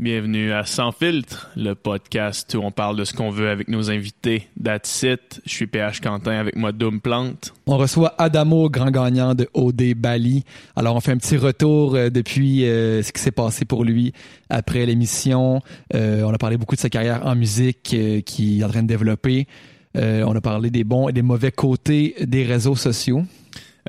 Bienvenue 0.00 0.52
à 0.52 0.64
Sans 0.64 0.92
filtre, 0.92 1.50
le 1.56 1.74
podcast 1.74 2.54
où 2.54 2.60
on 2.62 2.70
parle 2.70 2.94
de 2.96 3.02
ce 3.02 3.12
qu'on 3.12 3.30
veut 3.30 3.50
avec 3.50 3.66
nos 3.66 3.90
invités. 3.90 4.46
That's. 4.62 5.04
Je 5.44 5.50
suis 5.52 5.66
PH 5.66 6.00
Quentin 6.00 6.38
avec 6.38 6.54
moi 6.54 6.70
Doom 6.70 7.00
Plante. 7.00 7.52
On 7.66 7.76
reçoit 7.76 8.14
Adamo, 8.16 8.70
grand 8.70 8.92
gagnant 8.92 9.34
de 9.34 9.48
OD 9.54 9.94
Bali. 9.96 10.44
Alors 10.76 10.94
on 10.94 11.00
fait 11.00 11.10
un 11.10 11.16
petit 11.16 11.36
retour 11.36 11.96
euh, 11.96 12.10
depuis 12.10 12.64
euh, 12.64 13.02
ce 13.02 13.10
qui 13.10 13.20
s'est 13.20 13.32
passé 13.32 13.64
pour 13.64 13.82
lui 13.82 14.12
après 14.50 14.86
l'émission. 14.86 15.62
Euh, 15.96 16.22
on 16.22 16.32
a 16.32 16.38
parlé 16.38 16.58
beaucoup 16.58 16.76
de 16.76 16.80
sa 16.80 16.90
carrière 16.90 17.26
en 17.26 17.34
musique 17.34 17.92
euh, 17.92 18.20
qui 18.20 18.60
est 18.60 18.64
en 18.64 18.68
train 18.68 18.84
de 18.84 18.88
développer. 18.88 19.48
On 19.96 20.36
a 20.36 20.40
parlé 20.40 20.70
des 20.70 20.84
bons 20.84 21.08
et 21.08 21.12
des 21.12 21.22
mauvais 21.22 21.50
côtés 21.50 22.14
des 22.20 22.44
réseaux 22.44 22.76
sociaux. 22.76 23.24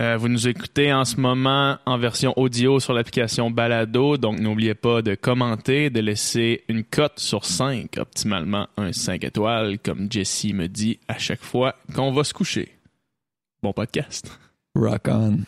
Euh, 0.01 0.15
vous 0.15 0.29
nous 0.29 0.47
écoutez 0.47 0.93
en 0.93 1.03
ce 1.03 1.17
moment 1.19 1.77
en 1.85 1.97
version 1.97 2.33
audio 2.37 2.79
sur 2.79 2.93
l'application 2.93 3.51
Balado, 3.51 4.15
donc 4.17 4.39
n'oubliez 4.39 4.73
pas 4.73 5.01
de 5.01 5.13
commenter, 5.15 5.89
de 5.89 5.99
laisser 5.99 6.63
une 6.69 6.85
cote 6.85 7.19
sur 7.19 7.43
5, 7.43 7.97
optimalement 7.97 8.67
un 8.77 8.93
5 8.93 9.25
étoiles, 9.25 9.77
comme 9.79 10.09
Jessie 10.09 10.53
me 10.53 10.67
dit 10.69 10.99
à 11.09 11.17
chaque 11.17 11.41
fois 11.43 11.75
qu'on 11.93 12.13
va 12.13 12.23
se 12.23 12.33
coucher. 12.33 12.77
Bon 13.61 13.73
podcast. 13.73 14.39
Rock 14.73 15.01
on. 15.07 15.39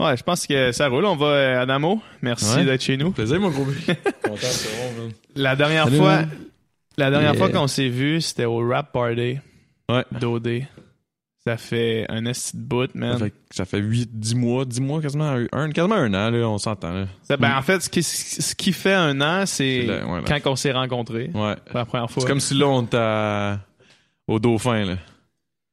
Ouais, 0.00 0.16
je 0.18 0.22
pense 0.22 0.46
que 0.46 0.70
ça 0.72 0.88
roule. 0.88 1.06
On 1.06 1.16
va, 1.16 1.26
euh, 1.26 1.62
Adamo. 1.62 2.02
Merci 2.20 2.56
Ouais. 2.56 2.64
d'être 2.64 2.82
chez 2.82 2.96
nous. 2.98 3.10
Plaisir, 3.12 3.40
mon 3.40 3.48
gros 3.48 3.64
Content, 4.22 4.36
c'est 4.40 4.68
bon, 4.96 5.02
man. 5.04 5.12
La 5.34 5.56
dernière 5.56 5.84
Salut, 5.84 5.96
fois, 5.96 6.16
man. 6.16 6.28
La 6.96 7.10
dernière 7.10 7.36
fois 7.36 7.50
qu'on 7.50 7.66
s'est 7.66 7.88
vu, 7.88 8.20
c'était 8.20 8.44
au 8.44 8.66
rap 8.68 8.92
party 8.92 9.38
Ouais. 9.90 10.04
d'OD. 10.18 10.62
Ça 11.46 11.58
fait 11.58 12.06
un 12.08 12.24
esti 12.24 12.56
de 12.56 12.62
bout, 12.62 12.86
Ça 12.90 12.98
man. 12.98 13.18
fait, 13.18 13.34
ça 13.50 13.64
fait 13.66 13.78
8, 13.78 14.18
10 14.18 14.34
mois, 14.34 14.64
10 14.64 14.80
mois, 14.80 15.02
quasiment 15.02 15.36
un, 15.52 15.70
quasiment 15.72 15.96
un 15.96 16.14
an, 16.14 16.30
là, 16.30 16.48
on 16.48 16.56
s'entend, 16.56 17.04
ben, 17.38 17.56
en 17.58 17.60
fait, 17.60 17.82
ce 17.82 17.90
qui, 17.90 18.02
ce 18.02 18.54
qui 18.54 18.72
fait 18.72 18.94
un 18.94 19.20
an, 19.20 19.44
c'est 19.44 19.84
C'est 19.86 20.02
ouais, 20.04 20.20
quand 20.26 20.50
on 20.52 20.56
s'est 20.56 20.72
rencontrés. 20.72 21.30
Ouais. 21.34 21.54
pour 21.66 21.76
La 21.78 21.84
première 21.84 22.10
fois. 22.10 22.22
C'est 22.22 22.26
comme 22.28 22.40
si 22.40 22.54
là, 22.54 22.66
on 22.68 22.82
était 22.84 23.60
au 24.26 24.38
Dauphin, 24.38 24.84
là. 24.86 24.96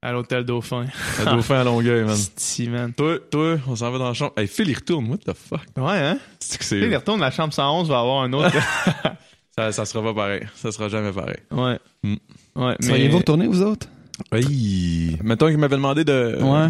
À 0.02 0.12
l'hôtel 0.12 0.44
Dauphin. 0.44 0.88
À 1.22 1.26
Dauphin 1.32 1.62
à 1.62 1.64
Longueuil, 1.64 2.02
man. 2.04 2.10
Esti, 2.16 2.68
man. 2.68 2.92
Toi, 2.92 3.20
toi, 3.32 3.56
on 3.68 3.76
s'en 3.78 3.92
va 3.92 3.98
dans 4.00 4.08
la 4.10 4.14
chambre. 4.14 4.34
Hey, 4.36 4.48
Phil, 4.48 4.68
il 4.68 4.74
retourne. 4.74 5.08
What 5.10 5.20
the 5.20 5.34
fuck? 5.34 5.62
Ouais, 5.78 6.00
hein? 6.00 6.18
C'est 6.40 6.58
que 6.58 6.64
Tu 6.64 6.68
sais, 6.70 6.80
il 6.80 6.90
c'est. 6.90 6.96
retourne 6.98 7.22
la 7.22 7.30
chambre 7.32 7.54
111, 7.54 7.88
va 7.88 8.00
avoir 8.00 8.24
un 8.24 8.34
autre. 8.34 8.52
Ça, 9.68 9.72
ça 9.72 9.86
sera 9.86 10.04
pas 10.04 10.14
pareil. 10.14 10.42
Ça 10.56 10.72
sera 10.72 10.90
jamais 10.90 11.12
pareil. 11.12 11.38
ouais. 11.52 11.80
Mm. 12.04 12.16
Ouais, 12.56 12.76
mais. 12.82 12.86
Seriez-vous 12.88 13.18
retourné, 13.20 13.48
vous 13.48 13.62
autres? 13.62 13.88
Oui. 14.32 15.18
Mettons 15.24 15.48
qu'il 15.48 15.58
m'avait 15.58 15.76
demandé 15.76 16.04
de. 16.04 16.38
Ouais. 16.42 16.70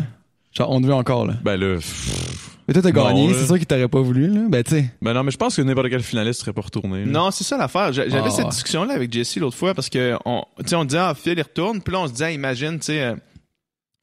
Genre, 0.54 0.70
on 0.70 0.82
te 0.82 0.86
veut 0.86 0.94
encore, 0.94 1.26
là. 1.26 1.34
Ben 1.44 1.56
là. 1.60 1.76
pff. 1.76 2.58
Mais 2.68 2.74
toi, 2.74 2.84
t'as 2.84 2.92
gagné, 2.92 3.34
c'est 3.34 3.46
sûr 3.48 3.58
qu'il 3.58 3.66
t'aurait 3.66 3.88
pas 3.88 4.02
voulu, 4.02 4.28
là. 4.28 4.42
Ben, 4.48 4.64
tu 4.64 4.72
sais. 4.72 4.86
Ben 5.02 5.14
non, 5.14 5.24
mais 5.24 5.32
je 5.32 5.38
pense 5.38 5.56
que 5.56 5.62
n'importe 5.62 5.90
quel 5.90 6.04
finaliste 6.04 6.42
serait 6.42 6.54
pas 6.54 6.62
retourné. 6.62 7.06
là. 7.06 7.12
Non, 7.12 7.32
c'est 7.32 7.44
ça 7.44 7.58
l'affaire. 7.58 7.92
J'a- 7.92 8.08
J'avais 8.08 8.28
Ah, 8.28 8.32
cette 8.32 8.50
discussion-là 8.50 8.94
avec 8.94 9.12
Jesse 9.12 9.38
l'autre 9.38 9.58
fois 9.58 9.74
parce 9.74 9.90
que 9.90 10.16
on, 10.26 10.44
tu 10.60 10.68
sais, 10.68 10.76
on 10.76 10.86
disait, 10.86 11.00
ah, 11.02 11.14
Phil, 11.16 11.34
il 11.38 11.42
retourne. 11.42 11.82
Puis 11.82 11.92
là, 11.94 12.02
on 12.02 12.08
se 12.08 12.12
disait, 12.14 12.34
imagine, 12.34 12.78
tu 12.80 12.86
sais, 12.86 13.02
euh, 13.02 13.16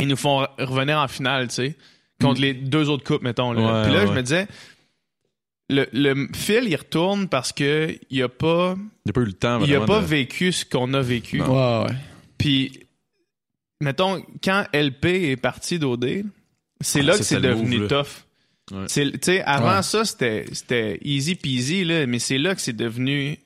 ils 0.01 0.09
nous 0.09 0.17
font 0.17 0.43
re- 0.43 0.49
revenir 0.65 0.99
en 0.99 1.09
finale, 1.09 1.49
tu 1.49 1.55
sais, 1.55 1.77
contre 2.21 2.41
les 2.41 2.53
deux 2.55 2.89
autres 2.91 3.05
coupes, 3.05 3.23
mettons. 3.23 3.53
Là. 3.53 3.61
Ouais, 3.83 3.89
Puis 3.89 3.95
là, 3.95 4.07
je 4.07 4.13
me 4.13 4.23
disais, 4.23 4.49
le, 5.71 5.87
le 5.93 6.29
Phil, 6.35 6.65
il 6.67 6.77
retourne 6.77 7.29
parce 7.29 7.53
que 7.53 7.97
il 8.11 8.23
a 8.23 8.29
pas, 8.29 8.77
Il 9.07 9.11
a 9.11 9.13
pas 9.13 9.21
eu 9.21 9.25
le 9.27 9.33
temps. 9.33 9.65
il 9.65 9.75
a 9.75 9.81
pas 9.85 10.01
de- 10.01 10.07
vécu 10.07 10.53
ce 10.53 10.65
qu'on 10.65 10.93
a 10.95 11.01
vécu. 11.03 11.41
Ouais. 11.43 11.87
Puis, 12.39 12.81
mettons, 13.81 14.25
quand 14.43 14.65
LP 14.73 15.05
est 15.31 15.37
parti 15.37 15.79
d'OD, 15.79 16.25
c'est 16.81 17.01
Ah, 17.01 17.03
là 17.03 17.19
que 17.19 17.25
c'est 17.25 17.41
devenu 17.41 17.79
move, 17.81 17.89
tough. 17.89 18.25
Ouais. 18.71 18.85
C'est- 18.87 19.13
Tu 19.13 19.19
sais, 19.23 19.43
avant 19.43 19.77
Ouais. 19.77 19.83
ça, 19.83 20.05
c'était 20.05 20.47
c'était 20.53 20.99
easy 21.03 21.35
peasy, 21.35 21.85
là, 21.85 22.07
mais 22.07 22.19
c'est 22.19 22.39
là 22.39 22.55
que 22.55 22.61
c'est 22.61 22.77
devenu 22.77 23.39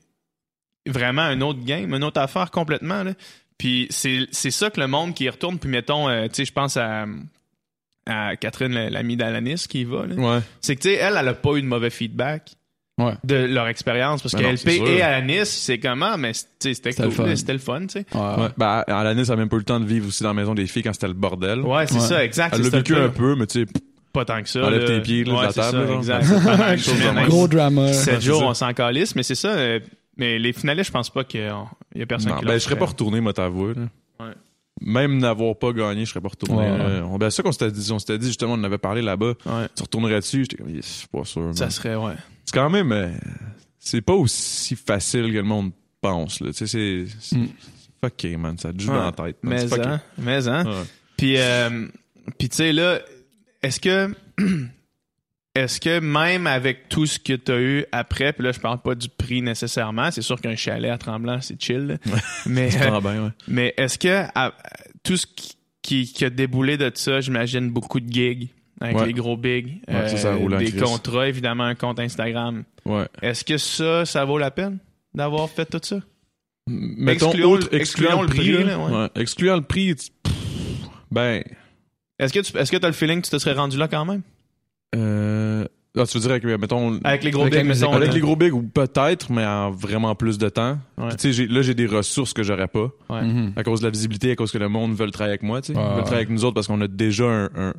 vraiment 0.86 1.22
un 1.22 1.40
autre 1.42 1.64
game, 1.64 1.94
une 1.94 2.02
autre 2.04 2.20
affaire 2.20 2.50
complètement. 2.50 3.02
Là. 3.04 3.14
Puis 3.58 3.86
c'est 3.90 4.26
c'est 4.32 4.50
ça 4.50 4.70
que 4.70 4.80
le 4.80 4.88
monde 4.88 5.14
qui 5.14 5.24
y 5.24 5.28
retourne, 5.30 5.58
puis 5.58 5.68
mettons, 5.70 6.08
euh, 6.08 6.26
tu 6.26 6.34
sais, 6.34 6.44
je 6.44 6.52
pense 6.52 6.76
à, 6.76 7.06
à 8.06 8.36
Catherine, 8.36 8.72
la- 8.72 8.90
l'amie 8.90 9.16
d'Alanis 9.16 9.66
qui 9.68 9.82
y 9.82 9.84
va. 9.84 10.06
là. 10.06 10.14
Ouais. 10.14 10.40
C'est 10.60 10.76
que, 10.76 10.82
tu 10.82 10.88
sais, 10.88 10.94
elle, 10.94 11.16
elle 11.18 11.28
a 11.28 11.34
pas 11.34 11.54
eu 11.56 11.62
de 11.62 11.66
mauvais 11.66 11.90
feedback 11.90 12.52
Ouais. 12.98 13.14
de 13.24 13.34
leur 13.36 13.68
expérience, 13.68 14.20
parce 14.22 14.34
Ben 14.34 14.40
que 14.42 14.46
non, 14.46 14.52
LP 14.52 14.68
et 14.90 15.02
Alanis, 15.02 15.46
c'est 15.46 15.78
comment, 15.78 16.18
mais 16.18 16.32
tu 16.32 16.40
sais, 16.60 16.74
c'était 16.74 16.92
cool, 16.92 17.36
c'était 17.36 17.54
le 17.54 17.58
fun, 17.58 17.80
tu 17.80 17.88
sais. 17.88 18.06
Ouais. 18.14 18.20
Ouais. 18.20 18.48
Ben, 18.58 18.84
Alanis 18.86 19.30
a 19.30 19.36
même 19.36 19.48
pas 19.48 19.56
eu 19.56 19.60
le 19.60 19.64
temps 19.64 19.80
de 19.80 19.86
vivre 19.86 20.08
aussi 20.08 20.22
dans 20.22 20.28
la 20.30 20.34
maison 20.34 20.54
des 20.54 20.66
filles 20.66 20.82
quand 20.82 20.92
c'était 20.92 21.08
le 21.08 21.14
bordel. 21.14 21.60
Ouais, 21.60 21.86
c'est 21.86 21.94
Ouais. 21.94 22.00
ça, 22.00 22.22
exact. 22.24 22.54
Elle 22.56 22.62
l'a 22.62 22.68
vécu 22.68 22.94
un 22.94 23.08
peu, 23.08 23.34
mais 23.34 23.46
tu 23.46 23.64
sais, 23.64 23.66
Pas 24.12 24.26
tant 24.26 24.42
que 24.42 24.48
ça. 24.48 24.66
Enlève 24.66 24.84
tes 24.84 25.00
pieds, 25.00 25.24
là, 25.24 25.44
la 25.44 25.50
c'est 25.52 25.60
table, 25.60 25.70
ça, 25.72 25.78
là, 25.80 25.86
genre. 25.86 26.70
exact. 26.74 27.26
Gros 27.28 27.48
drama. 27.48 27.92
Sept 27.94 28.16
c'est 28.16 28.20
jours, 28.20 28.40
ça. 28.40 28.46
on 28.46 28.54
s'en 28.54 28.72
calisse, 28.74 29.16
mais 29.16 29.22
c'est 29.22 29.34
ça. 29.34 29.48
euh, 29.54 29.80
mais 30.18 30.38
les 30.38 30.52
finalistes, 30.52 30.88
je 30.88 30.92
pense 30.92 31.08
pas 31.08 31.24
qu'il 31.24 31.40
y 31.40 32.02
a 32.02 32.06
personne 32.06 32.32
non, 32.32 32.38
qui 32.40 32.44
ben, 32.44 32.52
je 32.54 32.58
serais 32.58 32.76
pas 32.76 32.84
retourné, 32.84 33.22
moi, 33.22 33.32
t'avouer. 33.32 33.72
Même 34.84 35.18
n'avoir 35.18 35.56
pas 35.56 35.72
gagné, 35.72 36.04
je 36.04 36.10
serais 36.10 36.20
pas 36.20 36.28
retourné. 36.28 36.62
Ouais. 36.70 37.00
On- 37.04 37.18
Ben, 37.18 37.30
c'est 37.30 37.36
ça 37.36 37.42
qu'on 37.42 37.52
s'était 37.52 37.70
dit, 37.70 37.92
on 37.92 37.98
s'était 37.98 38.18
dit, 38.18 38.26
justement, 38.26 38.52
on 38.54 38.56
en 38.58 38.64
avait 38.64 38.78
parlé 38.78 39.02
là-bas. 39.02 39.34
Ouais, 39.46 39.68
Tu 39.76 39.82
retournerais 39.82 40.20
dessus? 40.20 40.42
J'étais 40.44 40.56
comme, 40.62 40.74
je 40.74 40.80
suis 40.80 41.08
pas 41.08 41.24
sûr. 41.24 41.50
ça 41.54 41.64
man. 41.64 41.70
serait, 41.70 41.94
ouais. 41.96 42.14
C'est 42.44 42.54
quand 42.54 42.70
même, 42.70 42.90
euh, 42.92 43.08
c'est 43.78 44.00
pas 44.02 44.14
aussi 44.14 44.74
facile 44.76 45.28
que 45.32 45.36
le 45.36 45.42
monde 45.42 45.70
pense, 46.00 46.40
là. 46.40 46.52
Tu 46.52 46.66
sais, 46.66 47.06
c'est, 47.20 47.36
Mm. 47.36 47.46
fucké, 48.04 48.36
man. 48.36 48.58
Ça 48.58 48.72
te 48.72 48.80
joue 48.80 48.88
dans 48.88 49.04
la 49.04 49.12
tête. 49.12 49.36
man. 49.42 49.66
Mais, 49.70 49.80
hein, 49.86 50.00
mais, 50.18 50.48
hein. 50.48 50.64
Puis, 51.16 51.36
euh, 51.38 51.86
puis 52.38 52.48
tu 52.48 52.56
sais, 52.56 52.72
là, 52.72 52.98
est-ce 53.62 53.78
que, 53.80 54.12
est-ce 55.54 55.80
que 55.80 56.00
même 56.00 56.46
avec 56.46 56.88
tout 56.88 57.04
ce 57.06 57.18
que 57.18 57.34
tu 57.34 57.52
as 57.52 57.60
eu 57.60 57.84
après, 57.92 58.32
puis 58.32 58.44
là, 58.44 58.52
je 58.52 58.60
parle 58.60 58.80
pas 58.80 58.94
du 58.94 59.08
prix 59.08 59.42
nécessairement, 59.42 60.10
c'est 60.10 60.22
sûr 60.22 60.40
qu'un 60.40 60.56
chalet 60.56 60.90
à 60.90 60.98
Tremblant, 60.98 61.40
c'est 61.40 61.60
chill, 61.62 61.98
mais, 62.46 62.68
bien, 62.68 63.00
ouais. 63.24 63.30
mais 63.48 63.74
est-ce 63.76 63.98
que 63.98 64.24
à- 64.34 64.54
tout 65.02 65.16
ce 65.16 65.26
qui, 65.26 65.56
qui, 65.82 66.12
qui 66.12 66.24
a 66.24 66.30
déboulé 66.30 66.76
de 66.76 66.90
ça, 66.94 67.20
j'imagine 67.20 67.70
beaucoup 67.70 68.00
de 68.00 68.10
gigs 68.10 68.48
avec 68.80 68.96
Ouais. 68.96 69.06
les 69.06 69.12
gros 69.12 69.36
bigs, 69.36 69.80
euh, 69.90 70.08
ça, 70.08 70.36
des 70.58 70.72
contrats, 70.72 71.28
évidemment, 71.28 71.64
un 71.64 71.74
compte 71.74 72.00
Instagram. 72.00 72.64
Est-ce 73.20 73.44
que 73.44 73.58
ça, 73.58 74.04
ça 74.04 74.24
vaut 74.24 74.38
la 74.38 74.50
peine 74.50 74.78
d'avoir 75.14 75.48
fait 75.50 75.66
tout 75.66 75.80
ça? 75.82 76.00
Mettons, 76.68 77.26
Excluons 77.30 77.54
le- 77.56 77.74
excluons 77.74 78.26
prix, 78.26 78.38
prix, 78.52 78.64
là. 78.64 79.10
Excluant 79.16 79.56
le 79.56 79.62
prix, 79.62 79.94
pff, 79.94 80.32
ben, 81.10 81.42
Est-ce 82.18 82.32
que 82.32 82.38
tu 82.40 82.56
est-ce 82.56 82.70
que 82.72 82.76
as 82.84 82.88
le 82.88 82.92
feeling 82.92 83.20
que 83.20 83.26
tu 83.26 83.30
te 83.32 83.38
serais 83.38 83.54
rendu 83.54 83.76
là 83.76 83.88
quand 83.88 84.04
même? 84.04 84.22
Euh, 84.94 85.64
ah, 85.96 86.06
tu 86.06 86.16
veux 86.16 86.20
dire 86.22 86.30
avec, 86.30 86.44
mettons, 86.44 86.98
Avec 87.04 87.22
les 87.24 87.30
gros 87.30 87.42
Avec 87.42 87.54
bigs, 87.54 87.66
mettons. 87.66 87.92
avec 87.92 88.12
les 88.14 88.20
gros 88.20 88.34
bigs, 88.36 88.54
ou 88.54 88.62
peut-être, 88.62 89.30
mais 89.30 89.44
en 89.44 89.70
vraiment 89.70 90.14
plus 90.14 90.38
de 90.38 90.48
temps. 90.48 90.78
Ouais. 90.96 91.08
Puis, 91.08 91.16
Tu 91.16 91.22
sais, 91.22 91.32
j'ai- 91.32 91.46
là, 91.48 91.60
j'ai 91.62 91.74
des 91.74 91.86
ressources 91.86 92.32
que 92.32 92.42
j'aurais 92.42 92.68
pas. 92.68 92.90
Ouais. 93.10 93.22
Mhm. 93.22 93.52
À 93.56 93.62
cause 93.62 93.80
de 93.80 93.86
la 93.86 93.90
visibilité, 93.90 94.30
à 94.30 94.36
cause 94.36 94.52
que 94.52 94.58
le 94.58 94.68
monde 94.68 94.94
veut 94.94 95.10
travailler 95.10 95.32
avec 95.32 95.42
moi, 95.42 95.60
tu 95.60 95.72
sais. 95.72 95.78
Ouais, 95.78 95.84
veulent 95.84 95.92
ouais. 95.96 96.00
travailler 96.02 96.16
avec 96.26 96.30
nous 96.30 96.44
autres 96.44 96.54
parce 96.54 96.66
qu'on 96.66 96.80
a 96.80 96.88
déjà 96.88 97.24
un, 97.24 97.44
un- 97.56 97.74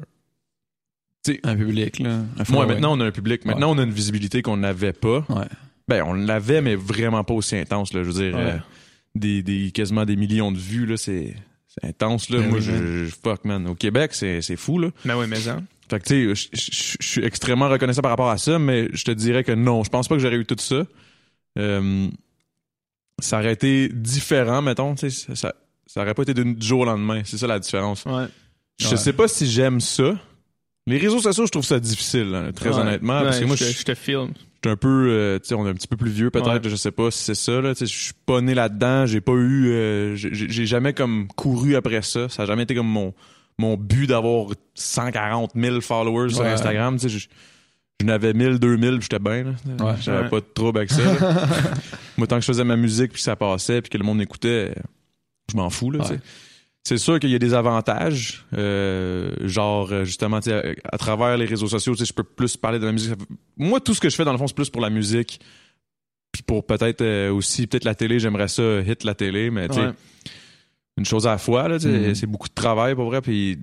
Un 1.44 1.56
public, 1.56 2.00
là. 2.00 2.10
Un 2.16 2.18
Moi, 2.36 2.46
following. 2.46 2.68
maintenant, 2.68 2.98
on 2.98 3.00
a 3.00 3.06
un 3.06 3.12
public. 3.12 3.46
Maintenant, 3.46 3.72
on 3.72 3.78
a 3.78 3.84
une 3.84 3.92
visibilité 3.92 4.42
qu'on 4.42 4.58
n'avait 4.58 4.92
pas. 4.94 5.26
Ouais. 5.30 5.46
Ben, 5.88 6.04
on 6.06 6.14
l'avait, 6.14 6.62
mais 6.62 6.76
vraiment 6.76 7.24
pas 7.24 7.34
aussi 7.34 7.56
intense, 7.56 7.94
là. 7.94 8.04
Je 8.04 8.10
veux 8.10 8.22
dire, 8.30 8.36
Ouais. 8.36 8.52
euh, 8.52 8.58
des, 9.16 9.42
des, 9.42 9.72
quasiment 9.72 10.04
des 10.06 10.18
millions 10.18 10.52
de 10.52 10.58
vues, 10.58 10.86
là, 10.86 10.98
c'est, 10.98 11.34
intense, 11.82 12.30
là. 12.30 12.40
Ben 12.40 12.50
Moi, 12.50 12.58
oui, 12.60 12.64
je, 12.66 13.06
je- 13.06 13.16
fuck, 13.24 13.46
man. 13.46 13.66
Au 13.68 13.76
Québec, 13.76 14.12
c'est, 14.14 14.42
c'est 14.42 14.56
fou, 14.58 14.80
là. 14.80 14.90
Ben 15.06 15.16
oui, 15.18 15.26
mais 15.30 15.48
hein. 15.48 15.64
Fait 15.94 16.00
que, 16.00 16.06
tu 16.06 16.36
sais, 16.36 16.50
je- 16.54 16.98
suis 17.08 17.24
extrêmement 17.24 17.70
reconnaissant 17.70 18.02
par 18.02 18.10
rapport 18.12 18.30
à 18.30 18.38
ça, 18.40 18.58
mais 18.58 18.90
je 18.94 19.04
te 19.04 19.12
dirais 19.12 19.44
que 19.44 19.52
non, 19.52 19.84
je 19.84 19.90
pense 19.92 20.08
pas 20.08 20.16
que 20.16 20.22
j'aurais 20.22 20.38
eu 20.38 20.46
tout 20.46 20.56
ça. 20.58 20.84
Euh, 21.60 22.08
ça 23.20 23.40
aurait 23.40 23.54
été 23.54 23.90
différent, 23.90 24.62
mettons, 24.62 24.96
tu 24.96 25.10
sais, 25.12 25.36
ça, 25.36 25.54
ça, 25.86 26.02
aurait 26.02 26.14
pas 26.16 26.24
été 26.24 26.34
du 26.34 26.56
jour 26.66 26.82
au 26.82 26.86
lendemain. 26.86 27.22
C'est 27.26 27.38
ça 27.38 27.46
la 27.48 27.60
différence. 27.60 28.06
Ouais. 28.06 28.26
Je 28.80 28.88
Ouais. 28.90 28.98
sais 28.98 29.14
pas 29.14 29.28
si 29.28 29.48
j'aime 29.50 29.80
ça. 29.80 30.20
Les 30.88 30.98
réseaux 30.98 31.20
sociaux, 31.20 31.46
je 31.46 31.52
trouve 31.52 31.64
ça 31.64 31.80
difficile, 31.80 32.34
hein, 32.34 32.52
très 32.54 32.70
Ouais. 32.70 32.76
honnêtement. 32.80 33.22
Parce 33.22 33.40
que 33.40 33.46
moi, 33.46 33.56
je, 33.56 33.66
je 33.66 33.84
te- 33.84 33.94
filme. 33.94 34.34
je 34.36 34.68
suis 34.70 34.74
un 34.74 34.76
peu, 34.76 35.08
euh, 35.10 35.40
tu 35.40 35.50
sais, 35.50 35.54
on 35.56 35.66
est 35.68 35.70
un 35.70 35.74
petit 35.76 35.88
peu 35.88 35.96
plus 35.96 36.10
vieux 36.12 36.32
peut-être, 36.32 36.68
je 36.68 36.76
sais 36.76 36.92
pas 36.92 37.12
si 37.12 37.24
c'est 37.24 37.36
ça, 37.36 37.62
là, 37.62 37.74
je 37.80 37.86
suis 37.86 38.14
pas 38.26 38.42
né 38.42 38.54
là-dedans, 38.56 39.06
j'ai 39.06 39.22
pas 39.22 39.34
eu, 39.34 39.68
euh, 39.70 40.16
j'ai 40.16 40.34
j'ai 40.34 40.66
jamais 40.66 40.94
comme 40.94 41.28
couru 41.36 41.76
après 41.76 42.02
ça, 42.02 42.28
ça 42.30 42.44
a 42.44 42.46
jamais 42.48 42.64
été 42.64 42.74
comme 42.74 42.88
mon, 42.88 43.14
mon 43.58 43.78
but 43.78 44.08
d'avoir 44.08 44.48
140 44.76 45.52
000 45.56 45.82
followers 45.82 46.30
sur. 46.34 46.44
Instagram, 46.44 46.96
tu 46.98 47.04
sais, 47.04 47.10
je, 47.10 47.28
je 48.02 48.06
n'avais 48.06 48.34
1000, 48.34 48.60
2000, 48.60 49.00
puis 49.00 49.02
j'étais 49.04 49.20
bien. 49.20 49.54
Ouais. 49.80 49.94
j'avais 50.02 50.24
Ouais. 50.24 50.30
pas 50.30 50.40
de 50.40 50.46
trouble 50.54 50.78
avec 50.80 50.92
ça. 50.92 51.02
Moi, 52.18 52.28
tant 52.28 52.36
que 52.36 52.42
je 52.42 52.48
faisais 52.48 52.64
ma 52.64 52.76
musique, 52.76 53.12
puis 53.12 53.20
que 53.20 53.24
ça 53.24 53.36
passait, 53.36 53.82
puis 53.82 53.90
que 53.90 53.98
le 53.98 54.04
monde 54.04 54.22
écoutait, 54.22 54.74
je 55.52 55.56
m'en 55.58 55.70
fous, 55.70 55.92
là, 55.92 56.00
tu 56.00 56.06
sais. 56.08 56.14
Ouais. 56.14 56.20
C'est 56.86 56.98
sûr 56.98 57.18
qu'il 57.18 57.30
y 57.30 57.36
a 57.36 57.40
des 57.40 57.54
avantages, 57.54 58.46
euh, 58.58 59.32
genre 59.48 59.90
euh, 59.94 60.04
justement 60.04 60.40
à, 60.46 60.62
à 60.92 60.98
travers 60.98 61.38
les 61.38 61.46
réseaux 61.46 61.68
sociaux, 61.70 61.96
je 61.98 62.12
peux 62.12 62.24
plus 62.26 62.58
parler 62.58 62.78
de 62.78 62.86
la 62.86 62.92
musique. 62.92 63.14
Moi, 63.56 63.80
tout 63.80 63.94
ce 63.94 64.02
que 64.02 64.10
je 64.10 64.16
fais 64.18 64.26
dans 64.26 64.34
le 64.34 64.38
fond, 64.38 64.48
c'est 64.48 64.56
plus 64.56 64.70
pour 64.70 64.82
la 64.82 64.90
musique, 64.90 65.40
puis 66.34 66.44
pour 66.44 66.66
peut-être 66.66 67.00
euh, 67.00 67.32
aussi 67.32 67.68
peut-être 67.68 67.86
la 67.86 67.96
télé. 67.96 68.20
J'aimerais 68.20 68.50
ça 68.50 68.82
hit 68.82 69.06
la 69.06 69.14
télé, 69.16 69.50
mais 69.50 69.70
tu 69.70 69.76
sais. 69.76 69.92
Une 70.98 71.06
chose 71.06 71.26
à 71.28 71.32
la 71.32 71.38
fois 71.38 71.68
là, 71.68 71.78
Mhm. 71.84 72.16
c'est 72.16 72.28
beaucoup 72.28 72.48
de 72.50 72.54
travail 72.54 72.96
pour 72.96 73.06
vrai. 73.06 73.22
Puis 73.22 73.58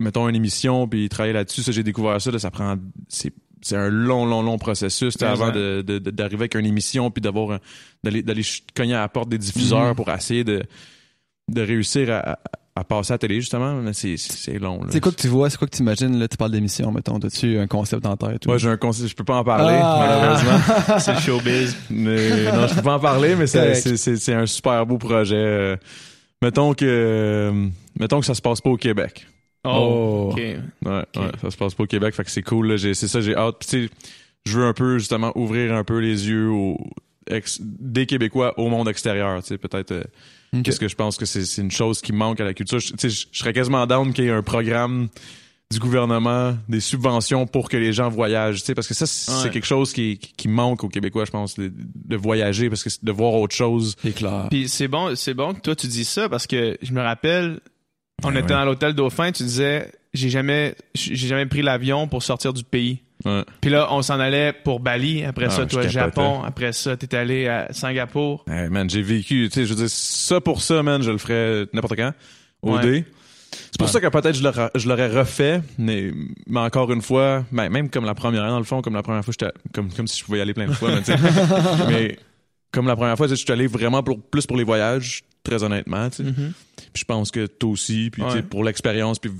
mettons 0.00 0.28
une 0.28 0.36
émission 0.36 0.86
puis 0.88 1.08
travailler 1.08 1.32
là-dessus, 1.34 1.62
ça 1.62 1.72
j'ai 1.72 1.82
découvert 1.82 2.20
ça, 2.20 2.30
là, 2.30 2.38
ça 2.38 2.50
prend 2.50 2.76
c'est 3.08 3.32
c'est 3.62 3.76
un 3.76 3.88
long 3.88 4.26
long 4.26 4.42
long 4.42 4.58
processus 4.58 5.14
avant 5.22 5.50
de 5.50 5.82
de- 5.86 5.98
d'arriver 5.98 6.42
avec 6.42 6.54
une 6.54 6.66
émission 6.66 7.10
puis 7.10 7.22
d'avoir 7.22 7.58
d'aller 8.02 8.42
cogner 8.76 8.94
à 8.94 9.00
la 9.00 9.08
porte 9.08 9.28
des 9.30 9.38
diffuseurs 9.38 9.88
Mhm. 9.90 9.94
pour 9.94 10.10
essayer 10.10 10.44
de 10.44 10.62
de 11.50 11.60
réussir 11.60 12.10
à, 12.10 12.32
à- 12.32 12.38
à 12.76 12.82
passer 12.84 13.12
à 13.12 13.14
la 13.14 13.18
télé 13.18 13.40
justement, 13.40 13.80
c'est 13.92 14.58
long 14.58 14.82
là. 14.82 14.88
C'est 14.90 14.98
quoi 15.00 15.12
que 15.12 15.20
tu 15.20 15.28
vois, 15.28 15.48
c'est 15.48 15.56
quoi 15.58 15.68
que 15.68 15.76
tu 15.76 15.82
imagines, 15.82 16.18
là, 16.18 16.26
tu 16.26 16.36
parles 16.36 16.50
d'émission, 16.50 16.90
mettons, 16.90 17.18
as-tu 17.18 17.56
un 17.58 17.68
concept 17.68 18.04
en 18.04 18.16
tête? 18.16 18.46
Moi 18.46 18.58
j'ai 18.58 18.68
un 18.68 18.76
conseil, 18.76 19.06
je 19.08 19.14
peux 19.14 19.22
pas 19.24 19.36
en 19.36 19.44
parler 19.44 19.78
Ah. 19.80 20.06
malheureusement. 20.44 20.98
C'est 20.98 21.14
le 21.14 21.20
showbiz. 21.20 21.76
Mais 21.90 22.50
non, 22.52 22.66
je 22.66 22.74
peux 22.74 22.82
pas 22.82 22.94
en 22.96 23.00
parler, 23.00 23.36
mais 23.36 23.46
c'est, 23.46 23.58
Correct. 23.60 23.76
c'est, 23.80 23.96
c'est, 23.96 24.16
c'est 24.16 24.34
un 24.34 24.46
super 24.46 24.84
beau 24.86 24.98
projet. 24.98 25.36
Euh, 25.36 25.76
Mettons 26.44 26.74
que 26.74 26.84
euh, 26.86 27.68
mettons 27.98 28.20
que 28.20 28.26
ça 28.26 28.34
se 28.34 28.42
passe 28.42 28.60
pas 28.60 28.70
au 28.70 28.76
Québec. 28.76 29.26
Oh, 29.64 29.70
Oh. 29.70 30.32
OK. 30.32 30.36
Ouais, 30.38 30.58
ouais, 30.84 31.04
ça 31.40 31.50
se 31.50 31.56
passe 31.56 31.74
pas 31.74 31.84
au 31.84 31.86
Québec, 31.86 32.14
fait 32.14 32.24
que 32.24 32.30
c'est 32.30 32.42
cool. 32.42 32.78
C'est 32.78 32.94
ça, 32.94 33.20
j'ai 33.22 33.34
hâte. 33.34 33.56
Puis, 33.60 33.68
tu 33.68 33.86
sais, 33.86 33.92
je 34.44 34.58
veux 34.58 34.66
un 34.66 34.74
peu 34.74 34.98
justement 34.98 35.32
ouvrir 35.36 35.72
un 35.74 35.84
peu 35.84 35.98
les 36.00 36.28
yeux 36.28 36.50
aux 36.50 36.78
ex- 37.30 37.60
des 37.62 38.04
Québécois 38.04 38.52
au 38.58 38.68
monde 38.68 38.88
extérieur. 38.88 39.42
Tu 39.42 39.48
sais, 39.48 39.58
peut-être. 39.58 39.92
euh. 39.92 40.04
Qu'est-ce 40.62 40.78
que 40.78 40.86
je 40.86 40.94
pense 40.94 41.16
que 41.16 41.24
c'est, 41.24 41.44
c'est 41.46 41.62
une 41.62 41.70
chose 41.72 42.00
qui 42.00 42.12
manque 42.12 42.38
à 42.40 42.44
la 42.44 42.54
culture. 42.54 42.78
Je, 42.78 42.88
tu 42.90 42.94
sais, 42.98 43.08
je, 43.10 43.26
je 43.32 43.38
serais 43.38 43.52
quasiment 43.52 43.86
down 43.86 44.12
qu'il 44.12 44.24
y 44.24 44.28
ait 44.28 44.32
un 44.32 44.42
programme 44.42 45.08
du 45.72 45.78
gouvernement, 45.80 46.56
des 46.68 46.78
subventions 46.80 47.46
pour 47.46 47.68
que 47.68 47.76
les 47.76 47.92
gens 47.92 48.08
voyagent, 48.08 48.60
tu 48.60 48.66
sais, 48.66 48.74
parce 48.74 48.86
que 48.86 48.94
ça, 48.94 49.06
c'est 49.06 49.44
Ouais. 49.46 49.50
quelque 49.50 49.66
chose 49.66 49.92
qui, 49.92 50.18
qui 50.18 50.46
manque 50.46 50.84
aux 50.84 50.88
Québécois, 50.88 51.24
je 51.24 51.30
pense, 51.32 51.56
de, 51.58 51.72
de 51.74 52.16
voyager, 52.16 52.68
parce 52.68 52.84
que 52.84 52.90
c'est 52.90 53.04
de 53.04 53.10
voir 53.12 53.32
autre 53.34 53.54
chose. 53.56 53.96
C'est 54.00 54.14
clair. 54.14 54.46
Puis 54.50 54.68
c'est 54.68 54.88
bon, 54.88 55.16
c'est 55.16 55.34
bon 55.34 55.54
que 55.54 55.60
toi 55.60 55.74
tu 55.74 55.86
dis 55.88 56.04
ça 56.04 56.28
parce 56.28 56.46
que 56.46 56.76
je 56.80 56.92
me 56.92 57.00
rappelle, 57.00 57.60
on 58.22 58.28
Ben 58.28 58.36
était 58.36 58.52
ouais. 58.52 58.58
dans 58.60 58.64
l'hôtel 58.64 58.92
Dauphin, 58.94 59.32
tu 59.32 59.42
disais 59.42 59.90
j'ai 60.12 60.30
jamais 60.30 60.76
j'ai 60.94 61.16
jamais 61.16 61.46
pris 61.46 61.62
l'avion 61.62 62.06
pour 62.06 62.22
sortir 62.22 62.52
du 62.52 62.62
pays. 62.62 63.00
Ouais. 63.24 63.42
Puis 63.60 63.70
là, 63.70 63.88
on 63.90 64.02
s'en 64.02 64.20
allait 64.20 64.52
pour 64.52 64.78
Bali, 64.80 65.24
après 65.24 65.46
Ah, 65.46 65.50
ça 65.50 65.66
toi 65.66 65.80
capotais. 65.82 65.88
Japon, 65.92 66.42
après 66.44 66.72
ça 66.72 66.96
t'es 66.96 67.16
allé 67.16 67.48
à 67.48 67.72
Singapour. 67.72 68.44
Hey, 68.48 68.68
man, 68.68 68.88
j'ai 68.88 69.02
vécu, 69.02 69.48
tu 69.48 69.54
sais, 69.54 69.64
je 69.64 69.70
veux 69.70 69.76
dire, 69.80 69.88
ça 69.90 70.40
pour 70.40 70.62
ça, 70.62 70.82
man, 70.84 71.02
je 71.02 71.10
le 71.10 71.18
ferais 71.18 71.66
n'importe 71.72 71.96
quand, 71.96 72.12
au 72.62 72.76
Ouais. 72.76 73.04
C'est 73.70 73.78
pour 73.78 73.86
Ouais. 73.86 73.92
ça 73.92 74.00
que 74.00 74.06
peut-être 74.08 74.36
je 74.36 74.88
l'aurais, 74.88 75.08
refait, 75.08 75.60
mais, 75.78 76.12
mais 76.46 76.60
encore 76.60 76.92
une 76.92 77.02
fois, 77.02 77.44
ben, 77.52 77.68
même 77.68 77.90
comme 77.90 78.04
la 78.04 78.14
première, 78.14 78.46
dans 78.48 78.58
le 78.58 78.64
fond, 78.64 78.82
comme 78.82 78.94
la 78.94 79.02
première 79.02 79.24
fois, 79.24 79.34
comme, 79.72 79.92
comme 79.92 80.06
si 80.06 80.18
je 80.20 80.24
pouvais 80.24 80.38
y 80.38 80.40
aller 80.40 80.54
plein 80.54 80.66
de 80.66 80.72
fois, 80.72 80.90
mais, 81.88 82.18
comme 82.72 82.86
la 82.86 82.96
première 82.96 83.16
fois, 83.16 83.26
je 83.26 83.34
suis 83.34 83.50
allé 83.52 83.66
vraiment 83.66 84.02
pour, 84.02 84.20
plus 84.20 84.46
pour 84.46 84.56
les 84.56 84.64
voyages, 84.64 85.22
très 85.42 85.62
honnêtement. 85.62 86.08
Mhm. 86.18 86.52
Puis 86.92 87.00
je 87.00 87.04
pense 87.04 87.30
que 87.30 87.46
toi 87.46 87.70
aussi, 87.70 88.10
puis 88.10 88.22
Ouais. 88.22 88.42
pour 88.42 88.64
l'expérience, 88.64 89.18
puis 89.18 89.30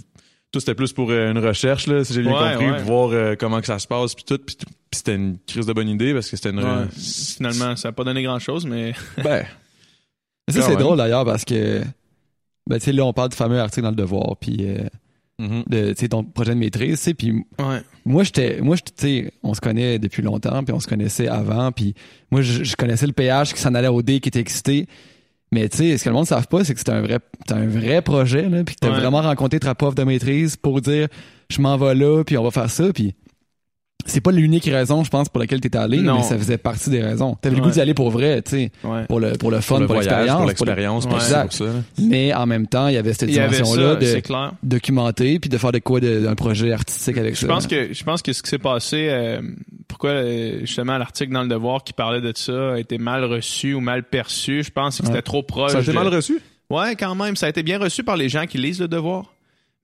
tout 0.53 0.61
c'était 0.61 0.75
plus 0.75 0.93
pour 0.93 1.11
euh, 1.11 1.31
une 1.33 1.39
recherche, 1.39 1.87
là, 1.87 2.05
si 2.05 2.13
j'ai 2.15 2.23
bien 2.23 2.33
Ouais, 2.33 2.53
compris, 2.53 2.71
ouais. 2.71 2.77
pour 2.83 2.85
voir 2.85 3.11
euh, 3.13 3.35
comment 3.39 3.61
que 3.61 3.67
ça 3.67 3.79
se 3.79 3.87
passe, 3.87 4.15
puis 4.15 4.25
tout, 4.25 4.39
puis, 4.39 4.57
c'était 4.93 5.17
une 5.17 5.39
crise 5.47 5.67
de 5.67 5.73
bonne 5.73 5.89
idée, 5.89 6.13
parce 6.15 6.29
que 6.31 6.37
c'était 6.37 6.51
une... 6.51 6.89
Finalement, 6.93 7.75
ça 7.75 7.89
a 7.89 7.93
pas 7.93 8.05
donné 8.05 8.23
grand 8.23 8.39
chose, 8.39 8.65
mais 8.67 8.95
Ben, 9.23 9.45
Mais 10.47 10.55
ça, 10.55 10.63
c'est 10.63 10.77
drôle 10.77 10.99
d'ailleurs 10.99 11.25
parce 11.25 11.45
que, 11.45 11.81
ben, 12.67 12.79
tu 12.79 12.87
sais, 12.87 12.93
là, 12.93 13.05
on 13.05 13.13
parle 13.13 13.29
du 13.31 13.37
fameux 13.37 13.61
article 13.61 13.83
dans 13.83 13.91
le 13.91 13.97
Devoir, 13.97 14.37
puis 14.39 14.59
euh, 14.61 14.89
mhm. 15.39 15.65
de, 15.69 15.93
tu 15.93 16.01
sais, 16.01 16.09
ton 16.09 16.25
projet 16.25 16.55
de 16.55 16.59
maîtrise, 16.59 16.99
tu 16.99 17.05
sais, 17.05 17.15
puis 17.15 17.33
ouais. 17.33 17.81
moi, 18.05 18.25
j'étais, 18.25 18.61
moi, 18.61 18.77
tu 18.77 18.93
sais, 18.97 19.33
on 19.43 19.55
se 19.55 19.61
connaît 19.61 19.99
depuis 19.99 20.23
longtemps, 20.23 20.65
puis 20.65 20.73
on 20.75 20.81
se 20.81 20.87
connaissait 20.87 21.29
avant, 21.29 21.73
puis 21.73 21.95
moi, 22.31 22.43
je, 22.43 22.75
connaissais 22.77 23.07
le 23.07 23.13
PH 23.13 23.53
qui 23.55 23.61
s'en 23.61 23.75
allait 23.75 23.89
au 23.89 24.03
D, 24.03 24.21
qui 24.21 24.29
était 24.29 24.41
excité. 24.41 24.87
Mais 25.53 25.69
tu 25.69 25.77
sais, 25.77 25.99
ce 25.99 26.05
que 26.05 26.09
le 26.09 26.15
monde 26.15 26.25
ne 26.25 26.29
savent 26.29 26.49
pas, 26.49 26.65
c'est 26.65 26.73
que 26.73 26.81
c'était 26.81 26.93
un 26.93 27.03
vrai, 27.03 27.19
un 27.51 27.67
vrai 27.67 28.03
projet, 28.03 28.49
là, 28.49 28.65
puis 28.65 28.75
que 28.75 28.81
t'as 28.81 28.91
Ouais. 28.91 28.99
vraiment 28.99 29.23
rencontré 29.23 29.61
ta 29.61 29.75
prof 29.75 29.95
de 29.95 30.03
maîtrise 30.03 30.57
pour 30.57 30.81
dire, 30.81 31.09
je 31.49 31.61
m'en 31.61 31.77
vais 31.77 31.95
là, 31.95 32.25
puis 32.25 32.37
on 32.39 32.43
va 32.43 32.51
faire 32.51 32.71
ça, 32.71 32.93
puis 32.93 33.15
c'est 34.07 34.21
pas 34.21 34.31
l'unique 34.33 34.65
raison, 34.67 35.03
je 35.05 35.11
pense, 35.11 35.29
pour 35.29 35.41
laquelle 35.41 35.61
t'étais 35.61 35.79
allé, 35.79 35.99
Non. 36.01 36.17
mais 36.17 36.23
ça 36.23 36.37
faisait 36.39 36.59
partie 36.59 36.91
des 36.91 37.03
raisons. 37.03 37.37
T'avais 37.41 37.57
le 37.57 37.63
goût 37.63 37.71
d'y 37.71 37.81
aller 37.81 37.95
pour 37.95 38.11
vrai, 38.11 38.43
tu 38.43 38.51
sais, 38.51 38.71
Ouais. 38.83 39.05
pour 39.07 39.21
le, 39.21 39.33
pour 39.33 39.51
le 39.51 39.61
fun, 39.61 39.85
pour 39.87 39.95
l'expérience. 39.97 40.27
pour 40.29 40.37
pour 40.37 40.45
le- 40.45 40.49
l'expérience, 40.51 41.05
Ouais. 41.05 41.11
pour 41.11 41.23
ça. 41.23 41.47
Mais 42.01 42.33
en 42.35 42.47
même 42.47 42.67
temps, 42.67 42.89
il 42.89 42.95
y 42.95 42.99
avait 42.99 43.13
cette 43.13 43.29
dimension-là 43.31 43.97
de 43.97 44.07
documenter 44.63 45.39
puis 45.39 45.51
de 45.51 45.59
faire 45.59 45.73
de 45.73 45.79
quoi 45.79 46.01
d'un 46.01 46.35
projet 46.35 46.73
artistique 46.73 47.19
avec 47.19 47.35
Je 47.35 47.41
ça. 47.41 47.47
pense 47.47 47.67
que 47.67 47.93
je 47.93 48.05
pense 48.05 48.23
que 48.23 48.33
ce 48.33 48.43
qui 48.43 48.51
s'est 48.51 48.59
passé, 48.59 49.09
euh, 49.11 49.41
pourquoi 49.89 50.11
euh, 50.11 50.61
justement 50.61 50.99
l'article 50.99 51.33
dans 51.33 51.43
le 51.43 51.49
Devoir 51.49 51.85
qui 51.85 51.93
parlait 51.93 52.21
de 52.21 52.33
ça 52.35 52.73
a 52.75 52.79
été 52.79 52.99
mal 52.99 53.25
reçu 53.25 53.75
ou 53.75 53.81
mal 53.81 54.03
perçu, 54.03 54.63
je 54.63 54.71
pense 54.71 54.99
que 55.01 55.07
c'était 55.07 55.23
trop 55.23 55.43
proche. 55.43 55.73
Ça 55.73 55.79
a 55.79 55.83
été 55.83 55.93
mal 55.93 56.09
reçu? 56.09 56.41
Ouais, 56.71 56.97
quand 56.97 57.15
même, 57.15 57.37
ça 57.37 57.47
a 57.47 57.49
été 57.51 57.63
bien 57.63 57.79
reçu 57.79 58.03
par 58.03 58.17
les 58.17 58.29
gens 58.29 58.47
qui 58.47 58.59
lisent 58.59 58.81
le 58.81 58.89
Devoir, 58.89 59.34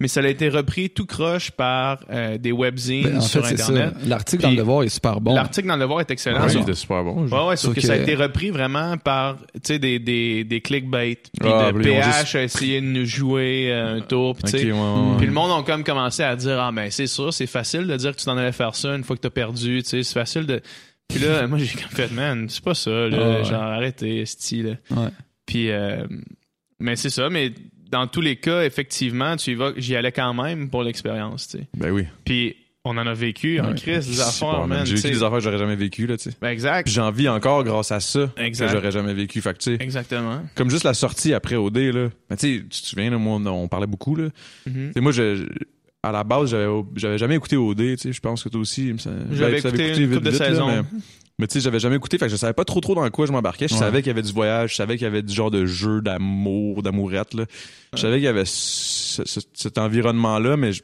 mais 0.00 0.08
ça 0.08 0.20
a 0.20 0.26
été 0.26 0.48
repris 0.48 0.90
tout 0.90 1.06
croche 1.06 1.50
par 1.50 2.00
euh, 2.10 2.38
des 2.38 2.50
webzines 2.52 3.04
Ben, 3.04 3.16
en 3.18 3.20
sur 3.20 3.46
fait, 3.46 3.52
internet. 3.60 3.94
L'article 4.06 4.42
dans 4.42 4.50
le 4.50 4.56
devoir 4.56 4.82
est 4.82 4.88
super 4.88 5.20
bon. 5.20 5.34
L'article 5.34 5.68
dans 5.68 5.76
le 5.76 5.82
Devoir 5.82 6.00
est 6.00 6.10
excellent. 6.10 6.40
Ouais, 6.42 6.48
Sauf- 6.48 6.56
il 6.60 6.62
était 6.62 6.74
super 6.74 7.04
bon. 7.04 7.26
Ouais, 7.28 7.48
ouais, 7.48 7.56
sauf 7.56 7.74
que, 7.74 7.80
que- 7.80 7.86
ça 7.86 7.92
a 7.92 7.96
été 7.96 8.14
repris 8.14 8.50
vraiment 8.50 8.96
par, 8.98 9.36
tu 9.36 9.60
sais, 9.64 9.78
des, 9.78 9.98
des, 9.98 10.42
des 10.44 10.60
clickbait. 10.60 11.16
Puis 11.40 11.50
Ah, 11.52 11.70
de 11.72 11.78
PH 11.78 12.04
juste- 12.22 12.34
a 12.34 12.42
essayé 12.42 12.80
de 12.80 12.86
nous 12.86 13.04
jouer 13.04 13.70
euh, 13.72 13.98
un 13.98 14.00
tour. 14.00 14.34
Puis, 14.34 14.44
tu 14.50 14.56
Ok, 14.56 14.62
sais, 14.62 14.72
ouais, 14.72 14.78
ouais, 14.78 15.10
ouais. 15.10 15.16
puis 15.18 15.26
le 15.26 15.32
monde 15.32 15.50
a 15.50 15.62
comme 15.64 15.84
commencé 15.84 16.22
à 16.22 16.34
dire, 16.34 16.58
ah, 16.60 16.72
ben, 16.72 16.90
c'est 16.90 17.06
sûr, 17.06 17.32
c'est 17.32 17.46
facile 17.46 17.86
de 17.86 17.96
dire 17.96 18.12
que 18.12 18.18
tu 18.18 18.24
t'en 18.24 18.36
allais 18.38 18.52
faire 18.52 18.74
ça 18.74 18.94
une 18.96 19.04
fois 19.04 19.16
que 19.16 19.20
t'as 19.22 19.30
perdu, 19.30 19.82
tu 19.82 19.88
sais, 19.90 20.02
c'est 20.02 20.14
facile 20.14 20.46
de. 20.46 20.60
Puis 21.08 21.18
là, 21.18 21.46
moi, 21.48 21.58
j'ai 21.58 21.66
comme 21.78 21.90
fait, 21.90 22.10
man, 22.12 22.46
c'est 22.48 22.64
pas 22.64 22.74
ça, 22.74 22.90
là. 22.90 23.18
Ah, 23.20 23.38
ouais. 23.38 23.44
Genre, 23.44 23.62
arrêtez, 23.62 24.24
style. 24.26 24.78
Ouais. 24.90 25.08
Puis, 25.44 25.70
euh, 25.70 26.04
mais 26.78 26.96
c'est 26.96 27.10
ça, 27.10 27.28
mais 27.28 27.52
dans 27.90 28.06
tous 28.06 28.20
les 28.20 28.36
cas, 28.36 28.62
effectivement, 28.64 29.36
tu 29.36 29.50
y 29.52 29.54
vas, 29.54 29.72
j'y 29.76 29.96
allais 29.96 30.12
quand 30.12 30.32
même 30.34 30.70
pour 30.70 30.82
l'expérience, 30.82 31.48
tu 31.48 31.58
sais. 31.58 31.66
Ben 31.76 31.90
oui. 31.90 32.04
Puis, 32.24 32.56
on 32.84 32.96
en 32.96 33.06
a 33.06 33.12
vécu 33.12 33.60
en 33.60 33.68
Ouais. 33.68 33.74
crise 33.74 34.08
des 34.08 34.20
affaires, 34.20 34.60
pas, 34.60 34.66
man. 34.66 34.86
J'ai 34.86 34.94
vécu 34.94 35.08
des 35.10 35.22
affaires 35.22 35.36
que 35.38 35.44
j'aurais 35.44 35.58
jamais 35.58 35.76
vécues, 35.76 36.06
là, 36.06 36.16
tu 36.16 36.30
sais. 36.30 36.36
Ben, 36.40 36.48
exact. 36.48 36.84
Puis 36.86 36.94
j'en 36.94 37.10
vis 37.10 37.28
encore 37.28 37.62
grâce 37.62 37.92
à 37.92 38.00
ça 38.00 38.32
Exact. 38.38 38.66
que 38.68 38.72
j'aurais 38.72 38.90
jamais 38.90 39.12
vécu. 39.12 39.40
Fait 39.42 39.52
que, 39.52 39.58
tu 39.58 39.76
sais, 39.76 39.82
Exactement. 39.84 40.42
comme 40.54 40.70
juste 40.70 40.84
la 40.84 40.94
sortie 40.94 41.34
après 41.34 41.56
OD, 41.56 41.76
là. 41.76 42.08
Ben, 42.30 42.36
tu 42.36 42.56
sais, 42.56 42.62
tu 42.62 42.68
te 42.82 42.86
souviens, 42.86 43.10
là, 43.10 43.18
moi, 43.18 43.36
on, 43.36 43.46
on 43.46 43.68
parlait 43.68 43.86
beaucoup, 43.86 44.16
là. 44.16 44.28
Mhm. 44.66 44.92
Sais, 44.94 45.00
moi, 45.02 45.12
je, 45.12 45.46
à 46.02 46.10
la 46.12 46.24
base, 46.24 46.50
j'avais, 46.52 46.66
j'avais 46.96 47.18
jamais 47.18 47.34
écouté 47.36 47.56
OD, 47.58 47.76
tu 47.76 47.96
sais. 47.98 48.12
Je 48.14 48.20
pense 48.20 48.42
que 48.42 48.48
toi 48.48 48.60
aussi, 48.62 48.94
J'avais 48.96 49.28
tu 49.34 49.40
l'avais 49.40 49.58
écouté 49.58 49.88
une 50.02 50.08
couple 50.14 50.24
de 50.24 50.30
vite, 50.30 50.40
là, 50.40 50.46
saisons. 50.48 50.68
mais, 50.68 50.82
mais 51.40 51.46
tu 51.48 51.54
sais, 51.54 51.60
j'avais 51.60 51.80
jamais 51.80 51.96
écouté, 51.96 52.18
fait 52.18 52.26
que 52.26 52.30
je 52.30 52.36
savais 52.36 52.52
pas 52.52 52.64
trop 52.64 52.80
trop 52.80 52.94
dans 52.94 53.08
quoi 53.10 53.26
je 53.26 53.32
m'embarquais. 53.32 53.66
Je 53.66 53.74
Ouais. 53.74 53.80
savais 53.80 53.98
qu'il 54.02 54.08
y 54.08 54.10
avait 54.10 54.22
du 54.22 54.32
voyage, 54.32 54.70
je 54.70 54.76
savais 54.76 54.94
qu'il 54.96 55.04
y 55.04 55.06
avait 55.08 55.22
du 55.22 55.34
genre 55.34 55.50
de 55.50 55.66
jeu 55.66 56.00
d'amour, 56.00 56.82
d'amourette, 56.82 57.34
là. 57.34 57.44
Je 57.94 58.00
savais 58.00 58.16
qu'il 58.16 58.24
y 58.24 58.28
avait 58.28 58.44
ce- 58.44 59.22
ce- 59.24 59.40
cet 59.54 59.78
environnement-là, 59.78 60.56
mais 60.56 60.72
je, 60.72 60.82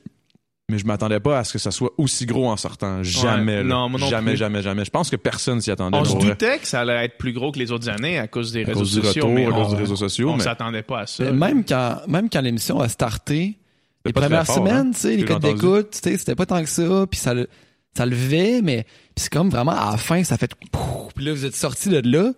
mais 0.69 0.79
je 0.79 0.87
m'attendais 0.87 1.21
pas 1.21 1.39
à 1.39 1.45
ce 1.45 1.53
que 1.53 1.59
ça 1.61 1.71
soit 1.71 1.93
aussi 1.97 2.27
gros 2.27 2.49
en 2.51 2.57
sortant. 2.57 3.03
Jamais, 3.05 3.59
là. 3.59 3.63
Non, 3.63 3.89
moi 3.89 4.01
non 4.01 4.09
jamais, 4.09 4.33
plus. 4.33 4.39
jamais, 4.39 4.63
jamais. 4.63 4.85
Je 4.85 4.91
pense 4.91 5.09
que 5.11 5.15
personne 5.17 5.61
s'y 5.61 5.71
attendait. 5.71 5.97
On 5.97 6.05
se 6.05 6.17
doutait 6.17 6.59
que 6.59 6.67
ça 6.67 6.81
allait 6.81 7.05
être 7.05 7.19
plus 7.19 7.33
gros 7.33 7.53
que 7.53 7.59
les 7.61 7.71
autres 7.71 7.89
années 7.89 8.19
à 8.19 8.27
cause 8.27 8.51
des 8.51 8.65
à 8.65 8.67
réseaux 8.67 8.81
cause 8.81 8.95
sociaux, 8.95 9.23
retour, 9.27 9.31
mais 9.35 9.47
à 9.47 9.51
cause 9.51 9.67
on, 9.69 9.71
des 9.71 9.77
réseaux 9.77 9.95
sociaux. 9.97 10.31
on 10.31 10.37
mais 10.39 10.43
s'attendait 10.43 10.83
pas 10.83 11.01
à 11.03 11.07
ça. 11.07 11.23
Mais 11.25 11.33
même 11.33 11.65
quand, 11.65 11.99
même 12.09 12.29
quand 12.29 12.41
l'émission 12.41 12.81
a 12.81 12.89
starté, 12.89 13.55
les 14.05 14.13
premières 14.13 14.45
fort, 14.47 14.57
semaines, 14.57 14.89
hein, 14.89 14.91
tu 14.93 14.99
sais, 15.01 15.17
les 15.17 15.25
codes 15.25 15.43
d'écoute, 15.43 15.91
tu 15.93 16.11
sais, 16.11 16.19
c'était 16.19 16.35
pas 16.35 16.47
tant 16.47 16.61
que 16.63 16.69
ça, 16.69 17.07
puis 17.11 17.19
ça, 17.21 17.33
le- 17.35 17.49
ça 17.97 18.05
levait, 18.07 18.61
mais 18.63 18.87
puis 19.17 19.25
c'est 19.25 19.33
comme 19.33 19.51
vraiment 19.51 19.73
à 19.73 19.91
la 19.93 19.97
fin, 19.97 20.23
ça 20.23 20.37
fait 20.39 20.53
puis 21.17 21.25
là 21.25 21.33
vous 21.33 21.45
êtes 21.45 21.57
sortis 21.57 21.89
de 21.89 22.01
là, 22.09 22.33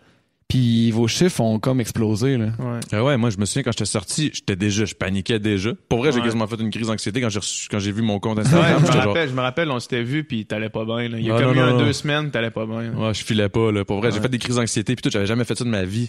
puis 0.48 0.90
vos 0.92 1.08
chiffres 1.08 1.40
ont 1.42 1.58
comme 1.58 1.80
explosé 1.80 2.38
là. 2.38 2.46
Ouais. 2.58 2.80
Ah 2.92 3.04
ouais, 3.04 3.16
moi 3.18 3.28
je 3.30 3.36
me 3.36 3.44
souviens 3.44 3.64
quand 3.64 3.72
j'étais 3.72 3.84
sorti, 3.84 4.30
j'étais 4.32 4.56
déjà, 4.56 4.84
je 4.86 4.94
paniquais 4.94 5.38
déjà. 5.38 5.72
Pour 5.90 5.98
vrai, 5.98 6.10
j'ai 6.12 6.18
Ouais. 6.20 6.24
quasiment 6.24 6.46
fait 6.46 6.56
une 6.60 6.70
crise 6.70 6.86
d'anxiété 6.86 7.20
quand 7.20 7.28
j'ai 7.28 7.40
reçu, 7.40 7.68
quand 7.68 7.78
j'ai 7.80 7.92
vu 7.92 8.00
mon 8.02 8.18
compte 8.20 8.38
Ouais, 8.38 8.44
Instagram. 8.44 8.78
je, 8.80 8.86
me 8.86 8.92
genre, 8.92 9.06
rappelle, 9.08 9.28
je 9.28 9.34
me 9.34 9.40
rappelle, 9.42 9.70
on 9.70 9.78
s'était 9.80 10.02
vu 10.02 10.24
puis 10.24 10.46
t'allais 10.46 10.70
pas 10.70 10.84
bien. 10.86 11.08
là. 11.08 11.18
Il 11.18 11.26
y 11.26 11.30
a 11.30 11.36
Ah, 11.36 11.40
comme 11.42 11.48
non, 11.48 11.52
eu 11.54 11.56
non, 11.56 11.62
un 11.64 11.70
non. 11.72 11.78
deux 11.84 11.92
semaines, 11.92 12.30
t'allais 12.30 12.50
pas 12.50 12.64
bien. 12.64 12.82
là. 12.82 12.90
ouais, 13.08 13.14
je 13.14 13.24
filais 13.24 13.48
pas 13.50 13.70
là. 13.72 13.84
Pour 13.84 13.98
vrai, 13.98 14.10
j'ai 14.10 14.16
Ouais. 14.16 14.22
fait 14.22 14.28
des 14.28 14.38
crises 14.38 14.56
d'anxiété 14.56 14.94
puis 14.96 15.02
tout, 15.02 15.10
j'avais 15.10 15.26
jamais 15.26 15.44
fait 15.44 15.54
ça 15.58 15.64
de 15.64 15.68
ma 15.70 15.84
vie. 15.84 16.08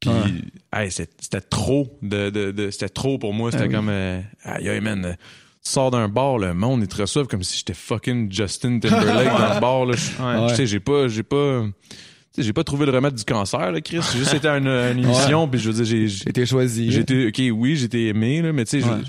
Puis, 0.00 0.10
Ouais. 0.10 0.84
hey, 0.84 0.90
c'était 0.90 1.40
trop 1.42 1.98
de, 2.02 2.30
de, 2.30 2.50
de- 2.52 2.70
c'était 2.70 2.88
trop 2.88 3.18
pour 3.18 3.32
moi. 3.34 3.50
C'était 3.50 3.64
Ah 3.64 3.68
oui. 3.68 3.74
comme, 3.74 3.88
euh, 3.90 4.20
aïe, 4.44 4.68
aïe, 4.68 4.80
man. 4.80 5.16
Tu 5.64 5.72
sors 5.72 5.90
d'un 5.90 6.08
bar, 6.08 6.38
le 6.38 6.54
monde, 6.54 6.80
il 6.82 6.88
te 6.88 7.00
reçoit 7.00 7.26
comme 7.26 7.42
si 7.42 7.58
j'étais 7.58 7.74
fucking 7.74 8.32
Justin 8.32 8.78
Timberlake 8.78 9.28
dans 9.28 9.54
le 9.54 9.60
bar, 9.60 9.84
là. 9.84 9.94
Ouais. 9.94 10.48
Tu 10.50 10.54
sais, 10.56 10.66
j'ai 10.66 10.80
pas, 10.80 11.06
j'ai 11.08 11.22
pas, 11.22 11.62
tu 11.64 11.96
sais, 12.32 12.42
j'ai 12.42 12.52
pas 12.54 12.64
trouvé 12.64 12.86
le 12.86 12.92
remède 12.92 13.14
du 13.14 13.24
cancer, 13.24 13.70
là, 13.70 13.80
Chris. 13.82 13.98
J'ai 14.12 14.18
juste 14.20 14.34
été 14.34 14.48
à 14.48 14.56
une, 14.56 14.68
une 14.68 15.04
émission, 15.04 15.46
puis 15.48 15.60
je 15.60 15.70
veux 15.70 15.84
dire, 15.84 16.06
j'ai, 16.06 16.28
été 16.30 16.46
choisi. 16.46 16.90
J'ai 16.90 17.00
été, 17.00 17.26
ok, 17.28 17.42
oui, 17.58 17.76
j'ai 17.76 17.84
été 17.84 18.08
aimé, 18.08 18.40
là, 18.40 18.52
mais 18.54 18.64
tu 18.64 18.80
sais, 18.80 18.86
Ouais. 18.88 19.00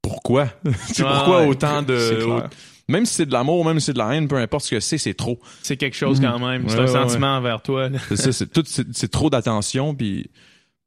pourquoi? 0.00 0.48
C'est 0.86 1.02
pourquoi 1.02 1.40
ouais, 1.42 1.48
autant 1.48 1.82
de, 1.82 2.24
au- 2.26 2.42
même 2.88 3.06
si 3.06 3.14
c'est 3.14 3.26
de 3.26 3.32
l'amour, 3.32 3.64
même 3.64 3.78
si 3.80 3.86
c'est 3.86 3.92
de 3.92 3.98
la 3.98 4.14
haine, 4.14 4.28
peu 4.28 4.36
importe 4.36 4.64
ce 4.66 4.70
que 4.72 4.80
c'est, 4.80 4.98
c'est 4.98 5.14
trop. 5.14 5.38
C'est 5.62 5.76
quelque 5.76 5.96
chose 5.96 6.20
quand 6.20 6.38
même. 6.38 6.68
C'est 6.68 6.74
Ouais, 6.76 6.80
un 6.82 6.84
ouais, 6.86 6.92
sentiment 6.92 7.36
envers 7.36 7.62
toi. 7.62 7.88
C'est 8.08 8.16
ça, 8.16 8.32
c'est 8.32 8.52
tout, 8.52 8.64
c'est, 8.66 8.86
c'est 8.92 9.10
trop 9.10 9.30
d'attention, 9.30 9.94
puis, 9.94 10.30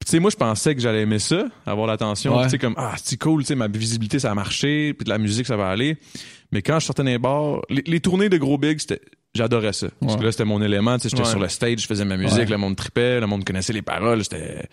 tu 0.03 0.11
sais, 0.11 0.19
moi, 0.19 0.29
je 0.29 0.35
pensais 0.35 0.75
que 0.75 0.81
j'allais 0.81 1.01
aimer 1.01 1.19
ça, 1.19 1.45
avoir 1.65 1.87
l'attention, 1.87 2.37
Ouais. 2.37 2.43
tu 2.43 2.49
sais, 2.51 2.57
comme, 2.59 2.75
ah, 2.77 2.93
c'est 3.01 3.17
cool, 3.19 3.41
tu 3.41 3.47
sais, 3.47 3.55
ma 3.55 3.67
visibilité, 3.67 4.19
ça 4.19 4.31
a 4.31 4.35
marché, 4.35 4.93
puis 4.93 5.03
de 5.05 5.09
la 5.09 5.17
musique, 5.17 5.47
ça 5.47 5.57
va 5.57 5.69
aller. 5.69 5.97
Mais 6.51 6.61
quand 6.61 6.79
je 6.79 6.85
sortais 6.85 7.03
dans 7.03 7.09
les 7.09 7.17
bars, 7.17 7.61
les, 7.69 7.83
les 7.87 7.99
tournées 7.99 8.29
de 8.29 8.37
Gros 8.37 8.57
Big, 8.57 8.79
c'était, 8.79 9.01
j'adorais 9.33 9.73
ça. 9.73 9.87
Parce 9.99 10.15
que 10.17 10.23
là, 10.23 10.31
c'était 10.31 10.45
mon 10.45 10.61
élément, 10.61 10.95
tu 10.97 11.03
sais, 11.03 11.09
j'étais 11.09 11.23
Ouais. 11.23 11.29
sur 11.29 11.39
le 11.39 11.47
stage, 11.49 11.79
je 11.81 11.87
faisais 11.87 12.05
ma 12.05 12.17
musique, 12.17 12.37
Ouais. 12.39 12.45
le 12.45 12.57
monde 12.57 12.75
tripait, 12.75 13.19
le 13.19 13.25
monde 13.27 13.43
connaissait 13.43 13.73
les 13.73 13.81
paroles, 13.81 14.23
c'était, 14.23 14.67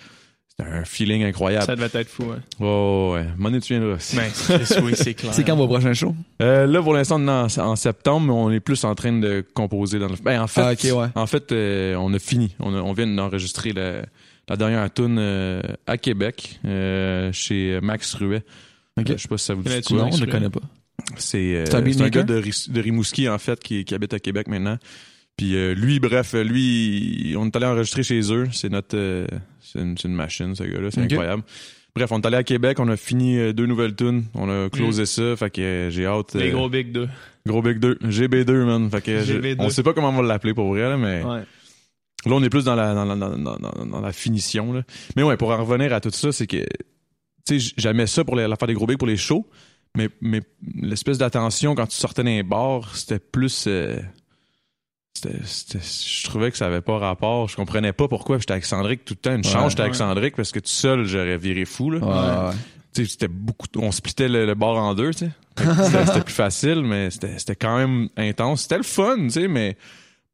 c'était 0.49 0.69
un 0.71 0.85
feeling 0.85 1.25
incroyable. 1.25 1.65
Ça 1.65 1.77
devait 1.77 1.89
être 2.01 2.09
fou, 2.11 2.25
hein. 2.31 2.41
Oh, 2.61 3.13
ouais. 3.15 3.25
Money, 3.39 3.61
tu 3.61 3.73
viendras. 3.73 3.97
Ben, 4.15 4.31
c'est- 4.35 4.81
oui, 4.83 4.93
c'est 4.95 5.15
clair. 5.15 5.33
C'est 5.33 5.45
quand 5.45 5.57
vos 5.57 5.67
prochains 5.67 5.95
shows? 5.95 6.15
Euh, 6.43 6.67
là, 6.67 6.83
pour 6.83 6.93
l'instant, 6.93 7.19
on 7.19 7.27
est 7.27 7.59
en, 7.59 7.65
en 7.71 7.77
septembre, 7.77 8.27
mais 8.27 8.33
on 8.35 8.51
est 8.51 8.61
plus 8.61 8.85
en 8.85 8.95
train 8.95 9.13
de 9.15 9.43
composer 9.55 9.99
dans 9.99 10.09
le. 10.09 10.17
Ben, 10.23 10.43
en 10.43 10.47
fait, 10.47 10.61
Ah, 10.95 11.11
en 11.15 11.27
fait, 11.27 11.53
euh, 11.53 11.95
on 11.97 12.13
a 12.13 12.19
fini. 12.19 12.55
On, 12.61 12.75
a- 12.75 12.83
on 12.83 12.93
vient 12.93 13.07
d'enregistrer 13.07 13.73
la, 13.73 14.03
la 14.49 14.57
dernière 14.57 14.93
tune 14.93 15.17
euh, 15.19 15.63
à 15.87 15.97
Québec, 15.99 16.61
euh, 16.65 17.33
chez 17.33 17.79
Max 17.83 18.15
Ruet. 18.15 18.43
Ok. 18.99 19.11
Euh, 19.11 19.15
je 19.17 19.23
sais 19.23 19.29
pas 19.29 19.39
si 19.39 19.45
ça 19.47 19.55
vous 19.55 19.63
dit 19.63 19.81
quoi. 19.83 19.97
Non, 19.97 20.11
je 20.11 20.25
ne 20.25 20.31
connais 20.31 20.51
pas. 20.51 20.61
C'est 21.17 21.57
euh, 21.57 21.65
C'est 21.67 22.03
un 22.03 22.09
gars 22.09 22.23
de, 22.23 22.43
Rimouski, 22.81 23.29
en 23.29 23.39
fait, 23.39 23.61
qui, 23.61 23.85
qui 23.85 23.95
habite 23.95 24.15
à 24.15 24.19
Québec 24.19 24.49
maintenant. 24.49 24.79
Puis 25.37 25.57
euh, 25.57 25.75
lui, 25.75 25.99
bref, 25.99 26.35
lui, 26.35 27.35
on 27.39 27.47
est 27.47 27.57
allé 27.57 27.67
enregistrer 27.67 28.03
chez 28.03 28.33
eux. 28.33 28.49
C'est 28.53 28.69
notre... 28.69 28.97
euh, 28.97 29.27
c'est 29.61 29.81
une, 29.81 30.15
machine, 30.15 30.55
ce 30.55 30.65
gars-là. 30.65 30.91
C'est 30.91 31.01
incroyable. 31.01 31.43
Bref, 31.95 32.11
on 32.13 32.21
est 32.21 32.27
allé 32.27 32.37
à 32.37 32.45
Québec. 32.45 32.79
On 32.81 32.89
a 32.89 32.97
fini 32.97 33.53
deux 33.55 33.67
nouvelles 33.67 33.95
tunes. 33.95 34.25
On 34.35 34.49
a 34.49 34.69
closé 34.69 35.07
ça. 35.07 35.37
Fait 35.37 35.51
que 35.51 35.89
j'ai 35.91 36.07
hâte... 36.07 36.35
Les 36.35 36.51
euh, 36.51 36.53
gros 36.53 36.69
Big 36.69 36.93
2. 36.93 37.09
Gros 37.47 37.63
Big 37.63 37.79
2. 37.79 37.95
GB2, 38.05 38.65
man. 38.65 38.91
Fait 38.91 39.03
que 39.03 39.23
j'ai- 39.23 39.41
GB2. 39.41 39.57
on 39.59 39.71
sait 39.71 39.83
pas 39.83 39.95
comment 39.95 40.11
on 40.11 40.13
va 40.13 40.23
l'appeler 40.23 40.55
pour 40.55 40.69
vrai, 40.69 40.83
là, 40.83 40.97
mais... 40.97 41.23
Ouais. 41.23 41.43
Là, 42.27 42.33
on 42.35 42.43
est 42.43 42.51
plus 42.51 42.65
dans 42.65 42.75
la, 42.75 42.95
dans, 42.95 43.05
la- 43.05 43.17
dans, 43.17 43.37
dans- 43.37 43.57
dans- 43.59 43.87
dans 43.87 44.01
la 44.01 44.13
finition. 44.13 44.73
Là. 44.73 44.83
Mais 45.17 45.23
ouais, 45.23 45.37
pour 45.37 45.51
en 45.51 45.57
revenir 45.65 45.93
à 45.93 46.01
tout 46.01 46.11
ça, 46.11 46.31
c'est 46.33 46.47
que 46.47 46.65
tu 47.47 47.59
sais, 47.61 47.75
j'aimais 47.77 48.07
ça 48.07 48.23
pour 48.25 48.37
l'affaire 48.37 48.69
des 48.69 48.75
gros 48.75 48.87
bigs 48.87 48.99
pour 48.99 49.09
les 49.09 49.17
shows, 49.17 49.45
mais, 49.97 50.09
mais 50.21 50.41
l'espèce 50.77 51.19
d'attention 51.19 51.75
quand 51.75 51.87
tu 51.87 51.97
sortais 51.97 52.23
d'un 52.23 52.43
bar, 52.45 52.95
c'était 52.97 53.19
plus. 53.19 53.65
euh, 53.67 53.99
c'était- 55.15 55.41
c'était- 55.45 55.79
je 55.81 56.25
trouvais 56.29 56.51
que 56.51 56.57
ça 56.57 56.67
avait 56.67 56.81
pas 56.81 56.99
rapport. 56.99 57.49
Je 57.49 57.57
comprenais 57.57 57.93
pas 57.93 58.09
pourquoi. 58.09 58.39
J'étais 58.39 58.53
avec 58.53 58.65
Cendric 58.65 59.05
tout 59.05 59.15
le 59.15 59.21
temps. 59.21 59.35
Une 59.35 59.45
chance, 59.45 59.71
j'étais 59.73 59.83
avec 59.83 59.93
ouais. 59.95 59.99
Cendric 59.99 60.37
parce 60.37 60.53
que 60.53 60.61
tout 60.61 60.69
seul, 60.69 61.05
j'aurais 61.05 61.37
viré 61.39 61.65
fou. 61.65 61.91
Là. 61.91 61.99
Ouais, 61.99 62.49
ouais. 62.51 62.57
Tu 62.95 63.05
sais, 63.05 63.11
c'était 63.13 63.29
beaucoup. 63.29 63.67
On 63.77 63.91
splittait 63.93 64.29
le, 64.29 64.47
le 64.47 64.55
bar 64.55 64.77
en 64.77 64.95
deux, 64.95 65.13
C'était 65.13 65.31
c'était 66.07 66.21
plus 66.23 66.33
facile, 66.35 66.83
mais 66.83 67.11
c'était 67.11 67.39
c'était 67.39 67.57
quand 67.57 67.77
même 67.77 68.09
intense. 68.17 68.63
C'était 68.63 68.79
le 68.79 68.83
fun, 68.85 69.17
tu 69.25 69.31
sais, 69.31 69.49
mais. 69.49 69.77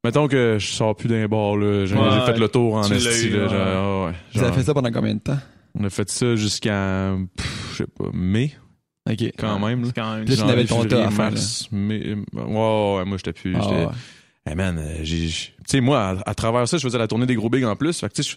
Mettons 0.05 0.28
que 0.28 0.57
je 0.59 0.67
sors 0.67 0.95
plus 0.95 1.09
d'un 1.09 1.26
bar, 1.26 1.57
là. 1.57 1.85
J'ai 1.85 1.95
Ouais, 1.97 2.26
fait 2.26 2.38
le 2.38 2.49
tour 2.49 2.75
en 2.76 2.83
tu 2.83 2.95
esti, 2.95 3.31
là. 3.31 3.45
ouais. 3.45 3.49
genre, 3.49 3.55
ah 4.05 4.07
ouais. 4.07 4.12
Vous 4.35 4.43
avez 4.45 4.52
fait 4.52 4.62
ça 4.62 4.75
pendant 4.75 4.93
combien 4.93 5.14
de 5.14 5.21
temps? 5.21 5.38
On 5.78 5.85
a 5.85 5.90
fait 5.90 6.09
ça 6.09 6.37
jusqu'à, 6.37 7.14
je 7.73 7.76
sais 7.76 7.87
pas, 7.87 8.09
mai, 8.12 8.52
OK. 9.11 9.33
quand 9.37 9.59
même. 9.59 9.85
Là. 9.85 9.90
Quand 9.95 10.17
même. 10.17 10.25
Ton 10.25 10.35
février, 10.47 10.88
tas 10.88 11.07
à 11.07 11.11
faire, 11.11 11.33
mai, 11.73 12.02
euh, 12.07 12.14
ouais, 12.33 12.43
ouais, 12.43 12.97
ouais, 12.99 13.05
moi, 13.05 13.17
j'étais 13.17 13.33
plus. 13.33 13.55
Ah, 13.57 13.61
j'étais- 13.62 13.85
ouais. 13.87 13.93
Hey 14.47 14.55
man, 14.55 14.78
euh, 14.78 14.95
j'ai. 15.02 15.28
j'ai- 15.28 15.28
Tu 15.28 15.52
sais, 15.67 15.81
moi, 15.81 16.00
à, 16.25 16.31
à 16.31 16.35
travers 16.35 16.67
ça, 16.67 16.78
je 16.78 16.83
faisais 16.83 16.97
la 16.99 17.07
tournée 17.07 17.26
des 17.26 17.35
gros 17.35 17.50
bigs 17.50 17.64
en 17.64 17.76
plus. 17.76 17.99
Fait 18.00 18.09
que, 18.09 18.14
tu 18.14 18.23
sais, 18.23 18.31
je, 18.31 18.37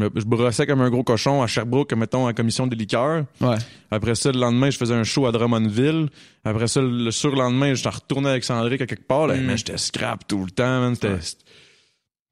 je 0.00 0.20
je 0.20 0.24
brossais 0.24 0.66
comme 0.66 0.80
un 0.80 0.90
gros 0.90 1.02
cochon 1.04 1.42
à 1.42 1.46
Sherbrooke, 1.46 1.92
mettons, 1.94 2.28
en 2.28 2.32
commission 2.32 2.66
des 2.66 2.76
liqueurs. 2.76 3.24
Ouais. 3.40 3.56
Après 3.90 4.14
ça, 4.14 4.32
le 4.32 4.38
lendemain, 4.40 4.70
je 4.70 4.78
faisais 4.78 4.94
un 4.94 5.04
show 5.04 5.26
à 5.26 5.32
Drummondville. 5.32 6.08
Après 6.44 6.66
ça, 6.68 6.80
le 6.82 7.10
surlendemain, 7.10 7.74
j'étais 7.74 7.88
retourné 7.88 8.28
avec 8.30 8.44
Cendric 8.44 8.80
à 8.80 8.86
quelque 8.86 9.06
part. 9.06 9.26
Là, 9.26 9.36
Mm. 9.36 9.56
j'étais 9.56 9.78
scrap 9.78 10.26
tout 10.26 10.44
le 10.44 10.50
temps, 10.50 10.80
man. 10.80 10.94
C'était. 10.94 11.08
Ouais. 11.08 11.18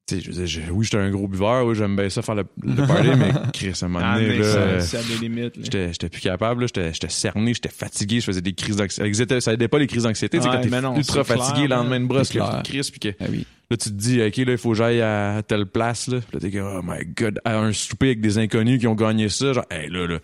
Tu 0.07 0.17
sais, 0.17 0.21
je 0.21 0.27
veux 0.29 0.45
dire, 0.45 0.45
je- 0.45 0.71
oui, 0.71 0.85
j'étais 0.85 0.97
un 0.97 1.09
gros 1.09 1.27
buveur, 1.27 1.65
oui, 1.65 1.73
j'aime 1.73 1.95
bien 1.95 2.07
ça 2.11 2.21
faire 2.21 2.35
le, 2.35 2.43
le 2.61 2.75
party, 2.87 3.09
mais 3.17 3.31
Chris, 3.53 3.71
à 3.81 3.85
un 3.85 3.87
moment 3.87 4.05
Ah, 4.07 4.19
donné, 4.19 4.37
là, 4.37 4.79
ça, 4.79 4.99
des 5.01 5.15
limites. 5.17 5.55
J'étais, 5.63 5.87
j'étais 5.93 6.09
plus 6.09 6.21
capable. 6.21 6.67
J'étais, 6.67 6.93
j'étais 6.93 7.09
cerné, 7.09 7.55
j'étais 7.55 7.69
fatigué, 7.69 8.19
je 8.19 8.25
faisais 8.25 8.41
des 8.41 8.53
crises 8.53 8.75
d'anxiété. 8.75 9.41
Ça 9.41 9.51
aidait 9.53 9.67
pas 9.67 9.79
les 9.79 9.87
crises 9.87 10.03
d'anxiété, 10.03 10.37
Ouais, 10.37 10.43
quand 10.45 10.61
t'es 10.61 10.97
ultra 10.99 11.23
fatigué, 11.23 11.65
clair, 11.65 11.79
lendemain 11.79 11.99
de 11.99 12.05
brosse, 12.05 12.31
crises, 12.63 12.91
puis 12.91 12.99
que 12.99 13.09
Ah 13.19 13.25
oui. 13.31 13.47
Là, 13.71 13.77
tu 13.77 13.89
te 13.89 13.95
dis, 13.95 14.21
OK, 14.21 14.37
là, 14.37 14.51
il 14.51 14.57
faut 14.57 14.69
que 14.71 14.75
j'aille 14.77 15.01
à 15.01 15.41
telle 15.47 15.65
place, 15.65 16.07
là. 16.07 16.19
Puis 16.19 16.29
là, 16.33 16.39
t'es 16.39 16.51
comme, 16.51 16.79
oh 16.79 16.81
my 16.83 17.05
god, 17.15 17.39
à 17.45 17.57
un 17.59 17.73
souper 17.73 18.07
avec 18.07 18.21
des 18.21 18.37
inconnus 18.37 18.79
qui 18.79 18.87
ont 18.87 18.95
gagné 18.95 19.29
ça, 19.29 19.53
genre, 19.53 19.65
hey, 19.71 19.89
là, 19.89 20.07
là. 20.07 20.19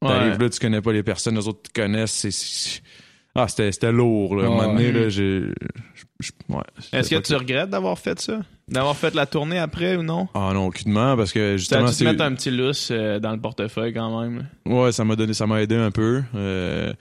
T'arrives 0.00 0.32
Ouais. 0.34 0.38
là, 0.44 0.48
tu 0.50 0.60
connais 0.60 0.80
pas 0.80 0.92
les 0.92 1.02
personnes, 1.02 1.34
les 1.36 1.48
autres 1.48 1.62
te 1.72 1.80
connaissent, 1.80 2.12
c'est, 2.12 2.82
ah, 3.34 3.46
c'était, 3.48 3.72
c'était 3.72 3.92
lourd, 3.92 4.36
là. 4.36 4.44
À 4.44 4.46
un 4.46 4.50
moment 4.50 4.72
donné, 4.74 4.92
là, 4.92 5.08
j'ai, 5.08 5.42
ouais. 6.48 6.62
Est-ce 6.92 7.10
que 7.10 7.20
tu 7.20 7.34
regrettes 7.34 7.70
d'avoir 7.70 7.98
fait 7.98 8.20
ça? 8.20 8.40
D'avoir 8.68 8.96
fait 8.96 9.14
la 9.14 9.24
tournée 9.26 9.58
après 9.58 9.96
ou 9.96 10.02
non? 10.02 10.28
Ah 10.34 10.50
non, 10.52 10.66
aucunement, 10.66 11.16
parce 11.16 11.32
que 11.32 11.52
Ça 11.52 11.56
justement, 11.56 11.86
a 11.86 11.90
dû 11.90 11.96
te 11.96 12.04
mettre 12.04 12.22
un 12.22 12.34
petit 12.34 12.50
lousse 12.50 12.90
euh, 12.92 13.18
dans 13.18 13.32
le 13.32 13.40
portefeuille 13.40 13.94
quand 13.94 14.20
même. 14.20 14.46
Ouais, 14.66 14.92
ça 14.92 15.04
m'a 15.04 15.16
donné, 15.16 15.32
ça 15.34 15.46
m'a 15.46 15.62
aidé 15.62 15.76
un 15.76 15.90
peu. 15.90 16.22
Euh, 16.34 16.92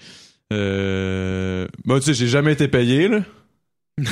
euh, 0.54 1.68
bon, 1.86 1.98
tu 2.00 2.06
sais, 2.06 2.14
j'ai 2.14 2.28
jamais 2.28 2.54
été 2.54 2.68
payé, 2.68 3.08
là. 3.08 3.20
Je 4.00 4.06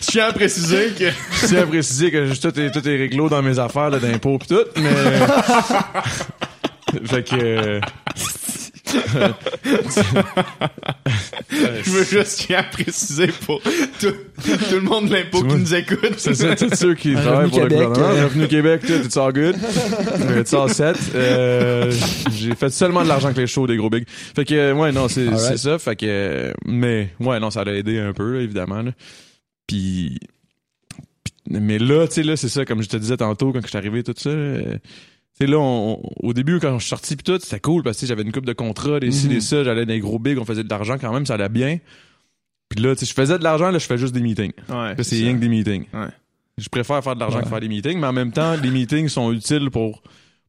tiens 0.00 0.28
à 0.28 0.32
préciser 0.32 0.92
que. 0.96 1.10
Je 1.10 1.46
tiens 1.48 1.62
à 1.62 1.66
préciser 1.66 2.12
que 2.12 2.40
tout 2.40 2.60
est, 2.60 2.70
tout 2.70 2.88
est 2.88 2.96
réglo 2.96 3.28
dans 3.28 3.42
mes 3.42 3.58
affaires 3.58 3.90
là, 3.90 3.98
d'impôts 3.98 4.38
pis 4.38 4.46
tout, 4.46 4.62
mais... 4.76 4.92
fait 7.04 7.24
que... 7.24 7.80
Je 11.50 11.90
veux 11.90 12.04
juste 12.04 12.44
tiens 12.46 12.58
à 12.60 12.62
préciser 12.64 13.26
pour 13.46 13.60
tout, 13.62 13.70
tout 14.42 14.74
le 14.74 14.80
monde 14.80 15.08
de 15.08 15.12
l'impôt 15.14 15.42
qui 15.42 15.54
nous 15.56 15.74
écoute. 15.74 16.14
C'est 16.18 16.34
ça, 16.34 16.54
tous 16.56 16.74
ceux 16.74 16.94
qui 16.94 17.14
travaillent 17.14 17.48
pour 17.50 17.58
Québec, 17.60 17.78
le 17.78 17.86
gouvernement. 17.88 18.14
euh. 18.20 18.24
Revenu 18.24 18.48
Québec, 18.48 18.82
tout, 18.86 18.92
it's 19.04 19.16
all 19.16 19.32
good. 19.32 19.56
Euh, 19.56 20.40
It's 20.40 20.54
all 20.54 20.68
set. 20.72 20.96
Euh, 21.14 21.92
j'ai 22.32 22.54
fait 22.54 22.70
seulement 22.70 23.02
de 23.02 23.08
l'argent 23.08 23.26
avec 23.26 23.38
les 23.38 23.46
shows 23.46 23.66
des 23.66 23.76
gros 23.76 23.90
bigs. 23.90 24.04
Fait 24.08 24.44
que, 24.44 24.54
euh, 24.54 24.72
ouais, 24.74 24.92
non, 24.92 25.08
c'est 25.08 25.56
ça. 25.56 25.78
Fait 25.78 25.96
que, 25.96 26.52
mais, 26.66 27.10
ouais, 27.20 27.38
non, 27.40 27.50
ça 27.50 27.64
l'a 27.64 27.74
aidé 27.74 27.98
un 27.98 28.12
peu, 28.12 28.34
là, 28.36 28.40
évidemment. 28.40 28.82
Là. 28.82 28.92
Puis, 29.66 30.18
puis- 31.24 31.34
mais 31.60 31.78
là, 31.78 32.06
tu 32.06 32.14
sais, 32.14 32.22
là, 32.22 32.36
c'est 32.36 32.48
ça, 32.48 32.64
comme 32.64 32.82
je 32.82 32.88
te 32.88 32.96
disais 32.96 33.16
tantôt, 33.16 33.52
quand 33.52 33.60
je 33.62 33.66
suis 33.68 33.76
arrivé, 33.78 34.02
tout 34.02 34.14
ça, 34.16 34.30
sais, 35.44 35.50
là, 35.50 35.58
on- 35.58 36.00
on- 36.02 36.28
au 36.28 36.32
début, 36.32 36.58
quand 36.60 36.78
je 36.78 36.82
suis 36.82 36.88
sorti 36.90 37.16
pis 37.16 37.24
tout, 37.24 37.38
c'était 37.40 37.60
cool 37.60 37.82
parce 37.82 37.98
que 38.00 38.06
j'avais 38.06 38.22
une 38.22 38.32
coupe 38.32 38.46
de 38.46 38.52
contrats, 38.52 39.00
des 39.00 39.10
ci, 39.10 39.26
Mhm. 39.26 39.32
des 39.34 39.40
ça, 39.40 39.64
j'allais 39.64 39.86
dans 39.86 39.92
les 39.92 40.00
gros 40.00 40.18
bigs, 40.18 40.38
on 40.38 40.44
faisait 40.44 40.64
de 40.64 40.70
l'argent 40.70 40.96
quand 41.00 41.12
même, 41.12 41.26
ça 41.26 41.34
allait 41.34 41.48
bien. 41.48 41.78
Puis 42.68 42.80
là, 42.82 42.94
tu 42.94 43.00
sais, 43.00 43.06
je 43.10 43.14
faisais 43.14 43.38
de 43.38 43.44
l'argent, 43.44 43.70
là, 43.70 43.78
je 43.78 43.86
fais 43.86 43.98
juste 43.98 44.14
des 44.14 44.20
meetings. 44.22 44.52
Ouais, 44.68 44.94
c'est 45.02 45.16
rien 45.16 45.34
que 45.34 45.38
des 45.40 45.48
meetings. 45.48 45.84
Ouais. 45.92 46.08
Je 46.58 46.68
préfère 46.68 47.02
faire 47.02 47.14
de 47.14 47.20
l'argent 47.20 47.38
Ouais. 47.38 47.44
que 47.44 47.48
faire 47.48 47.60
des 47.60 47.68
meetings, 47.68 47.98
mais 47.98 48.06
en 48.06 48.12
même 48.12 48.32
temps, 48.32 48.54
les 48.62 48.70
meetings 48.70 49.08
sont 49.08 49.32
utiles 49.32 49.70
pour 49.70 50.02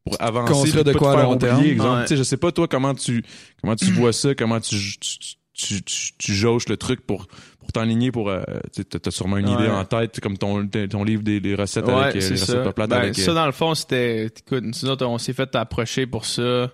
pour 0.05 0.17
avancer 0.21 0.51
Construire 0.51 0.83
de 0.83 0.91
pas 0.91 0.99
quoi 0.99 1.11
te 1.13 1.15
à 1.15 1.19
faire 1.21 1.29
long 1.29 1.35
oublier, 1.35 1.49
terme. 1.49 1.63
exemple. 1.65 2.11
Ouais. 2.11 2.17
Je 2.17 2.23
sais 2.23 2.35
pas 2.35 2.51
toi 2.51 2.67
comment 2.67 2.93
tu 2.93 3.23
comment 3.61 3.73
tu 3.77 3.85
vois 3.91 4.11
ça, 4.11 4.35
comment 4.35 4.59
tu 4.59 4.75
tu, 4.75 4.97
tu, 4.99 5.35
tu, 5.53 5.81
tu 5.83 6.33
jauges 6.33 6.67
le 6.67 6.77
truc 6.77 7.05
pour 7.05 7.27
pour 7.59 7.71
t'enligner 7.71 8.11
pour 8.11 8.29
euh, 8.29 8.43
t'as 8.89 9.11
sûrement 9.11 9.37
une 9.37 9.47
Ouais. 9.47 9.53
idée 9.53 9.69
en 9.69 9.85
tête 9.85 10.19
comme 10.19 10.37
ton 10.37 10.67
ton 10.67 11.03
livre 11.03 11.23
des, 11.23 11.55
recettes 11.55 11.85
Ouais, 11.85 11.93
avec 11.93 12.15
euh, 12.15 12.19
les 12.19 12.29
recettes 12.31 12.47
ça. 12.57 12.63
pas 12.63 12.73
plates 12.73 12.89
Ben, 12.89 12.97
avec 12.97 13.15
ça, 13.15 13.31
euh, 13.31 13.33
dans 13.35 13.45
le 13.45 13.51
fond, 13.51 13.73
c'était. 13.75 14.25
Écoute, 14.25 14.63
nous 14.63 14.85
autres, 14.89 15.05
on 15.05 15.17
s'est 15.17 15.33
fait 15.33 15.55
approcher 15.55 16.05
pour 16.07 16.25
ça. 16.25 16.71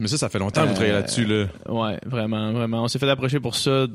mais 0.00 0.08
ça 0.08 0.18
ça 0.18 0.28
fait 0.28 0.38
longtemps 0.38 0.62
que 0.62 0.68
vous 0.68 0.74
travaillez 0.74 0.92
là-dessus 0.94 1.24
là. 1.24 1.46
Ouais, 1.68 1.98
vraiment, 2.04 2.52
vraiment. 2.52 2.82
On 2.84 2.88
s'est 2.88 2.98
fait 2.98 3.08
approcher 3.08 3.40
pour 3.40 3.54
ça 3.54 3.86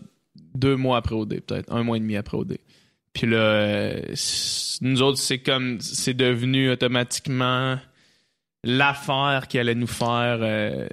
deux 0.55 0.75
mois 0.77 0.97
après 0.97 1.15
OD, 1.15 1.41
peut-être. 1.41 1.71
Un 1.71 1.83
mois 1.83 1.97
et 1.97 1.99
demi 1.99 2.15
après 2.17 2.37
OD. 2.37 2.57
Puis 3.13 3.27
là, 3.27 3.93
nous 4.81 5.01
autres, 5.01 5.17
c'est 5.19 5.39
comme. 5.39 5.79
C'est 5.81 6.13
devenu 6.13 6.71
automatiquement 6.71 7.77
l'affaire 8.63 9.47
qui 9.49 9.59
allait 9.59 9.75
nous 9.75 9.87
faire. 9.87 10.39
euh, 10.41 10.87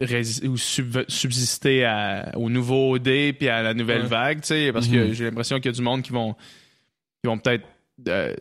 ou 0.00 0.56
sub- 0.56 1.04
subsister 1.08 1.84
à- 1.84 2.32
au 2.36 2.50
nouveau 2.50 2.94
OD 2.96 3.32
puis 3.38 3.48
à 3.48 3.62
la 3.62 3.74
nouvelle 3.74 4.02
Ouais. 4.02 4.08
vague, 4.08 4.40
tu 4.40 4.48
sais, 4.48 4.72
parce 4.72 4.88
que 4.88 5.08
Mhm. 5.08 5.12
j'ai 5.12 5.24
l'impression 5.24 5.56
qu'il 5.56 5.66
y 5.66 5.68
a 5.74 5.76
du 5.76 5.82
monde 5.82 6.02
qui 6.02 6.12
vont 6.12 6.34
qui 7.22 7.28
vont 7.28 7.38
peut-être 7.38 7.64
euh, 8.08 8.34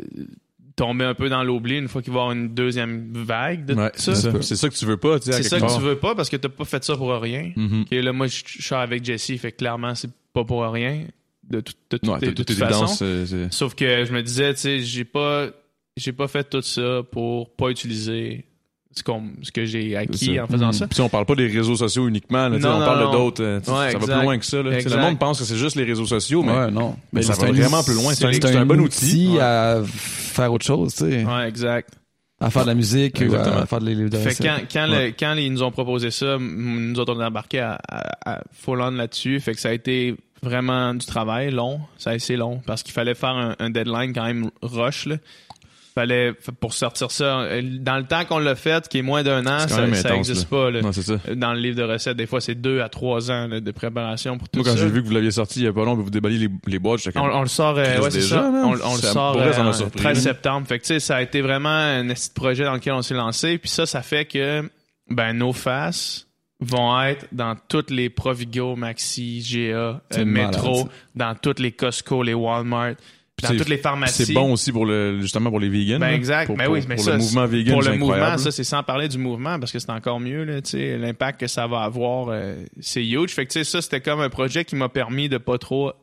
tomber 0.75 1.05
un 1.05 1.13
peu 1.13 1.29
dans 1.29 1.43
l'oubli 1.43 1.77
une 1.77 1.87
fois 1.87 2.01
qu'il 2.01 2.11
va 2.11 2.19
y 2.19 2.21
avoir 2.23 2.35
une 2.35 2.53
deuxième 2.53 3.13
vague 3.13 3.65
de 3.65 3.75
Ouais, 3.75 3.91
tout 3.91 3.99
ça. 4.01 4.15
c'est 4.41 4.55
ça. 4.55 4.69
Que 4.69 4.75
tu 4.75 4.85
veux 4.85 4.97
pas, 4.97 5.19
tu 5.19 5.27
sais. 5.31 5.33
C'est 5.43 5.43
ça 5.43 5.57
que 5.57 5.65
part. 5.65 5.75
tu 5.77 5.81
veux 5.83 5.97
pas 5.99 6.15
parce 6.15 6.29
que 6.29 6.35
t'as 6.35 6.49
pas 6.49 6.65
fait 6.65 6.83
ça 6.83 6.97
pour 6.97 7.11
rien. 7.13 7.51
Mhm. 7.55 7.81
Ok, 7.83 7.91
là, 7.91 8.11
moi, 8.11 8.25
je 8.27 8.41
suis 8.45 8.75
avec 8.75 9.05
Jesse, 9.05 9.37
fait 9.39 9.51
que 9.51 9.57
clairement, 9.57 9.93
c'est 9.95 10.09
pas 10.33 10.43
pour 10.43 10.63
rien, 10.63 11.05
de, 11.47 11.61
tout- 11.61 11.73
de, 11.91 11.97
tout- 11.97 12.09
Ouais, 12.09 12.19
de 12.19 12.25
toute 12.27 12.35
toute 12.37 12.47
toute 12.47 12.57
façon. 12.57 12.85
évidence, 12.85 13.01
euh, 13.03 13.47
Sauf 13.51 13.75
que 13.75 14.03
je 14.05 14.11
me 14.11 14.23
disais, 14.23 14.53
tu 14.55 14.59
sais, 14.61 14.79
j'ai 14.79 15.05
pas, 15.05 15.49
j'ai 15.95 16.11
pas 16.13 16.27
fait 16.27 16.49
tout 16.49 16.61
ça 16.63 17.03
pour 17.11 17.51
pas 17.55 17.69
utiliser 17.69 18.43
ce, 18.95 19.51
que 19.51 19.65
j'ai 19.65 19.95
acquis 19.95 20.39
en 20.39 20.47
faisant 20.47 20.67
Mhm. 20.67 20.73
ça. 20.73 20.87
Puis 20.87 21.01
on 21.01 21.09
parle 21.09 21.25
pas 21.25 21.35
des 21.35 21.47
réseaux 21.47 21.75
sociaux 21.75 22.07
uniquement, 22.07 22.47
là, 22.49 22.59
Non, 22.59 22.75
on 22.75 22.79
parle 22.79 23.11
d'autres. 23.11 23.43
euh, 23.43 23.59
Ouais, 23.59 23.91
ça 23.91 23.97
va 23.97 24.05
plus 24.17 24.23
loin 24.23 24.37
que 24.37 24.45
ça. 24.45 24.61
Là. 24.63 24.79
Le 24.79 24.97
monde 25.01 25.19
pense 25.19 25.39
que 25.39 25.45
c'est 25.45 25.55
juste 25.57 25.75
les 25.75 25.83
réseaux 25.83 26.05
sociaux, 26.05 26.43
mais, 26.43 26.51
Ouais, 26.51 26.71
non. 26.71 26.95
mais 27.11 27.21
ça 27.21 27.33
va 27.33 27.47
un- 27.47 27.51
vraiment 27.51 27.83
plus 27.83 27.93
loin. 27.95 28.13
C'est 28.13 28.25
un, 28.45 28.55
un 28.57 28.61
un 28.61 28.65
bon 28.65 28.79
outil 28.81 29.27
outil. 29.29 29.39
à 29.39 29.81
faire 29.85 30.51
autre 30.53 30.65
chose, 30.65 30.93
tu 30.95 31.09
sais. 31.09 31.23
Ouais, 31.25 31.47
exact. 31.49 31.89
À 32.39 32.49
faire 32.49 32.63
de 32.63 32.67
la 32.67 32.75
musique 32.75 33.23
ou 33.27 33.33
à 33.35 33.65
faire 33.65 33.79
de 33.79 33.85
livres 33.89 34.09
de 34.09 34.17
Fait 34.17 34.35
quand, 34.43 34.57
quand, 34.71 34.89
Ouais. 34.89 35.07
le- 35.07 35.13
quand 35.17 35.33
ils 35.35 35.51
nous 35.51 35.63
ont 35.63 35.71
proposé 35.71 36.11
ça, 36.11 36.37
nous 36.39 36.99
autres, 36.99 37.13
on 37.15 37.21
est 37.21 37.25
embarqué 37.25 37.59
à, 37.59 37.79
à, 37.87 38.33
à 38.35 38.43
full 38.51 38.81
on 38.81 38.91
là-dessus. 38.91 39.39
Fait 39.39 39.53
que 39.53 39.59
ça 39.61 39.69
a 39.69 39.73
été 39.73 40.15
vraiment 40.41 40.93
du 40.93 41.05
travail 41.05 41.51
long. 41.51 41.79
Ça 41.97 42.09
a 42.09 42.15
été 42.15 42.35
long 42.35 42.59
parce 42.65 42.83
qu'il 42.83 42.91
fallait 42.93 43.15
faire 43.15 43.29
un, 43.29 43.55
un 43.59 43.69
deadline 43.69 44.11
quand 44.13 44.25
même 44.25 44.49
rush, 44.61 45.05
là. 45.05 45.15
Fallait 45.93 46.33
pour 46.59 46.73
sortir 46.73 47.11
ça 47.11 47.41
euh, 47.41 47.61
dans 47.79 47.97
le 47.97 48.03
temps 48.05 48.25
qu'on 48.25 48.39
l'a 48.39 48.55
fait 48.55 48.87
qui 48.87 48.97
est 48.99 49.01
moins 49.03 49.23
d'un 49.23 49.45
an 49.45 49.59
ça, 49.67 49.81
même 49.81 49.95
ça 49.95 50.09
intense, 50.09 50.29
existe 50.29 50.51
là. 50.51 50.57
pas 50.57 50.71
là. 50.71 50.81
Non, 50.81 50.91
c'est 50.91 51.03
ça. 51.03 51.17
dans 51.35 51.53
le 51.53 51.59
livre 51.59 51.77
de 51.77 51.83
recettes 51.83 52.17
des 52.17 52.25
fois 52.25 52.41
c'est 52.41 52.55
deux 52.55 52.81
à 52.81 52.89
trois 52.89 53.31
ans 53.31 53.47
là, 53.47 53.59
de 53.59 53.71
préparation 53.71 54.37
pour 54.37 54.49
tout 54.49 54.59
Moi, 54.59 54.65
quand 54.65 54.75
ça 54.75 54.83
j'ai 54.83 54.89
vu 54.89 55.01
que 55.01 55.07
vous 55.07 55.13
l'aviez 55.13 55.31
sorti 55.31 55.59
il 55.59 55.65
y 55.65 55.67
a 55.67 55.73
pas 55.73 55.85
long, 55.85 55.95
vous 55.95 56.09
déballiez 56.09 56.39
les, 56.39 56.49
les 56.67 56.79
boîtes, 56.79 57.01
j'étais 57.01 57.19
on, 57.19 57.25
on 57.25 57.41
le 57.41 57.47
sort 57.47 57.77
euh, 57.77 57.99
ouais, 58.01 58.11
c'est 58.11 58.21
ça. 58.21 58.49
on, 58.51 58.71
le 58.73 59.01
sort 59.01 59.37
vrai, 59.37 59.53
ça 59.53 59.63
m'a 59.63 59.69
euh, 59.69 59.73
surpris, 59.73 59.99
13 60.01 60.17
là. 60.17 60.21
septembre 60.33 60.67
fait 60.67 60.79
que 60.79 60.83
tu 60.83 60.87
sais 60.87 60.99
ça 60.99 61.17
a 61.17 61.21
été 61.21 61.41
vraiment 61.41 61.69
un 61.69 62.07
petit 62.07 62.29
projet 62.33 62.63
dans 62.63 62.73
lequel 62.73 62.93
on 62.93 63.01
s'est 63.01 63.13
lancé 63.13 63.57
puis 63.57 63.69
ça 63.69 63.85
ça 63.85 64.01
fait 64.01 64.25
que 64.25 64.69
ben 65.09 65.33
nos 65.33 65.53
faces 65.53 66.27
vont 66.63 66.99
être 67.01 67.27
dans 67.31 67.55
toutes 67.67 67.91
les 67.91 68.09
Provigo, 68.09 68.75
Maxi, 68.75 69.41
GA, 69.41 70.01
euh, 70.17 70.25
malade, 70.25 70.55
ça. 70.55 70.83
dans 71.15 71.35
toutes 71.35 71.59
les 71.59 71.71
Costco, 71.71 72.23
les 72.23 72.33
Walmart, 72.33 72.93
dans 73.43 73.49
c'est- 73.49 73.57
toutes 73.57 73.69
les 73.69 73.77
pharmacies. 73.77 74.25
C'est 74.25 74.33
bon 74.33 74.51
aussi 74.53 74.71
pour 74.71 74.85
le, 74.85 75.19
justement 75.21 75.49
pour 75.51 75.59
les 75.59 75.69
vegans. 75.69 75.99
Ben 75.99 76.09
exact. 76.13 76.47
Pour, 76.47 76.57
mais 76.57 76.65
pour- 76.65 76.73
oui, 76.73 76.83
mais 76.87 76.95
pour 76.95 77.03
ça, 77.03 77.11
le 77.11 77.17
mouvement 77.19 77.45
vegan, 77.45 77.73
pour 77.73 77.83
le 77.83 77.97
mouvement, 77.97 78.37
ça 78.37 78.51
c'est 78.51 78.63
sans 78.63 78.81
parler 78.83 79.07
du 79.07 79.17
mouvement 79.17 79.59
parce 79.59 79.71
que 79.71 79.79
c'est 79.79 79.91
encore 79.91 80.19
mieux 80.19 80.43
là, 80.43 80.61
tu 80.61 80.71
sais, 80.71 80.97
l'impact 80.97 81.39
que 81.41 81.47
ça 81.47 81.67
va 81.67 81.81
avoir, 81.83 82.27
euh, 82.29 82.55
c'est 82.79 83.05
huge. 83.05 83.31
Fait 83.31 83.45
que 83.45 83.51
tu 83.51 83.59
sais, 83.59 83.63
ça 83.63 83.81
c'était 83.81 84.01
comme 84.01 84.21
un 84.21 84.29
projet 84.29 84.65
qui 84.65 84.75
m'a 84.75 84.89
permis 84.89 85.29
de 85.29 85.37
pas 85.37 85.57
trop 85.57 85.93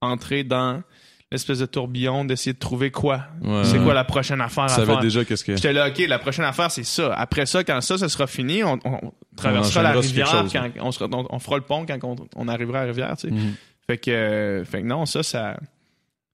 entrer 0.00 0.44
dans 0.44 0.82
l'espèce 1.30 1.58
de 1.58 1.66
tourbillon, 1.66 2.24
d'essayer 2.24 2.54
de 2.54 2.58
trouver 2.58 2.90
quoi. 2.90 3.24
Ouais. 3.42 3.62
C'est 3.64 3.78
quoi 3.78 3.92
la 3.92 4.04
prochaine 4.04 4.40
affaire 4.40 4.64
à 4.64 4.68
Ça 4.68 4.76
savait 4.76 4.92
faire? 4.92 5.00
déjà 5.02 5.24
qu'est-ce 5.24 5.44
que. 5.44 5.56
J'étais 5.56 5.72
là, 5.74 5.88
ok, 5.88 5.98
la 6.08 6.18
prochaine 6.18 6.44
affaire 6.46 6.70
c'est 6.70 6.84
ça. 6.84 7.12
Après 7.14 7.44
ça, 7.44 7.62
quand 7.64 7.80
ça, 7.82 7.98
ça 7.98 8.08
sera 8.08 8.26
fini, 8.26 8.64
on, 8.64 8.78
on 8.84 9.12
traversera 9.36 9.80
On 9.80 9.82
la 9.82 9.90
rivière, 10.00 10.26
chose, 10.26 10.50
quand 10.52 10.68
on, 10.80 10.90
sera, 10.90 11.06
on, 11.12 11.26
on 11.28 11.38
fera 11.38 11.56
le 11.56 11.62
pont 11.62 11.84
quand 11.84 12.16
on, 12.34 12.48
arrivera 12.48 12.78
à 12.78 12.82
la 12.82 12.88
rivière, 12.88 13.14
tu 13.18 13.28
sais. 13.28 13.34
Mhm. 13.34 13.54
Fait 13.86 13.98
que, 13.98 14.10
euh, 14.10 14.64
fait 14.64 14.80
que 14.82 14.86
non, 14.86 15.04
ça, 15.06 15.22
ça, 15.22 15.58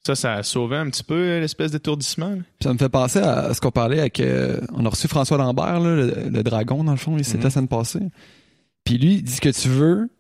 ça, 0.07 0.15
ça 0.15 0.35
a 0.35 0.43
sauvé 0.43 0.77
un 0.77 0.89
petit 0.91 1.03
peu 1.03 1.15
euh, 1.15 1.41
l'espèce 1.41 1.71
d'étourdissement. 1.71 2.39
ça 2.63 2.73
me 2.73 2.79
fait 2.79 2.89
penser 2.89 3.19
à 3.21 3.53
ce 3.55 3.61
qu'on 3.61 3.71
parlait 3.71 4.01
avec. 4.01 4.21
euh, 4.21 4.61
on 4.75 4.85
a 4.85 4.89
reçu 4.89 5.09
François 5.09 5.39
Lambert, 5.39 5.81
là, 5.81 5.95
le, 5.97 6.29
le 6.31 6.43
dragon, 6.43 6.85
dans 6.85 6.93
le 6.93 6.99
fond, 6.99 7.17
il 7.17 7.25
c'était 7.25 7.39
Mhm. 7.39 7.45
la 7.45 7.51
semaine 7.51 7.69
passée. 7.69 8.09
Puis 8.85 8.99
lui, 8.99 9.15
il 9.15 9.23
dit 9.23 9.33
ce 9.33 9.41
que 9.41 9.49
tu 9.49 9.69
veux 9.69 10.11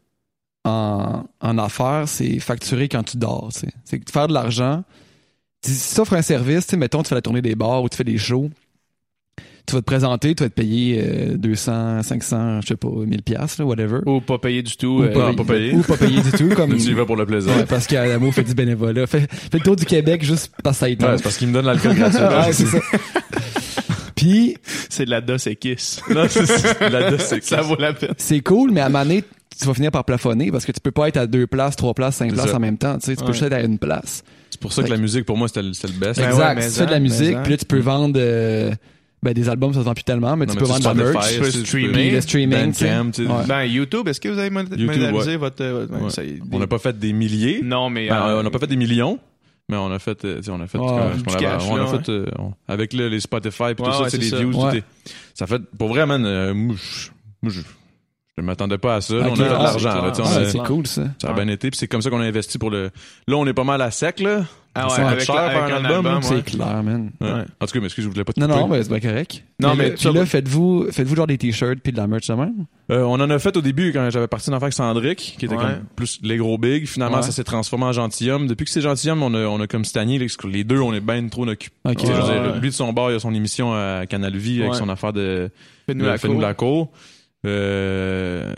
en, 0.64 1.24
en 1.40 1.58
affaires, 1.58 2.04
c'est 2.08 2.38
facturer 2.38 2.88
quand 2.88 3.02
tu 3.02 3.18
dors. 3.18 3.50
C'est 3.84 4.10
faire 4.10 4.28
de 4.28 4.32
l'argent. 4.32 4.84
Si 5.62 5.94
tu 5.94 6.00
offres 6.00 6.14
un 6.14 6.22
service, 6.22 6.72
mettons, 6.72 7.02
tu 7.02 7.10
fais 7.10 7.14
la 7.14 7.22
tournée 7.22 7.42
des 7.42 7.54
bars 7.54 7.82
ou 7.82 7.88
tu 7.88 7.96
fais 7.96 8.04
des 8.04 8.16
shows, 8.18 8.50
tu 9.66 9.74
vas 9.74 9.80
te 9.80 9.86
présenter, 9.86 10.34
tu 10.34 10.42
vas 10.42 10.50
te 10.50 10.54
payer 10.54 11.02
euh, 11.02 11.36
200, 11.36 12.02
500, 12.02 12.60
je 12.60 12.66
sais 12.66 12.76
pas, 12.76 12.88
1000 12.88 13.22
pièces 13.22 13.58
whatever. 13.60 14.00
Ou 14.06 14.20
pas 14.20 14.38
payé 14.38 14.62
du 14.62 14.76
tout. 14.76 14.98
Ou 15.00 15.02
euh, 15.04 15.12
pas, 15.12 15.32
pas 15.32 15.44
payé. 15.54 15.72
Ou 15.72 15.82
pas 15.82 15.96
payé 15.96 16.20
du 16.20 16.30
tout. 16.32 16.48
Comme, 16.54 16.76
Tu 16.76 16.90
y 16.90 16.92
vas 16.92 17.06
pour 17.06 17.16
le 17.16 17.24
plaisir. 17.24 17.56
Ouais, 17.56 17.64
parce 17.64 17.86
qu'Adamo 17.86 18.30
fait 18.30 18.42
du 18.42 18.54
bénévolat. 18.54 19.06
Fait, 19.06 19.20
fait 19.20 19.54
le 19.54 19.60
tour 19.60 19.76
du 19.76 19.86
Québec 19.86 20.22
juste 20.22 20.52
parce 20.62 20.76
que 20.76 20.80
ça 20.80 20.88
y 20.88 20.92
Ouais, 20.92 21.16
c'est 21.16 21.22
parce 21.22 21.38
qu'il 21.38 21.48
me 21.48 21.54
donne 21.54 21.66
l'alcool 21.66 21.94
gratuit. 21.94 22.20
Ouais, 22.24 22.52
c'est 22.52 22.66
ça. 22.66 22.78
Puis, 24.14 24.56
c'est 24.88 25.04
de 25.04 25.10
la 25.10 25.20
DOS 25.20 25.46
et 25.46 25.56
Kiss. 25.56 26.00
Non, 26.14 26.26
c'est 26.28 26.46
ça. 26.46 26.88
La 26.88 27.10
dos, 27.10 27.16
c'est 27.18 27.42
ça 27.42 27.62
vaut 27.62 27.76
la 27.78 27.92
peine. 27.92 28.14
c'est 28.16 28.40
cool, 28.40 28.70
mais 28.70 28.80
à 28.80 28.86
un 28.86 28.88
moment 28.88 29.04
donné, 29.04 29.24
tu 29.58 29.66
vas 29.66 29.74
finir 29.74 29.90
par 29.90 30.04
plafonner 30.04 30.50
parce 30.50 30.64
que 30.64 30.72
tu 30.72 30.80
peux 30.80 30.90
pas 30.90 31.08
être 31.08 31.16
à 31.16 31.26
deux 31.26 31.46
places, 31.46 31.76
trois 31.76 31.94
places, 31.94 32.16
cinq 32.16 32.32
places 32.32 32.50
ça. 32.50 32.56
en 32.56 32.60
même 32.60 32.78
temps. 32.78 32.98
Tu 32.98 33.06
sais, 33.06 33.16
tu 33.16 33.24
peux 33.24 33.32
juste 33.32 33.44
être 33.44 33.52
à 33.52 33.60
une 33.62 33.78
place. 33.78 34.22
C'est 34.50 34.60
pour 34.60 34.72
ça 34.72 34.82
que 34.82 34.90
la 34.90 34.96
musique, 34.96 35.24
pour 35.24 35.36
moi, 35.36 35.48
c'était 35.48 35.62
le, 35.62 35.68
le 35.68 35.98
best. 35.98 36.20
Ben 36.20 36.28
exact. 36.28 36.38
ouais, 36.38 36.54
mais 36.54 36.68
tu 36.68 36.74
fais 36.74 36.86
de 36.86 36.90
la 36.90 37.00
mais 37.00 37.08
musique, 37.08 37.42
puis 37.42 37.52
là, 37.52 37.56
tu 37.56 37.64
peux 37.64 37.80
vendre 37.80 38.14
euh, 38.16 38.72
ben, 39.24 39.32
des 39.34 39.48
albums, 39.48 39.72
ça 39.74 39.80
se 39.80 39.84
vend 39.84 39.94
plus 39.94 40.04
tellement, 40.04 40.36
mais 40.36 40.46
Non, 40.46 40.52
tu 40.52 40.58
mais 40.60 40.66
peux 40.66 40.68
vendre 40.72 40.94
de 40.94 41.00
la 41.02 41.12
merch. 41.12 41.32
tu 41.34 41.40
peux 41.40 41.50
streamer. 41.50 42.10
Le 42.12 42.20
streaming, 42.20 42.72
tu 42.72 42.74
sais. 42.74 42.84
Bandcamp, 42.96 43.10
tu 43.10 43.24
sais. 43.26 43.30
Ouais. 43.32 43.46
Ben, 43.48 43.64
YouTube, 43.64 44.06
est-ce 44.08 44.20
que 44.20 44.28
vous 44.28 44.38
avez 44.38 44.50
monétisé 44.50 44.86
ouais. 44.86 45.36
votre. 45.36 45.62
euh, 45.64 45.86
Ouais. 45.88 46.10
ça 46.10 46.22
On 46.52 46.58
n'a 46.58 46.66
pas 46.66 46.78
fait 46.78 46.96
des 46.98 47.12
milliers. 47.12 47.60
Non, 47.64 47.90
mais. 47.90 48.08
Ben, 48.08 48.16
euh, 48.28 48.40
on 48.40 48.42
n'a 48.44 48.50
pas 48.50 48.58
fait 48.60 48.66
des 48.68 48.76
millions. 48.76 49.18
Mais 49.70 49.78
on 49.78 49.90
a 49.90 49.98
fait, 49.98 50.22
euh, 50.26 50.36
tu 50.36 50.42
sais, 50.42 50.50
on 50.50 50.60
a 50.60 50.66
fait, 50.66 50.76
on 50.76 50.86
a- 50.98 51.36
cash, 51.38 51.62
on 51.70 51.76
a 51.76 51.78
là, 51.78 51.86
fait, 51.86 52.08
euh, 52.10 52.26
avec 52.68 52.92
le- 52.92 53.08
les 53.08 53.18
Spotify 53.20 53.74
tout 53.74 53.84
ça, 53.90 54.10
c'est 54.10 54.18
des 54.18 54.28
views, 54.28 54.52
ça 55.32 55.46
fait, 55.46 55.62
pour 55.78 55.88
vrai, 55.88 56.04
man, 56.04 56.52
moi, 56.52 56.76
je, 57.44 57.60
je, 58.36 58.42
ne 58.42 58.46
m'attendais 58.46 58.78
pas 58.78 58.96
à 58.96 59.00
ça. 59.00 59.14
on 59.14 59.32
a 59.32 59.36
de 59.36 59.42
ah, 59.44 59.62
l'argent, 59.62 60.12
c'est 60.14 60.22
Ah, 60.22 60.44
c'est 60.46 60.58
cool, 60.64 60.86
ça. 60.86 61.04
ça 61.20 61.30
a 61.30 61.32
bien 61.34 61.48
été, 61.48 61.70
puis 61.70 61.78
c'est 61.78 61.88
comme 61.88 62.02
ça 62.02 62.10
qu'on 62.10 62.20
a 62.20 62.24
investi 62.24 62.58
pour 62.58 62.70
le. 62.70 62.90
Là, 63.28 63.36
on 63.36 63.46
est 63.46 63.54
pas 63.54 63.64
mal 63.64 63.80
à 63.82 63.90
sec, 63.90 64.20
là. 64.20 64.44
Ah 64.76 64.88
ouais, 64.88 64.98
avec, 65.04 65.20
cher 65.20 65.36
la- 65.36 65.50
faire 65.50 65.62
avec 65.62 65.72
un 65.72 65.76
un 65.76 65.84
album, 65.84 66.06
album. 66.06 66.22
C'est 66.24 66.34
ouais. 66.34 66.42
clair, 66.42 66.82
man. 66.82 67.12
Ouais. 67.20 67.30
Ouais. 67.32 67.44
En 67.60 67.66
tout 67.66 67.72
cas, 67.74 67.78
mais 67.78 67.84
excuse, 67.84 68.02
je 68.02 68.08
voulais 68.08 68.24
pas 68.24 68.32
te 68.32 68.40
Non, 68.40 68.48
couper. 68.48 68.58
non, 68.58 68.66
mais 68.66 68.82
c'est 68.82 68.88
bien 68.88 68.98
correct. 69.08 69.44
Non, 69.60 69.68
mais, 69.68 69.76
mais 69.76 69.88
là- 69.90 69.94
puis 69.96 70.12
là, 70.12 70.26
faites-vous, 70.26 70.86
faites-vous 70.90 71.14
genre 71.14 71.28
des 71.28 71.38
t-shirts 71.38 71.78
puis 71.80 71.92
de 71.92 71.96
la 71.96 72.08
merch 72.08 72.26
de 72.26 72.34
même? 72.34 72.66
Euh, 72.90 73.02
on 73.02 73.12
en 73.20 73.30
a 73.30 73.38
fait 73.38 73.56
au 73.56 73.60
début 73.60 73.92
quand 73.92 74.10
j'avais 74.10 74.26
parti 74.26 74.50
d'en 74.50 74.56
faire 74.56 74.64
avec 74.64 74.72
Sandrick, 74.74 75.36
qui 75.38 75.44
était 75.44 75.54
Ouais. 75.54 75.62
comme 75.62 75.84
plus 75.94 76.18
les 76.24 76.36
gros 76.38 76.58
big. 76.58 76.88
Finalement, 76.88 77.18
Ouais. 77.18 77.22
ça 77.22 77.30
s'est 77.30 77.44
transformé 77.44 77.84
en 77.84 77.92
gentilhomme. 77.92 78.48
Depuis 78.48 78.64
que 78.64 78.70
c'est 78.72 78.80
gentilhomme, 78.80 79.22
on 79.22 79.32
a, 79.34 79.44
on 79.46 79.60
a 79.60 79.68
comme 79.68 79.84
stagné. 79.84 80.18
Les 80.48 80.64
deux, 80.64 80.80
on 80.80 80.92
est 80.92 81.00
bien 81.00 81.24
trop 81.28 81.46
occupés. 81.46 81.72
Ok. 81.84 81.98
Tu 81.98 82.06
sais, 82.06 82.12
je 82.12 82.18
veux 82.20 82.26
Ouais, 82.26 82.32
dire, 82.42 82.52
ouais. 82.54 82.58
Lui, 82.60 82.70
de 82.70 82.74
son 82.74 82.92
bar, 82.92 83.12
il 83.12 83.14
a 83.14 83.20
son 83.20 83.32
émission 83.32 83.72
à 83.74 84.06
Canal 84.08 84.36
Vie 84.36 84.60
avec 84.60 84.74
son 84.74 84.88
affaire 84.88 85.12
de 85.12 85.50
Fais-nous 85.86 86.04
cour. 86.32 86.40
la 86.40 86.54
cour. 86.54 86.90
Euh, 87.44 88.52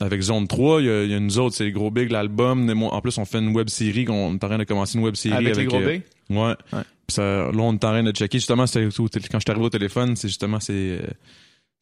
avec 0.00 0.22
Zone 0.22 0.48
3, 0.48 0.80
il 0.80 0.86
y 0.86 0.90
a, 0.90 1.04
il 1.04 1.10
y 1.10 1.14
a 1.14 1.20
nous 1.20 1.38
autres, 1.38 1.56
c'est 1.56 1.64
les 1.64 1.72
gros 1.72 1.90
big, 1.90 2.10
l'album. 2.10 2.70
En 2.84 3.00
plus, 3.00 3.18
on 3.18 3.24
fait 3.26 3.38
une 3.38 3.54
web 3.54 3.68
série, 3.68 4.06
on 4.08 4.32
est 4.32 4.44
en 4.44 4.48
train 4.48 4.58
de 4.58 4.64
commencer 4.64 4.96
une 4.96 5.04
web 5.04 5.14
série 5.14 5.34
Avec, 5.34 5.48
avec, 5.48 5.58
les 5.58 5.64
gros 5.66 5.78
euh, 5.80 5.98
B. 5.98 6.02
Ouais. 6.30 6.38
Ouais. 6.72 6.82
Puis 7.06 7.14
ça, 7.14 7.22
là, 7.22 7.50
on 7.54 7.72
est 7.72 7.84
en 7.84 7.90
train 7.90 8.02
de 8.02 8.12
checker. 8.12 8.38
Justement, 8.38 8.64
tél- 8.64 8.90
quand 8.94 9.38
je 9.38 9.44
suis 9.44 9.50
arrivé 9.50 9.66
au 9.66 9.70
téléphone, 9.70 10.16
c'est 10.16 10.28
justement 10.28 10.58
c'est 10.58 10.72
euh, 10.72 11.00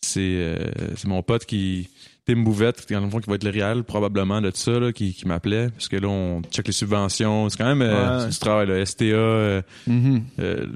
c'est 0.01 0.20
euh, 0.20 0.57
c'est 0.96 1.07
mon 1.07 1.22
pote 1.22 1.44
qui 1.44 1.88
Tim 2.28 2.42
Bouvette, 2.42 2.84
qui, 2.84 2.92
dans 2.92 3.00
le 3.00 3.08
fond, 3.08 3.20
qui 3.20 3.30
va 3.30 3.36
être 3.36 3.44
le 3.44 3.50
réel 3.50 3.84
probablement 3.84 4.42
de 4.42 4.50
ça, 4.54 4.72
là, 4.78 4.92
qui, 4.92 5.14
qui 5.14 5.26
m'appelait. 5.26 5.70
Parce 5.70 5.88
que 5.88 5.96
là, 5.96 6.08
on 6.08 6.42
check 6.50 6.66
les 6.66 6.72
subventions. 6.74 7.48
C'est 7.48 7.56
quand 7.56 7.64
même 7.74 7.80
euh, 7.80 8.24
Ouais. 8.24 8.28
du 8.30 8.38
travail, 8.38 8.66
là. 8.66 8.84
STA, 8.84 9.04
euh, 9.06 9.62
Mhm. 9.86 10.22
euh, 10.38 10.66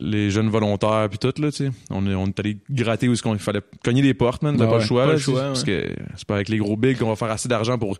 les, 0.00 0.08
les 0.22 0.30
jeunes 0.30 0.48
volontaires, 0.48 1.06
puis 1.10 1.18
tout, 1.18 1.34
là, 1.40 1.50
tu 1.50 1.66
sais. 1.66 1.70
On 1.90 2.06
est, 2.10 2.14
on 2.14 2.26
est 2.26 2.40
allé 2.40 2.56
gratter 2.70 3.08
où 3.08 3.12
il 3.12 3.38
fallait 3.38 3.60
cogner 3.84 4.00
des 4.00 4.14
portes, 4.14 4.42
man. 4.42 4.56
T'as 4.56 4.64
Ah 4.64 4.66
pas 4.68 4.72
ouais. 4.74 4.78
le 4.80 4.86
choix, 4.86 5.02
Pas 5.02 5.12
là, 5.12 5.18
le 5.18 5.32
Parce 5.48 5.64
que 5.64 5.86
c'est 6.16 6.26
pas 6.26 6.34
avec 6.36 6.48
les 6.48 6.56
gros 6.56 6.76
bigs 6.78 6.96
qu'on 6.98 7.08
va 7.10 7.16
faire 7.16 7.30
assez 7.30 7.48
d'argent 7.48 7.76
pour 7.76 7.98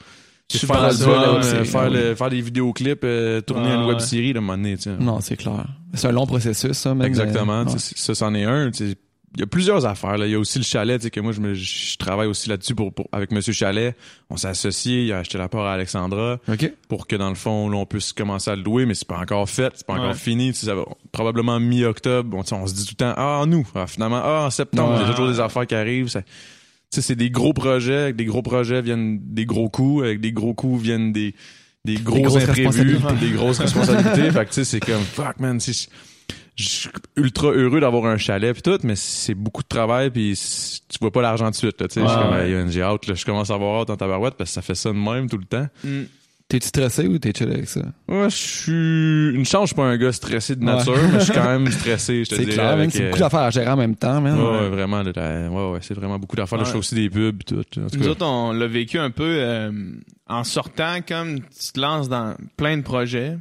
faire 0.50 0.80
l'album, 0.82 1.08
euh, 1.42 1.64
faire, 1.64 1.80
ah 1.82 1.88
le- 1.90 2.14
faire 2.14 2.30
des 2.30 2.40
vidéoclips, 2.40 3.06
tourner 3.46 3.72
une 3.72 3.84
web 3.84 3.98
série, 3.98 4.32
là, 4.32 4.38
à 4.38 4.42
un 4.42 4.46
moment 4.46 4.56
donné, 4.56 4.76
tu 4.76 4.84
sais. 4.84 4.96
Non, 4.98 5.20
c'est 5.20 5.36
clair. 5.36 5.66
C'est 5.94 6.08
un 6.08 6.12
long 6.12 6.26
processus, 6.26 6.72
ça, 6.72 6.94
même. 6.94 7.06
Exactement. 7.06 7.66
Ça, 7.68 8.14
c'en 8.14 8.34
est 8.34 8.44
un. 8.44 8.70
Il 9.34 9.40
y 9.40 9.42
a 9.42 9.46
plusieurs 9.46 9.86
affaires. 9.86 10.18
Là. 10.18 10.26
Il 10.26 10.32
y 10.32 10.34
a 10.34 10.38
aussi 10.38 10.58
le 10.58 10.64
chalet, 10.64 10.98
tu 11.00 11.04
sais, 11.04 11.10
que 11.10 11.18
moi, 11.20 11.32
je, 11.32 11.40
me, 11.40 11.54
je 11.54 11.96
travaille 11.96 12.26
aussi 12.26 12.50
là-dessus 12.50 12.74
pour, 12.74 12.92
pour- 12.92 13.08
avec 13.12 13.30
Monsieur 13.32 13.54
Chalet. 13.54 13.96
On 14.28 14.36
s'est 14.36 14.48
associé, 14.48 15.04
il 15.04 15.12
a 15.12 15.18
acheté 15.20 15.38
la 15.38 15.48
part 15.48 15.64
à 15.64 15.72
Alexandra 15.72 16.38
OK. 16.48 16.70
pour 16.88 17.06
que, 17.06 17.16
dans 17.16 17.30
le 17.30 17.34
fond, 17.34 17.70
là, 17.70 17.78
on 17.78 17.86
puisse 17.86 18.12
commencer 18.12 18.50
à 18.50 18.56
le 18.56 18.62
louer, 18.62 18.84
mais 18.84 18.92
c'est 18.94 19.08
pas 19.08 19.16
encore 19.18 19.48
fait, 19.48 19.72
c'est 19.74 19.86
pas 19.86 19.94
encore 19.94 20.08
Ouais. 20.08 20.14
fini. 20.14 20.52
Tu 20.52 20.58
sais, 20.58 20.66
ça 20.66 20.74
va, 20.74 20.84
probablement 21.12 21.58
mi-octobre. 21.60 22.28
Bon, 22.28 22.42
tu 22.42 22.50
sais, 22.50 22.54
on 22.56 22.66
se 22.66 22.74
dit 22.74 22.84
tout 22.84 22.92
le 22.92 23.04
temps, 23.04 23.14
ah, 23.16 23.44
nous. 23.46 23.66
Ah, 23.74 23.86
finalement, 23.86 24.20
ah, 24.22 24.44
en 24.46 24.50
septembre, 24.50 24.92
Ouais. 24.92 24.98
il 25.00 25.06
y 25.06 25.10
a 25.10 25.14
toujours 25.14 25.28
des 25.30 25.40
affaires 25.40 25.66
qui 25.66 25.74
arrivent. 25.74 26.08
Ça- 26.08 26.20
Tu 26.22 26.28
sais, 26.90 27.00
c'est 27.00 27.16
des 27.16 27.30
gros 27.30 27.54
projets. 27.54 27.96
Avec 28.02 28.16
des 28.16 28.26
gros 28.26 28.42
projets 28.42 28.82
viennent 28.82 29.18
des 29.22 29.46
gros 29.46 29.70
coûts. 29.70 30.02
Avec 30.02 30.20
des 30.20 30.32
gros 30.32 30.52
coûts 30.52 30.76
viennent 30.76 31.10
des, 31.10 31.34
des 31.86 31.94
gros 31.94 32.20
grosses 32.20 32.42
imprévus, 32.44 32.98
des 33.18 33.30
grosses 33.30 33.60
responsabilités. 33.60 34.30
fait 34.32 34.44
que, 34.44 34.50
tu 34.50 34.54
sais, 34.56 34.64
c'est 34.64 34.80
comme, 34.80 35.00
fuck, 35.00 35.40
man, 35.40 35.58
je 36.56 36.64
suis 36.68 36.90
ultra 37.16 37.48
heureux 37.48 37.80
d'avoir 37.80 38.04
un 38.06 38.18
chalet 38.18 38.52
puis 38.52 38.62
tout, 38.62 38.78
mais 38.84 38.94
c'est 38.96 39.34
beaucoup 39.34 39.62
de 39.62 39.68
travail 39.68 40.10
puis 40.10 40.38
tu 40.88 40.98
vois 41.00 41.10
pas 41.10 41.22
l'argent 41.22 41.48
de 41.50 41.54
suite, 41.54 41.80
là, 41.80 41.88
tu 41.88 41.94
sais. 41.94 42.00
Je 42.02 42.06
suis 42.06 42.16
Ouais, 42.16 42.22
comme, 42.22 42.32
ouais. 42.32 42.66
J'ai 43.06 43.14
je 43.14 43.24
commence 43.24 43.50
à 43.50 43.54
avoir 43.54 43.80
hâte 43.80 43.90
en 43.90 43.96
tabarouette 43.96 44.34
parce 44.34 44.50
que 44.50 44.54
ça 44.54 44.62
fait 44.62 44.74
ça 44.74 44.90
de 44.90 44.96
même 44.96 45.28
tout 45.30 45.38
le 45.38 45.44
temps. 45.44 45.66
Mm. 45.84 46.02
T'es-tu 46.48 46.68
stressé 46.68 47.06
ou 47.06 47.18
t'es 47.18 47.32
chill 47.34 47.50
avec 47.50 47.66
ça? 47.66 47.80
Ouais, 48.08 48.28
je 48.28 48.36
suis, 48.36 49.30
une 49.34 49.46
chance, 49.46 49.62
je 49.62 49.66
suis 49.68 49.74
pas 49.74 49.84
un 49.86 49.96
gars 49.96 50.12
stressé 50.12 50.54
de 50.54 50.62
nature, 50.62 50.92
Ouais. 50.92 51.08
mais 51.10 51.20
je 51.20 51.24
suis 51.24 51.32
quand 51.32 51.44
même 51.44 51.66
stressé, 51.70 52.24
je 52.24 52.30
te 52.30 52.34
C'est 52.36 52.44
clair, 52.44 52.68
avec, 52.68 52.90
C'est 52.90 53.04
euh, 53.04 53.06
beaucoup 53.08 53.20
d'affaires 53.20 53.40
à 53.40 53.50
gérer 53.50 53.70
en 53.70 53.76
même 53.76 53.96
temps, 53.96 54.20
man. 54.20 54.38
Ouais, 54.38 54.60
ouais, 54.60 54.68
vraiment, 54.68 55.02
là, 55.02 55.48
ouais, 55.48 55.70
ouais, 55.72 55.78
c'est 55.80 55.94
vraiment 55.94 56.18
beaucoup 56.18 56.36
d'affaires. 56.36 56.58
Là, 56.58 56.64
je 56.64 56.68
fais 56.68 56.74
Ouais. 56.74 56.78
aussi 56.80 56.94
des 56.94 57.08
pubs 57.08 57.40
et 57.40 57.44
tout. 57.44 57.58
En 57.80 57.86
tout 57.88 57.96
Nous 57.96 58.04
cas, 58.04 58.08
autres, 58.10 58.26
on 58.26 58.52
l'a 58.52 58.66
vécu 58.66 58.98
un 58.98 59.10
peu 59.10 59.24
euh, 59.38 59.72
en 60.28 60.44
sortant, 60.44 60.98
comme 61.08 61.40
tu 61.40 61.72
te 61.72 61.80
lances 61.80 62.10
dans 62.10 62.34
plein 62.58 62.76
de 62.76 62.82
projets. 62.82 63.38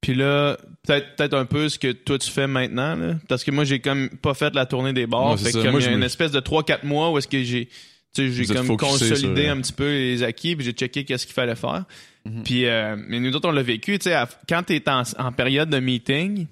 Puis 0.00 0.14
là, 0.14 0.56
peut-être 0.86 1.16
peut-être 1.16 1.34
un 1.34 1.44
peu 1.44 1.68
ce 1.68 1.78
que 1.78 1.92
toi 1.92 2.18
tu 2.18 2.30
fais 2.30 2.46
maintenant. 2.46 2.96
Là, 2.96 3.14
parce 3.28 3.44
que 3.44 3.50
moi, 3.50 3.64
j'ai 3.64 3.80
comme 3.80 4.08
pas 4.08 4.34
fait 4.34 4.54
la 4.54 4.66
tournée 4.66 4.92
des 4.92 5.06
bars. 5.06 5.32
Ouais, 5.32 5.36
c'est 5.38 5.52
fait 5.52 5.62
comme 5.62 5.70
Moi, 5.72 5.80
il 5.80 5.86
y 5.86 5.88
a 5.88 5.92
une 5.92 5.98
me- 5.98 6.04
espèce 6.06 6.32
de 6.32 6.40
3-4 6.40 6.84
mois 6.84 7.10
où 7.10 7.18
est-ce 7.18 7.28
que 7.28 7.42
j'ai 7.42 7.68
tu 8.12 8.28
sais, 8.28 8.44
j'ai 8.44 8.52
comme 8.54 8.76
consolidé 8.76 9.44
sur, 9.44 9.52
un 9.52 9.60
petit 9.60 9.72
peu 9.72 9.88
les 9.88 10.24
acquis, 10.24 10.56
puis 10.56 10.64
j'ai 10.64 10.72
checké 10.72 11.04
qu'est-ce 11.04 11.26
qu'il 11.26 11.34
fallait 11.34 11.54
faire. 11.54 11.84
Mhm. 12.24 12.42
Puis, 12.42 12.66
euh, 12.66 12.96
mais 13.06 13.20
nous 13.20 13.32
autres, 13.36 13.48
on 13.48 13.52
l'a 13.52 13.62
vécu. 13.62 13.96
Tu 14.00 14.10
sais, 14.10 14.16
quand 14.48 14.64
t'es 14.64 14.82
en, 14.90 15.02
en 15.16 15.30
période 15.30 15.70
de 15.70 15.78
meeting, 15.78 16.46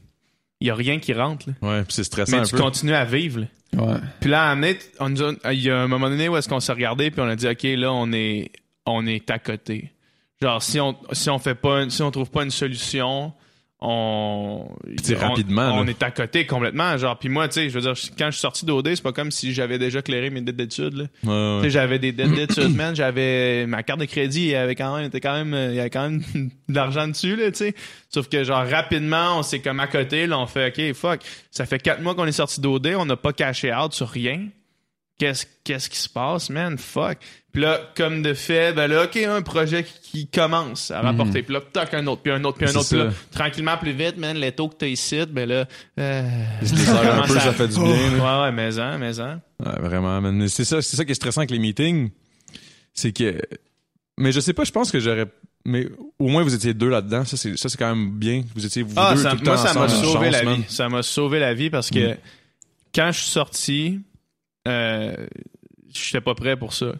il 0.60 0.66
y 0.68 0.70
a 0.70 0.74
rien 0.76 1.00
qui 1.00 1.12
rentre. 1.12 1.46
là. 1.48 1.68
ouais, 1.68 1.82
puis 1.82 1.94
c'est 1.94 2.04
stressant 2.04 2.30
Mais 2.36 2.42
un 2.42 2.44
tu 2.44 2.54
peu. 2.54 2.62
continues 2.62 2.94
à 2.94 3.04
vivre. 3.04 3.40
là. 3.40 3.46
Ouais. 3.84 3.98
Puis 4.20 4.30
là, 4.30 4.56
on 5.00 5.08
nous 5.08 5.22
a- 5.24 5.52
il 5.52 5.60
y 5.60 5.68
a 5.70 5.78
un 5.80 5.88
moment 5.88 6.08
donné 6.08 6.28
où 6.28 6.36
est-ce 6.36 6.48
qu'on 6.48 6.60
s'est 6.60 6.72
regardé 6.72 7.10
puis 7.10 7.20
on 7.20 7.28
a 7.28 7.34
dit 7.36 7.46
ok 7.48 7.62
là 7.76 7.92
on 7.92 8.12
est 8.12 8.50
on 8.86 9.04
est 9.06 9.28
à 9.30 9.38
côté. 9.40 9.90
Genre 10.40 10.62
si 10.62 10.78
on 10.80 10.96
si 11.12 11.28
on 11.28 11.38
fait 11.40 11.54
pas 11.56 11.82
une- 11.82 11.90
si 11.90 12.02
on 12.02 12.10
trouve 12.12 12.30
pas 12.30 12.44
une 12.44 12.50
solution, 12.50 13.32
on, 13.80 14.66
on- 14.68 15.16
rapidement, 15.18 15.74
on, 15.78 15.84
là. 15.84 15.90
est 15.90 16.02
à 16.02 16.10
côté 16.10 16.46
complètement 16.46 16.96
genre 16.96 17.16
puis 17.18 17.28
moi 17.28 17.46
tu 17.46 17.54
sais 17.54 17.68
je 17.70 17.74
veux 17.78 17.80
dire 17.80 17.94
quand 18.18 18.26
je 18.26 18.32
suis 18.32 18.40
sorti 18.40 18.66
d'OD 18.66 18.88
c'est 18.94 19.02
pas 19.02 19.12
comme 19.12 19.30
si 19.30 19.52
j'avais 19.54 19.78
déjà 19.78 20.02
clairé 20.02 20.30
mes 20.30 20.40
dettes 20.40 20.56
d'études. 20.56 21.08
Ouais, 21.22 21.28
ouais. 21.30 21.58
Tu 21.58 21.64
sais, 21.66 21.70
j'avais 21.70 21.98
des 22.00 22.10
dettes 22.12 22.32
d'études, 22.32 22.74
man. 22.74 22.96
J'avais 22.96 23.66
ma 23.66 23.82
carte 23.84 24.00
de 24.00 24.04
crédit, 24.06 24.40
il 24.42 24.48
y 24.48 24.54
avait 24.56 24.74
quand 24.74 24.96
même, 24.96 25.06
était 25.06 25.20
quand 25.20 25.32
même, 25.44 25.54
il 25.70 25.76
y 25.76 25.80
avait 25.80 25.90
quand 25.90 26.08
même 26.10 26.22
de 26.68 26.74
l'argent 26.74 27.06
dessus, 27.06 27.36
là, 27.36 27.50
tu 27.52 27.58
sais. 27.58 27.74
Sauf 28.08 28.28
que 28.28 28.42
genre 28.42 28.66
rapidement, 28.66 29.38
on 29.38 29.42
s'est 29.44 29.60
comme 29.60 29.78
à 29.80 29.86
côté, 29.86 30.26
là, 30.26 30.38
on 30.38 30.46
fait, 30.46 30.68
ok, 30.68 30.94
fuck. 30.94 31.20
Ça 31.50 31.64
fait 31.66 31.78
quatre 31.78 32.02
mois 32.02 32.14
qu'on 32.16 32.26
est 32.26 32.32
sorti 32.32 32.60
d'OD, 32.60 32.94
on 32.98 33.04
n'a 33.06 33.16
pas 33.16 33.32
caché 33.32 33.72
out 33.72 33.92
sur 33.92 34.08
rien. 34.08 34.48
Qu'est-ce, 35.18 35.46
qu'est-ce 35.64 35.90
qui 35.90 35.98
se 35.98 36.08
passe, 36.08 36.48
man? 36.50 36.78
Fuck. 36.78 37.18
Puis 37.52 37.62
là, 37.62 37.80
comme 37.96 38.22
de 38.22 38.34
fait, 38.34 38.72
ben 38.74 38.86
là, 38.88 39.04
ok, 39.04 39.16
un 39.16 39.40
projet 39.42 39.82
qui, 39.82 40.00
qui 40.02 40.26
commence 40.28 40.90
à 40.90 41.00
rapporter. 41.00 41.42
Puis 41.42 41.54
là, 41.54 41.60
toc, 41.60 41.92
un 41.94 42.06
autre, 42.06 42.20
puis 42.22 42.30
un 42.30 42.44
autre, 42.44 42.58
puis 42.58 42.68
un 42.68 42.74
autre. 42.74 42.88
Puis 42.88 42.98
là, 42.98 43.08
tranquillement, 43.32 43.76
plus 43.78 43.92
vite, 43.92 44.18
man, 44.18 44.36
les 44.36 44.52
taux 44.52 44.68
que 44.68 44.76
t'as 44.76 44.86
ici, 44.86 45.24
ben 45.30 45.48
là, 45.48 45.64
euh, 45.98 46.22
un 46.62 47.22
peu, 47.26 47.38
ça 47.38 47.52
fait 47.52 47.68
du 47.68 47.74
bien. 47.80 47.86
Ouais, 48.18 48.42
ouais, 48.42 48.52
mais 48.52 48.78
hein, 48.78 48.98
mais 48.98 49.18
hein. 49.18 49.40
Ouais, 49.64 49.80
vraiment, 49.80 50.20
man. 50.20 50.46
C'est 50.48 50.64
ça, 50.64 50.82
c'est 50.82 50.96
ça 50.96 51.04
qui 51.04 51.12
est 51.12 51.14
stressant 51.14 51.40
avec 51.40 51.50
les 51.50 51.58
meetings. 51.58 52.10
C'est 52.92 53.12
que. 53.12 53.40
Mais 54.18 54.30
je 54.30 54.40
sais 54.40 54.52
pas, 54.52 54.64
je 54.64 54.72
pense 54.72 54.90
que 54.92 55.00
j'aurais. 55.00 55.26
Mais 55.64 55.88
au 56.18 56.28
moins 56.28 56.42
vous 56.42 56.54
étiez 56.54 56.74
deux 56.74 56.88
là-dedans. 56.90 57.24
Ça, 57.24 57.36
c'est, 57.36 57.56
ça, 57.56 57.68
c'est 57.68 57.78
quand 57.78 57.94
même 57.94 58.10
bien. 58.18 58.42
Vous 58.54 58.64
étiez 58.66 58.82
vous 58.82 58.92
Ah, 58.96 59.14
deux 59.14 59.22
ça- 59.22 59.30
tout 59.30 59.38
le 59.38 59.44
moi, 59.44 59.56
temps 59.56 59.62
ça 59.66 59.74
m'a 59.74 59.88
sauvé 59.88 60.26
chance, 60.30 60.32
la 60.32 60.42
man. 60.44 60.54
vie. 60.60 60.64
Ça 60.68 60.88
m'a 60.88 61.02
sauvé 61.02 61.38
la 61.40 61.54
vie 61.54 61.70
parce 61.70 61.90
que 61.90 62.16
quand 62.94 63.10
je 63.12 63.20
suis 63.20 63.30
sorti, 63.30 64.00
euh, 64.66 65.14
j'étais 65.92 66.20
pas 66.20 66.34
prêt 66.34 66.56
pour 66.56 66.72
ça. 66.74 66.92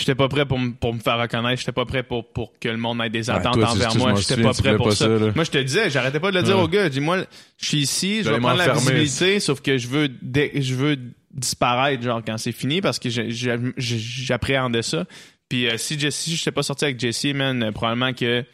J'étais 0.00 0.14
pas 0.14 0.28
prêt 0.28 0.46
pour, 0.46 0.58
me- 0.58 0.72
pour 0.72 0.92
me 0.94 0.98
faire 0.98 1.18
reconnaître. 1.18 1.60
J'étais 1.60 1.72
pas 1.72 1.84
prêt 1.84 2.02
pour, 2.02 2.26
pour 2.32 2.58
que 2.58 2.68
le 2.68 2.76
monde 2.76 3.00
ait 3.02 3.10
des 3.10 3.28
Ouais, 3.30 3.36
attentes 3.36 3.54
toi, 3.54 3.70
envers 3.70 3.94
moi. 3.96 4.14
J'étais 4.16 4.42
pas 4.42 4.52
prêt 4.52 4.76
pour 4.76 4.92
ça. 4.92 5.06
Moi, 5.08 5.44
je 5.44 5.50
te 5.50 5.58
disais, 5.58 5.90
j'arrêtais 5.90 6.18
pas 6.20 6.30
de 6.30 6.36
le 6.38 6.42
dire 6.42 6.56
Ouais. 6.56 6.62
au 6.64 6.68
gars. 6.68 6.88
Dis-moi, 6.88 7.24
je 7.58 7.66
suis 7.66 7.78
ici, 7.78 8.22
je 8.24 8.30
vais 8.30 8.38
prendre 8.40 8.56
la 8.58 8.72
visibilité, 8.72 9.38
sauf 9.40 9.60
que 9.60 9.78
je 9.78 9.86
veux, 9.88 10.08
je 10.54 10.74
veux 10.74 10.96
disparaître, 11.32 12.02
genre, 12.02 12.22
quand 12.26 12.38
c'est 12.38 12.50
fini 12.52 12.80
parce 12.80 12.98
que 12.98 13.08
j'appréhendais 13.10 14.82
ça. 14.82 15.04
Puis 15.48 15.68
euh, 15.68 15.76
si 15.78 15.98
Jesse, 15.98 16.16
si 16.16 16.36
j'étais 16.36 16.52
pas 16.52 16.62
sorti 16.62 16.84
avec 16.84 16.98
Jesse, 17.00 17.26
man, 17.34 17.62
euh, 17.62 17.72
probablement 17.72 18.12
que 18.12 18.44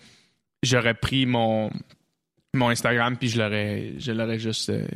j'aurais 0.62 0.94
pris 0.94 1.26
mon 1.26 1.70
mon 2.54 2.70
Instagram 2.70 3.16
puis 3.18 3.28
je 3.28 3.38
l'aurais 3.38 3.92
je 3.98 4.12
l'aurais 4.12 4.38
juste 4.38 4.70
euh, 4.70 4.87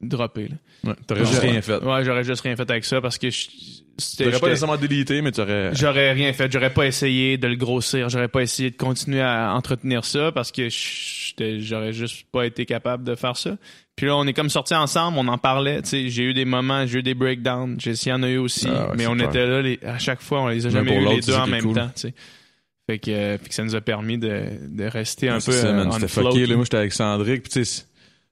droppé. 0.00 0.48
là. 0.48 0.54
Ouais, 0.84 0.94
t'aurais 1.06 1.24
juste 1.24 1.40
rien 1.40 1.60
fait. 1.60 1.82
Ouais, 1.82 2.04
j'aurais 2.04 2.24
juste 2.24 2.42
rien 2.42 2.54
fait 2.56 2.70
avec 2.70 2.84
ça 2.84 3.00
parce 3.00 3.18
que 3.18 3.26
T'aurais 4.16 4.30
pas 4.30 4.36
j'étais- 4.36 4.46
nécessairement 4.50 4.76
délité, 4.76 5.22
mais 5.22 5.32
t'aurais. 5.32 5.74
J'aurais 5.74 6.12
rien 6.12 6.32
fait, 6.32 6.52
j'aurais 6.52 6.72
pas 6.72 6.86
essayé 6.86 7.36
de 7.36 7.48
le 7.48 7.56
grossir, 7.56 8.08
j'aurais 8.08 8.28
pas 8.28 8.42
essayé 8.42 8.70
de 8.70 8.76
continuer 8.76 9.20
à 9.20 9.52
entretenir 9.54 10.04
ça 10.04 10.30
parce 10.30 10.52
que 10.52 10.68
j'aurais 11.58 11.92
juste 11.92 12.24
pas 12.30 12.46
été 12.46 12.64
capable 12.64 13.02
de 13.04 13.14
faire 13.16 13.36
ça. 13.36 13.56
Puis 13.96 14.06
là, 14.06 14.16
on 14.16 14.24
est 14.28 14.32
comme 14.32 14.50
sortis 14.50 14.74
ensemble, 14.76 15.18
on 15.18 15.26
en 15.26 15.38
parlait, 15.38 15.82
tu 15.82 15.88
sais, 15.88 16.08
j'ai 16.10 16.22
eu 16.22 16.32
des 16.34 16.44
moments, 16.44 16.86
j'ai 16.86 17.00
eu 17.00 17.02
des 17.02 17.14
breakdowns, 17.14 17.80
Jessie 17.80 18.12
en 18.12 18.22
a 18.22 18.28
eu 18.28 18.36
aussi, 18.36 18.68
Ah 18.70 18.90
ouais, 18.90 18.94
mais 18.96 19.06
on 19.08 19.14
clair. 19.16 19.28
était 19.30 19.46
là 19.46 19.62
les- 19.62 19.80
à 19.84 19.98
chaque 19.98 20.20
fois, 20.22 20.42
on 20.42 20.46
les 20.48 20.64
a 20.64 20.70
jamais 20.70 20.94
eu 20.96 21.04
les 21.08 21.20
deux 21.20 21.34
en 21.34 21.48
même 21.48 21.62
cool. 21.64 21.74
temps, 21.74 21.88
tu 21.94 22.02
sais. 22.02 22.14
Fait 22.88 22.98
que, 23.00 23.10
euh, 23.10 23.36
puis 23.38 23.48
que 23.48 23.54
ça 23.54 23.64
nous 23.64 23.74
a 23.74 23.80
permis 23.80 24.16
de, 24.16 24.42
de 24.68 24.84
rester 24.84 25.28
un 25.28 25.40
peu 25.40 25.52
ça, 25.52 25.66
euh, 25.66 25.72
man. 25.84 25.90
C'était 25.92 26.06
fucké, 26.08 26.46
là. 26.46 26.54
Moi, 26.54 26.64
j'étais 26.64 26.76
avec 26.78 26.92
Sandrick, 26.92 27.42
pis 27.42 27.50
tu 27.50 27.64
sais, 27.64 27.84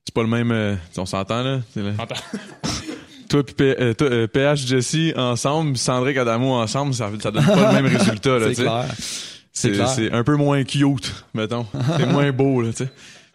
c'est 0.07 0.13
pas 0.13 0.21
le 0.23 0.29
même. 0.29 0.51
euh, 0.53 0.75
on 0.97 1.05
s'entend, 1.05 1.43
là? 1.43 1.59
Le- 1.75 1.91
Toi 3.29 3.43
pis 3.43 3.53
P- 3.55 3.75
euh, 3.77 3.93
euh, 4.03 4.27
PH 4.27 4.65
Jesse 4.65 5.13
ensemble, 5.17 5.73
pis 5.73 5.79
Sandrick 5.79 6.15
Adamo 6.15 6.53
ensemble, 6.53 6.93
ça, 6.93 7.11
ça 7.19 7.29
donne 7.29 7.45
pas 7.45 7.73
le 7.73 7.81
même 7.81 7.93
résultat, 7.97 8.39
là, 8.39 8.45
C'est 8.45 8.49
tu 8.49 8.55
sais. 8.55 9.71
clair. 9.71 9.87
C'est 9.89 10.11
un 10.13 10.23
peu 10.23 10.35
moins 10.37 10.63
cute, 10.63 11.13
mettons. 11.33 11.65
C'est 11.97 12.05
moins 12.05 12.31
beau, 12.31 12.61
là, 12.61 12.69
tu 12.69 12.85
sais. 12.85 12.89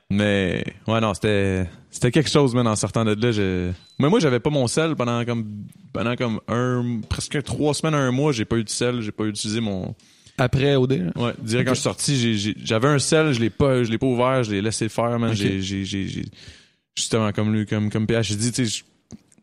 Mais, 0.09 0.65
ouais, 0.87 1.01
non, 1.01 1.13
c'était, 1.13 1.67
c'était 1.91 2.11
quelque 2.11 2.31
chose, 2.31 2.55
man, 2.55 2.67
en 2.67 2.77
sortant 2.77 3.05
de 3.05 3.13
là. 3.15 3.33
je- 3.33 3.71
Mais 3.99 4.09
moi, 4.09 4.19
j'avais 4.19 4.41
pas 4.41 4.49
mon 4.51 4.67
sel 4.67 4.95
pendant 4.97 5.25
comme, 5.27 5.45
pendant 5.93 6.17
comme 6.17 6.41
un, 6.49 7.01
presque 7.09 7.43
trois 7.43 7.75
semaines, 7.75 7.95
un 7.95 8.13
mois, 8.13 8.33
j'ai 8.33 8.45
pas 8.47 8.57
eu 8.57 8.65
de 8.65 8.69
sel, 8.71 9.03
j'ai 9.03 9.13
pas 9.13 9.25
utilisé 9.25 9.61
mon, 9.61 9.95
Après 10.39 10.75
OD, 10.77 10.93
là? 10.93 11.23
Ouais, 11.23 11.33
direct 11.43 11.69
quand 11.69 11.75
je 11.75 11.81
suis 11.81 11.83
sorti, 11.83 12.55
j'avais 12.65 12.89
un 12.89 12.99
sel, 12.99 13.35
je 13.35 13.41
l'ai 13.41 13.51
pas, 13.51 13.83
je 13.85 13.91
l'ai 13.91 13.99
pas 13.99 14.07
ouvert, 14.07 14.43
je 14.43 14.53
l'ai 14.53 14.63
laissé 14.63 14.89
faire, 14.89 15.19
man. 15.19 15.35
J'ai- 15.35 15.61
justement 16.95 17.33
comme 17.33 17.53
lui, 17.53 17.67
comme 17.67 17.91
comme 17.91 18.07
PH 18.07 18.33
dit, 18.33 18.53
tu 18.53 18.67
sais, 18.67 18.85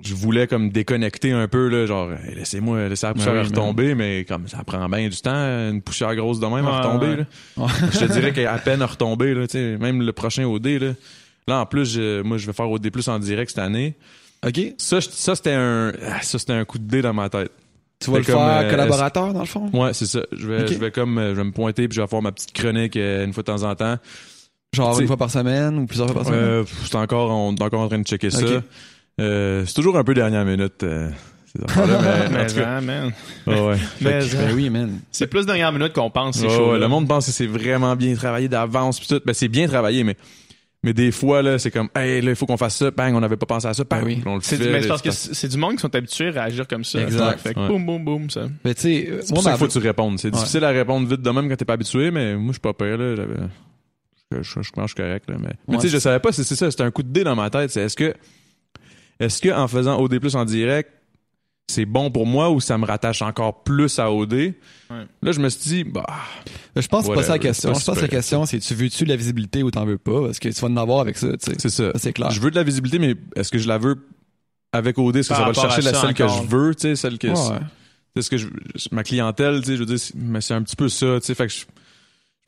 je, 0.02 0.16
voulais 0.16 0.48
comme 0.48 0.70
déconnecter 0.70 1.32
un 1.32 1.48
peu 1.48 1.68
là, 1.68 1.86
genre 1.86 2.12
hey, 2.12 2.36
laissez-moi 2.36 2.88
laisser 2.88 3.08
la 3.08 3.14
poussière 3.14 3.34
oui, 3.34 3.42
retomber, 3.42 3.96
mais 3.96 4.26
comme 4.26 4.48
ça 4.48 4.64
prend 4.64 4.88
bien 4.90 5.08
du 5.10 5.18
temps, 5.18 5.32
une 5.70 5.82
poussière 5.82 6.16
grosse 6.16 6.40
de 6.40 6.46
même 6.46 6.66
à 6.68 6.80
retomber 6.80 7.08
ouais. 7.08 7.26
là. 7.58 7.68
Je 7.92 8.00
te 8.00 8.12
dirais 8.12 8.34
qu'à 8.34 8.58
peine 8.58 8.82
à 8.82 8.86
retomber 8.86 9.34
là, 9.34 9.48
tu 9.48 9.54
sais, 9.54 9.78
même 9.78 10.02
le 10.02 10.14
prochain 10.14 10.46
OD 10.46 10.68
là. 10.68 10.94
Là 11.48 11.60
en 11.62 11.66
plus, 11.66 11.94
je- 11.94 12.22
moi 12.22 12.38
je 12.38 12.46
vais 12.46 12.54
faire 12.54 12.70
OD 12.70 12.90
plus 12.90 13.08
en 13.08 13.20
direct 13.20 13.50
cette 13.52 13.60
année. 13.60 13.96
OK? 14.46 14.60
Ça, 14.78 15.02
ça 15.02 15.36
c'était 15.36 15.54
un, 15.54 15.92
ah, 16.08 16.22
ça 16.22 16.40
c'était 16.40 16.54
un 16.54 16.66
coup 16.66 16.80
de 16.80 16.88
dé 16.88 17.02
dans 17.02 17.14
ma 17.14 17.30
tête. 17.30 17.52
Tu 18.00 18.10
vas 18.12 18.20
le 18.20 18.24
comme, 18.24 18.36
faire 18.36 18.66
euh, 18.66 18.70
collaborateur, 18.70 19.34
dans 19.34 19.42
le 19.42 19.46
fond? 19.46 19.70
Ouais, 19.74 19.94
c'est 19.94 20.06
ça. 20.06 20.22
Je 20.32 20.48
vais, 20.48 20.68
je 20.68 20.76
vais 20.76 20.90
comme, 20.90 21.18
euh, 21.18 21.32
je 21.32 21.36
vais 21.36 21.44
me 21.44 21.52
pointer 21.52 21.88
puis 21.90 21.98
je 21.98 22.02
vais 22.02 22.08
faire 22.08 22.22
ma 22.22 22.32
petite 22.32 22.54
chronique 22.54 22.96
euh, 22.96 23.26
une 23.26 23.34
fois 23.34 23.44
de 23.44 23.48
temps 23.48 23.64
en 23.64 23.76
temps. 23.76 23.98
Genre 24.76 24.94
t'sais- 24.94 25.02
une 25.02 25.08
fois 25.08 25.18
par 25.18 25.32
semaine 25.32 25.80
ou 25.80 25.86
plusieurs 25.86 26.08
fois 26.08 26.16
par 26.18 26.26
semaine? 26.26 26.40
Euh, 26.40 26.64
c'est 26.86 26.96
encore, 26.96 27.32
on 27.32 27.56
est 27.56 27.62
encore 27.62 27.82
en 27.82 27.88
train 27.88 28.00
de 28.00 28.06
checker 28.06 28.30
ça. 28.30 28.46
Euh, 29.20 29.64
c'est 29.66 29.74
toujours 29.74 29.98
un 29.98 30.04
peu 30.04 30.14
dernière 30.14 30.46
minute, 30.46 30.84
euh, 30.84 31.10
ces 31.54 31.64
affaires-là, 31.66 32.00
mais, 32.02 32.28
en 32.28 32.40
Mais, 32.40 32.48
tout 32.48 32.56
cas, 32.56 32.82
man. 32.82 33.12
ouais, 33.48 33.60
ouais. 33.62 33.76
Mais, 34.02 34.22
Fait 34.22 34.30
que-. 34.30 34.36
Ben 34.38 34.54
oui, 34.56 34.70
man. 34.70 35.00
C'est 35.12 35.28
plus 35.28 35.46
dernière 35.46 35.72
minute 35.74 35.94
qu'on 35.94 36.10
pense, 36.12 36.38
ces 36.38 36.46
ouais, 36.46 36.56
choses. 36.56 36.74
ouais, 36.74 36.80
le 36.80 36.88
monde 36.88 37.08
pense 37.08 37.26
que 37.26 37.32
c'est 37.32 37.48
vraiment 37.48 37.96
bien 37.96 38.14
travaillé 38.16 38.48
d'avance 38.48 39.00
pis 39.00 39.08
tout. 39.08 39.20
Ben, 39.26 39.34
c'est 39.34 39.48
bien 39.50 39.68
travaillé, 39.68 40.04
mais, 40.06 40.16
mais 40.84 40.94
des 40.94 41.12
fois, 41.12 41.42
là, 41.42 41.58
c'est 41.60 41.72
comme, 41.72 41.90
hey, 41.96 42.22
là, 42.22 42.30
il 42.30 42.36
faut 42.36 42.46
qu'on 42.46 42.56
fasse 42.56 42.78
ça, 42.78 42.92
bang, 42.92 43.14
on 43.16 43.20
n'avait 43.20 43.36
pas 43.36 43.48
pensé 43.48 43.68
à 43.68 43.74
ça, 43.74 43.84
bang, 43.84 44.02
Ben 44.02 44.06
oui. 44.08 44.22
on 44.26 44.36
le 44.36 44.42
C'est, 44.42 44.56
fait, 44.56 44.72
mais 44.72 44.84
c'est 44.84 44.88
parce 44.88 45.02
que 45.02 45.12
c'est 45.12 45.48
du 45.50 45.58
monde 45.58 45.74
qui 45.76 45.82
sont 45.82 45.94
habitués 45.96 46.30
à 46.30 46.44
réagir 46.44 46.66
comme 46.68 46.84
ça. 46.86 47.02
Exact. 47.02 47.40
Fait 47.42 47.54
que 47.56 47.60
Ouais. 47.60 47.68
boum, 47.68 47.86
boum, 47.86 48.06
boum, 48.06 48.30
ça. 48.30 48.42
Mais 48.64 48.74
tu 48.76 48.82
sais, 48.84 49.10
C'est 49.24 49.32
moi, 49.32 49.36
pour 49.36 49.44
ça 49.44 49.50
qu'il 49.50 49.60
faut 49.60 49.68
que 49.68 49.72
tu 49.74 49.80
répondes. 49.80 50.20
C'est 50.20 50.28
Ouais. 50.28 50.38
difficile 50.40 50.64
à 50.64 50.70
répondre 50.70 51.08
vite 51.10 51.22
de 51.24 51.30
même 51.32 51.50
quand 51.50 51.56
t'es 51.58 51.66
pas 51.66 51.74
habitué, 51.74 52.12
mais 52.12 52.36
moi, 52.36 52.50
je 52.50 52.54
suis 52.54 52.60
pas 52.62 52.74
pire, 52.74 52.98
là. 52.98 53.16
J'avais, 53.18 53.34
je, 54.32 54.42
je, 54.44 54.62
je 54.62 54.72
pense 54.72 54.72
que 54.72 54.82
je 54.82 54.86
suis 54.88 54.96
correct, 54.96 55.30
là. 55.30 55.36
Mais, 55.40 55.50
mais 55.68 55.76
Ouais, 55.76 55.82
tu 55.82 55.88
sais, 55.88 55.94
je 55.94 56.00
savais 56.00 56.20
pas 56.20 56.32
si 56.32 56.44
c'est 56.44 56.56
ça. 56.56 56.70
C'était 56.70 56.84
un 56.84 56.92
coup 56.92 57.04
de 57.04 57.10
dé 57.12 57.24
dans 57.24 57.36
ma 57.36 57.50
tête. 57.50 57.72
C'est 57.72 57.82
est-ce 57.82 57.96
que, 57.96 58.14
est-ce 59.20 59.42
que 59.42 59.50
en 59.50 59.68
faisant 59.68 60.00
OD 60.00 60.20
plus 60.20 60.36
en 60.36 60.46
direct, 60.46 60.92
c'est 61.68 61.86
bon 61.86 62.10
pour 62.12 62.26
moi 62.26 62.50
ou 62.50 62.60
ça 62.60 62.78
me 62.78 62.86
rattache 62.86 63.22
encore 63.22 63.64
plus 63.64 64.00
à 64.00 64.12
OD? 64.12 64.54
Là, 65.22 65.32
je 65.32 65.40
me 65.40 65.50
suis 65.50 65.62
dit, 65.62 65.84
bah, 65.84 66.06
je 66.76 66.88
pense 66.88 67.04
que 67.06 67.10
c'est 67.10 67.16
pas 67.16 67.24
ça 67.24 67.34
la 67.34 67.40
question. 67.40 67.74
Je 67.74 67.84
pense 67.86 67.96
que 67.98 68.02
la 68.02 68.08
question, 68.08 68.46
c'est 68.46 68.60
tu 68.60 68.74
veux-tu 68.76 69.04
de 69.04 69.10
la 69.10 69.16
visibilité 69.16 69.64
ou 69.64 69.72
t'en 69.72 69.86
veux 69.86 69.98
pas? 69.98 70.22
Parce 70.26 70.40
que 70.40 70.50
tu 70.50 70.62
vas 70.62 70.68
en 70.68 70.78
avoir 70.78 71.00
avec 71.02 71.18
ça, 71.18 71.28
tu 71.38 71.52
sais. 71.52 71.58
c'est 71.60 71.70
ça. 71.70 71.92
C'est 71.96 72.14
clair. 72.14 72.32
Je 72.32 72.40
veux 72.40 72.52
de 72.52 72.56
la 72.56 72.64
visibilité, 72.64 73.00
mais 73.00 73.16
est-ce 73.36 73.52
que 73.52 73.58
je 73.60 73.68
la 73.68 73.78
veux 73.78 73.96
avec 74.72 74.98
OD? 74.98 75.18
Est-ce 75.18 75.30
que 75.30 75.36
ça 75.36 75.46
va 75.46 75.54
chercher 75.54 75.82
la 75.82 75.94
celle 75.94 76.14
que 76.14 76.24
encore. 76.24 76.44
je 76.44 76.48
veux, 76.50 76.76
tu 76.76 76.82
sais, 76.82 76.96
celle 76.96 77.18
que, 77.18 77.28
Ouais, 77.28 77.60
c'est 78.16 78.22
ce 78.24 78.30
que 78.32 78.38
je, 78.38 78.48
ma 78.92 79.04
clientèle, 79.04 79.60
tu 79.62 79.68
sais, 79.68 79.74
je 79.76 79.80
veux 79.80 79.86
dire, 79.86 80.00
c'est- 80.00 80.16
mais 80.16 80.42
c'est 80.42 80.54
un 80.56 80.64
petit 80.64 80.76
peu 80.76 80.90
ça, 80.90 81.20
tu 81.20 81.26
sais, 81.28 81.36
fait 81.36 81.48
que 81.48 81.54
je, 81.54 81.66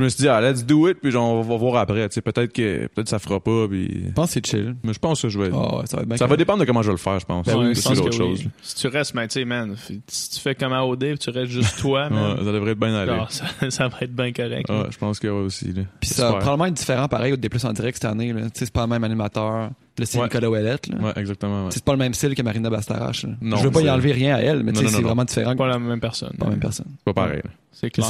je 0.01 0.05
me 0.05 0.09
suis 0.09 0.21
dit, 0.21 0.27
ah, 0.27 0.41
let's 0.41 0.65
do 0.65 0.87
it, 0.89 0.97
puis 0.99 1.11
genre, 1.11 1.33
on 1.33 1.41
va 1.41 1.55
voir 1.57 1.75
après, 1.77 2.07
tu 2.09 2.15
sais, 2.15 2.21
peut-être 2.21 2.51
que, 2.51 2.87
peut-être 2.87 3.07
ça 3.07 3.19
fera 3.19 3.39
pas, 3.39 3.67
puis, 3.67 4.05
Je 4.07 4.11
pense 4.13 4.27
que 4.27 4.33
c'est 4.33 4.45
chill. 4.45 4.75
mais 4.83 4.93
je 4.93 4.99
pense 4.99 5.21
que 5.21 5.29
je 5.29 5.39
vais, 5.39 5.49
Ah 5.53 5.77
ouais, 5.77 5.85
ça 5.85 5.97
va 5.97 6.03
être 6.03 6.09
bien 6.09 6.17
ça 6.17 6.25
va 6.25 6.29
correct. 6.29 6.39
dépendre 6.39 6.59
de 6.61 6.65
comment 6.65 6.81
je 6.81 6.87
vais 6.87 6.93
le 6.93 6.97
faire, 6.97 7.19
je 7.19 7.25
pense. 7.25 7.45
Ben 7.45 7.57
oui, 7.57 7.65
Ouais, 7.67 7.75
je 7.75 7.81
pense 7.81 7.99
oui. 7.99 8.11
chose. 8.11 8.43
Si 8.61 8.75
tu 8.75 8.87
restes, 8.87 9.13
mais 9.13 9.27
tu 9.27 9.33
sais, 9.39 9.45
man, 9.45 9.75
si 10.07 10.29
tu 10.31 10.39
fais 10.39 10.55
comme 10.55 10.73
à 10.73 10.83
OD, 10.85 11.17
tu 11.19 11.29
restes 11.29 11.51
juste 11.51 11.79
toi, 11.79 12.09
man. 12.11 12.37
Ouais, 12.39 12.45
ça 12.45 12.51
devrait 12.51 12.71
être 12.71 12.79
bien 12.79 12.93
allé. 12.95 13.11
genre, 13.11 13.31
ça, 13.31 13.45
ça 13.69 13.87
va 13.87 13.97
être 14.01 14.13
bien 14.15 14.31
correct. 14.33 14.69
Ouais, 14.69 14.85
je 14.89 14.97
pense 14.97 15.19
que 15.19 15.27
ouais 15.27 15.45
aussi, 15.45 15.71
là. 15.73 15.83
Puis 15.99 16.09
ça 16.09 16.31
va 16.31 16.37
probablement 16.39 16.65
être 16.65 16.73
différent 16.73 17.07
pareil 17.07 17.33
au 17.33 17.37
D 17.37 17.47
plus 17.49 17.63
en 17.65 17.73
direct 17.73 17.97
cette 18.01 18.11
année. 18.11 18.33
Là. 18.33 18.41
Tu 18.41 18.47
sais, 18.59 18.65
C'est 18.65 18.73
pas 18.73 18.81
le 18.81 18.87
même 18.87 19.03
animateur. 19.03 19.69
Là, 19.97 20.05
c'est 20.05 20.17
Ouais. 20.17 20.23
Nicolas 20.23 20.49
Ouellette. 20.49 20.87
Là. 20.87 20.97
Ouais, 20.99 21.11
exactement. 21.17 21.67
Tu 21.69 21.75
C'est 21.75 21.83
pas 21.83 21.91
le 21.91 21.97
même 21.97 22.13
style 22.13 22.33
que 22.33 22.41
Marina 22.41 22.69
Bastarache. 22.69 23.23
là. 23.23 23.31
Non, 23.41 23.57
je 23.57 23.63
veux 23.63 23.71
pas 23.71 23.81
y 23.81 23.89
enlever 23.89 24.13
rien 24.13 24.35
à 24.35 24.39
elle, 24.39 24.63
mais 24.63 24.71
tu 24.73 24.79
sais, 24.79 24.87
c'est 24.87 25.01
vraiment 25.01 25.25
différent. 25.25 25.55
Pas 25.55 25.67
la 25.67 25.77
même 25.79 25.99
personne. 25.99 26.31
Pas 26.39 26.45
la 26.45 26.51
même 26.51 26.59
personne. 26.59 26.87
Pas 27.05 27.13
pareil. 27.13 27.41
C'est 27.71 27.89
clair. 27.89 28.07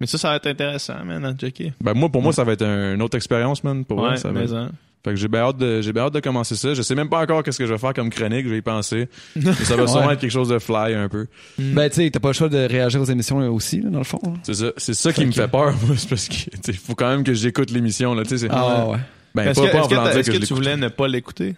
Mais 0.00 0.06
ça, 0.06 0.16
ça 0.18 0.30
va 0.30 0.36
être 0.36 0.46
intéressant, 0.46 1.04
man, 1.04 1.24
à 1.24 1.32
checker. 1.34 1.72
Ben, 1.80 1.92
moi, 1.94 2.08
pour 2.08 2.22
moi, 2.22 2.32
ça 2.32 2.42
va 2.44 2.52
être 2.52 2.62
un- 2.62 2.94
une 2.94 3.02
autre 3.02 3.16
expérience, 3.16 3.62
man, 3.64 3.84
pour 3.84 3.98
moi, 3.98 4.10
Ouais, 4.10 4.16
ça 4.16 4.30
va 4.30 4.42
être- 4.42 4.54
hein. 4.54 4.70
Fait 5.02 5.10
que 5.12 5.16
j'ai 5.16 5.28
bien 5.28 5.40
hâte 5.40 5.56
de, 5.56 5.80
j'ai 5.80 5.94
bien 5.94 6.02
hâte 6.02 6.12
de 6.12 6.20
commencer 6.20 6.54
ça. 6.56 6.74
Je 6.74 6.82
sais 6.82 6.94
même 6.94 7.08
pas 7.08 7.20
encore 7.22 7.42
qu'est-ce 7.42 7.58
que 7.58 7.64
je 7.64 7.72
vais 7.72 7.78
faire 7.78 7.94
comme 7.94 8.10
chronique, 8.10 8.44
je 8.44 8.50
vais 8.50 8.58
y 8.58 8.62
penser. 8.62 9.08
Mais 9.34 9.52
ça 9.54 9.74
va 9.74 9.86
sûrement 9.86 10.08
Ouais. 10.08 10.12
être 10.12 10.20
quelque 10.20 10.30
chose 10.30 10.50
de 10.50 10.58
fly 10.58 10.92
un 10.94 11.08
peu. 11.08 11.26
Ben, 11.58 11.88
tu 11.88 11.96
sais, 11.96 12.10
t'as 12.10 12.20
pas 12.20 12.28
le 12.28 12.34
choix 12.34 12.50
de 12.50 12.58
réagir 12.58 13.00
aux 13.00 13.04
émissions 13.06 13.38
là, 13.40 13.50
aussi, 13.50 13.80
là, 13.80 13.88
dans 13.88 13.98
le 13.98 14.04
fond. 14.04 14.20
là. 14.22 14.32
C'est 14.42 14.52
ça, 14.54 14.72
c'est 14.76 14.92
ça 14.92 15.10
qui 15.14 15.24
me 15.24 15.32
fait 15.32 15.48
peur, 15.48 15.72
moi, 15.86 15.96
c'est 15.96 16.06
parce 16.08 16.28
que, 16.28 16.34
tu 16.34 16.50
sais, 16.62 16.72
faut 16.74 16.94
quand 16.94 17.08
même 17.08 17.24
que 17.24 17.32
j'écoute 17.32 17.70
l'émission, 17.70 18.14
là, 18.14 18.24
tu 18.24 18.28
sais, 18.30 18.38
c'est- 18.38 18.48
Ah 18.50 18.88
ouais. 18.88 18.98
ben, 19.34 19.44
Est-ce 19.48 19.60
pas, 19.62 19.66
que, 19.68 19.72
pas 19.72 19.78
en 19.78 19.82
est-ce 19.84 19.88
que 20.14 20.18
est-ce 20.20 20.30
que 20.32 20.36
que 20.38 20.44
tu 20.44 20.52
voulais 20.54 20.76
ne 20.76 20.88
pas 20.88 21.08
l'écouter? 21.08 21.54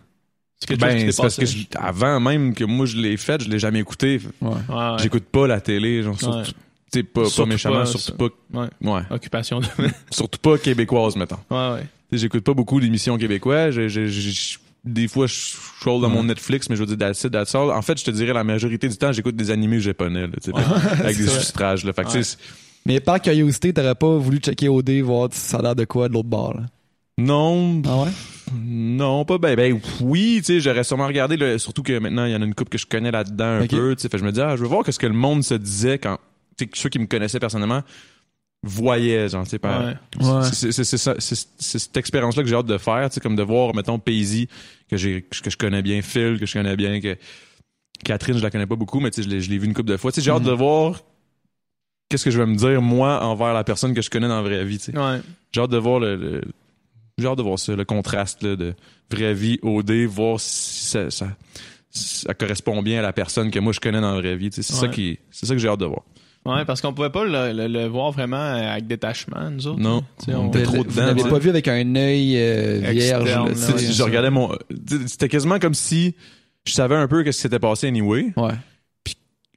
C'est 0.61 0.77
Ben, 0.79 1.11
c'est 1.11 1.21
parce 1.21 1.37
que 1.37 1.45
je- 1.45 1.65
avant 1.77 2.21
même 2.21 2.55
que 2.55 2.63
moi 2.63 2.87
je 2.87 2.97
l'ai 2.97 3.17
fait, 3.17 3.43
je 3.43 3.49
l'ai 3.51 3.59
jamais 3.59 3.81
écouté. 3.81 4.21
ouais. 4.41 4.49
Ouais, 4.51 4.75
ouais. 4.75 4.97
J'écoute 5.01 5.25
pas 5.25 5.49
la 5.49 5.61
télé, 5.61 6.05
genre, 6.05 6.13
Ouais. 6.13 6.19
surtout, 6.21 6.53
tu 6.93 6.99
sais, 6.99 7.03
pas, 7.03 7.23
pas 7.23 7.29
Surtout 7.29 7.49
méchamment, 7.49 7.77
pas, 7.81 7.87
surtout 7.87 8.13
pas, 8.17 8.29
Ouais. 8.53 8.69
ouais, 8.83 9.01
Occupation 9.11 9.61
de. 9.61 9.67
surtout 10.11 10.39
pas 10.39 10.59
québécoise, 10.59 11.17
mettons. 11.17 11.39
ouais, 11.51 11.73
ouais. 11.75 11.87
J'écoute 12.13 12.45
pas 12.45 12.53
beaucoup 12.55 12.79
d'émissions 12.81 13.17
québécoises. 13.17 13.75
J'ai- 13.75 13.89
j'ai- 13.89 14.07
j'ai- 14.09 14.59
des 14.85 15.09
fois, 15.09 15.27
je 15.27 15.35
scroll 15.35 16.03
dans 16.03 16.11
mon 16.11 16.25
Netflix, 16.25 16.69
mais 16.69 16.77
je 16.77 16.83
veux 16.83 16.87
dire, 16.95 16.99
that's 16.99 17.23
it, 17.25 17.31
that's 17.33 17.55
all. 17.55 17.71
En 17.71 17.81
fait, 17.83 17.99
je 17.99 18.05
te 18.05 18.11
dirais, 18.11 18.33
la 18.33 18.45
majorité 18.45 18.89
du 18.89 18.97
temps, 18.97 19.13
j'écoute 19.13 19.37
des 19.37 19.51
animés 19.51 19.81
japonais, 19.81 20.27
là, 20.27 20.33
avec 21.01 21.17
des 21.17 21.27
sous-titrages. 21.27 21.85
là. 21.85 21.93
Fait 21.93 22.05
que, 22.05 22.11
tu 22.11 22.23
sais, 22.25 22.37
Mais 22.85 22.99
par 23.01 23.21
curiosité, 23.23 23.73
t'aurais 23.73 23.95
pas 23.95 24.17
voulu 24.17 24.39
checker 24.39 24.69
OD, 24.69 24.91
voir 25.03 25.29
si 25.33 25.39
ça 25.41 25.59
a 25.59 25.63
l'air 25.63 25.75
de 25.77 25.85
quoi 25.85 26.09
de 26.09 26.15
l'autre 26.15 26.29
bord. 26.29 26.55
Là? 26.55 26.63
Non, 27.19 27.81
Ah 27.87 28.03
ouais? 28.03 28.11
non, 28.55 29.25
pas 29.25 29.39
ben, 29.39 29.55
ben 29.55 29.81
oui, 30.01 30.39
tu 30.39 30.45
sais, 30.55 30.61
j'aurais 30.61 30.83
sûrement 30.85 31.07
regardé, 31.07 31.59
surtout 31.59 31.83
que 31.83 31.99
maintenant, 31.99 32.25
il 32.25 32.33
y 32.33 32.37
en 32.37 32.43
a 32.43 32.45
une 32.45 32.55
couple 32.55 32.71
que 32.71 32.79
je 32.79 32.87
connais 32.87 33.11
là-dedans 33.13 33.61
un 33.63 33.67
peu, 33.67 33.95
tu 33.95 34.03
sais, 34.03 34.09
fait 34.09 34.17
que 34.17 34.19
je 34.19 34.25
me 34.25 34.33
dis, 34.33 34.41
ah, 34.41 34.57
je 34.57 34.63
veux 34.63 34.69
voir 34.69 34.85
qu'est-ce 34.85 34.99
que 34.99 35.07
le 35.07 35.13
monde 35.15 35.45
se 35.45 35.55
disait 35.55 35.99
quand, 35.99 36.19
ceux 36.75 36.89
qui 36.89 36.99
me 36.99 37.07
connaissaient 37.07 37.41
personnellement 37.41 37.83
voyaient, 38.65 39.29
genre, 39.29 39.45
tu 39.45 39.51
sais, 39.51 39.59
par- 39.59 39.81
Ouais. 39.85 39.95
Ouais. 40.21 40.43
C'est- 40.53 41.69
cette 41.79 41.97
expérience-là 41.97 42.43
que 42.45 42.49
j'ai 42.49 42.55
hâte 42.55 42.67
de 42.67 42.79
faire, 42.79 43.09
tu 43.11 43.15
sais, 43.15 43.21
comme 43.21 43.35
de 43.37 43.43
voir, 43.43 43.75
mettons, 43.75 43.99
Paisy, 43.99 44.49
que 44.89 44.97
j'ai, 44.97 45.23
que 45.23 45.51
je 45.51 45.57
connais 45.57 45.83
bien, 45.83 46.01
Phil, 46.03 46.39
que 46.39 46.47
je 46.47 46.53
connais 46.53 46.77
bien, 46.77 47.01
que 47.01 47.17
Catherine, 48.05 48.37
je 48.39 48.43
la 48.43 48.51
connais 48.51 48.67
pas 48.67 48.77
beaucoup, 48.77 49.01
mais 49.01 49.11
tu 49.11 49.23
sais, 49.23 49.29
je 49.29 49.35
l'ai, 49.35 49.41
je 49.41 49.51
l'ai 49.51 49.59
vu 49.59 49.67
une 49.67 49.75
couple 49.75 49.89
de 49.91 49.97
fois. 49.97 50.13
Tu 50.13 50.17
sais, 50.21 50.25
j'ai 50.25 50.31
hâte 50.31 50.43
de 50.45 50.53
voir 50.53 51.01
qu'est-ce 52.09 52.25
que 52.25 52.31
je 52.31 52.39
vais 52.39 52.47
me 52.47 52.55
dire, 52.57 52.81
moi, 52.83 53.25
envers 53.25 53.53
la 53.55 53.65
personne 53.65 53.95
que 53.95 54.03
je 54.03 54.11
connais 54.11 54.29
dans 54.29 54.37
la 54.37 54.43
vraie 54.43 54.65
vie, 54.65 54.79
tu 54.79 54.93
sais. 54.93 54.99
Ouais. 54.99 55.21
J'ai 55.53 55.61
hâte 55.61 55.71
de 55.71 55.79
voir 55.79 55.99
le, 55.99 56.15
le- 56.17 56.43
j'ai 57.19 57.27
hâte 57.27 57.39
de 57.39 57.43
voir 57.43 57.59
ça, 57.59 57.75
le 57.75 57.85
contraste, 57.85 58.43
là, 58.43 58.55
de 58.57 58.75
vraie 59.11 59.35
vie, 59.35 59.59
OD, 59.63 60.05
voir 60.07 60.39
si 60.41 60.85
ça, 60.87 61.11
ça, 61.11 61.29
ça 61.91 62.33
correspond 62.35 62.81
bien 62.83 63.01
à 63.01 63.03
la 63.03 63.13
personne 63.13 63.51
que 63.51 63.59
moi 63.59 63.73
je 63.73 63.81
connais 63.81 64.01
dans 64.01 64.15
la 64.15 64.21
vraie 64.21 64.37
vie, 64.37 64.51
tu 64.51 64.57
sais. 64.57 64.63
C'est 64.63 64.73
ça 64.81 64.87
qui, 64.93 65.19
c'est 65.31 65.47
ça 65.47 65.55
que 65.55 65.59
j'ai 65.61 65.69
hâte 65.69 65.81
de 65.81 65.87
voir. 65.87 66.03
Ouais, 66.45 66.65
parce 66.65 66.81
qu'on 66.81 66.93
pouvait 66.93 67.11
pas 67.11 67.25
le, 67.25 67.53
le- 67.53 67.69
le 67.69 67.87
voir 67.87 68.11
vraiment 68.11 68.37
avec 68.55 68.87
détachement, 68.89 69.49
nous 69.51 69.67
autres. 69.69 69.79
Non. 69.81 70.03
Sais, 70.19 70.35
On 70.35 70.47
on- 70.47 70.49
était 70.49 70.63
trop 70.65 70.79
Vous 70.79 70.85
dedans, 70.85 71.15
tu 71.15 71.29
pas 71.29 71.39
vu 71.39 71.51
avec 71.51 71.69
un 71.69 71.95
œil 71.95 72.37
euh, 72.37 72.79
vierge. 72.91 73.23
Externe, 73.23 73.49
là, 73.49 73.75
ouais. 73.77 73.79
je 73.93 74.03
regardais 74.03 74.31
mon, 74.31 74.51
c'était 75.07 75.29
quasiment 75.29 75.59
comme 75.61 75.75
si 75.75 76.17
je 76.65 76.73
savais 76.73 76.97
un 76.97 77.07
peu 77.07 77.23
qu'est-ce 77.23 77.39
qui 77.39 77.43
s'était 77.43 77.59
passé 77.61 77.87
anyway. 77.87 78.33
Ouais. 78.37 78.53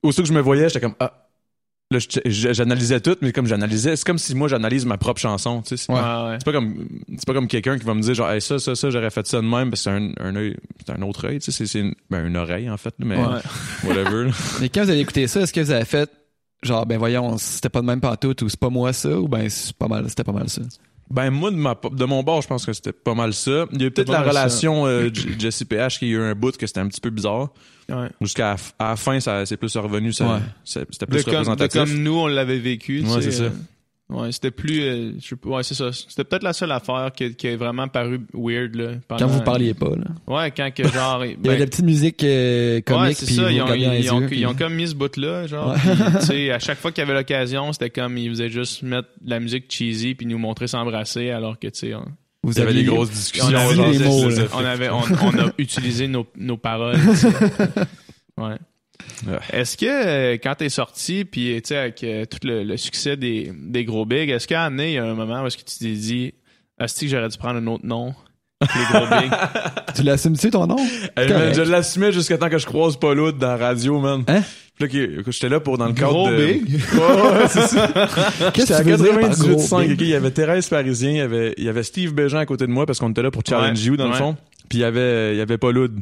aussitôt 0.03 0.21
que 0.23 0.27
je 0.29 0.33
me 0.33 0.41
voyais, 0.41 0.69
j'étais 0.69 0.81
comme 0.81 0.95
ah. 0.99 1.21
Là, 1.91 1.99
j'analysais 2.25 2.99
tout, 2.99 3.15
mais 3.21 3.31
comme 3.31 3.45
j'analysais, 3.45 3.95
c'est 3.95 4.05
comme 4.05 4.17
si 4.17 4.33
moi 4.33 4.47
j'analyse 4.47 4.87
ma 4.87 4.97
propre 4.97 5.21
chanson. 5.21 5.61
Tu 5.61 5.77
sais, 5.77 5.85
c'est 5.85 5.93
Ouais, 5.93 6.37
pas 6.43 6.51
comme 6.51 6.87
c'est 7.11 7.27
pas 7.27 7.33
comme 7.33 7.47
quelqu'un 7.47 7.77
qui 7.77 7.85
va 7.85 7.93
me 7.93 8.01
dire 8.01 8.15
genre 8.15 8.31
Hey, 8.31 8.41
ça 8.41 8.57
ça 8.57 8.73
ça 8.73 8.89
j'aurais 8.89 9.11
fait 9.11 9.25
ça 9.27 9.37
de 9.37 9.45
même 9.45 9.69
parce 9.69 9.83
que 9.83 9.91
c'est 9.91 9.91
un 9.91 10.09
un 10.19 10.51
c'est 10.83 10.93
un 10.97 11.01
autre 11.03 11.27
œil. 11.27 11.37
Tu 11.39 11.51
sais, 11.51 11.65
c'est 11.67 11.79
une, 11.79 11.93
ben, 12.09 12.25
une 12.25 12.37
oreille 12.37 12.71
en 12.71 12.77
fait, 12.77 12.95
mais 12.97 13.15
whatever. 13.83 14.31
Mais 14.61 14.69
quand 14.69 14.83
vous 14.83 14.89
avez 14.89 14.99
écouté 14.99 15.27
ça, 15.27 15.41
est-ce 15.41 15.53
que 15.53 15.61
vous 15.61 15.69
avez 15.69 15.85
fait 15.85 16.09
genre 16.63 16.85
ben 16.85 16.97
voyons, 16.97 17.37
c'était 17.37 17.69
pas 17.69 17.81
de 17.81 17.85
même 17.85 18.01
pantoute 18.01 18.41
ou 18.41 18.49
c'est 18.49 18.59
pas 18.59 18.69
moi 18.69 18.93
ça 18.93 19.09
ou 19.19 19.27
ben 19.27 19.49
c'est 19.49 19.75
pas 19.75 19.87
mal, 19.87 20.05
c'était 20.09 20.23
pas 20.23 20.31
mal 20.31 20.49
ça. 20.49 20.61
Ben 21.11 21.29
moi 21.29 21.51
de 21.51 21.55
ma 21.55 21.75
de 21.91 22.05
mon 22.05 22.23
bord, 22.23 22.41
je 22.41 22.47
pense 22.47 22.65
que 22.65 22.73
c'était 22.73 22.91
pas 22.93 23.13
mal 23.13 23.33
ça. 23.33 23.65
Il 23.73 23.81
y 23.81 23.83
a 23.83 23.87
eu 23.87 23.91
peut-être 23.91 24.11
la 24.11 24.23
relation 24.23 24.87
euh, 24.87 25.09
Jesse 25.37 25.63
PH 25.63 25.99
qui 25.99 26.05
a 26.05 26.07
eu 26.09 26.21
un 26.21 26.33
bout 26.33 26.57
que 26.57 26.65
c'était 26.65 26.79
un 26.79 26.87
petit 26.87 27.01
peu 27.01 27.11
bizarre. 27.11 27.49
Ouais. 27.89 28.09
Jusqu'à 28.19 28.55
à 28.79 28.89
la 28.89 28.95
fin, 28.95 29.19
ça 29.19 29.45
c'est 29.45 29.57
plus 29.57 29.77
revenu, 29.77 30.11
ça, 30.11 30.25
Ouais. 30.25 30.39
c'était 30.63 30.85
De 31.05 31.11
plus 31.11 31.23
comme, 31.23 31.33
de 31.33 31.37
représentatif. 31.37 31.81
comme 31.81 32.01
nous, 32.01 32.17
on 32.17 32.25
l'avait 32.25 32.57
vécu. 32.57 33.03
tu 33.03 33.09
Ouais, 33.11 33.21
c'est 33.21 33.31
ça. 33.31 33.43
Ouais, 34.07 34.31
c'était 34.31 34.51
plus. 34.51 34.81
euh, 34.83 35.11
je 35.19 35.33
ouais, 35.49 35.63
c'est 35.63 35.73
ça. 35.73 35.91
C'était 35.91 36.23
peut-être 36.23 36.43
la 36.43 36.53
seule 36.53 36.71
affaire 36.71 37.11
qui, 37.15 37.33
qui 37.33 37.47
a 37.47 37.57
vraiment 37.57 37.87
paru 37.87 38.21
weird. 38.35 38.75
Là, 38.75 38.91
Quand 39.17 39.25
vous 39.25 39.41
parliez 39.41 39.73
pas 39.73 39.89
là. 39.89 40.05
Ouais, 40.27 40.51
quand 40.51 40.69
que 40.71 40.87
genre. 40.87 41.25
Il 41.25 41.31
y 41.43 41.47
avait 41.47 41.55
de 41.55 41.59
la 41.61 41.65
petite 41.65 41.85
musique 41.85 42.23
euh, 42.23 42.75
Ouais, 42.75 42.81
comique 42.83 43.17
c'est 43.17 43.25
ça. 43.33 43.51
Ils 43.51 43.61
ont, 43.63 43.73
ils, 43.73 44.11
ont, 44.11 44.27
ils 44.29 44.45
ont 44.45 44.53
comme 44.53 44.75
mis 44.75 44.87
ce 44.89 44.93
bout-là, 44.93 45.47
genre. 45.47 45.71
Ouais. 45.73 46.21
sais, 46.21 46.51
à 46.51 46.59
chaque 46.59 46.77
fois 46.77 46.91
qu'il 46.91 47.03
y 47.03 47.07
avait 47.07 47.15
l'occasion, 47.17 47.73
c'était 47.73 47.89
comme 47.89 48.15
ils 48.19 48.29
faisaient 48.29 48.49
juste 48.49 48.83
mettre 48.83 49.07
de 49.21 49.29
la 49.31 49.39
musique 49.39 49.65
cheesy 49.73 50.13
puis 50.13 50.27
nous 50.27 50.37
montrer 50.37 50.67
s'embrasser 50.67 51.31
alors 51.31 51.57
que, 51.57 51.65
tu 51.67 51.79
sais, 51.79 51.95
on, 51.95 52.05
vous 52.43 52.59
avait 52.59 52.69
aviez- 52.69 52.83
des 52.83 52.89
grosses 52.89 53.09
on 53.09 53.11
discussions. 53.11 53.47
avait 53.57 54.47
on 54.53 54.65
avait, 54.65 54.89
on, 54.89 54.99
on 54.99 55.39
a 55.39 55.51
utilisé 55.57 56.07
nos, 56.07 56.27
nos 56.37 56.57
paroles. 56.57 56.99
Ouais. 58.37 58.55
Ouais. 59.27 59.37
Est-ce 59.51 59.77
que 59.77 59.85
euh, 59.85 60.33
quand 60.41 60.55
t'es 60.55 60.69
sorti, 60.69 61.25
puis 61.25 61.61
tu 61.61 61.69
sais 61.69 61.77
avec 61.77 62.03
euh, 62.03 62.25
tout 62.25 62.39
le, 62.43 62.63
le 62.63 62.77
succès 62.77 63.17
des, 63.17 63.51
des 63.55 63.85
gros 63.85 64.05
bigs, 64.05 64.29
est-ce 64.29 64.47
qu'à 64.47 64.63
amené 64.63 64.91
il 64.91 64.93
y 64.93 64.97
a 64.97 65.05
un 65.05 65.13
moment 65.15 65.43
où 65.43 65.47
est-ce 65.47 65.57
que 65.57 65.63
tu 65.63 65.77
t'es 65.79 65.91
dit, 65.93 66.33
est-ce 66.79 66.99
que 67.01 67.07
j'aurais 67.07 67.29
dû 67.29 67.37
prendre 67.37 67.57
un 67.59 67.67
autre 67.67 67.85
nom 67.85 68.13
les 68.61 68.67
gros 68.91 69.07
bigs? 69.07 69.31
Tu 69.95 70.03
l'assumes-tu 70.03 70.49
ton 70.49 70.67
nom? 70.67 70.75
Correct. 71.15 71.55
je 71.55 71.61
l'assumais 71.61 72.11
jusqu'à 72.11 72.37
temps 72.37 72.49
que 72.49 72.57
je 72.57 72.65
croise 72.65 72.97
Paul 72.97 73.17
Hood 73.19 73.37
dans 73.37 73.47
la 73.47 73.57
radio, 73.57 73.99
man. 73.99 74.23
Hein? 74.27 74.41
Puis 74.77 75.05
là, 75.05 75.21
j'étais 75.29 75.47
là 75.47 75.61
pour 75.61 75.77
dans 75.77 75.85
le 75.87 75.93
cadre 75.93 76.11
Gros 76.11 76.29
de... 76.29 76.35
big? 76.35 76.81
Ouais, 76.93 76.99
ouais, 76.99 77.47
c'est 77.47 77.67
ça. 77.67 77.87
Qu'est-ce 78.53 78.77
que 78.77 78.83
tu 78.83 78.89
veux 78.89 78.97
dire 78.97 79.13
par 79.13 79.29
98 79.29 79.49
gros 79.49 79.59
5, 79.61 79.79
big? 79.87 79.91
ok, 79.93 80.01
il 80.01 80.07
y 80.07 80.15
avait 80.15 80.31
Thérèse 80.31 80.67
Parisien, 80.67 81.11
il 81.11 81.17
y 81.17 81.21
avait, 81.21 81.53
il 81.57 81.63
y 81.63 81.69
avait 81.69 81.83
Steve 81.83 82.13
Bégin 82.13 82.39
à 82.39 82.45
côté 82.45 82.67
de 82.67 82.71
moi 82.71 82.85
parce 82.85 82.99
qu'on 82.99 83.09
était 83.11 83.21
là 83.21 83.31
pour 83.31 83.43
Challenge 83.47 83.79
Ouais, 83.79 83.85
You 83.85 83.95
dans 83.95 84.07
le 84.09 84.13
fond. 84.13 84.35
Puis 84.67 84.79
il 84.79 84.81
y 84.81 84.85
avait, 84.85 85.33
il 85.33 85.37
y 85.37 85.41
avait 85.41 85.57
Paul 85.57 85.77
Hood. 85.77 85.99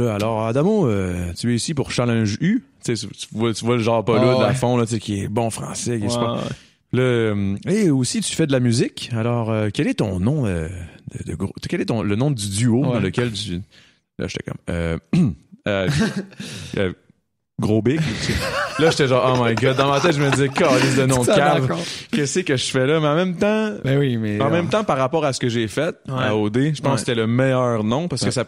Là, 0.00 0.14
alors, 0.14 0.46
Adamo, 0.46 0.86
euh, 0.86 1.32
tu 1.38 1.52
es 1.52 1.56
ici 1.56 1.74
pour 1.74 1.90
Challenge 1.90 2.36
U. 2.40 2.64
Tu 2.84 2.96
sais, 2.96 3.06
tu 3.08 3.26
vois, 3.32 3.52
tu 3.52 3.64
vois 3.64 3.76
le 3.76 3.82
genre 3.82 4.04
Paul 4.04 4.18
Ah, 4.22 4.26
Hood 4.36 4.42
à 4.42 4.48
ouais. 4.48 4.54
fond, 4.54 4.76
là, 4.76 4.86
tu 4.86 4.94
sais, 4.94 4.98
qui 5.00 5.20
est 5.22 5.28
bon 5.28 5.50
français, 5.50 5.98
qui 5.98 6.04
est 6.04 6.06
Ouais, 6.06 6.12
super. 6.12 6.32
ouais. 6.34 6.40
Là, 6.92 7.02
euh, 7.02 7.56
et 7.68 7.90
aussi, 7.90 8.20
tu 8.20 8.34
fais 8.34 8.46
de 8.46 8.52
la 8.52 8.60
musique. 8.60 9.10
Alors, 9.16 9.50
euh, 9.50 9.68
quel 9.72 9.86
est 9.86 9.94
ton 9.94 10.18
nom 10.18 10.46
euh, 10.46 10.68
de, 11.24 11.30
de 11.32 11.36
gros- 11.36 11.52
Quel 11.68 11.80
est 11.80 11.84
ton, 11.86 12.02
le 12.02 12.16
nom 12.16 12.30
du 12.30 12.48
duo 12.48 12.82
dans 12.82 12.98
lequel 12.98 13.30
tu... 13.32 13.60
Là, 14.18 14.26
j'étais 14.26 14.44
comme... 14.50 15.34
Gros 17.60 17.82
Big. 17.82 18.00
Là, 18.78 18.88
j'étais 18.90 19.06
genre, 19.06 19.36
oh 19.38 19.44
my 19.44 19.54
God. 19.54 19.76
Dans 19.76 19.90
ma 19.90 20.00
tête, 20.00 20.16
je 20.16 20.22
me 20.22 20.30
disais, 20.30 20.48
calice 20.48 20.96
de 20.96 21.04
nom 21.04 21.20
de 21.22 21.26
cave. 21.26 21.68
Qu'est-ce 22.10 22.40
que 22.40 22.56
je 22.56 22.64
fais 22.70 22.86
là? 22.86 23.00
Mais 23.00 23.06
en 23.06 23.14
même 23.14 23.36
temps... 23.36 23.74
Ben 23.84 23.98
oui, 23.98 24.16
mais 24.16 24.40
En 24.40 24.46
euh, 24.46 24.50
même 24.50 24.68
temps, 24.70 24.82
par 24.82 24.96
rapport 24.96 25.26
à 25.26 25.34
ce 25.34 25.40
que 25.40 25.50
j'ai 25.50 25.68
fait 25.68 25.94
à 26.08 26.34
OD, 26.34 26.72
je 26.74 26.80
pense 26.80 26.94
que 26.94 26.98
c'était 27.00 27.14
le 27.14 27.26
meilleur 27.26 27.84
nom 27.84 28.08
parce 28.08 28.24
que 28.24 28.30
ça... 28.30 28.44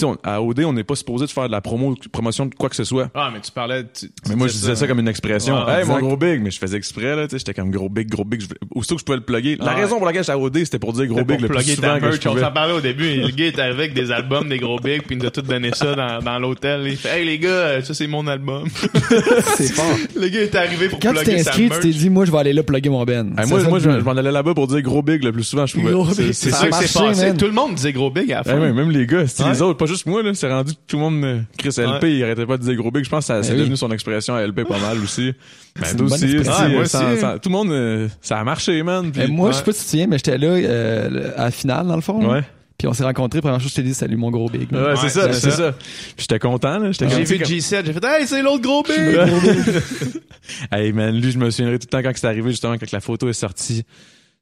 Tu 0.00 0.06
sais, 0.06 0.12
on- 0.12 0.18
à 0.28 0.40
OD, 0.40 0.60
on 0.64 0.72
n'est 0.72 0.82
pas 0.84 0.94
supposé 0.94 1.26
de 1.26 1.30
faire 1.30 1.46
de 1.46 1.52
la 1.52 1.60
promo, 1.60 1.94
promotion 2.10 2.46
de 2.46 2.54
quoi 2.54 2.68
que 2.70 2.76
ce 2.76 2.84
soit. 2.84 3.10
Ah, 3.14 3.30
mais 3.32 3.40
tu 3.40 3.50
parlais. 3.52 3.82
tu- 3.84 4.06
tu 4.08 4.12
Mais 4.30 4.34
moi, 4.36 4.46
je 4.48 4.52
disais 4.54 4.74
ça 4.74 4.86
comme 4.86 4.98
une 5.00 5.08
expression. 5.08 5.62
Ouais, 5.66 5.80
hey, 5.80 5.86
mon 5.86 5.98
gros 5.98 6.16
big, 6.16 6.40
mais 6.42 6.50
je 6.50 6.58
faisais 6.58 6.76
exprès, 6.78 7.14
là, 7.16 7.24
tu 7.26 7.32
sais, 7.32 7.38
j'étais 7.38 7.52
comme 7.54 7.70
gros 7.70 7.88
big, 7.90 8.08
gros 8.08 8.24
big. 8.24 8.40
Je, 8.40 8.46
aussitôt 8.74 8.94
que 8.94 9.00
je 9.00 9.04
pouvais 9.04 9.18
le 9.18 9.24
plugger. 9.24 9.56
La 9.60 9.74
Ouais. 9.74 9.82
raison 9.82 9.98
pour 9.98 10.06
laquelle 10.06 10.22
j'étais 10.22 10.32
à 10.32 10.38
OD, 10.38 10.58
c'était 10.64 10.78
pour 10.78 10.92
dire 10.94 11.06
gros 11.06 11.22
big 11.24 11.38
pour 11.38 11.48
le 11.48 11.54
plus 11.54 11.74
souvent 11.74 11.98
que 12.00 12.10
je. 12.12 12.28
On 12.28 12.38
s'en 12.38 12.50
parlait 12.52 12.72
au 12.72 12.80
début. 12.80 13.16
Le 13.16 13.28
gars 13.28 13.46
est 13.46 13.58
arrivé 13.58 13.78
avec 13.84 13.94
des 13.94 14.10
albums 14.10 14.48
des 14.48 14.58
gros 14.58 14.78
bigs, 14.78 15.02
puis 15.02 15.16
il 15.16 15.18
nous 15.18 15.26
a 15.26 15.30
tout 15.30 15.42
donné 15.42 15.70
ça 15.74 15.94
dans, 15.94 16.20
dans 16.20 16.38
l'hôtel. 16.38 16.82
Il 16.86 16.96
fait 16.96 17.20
Hey 17.20 17.26
les 17.26 17.38
gars, 17.38 17.48
euh, 17.48 17.82
ça 17.82 17.92
c'est 17.92 18.06
mon 18.06 18.26
album. 18.26 18.68
c'est 19.56 19.72
fort. 19.72 19.84
le 20.16 20.28
gars 20.28 20.40
est 20.40 20.54
arrivé 20.54 20.88
pour 20.88 20.98
Quand 21.00 21.12
tu 21.12 21.24
t'es 21.24 21.40
inscrit, 21.40 21.68
tu 21.70 21.80
t'es 21.80 21.88
dit 21.90 22.08
moi 22.10 22.24
je 22.24 22.32
vais 22.32 22.38
aller 22.38 22.52
là 22.52 22.62
plugger 22.62 22.88
mon 22.90 23.04
ben. 23.04 23.34
Hey, 23.38 23.46
moi, 23.48 23.78
je, 23.78 23.88
m'en 23.88 24.10
allais 24.12 24.32
là-bas 24.32 24.54
pour 24.54 24.66
dire 24.66 24.80
gros 24.82 25.02
big 25.02 25.22
le 25.24 25.32
plus 25.32 25.44
souvent 25.44 25.66
je 25.66 25.74
pouvais. 25.74 25.92
C'est- 26.14 26.22
big, 26.22 26.32
ça 26.32 26.68
que 26.68 26.74
c'est 26.86 26.98
passé. 26.98 27.34
Tout 27.36 27.46
le 27.46 27.52
monde 27.52 27.74
disait 27.74 27.92
gros 27.92 28.10
big 28.10 28.32
à 28.32 28.38
la 28.38 28.44
fin. 28.44 28.56
même 28.72 28.90
les 28.90 29.06
gars, 29.06 29.24
les 29.24 29.62
autres, 29.62 29.76
juste 29.90 30.06
moi, 30.06 30.22
là. 30.22 30.32
C'est 30.34 30.48
rendu 30.50 30.72
que 30.72 30.78
tout 30.86 30.96
le 30.96 31.02
monde, 31.02 31.24
euh, 31.24 31.40
Chris 31.58 31.68
LP, 31.78 32.02
Ouais. 32.02 32.12
il 32.16 32.24
arrêtait 32.24 32.46
pas 32.46 32.56
de 32.56 32.62
dire 32.62 32.74
gros 32.76 32.90
big. 32.90 33.04
Je 33.04 33.10
pense 33.10 33.24
que 33.24 33.34
ça, 33.34 33.42
c'est 33.42 33.52
oui. 33.52 33.58
devenu 33.58 33.76
son 33.76 33.90
expression 33.90 34.34
à 34.34 34.40
LP 34.46 34.64
pas 34.64 34.78
mal 34.78 34.98
aussi. 34.98 35.32
Ben, 35.78 35.96
toi 35.96 36.06
aussi, 36.06 36.36
moi 36.36 36.84
sans- 36.86 37.38
tout 37.38 37.48
le 37.48 37.52
monde, 37.52 37.70
euh, 37.70 38.08
ça 38.22 38.38
a 38.38 38.44
marché, 38.44 38.82
man. 38.82 39.10
puis- 39.12 39.22
Eh, 39.24 39.28
moi, 39.30 39.48
ouais. 39.48 39.52
je 39.52 39.58
sais 39.58 39.64
pas 39.64 39.72
si 39.72 39.78
tu 39.80 39.84
te 39.84 39.90
souviens, 39.90 40.06
mais 40.06 40.16
j'étais 40.18 40.38
là 40.38 40.46
euh, 40.48 41.32
à 41.36 41.44
la 41.44 41.50
finale, 41.50 41.86
dans 41.86 41.96
le 41.96 42.02
fond. 42.02 42.26
Ouais. 42.30 42.42
Puis 42.78 42.88
on 42.88 42.94
s'est 42.94 43.04
rencontrés, 43.04 43.42
première 43.42 43.60
chose, 43.60 43.70
je 43.72 43.76
t'ai 43.76 43.82
dit 43.82 43.92
salut 43.92 44.16
mon 44.16 44.30
gros 44.30 44.48
big. 44.48 44.72
Ouais, 44.72 44.94
c'est 44.96 45.10
ça, 45.10 45.30
c'est 45.34 45.40
c'est 45.40 45.50
ça. 45.50 45.56
ça. 45.56 45.72
Puis 45.72 46.16
j'étais 46.20 46.38
content, 46.38 46.78
là. 46.78 46.92
J'étais 46.92 47.10
J'ai 47.10 47.36
comme- 47.38 47.46
vu 47.48 47.58
G7, 47.58 47.84
j'ai 47.84 47.92
fait 47.92 48.04
Hey, 48.04 48.26
c'est 48.26 48.40
l'autre 48.42 48.62
gros 48.62 48.82
big! 48.82 48.96
hey 50.72 50.92
man, 50.92 51.14
lui, 51.14 51.30
je 51.30 51.38
me 51.38 51.50
souviendrai 51.50 51.78
tout 51.78 51.86
le 51.92 51.98
temps 51.98 52.02
quand 52.02 52.12
c'est 52.16 52.26
arrivé, 52.26 52.50
justement, 52.50 52.76
quand 52.78 52.90
la 52.90 53.00
photo 53.00 53.28
est 53.28 53.32
sortie. 53.34 53.84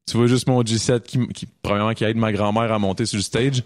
Tu 0.08 0.16
vois 0.16 0.26
juste 0.26 0.46
mon 0.48 0.62
G7 0.62 1.00
qui, 1.02 1.18
qui 1.34 1.46
probablement 1.62 1.92
qui 1.92 2.04
aide 2.04 2.16
ma 2.16 2.32
grand-mère 2.32 2.72
à 2.72 2.78
monter 2.78 3.04
sur 3.06 3.16
le 3.18 3.22
stage. 3.22 3.62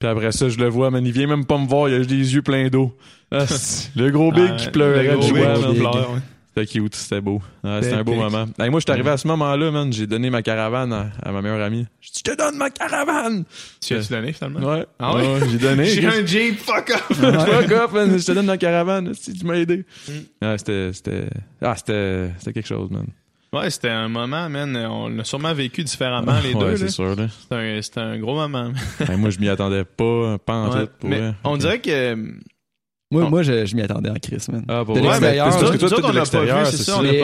Puis 0.00 0.08
après 0.08 0.32
ça, 0.32 0.48
je 0.48 0.58
le 0.58 0.66
vois, 0.68 0.90
man, 0.90 1.04
il 1.06 1.12
vient 1.12 1.26
même 1.28 1.44
pas 1.44 1.58
me 1.58 1.66
voir, 1.68 1.88
il 1.88 1.94
a 1.94 1.98
juste 1.98 2.10
des 2.10 2.34
yeux 2.34 2.42
pleins 2.42 2.68
d'eau. 2.68 2.96
Ah, 3.32 3.44
le 3.94 4.10
gros 4.10 4.32
big 4.32 4.50
Ah, 4.50 4.56
qui 4.56 4.70
pleurait 4.70 5.16
big. 5.16 5.32
pleure, 5.32 6.10
ouais. 6.12 6.18
C'était 6.52 6.66
cute, 6.66 6.96
c'était 6.96 7.20
beau. 7.20 7.40
C'était 7.80 7.92
un 7.94 8.02
beau 8.02 8.14
moment. 8.14 8.46
Hey, 8.58 8.70
moi, 8.70 8.80
je 8.80 8.84
suis 8.86 8.90
arrivé 8.90 9.08
à 9.10 9.16
ce 9.16 9.28
moment-là, 9.28 9.70
man, 9.70 9.92
j'ai 9.92 10.08
donné 10.08 10.30
ma 10.30 10.42
caravane 10.42 10.92
à, 10.92 11.10
à 11.22 11.30
ma 11.30 11.40
meilleure 11.40 11.62
amie. 11.62 11.86
Je 12.00 12.22
te 12.22 12.36
donne 12.36 12.56
ma 12.56 12.70
caravane! 12.70 13.44
Tu 13.80 13.94
as-tu 13.94 14.12
donné 14.12 14.32
finalement? 14.32 14.68
Ouais. 14.68 14.84
Ah 14.98 15.14
ouais? 15.14 15.22
j'ai 15.48 15.58
donné. 15.58 15.84
J'ai 15.94 16.04
un 16.06 16.26
Jeep, 16.26 16.58
fuck 16.58 16.90
off! 16.92 17.16
Fuck 17.20 17.70
off, 17.70 17.92
man, 17.92 18.18
je 18.18 18.26
te 18.26 18.32
donne 18.32 18.46
ma 18.46 18.58
caravane, 18.58 19.14
si 19.14 19.32
tu 19.32 19.46
m'as 19.46 19.54
aidé. 19.54 19.84
Mm. 20.08 20.56
C'était, 20.56 20.90
c'était, 20.92 21.28
ah, 21.62 21.74
c'était, 21.76 22.30
c'était 22.38 22.52
quelque 22.54 22.66
chose, 22.66 22.90
man. 22.90 23.06
Ouais, 23.52 23.68
c'était 23.70 23.88
un 23.88 24.08
moment, 24.08 24.48
man. 24.48 24.76
On 24.76 25.08
l'a 25.08 25.24
sûrement 25.24 25.52
vécu 25.54 25.82
différemment, 25.82 26.38
les 26.42 26.54
ouais, 26.54 26.60
deux. 26.60 26.76
c'est 26.76 26.84
là. 26.84 26.90
sûr, 26.90 27.16
là. 27.16 27.26
C'était 27.28 27.54
un, 27.56 27.82
c'était 27.82 28.00
un 28.00 28.18
gros 28.18 28.34
moment. 28.34 28.72
Hey, 29.08 29.16
moi, 29.18 29.30
je 29.30 29.38
m'y 29.40 29.48
attendais 29.48 29.84
pas, 29.84 30.38
pas 30.38 30.54
en 30.54 30.70
Ouais. 30.78 30.86
tout. 30.86 31.08
on 31.44 31.56
dirait 31.56 31.80
que. 31.80 32.14
Moi, 33.12 33.28
moi 33.28 33.42
je, 33.42 33.66
je 33.66 33.74
m'y 33.74 33.82
attendais 33.82 34.08
en 34.08 34.14
Chris, 34.22 34.44
man. 34.52 34.64
Ah, 34.68 34.84
de 34.86 35.00
l'extérieur, 35.00 35.52
c'est 35.52 35.58
parce 35.58 35.72
que 35.72 35.76
toi, 35.78 35.88
toi, 35.88 35.98
on 36.10 36.12
l'a 36.12 36.24
pas 36.24 36.44
vu, 36.44 36.66
c'est 36.70 36.76
ça, 36.76 36.84
ça. 36.92 36.98
on 36.98 37.02
Mais 37.02 37.18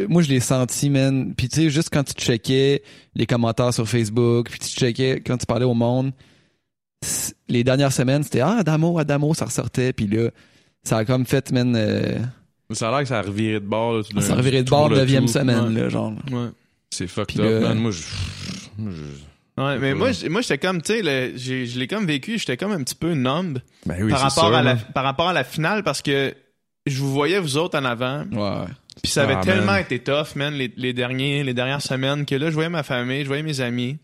l'a- 0.00 0.08
moi, 0.08 0.20
je 0.22 0.28
l'ai 0.28 0.40
senti, 0.40 0.90
man. 0.90 1.32
Puis 1.36 1.48
tu 1.48 1.60
sais, 1.62 1.70
juste 1.70 1.90
quand 1.92 2.02
tu 2.02 2.14
checkais 2.14 2.82
les 3.14 3.24
commentaires 3.26 3.72
sur 3.72 3.88
Facebook, 3.88 4.50
puis 4.50 4.58
tu 4.58 4.66
checkais 4.66 5.20
quand 5.24 5.36
tu 5.38 5.46
parlais 5.46 5.64
au 5.64 5.74
monde, 5.74 6.10
les 7.48 7.62
dernières 7.62 7.92
semaines, 7.92 8.24
c'était 8.24 8.40
ah 8.40 8.56
Adamo, 8.58 8.98
Adamo, 8.98 9.32
ça 9.34 9.44
ressortait. 9.44 9.92
Puis 9.92 10.08
là, 10.08 10.30
ça 10.82 10.98
a 10.98 11.04
comme 11.04 11.24
fait, 11.24 11.52
man, 11.52 11.74
euh, 11.76 12.18
Ça 12.74 12.88
a 12.88 12.90
l'air 12.92 13.00
que 13.00 13.08
ça 13.08 13.18
a 13.18 13.22
reviré 13.22 13.54
de 13.60 13.66
bord. 13.66 13.94
là, 13.98 14.02
tout 14.02 14.20
ça 14.20 14.32
a 14.32 14.36
reviré 14.36 14.62
de 14.62 14.70
bord 14.70 14.88
le 14.88 14.96
neuvième 14.96 15.28
semaine, 15.28 15.74
ouais. 15.74 15.80
là, 15.82 15.88
genre. 15.88 16.12
Ouais. 16.30 16.48
C'est 16.90 17.06
fucked 17.06 17.40
up, 17.40 17.62
man. 17.62 17.78
Moi, 17.78 17.90
je... 17.90 18.02
Ouais, 19.58 19.78
mais 19.78 19.92
Ouais. 19.92 19.94
moi, 19.94 20.10
moi 20.30 20.40
j'étais 20.40 20.58
comme, 20.58 20.80
tu 20.80 20.92
sais, 21.02 21.36
je 21.36 21.78
l'ai 21.78 21.86
comme 21.86 22.06
vécu, 22.06 22.38
j'étais 22.38 22.56
comme 22.56 22.72
un 22.72 22.82
petit 22.82 22.94
peu 22.94 23.12
numb 23.14 23.58
Ben 23.84 24.02
oui, 24.02 24.10
par, 24.10 24.18
c'est 24.18 24.24
rapport 24.24 24.46
sûr, 24.46 24.54
à 24.54 24.62
la, 24.62 24.76
par 24.76 25.04
rapport 25.04 25.28
à 25.28 25.32
la 25.34 25.44
finale 25.44 25.82
parce 25.82 26.00
que 26.00 26.34
je 26.86 26.98
vous 26.98 27.12
voyais, 27.12 27.38
vous 27.38 27.58
autres, 27.58 27.78
en 27.78 27.84
avant. 27.84 28.24
Ouais. 28.32 28.66
Puis 29.02 29.12
ça 29.12 29.24
avait 29.24 29.34
Ah, 29.36 29.42
tellement 29.44 29.72
man. 29.72 29.80
été 29.82 29.98
tough, 29.98 30.36
man, 30.36 30.54
les, 30.54 30.72
les, 30.76 30.92
derniers, 30.92 31.44
les 31.44 31.54
dernières 31.54 31.82
semaines, 31.82 32.24
que 32.24 32.34
là, 32.34 32.48
je 32.48 32.54
voyais 32.54 32.68
ma 32.70 32.82
famille, 32.82 33.22
je 33.22 33.26
voyais 33.26 33.42
mes 33.42 33.60
amis. 33.60 33.98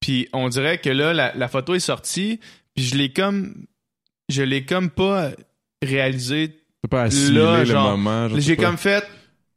Puis 0.00 0.28
on 0.32 0.48
dirait 0.48 0.78
que 0.78 0.90
là, 0.90 1.12
la, 1.12 1.34
la 1.34 1.48
photo 1.48 1.74
est 1.74 1.80
sortie, 1.80 2.38
puis 2.74 2.84
je 2.84 2.96
l'ai 2.96 3.12
comme, 3.12 3.66
je 4.28 4.42
l'ai 4.42 4.64
comme 4.64 4.90
pas 4.90 5.30
réalisé. 5.82 6.56
Pas 6.90 7.02
assimilé 7.02 7.40
Là, 7.40 7.58
le 7.60 7.64
genre, 7.64 7.96
moment. 7.96 8.28
je 8.28 8.34
sais 8.36 8.40
J'ai 8.42 8.56
comme 8.56 8.76
fait, 8.76 9.04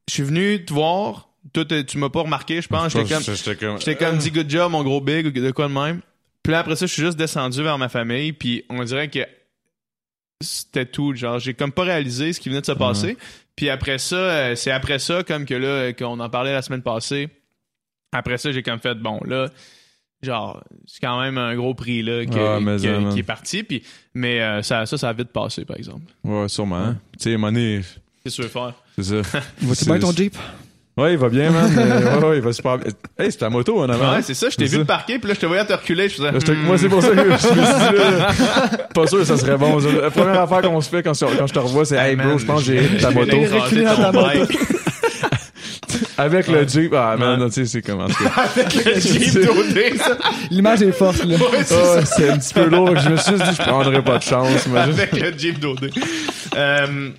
je 0.07 0.13
suis 0.13 0.23
venu 0.23 0.63
te 0.65 0.73
voir, 0.73 1.29
toi 1.53 1.65
tu 1.65 1.97
m'as 1.97 2.09
pas 2.09 2.21
remarqué, 2.21 2.61
je 2.61 2.67
pense. 2.67 2.91
J'étais 2.93 3.13
comme, 3.13 3.23
J'étais 3.23 3.55
comme. 3.55 3.77
j'étais 3.79 3.95
comme 3.95 4.17
dit 4.17 4.31
good 4.31 4.49
job, 4.49 4.71
mon 4.71 4.83
gros 4.83 5.01
big, 5.01 5.27
ou 5.27 5.31
de 5.31 5.51
quoi 5.51 5.67
de 5.67 5.73
même. 5.73 6.01
Puis 6.43 6.51
là, 6.51 6.59
après 6.59 6.75
ça, 6.75 6.85
je 6.85 6.93
suis 6.93 7.03
juste 7.03 7.17
descendu 7.17 7.61
vers 7.61 7.77
ma 7.77 7.89
famille, 7.89 8.33
puis 8.33 8.63
on 8.69 8.83
dirait 8.83 9.09
que 9.09 9.19
c'était 10.41 10.85
tout. 10.85 11.13
Genre, 11.13 11.39
j'ai 11.39 11.53
comme 11.53 11.71
pas 11.71 11.83
réalisé 11.83 12.33
ce 12.33 12.39
qui 12.39 12.49
venait 12.49 12.61
de 12.61 12.65
se 12.65 12.71
passer. 12.71 13.17
Puis 13.55 13.69
après 13.69 13.97
ça, 13.97 14.15
euh, 14.15 14.55
c'est 14.55 14.71
après 14.71 14.99
ça, 14.99 15.23
comme 15.23 15.45
que 15.45 15.53
là, 15.53 15.67
euh, 15.67 15.93
qu'on 15.93 16.19
en 16.19 16.29
parlait 16.29 16.53
la 16.53 16.61
semaine 16.61 16.81
passée. 16.81 17.27
Après 18.13 18.37
ça, 18.37 18.51
j'ai 18.51 18.63
comme 18.63 18.79
fait, 18.79 18.95
bon, 18.95 19.19
là, 19.25 19.49
genre, 20.21 20.61
c'est 20.85 20.99
quand 21.01 21.19
même 21.21 21.37
un 21.37 21.55
gros 21.55 21.73
prix, 21.73 22.01
là, 22.03 22.25
que- 22.25 22.57
Ah, 22.57 22.59
mais 22.61 22.75
que- 22.77 22.81
ça, 22.83 22.99
man. 22.99 23.13
qui 23.13 23.19
est 23.19 23.23
parti. 23.23 23.63
Puis, 23.63 23.83
mais 24.13 24.41
euh, 24.41 24.61
ça, 24.61 24.85
ça, 24.85 24.97
ça 24.97 25.09
a 25.09 25.13
vite 25.13 25.29
passé, 25.31 25.65
par 25.65 25.77
exemple. 25.77 26.01
Ouais, 26.23 26.47
sûrement. 26.49 26.77
hein. 26.77 26.97
Tu 27.17 27.31
sais, 27.31 27.37
Mané, 27.37 27.81
C'est 28.23 28.29
sûr 28.29 28.45
faire? 28.45 28.73
c'est 28.97 29.03
ça. 29.03 29.15
Va-tu 29.61 29.75
C'est- 29.75 29.85
bien 29.85 29.99
ton 29.99 30.11
Jeep? 30.11 30.35
Ouais, 30.97 31.13
il 31.13 31.17
va 31.17 31.29
bien, 31.29 31.49
man. 31.49 31.71
Ouais, 32.21 32.25
ouais, 32.27 32.35
il 32.37 32.41
va 32.41 32.51
super 32.51 32.77
bien. 32.77 32.91
Hey, 33.17 33.31
c'est 33.31 33.37
ta 33.37 33.49
moto, 33.49 33.79
en 33.79 33.87
avant. 33.87 34.15
Ouais, 34.15 34.21
c'est 34.21 34.33
ça. 34.33 34.49
Je 34.49 34.57
t'ai 34.57 34.65
vu 34.65 34.71
ça. 34.71 34.77
te 34.79 34.87
parquer, 34.87 35.17
puis 35.17 35.29
là, 35.29 35.33
je 35.33 35.39
te 35.39 35.45
voyais 35.45 35.63
te 35.63 35.71
reculer. 35.71 36.09
Je 36.09 36.15
faisais, 36.15 36.31
hmm. 36.53 36.65
Moi, 36.65 36.77
c'est 36.77 36.89
pour 36.89 37.01
ça 37.01 37.11
que 37.11 37.23
je 37.23 37.29
me 37.29 37.37
suis 37.37 37.51
dit, 37.51 37.57
là, 37.61 38.31
pas 38.93 39.07
sûr 39.07 39.19
que 39.19 39.23
ça 39.23 39.37
serait 39.37 39.57
bon. 39.57 39.77
La 39.79 40.11
première 40.11 40.41
affaire 40.41 40.61
qu'on 40.61 40.81
se 40.81 40.89
fait 40.89 41.01
quand, 41.01 41.13
quand 41.17 41.47
je 41.47 41.53
te 41.53 41.59
revois, 41.59 41.85
c'est 41.85 41.95
Hey, 41.95 42.17
bro, 42.17 42.37
je 42.37 42.45
pense 42.45 42.65
que 42.65 42.73
j'ai 42.73 42.97
ta 42.97 43.11
je 43.11 43.15
vais 43.17 43.25
moto. 43.25 43.57
raser 43.61 43.83
dans 43.85 43.95
ta 43.95 44.11
moto. 44.11 44.53
Avec 46.19 46.47
le 46.47 46.67
Jeep. 46.67 46.93
Ah, 46.95 47.15
man, 47.17 47.41
Ouais. 47.41 47.47
tu 47.49 47.53
sais, 47.53 47.65
c'est 47.65 47.81
comme, 47.81 48.01
en 48.01 48.07
tout 48.07 48.23
cas. 48.23 48.45
Le 48.85 48.99
Jeep 48.99 49.97
ça. 49.97 50.17
L'image 50.51 50.81
est 50.81 50.91
forte, 50.91 51.23
là. 51.23 51.35
Ouais, 51.37 51.63
c'est 51.63 51.75
Ah, 51.75 52.01
ça. 52.01 52.05
c'est 52.05 52.29
un 52.29 52.37
petit 52.37 52.53
peu 52.53 52.65
lourd. 52.65 52.95
Je 52.97 53.09
me 53.09 53.17
suis 53.17 53.33
dit, 53.33 53.41
je 53.57 53.61
prendrais 53.61 54.03
pas 54.03 54.17
de 54.17 54.23
chance. 54.23 54.67
Avec 54.75 55.11
le 55.13 55.37
Jeep 55.37 55.59
d'OD. 55.59 55.89
Euh, 56.55 57.09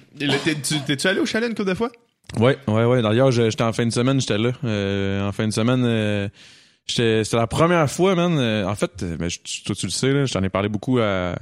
T'es-tu 0.87 1.07
allé 1.07 1.21
au 1.21 1.27
chalet 1.27 1.49
une 1.49 1.55
couple 1.55 1.71
de 1.71 1.75
fois? 1.75 1.91
Ouais, 2.39 2.57
ouais, 2.69 2.85
ouais. 2.85 3.03
D'ailleurs, 3.03 3.31
j'étais 3.33 3.63
en 3.65 3.73
fin 3.73 3.87
de 3.87 3.91
semaine, 3.93 4.21
j'étais 4.21 4.39
là. 4.39 4.51
Euh, 4.65 5.27
en 5.29 5.33
fin 5.33 5.47
de 5.47 5.53
semaine, 5.53 5.83
euh, 5.85 6.29
j'étais, 6.87 7.25
c'était 7.25 7.37
la 7.39 7.47
première 7.47 7.91
fois, 7.91 8.15
man. 8.15 8.37
Euh, 8.39 8.65
en 8.67 8.75
fait, 8.75 8.91
euh, 9.03 9.17
ben, 9.17 9.29
toi, 9.67 9.75
tu 9.75 9.87
le 9.87 9.91
sais, 9.91 10.13
là, 10.13 10.25
je 10.27 10.33
t'en 10.33 10.43
ai 10.43 10.49
parlé 10.49 10.69
beaucoup 10.69 10.99
à, 10.99 11.35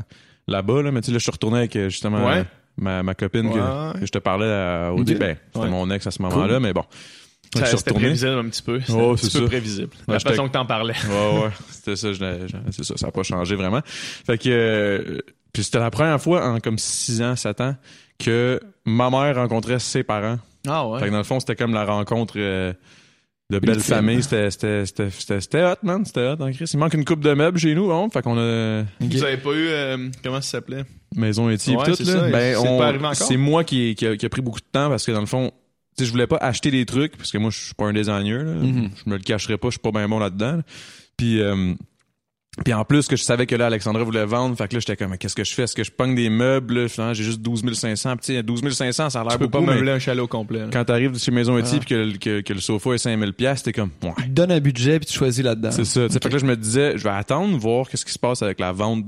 là-bas, 0.47 0.83
là, 0.83 0.91
mais 0.93 1.01
tu 1.01 1.07
sais, 1.07 1.13
là, 1.13 1.19
je 1.19 1.23
suis 1.25 1.33
retourné 1.33 1.59
avec 1.59 1.77
euh, 1.77 1.89
justement 1.91 2.25
Ouais. 2.27 2.45
ma, 2.79 3.03
ma 3.03 3.15
copine 3.15 3.51
que, 3.51 3.59
Ouais. 3.59 4.01
que 4.01 4.07
je 4.07 4.13
te 4.13 4.19
parlais 4.19 4.47
à- 4.51 4.93
au 4.95 5.03
début. 5.05 5.19
Ben, 5.19 5.37
c'était 5.53 5.67
Ouais. 5.67 5.71
mon 5.71 5.91
ex 5.91 6.07
à 6.07 6.11
ce 6.11 6.23
moment-là, 6.23 6.59
mais 6.61 6.73
bon. 6.73 6.85
C'était 7.55 7.93
prévisible 7.95 8.31
un 8.39 8.49
petit 8.49 8.63
peu. 8.63 8.81
C'était 8.81 8.93
Oh, 8.93 9.13
un 9.13 9.15
petit 9.15 9.39
peu 9.39 9.47
prévisible. 9.47 9.91
Ouais, 10.07 10.19
façon 10.21 10.47
que 10.49 10.53
t'en 10.53 10.67
parlais. 10.67 10.95
Ouais, 11.09 11.41
ouais. 11.45 11.51
C'était 11.71 11.97
ça, 11.97 12.13
je 12.13 12.21
l'ai- 12.25 12.49
je- 12.49 12.57
c'est 12.73 12.85
ça, 12.85 12.97
ça 12.97 13.07
n'a 13.07 13.13
pas 13.13 13.23
changé 13.23 13.55
vraiment. 13.57 13.81
Fait 13.85 14.37
que, 14.39 14.49
euh, 14.51 15.19
puis 15.53 15.65
c'était 15.65 15.79
la 15.79 15.91
première 15.91 16.21
fois 16.21 16.47
en 16.47 16.61
comme 16.61 16.79
6 16.79 17.23
ans, 17.23 17.37
7 17.37 17.61
ans, 17.61 17.75
que 18.19 18.61
ma 18.85 19.09
mère 19.11 19.37
rencontrait 19.37 19.79
ses 19.79 20.03
parents. 20.03 20.39
Ah 20.69 20.85
Fait 20.99 21.07
que 21.07 21.11
dans 21.11 21.19
le 21.19 21.23
fond, 21.25 21.41
c'était 21.41 21.57
comme 21.57 21.73
la 21.73 21.85
rencontre 21.87 22.35
euh, 22.37 22.73
de 23.51 23.59
belle 23.59 23.77
Ultime. 23.77 23.95
famille. 23.95 24.23
C'était, 24.23 24.51
c'était, 24.51 24.85
c'était, 24.85 25.11
c'était, 25.11 25.41
c'était 25.41 25.63
hot, 25.65 25.77
man. 25.83 26.05
C'était 26.05 26.21
hot, 26.29 26.37
hein, 26.41 26.53
Chris. 26.53 26.69
Il 26.75 26.79
manque 26.79 26.93
une 26.95 27.05
coupe 27.07 27.21
de 27.25 27.33
meubles 27.33 27.59
chez 27.59 27.75
nous, 27.75 27.91
hein. 27.91 28.09
Fait 28.13 28.21
qu'on 28.21 28.37
a 28.37 28.83
Vous 29.01 29.25
avez 29.25 29.39
pas 29.39 29.51
eu, 29.53 29.69
euh, 29.69 30.09
comment 30.23 30.41
ça 30.43 30.51
s'appelait? 30.51 30.85
maison 31.17 31.49
étive 31.49 31.79
Ouais, 31.79 31.87
tout, 31.87 31.95
c'est 31.95 32.05
là. 32.05 32.13
ça. 32.13 32.29
Ben, 32.29 32.55
C'est 32.61 32.69
on- 32.69 32.79
pas 32.79 32.89
arrivé 32.89 33.05
encore? 33.07 33.15
c'est 33.17 33.37
moi 33.39 33.65
qui, 33.65 33.95
qui, 33.95 34.07
a, 34.07 34.17
qui 34.19 34.27
a 34.27 34.29
pris 34.29 34.43
beaucoup 34.43 34.61
de 34.61 34.67
temps 34.71 34.91
parce 34.91 35.07
que 35.07 35.13
dans 35.13 35.21
le 35.21 35.27
fond, 35.27 35.51
sais, 35.99 36.07
je 36.07 36.11
voulais 36.13 36.27
pas 36.27 36.39
acheter 36.41 36.71
des 36.71 36.85
trucs 36.87 37.17
parce 37.17 37.31
que 37.31 37.39
moi, 37.39 37.51
je 37.51 37.59
suis 37.59 37.75
pas 37.75 37.87
un 37.87 37.93
designer, 37.93 38.45
là. 38.45 38.53
Mhm. 38.55 38.91
Je 39.05 39.11
me 39.11 39.17
le 39.17 39.23
cacherai 39.23 39.57
pas, 39.59 39.69
je 39.69 39.73
suis 39.73 39.81
pas 39.81 39.91
bien 39.93 40.09
bon 40.09 40.19
là-dedans. 40.19 40.57
là. 40.57 40.63
Puis, 41.17 41.41
euh, 41.41 41.75
puis 42.65 42.75
en 42.75 42.85
plus 42.85 43.07
que 43.07 43.15
je 43.15 43.23
savais 43.23 43.47
que 43.47 43.55
là, 43.55 43.67
Alexandra 43.67 44.03
voulait 44.03 44.25
vendre, 44.25 44.57
fait 44.57 44.67
que 44.67 44.75
là, 44.75 44.81
j'étais 44.81 44.97
comme, 44.97 45.17
qu'est-ce 45.17 45.37
que 45.37 45.45
je 45.45 45.55
fais? 45.55 45.63
Est-ce 45.63 45.77
que 45.77 45.85
je 45.85 45.93
pogne 45.93 46.15
des 46.17 46.29
meubles? 46.29 46.75
là? 46.83 46.89
Finalement, 46.89 47.15
j'ai 47.15 47.23
juste 47.23 47.41
12 47.41 47.63
500. 47.73 48.17
Puis, 48.17 48.27
tu 48.27 48.33
sais, 48.35 48.43
12 48.43 48.69
500, 48.73 49.11
ça 49.11 49.21
a 49.21 49.23
l'air 49.23 49.33
Tu 49.33 49.39
peux 49.39 49.49
pas 49.49 49.59
beaucoup, 49.61 49.71
mais 49.71 49.77
meubler 49.77 49.93
un 49.93 49.99
chalet 50.01 50.21
au 50.23 50.27
complet. 50.27 50.61
là. 50.61 50.67
quand 50.73 50.85
t'arrives 50.85 51.17
chez 51.19 51.31
Maison 51.31 51.55
Ah. 51.57 51.61
Étive 51.61 51.85
que, 51.85 51.95
le- 51.95 52.19
que, 52.19 52.41
que 52.41 52.53
le 52.53 52.61
sofa 52.61 52.91
est 52.95 52.99
5000 52.99 53.33
pièces 53.33 53.63
t'es 53.63 53.73
comme, 53.73 53.91
ouais. 54.03 54.11
Il 54.19 54.25
te 54.25 54.29
donne 54.31 54.51
un 54.51 54.61
budget 54.61 54.99
puis 54.99 55.07
tu 55.07 55.15
choisis 55.17 55.45
là-dedans. 55.45 55.71
C'est 55.71 55.85
ça. 55.85 56.07
Tu 56.09 56.13
sais, 56.15 56.19
Fait 56.21 56.29
que 56.29 56.35
là, 56.35 56.39
je 56.39 56.47
me 56.47 56.57
disais, 56.57 56.99
je 56.99 57.05
vais 57.05 57.11
attendre, 57.11 57.57
voir 57.59 57.89
qu'est-ce 57.89 58.05
qui 58.05 58.13
se 58.13 58.19
passe 58.19 58.43
avec 58.43 58.59
la 58.59 58.73
vente 58.73 59.05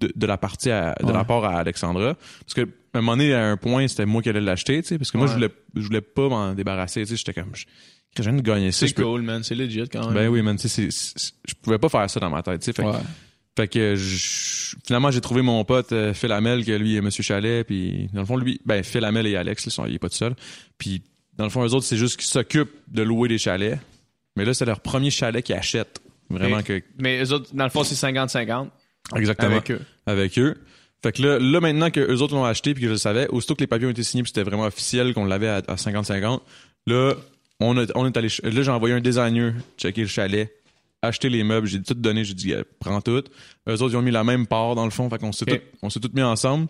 de, 0.00 0.12
de 0.14 0.26
la 0.26 0.38
partie 0.38 0.70
à, 0.70 0.94
de 1.00 1.06
Ouais. 1.06 1.24
part 1.24 1.44
à 1.44 1.58
Alexandra. 1.58 2.14
Parce 2.14 2.54
que, 2.54 2.68
à 2.92 2.98
un 2.98 3.00
moment 3.02 3.16
donné, 3.16 3.32
à 3.34 3.46
un 3.50 3.56
point, 3.56 3.86
c'était 3.88 4.06
moi 4.06 4.22
qui 4.22 4.28
allais 4.28 4.40
l'acheter, 4.40 4.82
tu 4.82 4.88
sais, 4.88 4.98
parce 4.98 5.10
que 5.10 5.18
moi, 5.18 5.26
je 5.26 5.34
voulais, 5.34 5.48
je 5.76 5.80
voulais 5.82 6.00
pas 6.00 6.28
m'en 6.28 6.54
débarrasser, 6.54 7.02
tu 7.02 7.08
sais. 7.08 7.16
J'étais 7.16 7.34
comme, 7.34 7.54
je, 7.54 7.64
je 8.16 8.22
viens 8.22 8.32
de 8.32 8.40
gagner 8.42 8.72
ça. 8.72 8.86
C'est 8.86 8.94
peux- 8.94 9.02
cool, 9.04 9.22
man. 9.22 9.42
C'est 9.42 9.54
legit 9.54 9.84
quand 9.90 10.06
même. 10.06 10.14
Ben 10.14 10.28
oui, 10.28 10.42
man, 10.42 10.56
tu 10.56 10.68
sais, 10.68 10.88
je 10.90 11.54
pouvais 11.62 11.78
pas 11.78 11.88
faire 11.88 12.08
ça 12.10 12.18
dans 12.20 12.30
ma 12.30 12.42
tête, 12.42 12.60
tu 12.60 12.66
sais. 12.66 12.72
Fait, 12.72 12.82
que- 12.82 12.88
Ouais. 12.88 12.98
fait 13.56 13.68
que, 13.68 13.94
je- 13.96 14.76
finalement, 14.86 15.10
j'ai 15.10 15.20
trouvé 15.20 15.42
mon 15.42 15.64
pote, 15.64 15.92
euh, 15.92 16.12
Phil 16.14 16.32
Hamel, 16.32 16.64
que 16.64 16.72
lui 16.72 16.96
est 16.96 17.00
Monsieur 17.00 17.22
Chalet, 17.22 17.64
puis 17.66 18.08
dans 18.12 18.20
le 18.20 18.26
fond, 18.26 18.36
lui, 18.36 18.60
ben, 18.64 18.82
Phil 18.82 19.04
Hamel 19.04 19.26
et 19.26 19.36
Alex, 19.36 19.66
ils 19.66 19.70
sont, 19.70 19.86
il 19.86 19.94
est 19.94 19.98
pas 19.98 20.08
tout 20.08 20.16
seul. 20.16 20.34
Puis, 20.78 21.02
dans 21.36 21.44
le 21.44 21.50
fond, 21.50 21.64
eux 21.64 21.72
autres, 21.74 21.86
c'est 21.86 21.96
juste 21.96 22.16
qu'ils 22.16 22.28
s'occupent 22.28 22.74
de 22.88 23.02
louer 23.02 23.28
des 23.28 23.38
chalets. 23.38 23.78
Mais 24.36 24.44
là, 24.44 24.54
c'est 24.54 24.64
leur 24.64 24.80
premier 24.80 25.10
chalet 25.10 25.44
qu'ils 25.44 25.54
achètent. 25.54 26.00
Vraiment 26.28 26.58
Mais- 26.58 26.62
que, 26.62 26.82
Mais 26.98 27.22
eux 27.24 27.32
autres, 27.32 27.50
dans 27.54 27.64
le 27.64 27.70
fond, 27.70 27.82
c'est 27.82 27.94
50-50 27.96 28.70
exactement. 29.16 29.52
avec 29.56 29.70
eux. 29.72 29.80
avec 30.06 30.38
eux. 30.38 30.56
Fait 31.02 31.12
que 31.12 31.22
là, 31.22 31.38
là 31.38 31.60
maintenant 31.60 31.90
que 31.90 32.00
eux 32.00 32.20
autres 32.22 32.34
l'ont 32.34 32.44
acheté 32.44 32.74
puis 32.74 32.82
que 32.82 32.88
je 32.88 32.92
le 32.92 32.98
savais, 32.98 33.26
aussitôt 33.28 33.54
que 33.54 33.60
les 33.60 33.66
papiers 33.66 33.86
ont 33.86 33.90
été 33.90 34.02
signés 34.02 34.22
puis 34.22 34.30
c'était 34.34 34.42
vraiment 34.48 34.64
officiel 34.64 35.14
qu'on 35.14 35.24
l'avait 35.24 35.48
à, 35.48 35.56
à 35.66 35.74
50-50, 35.76 36.40
là, 36.86 37.14
on, 37.60 37.76
a- 37.78 37.86
on 37.94 38.06
est 38.06 38.16
allé, 38.16 38.28
là, 38.42 38.62
j'ai 38.62 38.70
envoyé 38.70 38.94
un 38.94 39.00
designer 39.00 39.54
checker 39.78 40.02
le 40.02 40.06
chalet, 40.08 40.52
acheter 41.02 41.28
les 41.30 41.42
meubles, 41.44 41.66
j'ai 41.66 41.82
tout 41.82 41.94
donné, 41.94 42.24
j'ai 42.24 42.34
dit, 42.34 42.52
prends 42.78 43.00
tout. 43.00 43.22
Eux 43.68 43.72
autres, 43.82 43.90
ils 43.92 43.96
ont 43.96 44.02
mis 44.02 44.10
la 44.10 44.24
même 44.24 44.46
part 44.46 44.74
dans 44.74 44.84
le 44.84 44.90
fond, 44.90 45.08
fait 45.08 45.18
qu'on 45.18 45.32
s'est 45.32 45.50
Ok. 45.50 45.58
tout, 45.58 45.64
on 45.82 45.88
s'est 45.90 46.00
tout 46.00 46.10
mis 46.12 46.22
ensemble. 46.22 46.66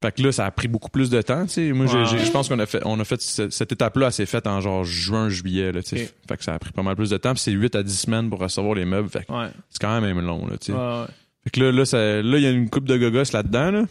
Fait 0.00 0.12
que 0.14 0.22
là, 0.22 0.30
ça 0.30 0.46
a 0.46 0.50
pris 0.52 0.68
beaucoup 0.68 0.90
plus 0.90 1.10
de 1.10 1.20
temps, 1.22 1.44
tu 1.46 1.54
sais. 1.54 1.72
Moi, 1.72 1.86
je 1.86 2.30
pense 2.30 2.48
qu'on 2.48 2.60
a 2.60 2.66
fait, 2.66 2.80
on 2.84 3.00
a 3.00 3.04
fait 3.04 3.20
ce- 3.20 3.50
cette 3.50 3.72
étape-là, 3.72 4.06
elle 4.06 4.12
s'est 4.12 4.26
faite 4.26 4.46
en 4.46 4.60
genre 4.60 4.84
juin, 4.84 5.28
juillet, 5.28 5.72
là, 5.72 5.82
tu 5.82 5.96
sais. 5.96 6.04
Ok. 6.04 6.14
Fait 6.28 6.36
que 6.36 6.44
ça 6.44 6.54
a 6.54 6.58
pris 6.60 6.70
pas 6.70 6.84
mal 6.84 6.94
plus 6.94 7.10
de 7.10 7.16
temps, 7.16 7.32
puis 7.34 7.42
c'est 7.42 7.50
8 7.50 7.74
à 7.74 7.82
10 7.82 7.98
semaines 8.02 8.30
pour 8.30 8.38
recevoir 8.38 8.74
les 8.76 8.84
meubles, 8.84 9.08
fait 9.08 9.24
que 9.24 9.32
Ouais. 9.32 9.48
c'est 9.70 9.80
quand 9.80 10.00
même 10.00 10.20
long, 10.20 10.46
là, 10.46 10.56
tu 10.56 10.66
sais. 10.66 10.72
Ouais, 10.72 10.78
ouais. 10.78 11.06
Fait 11.48 11.60
que 11.60 11.64
là, 11.64 11.72
là, 11.72 11.84
ça- 11.86 12.20
là, 12.20 12.36
il 12.36 12.42
y 12.42 12.46
a 12.46 12.50
une 12.50 12.68
coupe 12.68 12.84
de 12.84 12.98
gogos 12.98 13.32
là-dedans. 13.32 13.70
Là. 13.70 13.82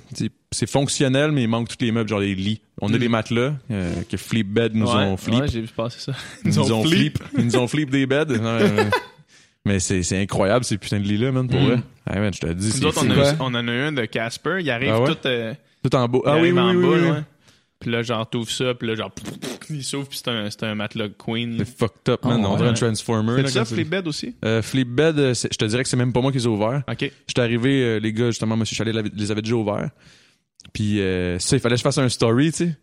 C'est, 0.52 0.70
fonctionnel, 0.70 1.32
mais 1.32 1.42
il 1.42 1.48
manque 1.48 1.70
tous 1.70 1.84
les 1.84 1.92
meubles, 1.92 2.08
genre 2.08 2.20
les 2.20 2.36
lits. 2.36 2.62
On 2.82 2.94
a 2.94 2.96
Mm. 2.98 3.00
des 3.00 3.08
matelas 3.10 3.54
euh, 3.72 3.94
que 4.08 4.16
Flipbed 4.16 4.76
nous 4.76 4.86
Ouais, 4.86 4.94
ont 5.06 5.18
flip. 5.18 5.42
Ouais, 5.42 5.48
j'ai 5.48 5.62
vu 5.62 5.68
passer 5.76 6.00
ça. 6.00 6.12
ils 6.46 6.52
nous 6.52 6.72
ont 6.72 6.84
flip. 6.84 7.18
Ils 7.36 7.46
nous 7.46 7.58
ont 7.58 7.68
flip 7.68 7.90
des 7.90 8.06
beds. 8.06 8.26
Non, 8.40 8.60
mais 9.66 9.80
c'est, 9.80 10.04
c'est 10.04 10.22
incroyable 10.22 10.66
ces 10.66 10.78
putains 10.78 11.00
de 11.00 11.06
lits-là, 11.08 11.32
man, 11.32 11.48
pour 11.50 11.60
Mm. 11.60 11.66
vrai. 11.66 11.78
Ah, 12.06 12.20
man, 12.20 12.32
je 12.32 12.40
te 12.42 12.54
dis, 12.54 12.70
c'est 12.72 12.80
Nous 12.82 12.86
autres, 12.90 13.04
on, 13.04 13.10
a, 13.10 13.36
on 13.40 13.46
en 13.56 13.68
a 13.68 13.74
eu 13.74 13.82
un 13.82 13.92
de 13.92 14.06
Casper. 14.06 14.58
Il 14.60 14.70
arrive 14.70 14.92
Ah 14.94 15.02
ouais? 15.02 15.16
tout, 15.16 15.18
euh, 15.28 15.54
Tout 15.84 15.96
en 15.96 16.08
beau. 16.08 16.22
Ah 16.28 16.36
oui, 16.40 16.52
oui, 16.52 16.60
en 16.60 16.70
oui, 16.70 16.76
boule, 16.76 16.86
oui, 16.86 17.00
oui. 17.06 17.10
ouais. 17.10 17.24
Puis 17.80 17.92
là, 17.92 18.02
genre, 18.02 18.28
t'ouvres 18.28 18.50
ça, 18.50 18.74
puis 18.74 18.88
là, 18.88 18.96
genre, 18.96 19.12
il 19.70 19.84
s'ouvre, 19.84 20.08
puis 20.08 20.18
c'est 20.18 20.30
un, 20.32 20.50
c'est 20.50 20.64
un 20.64 20.74
matelas 20.74 21.10
queen. 21.10 21.58
C'est 21.60 21.78
fucked 21.78 22.10
up, 22.10 22.26
man. 22.26 22.42
Oh, 22.44 22.48
on 22.50 22.56
dirait 22.56 22.64
ouais. 22.64 22.70
un 22.70 22.74
Transformer. 22.74 23.44
C'est 23.46 23.52
ça, 23.52 23.66
Flipbed 23.66 24.08
aussi? 24.08 24.36
Euh, 24.44 24.62
Flipbed, 24.64 25.20
euh, 25.20 25.34
c'est- 25.36 25.54
je 25.54 25.58
te 25.58 25.66
dirais 25.66 25.84
que 25.84 25.90
c'est 25.90 25.98
même 25.98 26.12
pas 26.12 26.22
moi 26.22 26.32
qui 26.32 26.40
les 26.40 26.46
ai 26.46 26.48
ouverts. 26.48 26.84
OK. 26.90 27.12
J'étais 27.28 27.42
arrivé, 27.42 27.84
euh, 27.84 28.00
les 28.00 28.14
gars, 28.14 28.28
justement, 28.28 28.58
Monsieur 28.58 28.76
Chalet 28.76 28.96
l'avait- 28.96 29.12
les 29.16 29.32
avait 29.32 29.42
déjà 29.44 29.56
ouverts. 29.56 29.92
Puis 30.74 31.00
euh, 31.02 31.38
ça, 31.40 31.56
il 31.56 31.60
fallait 31.60 31.76
que 31.76 31.80
je 31.80 31.84
fasse 31.84 31.98
un 32.00 32.10
story, 32.10 32.52
tu 32.52 32.58
sais. 32.66 32.78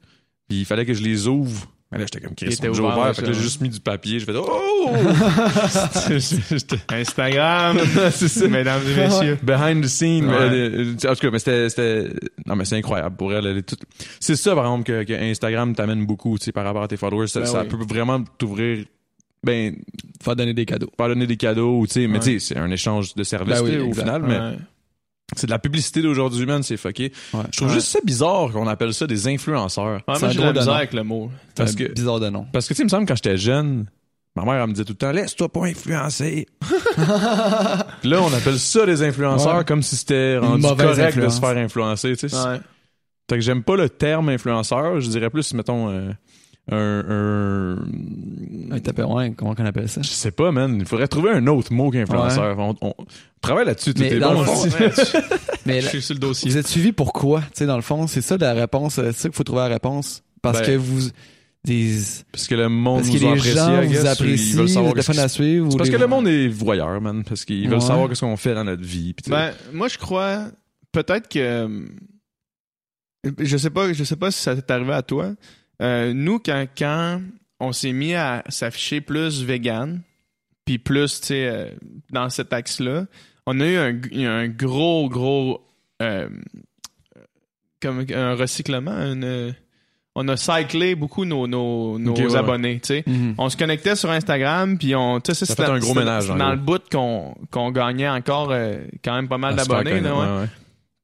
Puis 0.48 0.61
il 0.61 0.64
fallait 0.64 0.87
que 0.87 0.94
je 0.94 1.02
les 1.02 1.26
ouvre. 1.26 1.66
Mais 1.94 2.00
là, 2.00 2.07
j'étais 2.12 2.20
comme 2.20 2.35
on 2.40 2.46
a 2.46 2.68
déjà 2.68 2.83
ouvert, 2.83 3.14
Fait 3.16 3.22
que 3.22 3.26
là, 3.28 3.33
j'ai 3.33 3.42
juste 3.42 3.61
mis 3.61 3.68
du 3.68 3.80
papier. 3.80 4.18
J'ai 4.18 4.26
fait 4.26 4.33
Oh! 4.37 4.90
Instagram, 6.92 7.78
c'est 8.11 8.28
ça. 8.28 8.48
mesdames 8.48 8.83
et 8.90 8.96
messieurs. 8.96 9.38
Behind 9.42 9.83
the 9.85 9.88
scene. 9.88 10.26
Ouais. 10.26 10.35
euh, 10.35 10.94
euh, 11.04 11.11
en 11.11 11.14
tout 11.14 11.20
cas, 11.20 11.30
mais 11.30 11.38
c'était, 11.38 11.68
c'était, 11.68 12.09
non, 12.46 12.57
mais 12.57 12.64
c'est 12.64 12.76
incroyable 12.76 13.16
pour 13.16 13.33
elle. 13.33 13.46
elle 13.46 13.59
est 13.59 13.62
toute- 13.62 13.83
C'est 14.20 14.37
ça, 14.37 14.54
par 14.54 14.64
exemple, 14.64 14.85
que, 14.85 15.04
que 15.04 15.12
Instagram 15.12 15.74
t'amène 15.74 16.07
beaucoup, 16.07 16.38
tu 16.38 16.44
sais, 16.46 16.52
par 16.52 16.64
rapport 16.64 16.83
à 16.83 16.88
tes 16.88 16.96
followers. 16.96 17.28
Ça, 17.28 17.40
Ben 17.40 17.46
ça 17.46 17.62
oui. 17.62 17.68
peut 17.68 17.85
vraiment 17.94 18.22
t'ouvrir, 18.38 18.85
ben, 19.42 19.74
Faut 20.22 20.35
donner 20.35 20.54
des 20.54 20.64
cadeaux. 20.66 20.90
pas 20.96 21.09
donner 21.09 21.26
des 21.26 21.37
cadeaux, 21.37 21.85
tu 21.87 21.92
sais, 21.94 22.07
mais 22.07 22.18
Ouais. 22.18 22.24
tu 22.24 22.40
sais, 22.40 22.54
c'est 22.54 22.59
un 22.59 22.70
échange 22.70 23.14
de 23.14 23.24
services, 23.24 23.61
Ben 23.61 23.64
oui, 23.64 23.78
au 23.78 23.92
final, 23.92 24.22
mais 24.26 24.38
Ouais. 24.38 24.57
C'est 25.37 25.47
de 25.47 25.51
la 25.51 25.59
publicité 25.59 26.03
d'aujourd'hui, 26.03 26.47
man, 26.47 26.63
c'est 26.63 26.77
fucké. 26.77 27.13
Ouais. 27.33 27.41
Je 27.51 27.57
trouve 27.57 27.69
Ouais. 27.69 27.75
juste 27.75 27.89
ça 27.89 27.99
bizarre 28.05 28.51
qu'on 28.53 28.67
appelle 28.67 28.93
ça 28.95 29.07
des 29.07 29.27
influenceurs. 29.29 30.03
Ouais, 30.07 30.15
C'est 30.15 30.21
moi, 30.21 30.29
un 30.29 30.33
j'ai 30.33 30.39
de 30.41 30.59
la 30.59 30.65
nom. 30.65 30.73
avec 30.73 30.93
le 30.93 31.03
mot. 31.03 31.31
Parce 31.57 31.71
C'est 31.73 31.77
que, 31.89 31.93
bizarre 31.93 32.21
de 32.21 32.29
nom. 32.31 32.47
parce 32.53 32.67
que, 32.69 32.75
tu 32.75 32.79
sais, 32.79 32.83
il 32.83 32.87
me 32.87 32.91
semble, 32.91 33.07
quand 33.07 33.17
j'étais 33.17 33.37
jeune, 33.39 33.87
ma 34.37 34.45
mère, 34.45 34.55
elle 34.63 34.67
me 34.69 34.73
disait 34.73 34.85
tout 34.85 34.93
le 34.93 34.99
temps, 34.99 35.13
laisse-toi 35.13 35.49
pas 35.51 35.65
influencer. 35.67 36.47
Là, 38.05 38.21
on 38.23 38.33
appelle 38.33 38.59
ça 38.59 38.87
des 38.87 39.03
influenceurs 39.03 39.59
Ouais. 39.59 39.65
comme 39.65 39.83
si 39.83 39.97
c'était 39.97 40.35
Une 40.35 40.41
rendu 40.45 40.63
mauvaise 40.63 40.87
correct 40.97 41.09
influence. 41.17 41.35
de 41.41 41.41
se 41.41 41.47
faire 41.53 41.57
influencer, 41.65 42.17
tu 42.17 42.29
sais. 42.29 42.37
Ouais. 42.37 42.61
Fait 43.31 43.37
que 43.37 43.41
j'aime 43.41 43.63
pas 43.63 43.77
le 43.77 43.89
terme 43.89 44.29
influenceur, 44.29 45.01
je 45.01 45.09
dirais 45.09 45.31
plus, 45.31 45.55
mettons, 45.55 45.89
euh, 45.91 46.11
un, 46.70 47.77
un- 47.79 48.72
Un 48.74 48.81
tapéroin, 48.81 49.33
comment 49.33 49.55
qu'on 49.55 49.66
appelle 49.66 49.88
ça? 49.88 50.00
Je 50.03 50.09
sais 50.09 50.31
pas, 50.31 50.50
man. 50.50 50.77
Il 50.81 50.87
faudrait 50.87 51.09
trouver 51.09 51.31
un 51.31 51.46
autre 51.46 51.72
mot 51.72 51.90
qu'influenceur. 51.90 52.59
On, 52.59 52.74
on 52.81 52.94
travaille 53.42 53.66
là-dessus, 53.66 53.92
tout 53.94 54.03
est 54.03 54.18
dans 54.18 54.33
bon. 54.35 54.40
le 54.40 54.46
fond, 54.46 54.62
aussi. 54.62 55.12
Mais 55.66 55.80
Je 55.80 55.89
suis 55.89 56.03
sur 56.03 56.14
le 56.14 56.20
dossier. 56.20 56.51
vous 56.51 56.57
êtes 56.57 56.66
suivi 56.66 56.93
pourquoi? 56.93 57.41
Tu 57.43 57.47
sais, 57.55 57.66
dans 57.66 57.76
le 57.76 57.82
fond, 57.82 58.07
c'est 58.07 58.20
ça 58.22 58.36
la 58.39 58.55
réponse. 58.55 58.99
euh, 58.99 59.12
C'est 59.12 59.22
ça 59.22 59.28
qu'il 59.28 59.36
faut 59.36 59.45
trouver 59.45 59.61
la 59.62 59.68
réponse. 59.68 60.22
Parce 60.43 60.61
Ben- 60.61 60.66
que 60.66 60.76
vous, 60.76 61.09
Des- 61.64 61.97
Parce 62.30 62.47
que 62.47 62.55
le 62.55 62.68
monde 62.68 63.03
Parce 63.03 63.09
que 63.09 63.14
nous 63.24 63.32
les 63.34 63.39
apprécie, 63.39 63.57
gens 63.57 63.80
I 63.82 63.89
guess, 63.89 63.99
vous 64.01 64.05
ou 64.05 64.09
apprécient, 64.09 64.51
ils 64.53 64.57
veulent 64.59 64.68
savoir 64.68 65.24
à 65.24 65.28
suivre. 65.28 65.66
Ou 65.74 65.76
parce 65.78 65.89
les- 65.89 65.95
que 65.97 66.01
le 66.01 66.07
monde 66.07 66.28
est 66.28 66.49
voyeur, 66.49 67.01
man. 67.01 67.24
Parce 67.24 67.45
qu'ils 67.47 67.68
veulent 67.68 67.78
Ouais. 67.78 67.84
savoir 67.84 68.09
qu'est-ce 68.11 68.20
qu'on 68.20 68.36
fait 68.36 68.55
dans 68.55 68.64
notre 68.64 68.82
vie. 68.82 69.14
Ben, 69.28 69.53
moi, 69.72 69.89
je 69.89 69.97
crois 69.97 70.49
peut-être 70.93 71.26
que. 71.28 71.39
euh, 71.39 71.86
Je 73.39 73.57
sais 73.57 73.70
pas, 73.70 73.91
je 73.95 74.05
sais 74.05 74.16
pas 74.16 74.30
si 74.30 74.41
ça 74.43 74.55
t'est 74.55 74.70
arrivé 74.70 74.93
à 74.93 75.03
toi. 75.03 75.32
Euh, 75.83 76.12
nous, 76.14 76.39
quand, 76.39 76.66
quand 76.77 77.20
on 77.61 77.72
s'est 77.72 77.93
mis 77.93 78.14
à 78.14 78.43
s'afficher 78.49 79.01
plus 79.01 79.43
vegan, 79.45 80.01
puis 80.64 80.79
plus, 80.79 81.20
tu 81.20 81.27
sais, 81.29 81.47
euh, 81.47 81.68
dans 82.11 82.31
cet 82.31 82.53
axe-là, 82.53 83.07
on 83.47 83.61
a 83.61 83.66
eu 83.66 83.77
un, 83.77 84.01
un 84.29 84.49
gros, 84.49 85.09
gros. 85.09 85.61
euh, 86.03 86.29
comme 87.81 88.05
un 88.14 88.35
recyclement. 88.35 88.93
une- 88.93 89.55
on 90.16 90.29
a 90.29 90.37
cyclé 90.37 90.95
beaucoup 90.95 91.25
nos, 91.25 91.47
nos, 91.49 91.99
ouais, 91.99 92.37
abonnés, 92.37 92.81
Mhm. 93.07 93.35
on 93.37 93.49
se 93.49 93.57
connectait 93.57 93.97
sur 93.97 94.11
Instagram 94.11 94.79
puis 94.79 94.95
on 94.95 95.20
Ça 95.25 95.35
fait 95.57 95.64
un 95.64 95.79
gros 95.81 95.93
ménage, 95.93 96.31
en 96.31 96.37
dans 96.37 96.51
le 96.53 96.57
bout 96.57 96.83
qu'on 96.91 97.35
qu'on 97.51 97.72
gagnait 97.72 98.09
encore 98.09 98.51
euh, 98.53 98.77
quand 99.05 99.14
même 99.16 99.27
pas 99.29 99.39
mal 99.39 99.57
d'abonnés 99.57 99.91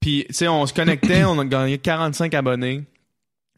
puis 0.00 0.24
tu 0.28 0.34
sais 0.34 0.46
on 0.48 0.64
se 0.64 0.72
connectait 0.72 1.24
on 1.24 1.38
a 1.40 1.44
gagné 1.44 1.78
45 1.78 2.32
abonnés 2.34 2.84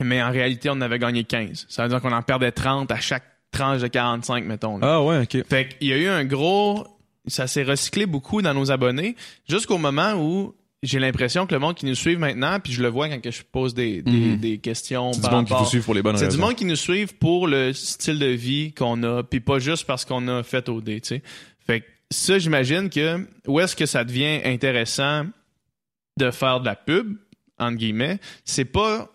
mais 0.05 0.23
en 0.23 0.31
réalité 0.31 0.69
on 0.71 0.75
en 0.75 0.81
avait 0.83 0.99
gagné 0.99 1.25
15 1.25 1.67
ça 1.69 1.83
veut 1.85 1.89
dire 1.89 2.01
qu'on 2.01 2.13
en 2.13 2.23
perdait 2.23 2.53
30 2.53 2.91
à 2.91 3.01
chaque 3.01 3.25
tranche 3.51 3.81
de 3.81 3.87
45 3.89 4.45
mettons 4.45 4.79
là. 4.79 4.95
Ah 4.95 5.03
ouais, 5.03 5.23
ok. 5.23 5.47
fait 5.49 5.69
qu'il 5.79 5.89
y 5.89 5.93
a 5.93 5.97
eu 5.99 6.09
un 6.09 6.25
gros 6.25 6.87
ça 7.27 7.47
s'est 7.47 7.63
recyclé 7.63 8.07
beaucoup 8.07 8.43
dans 8.43 8.55
nos 8.55 8.71
abonnés 8.71 9.15
jusqu'au 9.49 9.79
moment 9.79 10.15
où 10.15 10.55
j'ai 10.83 10.99
l'impression 10.99 11.47
que 11.47 11.55
le 11.55 11.61
monde 11.61 11.77
qui 11.77 11.87
nous 11.87 11.95
suit 11.95 12.17
maintenant 12.17 12.59
puis 12.59 12.73
je 12.73 12.83
le 12.83 12.89
vois 12.89 13.09
quand 13.09 13.21
que 13.21 13.31
je 13.31 13.43
pose 13.43 13.73
des, 13.75 14.03
des, 14.03 14.11
Mhm. 14.11 14.37
des 14.39 14.59
questions 14.59 15.13
C'est 15.13 15.23
du 15.23 15.31
monde 15.31 15.47
qui 15.47 15.53
vous 15.53 15.65
suit 15.67 15.81
pour 15.81 15.95
les 15.95 16.03
bonnes 16.03 16.17
c'est 16.17 16.27
du 16.29 16.39
monde 16.39 16.57
qui 16.57 16.65
nous 16.65 16.75
suivent 16.77 17.15
pour 17.19 17.47
le 17.47 17.73
style 17.73 18.19
de 18.19 18.27
vie 18.27 18.73
qu'on 18.73 19.01
a, 19.05 19.23
puis 19.23 19.39
pas 19.39 19.61
juste 19.61 19.87
parce 19.87 20.05
qu'on 20.05 20.27
a 20.27 20.43
fait 20.43 20.69
OD, 20.69 20.85
tu 20.87 21.01
sais. 21.05 21.23
Fait 21.65 21.83
que 21.83 21.87
ça, 22.11 22.41
j'imagine 22.41 22.91
que 22.91 23.25
où 23.47 23.61
est-ce 23.61 23.77
que 23.77 23.87
ça 23.87 24.03
devient 24.03 24.41
intéressant 24.45 25.27
de 26.19 26.31
faire 26.33 26.59
de 26.59 26.67
la 26.67 26.75
pub, 26.75 27.17
entre 27.61 27.77
guillemets, 27.77 28.19
c'est 28.45 28.65
pas 28.65 29.09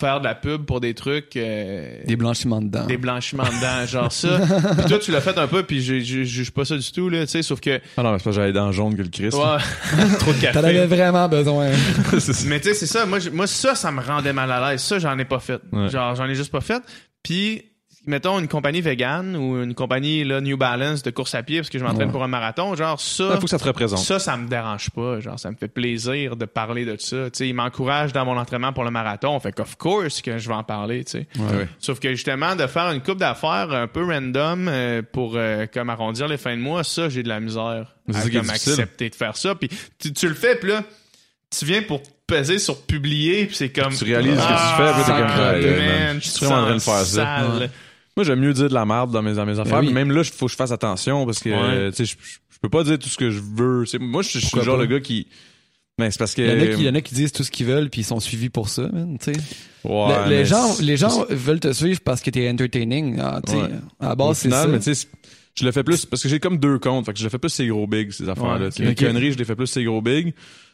faire 0.00 0.20
de 0.20 0.24
la 0.24 0.34
pub 0.34 0.64
pour 0.64 0.80
des 0.80 0.94
trucs... 0.94 1.36
euh, 1.36 1.98
Des 2.06 2.16
blanchiments 2.16 2.60
dedans. 2.62 2.86
des 2.86 2.96
blanchiments 2.96 3.44
dedans, 3.44 3.86
genre 3.86 4.10
ça. 4.10 4.40
Puis 4.78 4.86
toi, 4.86 4.98
tu 4.98 5.12
l'as 5.12 5.20
fait 5.20 5.36
un 5.38 5.46
peu, 5.46 5.62
puis 5.62 5.82
je 5.82 6.00
je- 6.00 6.04
je 6.20 6.24
juge 6.24 6.50
pas 6.50 6.64
ça 6.64 6.76
du 6.76 6.90
tout, 6.92 7.08
là, 7.08 7.20
tu 7.26 7.32
sais, 7.32 7.42
sauf 7.42 7.60
que... 7.60 7.80
Ah 7.96 8.02
non, 8.02 8.12
mais 8.12 8.18
c'est 8.18 8.24
que 8.24 8.32
j'allais 8.32 8.52
dans 8.52 8.66
le 8.66 8.72
jaune 8.72 8.96
que 8.96 9.02
le 9.02 9.08
Christ. 9.08 9.34
Ouais, 9.36 9.58
trop 10.18 10.32
de 10.32 10.40
T'en 10.52 10.64
avais 10.64 10.74
café. 10.74 10.86
vraiment 10.86 11.28
besoin. 11.28 11.68
Mais 12.46 12.60
tu 12.60 12.68
sais, 12.68 12.74
c'est 12.74 12.86
ça. 12.86 13.06
Moi, 13.06 13.18
je- 13.18 13.30
moi, 13.30 13.46
ça, 13.46 13.74
ça 13.74 13.90
me 13.90 14.00
rendait 14.00 14.32
mal 14.32 14.50
à 14.50 14.70
l'aise. 14.72 14.80
Ça, 14.82 14.98
j'en 14.98 15.18
ai 15.18 15.24
pas 15.24 15.38
fait. 15.40 15.60
Ouais. 15.72 15.88
Genre, 15.90 16.14
j'en 16.14 16.26
ai 16.26 16.34
juste 16.34 16.50
pas 16.52 16.60
fait. 16.60 16.82
Puis, 17.22 17.62
mettons 18.10 18.38
une 18.38 18.48
compagnie 18.48 18.82
vegan 18.82 19.34
ou 19.36 19.62
une 19.62 19.74
compagnie 19.74 20.24
là, 20.24 20.40
New 20.42 20.58
Balance 20.58 21.02
de 21.02 21.10
course 21.10 21.34
à 21.34 21.42
pied 21.42 21.58
parce 21.60 21.70
que 21.70 21.78
je 21.78 21.84
m'entraîne 21.84 22.08
Ouais. 22.08 22.12
pour 22.12 22.22
un 22.22 22.28
marathon, 22.28 22.74
genre 22.74 22.98
Il 23.00 23.02
ça, 23.02 23.34
faut 23.36 23.44
que 23.44 23.48
ça 23.48 23.58
te 23.58 23.64
représente. 23.64 24.00
ça, 24.00 24.18
ça 24.18 24.36
me 24.36 24.48
dérange 24.48 24.90
pas. 24.90 25.20
Genre, 25.20 25.38
ça 25.38 25.50
me 25.50 25.56
fait 25.56 25.68
plaisir 25.68 26.36
de 26.36 26.44
parler 26.44 26.84
de 26.84 26.96
ça. 26.98 27.24
Tu 27.24 27.38
sais, 27.38 27.48
il 27.48 27.54
m'encourage 27.54 28.12
dans 28.12 28.24
mon 28.26 28.36
entraînement 28.36 28.72
pour 28.74 28.84
le 28.84 28.90
marathon. 28.90 29.38
Fait 29.40 29.52
qu'of 29.52 29.76
course 29.76 30.20
que 30.20 30.36
je 30.38 30.48
vais 30.48 30.54
en 30.54 30.64
parler. 30.64 31.04
Ouais. 31.14 31.68
Sauf 31.78 32.00
que 32.00 32.10
justement, 32.10 32.56
de 32.56 32.66
faire 32.66 32.90
une 32.92 33.00
coupe 33.00 33.18
d'affaires 33.18 33.70
un 33.72 33.86
peu 33.86 34.04
random 34.04 34.68
euh, 34.68 35.02
pour 35.10 35.34
euh, 35.36 35.66
comme 35.72 35.88
arrondir 35.90 36.28
les 36.28 36.36
fins 36.36 36.56
de 36.56 36.60
mois, 36.62 36.84
ça, 36.84 37.08
j'ai 37.08 37.22
de 37.22 37.28
la 37.28 37.40
misère 37.40 37.94
à 38.12 38.28
comme 38.28 38.50
accepter 38.50 39.08
de 39.08 39.14
faire 39.14 39.36
ça. 39.36 39.54
Puis 39.54 39.68
tu, 39.98 40.12
tu 40.12 40.28
le 40.28 40.34
fais, 40.34 40.56
puis 40.56 40.70
là, 40.70 40.82
tu 41.56 41.64
viens 41.64 41.82
pour 41.82 42.00
peser 42.26 42.58
sur 42.60 42.82
publier, 42.82 43.46
puis 43.46 43.56
c'est 43.56 43.70
comme... 43.70 43.92
Tu 43.92 44.04
réalises 44.04 44.38
Ah, 44.40 44.76
ce 44.76 44.82
que 44.82 44.82
tu 44.82 44.86
fais, 44.86 44.94
puis 44.94 45.04
t'es 45.04 45.68
comme, 45.68 45.78
man, 46.06 46.18
je 46.22 46.28
suis 46.28 46.44
vraiment 46.46 46.60
en 46.60 46.64
train 46.66 46.74
de 46.76 46.80
faire 46.80 47.04
ça. 47.06 47.38
Moi, 48.20 48.24
j'aime 48.26 48.40
mieux 48.40 48.52
dire 48.52 48.68
de 48.68 48.74
la 48.74 48.84
merde 48.84 49.10
dans 49.12 49.22
mes, 49.22 49.32
dans 49.32 49.46
mes 49.46 49.58
affaires. 49.58 49.80
oui. 49.80 49.86
mais 49.86 50.04
Même 50.04 50.10
là, 50.14 50.20
il 50.22 50.30
faut 50.30 50.44
que 50.46 50.52
je 50.52 50.56
fasse 50.56 50.72
attention 50.72 51.24
parce 51.24 51.38
que, 51.40 51.48
Ouais. 51.48 51.90
tu 51.90 51.96
sais, 51.96 52.04
je, 52.04 52.16
je 52.50 52.58
peux 52.60 52.68
pas 52.68 52.84
dire 52.84 52.98
tout 52.98 53.08
ce 53.08 53.16
que 53.16 53.30
je 53.30 53.40
veux. 53.40 53.86
C'est- 53.86 53.98
moi, 53.98 54.20
je, 54.22 54.38
suis 54.38 54.56
le 54.56 54.62
genre 54.62 54.76
pas? 54.76 54.82
de 54.84 54.90
gars 54.90 55.00
qui. 55.00 55.26
Ben, 55.98 56.10
c'est 56.10 56.18
parce 56.18 56.34
que. 56.34 56.42
Il 56.42 56.48
y, 56.48 56.52
en 56.52 56.60
a 56.62 56.74
qui, 56.74 56.80
il 56.82 56.86
y 56.86 56.88
en 56.90 56.94
a 56.94 57.00
qui 57.00 57.14
disent 57.14 57.32
tout 57.32 57.42
ce 57.44 57.50
qu'ils 57.50 57.66
veulent 57.66 57.88
puis 57.90 58.02
ils 58.02 58.04
sont 58.04 58.20
suivis 58.20 58.48
pour 58.50 58.68
ça, 58.68 58.82
man, 58.92 59.16
tu 59.18 59.32
sais. 59.32 59.40
Ouais, 59.84 60.24
Le- 60.24 60.30
les 60.30 60.44
gens, 60.44 60.76
les 60.80 60.96
gens 60.98 61.24
veulent 61.30 61.60
te 61.60 61.72
suivre 61.72 62.00
parce 62.04 62.20
que 62.20 62.28
t'es 62.30 62.48
entertaining. 62.50 63.18
Ah, 63.20 63.40
Ouais. 63.48 63.68
à 64.00 64.08
la 64.10 64.14
base, 64.14 64.38
c'est 64.38 64.50
ça. 64.50 64.66
mais 64.66 64.78
je 65.58 65.64
le 65.64 65.72
fais 65.72 65.82
plus 65.82 66.04
parce 66.06 66.22
que 66.22 66.28
j'ai 66.28 66.38
comme 66.38 66.58
deux 66.58 66.78
comptes. 66.78 67.06
Fait 67.06 67.12
que 67.12 67.18
je 67.18 67.24
le 67.24 67.30
fais 67.30 67.38
plus 67.38 67.48
ces 67.50 67.66
gros 67.66 67.86
big, 67.86 68.10
ces 68.12 68.28
affaires-là. 68.28 68.68
Les 68.78 68.94
conneries, 68.94 69.32
je 69.32 69.38
les 69.38 69.44
fais 69.44 69.56
plus 69.56 69.66
ces 69.66 69.82
gros 69.84 70.00
big. 70.02 70.32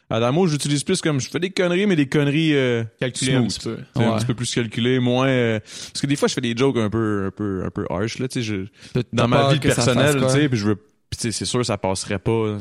Adamo, 0.09 0.47
j'utilise 0.47 0.83
plus 0.83 1.01
comme 1.01 1.19
je 1.19 1.29
fais 1.29 1.39
des 1.39 1.49
conneries, 1.49 1.85
mais 1.85 1.95
des 1.97 2.07
conneries 2.07 2.55
euh, 2.55 2.83
Calculer 2.99 3.33
un 3.35 3.39
smooth. 3.41 3.53
petit 3.53 3.59
peu. 3.69 3.75
Tu 3.75 3.83
sais, 4.01 4.05
Un 4.05 4.11
Ouais. 4.11 4.17
petit 4.19 4.25
peu 4.25 4.33
plus 4.35 4.53
calculé, 4.55 4.99
moins. 4.99 5.27
euh, 5.27 5.59
parce 5.59 6.01
que 6.01 6.07
des 6.07 6.15
fois, 6.15 6.27
je 6.29 6.33
fais 6.33 6.41
des 6.41 6.55
jokes 6.55 6.77
un 6.77 6.89
peu, 6.89 7.25
un 7.27 7.31
peu, 7.31 7.63
un 7.65 7.69
peu 7.69 7.85
harsh 7.89 8.19
là. 8.19 8.27
Tu 8.29 8.41
sais, 8.41 8.43
je, 8.95 9.01
dans 9.11 9.27
ma 9.27 9.51
vie 9.53 9.59
personnelle, 9.59 10.15
tu 10.21 10.29
sais, 10.29 10.47
puis 10.49 10.57
je 10.57 10.67
veux. 10.67 10.75
Puis 11.09 11.17
tu 11.21 11.27
sais, 11.27 11.31
c'est 11.31 11.45
sûr, 11.45 11.65
ça 11.65 11.77
passerait 11.77 12.19
pas. 12.19 12.57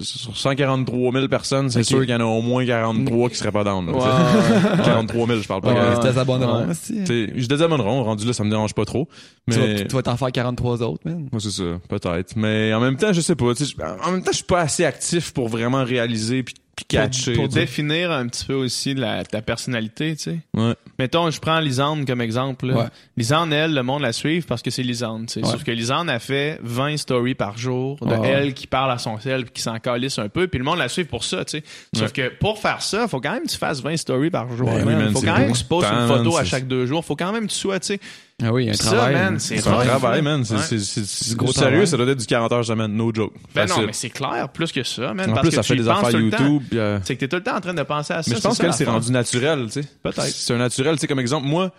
Sur 0.00 0.34
143 0.34 1.12
000 1.12 1.28
personnes, 1.28 1.68
c'est 1.68 1.82
sûr 1.82 2.00
qu'il 2.00 2.08
y 2.08 2.14
en 2.14 2.20
a 2.20 2.24
au 2.24 2.40
moins 2.40 2.64
43 2.64 3.28
qui 3.28 3.36
seraient 3.36 3.52
pas 3.52 3.62
down. 3.62 3.84
là, 3.86 3.92
tu 3.92 3.98
sais. 4.00 4.78
Ouais. 4.78 4.84
43 4.86 5.26
000, 5.26 5.40
je 5.40 5.46
parle 5.48 5.60
pas. 5.60 5.72
Ouais, 5.74 5.80
ils 5.92 5.96
se 5.96 6.00
désabonneront, 6.08 6.62
Ouais. 6.64 6.70
aussi. 6.70 6.94
tu 7.04 7.06
sais, 7.06 7.32
je 7.36 7.46
désabonnerai, 7.46 7.88
rendu 7.88 8.26
là, 8.26 8.32
ça 8.32 8.42
me 8.42 8.48
dérange 8.48 8.72
pas 8.74 8.86
trop. 8.86 9.06
Tu 9.50 9.58
vas- 9.58 9.66
Mais 9.66 9.86
Tu 9.86 9.94
vas 9.94 10.02
t'en 10.02 10.16
faire 10.16 10.32
43 10.32 10.82
autres, 10.82 11.02
man. 11.04 11.28
moi, 11.30 11.40
c'est 11.42 11.50
ça, 11.50 11.64
peut-être. 11.90 12.36
Mais 12.36 12.72
en 12.72 12.80
même 12.80 12.96
temps, 12.96 13.12
je 13.12 13.20
sais 13.20 13.36
pas. 13.36 13.54
tu 13.54 13.66
sais, 13.66 13.74
je- 13.78 13.82
En 14.08 14.12
même 14.12 14.22
temps, 14.22 14.30
je 14.32 14.36
suis 14.36 14.44
pas 14.46 14.60
assez 14.60 14.86
actif 14.86 15.32
pour 15.34 15.48
vraiment 15.48 15.84
réaliser 15.84 16.42
puis, 16.42 16.54
pour, 16.88 17.34
pour 17.34 17.48
définir 17.48 18.10
un 18.10 18.26
petit 18.26 18.44
peu 18.44 18.54
aussi 18.54 18.94
la, 18.94 19.24
ta 19.24 19.42
personnalité, 19.42 20.16
tu 20.16 20.22
sais. 20.22 20.38
Ouais. 20.54 20.74
Mettons, 20.98 21.30
je 21.30 21.40
prends 21.40 21.60
Lisande 21.60 22.06
comme 22.06 22.20
exemple. 22.20 22.66
là. 22.66 22.74
Ouais. 22.74 22.86
Lisande, 23.16 23.52
elle, 23.52 23.74
le 23.74 23.82
monde 23.82 24.02
la 24.02 24.12
suive 24.12 24.46
parce 24.46 24.62
que 24.62 24.70
c'est 24.70 24.82
Lisande. 24.82 25.26
tu 25.26 25.34
sais. 25.34 25.44
Ouais. 25.44 25.50
Sauf 25.50 25.64
que 25.64 25.70
Lisande 25.70 26.08
a 26.10 26.18
fait 26.18 26.58
20 26.62 26.96
stories 26.96 27.34
par 27.34 27.58
jour 27.58 27.98
de 28.00 28.14
elle 28.24 28.54
qui 28.54 28.66
parle 28.66 28.90
à 28.90 28.98
son 28.98 29.18
sel 29.18 29.44
puis 29.44 29.52
qui 29.54 29.62
s'en 29.62 29.78
calisse 29.78 30.18
un 30.18 30.28
peu. 30.28 30.48
Puis 30.48 30.58
le 30.58 30.64
monde 30.64 30.78
la 30.78 30.88
suit 30.88 31.04
pour 31.04 31.24
ça. 31.24 31.44
tu 31.44 31.58
sais. 31.58 31.64
Sauf 31.94 32.12
que 32.12 32.28
pour 32.28 32.58
faire 32.58 32.82
ça, 32.82 33.06
faut 33.08 33.20
quand 33.20 33.32
même 33.32 33.44
que 33.44 33.50
tu 33.50 33.58
fasses 33.58 33.82
20 33.82 33.96
stories 33.96 34.30
par 34.30 34.50
jour. 34.56 34.66
Ben 34.66 34.78
oui, 34.78 34.84
man. 34.94 34.98
man, 35.04 35.12
faut 35.12 35.20
quand 35.20 35.38
même 35.38 35.52
que 35.52 35.58
tu 35.58 35.64
postes 35.64 35.90
de 35.90 35.94
une 35.94 36.08
photo 36.08 36.36
à 36.36 36.44
chaque 36.44 36.66
deux 36.66 36.86
jours. 36.86 37.04
Faut 37.04 37.16
quand 37.16 37.32
même 37.32 37.46
que 37.46 37.52
tu 37.52 37.58
sois, 37.58 37.78
tu 37.80 37.88
sais. 37.88 38.00
Ah 38.42 38.52
oui, 38.52 38.64
il 38.64 38.66
y 38.66 38.68
a 38.70 38.72
un 38.72 38.76
Ça, 38.76 38.84
travail. 38.92 39.14
man, 39.14 39.24
man. 39.24 39.38
c'est 39.40 39.58
C'est 39.58 39.68
un 39.68 39.74
rough, 39.74 39.84
travail, 39.86 40.22
man. 40.22 40.44
C'est, 40.44 40.54
Ouais. 40.54 40.60
c'est, 40.68 40.78
c'est, 40.78 41.04
c'est- 41.04 41.34
gros 41.36 41.52
sérieux, 41.52 41.70
travail. 41.70 41.86
ça 41.86 41.96
doit 41.96 42.06
être 42.06 42.18
du 42.18 42.26
40 42.26 42.52
heures 42.52 42.64
semaine, 42.64 42.92
no 42.94 43.12
joke. 43.14 43.32
Ben 43.54 43.66
non, 43.66 43.82
mais 43.86 43.92
c'est 43.92 44.10
clair, 44.10 44.48
plus 44.52 44.72
que 44.72 44.82
ça, 44.82 45.12
man. 45.14 45.30
en 45.30 45.34
parce 45.34 45.40
plus, 45.40 45.48
que 45.50 45.54
ça 45.56 45.62
tu 45.62 45.68
fait 45.68 45.74
y 45.74 45.78
des 45.78 45.84
penses 45.88 45.98
affaires 45.98 46.10
tout 46.10 46.16
le 46.18 46.30
temps. 46.30 46.38
YouTube. 46.44 46.62
puis, 46.70 46.78
euh, 46.78 46.98
C'est 47.04 47.14
que 47.16 47.20
t'es 47.20 47.28
tout 47.28 47.36
le 47.36 47.42
temps 47.42 47.56
en 47.56 47.60
train 47.60 47.74
de 47.74 47.82
penser 47.82 48.12
à 48.14 48.22
ça. 48.22 48.30
mais 48.30 48.36
je 48.36 48.42
pense 48.42 48.56
ça 48.56 48.62
qu'elle, 48.64 48.72
c'est 48.72 48.84
l'affaire. 48.84 48.94
rendu 48.94 49.12
naturel, 49.12 49.66
tu 49.66 49.82
sais. 49.82 49.88
Peut-être. 50.02 50.22
C'est 50.24 50.54
un 50.54 50.58
naturel, 50.58 50.94
tu 50.96 51.00
sais, 51.02 51.06
comme 51.06 51.20
exemple, 51.20 51.46
moi, 51.46 51.70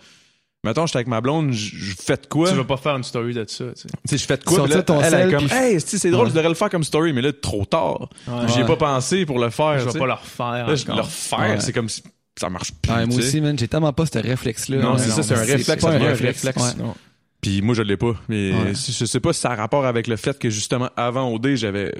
mettons, 0.64 0.86
j'étais 0.86 0.98
avec 0.98 1.08
ma 1.08 1.20
blonde, 1.20 1.52
je 1.52 1.74
je 1.76 1.94
fais 2.00 2.16
de 2.16 2.26
quoi? 2.28 2.48
Tu 2.50 2.54
vas 2.56 2.62
pas 2.64 2.76
faire 2.76 2.94
une 2.96 3.02
story 3.02 3.34
de 3.34 3.44
ça, 3.48 3.64
tu 3.64 3.70
sais. 3.82 3.88
Tu 3.88 3.94
sais, 4.06 4.18
je 4.18 4.24
fais 4.26 4.36
de 4.36 4.44
quoi? 4.44 4.58
Sortir 4.58 4.70
puis 4.70 4.76
là, 4.78 4.82
ton 4.84 4.98
elle, 5.00 5.04
elle 5.06 5.10
sel, 5.10 5.28
est 5.28 5.32
comme, 5.32 5.46
puis- 5.48 5.56
hey, 5.56 5.80
c'est 5.80 5.98
c'est 5.98 6.10
drôle, 6.10 6.24
Ouais. 6.26 6.30
je 6.30 6.34
devrais 6.36 6.48
le 6.50 6.54
faire 6.54 6.70
comme 6.70 6.84
story, 6.84 7.12
mais 7.12 7.22
là, 7.22 7.32
trop 7.32 7.64
tard. 7.64 8.08
Ouais. 8.28 8.34
J'y 8.48 8.60
ai 8.60 8.62
Ouais. 8.62 8.68
pas 8.68 8.76
pensé 8.76 9.26
pour 9.26 9.40
le 9.40 9.50
faire. 9.50 9.74
Je 9.74 9.80
tu 9.80 9.86
vais 9.86 9.92
sais. 9.94 9.98
pas 9.98 10.06
le 10.06 10.12
refaire. 10.12 10.66
Là, 10.68 10.74
je 10.76 10.82
encore. 10.84 10.96
le 10.96 11.02
refaire, 11.02 11.38
Ouais. 11.40 11.60
c'est 11.60 11.72
comme 11.72 11.88
si 11.88 12.02
ça 12.38 12.48
marche 12.48 12.72
plus. 12.80 12.90
Ouais, 12.92 13.06
moi 13.06 13.16
tu 13.16 13.22
sais. 13.22 13.28
aussi, 13.28 13.40
man, 13.40 13.58
j'ai 13.58 13.68
tellement 13.68 13.92
pas 13.92 14.06
ce 14.06 14.18
réflexe-là. 14.18 14.78
Non, 14.78 14.98
c'est 14.98 15.10
ça, 15.10 15.22
c'est 15.22 15.34
un 15.34 15.38
réflexe, 15.40 15.66
pas 15.66 15.76
ça 15.80 15.88
un 15.88 15.98
réflexe. 15.98 16.44
réflexe. 16.44 16.76
Ouais. 16.78 16.82
Non. 16.84 16.94
Puis 17.40 17.60
moi, 17.62 17.74
je 17.74 17.82
l'ai 17.82 17.96
pas. 17.96 18.14
Mais 18.28 18.52
Ouais. 18.52 18.72
je 18.74 19.04
sais 19.04 19.20
pas 19.20 19.32
si 19.32 19.40
ça 19.40 19.50
a 19.50 19.54
rapport 19.56 19.84
avec 19.84 20.06
le 20.06 20.16
fait 20.16 20.38
que 20.38 20.48
justement, 20.48 20.88
avant 20.96 21.32
OD, 21.32 21.54
j'avais 21.56 21.92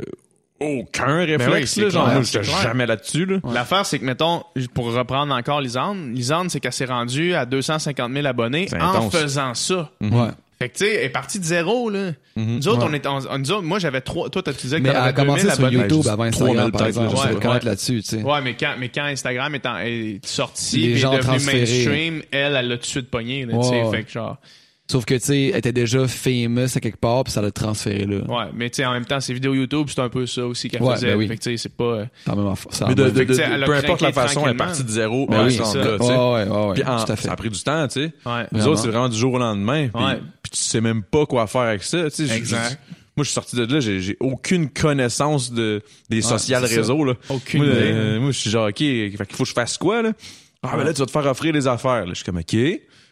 aucun 0.60 1.16
réflexe. 1.24 1.44
Ben 1.46 1.52
oui, 1.60 1.66
c'est 1.66 1.80
là, 1.82 1.88
genre, 1.90 2.04
clair, 2.04 2.14
moi, 2.16 2.24
c'est 2.24 2.42
j'étais 2.44 2.62
jamais 2.62 2.86
là-dessus. 2.86 3.26
Là. 3.26 3.38
L'affaire, 3.52 3.84
c'est 3.84 3.98
que, 3.98 4.04
mettons, 4.04 4.42
pour 4.74 4.92
reprendre 4.92 5.34
encore 5.34 5.60
Lisande, 5.60 6.14
Lisande, 6.14 6.50
c'est 6.50 6.60
qu'elle 6.60 6.72
s'est 6.72 6.84
rendue 6.84 7.34
à 7.34 7.44
250 7.46 8.12
000 8.12 8.26
abonnés 8.26 8.66
C'est 8.70 8.80
en 8.80 9.10
faisant 9.10 9.54
ça. 9.54 9.90
Ouais. 10.00 10.28
Fait 10.62 10.68
que, 10.68 10.78
tu 10.78 10.84
sais, 10.84 10.94
elle 10.94 11.04
est 11.04 11.08
partie 11.08 11.38
de 11.40 11.44
zéro, 11.44 11.90
là. 11.90 12.12
Mhm. 12.36 12.56
Nous 12.56 12.68
autres, 12.68 12.78
Ouais. 12.82 12.88
on 12.90 12.94
est 12.94 13.06
en, 13.06 13.18
on- 13.26 13.38
nous 13.38 13.50
autres, 13.52 13.62
moi, 13.62 13.78
j'avais 13.78 14.00
trois, 14.00 14.30
toi, 14.30 14.42
t'as- 14.42 14.52
tu 14.52 14.62
disais 14.62 14.78
que 14.78 14.82
Mais 14.82 14.88
elle 14.90 14.94
t'avais 14.94 15.08
a 15.08 15.12
commencé 15.12 15.42
2000 15.42 15.54
sur 15.56 15.64
abonnés? 15.66 15.82
YouTube 15.82 16.06
avant 16.08 16.30
3000 16.30 16.58
Instagram, 16.58 16.72
par 16.72 16.86
exemple. 16.86 17.06
là, 17.06 17.12
Je 17.14 17.34
ouais, 17.34 17.40
connaître 17.40 17.64
ouais. 17.64 17.70
là-dessus, 17.70 18.02
tu 18.02 18.08
sais. 18.08 18.22
Ouais, 18.22 18.40
mais 18.42 18.54
quand, 18.54 18.74
mais 18.78 18.88
quand 18.90 19.04
Instagram 19.04 19.54
est, 19.54 19.66
en- 19.66 19.78
est 19.78 20.20
sorti, 20.26 20.78
Les 20.78 20.96
gens 20.96 21.12
est 21.12 21.18
devenu 21.18 21.28
transférés. 21.38 21.58
mainstream, 21.58 22.22
elle, 22.30 22.56
elle 22.56 22.68
l'a 22.68 22.76
tout 22.76 22.82
de 22.82 22.86
suite 22.86 23.10
pogné, 23.10 23.44
là, 23.44 23.54
tu 23.60 23.68
sais. 23.68 23.82
Ouais. 23.82 23.90
Fait 23.90 24.04
que 24.04 24.10
genre, 24.12 24.36
Sauf 24.90 25.06
que, 25.06 25.14
tu 25.14 25.20
sais, 25.20 25.42
elle 25.50 25.56
était 25.56 25.72
déjà 25.72 26.06
famous 26.06 26.66
à 26.76 26.80
quelque 26.80 26.98
part, 26.98 27.24
puis 27.24 27.32
ça 27.32 27.40
l'a 27.40 27.50
transféré 27.50 28.04
là. 28.04 28.16
ouais. 28.28 28.44
Mais 28.52 28.68
tu 28.68 28.78
sais, 28.78 28.84
en 28.84 28.92
même 28.92 29.06
temps, 29.06 29.20
ses 29.20 29.32
vidéos 29.32 29.54
YouTube, 29.54 29.86
c'est 29.88 30.00
un 30.00 30.10
peu 30.10 30.26
ça 30.26 30.44
aussi 30.44 30.68
qu'elle 30.68 30.82
Ouais, 30.82 30.96
faisait. 30.96 31.06
ben 31.12 31.16
oui. 31.16 31.28
Fait 31.28 31.36
que, 31.38 31.42
tu 31.42 31.50
sais, 31.52 31.56
c'est 31.56 31.74
pas, 31.74 31.84
euh, 31.84 32.04
Quand 32.26 32.36
même, 32.36 32.54
ça 32.68 32.86
Mais 32.88 32.94
de, 32.94 33.04
de- 33.08 33.24
de- 33.24 33.40
elle 33.40 33.64
peu 33.64 33.74
importe 33.74 34.02
la 34.02 34.12
façon, 34.12 34.42
elle 34.44 34.52
est 34.52 34.56
partie 34.56 34.84
de 34.84 34.90
zéro. 34.90 35.20
Ouais, 35.20 35.26
ben, 35.30 35.50
c'est 35.50 35.58
elle 35.60 35.64
ça. 35.64 35.78
là, 35.78 35.84
tu 35.96 36.02
Ouais, 36.02 36.08
sais. 36.08 36.12
ouais, 36.14 36.18
ouais, 36.44 36.66
ouais, 36.66 36.74
Puis 36.74 36.82
en- 36.84 37.04
tout 37.04 37.12
à 37.12 37.16
fait. 37.16 37.22
ça 37.28 37.32
a 37.32 37.36
pris 37.36 37.48
du 37.48 37.62
temps, 37.62 37.86
tu 37.88 37.92
sais. 37.94 38.00
ouais. 38.00 38.10
Nous 38.26 38.58
Vraiment. 38.58 38.66
autres, 38.72 38.80
c'est 38.82 38.88
vraiment 38.88 39.08
du 39.08 39.16
jour 39.16 39.32
au 39.32 39.38
lendemain. 39.38 39.88
Puis, 39.94 40.04
Ouais. 40.04 40.18
Tu 40.52 40.58
sais 40.62 40.80
même 40.80 41.02
pas 41.02 41.26
quoi 41.26 41.46
faire 41.46 41.62
avec 41.62 41.82
ça. 41.82 42.10
Tu 42.10 42.26
sais, 42.26 42.36
Exact. 42.36 42.70
je- 42.88 42.94
moi, 43.16 43.24
je 43.24 43.28
suis 43.28 43.34
sorti 43.34 43.56
de 43.56 43.64
là, 43.66 43.80
j'ai 43.80 44.16
aucune 44.20 44.70
connaissance 44.70 45.52
de, 45.52 45.82
des 46.08 46.22
social 46.22 46.64
réseaux. 46.64 47.04
Là. 47.04 47.14
Aucune 47.28 47.62
moi, 47.62 47.72
euh, 47.74 48.20
moi, 48.20 48.30
je 48.30 48.38
suis 48.38 48.50
genre, 48.50 48.68
OK, 48.68 48.78
fait 48.78 49.10
qu'il 49.10 49.36
faut 49.36 49.42
que 49.44 49.48
je 49.50 49.54
fasse 49.54 49.76
quoi, 49.76 50.00
là? 50.02 50.12
Ah, 50.62 50.76
ben 50.76 50.84
là, 50.84 50.94
tu 50.94 51.00
vas 51.00 51.06
te 51.06 51.10
faire 51.10 51.26
offrir 51.26 51.52
des 51.52 51.66
affaires. 51.66 52.06
Là. 52.06 52.10
Je 52.10 52.14
suis 52.14 52.24
comme, 52.24 52.38
OK. 52.38 52.56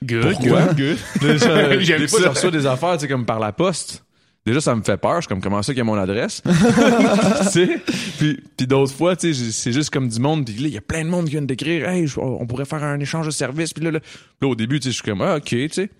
Good, 0.02 0.22
Pourquoi? 0.22 0.72
good, 0.72 0.96
J'aime 1.80 2.00
des 2.00 2.08
fois, 2.08 2.20
ça. 2.20 2.24
je 2.24 2.28
reçois 2.30 2.50
des 2.50 2.64
affaires, 2.64 2.94
tu 2.94 3.00
sais, 3.00 3.08
comme 3.08 3.26
par 3.26 3.40
la 3.40 3.52
poste. 3.52 4.04
Déjà, 4.46 4.62
ça 4.62 4.74
me 4.74 4.82
fait 4.82 4.96
peur. 4.96 5.16
Je 5.16 5.20
suis 5.22 5.28
comme, 5.28 5.42
comment 5.42 5.62
ça 5.62 5.72
qu'il 5.74 5.78
y 5.78 5.80
a 5.82 5.84
mon 5.84 5.98
adresse? 5.98 6.42
tu 7.42 7.48
sais? 7.50 7.80
Puis, 8.18 8.38
puis 8.56 8.66
d'autres 8.66 8.94
fois, 8.94 9.14
tu 9.16 9.34
sais, 9.34 9.52
c'est 9.52 9.72
juste 9.72 9.90
comme 9.90 10.08
du 10.08 10.18
monde. 10.18 10.46
Puis 10.46 10.54
là, 10.54 10.68
il 10.68 10.72
y 10.74 10.78
a 10.78 10.80
plein 10.80 11.04
de 11.04 11.10
monde 11.10 11.26
qui 11.26 11.32
viennent 11.32 11.46
d'écrire, 11.46 11.86
hey, 11.90 12.06
on 12.16 12.46
pourrait 12.46 12.64
faire 12.64 12.82
un 12.82 12.98
échange 13.00 13.26
de 13.26 13.30
services. 13.32 13.74
Puis 13.74 13.84
là, 13.84 13.90
là, 13.90 13.98
là, 14.40 14.48
au 14.48 14.54
début, 14.54 14.80
tu 14.80 14.84
sais, 14.84 14.90
je 14.92 14.94
suis 14.94 15.02
comme, 15.04 15.20
ah, 15.20 15.36
OK, 15.36 15.44
tu 15.50 15.68
sais. 15.70 15.90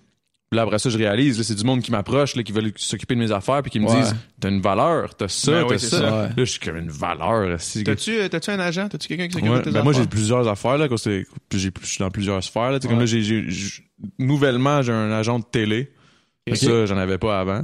Là, 0.53 0.63
après 0.63 0.79
ça, 0.79 0.89
je 0.89 0.97
réalise, 0.97 1.37
là, 1.37 1.45
c'est 1.45 1.55
du 1.55 1.63
monde 1.63 1.81
qui 1.81 1.91
m'approche, 1.91 2.35
là, 2.35 2.43
qui 2.43 2.51
veulent 2.51 2.73
s'occuper 2.75 3.15
de 3.15 3.19
mes 3.21 3.31
affaires, 3.31 3.61
puis 3.61 3.71
qui 3.71 3.79
me 3.79 3.87
Ouais. 3.87 4.01
disent, 4.01 4.13
t'as 4.37 4.49
une 4.49 4.59
valeur, 4.59 5.15
t'as 5.15 5.29
ça, 5.29 5.51
Ben 5.53 5.61
t'as 5.67 5.73
oui, 5.75 5.79
ça. 5.79 5.89
ça. 5.89 6.03
Ouais. 6.03 6.27
Là, 6.27 6.33
je 6.35 6.43
suis 6.43 6.59
comme 6.59 6.75
une 6.75 6.89
valeur. 6.89 7.57
T'as-tu, 7.85 8.11
euh, 8.19 8.27
t'as-tu 8.27 8.49
un 8.51 8.59
agent? 8.59 8.89
T'as-tu 8.89 9.07
quelqu'un 9.07 9.27
qui 9.27 9.33
s'occupe 9.35 9.49
Ouais, 9.49 9.59
de 9.59 9.63
tes 9.63 9.71
ben 9.71 9.81
moi, 9.81 9.93
j'ai 9.93 9.99
affaires? 9.99 10.09
plusieurs 10.09 10.47
affaires, 10.49 10.77
là, 10.77 10.89
quand 10.89 10.97
c'est- 10.97 11.25
puis 11.47 11.57
j'ai, 11.57 11.71
je 11.81 11.87
suis 11.87 11.99
dans 11.99 12.09
plusieurs 12.11 12.43
sphères, 12.43 12.71
là. 12.71 12.79
Tu 12.79 12.83
sais, 12.83 12.87
Comme 12.89 12.97
Ouais. 12.97 13.03
là, 13.03 13.09
j'ai, 13.09 13.21
j'ai- 13.23 13.45
j'ai- 13.49 13.83
nouvellement, 14.19 14.81
j'ai 14.81 14.91
un 14.91 15.11
agent 15.13 15.39
de 15.39 15.45
télé. 15.49 15.89
Ok. 16.49 16.57
Ça, 16.57 16.85
j'en 16.85 16.97
avais 16.97 17.17
pas 17.17 17.39
avant. 17.39 17.63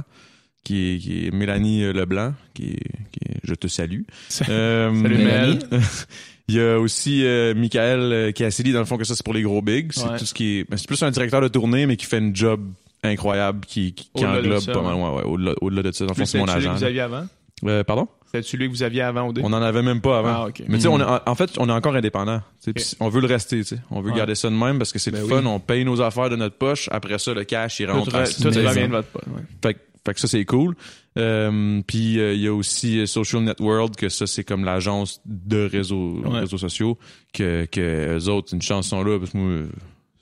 Qui 0.64 0.94
est, 0.94 0.98
qui 0.98 1.26
est 1.26 1.30
Mélanie 1.30 1.82
euh, 1.84 1.92
Leblanc, 1.92 2.32
qui 2.54 2.70
est, 2.70 2.92
qui 3.12 3.20
est- 3.28 3.40
je 3.44 3.54
te 3.54 3.68
salue. 3.68 4.02
Euh, 4.48 4.90
Salut, 5.02 5.16
Mélanie. 5.18 5.58
Il 6.48 6.54
y 6.54 6.60
a 6.60 6.78
aussi 6.80 7.24
euh, 7.26 7.54
Michael 7.54 8.00
euh, 8.00 8.32
Cassidy, 8.32 8.72
dans 8.72 8.78
le 8.78 8.84
fond, 8.86 8.96
que 8.96 9.04
ça, 9.04 9.14
c'est 9.14 9.24
pour 9.24 9.34
les 9.34 9.42
gros 9.42 9.60
bigs. 9.62 9.92
C'est 9.92 10.04
Ouais. 10.08 10.18
tout 10.18 10.24
ce 10.24 10.32
qui 10.34 10.58
est. 10.60 10.64
ben, 10.70 10.76
c'est 10.78 10.86
plus 10.88 11.02
un 11.02 11.10
directeur 11.10 11.40
de 11.42 11.48
tournée, 11.48 11.84
mais 11.86 11.96
qui 11.96 12.06
fait 12.06 12.18
une 12.18 12.34
job 12.34 12.60
incroyable, 13.04 13.60
qui, 13.66 13.92
qui, 13.92 14.10
qui 14.14 14.24
englobe 14.26 14.58
ça, 14.60 14.72
pas 14.72 14.82
mal. 14.82 14.94
ouais. 14.94 15.22
Au-delà, 15.24 15.52
au-delà 15.60 15.82
de 15.82 15.92
ça. 15.92 16.04
Dans 16.06 16.12
le 16.12 16.16
fond, 16.18 16.24
c'est 16.24 16.38
mon 16.38 16.48
agent. 16.48 16.72
que 16.72 16.78
vous 16.78 16.84
aviez 16.84 17.00
avant? 17.00 17.26
Euh, 17.66 17.84
pardon? 17.84 18.08
C'est 18.32 18.42
celui 18.42 18.66
que 18.66 18.72
vous 18.72 18.82
aviez 18.82 19.02
avant 19.02 19.28
au 19.28 19.32
dé? 19.32 19.40
On 19.44 19.52
en 19.52 19.62
avait 19.62 19.82
même 19.82 20.00
pas 20.00 20.18
avant. 20.18 20.28
Ah, 20.44 20.46
ok. 20.48 20.62
Mais 20.68 20.76
tu 20.76 20.82
sais, 20.84 20.88
Mm. 20.88 21.00
est- 21.00 21.28
en 21.28 21.34
fait, 21.34 21.50
on 21.58 21.68
est 21.68 21.72
encore 21.72 21.94
indépendant. 21.96 22.38
tu 22.38 22.44
sais, 22.64 22.70
Ok. 22.70 22.76
puis 22.76 22.84
On 23.00 23.08
veut 23.08 23.20
le 23.22 23.26
rester, 23.26 23.58
tu 23.58 23.64
sais. 23.64 23.78
On 23.90 24.00
veut 24.00 24.10
Ouais. 24.10 24.16
garder 24.18 24.34
ça 24.34 24.48
de 24.50 24.54
même 24.54 24.78
parce 24.78 24.92
que 24.92 24.98
c'est 24.98 25.10
Ben 25.10 25.20
le 25.20 25.24
oui. 25.24 25.30
fun. 25.42 25.46
On 25.46 25.58
paye 25.60 25.84
nos 25.84 26.00
affaires 26.00 26.28
de 26.30 26.36
notre 26.36 26.56
poche. 26.56 26.88
Après 26.92 27.18
ça, 27.18 27.32
le 27.34 27.44
cash, 27.44 27.80
il 27.80 27.86
Tout, 27.86 27.92
rentre. 27.94 28.14
en 28.14 28.18
re- 28.22 28.36
tout 28.42 28.44
maison. 28.48 28.68
revient 28.68 28.82
de 28.86 28.92
votre 28.92 29.08
pote. 29.08 29.24
ouais. 29.28 29.42
Fait, 29.62 29.74
que- 29.74 29.80
fait 30.06 30.14
que 30.14 30.20
ça, 30.20 30.28
c'est 30.28 30.44
cool. 30.44 30.74
Euh, 31.18 31.80
puis 31.86 32.20
euh, 32.20 32.34
il 32.34 32.40
y 32.40 32.46
a 32.46 32.54
aussi 32.54 33.00
euh, 33.00 33.06
Social 33.06 33.42
Network, 33.42 33.96
que 33.96 34.08
ça, 34.08 34.26
c'est 34.26 34.44
comme 34.44 34.64
l'agence 34.64 35.20
de 35.26 35.66
réseaux, 35.70 36.20
Ouais. 36.24 36.40
réseaux 36.40 36.58
sociaux, 36.58 36.96
que, 37.32 37.64
que 37.66 38.16
eux 38.18 38.28
autres, 38.28 38.54
une 38.54 38.62
chance 38.62 38.88
sont 38.88 39.02
là, 39.02 39.18
parce 39.18 39.32
que 39.32 39.38
moi, 39.38 39.66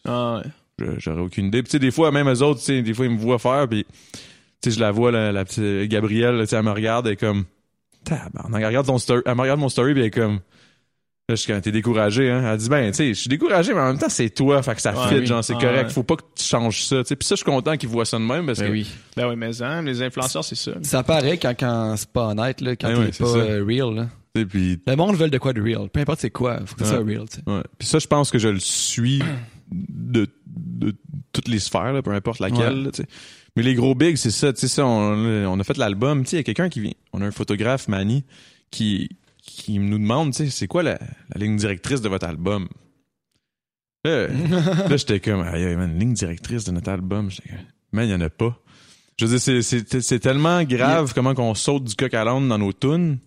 Ah, 0.06 0.42
ouais. 0.80 0.94
j'aurais 0.98 1.20
aucune 1.22 1.46
idée. 1.46 1.62
Puis 1.62 1.68
tu 1.70 1.72
sais, 1.72 1.78
des 1.78 1.90
fois, 1.90 2.10
même 2.12 2.28
eux 2.30 2.42
autres, 2.42 2.66
des 2.66 2.94
fois, 2.94 3.04
ils 3.06 3.12
me 3.12 3.18
voient 3.18 3.38
faire, 3.38 3.68
puis 3.68 3.84
tu 4.62 4.70
sais, 4.70 4.70
je 4.76 4.80
la 4.80 4.90
vois, 4.90 5.10
la, 5.12 5.32
la 5.32 5.44
petite 5.44 5.88
Gabrielle, 5.90 6.38
tu 6.40 6.46
sais, 6.46 6.56
elle 6.56 6.62
me 6.64 6.70
regarde, 6.72 7.06
elle 7.06 7.12
est 7.12 7.16
comme, 7.16 7.44
tabarnak, 8.04 8.60
elle 8.62 8.66
regarde 8.68 8.86
ton 8.86 8.98
story, 8.98 9.22
elle 9.26 9.34
me 9.34 9.40
regarde 9.42 9.60
mon 9.60 9.68
story, 9.68 9.92
puis 9.92 10.00
elle 10.02 10.08
est 10.08 10.10
comme, 10.10 10.40
là, 11.28 11.34
je 11.34 11.40
suis 11.42 11.52
quand 11.52 11.60
t'es 11.60 11.72
découragé, 11.72 12.30
hein. 12.30 12.42
Elle 12.52 12.56
dit, 12.58 12.68
ben, 12.68 12.90
tu 12.90 12.96
sais, 12.98 13.08
je 13.08 13.14
suis 13.20 13.28
découragé, 13.28 13.74
mais 13.74 13.80
en 13.80 13.86
même 13.88 13.98
temps, 13.98 14.08
c'est 14.08 14.30
toi, 14.30 14.62
fait 14.62 14.76
que 14.76 14.80
ça 14.80 14.92
Ouais, 14.92 15.08
fit, 15.08 15.14
oui. 15.20 15.26
genre, 15.26 15.42
c'est 15.42 15.54
Ah, 15.56 15.60
correct, 15.60 15.86
ouais. 15.88 15.92
faut 15.92 16.04
pas 16.04 16.14
que 16.16 16.22
tu 16.36 16.44
changes 16.44 16.84
ça, 16.84 17.02
tu 17.02 17.08
sais. 17.08 17.16
Puis 17.16 17.26
ça, 17.26 17.34
je 17.34 17.42
suis 17.42 17.44
content 17.44 17.76
qu'ils 17.76 17.88
voient 17.88 18.04
ça 18.04 18.18
de 18.18 18.22
même, 18.22 18.46
parce 18.46 18.60
Ben 18.60 18.66
que, 18.68 18.72
oui. 18.72 18.86
Ben 19.16 19.28
oui, 19.28 19.34
mais 19.36 19.60
hein, 19.62 19.82
les 19.82 20.02
influenceurs, 20.02 20.44
c'est 20.44 20.54
ça. 20.54 20.72
Ça 20.82 21.02
paraît 21.02 21.36
quand, 21.38 21.54
quand 21.58 21.96
c'est 21.96 22.10
pas 22.10 22.28
honnête, 22.28 22.60
là, 22.60 22.76
quand 22.76 22.88
Ben 22.92 23.10
t'es 23.10 23.18
pas 23.24 23.36
euh, 23.36 23.64
real. 23.66 23.94
Là. 23.94 24.08
tu 24.34 24.40
sais, 24.42 24.46
puis 24.46 24.78
Le 24.86 24.94
monde 24.96 25.16
veut 25.16 25.28
de 25.28 25.38
quoi 25.38 25.52
de 25.52 25.60
real. 25.60 25.88
Peu 25.88 25.98
importe 26.00 26.20
c'est 26.20 26.30
quoi, 26.30 26.60
faut 26.64 26.76
que 26.76 26.84
ça 26.84 26.90
soit 26.90 27.04
real. 27.04 27.28
tu 27.28 27.38
sais. 27.38 27.42
Ouais. 27.50 27.62
Puis 27.78 27.88
ça, 27.88 27.98
je 27.98 28.06
pense 28.06 28.30
que 28.30 28.38
je 28.38 28.48
le 28.48 28.60
suis 28.60 29.20
de, 29.72 30.28
de 30.46 30.94
toutes 31.32 31.48
les 31.48 31.58
sphères, 31.58 31.92
là, 31.92 32.02
peu 32.02 32.12
importe 32.12 32.38
laquelle. 32.38 32.84
Là, 32.84 32.90
tu 32.92 33.02
sais. 33.02 33.08
Mais 33.56 33.62
les 33.64 33.74
gros 33.74 33.94
bigs, 33.96 34.16
c'est 34.16 34.30
ça. 34.30 34.52
Tu 34.52 34.60
sais, 34.60 34.68
ça, 34.68 34.86
on, 34.86 35.16
on 35.46 35.58
a 35.58 35.64
fait 35.64 35.76
l'album. 35.78 36.22
Tu 36.22 36.30
sais, 36.30 36.36
il 36.36 36.38
y 36.38 36.40
a 36.40 36.44
quelqu'un 36.44 36.68
qui 36.68 36.78
vient. 36.80 36.92
On 37.12 37.20
a 37.22 37.24
un 37.26 37.30
photographe, 37.32 37.88
Manny, 37.88 38.22
qui, 38.70 39.08
qui 39.62 39.78
nous 39.78 39.98
demande, 39.98 40.32
tu 40.32 40.44
sais, 40.44 40.50
c'est 40.50 40.66
quoi 40.66 40.82
la, 40.82 40.98
la 41.34 41.40
ligne 41.40 41.56
directrice 41.56 42.00
de 42.00 42.08
votre 42.08 42.26
album? 42.26 42.68
Là, 44.04 44.28
là 44.88 44.96
j'étais 44.96 45.20
comme, 45.20 45.40
aïe, 45.40 45.64
aïe, 45.64 45.76
man, 45.76 45.98
ligne 45.98 46.14
directrice 46.14 46.64
de 46.64 46.72
notre 46.72 46.90
album. 46.90 47.30
J'étais 47.30 47.50
comme, 47.50 47.66
man, 47.92 48.06
il 48.06 48.12
y 48.12 48.14
en 48.14 48.20
a 48.20 48.30
pas. 48.30 48.58
Je 49.18 49.24
veux 49.26 49.38
dire, 49.38 49.62
c'est 50.02 50.18
tellement 50.18 50.62
grave 50.64 51.12
comment 51.14 51.34
qu'on 51.34 51.54
saute 51.54 51.84
du 51.84 51.94
coq 51.94 52.12
à 52.12 52.24
l'âne 52.24 52.48
dans 52.48 52.58
nos 52.58 52.72
tunes 52.72 53.18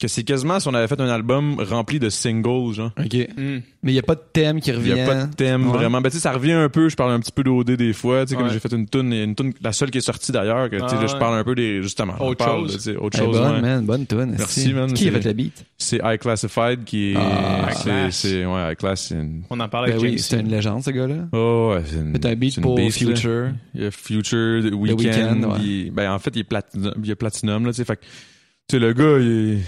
que 0.00 0.06
c'est 0.06 0.22
quasiment 0.22 0.60
si 0.60 0.68
on 0.68 0.74
avait 0.74 0.86
fait 0.86 1.00
un 1.00 1.08
album 1.08 1.56
rempli 1.58 1.98
de 1.98 2.08
singles, 2.08 2.72
genre. 2.74 2.92
OK. 2.98 3.14
Hmm. 3.36 3.58
Mais 3.82 3.92
il 3.92 3.94
y 3.94 3.98
a 3.98 4.02
pas 4.02 4.14
de 4.14 4.22
thème 4.32 4.60
qui 4.60 4.70
Il 4.70 4.76
revient. 4.76 4.90
y 4.96 5.00
a 5.00 5.06
pas 5.06 5.24
de 5.24 5.34
thème 5.34 5.66
Ouais. 5.66 5.72
vraiment. 5.76 6.00
Ben, 6.00 6.08
tu 6.08 6.16
sais, 6.16 6.22
ça 6.22 6.32
revient 6.32 6.52
un 6.52 6.68
peu. 6.68 6.88
Je 6.88 6.94
parle 6.94 7.10
un 7.12 7.18
petit 7.20 7.32
peu 7.32 7.42
d'OD 7.42 7.72
des 7.72 7.92
fois. 7.92 8.24
Tu 8.24 8.30
sais, 8.30 8.36
comme 8.36 8.46
Ouais. 8.46 8.52
j'ai 8.52 8.60
fait 8.60 8.70
une 8.72 8.86
tune, 8.88 9.12
une 9.12 9.34
tune, 9.34 9.52
la 9.60 9.72
seule 9.72 9.90
qui 9.90 9.98
est 9.98 10.02
sortie 10.02 10.30
d'ailleurs, 10.30 10.70
que, 10.70 10.76
tu 10.76 10.88
sais, 10.88 10.96
Ah 11.00 11.06
je 11.06 11.16
parle 11.16 11.36
un 11.38 11.42
peu 11.44 11.54
des, 11.56 11.82
justement. 11.82 12.14
Autre 12.20 12.44
parle, 12.44 12.68
chose. 12.70 12.88
autre 13.00 13.18
Elle 13.18 13.24
est 13.24 13.26
chose. 13.26 13.38
bonne, 13.40 13.54
ouais. 13.56 13.60
man. 13.60 13.84
Bonne 13.86 14.06
tune. 14.06 14.34
Merci, 14.38 14.72
man, 14.72 14.92
Qui 14.92 15.08
a 15.08 15.12
c'est- 15.12 15.20
fait 15.20 15.28
le 15.28 15.32
beat? 15.34 15.64
C'est 15.78 16.00
High 16.04 16.18
Classified 16.20 16.84
qui 16.84 17.12
est, 17.12 17.16
Ah, 17.16 17.70
c'est, 18.10 18.46
ouais, 18.46 18.70
High 18.72 18.76
Class, 18.78 19.06
c'est 19.08 19.14
une, 19.16 19.42
On 19.50 19.58
en 19.58 19.68
parlait 19.68 19.88
Ben 19.92 19.98
avec 19.98 20.02
oui, 20.10 20.16
James. 20.16 20.18
c'est 20.28 20.40
une 20.40 20.48
légende, 20.48 20.84
ce 20.84 20.90
gars-là. 20.90 21.26
oh, 21.32 21.72
ouais, 21.74 21.82
c'est 21.86 21.96
une, 21.96 22.12
C'est 22.14 22.26
un 22.26 22.34
beat 22.36 22.52
c'est 22.52 22.56
une 22.60 22.62
pour 22.62 22.78
là. 22.78 22.90
Future. 22.90 23.48
Il 23.74 23.82
y 23.82 23.86
a 23.86 23.90
Future, 23.90 24.62
The 24.62 24.72
Weeknd. 24.74 25.56
Il 25.60 25.90
ben, 25.90 26.12
en 26.12 26.18
fait, 26.20 26.30
il 26.36 26.40
est 26.40 26.44
platinum, 26.44 26.94
il 27.02 27.10
est 27.10 27.14
platinum, 27.16 27.64
là, 27.66 27.72
tu 27.72 27.76
sais. 27.78 27.84
Fait 27.84 27.96
que, 27.96 28.02
tu 28.02 28.76
sais, 28.76 28.78
le 28.78 28.92
gars, 28.92 29.18
il 29.18 29.54
est, 29.54 29.58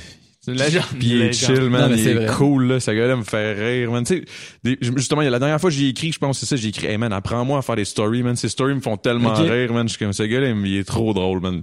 C'est 0.40 0.52
une 0.52 0.58
légende. 0.58 0.84
Puis 0.98 1.08
il 1.08 1.20
est 1.22 1.32
chill, 1.32 1.68
man. 1.68 1.90
Non, 1.90 1.96
il 1.96 2.02
c'est 2.02 2.12
est 2.14 2.26
cool, 2.36 2.64
là. 2.66 2.80
Ce 2.80 2.90
gars-là 2.90 3.14
me 3.16 3.22
fait 3.24 3.52
rire, 3.52 3.90
man. 3.92 4.04
Tu 4.04 4.24
sais, 4.64 4.78
justement, 4.80 5.20
il 5.20 5.26
y 5.26 5.28
a 5.28 5.30
la 5.30 5.38
dernière 5.38 5.60
fois 5.60 5.68
que 5.70 5.76
j'ai 5.76 5.88
écrit, 5.88 6.12
je 6.12 6.18
pense, 6.18 6.38
c'est 6.38 6.46
ça, 6.46 6.56
j'ai 6.56 6.68
écrit, 6.68 6.86
hey, 6.86 6.96
man, 6.96 7.12
apprends-moi 7.12 7.58
à 7.58 7.62
faire 7.62 7.76
des 7.76 7.84
stories, 7.84 8.22
man. 8.22 8.36
Ces 8.36 8.48
stories 8.48 8.74
me 8.74 8.80
font 8.80 8.96
tellement 8.96 9.34
rire, 9.34 9.72
man. 9.74 9.86
Je 9.86 9.94
suis 9.96 9.98
comme, 10.04 10.12
ce 10.14 10.22
gars-là, 10.22 10.48
il 10.50 10.76
est 10.76 10.84
trop 10.84 11.12
drôle, 11.12 11.40
man. 11.40 11.62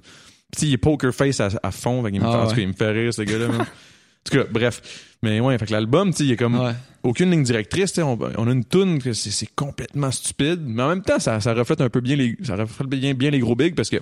Sais, 0.56 0.68
il 0.68 0.74
est 0.74 0.78
poker 0.78 1.14
face 1.14 1.40
à, 1.40 1.50
à 1.64 1.72
fond, 1.72 2.04
fait 2.04 2.12
qu'il 2.12 2.22
me 2.22 2.26
Ah 2.28 2.32
fait, 2.32 2.38
en 2.38 2.42
tout 2.44 2.50
ouais. 2.50 2.56
cas, 2.56 2.62
il 2.62 2.68
me 2.68 2.74
fait 2.74 2.92
rire, 2.92 3.14
ce 3.14 3.22
gars-là, 3.24 3.48
man. 3.48 3.62
En 3.62 4.30
tout 4.30 4.38
cas, 4.38 4.44
bref. 4.52 4.82
Mais 5.24 5.40
ouais, 5.40 5.58
fait 5.58 5.66
que 5.66 5.72
l'album, 5.72 6.12
tu 6.12 6.18
sais, 6.18 6.24
il 6.26 6.30
y 6.30 6.34
a 6.34 6.36
comme 6.36 6.60
Ouais. 6.60 6.74
aucune 7.02 7.32
ligne 7.32 7.42
directrice, 7.44 7.92
tu 7.94 7.96
sais. 7.96 8.02
On, 8.04 8.20
on 8.38 8.48
a 8.48 8.52
une 8.52 8.64
tune 8.64 9.02
que 9.02 9.12
c'est, 9.14 9.32
c'est 9.32 9.50
complètement 9.56 10.12
stupide, 10.12 10.60
mais 10.64 10.84
en 10.84 10.90
même 10.90 11.02
temps, 11.02 11.18
ça, 11.20 11.40
ça 11.42 11.54
reflète 11.56 11.82
un 11.82 11.90
peu 11.90 12.00
bien 12.02 12.16
les, 12.16 12.38
ça 12.44 12.56
reflète 12.56 12.88
bien, 12.90 13.14
bien 13.16 13.32
les 13.32 13.40
gros 13.40 13.56
bigs 13.56 13.74
parce 13.74 13.90
que 13.90 13.98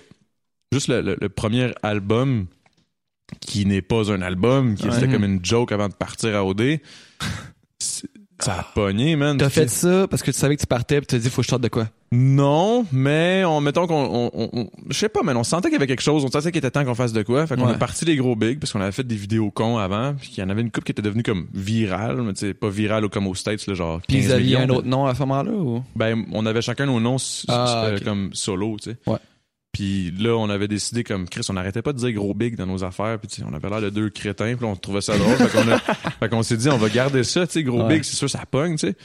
juste 0.74 0.90
le, 0.90 1.00
le- 1.02 1.18
le 1.22 1.30
premier 1.30 1.72
album 1.84 2.48
qui 3.42 3.66
n'est 3.66 3.82
pas 3.82 4.12
un 4.12 4.22
album, 4.22 4.76
qui 4.76 4.88
Ouais. 4.88 4.98
était 4.98 5.08
comme 5.08 5.24
une 5.24 5.44
joke 5.44 5.72
avant 5.72 5.88
de 5.90 5.94
partir 5.94 6.36
à 6.36 6.46
OD, 6.46 6.80
ça 8.40 8.54
a 8.60 8.64
pogné, 8.64 9.16
man. 9.16 9.38
T'as 9.38 9.50
fait 9.50 9.70
ça 9.70 10.08
parce 10.10 10.22
que 10.22 10.30
tu 10.32 10.38
savais 10.38 10.56
que 10.58 10.62
tu 10.62 10.68
partais 10.68 10.98
puis 11.00 11.08
tu 11.08 11.16
t'as 11.16 11.20
dit 11.22 11.30
faut 11.30 11.38
que 11.42 11.46
je 11.46 11.50
sorte 11.50 11.62
de 11.62 11.70
quoi? 11.70 11.88
Non, 12.12 12.86
mais 12.92 13.44
on, 13.46 13.62
mettons 13.62 13.88
qu'on, 13.88 13.96
on, 13.96 14.32
on- 14.34 14.50
on- 14.54 14.70
je 14.90 14.98
sais 14.98 15.10
pas, 15.10 15.22
mais 15.24 15.34
on 15.34 15.44
sentait 15.44 15.70
qu'il 15.70 15.74
y 15.74 15.78
avait 15.78 15.88
quelque 15.88 16.02
chose, 16.04 16.24
on 16.26 16.30
sentait 16.30 16.52
qu'il 16.52 16.60
était 16.60 16.70
temps 16.72 16.84
qu'on 16.86 16.96
fasse 16.96 17.14
de 17.14 17.24
quoi. 17.24 17.48
Fait 17.48 17.56
qu'on 17.56 17.66
Ouais. 17.68 17.74
est 17.74 17.78
parti 17.80 18.04
les 18.06 18.16
gros 18.18 18.36
bigs 18.36 18.60
parce 18.60 18.74
qu'on 18.74 18.82
avait 18.82 18.92
fait 18.92 19.06
des 19.08 19.16
vidéos 19.16 19.52
cons 19.52 19.78
avant, 19.78 20.14
puis 20.14 20.30
qu'il 20.30 20.44
y 20.44 20.48
en 20.48 20.50
avait 20.50 20.62
une 20.62 20.72
coupe 20.72 20.84
qui 20.84 20.92
était 20.92 21.02
devenue 21.02 21.24
comme 21.24 21.48
virale, 21.54 22.22
mais 22.22 22.34
tu 22.34 22.42
sais, 22.42 22.54
pas 22.54 22.70
virale 22.70 23.08
comme 23.10 23.28
aux 23.28 23.36
States, 23.36 23.66
là, 23.68 23.74
genre 23.74 24.02
15 24.08 24.08
Puis 24.08 24.32
aviez 24.34 24.58
millions, 24.58 24.74
un 24.74 24.78
autre 24.78 24.88
nom 24.88 25.06
à 25.06 25.16
ce 25.16 25.20
moment-là 25.22 25.52
ou? 25.52 25.84
Ben, 25.96 26.26
on 26.32 26.46
avait 26.46 26.62
chacun 26.62 26.86
nos 26.86 27.00
noms 27.00 27.18
Ah, 27.48 27.86
euh, 27.86 28.00
comme 28.04 28.30
solo, 28.34 28.78
tu 28.82 28.92
sais. 28.92 28.98
Ouais. 29.08 29.18
Puis 29.78 30.10
là, 30.18 30.38
on 30.38 30.50
avait 30.50 30.70
décidé 30.70 31.04
comme 31.04 31.28
Chris, 31.28 31.42
on 31.50 31.54
n'arrêtait 31.54 31.82
pas 31.82 31.92
de 31.92 31.98
dire 31.98 32.14
gros 32.14 32.34
big 32.34 32.56
dans 32.56 32.66
nos 32.66 32.86
affaires, 32.86 33.20
puis 33.20 33.44
on 33.46 33.54
avait 33.54 33.70
l'air 33.70 33.82
de 33.82 33.90
deux 33.90 34.10
crétins, 34.10 34.56
puis 34.56 34.66
on 34.66 34.78
trouvait 34.78 35.02
ça 35.02 35.18
drôle, 35.18 35.36
fait 35.36 35.50
qu'on 35.50 35.70
a- 35.70 35.80
fait 36.20 36.30
qu'on 36.30 36.44
s'est 36.44 36.56
dit 36.56 36.70
on 36.70 36.78
va 36.78 36.88
garder 36.88 37.26
ça, 37.26 37.46
tu 37.46 37.52
sais, 37.54 37.64
gros 37.64 37.82
Ouais. 37.84 37.96
big, 37.96 38.04
c'est 38.04 38.16
sûr 38.16 38.30
ça 38.30 38.46
pogne, 38.50 38.78
tu 38.78 38.88
sais. 38.88 38.96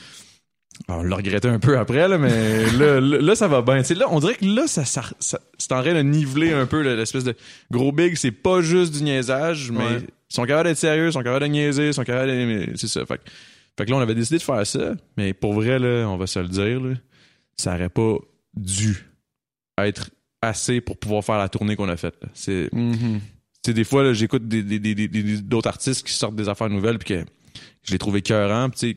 Alors, 0.87 1.01
on 1.01 1.03
l'a 1.03 1.16
regretté 1.16 1.49
un 1.49 1.59
peu 1.59 1.77
après 1.77 2.07
là, 2.07 2.18
mais 2.18 2.71
là, 3.01 3.35
ça 3.35 3.49
va 3.49 3.62
bien. 3.62 3.79
Tu 3.79 3.87
sais, 3.89 3.95
là, 3.97 4.07
on 4.11 4.21
dirait 4.21 4.37
que 4.37 4.45
là, 4.45 4.68
ça, 4.68 4.85
ça, 4.85 5.03
ça- 5.18 5.41
c'est 5.59 5.73
en 5.73 5.83
train 5.83 5.93
de 5.93 6.03
niveler 6.03 6.53
un 6.53 6.66
peu 6.66 6.83
là, 6.83 6.95
l'espèce 6.95 7.25
de 7.25 7.35
gros 7.73 7.91
big. 7.91 8.14
C'est 8.14 8.31
pas 8.31 8.61
juste 8.62 8.95
du 8.97 9.03
niaisage, 9.03 9.73
mais 9.73 9.79
Ouais. 9.85 9.99
ils 10.31 10.35
sont 10.35 10.45
capables 10.45 10.68
d'être 10.68 10.79
sérieux, 10.79 11.09
ils 11.09 11.12
sont 11.12 11.23
capables 11.25 11.43
de 11.45 11.51
niaiser, 11.51 11.89
ils 11.89 11.95
sont 11.95 12.05
capables 12.05 12.31
de, 12.31 12.68
c'est 12.77 12.87
ça. 12.87 13.05
Fait, 13.05 13.18
que- 13.18 13.31
fait 13.77 13.87
que 13.87 13.91
là, 13.91 13.97
on 13.97 14.01
avait 14.01 14.14
décidé 14.14 14.39
de 14.39 14.43
faire 14.45 14.64
ça, 14.64 14.93
mais 15.16 15.35
pour 15.35 15.53
vrai 15.55 15.81
là, 15.81 16.07
on 16.09 16.16
va 16.16 16.29
se 16.29 16.39
le 16.39 16.49
dire 16.49 16.81
là, 16.81 16.95
ça 17.57 17.75
aurait 17.75 17.89
pas 17.91 18.14
dû 18.57 19.05
être 19.79 20.11
assez 20.43 20.80
pour 20.80 20.99
pouvoir 20.99 21.24
faire 21.24 21.38
la 21.38 21.49
tournée 21.49 21.76
qu'on 21.76 21.88
a 21.88 21.97
faite. 21.97 22.14
là. 22.22 22.28
C'est 22.34 22.70
tu 23.62 23.70
sais, 23.70 23.74
des 23.74 23.84
fois, 23.84 24.03
là, 24.03 24.14
j'écoute 24.14 24.49
des, 24.49 24.62
des, 24.62 24.78
des, 24.78 24.95
des- 24.95 25.09
des- 25.09 25.43
d'autres 25.43 25.68
artistes 25.68 26.07
qui 26.07 26.14
sortent 26.14 26.34
des 26.36 26.49
affaires 26.49 26.70
nouvelles 26.70 26.99
puis 26.99 27.14
que 27.14 27.24
je 27.82 27.93
les 27.93 27.99
trouve 27.99 28.16
écœurants. 28.16 28.70
Puis, 28.70 28.78
tu 28.80 28.88
sais, 28.93 28.97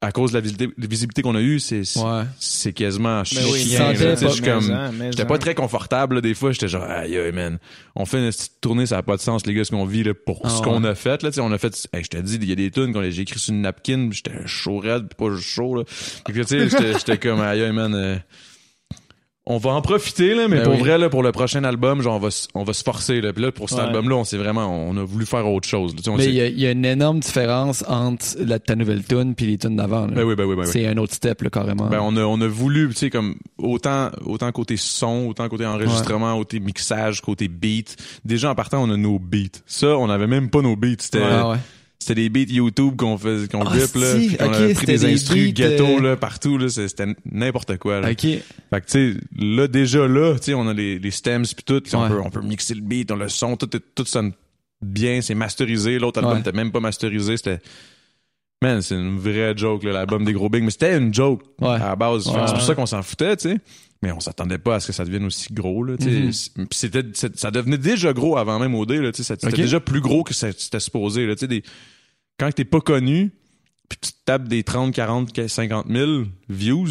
à 0.00 0.10
cause 0.10 0.32
de 0.32 0.38
la 0.38 0.40
visibilité, 0.88 1.22
qu'on 1.22 1.36
a 1.36 1.40
eue, 1.40 1.60
c'est, 1.60 1.84
c'est- 1.84 2.00
Ouais. 2.02 2.72
quasiment 2.72 3.22
chiant. 3.22 4.90
mais 4.92 5.12
j'étais 5.12 5.24
pas 5.24 5.38
très 5.38 5.54
confortable, 5.54 6.16
là, 6.16 6.20
des 6.20 6.34
fois. 6.34 6.50
J'étais 6.50 6.66
genre, 6.66 6.82
aïe, 6.82 7.16
aïe, 7.16 7.30
man. 7.30 7.60
On 7.94 8.04
fait 8.04 8.18
une 8.18 8.28
petite 8.32 8.60
tournée, 8.60 8.86
ça 8.86 8.98
a 8.98 9.02
pas 9.04 9.14
de 9.14 9.20
sens, 9.20 9.46
les 9.46 9.54
gars, 9.54 9.62
ce 9.64 9.70
qu'on 9.70 9.84
vit, 9.86 10.02
là, 10.02 10.14
pour 10.14 10.40
Ah 10.42 10.48
ce 10.48 10.56
ouais. 10.56 10.62
qu'on 10.64 10.82
a 10.82 10.96
fait, 10.96 11.22
là. 11.22 11.30
Tu 11.30 11.36
sais, 11.36 11.40
on 11.40 11.52
a 11.52 11.58
fait, 11.58 11.88
hey, 11.92 12.02
je 12.02 12.08
te 12.08 12.16
dis, 12.16 12.38
il 12.42 12.48
y 12.48 12.52
a 12.52 12.56
des 12.56 12.72
tunes 12.72 12.92
qu'on 12.92 12.98
a- 13.02 13.10
j'ai 13.10 13.22
écrit 13.22 13.38
sur 13.38 13.54
une 13.54 13.60
napkin, 13.60 14.08
puis 14.08 14.20
j'étais 14.24 14.44
chaud 14.48 14.78
raide, 14.78 15.06
puis 15.06 15.28
pas 15.28 15.32
juste 15.36 15.48
chaud, 15.48 15.76
là. 15.76 15.84
Tu 16.26 16.44
sais, 16.44 16.68
j'étais, 16.68 16.92
j'étais 16.94 17.18
comme, 17.18 17.40
aïe, 17.40 17.62
aïe, 17.62 17.72
man, 17.72 17.94
euh, 17.94 18.16
on 19.44 19.58
va 19.58 19.70
en 19.72 19.82
profiter, 19.82 20.34
là, 20.34 20.46
mais 20.46 20.58
Ben 20.58 20.62
pour 20.64 20.74
oui. 20.74 20.78
vrai, 20.80 20.98
là, 20.98 21.10
pour 21.10 21.24
le 21.24 21.32
prochain 21.32 21.64
album, 21.64 22.00
genre, 22.00 22.14
on 22.14 22.18
va, 22.20 22.28
on 22.54 22.62
va 22.62 22.72
se 22.72 22.84
forcer, 22.84 23.20
là. 23.20 23.32
Puis 23.32 23.42
là, 23.42 23.50
pour 23.50 23.68
cet 23.68 23.78
Ouais. 23.78 23.84
album-là, 23.86 24.14
on 24.14 24.22
s'est 24.24 24.36
vraiment, 24.36 24.68
on 24.68 24.96
a 24.96 25.02
voulu 25.02 25.26
faire 25.26 25.44
autre 25.48 25.66
chose, 25.68 25.92
là. 25.94 25.98
Tu 25.98 26.04
sais, 26.04 26.10
on 26.10 26.16
Mais 26.16 26.26
il 26.26 26.34
y, 26.34 26.40
a- 26.40 26.46
il 26.46 26.60
y 26.60 26.66
a 26.66 26.70
une 26.70 26.84
énorme 26.84 27.18
différence 27.18 27.84
entre 27.88 28.24
la, 28.38 28.60
ta 28.60 28.76
nouvelle 28.76 29.02
tune 29.02 29.34
puis 29.34 29.46
les 29.46 29.58
tunes 29.58 29.74
d'avant. 29.74 30.02
là. 30.06 30.12
Ben 30.14 30.22
oui, 30.22 30.36
ben 30.36 30.44
oui, 30.44 30.54
ben 30.54 30.62
oui. 30.62 30.68
C'est 30.70 30.86
un 30.86 30.96
autre 30.96 31.14
step, 31.14 31.42
là, 31.42 31.50
carrément. 31.50 31.86
Ben, 31.88 31.98
on 32.00 32.16
a, 32.16 32.20
on 32.22 32.40
a 32.40 32.46
voulu, 32.46 32.88
tu 32.90 32.94
sais, 32.94 33.10
comme, 33.10 33.34
autant, 33.58 34.10
autant 34.24 34.52
côté 34.52 34.76
son, 34.76 35.26
autant 35.28 35.48
côté 35.48 35.66
enregistrement, 35.66 36.36
côté 36.38 36.60
mixage, 36.60 37.20
côté 37.20 37.48
beat. 37.48 37.96
Déjà, 38.24 38.50
en 38.50 38.54
partant, 38.54 38.80
on 38.84 38.90
a 38.92 38.96
nos 38.96 39.18
beats. 39.18 39.58
Ça, 39.66 39.88
on 39.96 40.08
avait 40.08 40.28
même 40.28 40.50
pas 40.50 40.62
nos 40.62 40.76
beats. 40.76 40.94
C'était, 41.00 41.18
ouais. 41.18 41.56
C'était 42.02 42.14
des 42.14 42.28
beats 42.28 42.52
YouTube 42.52 42.96
qu'on 42.96 43.16
fait, 43.18 43.50
qu'on 43.50 43.62
Ah, 43.62 43.70
rip, 43.70 43.94
là. 43.94 44.14
puis 44.16 44.36
qu'on 44.36 44.52
avait 44.52 44.74
pris 44.74 44.86
des 44.86 44.98
des 44.98 45.12
instrus 45.14 45.52
ghetto, 45.54 45.84
euh, 45.86 46.00
là, 46.00 46.16
partout, 46.16 46.58
là. 46.58 46.68
C'était 46.68 47.06
n'importe 47.30 47.76
quoi, 47.78 48.00
là. 48.00 48.10
OK. 48.10 48.20
Fait 48.20 48.40
que, 48.72 48.76
tu 48.78 48.82
sais, 48.86 49.14
là, 49.38 49.66
déjà, 49.68 50.06
là, 50.06 50.34
tu 50.38 50.44
sais, 50.46 50.54
on 50.54 50.68
a 50.68 50.74
les, 50.74 50.98
les 50.98 51.10
stems 51.10 51.42
pis 51.46 51.64
tout. 51.64 51.82
On, 51.94 52.08
peut, 52.08 52.20
on 52.20 52.30
peut 52.30 52.42
mixer 52.42 52.74
le 52.74 52.80
beat, 52.82 53.10
on 53.10 53.16
le 53.16 53.28
son, 53.28 53.56
tout, 53.56 53.68
tout 53.94 54.04
sonne 54.04 54.32
bien, 54.82 55.20
c'est 55.22 55.34
masterisé. 55.34 55.98
L'autre 55.98 56.18
album 56.18 56.34
Ouais. 56.34 56.40
était 56.40 56.52
même 56.52 56.72
pas 56.72 56.80
masterisé, 56.80 57.36
c'était... 57.36 57.60
Man, 58.62 58.80
c'est 58.80 58.94
une 58.94 59.18
vraie 59.18 59.54
joke, 59.56 59.82
l'album 59.82 60.24
des 60.24 60.32
gros 60.32 60.48
bigs. 60.48 60.62
Mais 60.62 60.70
c'était 60.70 60.96
une 60.96 61.12
joke 61.12 61.42
Ouais. 61.60 61.68
à 61.70 61.78
la 61.78 61.96
base. 61.96 62.28
Ouais. 62.28 62.34
C'est 62.46 62.52
pour 62.52 62.62
ça 62.62 62.74
qu'on 62.76 62.86
s'en 62.86 63.02
foutait, 63.02 63.36
tu 63.36 63.48
sais. 63.50 63.58
Mais 64.04 64.12
on 64.12 64.20
s'attendait 64.20 64.58
pas 64.58 64.76
à 64.76 64.80
ce 64.80 64.88
que 64.88 64.92
ça 64.92 65.04
devienne 65.04 65.24
aussi 65.24 65.52
gros, 65.52 65.82
là, 65.84 65.96
tu 65.96 66.04
sais. 66.32 66.50
Mhm. 66.60 66.66
Puis 66.68 66.78
c'est- 66.78 67.36
ça 67.38 67.50
devenait 67.50 67.78
déjà 67.78 68.12
gros 68.12 68.36
avant 68.36 68.58
même 68.60 68.74
OD, 68.74 68.92
là, 69.00 69.10
tu 69.12 69.22
sais. 69.24 69.34
C'était 69.40 69.50
déjà 69.56 69.80
plus 69.80 70.00
gros 70.00 70.22
que 70.24 70.32
c'était 70.34 70.80
supposé, 70.80 71.26
là, 71.26 71.34
tu 71.34 71.40
sais. 71.40 71.48
des- 71.48 71.62
Quand 72.42 72.50
t'es 72.52 72.64
pas 72.64 72.80
connu, 72.80 73.30
puis 73.88 73.98
tu 74.00 74.10
te 74.12 74.18
tapes 74.24 74.48
des 74.48 74.64
30, 74.64 74.92
40, 74.92 75.46
50 75.48 75.86
000 75.88 76.22
views 76.48 76.88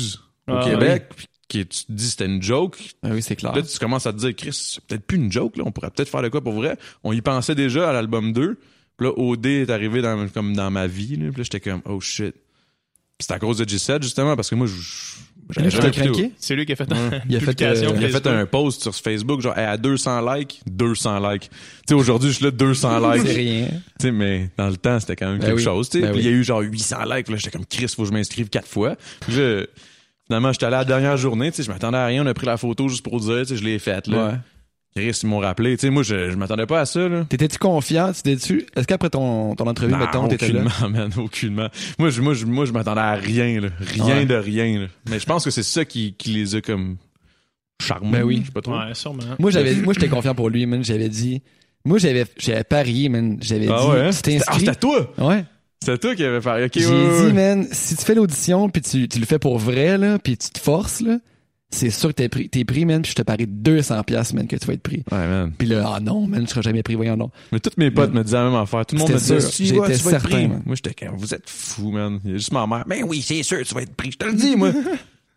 au 0.47 0.53
Ah, 0.53 0.61
Québec, 0.63 1.09
puis 1.15 1.27
que 1.49 1.57
tu 1.63 1.85
te 1.85 1.91
dis 1.91 2.07
c'était 2.09 2.25
une 2.27 2.41
joke, 2.41 2.77
Ah 3.03 3.09
oui, 3.11 3.21
c'est 3.21 3.35
clair. 3.35 3.53
Là, 3.53 3.61
tu 3.61 3.77
commences 3.77 4.05
à 4.07 4.13
te 4.13 4.17
dire, 4.19 4.33
Chris, 4.35 4.53
c'est 4.53 4.81
peut-être 4.85 5.05
plus 5.05 5.17
une 5.17 5.29
joke, 5.31 5.57
là. 5.57 5.63
On 5.65 5.71
pourrait 5.73 5.89
peut-être 5.91 6.07
faire 6.09 6.21
de 6.21 6.29
quoi 6.29 6.41
pour 6.41 6.53
vrai. 6.53 6.77
On 7.03 7.11
y 7.11 7.21
pensait 7.21 7.55
déjà 7.55 7.89
à 7.89 7.93
l'album 7.93 8.31
2. 8.31 8.57
Puis 8.97 9.07
là, 9.07 9.13
OD 9.17 9.45
est 9.47 9.69
arrivé 9.69 10.01
dans, 10.01 10.27
comme 10.29 10.55
dans 10.55 10.71
ma 10.71 10.87
vie, 10.87 11.17
là. 11.17 11.27
Puis 11.31 11.37
là, 11.39 11.43
j'étais 11.43 11.59
comme, 11.59 11.81
oh 11.85 11.99
shit. 11.99 12.33
Puis 13.17 13.27
c'est 13.27 13.33
à 13.33 13.39
cause 13.39 13.57
de 13.57 13.65
G7, 13.65 14.01
justement, 14.03 14.35
parce 14.37 14.49
que 14.49 14.55
moi, 14.55 14.67
je- 14.67 15.17
tu? 15.51 16.31
C'est 16.37 16.55
lui 16.55 16.65
qui 16.65 16.73
a 16.73 16.75
fait 16.75 16.91
Ouais. 16.91 16.97
une 16.99 17.21
Il 17.29 17.35
a 17.35 17.39
fait, 17.39 17.45
publication 17.47 17.89
euh, 17.91 17.95
Il 17.99 18.05
a 18.05 18.09
fait 18.09 18.27
un 18.27 18.45
post 18.45 18.81
sur 18.83 18.95
Facebook, 18.95 19.41
genre, 19.41 19.53
à 19.55 19.77
200 19.77 20.33
likes, 20.33 20.61
200 20.69 21.29
likes. 21.31 21.49
Tu 21.49 21.57
sais, 21.89 21.93
aujourd'hui, 21.93 22.29
je 22.29 22.35
suis 22.35 22.45
là, 22.45 22.51
200 22.51 23.11
likes. 23.13 23.21
C'est 23.27 23.33
Tu 23.33 23.39
rien. 23.39 23.67
sais, 23.99 24.11
mais 24.11 24.49
dans 24.57 24.69
le 24.69 24.77
temps, 24.77 24.99
c'était 24.99 25.15
quand 25.15 25.27
même 25.29 25.39
Ben 25.39 25.45
quelque 25.47 25.57
oui. 25.57 25.63
chose, 25.63 25.89
tu 25.89 25.99
sais. 25.99 26.05
Ben 26.05 26.11
Puis 26.13 26.21
il 26.21 26.25
y 26.25 26.29
a 26.29 26.31
eu 26.31 26.43
genre 26.43 26.61
800 26.61 26.97
likes. 27.13 27.29
Là, 27.29 27.35
j'étais 27.37 27.51
comme, 27.51 27.65
Chris, 27.65 27.87
faut 27.95 28.03
que 28.03 28.07
je 28.09 28.13
m'inscrive 28.13 28.49
quatre 28.49 28.67
fois. 28.67 28.95
Puis 29.21 29.35
là, 29.35 29.63
finalement, 30.27 30.51
j'étais 30.53 30.65
allé 30.65 30.75
à 30.75 30.79
la 30.79 30.85
dernière 30.85 31.17
journée, 31.17 31.51
tu 31.51 31.57
sais, 31.57 31.63
je 31.63 31.71
m'attendais 31.71 31.97
à 31.97 32.05
rien. 32.05 32.23
On 32.23 32.27
a 32.27 32.33
pris 32.33 32.45
la 32.47 32.57
photo 32.57 32.87
juste 32.87 33.03
pour 33.03 33.19
dire, 33.19 33.39
tu 33.41 33.45
sais, 33.47 33.57
je 33.57 33.63
l'ai 33.63 33.79
faite, 33.79 34.07
là. 34.07 34.27
Ouais. 34.27 34.33
Chris, 34.95 35.17
ils 35.23 35.27
m'ont 35.29 35.39
rappelé. 35.39 35.77
Tu 35.77 35.81
sais, 35.81 35.89
moi, 35.89 36.03
je, 36.03 36.31
je 36.31 36.35
m'attendais 36.35 36.65
pas 36.65 36.81
à 36.81 36.85
ça, 36.85 37.07
là. 37.07 37.23
T'étais-tu 37.29 37.57
confiant? 37.57 38.11
T'étais-tu... 38.11 38.65
Est-ce 38.75 38.85
qu'après 38.85 39.09
ton, 39.09 39.55
ton 39.55 39.65
entrevue, 39.67 39.91
Non, 39.93 39.97
mettons, 39.99 40.27
t'étais 40.27 40.49
là? 40.51 40.63
aucunement, 40.65 40.89
man, 40.99 41.11
aucunement. 41.17 41.67
Moi, 41.97 42.09
je, 42.09 42.21
moi, 42.21 42.33
je, 42.33 42.45
moi, 42.45 42.65
je 42.65 42.73
m'attendais 42.73 42.99
à 42.99 43.13
rien, 43.13 43.61
là. 43.61 43.69
Rien 43.79 44.05
Ouais. 44.17 44.25
de 44.25 44.35
rien, 44.35 44.81
là. 44.81 44.87
Mais 45.09 45.19
je 45.19 45.25
pense 45.25 45.45
que 45.45 45.49
c'est 45.51 45.63
ça 45.63 45.85
qui, 45.85 46.13
qui 46.17 46.31
les 46.31 46.55
a 46.55 46.61
comme 46.61 46.97
charmés. 47.81 48.11
Ben 48.11 48.23
oui. 48.23 48.39
Je 48.41 48.47
sais 48.47 48.51
pas 48.51 48.61
trop. 48.61 48.77
Ouais, 48.77 48.93
sûrement. 48.93 49.23
Moi, 49.39 49.49
j'avais, 49.51 49.75
moi, 49.75 49.93
j'étais 49.93 50.09
confiant 50.09 50.35
pour 50.35 50.49
lui, 50.49 50.65
man. 50.65 50.83
J'avais 50.83 51.07
dit, 51.09 51.41
moi, 51.85 51.97
j'avais, 51.97 52.25
j'avais 52.37 52.63
parié, 52.65 53.07
man. 53.07 53.37
J'avais 53.41 53.67
Ah 53.71 53.79
dit, 53.81 53.87
ouais, 53.91 53.99
hein? 54.01 54.05
t'es 54.07 54.11
C'était- 54.11 54.37
ah, 54.45 54.51
inscrit. 54.51 54.59
c'était 54.65 54.75
toi! 54.79 55.13
ouais. 55.19 55.45
C'était 55.83 55.97
toi 55.97 56.15
qui 56.15 56.23
avais 56.25 56.41
parlé. 56.41 56.65
Ok, 56.65 56.71
J'ai 56.75 56.85
ouais, 56.85 56.93
ouais, 56.93 57.27
dit, 57.27 57.33
man, 57.33 57.65
si 57.71 57.95
tu 57.95 58.03
fais 58.05 58.13
l'audition 58.13 58.69
puis 58.69 58.81
tu, 58.83 59.07
tu 59.07 59.19
le 59.19 59.25
fais 59.25 59.39
pour 59.39 59.57
vrai, 59.57 59.97
là, 59.97 60.19
puis 60.19 60.37
tu 60.37 60.49
te 60.49 60.59
forces, 60.59 61.01
là, 61.01 61.17
c'est 61.71 61.89
sûr 61.89 62.09
que 62.09 62.15
t'es 62.15 62.29
pris, 62.29 62.49
t'es 62.49 62.65
pris, 62.65 62.85
man, 62.85 63.01
puis 63.01 63.11
je 63.11 63.15
te 63.15 63.21
parie 63.21 63.47
200 63.47 64.03
piastres, 64.03 64.35
man, 64.35 64.47
que 64.47 64.55
tu 64.55 64.67
vas 64.67 64.73
être 64.73 64.81
pris. 64.81 65.03
Ouais, 65.11 65.27
man. 65.27 65.53
Puis 65.57 65.67
là, 65.67 65.93
ah 65.95 65.99
non, 65.99 66.27
man, 66.27 66.45
je 66.45 66.51
serai 66.51 66.61
jamais 66.61 66.83
pris, 66.83 66.95
voyons 66.95 67.17
donc. 67.17 67.31
Mais 67.51 67.59
tous 67.59 67.71
mes 67.77 67.89
potes 67.91 68.09
Man. 68.09 68.19
me 68.19 68.23
disaient 68.23 68.37
la 68.37 68.43
même 68.45 68.55
affaire. 68.55 68.85
Tout 68.85 68.95
le 68.95 68.99
monde 68.99 69.11
me 69.11 69.17
disait, 69.17 69.37
tu 69.37 69.43
vas, 69.43 69.49
J'étais 69.49 69.73
tu 69.73 69.79
vas 69.79 69.89
être 69.89 70.21
certain, 70.21 70.29
pris. 70.29 70.47
Moi, 70.47 70.75
j'étais 70.75 71.07
vous 71.15 71.33
êtes 71.33 71.49
fous, 71.49 71.91
man. 71.91 72.19
Il 72.25 72.31
y 72.31 72.33
a 72.33 72.37
juste 72.37 72.51
ma 72.51 72.67
mère. 72.67 72.83
Ben 72.87 73.03
oui, 73.07 73.21
c'est 73.21 73.41
sûr, 73.43 73.59
tu 73.65 73.73
vas 73.73 73.81
être 73.81 73.95
pris. 73.95 74.11
Je 74.11 74.17
te 74.17 74.25
le 74.25 74.33
dis, 74.33 74.55
moi. 74.57 74.71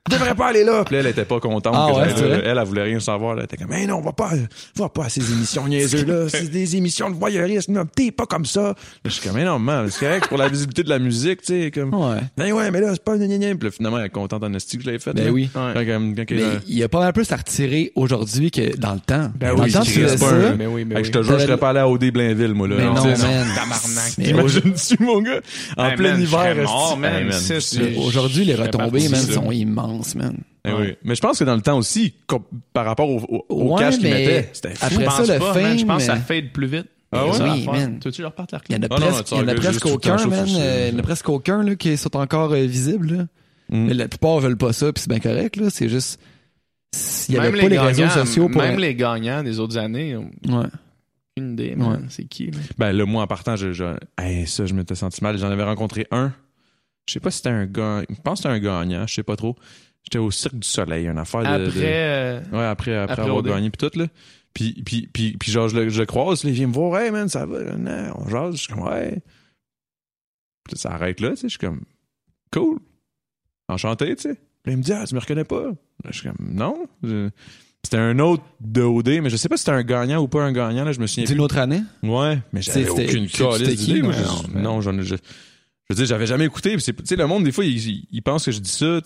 Je 0.06 0.16
devrais 0.16 0.34
pas 0.34 0.48
aller 0.48 0.64
là. 0.64 0.84
Puis 0.84 0.94
là, 0.96 1.00
elle 1.00 1.06
était 1.06 1.24
pas 1.24 1.40
contente. 1.40 1.74
Ah 1.74 1.88
que 1.90 1.96
ouais, 1.96 2.28
là. 2.28 2.40
Elle, 2.44 2.58
elle 2.58 2.64
voulait 2.64 2.82
rien 2.82 3.00
savoir. 3.00 3.38
Elle 3.38 3.44
était 3.44 3.56
comme, 3.56 3.68
mais 3.70 3.86
non, 3.86 4.02
va 4.02 4.12
pas, 4.12 4.32
va 4.76 4.90
pas 4.90 5.06
à 5.06 5.08
ces 5.08 5.32
émissions 5.32 5.66
niaiseuses 5.66 6.06
là. 6.06 6.24
C'est 6.28 6.50
des 6.50 6.76
émissions 6.76 7.08
de 7.08 7.14
voyeurisme. 7.16 7.82
T'es 7.96 8.10
pas 8.10 8.26
comme 8.26 8.44
ça. 8.44 8.60
Là, 8.62 8.74
je 9.06 9.10
suis 9.10 9.22
comme, 9.26 9.36
mais 9.38 9.44
non, 9.44 9.58
man, 9.58 9.88
c'est 9.90 10.04
correct 10.04 10.28
pour 10.28 10.36
la 10.36 10.48
visibilité 10.48 10.82
de 10.82 10.90
la 10.90 10.98
musique, 10.98 11.40
tu 11.40 11.62
sais, 11.62 11.70
comme. 11.70 11.94
Ouais. 11.94 12.18
Ben 12.36 12.52
ouais, 12.52 12.70
mais 12.70 12.82
là, 12.82 12.88
c'est 12.92 13.02
pas 13.02 13.12
un 13.14 13.16
gna, 13.16 13.26
gna, 13.28 13.38
gna. 13.38 13.54
Puis 13.54 13.68
là, 13.68 13.70
finalement, 13.70 13.98
elle 13.98 14.04
est 14.06 14.10
contente 14.10 14.44
en 14.44 14.52
esti 14.52 14.76
que 14.76 14.82
je 14.82 14.88
l'avais 14.88 14.98
fait. 14.98 15.14
Ben 15.14 15.24
là. 15.24 15.30
oui. 15.30 15.48
Quand, 15.54 15.72
comme- 15.74 16.14
quand 16.14 16.24
Mais 16.30 16.42
il 16.68 16.76
y 16.78 16.82
a 16.82 16.88
pas 16.90 17.00
mal 17.00 17.12
plus 17.14 17.32
à 17.32 17.36
retirer 17.36 17.90
aujourd'hui 17.94 18.50
que 18.50 18.76
dans 18.76 18.92
le 18.92 19.00
temps. 19.00 19.30
Ben 19.36 19.54
dans 19.56 19.62
oui, 19.62 19.68
le 19.68 19.72
temps, 19.72 19.80
tu 19.84 19.90
faisais 19.92 20.08
c'est 20.08 20.18
pas 20.20 20.28
ça. 20.30 20.36
un- 20.48 20.56
Mais 20.56 20.66
oui, 20.66 20.84
mais 20.84 20.96
oui. 20.96 21.04
je 21.04 21.12
te 21.12 21.22
jure, 21.22 21.38
je 21.38 21.46
serais 21.46 21.56
pas 21.56 21.70
allé 21.70 21.78
à 21.80 21.88
OD 21.88 22.10
Blainville, 22.10 22.52
moi, 22.52 22.68
là. 22.68 22.74
Mais 22.76 22.84
non, 22.84 23.04
man. 23.04 23.46
Mais 24.18 24.28
Imagine-tu, 24.28 25.02
mon 25.02 25.22
gars, 25.22 25.40
en 25.78 25.90
plein 25.96 26.18
hiver, 26.20 26.54
Là, 26.56 26.64
Aujourd'hui, 28.04 28.44
les 28.44 28.54
retombées, 28.54 29.08
man, 29.08 29.20
sont 29.20 29.50
immenses, 29.50 29.93
man. 30.16 30.38
Eh 30.66 30.72
oui. 30.72 30.94
Mais 31.04 31.14
je 31.14 31.20
pense 31.20 31.38
que 31.38 31.44
dans 31.44 31.54
le 31.56 31.60
temps 31.62 31.76
aussi, 31.78 32.14
par 32.72 32.84
rapport 32.86 33.08
au, 33.08 33.18
au, 33.28 33.46
au 33.48 33.74
Ouais, 33.74 33.80
cash 33.80 33.98
qu'ils 33.98 34.08
mettaient, 34.10 34.48
c'était 34.52 34.74
fou. 34.74 34.84
après 34.86 34.94
Je 34.96 35.04
pense 35.04 35.24
ça, 35.26 35.34
le 35.34 35.38
pas, 35.40 35.52
fame, 35.54 35.62
man. 35.62 35.78
Je 35.78 35.84
pense 35.84 35.96
que 35.98 36.02
ça 36.04 36.14
mais- 36.14 36.20
fade 36.20 36.52
plus 36.52 36.66
vite. 36.66 36.86
Ah 37.12 37.26
ouais? 37.26 37.32
Oui, 37.42 37.66
man. 37.66 37.98
Tu 38.00 38.08
veux-tu 38.08 38.22
leur 38.22 38.30
repartir 38.32 38.60
Il 38.68 38.74
y 38.74 38.78
en 38.78 38.82
a 38.82 38.86
Ah 38.90 38.98
non, 38.98 39.06
presque, 39.06 39.30
il 39.30 39.36
y 39.36 39.40
en 39.40 39.48
a 39.48 39.54
presque 39.54 39.86
aucun, 39.86 40.16
man. 40.26 40.46
euh, 40.56 40.88
Il 40.88 40.94
y 40.94 40.96
en 40.96 40.98
a 40.98 41.02
presque 41.02 41.28
aucun, 41.28 41.62
là, 41.62 41.74
qui 41.76 41.96
sont 41.96 42.16
encore 42.16 42.52
euh, 42.52 42.64
visibles, 42.66 43.16
là. 43.16 43.22
Mm. 43.70 43.86
Mais 43.86 43.94
la 43.94 44.08
plupart 44.08 44.40
veulent 44.40 44.56
pas 44.56 44.72
ça, 44.72 44.92
puis 44.92 45.00
c'est 45.02 45.08
bien 45.10 45.20
correct, 45.20 45.56
là. 45.56 45.70
C'est 45.70 45.88
juste, 45.88 46.18
s'il 46.92 47.34
y 47.34 47.38
avait 47.38 47.52
Même 47.52 47.60
pas 47.60 47.68
les, 47.68 47.78
réseaux 47.78 48.02
gagnants- 48.02 48.14
sociaux 48.26 48.48
pour... 48.48 48.60
Même 48.62 48.78
les 48.78 48.94
gagnants 48.94 49.42
des 49.42 49.58
autres 49.60 49.76
années, 49.78 50.16
ont 50.16 50.30
Ouais. 50.48 50.66
aucune 51.36 51.52
idée, 51.52 51.74
man. 51.76 51.92
Ouais. 51.92 51.98
C'est 52.08 52.24
qui, 52.24 52.50
là? 52.50 52.58
Ben 52.78 52.92
là, 52.92 53.06
moi, 53.06 53.22
en 53.22 53.26
partant, 53.28 53.54
je, 53.56 53.72
je, 53.72 53.84
hey, 54.20 54.46
ça, 54.46 54.66
je 54.66 54.74
m'étais 54.74 54.94
senti 54.96 55.22
mal. 55.22 55.38
J'en 55.38 55.50
avais 55.50 55.62
rencontré 55.64 56.06
un. 56.10 56.32
Je 57.06 57.12
sais 57.12 57.20
pas 57.20 57.30
si 57.30 57.38
c'était 57.38 57.50
un 57.50 57.66
gagnant. 57.66 58.04
Je 58.08 58.20
pense 58.22 58.38
que 58.40 58.48
c'était 58.48 58.54
un 58.54 58.58
gagnant, 58.58 59.06
je 59.06 59.14
sais 59.14 59.22
pas 59.22 59.36
trop. 59.36 59.56
J'étais 60.04 60.18
au 60.18 60.30
Cirque 60.30 60.56
du 60.56 60.68
Soleil, 60.68 61.06
une 61.06 61.18
affaire 61.18 61.40
de... 61.42 61.46
Après, 61.46 61.80
de- 61.80 61.84
euh, 61.84 62.40
Ouais, 62.52 62.64
après, 62.64 62.94
après, 62.96 63.12
Après 63.12 63.22
avoir 63.22 63.36
OD. 63.38 63.46
gagné 63.48 63.70
pis 63.70 63.78
tout, 63.78 63.98
là. 63.98 64.06
Puis, 64.52 64.72
puis, 64.84 65.08
puis, 65.12 65.36
puis 65.38 65.50
genre, 65.50 65.68
je 65.68 65.76
le, 65.76 65.88
je 65.88 66.00
le 66.00 66.06
croise, 66.06 66.44
là, 66.44 66.50
il 66.50 66.54
vient 66.56 66.66
me 66.68 66.72
voir, 66.72 67.00
hey 67.00 67.10
man, 67.10 67.28
ça 67.28 67.44
va, 67.46 67.76
non, 67.76 68.12
on 68.16 68.28
jase, 68.28 68.54
je 68.56 68.60
suis 68.62 68.72
comme, 68.72 68.82
ouais. 68.86 69.18
Puis 70.64 70.78
ça 70.78 70.92
arrête 70.92 71.20
là, 71.20 71.30
tu 71.30 71.36
sais, 71.36 71.42
je 71.44 71.48
suis 71.50 71.58
comme, 71.58 71.82
cool, 72.52 72.78
enchanté, 73.68 74.14
tu 74.16 74.22
sais. 74.22 74.34
Puis 74.34 74.66
là, 74.66 74.72
il 74.72 74.76
me 74.78 74.82
dit, 74.82 74.92
ah, 74.92 75.04
tu 75.06 75.14
me 75.14 75.20
reconnais 75.20 75.44
pas? 75.44 75.62
Là, 75.64 76.10
je 76.10 76.18
suis 76.20 76.28
comme, 76.28 76.36
non. 76.54 76.86
Je- 77.02 77.30
C'était 77.82 77.98
un 77.98 78.18
autre 78.18 78.42
de 78.60 78.80
OD, 78.82 79.20
mais 79.22 79.28
je 79.28 79.36
sais 79.36 79.48
pas 79.48 79.56
si 79.58 79.64
c'était 79.64 79.76
un 79.76 79.82
gagnant 79.82 80.22
ou 80.22 80.28
pas 80.28 80.42
un 80.42 80.52
gagnant, 80.52 80.84
là, 80.84 80.92
je 80.92 81.00
me 81.00 81.06
souviens 81.06 81.24
D'une 81.24 81.40
autre 81.40 81.58
année? 81.58 81.82
Ouais, 82.02 82.38
mais 82.52 82.62
j'avais 82.62 82.88
aucune 82.88 83.28
calice 83.28 83.76
d'idée, 83.86 84.02
moi. 84.02 84.12
non, 84.16 84.42
je- 84.52 84.58
Non, 84.58 84.80
j'en 84.80 84.98
ai, 84.98 85.02
je, 85.02 85.16
je 85.88 85.94
veux 85.94 85.96
dire, 85.96 86.06
j'avais 86.06 86.26
jamais 86.26 86.44
écouté, 86.46 86.74
tu 86.76 86.80
sais, 87.04 87.16
le 87.16 87.26
monde, 87.26 87.44
des 87.44 87.52
fois, 87.52 87.64
il, 87.64 88.06
il, 88.10 88.22
pense 88.22 88.44
que 88.46 88.50
je 88.52 88.58
dis 88.60 88.70
ça, 88.70 89.00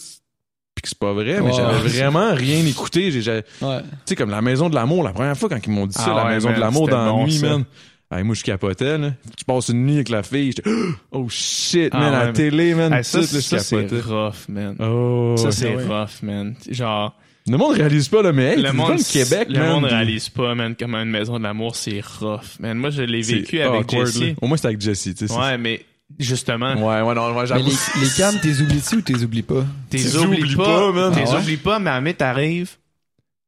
puis 0.75 0.83
que 0.83 0.89
c'est 0.89 0.99
pas 0.99 1.13
vrai, 1.13 1.41
mais 1.43 1.53
j'avais 1.53 1.89
vraiment 1.89 2.33
rien 2.35 2.65
écouté. 2.67 3.11
J'ai- 3.11 3.23
j'ai- 3.23 3.43
Ouais. 3.61 3.81
tu 3.83 3.87
sais, 4.07 4.17
comme 4.17 4.31
la 4.31 4.43
maison 4.43 4.69
de 4.71 4.75
l'amour, 4.75 5.03
la 5.03 5.13
première 5.13 5.37
fois 5.37 5.49
quand 5.49 5.59
ils 5.65 5.71
m'ont 5.73 5.87
dit 5.87 5.95
ça, 5.95 6.05
Ah 6.07 6.15
la 6.17 6.25
ouais, 6.27 6.35
maison 6.35 6.53
de 6.53 6.61
l'amour 6.61 6.89
dans 6.89 7.05
la 7.05 7.11
bon, 7.11 7.25
nuit, 7.25 7.33
ça. 7.39 7.49
man. 7.49 7.65
Hey, 8.11 8.23
moi, 8.25 8.35
je 8.35 8.43
capotais, 8.43 8.97
là. 8.97 9.13
Tu 9.37 9.45
passes 9.45 9.69
une 9.69 9.85
nuit 9.85 9.97
avec 9.97 10.09
la 10.09 10.23
fille, 10.23 10.53
j'étais, 10.57 10.71
oh 11.13 11.27
shit, 11.29 11.91
Ah 11.93 11.99
man, 11.99 12.07
à 12.07 12.11
ouais, 12.11 12.19
la 12.21 12.27
mais- 12.29 12.33
télé, 12.33 12.75
man. 12.75 12.93
hey, 12.95 13.05
ça, 13.05 13.23
c'est 13.23 14.01
rough, 14.01 14.49
man. 14.49 14.77
Oh, 14.81 15.35
Ça, 15.37 15.51
c'est 15.53 15.75
ouais. 15.77 15.85
rough, 15.85 16.23
man. 16.23 16.55
Genre, 16.71 17.15
Le 17.47 17.57
monde 17.59 17.75
réalise 17.75 18.09
pas, 18.09 18.23
là, 18.23 18.33
mais 18.33 18.55
hey, 18.55 18.63
le 18.63 18.73
monde, 18.73 18.99
le 18.99 19.13
Québec, 19.13 19.49
le 19.51 19.59
man. 19.59 19.73
monde 19.73 19.85
réalise 19.87 20.29
pas, 20.31 20.55
man, 20.55 20.75
comment 20.79 21.03
une 21.03 21.11
maison 21.11 21.39
de 21.39 21.43
l'amour, 21.43 21.75
c'est 21.77 22.01
rough, 22.21 22.59
man. 22.61 22.79
Moi, 22.79 22.91
je 22.91 23.03
l'ai 23.03 23.21
vécu 23.23 23.61
avec 23.61 23.81
awkward, 23.93 24.15
là. 24.15 24.27
Au 24.41 24.47
moins, 24.47 24.57
c'était 24.57 24.69
avec 24.69 24.81
Jessie, 24.81 25.15
tu 25.15 25.27
sais. 25.29 25.35
Ouais, 25.35 25.59
mais 25.59 25.85
justement, 26.19 26.75
Ouais, 26.75 27.03
ouais, 27.03 27.15
non, 27.15 27.33
moi, 27.33 27.43
Mais 27.43 27.47
j'avoue. 27.49 27.65
les, 27.69 28.01
les 28.05 28.11
cams, 28.17 28.39
t'es 28.41 28.61
oublies-tu 28.61 28.97
ou 28.97 29.03
t'es 29.03 29.23
oublies 29.23 29.43
pas? 29.43 29.65
t'es 29.91 29.99
Tu 29.99 30.17
oublies 30.17 30.57
pas, 30.57 30.93
man. 30.93 31.13
t'es 31.15 31.25
Ah 31.27 31.31
ouais? 31.35 31.41
oublies 31.41 31.57
pas, 31.57 31.79
mais 31.79 31.91
à 31.91 32.01
mais 32.01 32.15
t'arrives 32.15 32.71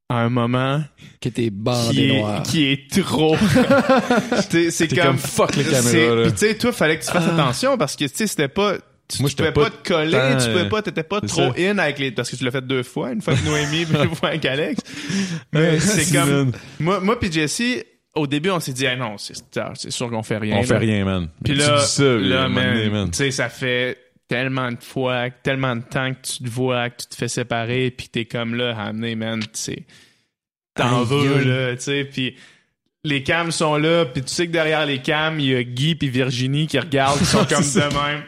à 0.08 0.22
un 0.22 0.28
moment 0.28 0.82
Que 1.20 1.28
t'es 1.28 1.42
qui 1.44 1.50
bandé 1.50 2.08
est, 2.08 2.18
noir. 2.18 2.42
qui 2.42 2.64
est 2.64 2.90
trop. 2.90 3.36
C'est 4.70 4.88
comme, 4.88 4.98
comme 5.04 5.18
fuck 5.18 5.54
les 5.56 5.64
caméras. 5.64 6.22
Puis 6.24 6.32
tu 6.32 6.38
sais, 6.38 6.54
toi, 6.56 6.72
fallait 6.72 6.98
que 6.98 7.04
tu 7.04 7.11
fasses 7.12 7.26
attention 7.28 7.78
parce 7.78 7.94
que 7.96 8.04
tu 8.04 8.11
sais, 8.14 8.26
c'était 8.26 8.48
pas. 8.48 8.74
Tu, 9.08 9.22
Moi, 9.22 9.30
tu 9.30 9.36
pouvais 9.36 9.50
pas 9.52 9.64
pas, 9.64 9.70
te 9.70 9.88
coller, 9.88 10.12
tant, 10.12 10.36
tu 10.38 10.46
pouvais 10.50 10.64
euh, 10.66 10.68
pas, 10.68 10.82
t'étais 10.82 11.02
pas 11.02 11.20
trop 11.20 11.52
ça. 11.52 11.54
in 11.58 11.78
avec 11.78 11.98
les, 11.98 12.12
parce 12.12 12.30
que 12.30 12.36
tu 12.36 12.44
l'as 12.44 12.52
fait 12.52 12.64
deux 12.64 12.84
fois, 12.84 13.11
une 13.11 13.20
fois 13.20 13.32
avec 13.32 13.44
Noémie, 13.44 13.84
puis 13.90 14.00
une 14.00 14.14
fois 14.14 14.28
avec 14.28 14.44
Alex. 14.44 14.80
Mais 15.52 15.80
c'est 15.80 16.12
comme, 16.16 16.28
Man. 16.30 16.52
moi, 16.78 17.00
moi 17.00 17.18
puis 17.18 17.30
Jessie, 17.32 17.82
au 18.14 18.26
début, 18.26 18.50
on 18.50 18.61
s'est 18.61 18.72
dit, 18.72 18.86
ah 18.86 18.96
non, 18.96 19.18
c'est, 19.18 19.34
c'est 19.74 19.90
sûr 19.90 20.11
qu'on 20.11 20.22
fait 20.22 20.38
rien. 20.38 20.56
On 20.56 20.61
là. 20.61 20.66
fait 20.66 20.78
rien, 20.78 21.04
man. 21.04 21.28
Puis 21.44 21.54
là, 21.54 21.78
ça, 21.78 22.04
là, 22.04 22.48
man, 22.48 23.11
tu 23.11 23.16
sais, 23.16 23.30
ça 23.30 23.48
fait 23.48 23.98
tellement 24.28 24.70
de 24.70 24.82
fois, 24.82 25.30
tellement 25.30 25.76
de 25.76 25.82
temps 25.82 26.12
que 26.14 26.20
tu 26.22 26.44
te 26.44 26.48
vois, 26.48 26.90
que 26.90 27.02
tu 27.02 27.08
te 27.08 27.14
fais 27.16 27.28
séparer, 27.28 27.90
puis 27.90 28.08
t'es 28.08 28.24
comme 28.24 28.54
là, 28.54 28.76
à 28.76 28.88
amener, 28.88 29.16
man, 29.16 29.40
tu 29.40 29.48
sais, 29.52 29.86
t'en 30.74 31.02
veux, 31.02 31.44
là, 31.44 31.76
tu 31.76 31.82
sais, 31.82 32.04
puis 32.04 32.36
les 33.02 33.22
cams 33.22 33.50
sont 33.50 33.76
là, 33.76 34.04
puis 34.04 34.22
tu 34.22 34.32
sais 34.32 34.46
que 34.46 34.52
derrière 34.52 34.86
les 34.86 35.00
cams, 35.00 35.40
il 35.40 35.46
y 35.46 35.54
a 35.54 35.62
Guy 35.62 35.94
puis 35.94 36.08
Virginie 36.08 36.66
qui 36.66 36.78
regardent, 36.78 37.18
qui 37.18 37.24
sont 37.24 37.38
comme 37.48 37.62
de 37.62 37.94
même. 37.94 38.22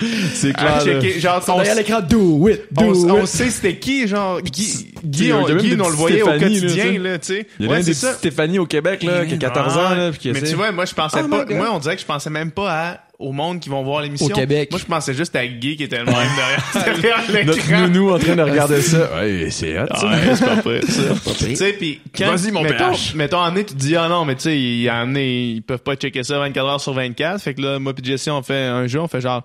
C'est 0.34 0.50
À 0.50 0.80
clair, 0.80 0.82
checker, 1.00 1.20
genre, 1.20 1.42
on, 1.48 1.56
Derrière 1.56 1.74
l'écran, 1.76 2.00
do 2.00 2.48
it, 2.48 2.62
do 2.72 2.84
on, 2.84 3.10
on 3.10 3.20
it. 3.22 3.26
sait 3.26 3.50
c'était 3.50 3.76
qui, 3.76 4.06
genre, 4.08 4.40
Guy, 4.40 4.94
Guy, 5.04 5.32
on, 5.32 5.44
Guy, 5.56 5.76
on 5.80 5.88
le 5.88 5.94
voyait 5.94 6.22
au 6.22 6.26
là, 6.28 6.38
quotidien, 6.38 6.68
tu 6.68 6.92
sais. 6.92 6.98
là, 6.98 7.18
tu 7.18 7.26
sais. 7.26 7.46
Il 7.60 7.66
y 7.66 7.68
a 7.68 7.72
Ouais, 7.72 7.82
des 7.82 7.94
ça. 7.94 8.12
Stéphanie 8.14 8.58
au 8.58 8.66
Québec, 8.66 9.02
là, 9.02 9.24
qui 9.26 9.34
a 9.34 9.38
14 9.38 9.76
ans, 9.76 9.90
là, 9.94 10.10
puis 10.10 10.18
qui 10.20 10.32
Mais 10.32 10.42
tu 10.42 10.54
vois, 10.54 10.72
moi, 10.72 10.84
je 10.84 10.94
pensais 10.94 11.20
Oh 11.24 11.28
pas. 11.28 11.44
Moi, 11.46 11.68
on 11.72 11.78
dirait 11.78 11.94
que 11.96 12.00
je 12.02 12.06
pensais 12.06 12.30
même 12.30 12.50
pas 12.50 12.70
à, 12.72 12.98
au 13.18 13.30
monde 13.32 13.60
qui 13.60 13.68
vont 13.68 13.82
voir 13.84 14.02
l'émission. 14.02 14.26
Au 14.26 14.30
Québec. 14.30 14.68
Moi, 14.72 14.80
je 14.80 14.86
pensais 14.86 15.14
juste 15.14 15.36
à 15.36 15.46
Guy 15.46 15.76
qui 15.76 15.84
était 15.84 15.98
le 15.98 16.04
même 16.06 16.14
derrière, 16.14 17.20
derrière 17.24 17.46
Notre 17.46 17.72
nounou 17.88 18.10
en 18.12 18.18
train 18.18 18.34
de 18.36 18.42
regarder 18.42 18.82
ça. 18.82 19.08
Ouais, 19.16 19.48
c'est 19.50 19.78
hot, 19.78 19.86
ça. 19.94 20.06
Ouais, 20.08 20.16
c'est 20.34 20.44
pas 20.44 20.54
vrai, 20.56 20.80
ça. 20.82 21.32
Tu 21.38 21.56
sais, 21.56 21.72
puis 21.74 22.00
quand, 22.16 22.34
Vas-y, 22.34 22.50
mon 22.50 22.62
mettons, 22.62 22.90
PH. 22.90 23.14
mettons, 23.14 23.38
en 23.38 23.44
année, 23.44 23.64
tu 23.64 23.74
te 23.74 23.78
dis, 23.78 23.94
ah 23.96 24.08
non, 24.08 24.24
mais 24.24 24.34
tu 24.34 24.42
sais, 24.42 24.58
il- 24.58 24.90
en 24.90 25.02
année, 25.02 25.52
ils 25.56 25.62
peuvent 25.62 25.78
pas 25.82 25.94
checker 25.94 26.24
ça 26.24 26.38
24 26.38 26.66
heures 26.68 26.80
sur 26.80 26.92
24. 26.92 27.40
Fait 27.40 27.54
que 27.54 27.62
là, 27.62 27.78
moi 27.78 27.94
pis 27.94 28.04
Jessie, 28.04 28.30
on 28.30 28.42
fait 28.42 28.64
un 28.64 28.86
jeu, 28.88 29.00
on 29.00 29.08
fait 29.08 29.20
genre, 29.20 29.44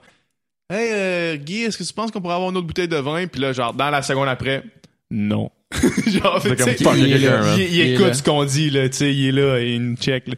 hey, 0.70 0.90
euh, 0.92 1.36
Guy, 1.38 1.64
est-ce 1.64 1.78
que 1.78 1.84
tu 1.84 1.94
penses 1.94 2.12
qu'on 2.12 2.22
pourrait 2.22 2.36
avoir 2.36 2.50
une 2.50 2.58
autre 2.58 2.68
bouteille 2.68 2.88
de 2.88 2.98
vin? 2.98 3.26
Puis 3.28 3.42
là, 3.42 3.54
genre, 3.54 3.74
dans 3.74 3.90
la 3.90 4.02
seconde 4.02 4.28
après, 4.28 4.64
non. 5.12 5.50
Genre, 6.08 6.40
C'est 6.42 6.82
fuck, 6.84 6.96
il 6.98 7.10
il 7.10 7.22
là. 7.24 7.56
écoute 7.56 8.16
ce 8.16 8.24
qu'on 8.24 8.44
dit, 8.44 8.72
là, 8.72 8.90
tu 8.90 8.98
sais, 8.98 9.14
il 9.14 9.28
est 9.28 9.32
là, 9.32 9.60
et 9.60 9.76
il 9.76 9.96
check, 9.98 10.28
là. 10.28 10.34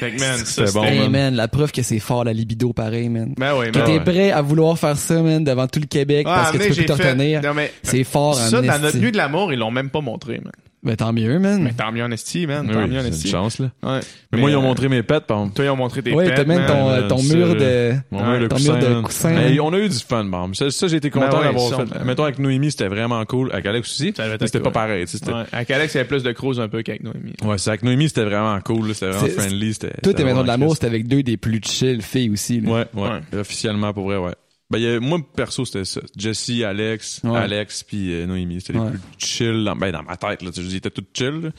Fait 0.00 0.10
que, 0.10 0.18
man, 0.18 0.36
c'était 0.44 0.72
bon, 0.72 0.82
Hey, 0.82 0.98
man. 0.98 1.10
man, 1.12 1.34
la 1.36 1.46
preuve 1.46 1.70
que 1.70 1.82
c'est 1.82 2.00
fort 2.00 2.24
la 2.24 2.32
libido 2.32 2.72
pareil, 2.72 3.08
man. 3.08 3.34
Ben 3.38 3.54
oui, 3.56 3.70
Que 3.70 3.78
man. 3.78 3.86
t'es 3.86 3.92
ouais. 3.98 4.00
prêt 4.04 4.30
à 4.32 4.42
vouloir 4.42 4.76
faire 4.76 4.96
ça, 4.96 5.22
man, 5.22 5.44
devant 5.44 5.68
tout 5.68 5.78
le 5.78 5.86
Québec 5.86 6.26
Ah, 6.28 6.34
parce 6.50 6.50
que 6.50 6.62
tu 6.64 6.68
peux 6.70 6.74
plus 6.74 6.86
te 6.86 6.96
fait- 6.96 7.08
retenir. 7.12 7.40
Non, 7.40 7.54
mais, 7.54 7.72
C'est 7.84 8.02
fort, 8.02 8.34
ça, 8.34 8.58
en 8.58 8.62
dans 8.62 8.80
notre 8.80 8.96
nuit 8.98 9.12
de 9.12 9.16
l'amour, 9.16 9.52
ils 9.52 9.58
l'ont 9.60 9.70
même 9.70 9.90
pas 9.90 10.00
montré, 10.00 10.40
man. 10.42 10.52
Ben 10.84 10.96
tant 10.96 11.12
mieux, 11.14 11.38
man. 11.38 11.62
Mais 11.62 11.72
tant 11.72 11.90
mieux 11.90 12.04
en 12.04 12.10
esti, 12.10 12.46
man. 12.46 12.68
Tant 12.70 12.78
oui, 12.82 12.88
mieux 12.88 12.98
en 12.98 13.02
c'est 13.02 13.08
une 13.08 13.14
esti. 13.14 13.28
chance, 13.28 13.58
là. 13.58 13.70
Ouais. 13.82 14.00
Mais 14.32 14.38
moi, 14.38 14.50
ils 14.50 14.56
ont 14.56 14.60
euh, 14.60 14.62
montré 14.62 14.88
mes 14.90 15.02
pets, 15.02 15.24
par 15.26 15.38
exemple. 15.38 15.56
Toi, 15.56 15.64
ils 15.64 15.68
ont 15.70 15.76
montré 15.76 16.02
tes 16.02 16.12
Ouais, 16.12 16.26
pets, 16.26 16.34
t'as 16.36 16.44
même 16.44 16.58
man. 16.58 16.68
ton, 16.68 16.90
euh, 16.90 17.22
mur 17.34 17.54
de... 17.56 17.94
Mon 18.10 18.18
Ouais, 18.20 18.30
mur 18.32 18.40
de 18.40 18.46
ton 18.48 18.56
coussin, 18.56 18.72
mur 18.78 18.82
de 18.88 18.94
man. 18.94 19.02
coussin, 19.02 19.36
Hey, 19.36 19.60
on 19.60 19.72
a 19.72 19.78
eu 19.78 19.88
du 19.88 19.98
fun, 19.98 20.24
bon. 20.24 20.52
Ça, 20.52 20.70
ça, 20.70 20.86
j'ai 20.86 20.96
été 20.96 21.08
content 21.08 21.28
Ben 21.30 21.38
ouais, 21.38 21.44
d'avoir 21.44 21.68
ça, 21.70 21.86
fait. 21.86 22.04
Mettons, 22.04 22.24
avec 22.24 22.38
Noémie, 22.38 22.70
c'était 22.70 22.88
vraiment 22.88 23.24
cool. 23.24 23.50
Avec 23.52 23.64
Alex 23.64 23.88
aussi. 23.90 24.12
Ça 24.14 24.24
Mais 24.26 24.32
c'était 24.32 24.58
cool. 24.58 24.62
pas 24.62 24.70
pareil, 24.72 25.06
tu 25.06 25.12
sais. 25.12 25.18
c'était- 25.18 25.32
Ouais. 25.32 25.44
Avec 25.52 25.70
Alex, 25.70 25.94
il 25.94 25.96
y 25.96 26.00
avait 26.00 26.08
plus 26.08 26.22
de 26.22 26.32
crouse 26.32 26.60
un 26.60 26.68
peu 26.68 26.82
qu'avec 26.82 27.02
Noémie. 27.02 27.32
Ouais, 27.42 27.56
c'est 27.56 27.70
avec 27.70 27.82
Noémie, 27.82 28.08
c'était 28.08 28.24
vraiment 28.24 28.60
cool, 28.60 28.88
là. 28.88 28.94
C'était 28.94 29.06
vraiment 29.10 29.26
C'est- 29.26 29.32
friendly. 29.40 29.72
C'était. 29.72 29.86
Toi, 29.88 29.96
c'était 30.02 30.14
tes 30.14 30.24
maisons 30.24 30.40
de 30.42 30.46
vraiment 30.46 30.52
l'amour, 30.60 30.74
c'était 30.74 30.86
avec 30.86 31.08
deux 31.08 31.22
des 31.22 31.36
plus 31.38 31.60
chill 31.64 32.02
filles 32.02 32.30
aussi. 32.30 32.60
là. 32.60 32.70
Ouais, 32.70 32.84
ouais, 32.94 33.08
Ouais. 33.32 33.40
Officiellement, 33.40 33.92
pour 33.94 34.04
vrai, 34.04 34.18
ouais. 34.18 34.32
Ben, 34.70 34.78
y 34.78 34.86
a- 34.86 35.00
moi, 35.00 35.18
perso, 35.36 35.64
c'était 35.64 35.84
ça. 35.84 36.00
Jessie, 36.16 36.64
Alex, 36.64 37.20
Ouais. 37.24 37.38
Alex, 37.38 37.82
puis 37.82 38.12
euh, 38.14 38.26
Noémie. 38.26 38.60
C'était 38.60 38.78
Ouais. 38.78 38.86
les 38.92 38.98
plus 38.98 39.00
chill. 39.18 39.64
Dans, 39.64 39.76
ben, 39.76 39.92
dans 39.92 40.02
ma 40.02 40.16
tête, 40.16 40.42
là. 40.42 40.50
Tu 40.50 40.62
sais, 40.62 40.66
Ils 40.68 40.76
étaient 40.76 40.90
tous 40.90 41.04
chill, 41.14 41.40
là. 41.40 41.50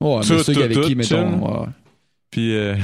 Ouais, 0.00 0.20
mais 0.20 0.26
Tout, 0.26 0.42
ceux 0.42 0.52
tout, 0.54 0.60
avec 0.62 0.80
qui, 0.80 0.90
tout, 0.92 0.96
mettons... 0.96 1.30
chill. 1.30 1.42
ouais. 1.42 1.66
Puis, 2.30 2.54
euh, 2.56 2.76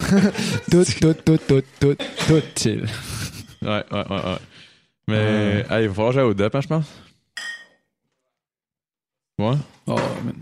Tout, 0.70 0.84
tout, 0.84 1.14
tout, 1.24 1.38
tout, 1.46 1.62
tout, 1.78 1.96
tout 2.26 2.42
chill. 2.56 2.84
ouais, 3.62 3.68
ouais, 3.68 3.84
ouais, 3.92 4.08
ouais. 4.10 4.36
Mais, 5.08 5.64
hey, 5.70 5.82
il 5.84 5.88
va 5.88 5.94
falloir 5.94 6.12
jouer 6.12 6.22
au 6.22 6.34
DEP, 6.34 6.54
hein, 6.54 6.60
je 6.60 6.66
pense. 6.68 6.86
Ouais. 9.38 9.56
Oh, 9.86 9.96
man. 10.24 10.34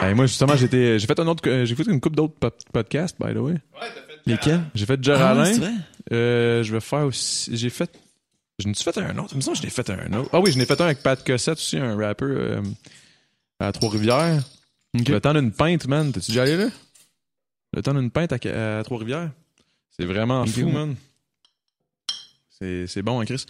Hey, 0.00 0.14
moi, 0.14 0.26
justement, 0.26 0.56
j'étais, 0.56 0.98
j'ai 0.98 1.06
fait 1.06 1.18
un 1.20 1.26
autre, 1.26 1.42
euh, 1.48 1.64
j'ai 1.64 1.74
fait 1.74 1.84
une 1.86 2.00
couple 2.00 2.16
d'autres 2.16 2.34
po- 2.34 2.50
podcasts, 2.72 3.16
by 3.20 3.34
the 3.34 3.38
way. 3.38 3.54
Lesquels? 4.26 4.62
J'ai 4.74 4.86
fait 4.86 4.98
Ah, 4.98 5.02
Géraldin. 5.02 5.44
c'est 5.44 5.58
vrai? 5.58 5.72
Euh, 6.12 6.62
je 6.62 6.72
vais 6.72 6.80
faire 6.80 7.06
aussi. 7.06 7.56
J'ai 7.56 7.70
fait. 7.70 7.90
Je 8.58 8.68
n'ai-tu 8.68 8.82
fait 8.82 8.98
un 8.98 9.16
autre? 9.18 9.30
Il 9.32 9.36
me 9.36 9.40
semble 9.40 9.56
que 9.56 9.62
je 9.62 9.66
l'ai 9.66 9.70
fait 9.70 9.88
un 9.90 10.12
autre. 10.12 10.30
Ah 10.32 10.40
oui, 10.40 10.52
je 10.52 10.58
n'ai 10.58 10.66
fait 10.66 10.80
un 10.80 10.84
avec 10.84 11.02
Pat 11.02 11.24
Cossette 11.24 11.58
aussi, 11.58 11.78
un 11.78 11.96
rappeur 11.96 12.28
euh, 12.30 12.62
à 13.58 13.72
Trois-Rivières. 13.72 14.42
Le 14.94 15.18
temps 15.20 15.32
d'une 15.32 15.52
pinte, 15.52 15.86
man. 15.86 16.12
T'es-tu 16.12 16.32
déjà 16.32 16.42
allé 16.42 16.56
là? 16.56 16.68
Le 17.74 17.82
temps 17.82 17.94
d'une 17.94 18.10
pinte 18.10 18.32
à, 18.32 18.78
à 18.78 18.84
Trois-Rivières. 18.84 19.30
C'est 19.96 20.04
vraiment 20.04 20.44
fou, 20.46 20.68
man. 20.68 20.94
C'est, 22.50 22.86
c'est 22.86 23.02
bon, 23.02 23.20
hein, 23.20 23.24
Chris. 23.24 23.44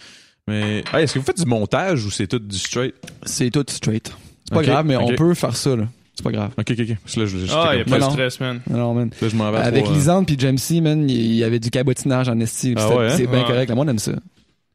Mais, 0.47 0.83
hey, 0.93 1.03
est-ce 1.03 1.13
que 1.13 1.19
vous 1.19 1.25
faites 1.25 1.39
du 1.39 1.45
montage 1.45 2.05
ou 2.05 2.11
c'est 2.11 2.27
tout 2.27 2.39
du 2.39 2.57
straight? 2.57 2.95
C'est 3.25 3.49
tout 3.49 3.65
straight. 3.69 4.11
C'est 4.45 4.53
pas 4.53 4.63
grave, 4.63 4.85
mais 4.85 4.95
on 4.95 5.13
peut 5.15 5.33
faire 5.33 5.55
ça, 5.55 5.75
là. 5.75 5.87
C'est 6.15 6.23
pas 6.23 6.31
grave. 6.31 6.51
Ok, 6.57 6.65
ok, 6.71 6.79
ok. 6.79 6.87
Là, 7.17 7.25
je, 7.25 7.37
Ah, 7.51 7.69
il 7.73 7.79
y 7.79 7.81
a 7.81 7.85
pas 7.85 7.97
de 7.97 8.03
stress, 8.11 8.39
man. 8.39 8.61
Non, 8.69 8.93
man. 8.93 9.09
là, 9.19 9.27
je 9.29 9.35
m'en 9.35 9.51
vais 9.51 9.57
Avec 9.57 9.83
trois, 9.83 9.95
euh, 9.95 9.97
Lisande 9.97 10.25
puis 10.27 10.35
Jamesy, 10.37 10.79
man, 10.81 11.09
il 11.09 11.33
y 11.33 11.43
avait 11.43 11.59
du 11.59 11.71
cabotinage 11.71 12.29
en 12.29 12.39
esti. 12.39 12.75
Ah 12.77 12.87
ouais, 12.89 13.07
hein? 13.07 13.13
C'est 13.17 13.25
bien 13.27 13.39
Ouais. 13.41 13.45
correct. 13.47 13.69
Le 13.69 13.75
monde 13.75 13.89
aime 13.89 13.97
ça. 13.99 14.11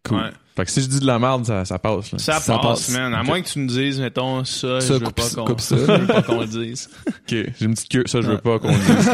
Cool. 0.05 0.17
Ouais. 0.19 0.31
Fait 0.57 0.65
que 0.65 0.71
si 0.73 0.83
je 0.83 0.87
dis 0.89 0.99
de 0.99 1.07
la 1.07 1.21
merde, 1.21 1.47
ça, 1.47 1.65
ça 1.65 1.79
passe. 1.79 2.11
Là. 2.11 2.19
Ça, 2.19 2.41
Ça 2.41 2.59
passe, 2.59 2.87
passe. 2.87 2.91
man. 2.91 3.15
À 3.15 3.23
moins 3.23 3.41
que 3.41 3.47
tu 3.47 3.61
nous 3.61 3.69
dises, 3.69 4.01
mettons, 4.01 4.43
ça, 4.45 4.81
Ça, 4.81 4.89
je 4.89 4.93
veux 4.95 4.99
coupe 5.07 5.15
pas 5.15 5.23
ça, 5.23 5.37
qu'on 5.37 5.45
coupe 5.45 5.61
ça. 5.61 5.77
je 5.77 5.83
veux 5.93 6.07
pas 6.09 6.23
qu'on 6.23 6.41
le 6.41 6.47
dise. 6.49 6.91
Ok, 7.07 7.15
j'ai 7.29 7.47
une 7.65 7.75
petite 7.75 7.89
queue. 7.89 8.03
Ça, 8.07 8.21
je 8.21 8.27
veux 8.27 8.39
pas 8.39 8.59
qu'on 8.59 8.73
le 8.73 8.75
dise. 8.75 9.11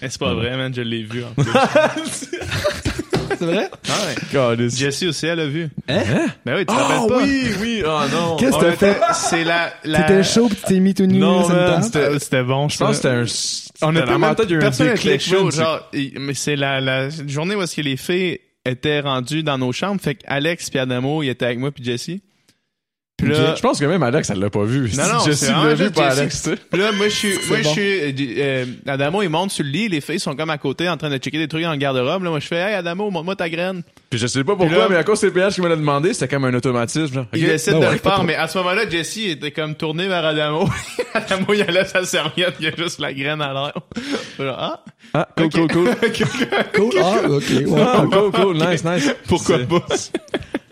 C'est 0.00 0.18
pas 0.18 0.32
vrai, 0.32 0.56
man. 0.56 0.72
Je 0.74 0.80
l'ai 0.80 1.02
vu, 1.02 1.22
en 1.24 1.34
plus. 1.42 1.50
C'est 3.38 3.44
vrai? 3.46 3.70
Ah 3.88 3.92
ouais. 4.06 4.68
Jessie 4.68 5.06
aussi, 5.08 5.26
elle 5.26 5.40
a 5.40 5.46
vu. 5.46 5.68
Hein? 5.88 6.26
Ben 6.44 6.54
oui, 6.54 6.60
tu 6.60 6.66
te 6.66 6.72
Ah 6.72 6.84
rappelles 6.84 7.08
pas? 7.08 7.22
oui, 7.22 7.46
oui, 7.60 7.82
oh 7.86 8.00
non. 8.12 8.36
Qu'est-ce 8.36 8.56
que 8.56 8.60
t'as 8.64 8.72
fait? 8.72 8.96
C'est 9.14 9.44
la, 9.44 9.72
la... 9.84 10.02
T'étais 10.02 10.22
chaud 10.24 10.48
pis 10.48 10.56
tu 10.56 10.62
t'es 10.62 10.80
mis 10.80 10.94
tout 10.94 11.06
nu 11.06 11.18
Non, 11.18 11.48
man, 11.48 11.82
c'était- 11.82 12.08
Ah, 12.14 12.18
C'était 12.18 12.42
bon, 12.42 12.68
Je 12.68 12.78
pense 12.78 12.88
que 12.90 12.94
c'était 12.96 13.08
un. 13.84 13.86
On 13.88 13.92
dans 13.92 14.18
ma 14.18 14.28
même, 14.28 14.36
a 14.38 14.42
eu 14.52 14.56
un 14.64 14.70
déclic, 14.70 15.20
chaud, 15.20 15.50
genre, 15.50 15.90
mais 16.18 16.34
c'est 16.34 16.56
la, 16.56 16.80
la 16.80 17.08
journée 17.10 17.54
où 17.54 17.62
est-ce 17.62 17.76
que 17.76 17.82
les 17.82 17.96
filles 17.98 18.38
étaient 18.64 19.00
rendues 19.00 19.42
dans 19.42 19.58
nos 19.58 19.72
chambres, 19.72 20.00
fait 20.00 20.14
qu'Alex 20.16 20.70
puis 20.70 20.78
Adamo, 20.78 21.22
ils 21.22 21.28
étaient 21.28 21.44
avec 21.44 21.58
moi 21.58 21.70
puis 21.70 21.84
Jessie. 21.84 22.22
Puis 23.18 23.28
là, 23.28 23.50
Ok. 23.52 23.56
Je 23.56 23.62
pense 23.62 23.80
que 23.80 23.86
même 23.86 24.02
Alex, 24.02 24.28
elle 24.28 24.40
l'a 24.40 24.50
pas 24.50 24.64
vu. 24.64 24.90
Non, 24.94 25.04
non, 25.14 25.24
Jessie 25.24 25.46
l'a 25.50 25.72
vu, 25.74 25.90
pas. 25.90 26.08
Alex, 26.10 26.42
tu 26.42 26.50
sais. 26.50 26.56
puis 26.70 26.78
là, 26.78 26.92
moi, 26.92 27.08
je 27.08 27.14
suis, 27.14 27.32
moi, 27.48 27.56
bon. 27.56 27.62
je 27.62 27.68
suis, 27.70 27.80
euh, 27.82 28.12
euh, 28.38 28.64
Adamo, 28.86 29.22
il 29.22 29.30
monte 29.30 29.50
sur 29.52 29.64
le 29.64 29.70
lit, 29.70 29.88
les 29.88 30.02
filles 30.02 30.20
sont 30.20 30.36
comme 30.36 30.50
à 30.50 30.58
côté 30.58 30.86
en 30.86 30.98
train 30.98 31.08
de 31.08 31.16
checker 31.16 31.38
des 31.38 31.48
trucs 31.48 31.62
dans 31.62 31.70
le 31.70 31.78
garde-robe, 31.78 32.24
là. 32.24 32.28
Moi, 32.30 32.40
je 32.40 32.46
fais, 32.46 32.56
hey, 32.56 32.74
Adamo, 32.74 33.10
montre-moi 33.10 33.34
ta 33.34 33.48
graine. 33.48 33.82
Puis 34.10 34.18
je 34.18 34.26
sais 34.26 34.44
pas 34.44 34.54
pourquoi, 34.54 34.76
là- 34.76 34.86
mais 34.90 34.96
à 34.96 35.02
cause 35.02 35.18
c'est 35.18 35.30
PH 35.30 35.54
qui 35.54 35.62
me 35.62 35.68
l'a 35.68 35.76
demandé, 35.76 36.12
c'était 36.12 36.28
comme 36.28 36.44
un 36.44 36.52
automatisme, 36.52 37.14
genre. 37.14 37.26
Il 37.32 37.42
Ok. 37.46 37.50
essaie 37.52 37.70
Ben 37.72 37.80
de 37.80 37.86
ouais, 37.86 37.92
le 37.92 37.98
faire, 37.98 38.22
mais 38.22 38.34
à 38.34 38.48
ce 38.48 38.58
moment-là, 38.58 38.88
Jessie 38.88 39.30
était 39.30 39.50
comme 39.50 39.74
tourné 39.76 40.08
vers 40.08 40.24
Adamo. 40.26 40.68
Adamo, 41.14 41.46
il 41.54 41.62
enlève 41.62 41.88
sa 41.88 42.04
serviette, 42.04 42.56
il 42.60 42.66
y 42.66 42.68
a 42.68 42.76
juste 42.76 42.98
la 43.00 43.14
graine 43.14 43.40
à 43.40 43.52
l'air. 43.54 43.72
Ah, 44.58 44.84
Ah, 45.14 45.26
cool, 45.38 45.48
cool, 45.50 45.68
cool. 45.68 45.88
Cool. 46.74 46.92
Ah, 47.02 47.20
ok. 47.30 47.42
Ah, 47.78 48.04
cool, 48.12 48.30
cool, 48.32 48.56
nice, 48.58 48.84
nice. 48.84 49.10
pourquoi 49.26 49.58
pas? 49.60 49.86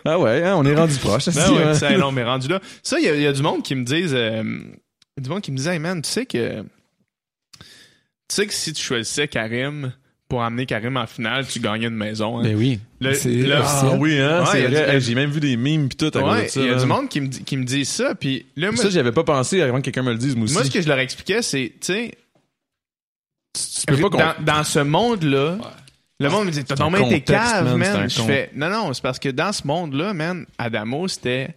Ah 0.05 0.19
ouais, 0.19 0.43
hein, 0.45 0.55
on 0.57 0.65
est 0.67 0.75
rendu 0.75 0.97
proche. 0.99 1.27
Ben 1.27 1.33
c'est- 1.33 1.51
ouais, 1.51 1.63
hein. 1.63 1.75
ça, 1.75 1.97
non, 1.97 2.13
mais 2.13 2.25
rendu 2.25 2.49
là. 2.49 2.61
Ça, 2.83 2.99
il 3.01 3.05
y, 3.05 3.23
y 3.23 3.27
a 3.27 3.33
du 3.33 3.43
monde 3.43 3.63
qui 3.63 3.75
me 3.75 3.85
disent, 3.85 4.15
euh, 4.15 4.43
il 4.45 5.17
y 5.17 5.21
a 5.21 5.23
du 5.23 5.31
monde 5.31 5.41
qui 5.43 5.51
me 5.53 5.57
disait, 5.57 5.75
hey 5.75 5.79
man, 5.79 6.03
tu 6.03 6.11
sais 6.11 6.27
que, 6.27 6.61
tu 6.63 7.67
sais 8.29 8.47
que 8.47 8.53
si 8.53 8.73
tu 8.73 8.83
choisissais 8.83 9.29
Karim 9.29 9.93
pour 10.29 10.43
amener 10.43 10.67
Karim 10.67 10.97
en 10.97 11.07
finale, 11.07 11.47
tu 11.47 11.61
gagnais 11.61 11.87
une 11.87 11.95
maison. 11.95 12.39
Hein. 12.39 12.43
Ben 12.43 12.57
oui. 12.57 12.81
Le- 13.01 13.15
C'est 13.15 13.29
le- 13.31 13.55
officiel. 13.57 13.91
Ah 13.93 13.97
oui, 13.99 14.19
hein, 14.19 14.41
Ouais, 14.41 14.47
c'est 14.53 14.63
vrai. 14.67 14.87
du- 14.87 14.93
Hey, 14.97 15.01
J'ai 15.01 15.15
même 15.15 15.31
vu 15.31 15.41
des 15.41 15.57
memes 15.57 15.89
pis 15.89 15.97
tout 15.97 16.11
à 16.15 16.19
ouais, 16.33 16.49
il 16.57 16.65
y 16.65 16.69
a 16.71 16.75
du 16.75 16.87
monde 16.87 17.09
qui 17.09 17.21
me, 17.21 17.29
dit- 17.29 17.45
qui 17.45 17.57
me 17.57 17.65
dit 17.65 17.85
ça, 17.85 18.15
puis 18.15 18.47
là, 18.57 18.73
moi, 18.73 18.83
Ça, 18.83 18.91
j'y 18.91 18.99
avais 18.99 19.13
pas 19.13 19.25
pensé 19.25 19.61
avant 19.63 19.77
que 19.79 19.83
quelqu'un 19.85 20.03
me 20.03 20.13
le 20.13 20.19
dise, 20.19 20.35
moi 20.35 20.45
aussi. 20.45 20.55
moi, 20.55 20.65
ce 20.65 20.71
que 20.71 20.81
je 20.81 20.89
leur 20.89 20.99
expliquais, 20.99 21.43
c'est, 21.43 21.73
tu 21.81 21.87
sais, 21.93 22.15
tu 23.55 23.87
peux 23.87 23.97
pas 23.99 24.11
qu'on- 24.11 24.19
dans, 24.19 24.35
dans 24.41 24.65
ce 24.65 24.81
monde-là, 24.81 25.59
le 26.21 26.29
monde 26.29 26.47
me 26.47 26.51
dit, 26.51 26.65
t'as 26.65 26.77
tombé 26.77 27.01
tes 27.09 27.21
caves, 27.21 27.77
man. 27.77 28.09
Je 28.09 28.21
fais, 28.23 28.51
non, 28.55 28.71
non, 28.71 28.93
c'est 28.93 29.03
parce 29.03 29.19
que 29.19 29.29
dans 29.29 29.53
ce 29.53 29.67
monde-là, 29.67 30.15
man, 30.15 30.47
Adamo, 30.59 31.09
c'était, 31.09 31.55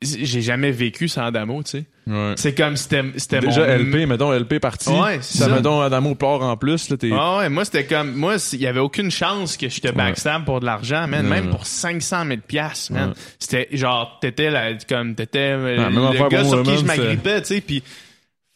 j'ai 0.00 0.42
jamais 0.42 0.70
vécu 0.70 1.08
sans 1.08 1.24
Adamo, 1.24 1.62
tu 1.62 1.70
sais. 1.70 1.84
Ouais. 2.06 2.34
C'est 2.36 2.54
comme, 2.54 2.76
c'était, 2.76 3.04
c'était 3.16 3.40
mon... 3.40 3.46
Déjà 3.46 3.78
LP, 3.78 4.08
mettons 4.08 4.32
LP 4.32 4.58
parti. 4.58 4.90
Ouais, 4.90 5.18
c'est 5.20 5.38
ça. 5.38 5.44
ça. 5.46 5.54
mettons 5.54 5.80
Adamo 5.80 6.14
pleure 6.16 6.42
en 6.42 6.56
plus, 6.56 6.90
là. 6.90 6.96
Ah 7.12 7.38
ouais, 7.38 7.48
moi 7.48 7.64
c'était 7.64 7.84
comme 7.84 8.12
moi 8.14 8.36
il 8.52 8.60
y 8.60 8.66
avait 8.66 8.80
aucune 8.80 9.10
chance 9.10 9.56
que 9.56 9.68
je 9.68 9.80
te 9.80 9.88
backstab 9.88 10.44
pour 10.44 10.58
de 10.58 10.66
l'argent, 10.66 11.06
man, 11.06 11.26
même 11.26 11.50
pour 11.50 11.64
500 11.64 12.26
000 12.26 12.40
pièces, 12.46 12.90
man. 12.90 13.10
Ouais. 13.10 13.14
C'était 13.38 13.68
genre 13.72 14.18
t'étais 14.20 14.50
la 14.50 14.74
comme 14.74 15.14
t'étais 15.14 15.52
euh, 15.52 15.76
Ah, 15.78 15.90
le 15.90 16.28
gars 16.28 16.44
sur 16.44 16.62
qui 16.64 16.78
je 16.78 16.84
m'agrippais, 16.84 17.40
tu 17.42 17.54
sais, 17.54 17.60
puis 17.60 17.84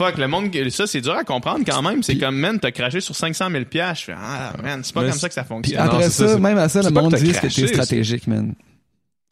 fuck 0.00 0.18
le 0.18 0.28
monde 0.28 0.50
ça 0.70 0.86
c'est 0.86 1.00
dur 1.00 1.14
à 1.14 1.24
comprendre 1.24 1.64
quand 1.66 1.82
même, 1.82 2.02
c'est 2.02 2.18
comme 2.18 2.36
man 2.36 2.58
t'as 2.60 2.70
craché 2.70 3.00
sur 3.00 3.14
500 3.14 3.50
000 3.50 3.64
pièces, 3.64 4.00
je 4.00 4.04
fais 4.06 4.14
ah 4.16 4.52
man, 4.62 4.80
c'est 4.82 4.94
pas 4.94 5.02
Mais 5.02 5.10
comme 5.10 5.18
ça 5.18 5.28
que 5.28 5.34
ça 5.34 5.44
fonctionne. 5.44 5.78
après 5.80 6.10
ça, 6.10 6.38
même 6.38 6.58
à 6.58 6.68
ça, 6.68 6.82
le 6.82 6.90
monde 6.90 7.14
dit 7.14 7.32
que 7.32 7.40
t'es 7.46 7.66
stratégique, 7.68 8.26
man. 8.26 8.54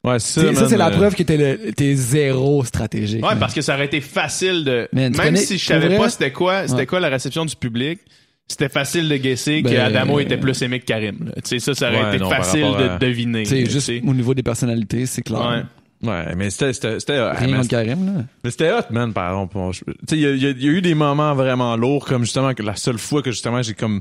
Ouais, 0.05 0.19
C'est- 0.19 0.53
ça. 0.53 0.55
Ça, 0.55 0.69
c'est 0.69 0.77
la 0.77 0.89
euh, 0.89 0.97
preuve 0.97 1.15
que 1.15 1.23
t'es 1.23 1.95
zéro 1.95 2.63
stratégique. 2.65 3.23
Ouais, 3.23 3.31
man. 3.31 3.39
parce 3.39 3.55
que 3.55 3.63
ça 3.63 3.75
aurait 3.75 3.87
été 3.87 4.03
facile 4.03 4.63
de 4.65 4.87
Man, 4.93 5.13
même 5.13 5.15
connais- 5.15 5.39
si 5.39 5.57
je 5.57 5.65
savais 5.65 5.87
vrai? 5.89 5.97
pas 5.97 6.11
c'était 6.11 6.31
quoi, 6.31 6.63
c'était 6.69 6.81
Ouais. 6.81 6.87
quoi 6.87 7.01
la 7.01 7.09
réception 7.09 7.45
du 7.47 7.57
public. 7.57 8.01
C'était 8.47 8.69
facile 8.69 9.09
de 9.09 9.17
guesser 9.17 9.63
Ben, 9.63 9.73
que 9.73 9.79
Adamo 9.79 10.21
était 10.21 10.37
plus 10.37 10.61
aimé 10.61 10.79
que 10.79 10.85
Karim. 10.85 11.33
Tu 11.37 11.41
sais, 11.45 11.59
ça, 11.59 11.73
ça 11.75 11.89
aurait 11.91 12.03
Ouais, 12.03 12.09
été 12.17 12.19
non, 12.19 12.29
facile 12.29 12.61
de 12.79 12.99
deviner. 12.99 13.45
Tu 13.45 13.49
sais, 13.51 13.65
juste 13.71 13.91
au 14.07 14.13
niveau 14.13 14.35
des 14.35 14.43
personnalités, 14.43 15.07
c'est 15.07 15.23
clair. 15.23 15.67
Ouais. 16.03 16.35
Mais 16.37 16.51
c'était, 16.51 16.73
c'était, 16.73 17.01
c'était, 17.01 17.31
Rien 17.31 17.47
mais 17.49 17.57
contre 17.59 17.69
Karim, 17.69 18.07
là. 18.07 18.23
Mais 18.43 18.51
c'était 18.51 18.73
hot, 18.73 18.91
man, 18.91 19.13
par 19.13 19.31
exemple. 19.31 19.57
Tu 19.73 19.93
sais, 20.09 20.17
il 20.17 20.21
y 20.21 20.27
a, 20.47 20.51
y 20.51 20.63
y 20.63 20.67
eu 20.67 20.83
des 20.83 20.95
moments 20.95 21.35
vraiment 21.35 21.77
lourds, 21.77 22.05
comme 22.05 22.23
justement, 22.25 22.53
que 22.55 22.63
la 22.63 22.77
seule 22.77 22.99
fois 22.99 23.23
que 23.23 23.31
justement 23.31 23.63
j'ai 23.63 23.75
comme. 23.75 24.01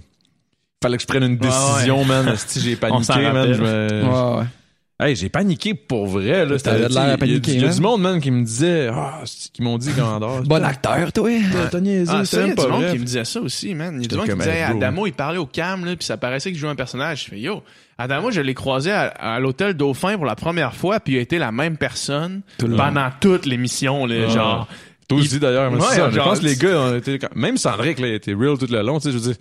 Fallait 0.81 0.97
que 0.97 1.03
je 1.03 1.07
prenne 1.07 1.23
une 1.23 1.33
Ouais, 1.33 1.37
décision, 1.37 2.03
man. 2.03 2.33
Si 2.35 2.59
j'ai 2.59 2.75
paniqué, 2.75 3.13
man. 3.13 3.25
rappelle. 3.37 3.53
Je 3.53 3.61
me... 3.61 4.03
Ouais, 4.03 4.39
ouais. 4.39 4.45
Hey, 4.99 5.15
j'ai 5.15 5.27
paniqué 5.27 5.73
pour 5.73 6.05
vrai, 6.05 6.45
là. 6.45 6.57
T'avais 6.59 6.87
de 6.87 6.93
l'air 6.93 7.03
il 7.05 7.09
y 7.09 7.11
a- 7.13 7.17
paniquer, 7.17 7.51
Il 7.53 7.59
y 7.61 7.63
a, 7.63 7.67
man. 7.67 7.75
du 7.75 7.81
monde, 7.81 8.01
man, 8.01 8.21
qui 8.21 8.31
me 8.31 8.43
disait, 8.43 8.89
ah, 8.93 9.21
c'est- 9.25 9.51
qui 9.51 9.61
m'ont 9.63 9.77
dit 9.77 9.91
commandeur. 9.91 10.43
Bon 10.43 10.63
acteur, 10.63 11.11
toi. 11.11 11.29
T'as 11.71 11.79
niaisé, 11.79 12.11
Ah, 12.13 12.21
du 12.23 12.55
pas 12.55 12.67
monde 12.67 12.85
qui 12.91 12.99
me 12.99 13.03
disait 13.05 13.25
ça 13.25 13.41
aussi, 13.41 13.73
man. 13.73 13.95
Il 13.97 14.03
y 14.03 14.05
a 14.05 14.07
du 14.07 14.15
monde 14.15 14.25
qui 14.25 14.31
me 14.31 14.37
disait. 14.37 14.61
Adamo, 14.61 15.07
il 15.07 15.13
parlait 15.13 15.39
au 15.39 15.47
cam, 15.47 15.83
là, 15.83 15.95
puis 15.95 16.05
ça 16.05 16.15
paraissait 16.17 16.51
qu'il 16.51 16.59
jouait 16.59 16.69
un 16.69 16.75
personnage. 16.75 17.23
Je 17.25 17.29
fais, 17.31 17.39
yo, 17.39 17.63
Adamo, 17.97 18.31
je 18.31 18.41
l'ai 18.41 18.53
croisé 18.53 18.91
à, 18.91 19.07
à 19.07 19.39
l'hôtel 19.39 19.73
Dauphin 19.73 20.15
pour 20.15 20.25
la 20.25 20.35
première 20.35 20.73
fois, 20.75 20.99
puis 20.99 21.13
il 21.13 21.17
a 21.17 21.21
été 21.21 21.37
la 21.37 21.51
même 21.51 21.75
personne 21.77 22.41
Tout 22.57 22.67
pendant 22.69 23.09
toute 23.19 23.45
l'émission, 23.45 24.05
là, 24.05 24.15
Ouais. 24.15 24.29
genre. 24.29 24.67
Toi 25.13 25.21
Il- 25.21 25.27
aussi, 25.27 25.39
d'ailleurs. 25.39 25.71
Ouais. 25.71 25.79
Je 26.11 26.17
pense 26.19 26.39
que 26.39 26.45
les 26.45 26.55
gars 26.55 26.79
ont 26.79 26.95
été, 26.95 27.19
quand- 27.19 27.35
même 27.35 27.57
Sandrick, 27.57 27.99
là, 27.99 28.07
il 28.07 28.13
était 28.15 28.33
real 28.33 28.57
tout 28.57 28.67
le 28.69 28.81
long, 28.81 28.99
tu 28.99 29.03
sais, 29.05 29.11
je 29.11 29.17
veux 29.17 29.23
dire. 29.33 29.35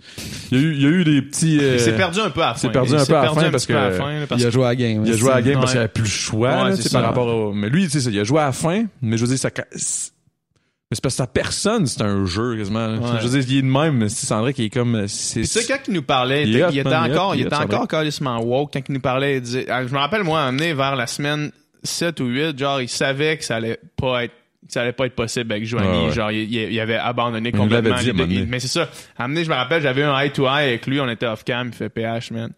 Il 0.51 0.57
y 0.57 0.61
a 0.61 0.63
eu, 0.63 0.73
il 0.75 0.81
y 0.81 0.85
a 0.85 0.89
eu 0.89 1.03
des 1.03 1.21
petits, 1.21 1.59
euh, 1.61 1.73
Il 1.75 1.79
s'est 1.79 1.95
perdu 1.95 2.19
un 2.19 2.29
peu 2.29 2.41
à 2.41 2.47
la 2.47 2.53
fin. 2.53 2.59
s'est 2.59 2.69
perdu 2.69 2.91
Il 2.91 2.95
un 2.97 3.05
peu 3.05 3.15
à 3.17 3.23
la 3.23 3.31
fin 3.33 3.49
parce 3.51 3.65
que 3.65 3.73
Il 4.37 4.45
a 4.45 4.49
joué 4.49 4.63
à 4.65 4.67
la 4.69 4.75
game. 4.75 5.03
Il 5.05 5.13
a 5.13 5.17
joué 5.17 5.31
à 5.31 5.35
la 5.35 5.41
game 5.41 5.59
parce 5.59 5.71
qu'il 5.71 5.79
avait 5.79 5.87
plus 5.89 6.03
le 6.03 6.07
choix, 6.09 6.69
là, 6.69 6.75
par 6.91 7.01
rapport 7.03 7.27
au... 7.27 7.53
Mais 7.53 7.69
lui, 7.69 7.87
tu 7.87 7.99
sais, 7.99 8.09
il 8.11 8.19
a 8.19 8.23
joué 8.23 8.39
à 8.39 8.45
la 8.45 8.51
fin, 8.51 8.85
mais 9.01 9.17
je 9.17 9.25
veux 9.25 9.29
dire, 9.35 9.39
ça... 9.39 9.49
Mais 10.91 10.95
c'est 10.95 11.01
parce 11.01 11.15
que 11.15 11.17
sa 11.17 11.27
personne, 11.27 11.87
c'est 11.87 12.03
un 12.03 12.25
jeu, 12.25 12.55
quasiment. 12.55 12.87
Ouais. 12.87 13.19
Je 13.19 13.27
veux 13.27 13.39
dire, 13.41 13.49
il 13.49 13.57
est 13.57 13.61
de 13.63 13.67
même, 13.67 13.97
mais 13.97 14.09
c'est 14.09 14.27
Sandrick, 14.27 14.59
il 14.59 14.65
est 14.65 14.69
comme... 14.69 15.07
C'est... 15.07 15.39
Puis 15.39 15.47
ça, 15.47 15.61
quand 15.67 15.79
il 15.87 15.93
nous 15.95 16.03
parlait, 16.03 16.43
il 16.43 16.49
Il 16.49 16.55
est 16.57 16.59
était, 16.59 16.73
il 16.73 16.79
était 16.79 16.89
man, 16.89 17.05
il 17.07 17.13
encore, 17.13 17.33
il 17.35 17.39
il 17.39 17.43
est 17.43 17.47
était 17.47 17.55
encore 17.55 17.87
carrément 17.87 18.39
woke 18.43 18.73
quand 18.73 18.81
il 18.87 18.93
nous 18.93 18.99
parlait. 18.99 19.37
Il 19.37 19.41
disait, 19.41 19.65
ah, 19.69 19.87
je 19.87 19.91
me 19.91 19.97
rappelle, 19.97 20.23
moi, 20.23 20.43
amené 20.43 20.73
vers 20.75 20.95
la 20.95 21.07
semaine, 21.07 21.51
7 21.81 22.19
ou 22.19 22.25
8, 22.25 22.59
genre, 22.59 22.79
il 22.81 22.89
savait 22.89 23.37
que 23.37 23.43
ça 23.43 23.55
allait 23.55 23.79
pas 23.99 24.25
être 24.25 24.33
ça 24.67 24.81
allait 24.81 24.93
pas 24.93 25.05
être 25.05 25.15
possible 25.15 25.51
avec 25.51 25.65
Joanie. 25.65 26.07
Ouais. 26.07 26.11
Genre, 26.13 26.31
il, 26.31 26.51
il- 26.53 26.79
avait 26.79 26.95
abandonné 26.95 27.49
Il 27.53 27.57
complètement. 27.57 27.95
dit 27.97 28.11
Il- 28.35 28.47
mais 28.47 28.59
c'est 28.59 28.67
ça. 28.67 28.89
Donné, 29.19 29.43
je 29.43 29.49
me 29.49 29.55
rappelle, 29.55 29.81
j'avais 29.81 30.03
un 30.03 30.17
eye 30.19 30.31
to 30.31 30.43
eye 30.45 30.67
avec 30.69 30.87
lui, 30.87 30.99
on 30.99 31.09
était 31.09 31.25
off 31.27 31.43
cam, 31.43 31.67
il 31.67 31.73
fait 31.73 31.89
PH, 31.89 32.31
man. 32.31 32.51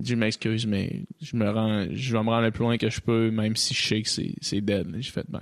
Il 0.00 0.04
dit, 0.04 0.10
je 0.12 0.16
m'excuse, 0.16 0.66
mais 0.66 1.02
je 1.20 1.36
me 1.36 1.50
rends, 1.50 1.86
je 1.92 2.12
vais 2.16 2.22
me 2.22 2.28
rendre 2.30 2.44
le 2.44 2.50
plus 2.50 2.62
loin 2.62 2.78
que 2.78 2.88
je 2.88 3.00
peux, 3.00 3.30
même 3.30 3.54
si 3.56 3.74
je 3.74 3.86
sais 3.86 4.00
que 4.02 4.08
c'est, 4.08 4.34
c'est 4.40 4.60
dead. 4.62 4.86
J'ai 4.98 5.10
fait, 5.10 5.24
ben, 5.28 5.40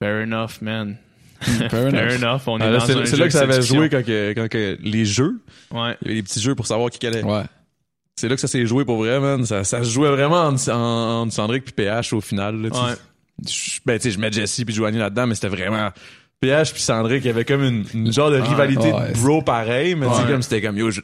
fair 0.00 0.22
enough, 0.24 0.60
man. 0.60 0.98
Fair 1.40 1.70
Fair 1.70 1.88
enough. 1.88 2.22
enough. 2.22 2.40
On 2.48 2.58
est 2.58 2.62
Ah, 2.64 2.70
là, 2.70 2.78
dans 2.78 2.84
c'est 2.86 2.92
un 2.94 3.04
c'est 3.06 3.16
jeu 3.16 3.22
là 3.22 3.26
que 3.26 3.32
ça 3.32 3.42
avait 3.42 3.62
joué 3.62 3.88
quand, 3.88 4.04
que- 4.04 4.32
quand 4.34 4.48
que 4.48 4.78
les 4.82 5.04
jeux, 5.04 5.40
Ouais. 5.70 5.96
il 6.02 6.08
y 6.08 6.10
avait 6.10 6.14
des 6.16 6.22
petits 6.22 6.40
jeux 6.40 6.54
pour 6.54 6.66
savoir 6.66 6.90
qui 6.90 7.04
allait. 7.06 7.22
Ouais. 7.24 7.42
C'est 8.16 8.28
là 8.28 8.34
que 8.34 8.40
ça 8.42 8.46
s'est 8.46 8.66
joué 8.66 8.84
pour 8.84 8.98
vrai, 8.98 9.18
man. 9.18 9.44
Ça, 9.46 9.64
ça 9.64 9.82
se 9.82 9.90
jouait 9.90 10.10
vraiment 10.10 10.42
entre, 10.42 10.70
en- 10.70 11.22
entre 11.22 11.32
Sandrick 11.32 11.64
puis 11.64 11.72
PH 11.72 12.12
au 12.12 12.20
final. 12.20 12.60
Là, 12.60 12.70
tu 12.70 12.76
sais. 12.76 12.82
Ouais. 12.84 12.92
Je- 13.46 13.80
ben, 13.84 13.98
tu 13.98 14.04
sais, 14.04 14.10
je 14.10 14.18
mets 14.18 14.30
Jesse 14.32 14.62
puis 14.64 14.74
Joanie 14.74 14.98
là-dedans, 14.98 15.26
mais 15.26 15.34
c'était 15.34 15.48
vraiment 15.48 15.90
PH 16.40 16.72
puis 16.72 16.82
Sandrick, 16.82 17.24
il 17.24 17.28
y 17.28 17.30
avait 17.30 17.44
comme 17.44 17.62
une, 17.62 17.84
une 17.94 18.12
genre 18.12 18.30
de 18.30 18.38
rivalité 18.40 18.92
ouais, 18.92 19.12
de 19.12 19.18
bro 19.18 19.42
pareil, 19.42 19.94
mais 19.94 20.06
tu 20.08 20.14
sais, 20.14 20.28
comme 20.30 20.42
c'était 20.42 20.60
comme, 20.62 20.76
yo, 20.76 20.90
je, 20.90 21.00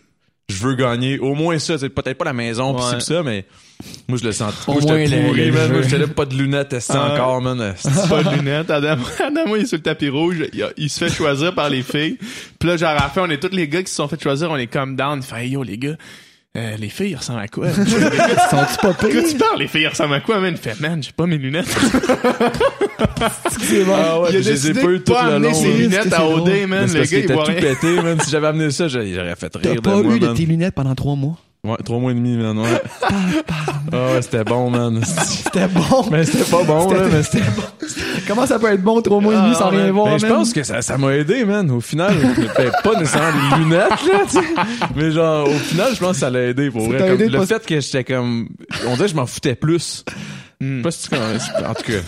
je 0.48 0.56
veux 0.62 0.74
gagner 0.74 1.18
au 1.18 1.34
moins 1.34 1.58
ça, 1.58 1.78
c'est 1.78 1.88
peut-être 1.90 2.16
pas 2.18 2.24
la 2.24 2.32
maison 2.32 2.74
pis 2.74 2.82
Ouais. 2.94 3.00
ça, 3.00 3.22
mais 3.22 3.44
moi, 4.08 4.18
je 4.20 4.24
le. 4.24 4.30
Au 4.66 4.72
Moi, 4.80 4.98
j'étais 5.04 5.22
pourri, 5.22 5.50
man. 5.52 5.70
Moi, 5.70 5.82
j'étais 5.82 5.98
là, 5.98 6.08
pas 6.08 6.24
de 6.24 6.34
lunettes, 6.34 6.72
est 6.72 6.90
Ah. 6.90 7.12
encore, 7.14 7.40
man. 7.40 7.58
pas 8.08 8.22
de 8.24 8.36
lunettes? 8.36 8.70
Adam, 8.70 8.96
Adam, 9.24 9.54
il 9.54 9.62
est 9.62 9.66
sur 9.66 9.76
le 9.76 9.82
tapis 9.84 10.08
rouge. 10.08 10.42
Il, 10.52 10.62
a- 10.64 10.70
il 10.76 10.90
se 10.90 10.98
fait 11.04 11.12
choisir 11.14 11.54
par 11.54 11.68
les 11.70 11.82
filles. 11.82 12.18
Puis 12.58 12.68
là, 12.68 12.76
genre, 12.76 12.88
à 12.88 12.94
la 12.94 13.00
fin, 13.02 13.22
on 13.22 13.30
est 13.30 13.38
tous 13.38 13.54
les 13.54 13.68
gars 13.68 13.80
qui 13.82 13.90
se 13.90 13.94
sont 13.96 14.08
fait 14.08 14.20
choisir. 14.20 14.50
On 14.50 14.56
est 14.56 14.66
comme 14.66 14.96
down. 14.96 15.20
Il 15.20 15.22
fait, 15.22 15.44
hey, 15.44 15.50
yo, 15.50 15.62
les 15.62 15.78
gars, 15.78 15.94
euh, 16.56 16.76
les 16.76 16.88
filles, 16.88 17.14
ressemblent 17.14 17.40
à 17.40 17.48
quoi? 17.48 17.72
Sont-tu 17.72 17.86
pas 18.80 18.94
tu 18.94 19.36
parles, 19.36 19.58
les 19.58 19.68
filles, 19.68 19.86
ressemblent 19.86 20.14
à 20.14 20.20
quoi, 20.20 20.40
man? 20.40 20.54
Il 20.56 20.60
fait, 20.60 20.80
man, 20.80 21.02
j'ai 21.02 21.12
pas 21.12 21.26
mes 21.26 21.38
lunettes. 21.38 21.66
C'est 23.60 23.84
bon. 23.84 23.94
Ah 23.96 24.20
ouais, 24.20 24.28
il 24.30 24.36
a 24.36 24.40
décidé 24.40 24.80
pas 24.80 24.86
de 24.86 24.92
eu 24.94 25.00
tout 25.02 25.12
pas 25.12 25.28
le 25.28 25.34
amener 25.34 25.48
long. 25.50 25.54
ses 25.54 25.72
lunettes 25.72 26.12
à. 26.12 26.26
OD, 26.26 26.48
man. 26.66 26.86
Le 26.86 26.98
parce 26.98 27.10
gars, 27.10 27.18
il 27.18 27.32
voit 27.32 27.44
tout 27.44 27.52
pété, 27.52 28.02
man. 28.02 28.18
Si 28.20 28.30
j'avais 28.30 28.46
amené 28.48 28.70
ça, 28.70 28.88
j'aurais 28.88 29.36
fait 29.36 29.50
T'as 29.50 29.58
rire 29.60 29.74
de 29.76 29.80
pas 29.80 30.00
eu 30.00 30.18
de 30.18 30.26
tes 30.34 30.46
lunettes 30.46 30.74
pendant 30.74 30.94
trois 30.94 31.14
mois? 31.16 31.36
Ouais, 31.64 31.76
trois 31.84 31.98
mois 31.98 32.12
et 32.12 32.14
demi, 32.14 32.36
man, 32.36 32.56
ouais. 32.58 32.82
Ah 33.92 34.12
ouais, 34.12 34.22
c'était 34.22 34.44
bon, 34.44 34.70
man. 34.70 35.02
C'était 35.04 35.66
bon. 35.66 36.06
Mais 36.10 36.24
c'était 36.24 36.48
pas 36.50 36.62
bon, 36.62 36.90
là, 36.92 37.00
mais 37.10 37.22
c'était 37.22 37.42
Comment 38.28 38.46
ça 38.46 38.58
peut 38.58 38.70
être 38.72 38.82
bon 38.82 39.00
trois 39.02 39.20
mois 39.20 39.32
et 39.32 39.36
demi 39.36 39.50
Ah, 39.54 39.58
sans 39.58 39.68
rien 39.70 39.90
voir, 39.90 40.06
Ben, 40.06 40.18
je 40.18 40.26
pense 40.26 40.52
que 40.52 40.62
ça, 40.62 40.82
ça 40.82 40.96
m'a 40.98 41.14
aidé, 41.16 41.44
man. 41.44 41.68
Au 41.70 41.80
final, 41.80 42.14
peut-être 42.36 42.82
pas 42.82 42.94
nécessairement 43.00 43.56
les 43.56 43.64
lunettes, 43.64 43.88
là, 43.90 44.20
tu 44.24 44.30
sais. 44.38 44.44
Mais 44.94 45.10
genre, 45.10 45.48
au 45.48 45.52
final, 45.58 45.94
je 45.94 45.98
pense 45.98 46.12
que 46.12 46.18
ça 46.18 46.30
l'a 46.30 46.42
aidé, 46.44 46.70
pour 46.70 46.82
vrai. 46.88 46.98
Comme 46.98 47.08
aidé 47.08 47.28
le 47.28 47.38
pas- 47.38 47.46
fait 47.46 47.66
que 47.66 47.80
j'étais 47.80 48.04
comme, 48.04 48.48
on 48.86 48.92
dirait 48.94 49.06
que 49.06 49.10
je 49.12 49.16
m'en 49.16 49.26
foutais 49.26 49.54
plus. 49.56 50.04
Hmm. 50.60 50.82
Pas 50.82 50.90
si 50.90 51.04
tu 51.04 51.08
connais- 51.10 51.66
en 51.68 51.74
tout 51.74 51.82
cas. 51.82 51.98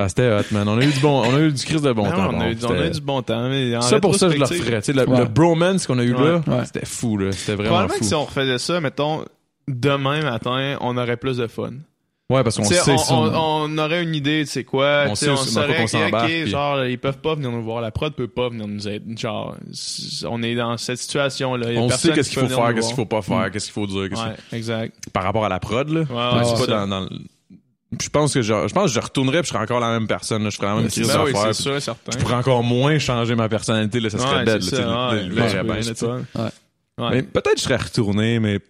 Ah, 0.00 0.08
c'était 0.08 0.30
hot, 0.30 0.44
man. 0.52 0.68
On 0.68 0.78
a 0.78 0.82
eu 0.84 0.92
du 0.92 1.00
bon, 1.00 1.22
on 1.26 1.34
a 1.34 1.40
eu 1.40 1.50
du 1.52 1.64
crise 1.64 1.82
de 1.82 1.92
bon 1.92 2.04
temps. 2.04 2.30
on, 2.32 2.40
a 2.40 2.50
eu, 2.50 2.56
on 2.64 2.70
a 2.70 2.86
eu 2.86 2.90
du 2.90 3.00
bon 3.00 3.20
temps. 3.22 3.48
Mais 3.48 3.76
en 3.76 3.80
Ça, 3.80 3.98
pour 3.98 4.14
ça, 4.14 4.28
je 4.30 4.36
le 4.36 4.42
referais. 4.44 4.80
Tu 4.80 4.86
sais, 4.86 4.92
le, 4.92 5.08
Ouais. 5.08 5.18
le 5.18 5.24
bromance 5.24 5.86
qu'on 5.88 5.98
a 5.98 6.04
eu 6.04 6.12
là, 6.12 6.40
Ouais. 6.46 6.64
c'était 6.66 6.86
fou, 6.86 7.18
là. 7.18 7.32
C'était 7.32 7.54
vraiment 7.54 7.70
Probablement 7.70 7.94
fou. 7.94 8.00
que 8.00 8.06
si 8.06 8.14
on 8.14 8.24
refaisait 8.24 8.58
ça, 8.58 8.80
mettons, 8.80 9.24
demain 9.66 10.22
matin, 10.22 10.76
on 10.80 10.96
aurait 10.96 11.16
plus 11.16 11.38
de 11.38 11.46
fun. 11.48 11.70
Ouais, 12.30 12.42
parce 12.44 12.58
qu'on 12.58 12.64
sait 12.64 12.78
on, 12.92 12.98
ça. 12.98 13.14
on, 13.14 13.70
on 13.72 13.78
aurait 13.78 14.02
une 14.02 14.14
idée 14.14 14.44
de 14.44 14.48
c'est 14.48 14.62
quoi. 14.62 15.04
On 15.06 15.10
tu 15.10 15.16
sais, 15.16 15.24
sait 15.24 15.30
on 15.32 15.36
saurait 15.38 15.76
qu'on 15.78 15.84
que, 15.84 15.90
s'embarque, 15.90 16.24
ok, 16.26 16.30
puis- 16.42 16.46
genre, 16.50 16.84
ils 16.84 16.98
peuvent 16.98 17.18
pas 17.18 17.34
venir 17.34 17.50
nous 17.50 17.64
voir. 17.64 17.80
La 17.80 17.90
prod 17.90 18.12
peut 18.14 18.28
pas 18.28 18.50
venir 18.50 18.68
nous 18.68 18.86
aider. 18.86 19.16
Genre, 19.16 19.56
on 20.28 20.42
est 20.42 20.54
dans 20.54 20.76
cette 20.76 20.98
situation-là. 20.98 21.68
On 21.80 21.88
sait 21.88 22.12
qu'est-ce 22.12 22.28
qui 22.28 22.36
qu'il 22.38 22.48
faut 22.48 22.54
faire, 22.54 22.74
qu'est-ce 22.74 22.88
qu'il 22.88 22.96
faut 22.96 23.06
pas 23.06 23.22
faire, 23.22 23.50
qu'est-ce 23.50 23.64
qu'il 23.64 23.72
faut 23.72 23.86
dire, 23.86 24.10
qu'est-ce 24.10 24.20
Ouais, 24.20 24.36
exact. 24.58 24.94
par 25.12 25.22
rapport 25.24 25.46
à 25.46 25.48
la 25.48 25.58
prod, 25.58 25.88
là. 25.88 26.00
Ouais, 26.02 26.06
Ouais, 26.10 26.38
ouais, 26.38 26.44
c'est 26.56 26.66
pas 26.66 26.86
dans, 26.86 27.08
Je 27.98 28.08
pense 28.10 28.34
que 28.34 28.42
je, 28.42 28.52
je 28.68 28.74
pense 28.74 28.92
que 28.92 29.00
je 29.00 29.00
retournerais 29.00 29.40
puis 29.40 29.48
je 29.48 29.52
serais 29.54 29.62
encore 29.62 29.80
la 29.80 29.90
même 29.98 30.06
personne. 30.06 30.44
là. 30.44 30.50
Je 30.50 30.56
ferais 30.56 30.66
la 30.68 30.74
même 30.74 30.88
crise 30.88 31.08
Ben 31.08 31.24
oui, 31.24 31.32
d'affaires. 31.32 31.54
c'est 31.54 31.62
sûr, 31.62 31.80
certain. 31.82 32.12
Je 32.12 32.18
pourrais 32.18 32.34
encore 32.34 32.62
moins 32.62 32.98
changer 32.98 33.34
ma 33.34 33.48
personnalité. 33.48 33.98
Là, 34.00 34.10
ça 34.10 34.18
serait 34.18 34.44
Ouais, 34.44 34.60
sais, 34.60 34.76
ouais. 36.98 37.22
peut-être 37.22 37.54
que 37.54 37.58
je 37.58 37.62
serais 37.62 37.76
retourné, 37.76 38.38
mais 38.40 38.60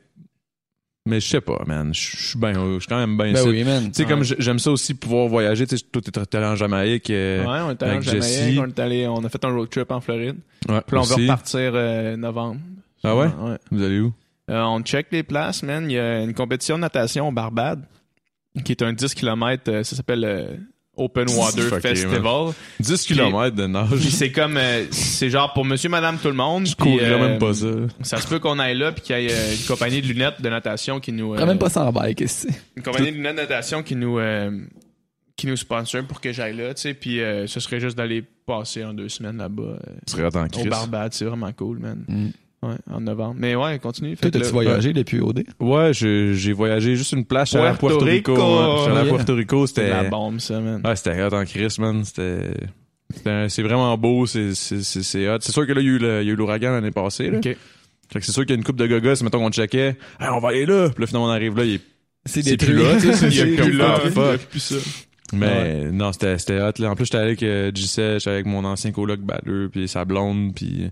mais 1.06 1.20
je 1.20 1.26
sais 1.28 1.40
pas, 1.40 1.62
man. 1.66 1.94
Je 1.94 2.00
suis 2.28 2.38
bien, 2.38 2.52
je 2.52 2.78
suis 2.80 2.86
quand 2.88 2.98
même 2.98 3.16
bien. 3.16 3.32
Ben 3.32 3.48
oui. 3.48 3.64
Tu 3.64 3.90
sais, 3.94 4.04
comme 4.04 4.22
j'ai- 4.22 4.36
j'aime 4.38 4.58
ça 4.58 4.70
aussi 4.70 4.92
pouvoir 4.94 5.26
voyager. 5.26 5.66
Tu 5.66 5.78
sais, 5.78 5.84
toi, 5.90 6.02
t'es 6.02 6.36
allé 6.36 6.46
en 6.46 6.54
Jamaïque. 6.54 7.08
euh, 7.08 7.44
Ouais, 7.46 7.60
on 7.66 7.70
est 7.70 7.82
allé 7.82 7.96
en 7.96 8.00
Jamaïque, 8.02 8.60
on 8.60 8.66
est 8.66 8.78
allé, 8.78 9.06
on 9.08 9.24
a 9.24 9.28
fait 9.30 9.42
un 9.44 9.48
road 9.54 9.70
trip 9.70 9.90
en 9.90 10.00
Floride. 10.02 10.36
ouais, 10.68 10.80
Puis 10.86 10.96
là, 10.96 11.00
on 11.02 11.04
va 11.04 11.14
repartir 11.16 11.72
euh, 11.74 12.16
novembre. 12.16 12.60
Ah 13.02 13.16
ouais? 13.16 13.26
Ouais. 13.26 13.56
Vous 13.70 13.82
allez 13.82 14.00
où? 14.00 14.12
Euh, 14.50 14.62
on 14.62 14.80
check 14.82 15.06
les 15.10 15.22
places, 15.22 15.62
man. 15.62 15.90
Il 15.90 15.94
y 15.94 15.98
a 15.98 16.20
une 16.20 16.34
compétition 16.34 16.76
de 16.76 16.82
natation 16.82 17.28
au 17.28 17.32
Barbade, 17.32 17.82
qui 18.62 18.72
est 18.72 18.82
un 18.82 18.92
10 18.92 19.14
km, 19.14 19.82
ça 19.84 19.96
s'appelle 19.96 20.24
euh, 20.24 20.56
Open 20.96 21.28
Water 21.36 21.80
Festival. 21.80 22.52
10 22.80 23.06
km 23.06 23.56
de 23.56 23.66
nage. 23.66 23.88
Puis 23.90 24.11
c'est 24.11 24.32
comme, 24.32 24.56
euh, 24.56 24.84
c'est 24.90 25.30
genre 25.30 25.52
pour 25.52 25.64
monsieur, 25.64 25.88
madame, 25.88 26.18
tout 26.18 26.28
le 26.28 26.34
monde. 26.34 26.66
Je 26.66 26.74
euh, 26.86 27.28
même 27.28 27.38
pas 27.38 27.54
ça. 27.54 27.66
Ça 28.02 28.18
se 28.18 28.26
peut 28.26 28.38
qu'on 28.38 28.59
aille 28.59 28.76
là, 28.76 28.92
puis 28.92 29.02
qu'il 29.02 29.18
y 29.18 29.26
ait 29.26 29.32
euh, 29.32 29.54
une 29.54 29.66
compagnie 29.66 30.02
de 30.02 30.06
lunettes 30.06 30.40
de 30.40 30.48
natation 30.48 31.00
qui 31.00 31.12
nous... 31.12 31.34
Euh, 31.34 31.46
même 31.46 31.59
pas 31.59 31.70
ça 31.70 31.84
en 31.84 31.92
bike, 31.92 32.18
qu'est-ce 32.18 32.46
que 32.46 32.52
c'est? 32.52 32.61
une 32.76 32.82
compagnie 32.82 33.11
de 33.11 33.16
lunettes 33.16 33.36
de 33.36 33.40
natation 33.42 33.82
qui 33.82 33.96
nous... 33.96 34.18
euh, 34.18 34.50
qui 35.38 35.46
nous 35.46 35.56
sponsor 35.56 36.02
pour 36.04 36.20
que 36.20 36.32
j'aille 36.32 36.56
là, 36.56 36.74
tu 36.74 36.82
sais, 36.82 36.94
puis 36.94 37.20
euh, 37.20 37.46
ce 37.46 37.61
serait 37.61 37.78
juste 37.80 37.96
d'aller 37.96 38.24
passer 38.44 38.84
en 38.84 38.92
deux 38.92 39.09
semaines 39.09 39.38
là-bas 39.38 39.62
euh, 39.62 39.78
Tu 40.06 40.16
serais 40.16 40.36
en 40.36 40.46
au. 40.46 40.64
Barbade, 40.64 41.14
c'est 41.14 41.24
vraiment 41.24 41.52
cool, 41.52 41.78
man. 41.78 42.04
Mm. 42.09 42.28
Ouais, 42.62 42.74
en 42.90 43.00
novembre. 43.00 43.36
Mais 43.38 43.54
ouais, 43.54 43.78
continue. 43.78 44.16
Toi, 44.16 44.30
t'as-tu 44.30 44.50
voyagé 44.50 44.92
depuis 44.92 45.20
OD? 45.20 45.44
Ouais, 45.61 45.92
j'ai 45.92 46.52
voyagé 46.52 46.96
juste 46.96 47.12
une 47.12 47.24
place. 47.24 47.50
J'allais 47.52 47.68
à 47.68 47.74
Puerto 47.74 47.98
Puerto 47.98 48.04
Rico. 48.04 48.34
Rico. 48.34 48.44
ouais. 48.44 48.84
J'allais 48.86 49.00
à. 49.11 49.12
Puerto 49.14 49.34
Rico, 49.34 49.66
C'est 49.66 49.74
c'était... 49.74 49.90
la 49.90 50.04
bombe, 50.04 50.40
ça, 50.40 50.61
man. 50.61 50.82
Ouais, 50.84 50.96
c'était 50.96 51.22
hot 51.22 51.34
en 51.34 51.44
crise, 51.44 51.78
man. 51.78 52.04
C'était... 52.04 52.50
C'est 53.48 53.62
vraiment 53.62 53.96
beau, 53.96 54.26
c'est 54.26 54.54
c'est- 54.54 54.82
c'est- 54.82 55.02
c'est 55.02 55.28
hot. 55.28 55.38
C'est 55.40 55.52
sûr 55.52 55.66
que 55.66 55.72
là, 55.72 55.80
il 55.80 55.86
y 55.86 55.90
a 55.90 56.22
eu 56.32 56.34
l'ouragan 56.36 56.72
l'année 56.72 56.90
passée. 56.90 57.30
Là. 57.30 57.38
OK. 57.38 57.44
Fait 58.11 58.20
que 58.20 58.24
c'est 58.26 58.32
sûr 58.32 58.42
qu'il 58.42 58.50
y 58.50 58.54
a 58.54 58.59
une 58.59 58.64
coupe 58.64 58.76
de 58.76 58.86
gogos, 58.86 59.22
mettons 59.22 59.38
qu'on 59.38 59.50
checkait. 59.50 59.96
Hey, 60.20 60.28
on 60.32 60.40
va 60.40 60.48
aller 60.48 60.66
là. 60.66 60.88
Puis 60.90 61.00
là, 61.02 61.06
finalement, 61.06 61.28
on 61.28 61.30
arrive 61.30 61.56
là, 61.56 61.64
il 61.64 61.74
est... 61.76 61.80
C'est 62.26 62.56
plus 62.56 62.74
là, 62.74 62.94
tu 63.00 63.12
sais, 63.14 63.28
Il 63.28 63.36
y 63.36 63.40
a 63.40 63.44
c'est 63.44 63.62
plus 63.62 63.72
là, 63.72 64.00
fuck, 64.11 64.40
plus 64.50 64.61
ça. 64.61 64.74
Mais 65.32 65.90
non, 65.92 66.12
c'était 66.12 66.38
c'était 66.38 66.61
hot. 66.61 66.72
Là. 66.78 66.90
En 66.90 66.96
plus, 66.96 67.04
j'étais 67.04 67.18
avec 67.18 67.42
euh, 67.42 67.70
j'étais 67.74 68.28
avec 68.28 68.46
mon 68.46 68.64
ancien 68.64 68.92
coloc 68.92 69.20
Baller, 69.20 69.68
puis 69.70 69.86
sa 69.88 70.04
blonde, 70.04 70.54
puis 70.54 70.90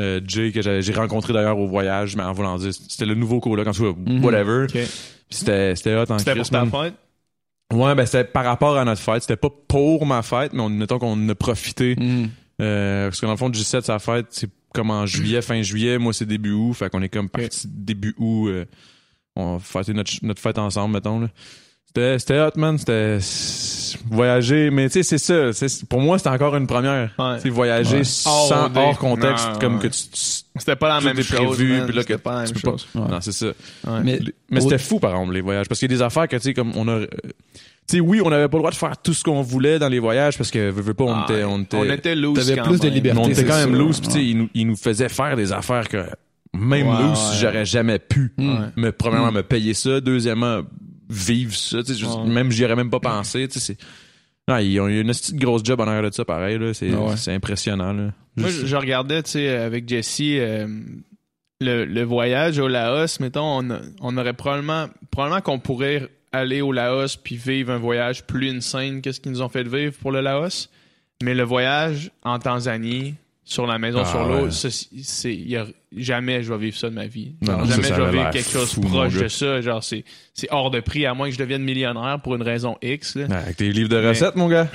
euh, 0.00 0.20
Jay, 0.26 0.52
que 0.52 0.62
j'ai 0.80 0.92
rencontré 0.94 1.32
d'ailleurs 1.32 1.58
au 1.58 1.66
voyage, 1.66 2.16
mais 2.16 2.22
en 2.22 2.32
voulant 2.32 2.56
dire, 2.56 2.72
c'était 2.72 3.06
le 3.06 3.14
nouveau 3.14 3.40
coloc, 3.40 3.66
en 3.66 3.72
tout 3.72 3.92
cas, 3.92 3.98
Mhm. 4.12 4.24
whatever. 4.24 4.64
OK. 4.64 4.70
Puis 4.72 4.86
c'était 5.30 5.74
c'était 5.76 5.94
hot 5.96 6.10
en 6.10 6.18
C'était 6.18 6.34
pour 6.36 6.48
ta 6.48 6.64
fête? 6.66 6.94
Ouais, 7.72 7.94
ben 7.94 8.04
c'était 8.04 8.24
par 8.24 8.44
rapport 8.44 8.76
à 8.76 8.84
notre 8.84 9.00
fête. 9.00 9.22
C'était 9.22 9.36
pas 9.36 9.48
pour 9.68 10.04
ma 10.04 10.22
fête, 10.22 10.52
mais 10.52 10.60
on, 10.60 10.68
mettons 10.68 10.98
qu'on 10.98 11.28
a 11.28 11.34
profité. 11.34 11.96
Mm. 11.96 12.24
Euh, 12.60 13.08
parce 13.08 13.20
que 13.20 13.26
dans 13.26 13.32
le 13.32 13.38
fond, 13.38 13.48
J7, 13.50 13.80
sa 13.82 13.98
fête, 13.98 14.26
c'est 14.30 14.50
comme 14.74 14.90
en 14.90 15.06
juillet, 15.06 15.40
fin 15.42 15.60
juillet. 15.62 15.98
Moi, 15.98 16.12
c'est 16.12 16.26
début 16.26 16.52
août. 16.52 16.74
Fait 16.74 16.90
qu'on 16.90 17.00
est 17.02 17.08
comme 17.08 17.28
parti 17.30 17.66
début 17.66 18.14
août. 18.18 18.48
euh, 18.48 18.64
on 19.36 19.58
fêter 19.58 19.94
notre, 19.94 20.12
notre 20.22 20.40
fête 20.42 20.58
ensemble, 20.58 20.94
mettons. 20.94 21.20
Là. 21.20 21.28
C'était, 21.94 22.18
c'était 22.18 22.40
hot, 22.40 22.50
man. 22.56 22.78
C'était 22.78 23.18
voyager. 24.10 24.70
Mais 24.70 24.88
tu 24.88 24.94
sais, 24.94 25.02
c'est 25.02 25.18
ça. 25.18 25.52
C'est- 25.52 25.84
pour 25.86 26.00
moi, 26.00 26.16
c'était 26.18 26.30
encore 26.30 26.56
une 26.56 26.66
première. 26.66 27.10
Ouais. 27.18 27.36
Tu 27.36 27.42
sais, 27.42 27.48
voyager 27.50 27.98
Ouais. 27.98 28.04
sans, 28.04 28.70
Hors 28.74 28.98
contexte, 28.98 29.48
Non, 29.52 29.58
comme 29.58 29.74
ouais. 29.76 29.82
que 29.82 29.86
tu... 29.88 30.02
tu- 30.10 30.42
C'était 30.56 30.76
pas 30.76 30.88
la 30.88 31.00
même 31.00 31.22
chose. 31.22 31.56
prévu, 31.56 31.72
man. 31.72 31.86
puis 31.86 31.94
là, 31.94 32.02
C'était 32.02 32.14
que 32.14 32.18
pas 32.18 32.40
la 32.42 32.46
tu 32.46 32.54
même 32.54 32.62
pas- 32.62 32.70
chose. 32.70 32.88
Ouais. 32.94 33.00
Non, 33.10 33.20
c'est 33.20 33.32
ça. 33.32 33.46
Ouais. 33.46 34.00
Mais, 34.04 34.20
Mais 34.50 34.60
c'était 34.60 34.78
fou, 34.78 34.98
par 34.98 35.10
exemple, 35.12 35.34
les 35.34 35.40
voyages. 35.42 35.68
Parce 35.68 35.80
qu'il 35.80 35.90
y 35.90 35.94
a 35.94 35.96
des 35.98 36.02
affaires 36.02 36.28
que, 36.28 36.36
tu 36.36 36.42
sais, 36.42 36.54
comme 36.54 36.72
on 36.76 36.88
a... 36.88 36.92
euh, 36.92 37.06
Tu 37.88 37.96
sais, 37.96 38.00
oui, 38.00 38.20
on 38.24 38.30
n'avait 38.30 38.48
pas 38.48 38.56
le 38.56 38.60
droit 38.62 38.70
de 38.70 38.76
faire 38.76 38.96
tout 39.02 39.12
ce 39.12 39.22
qu'on 39.24 39.42
voulait 39.42 39.78
dans 39.78 39.88
les 39.88 39.98
voyages 39.98 40.38
parce 40.38 40.50
que, 40.50 40.70
veux, 40.70 40.82
veux 40.82 40.94
pas, 40.94 41.04
on 41.04 41.14
Ah, 41.14 41.26
était... 41.28 41.44
On 41.44 41.60
était, 41.60 41.76
on 41.76 41.84
était 41.84 42.14
loose 42.14 42.38
T'avais 42.38 42.56
quand 42.60 42.68
plus 42.68 42.78
de 42.80 42.84
même. 42.86 42.94
liberté. 42.94 43.20
mais 43.20 43.26
on 43.26 43.30
était 43.30 43.44
quand 43.44 43.58
même 43.58 43.74
loose, 43.74 43.98
puis 44.00 44.08
tu 44.08 44.14
sais, 44.14 44.18
Ouais. 44.20 44.26
il 44.26 44.38
nous, 44.38 44.48
il 44.54 44.66
nous 44.68 44.76
faisait 44.76 45.08
faire 45.08 45.36
des 45.36 45.52
affaires 45.52 45.88
que 45.88 46.04
même 46.54 46.86
Ouais, 46.88 47.02
loose, 47.02 47.18
ouais. 47.30 47.36
j'aurais 47.40 47.64
jamais 47.64 47.98
pu. 47.98 48.32
Ouais. 48.38 48.44
Me, 48.76 48.90
premièrement, 48.92 49.32
Mm. 49.32 49.36
me 49.36 49.42
payer 49.42 49.74
ça. 49.74 50.00
Deuxièmement, 50.00 50.60
vivre 51.12 51.54
ça. 51.54 51.78
Ouais. 51.78 52.26
Même 52.26 52.50
j'y 52.50 52.64
aurais 52.64 52.76
même 52.76 52.90
pas 52.90 53.00
pensé. 53.00 53.46
c'est- 53.50 53.78
Non, 54.48 54.58
ils 54.58 54.80
ont 54.80 54.88
eu 54.88 55.00
une 55.00 55.08
petite 55.08 55.36
grosse 55.36 55.62
job 55.64 55.80
en 55.80 55.86
arrière 55.86 56.02
de 56.10 56.14
ça, 56.14 56.24
pareil. 56.24 56.58
là. 56.58 56.74
C'est 56.74 56.90
ouais. 56.92 57.16
c'est 57.16 57.32
impressionnant. 57.32 57.92
Là. 57.92 58.12
Moi, 58.36 58.48
je, 58.50 58.66
je 58.66 58.76
regardais, 58.76 59.22
tu 59.22 59.30
sais, 59.32 59.48
avec 59.50 59.88
Jesse, 59.88 60.20
euh, 60.22 60.66
le, 61.60 61.84
le 61.84 62.02
voyage 62.02 62.58
au 62.58 62.66
Laos, 62.66 63.20
mettons, 63.20 63.62
on, 64.00 64.16
aurait 64.16 64.32
probablement, 64.32 64.88
probablement 65.10 65.40
qu'on 65.42 65.58
pourrait 65.58 66.08
aller 66.32 66.60
au 66.60 66.72
Laos 66.72 67.16
puis 67.16 67.36
vivre 67.36 67.70
un 67.72 67.78
voyage 67.78 68.24
plus 68.26 68.50
insane 68.50 69.02
que 69.02 69.12
ce 69.12 69.20
qu'ils 69.20 69.32
nous 69.32 69.42
ont 69.42 69.48
fait 69.48 69.68
vivre 69.68 69.94
pour 70.00 70.10
le 70.12 70.20
Laos. 70.22 70.70
Mais 71.22 71.34
le 71.34 71.44
voyage 71.44 72.10
en 72.24 72.38
Tanzanie, 72.40 73.14
sur 73.44 73.66
la 73.66 73.78
maison 73.78 74.00
Ah, 74.02 74.06
sur 74.06 74.24
l'eau, 74.26 74.46
ouais. 74.46 75.30
il 75.32 75.48
y 75.48 75.56
a- 75.56 75.66
jamais 75.96 76.42
je 76.42 76.52
vais 76.52 76.58
vivre 76.58 76.76
ça 76.76 76.90
de 76.90 76.94
ma 76.94 77.06
vie. 77.06 77.34
Non, 77.42 77.52
Genre, 77.52 77.58
non, 77.60 77.66
ça, 77.66 77.70
jamais 77.72 77.88
ça 77.88 77.96
je 77.96 78.02
vais 78.02 78.10
vivre 78.10 78.30
quelque 78.30 78.50
chose 78.50 78.72
fou, 78.72 78.80
proche 78.82 79.14
de 79.14 79.28
ça. 79.28 79.60
Genre, 79.60 79.82
c'est, 79.82 80.04
c'est 80.34 80.48
hors 80.50 80.70
de 80.70 80.80
prix, 80.80 81.06
à 81.06 81.14
moins 81.14 81.28
que 81.28 81.34
je 81.34 81.38
devienne 81.38 81.62
millionnaire 81.62 82.20
pour 82.22 82.34
une 82.34 82.42
raison 82.42 82.76
X. 82.82 83.16
Là. 83.16 83.26
Avec 83.30 83.56
tes 83.56 83.70
livres 83.72 83.88
de 83.88 84.06
recettes, 84.08 84.36
mon 84.36 84.48
gars. 84.48 84.68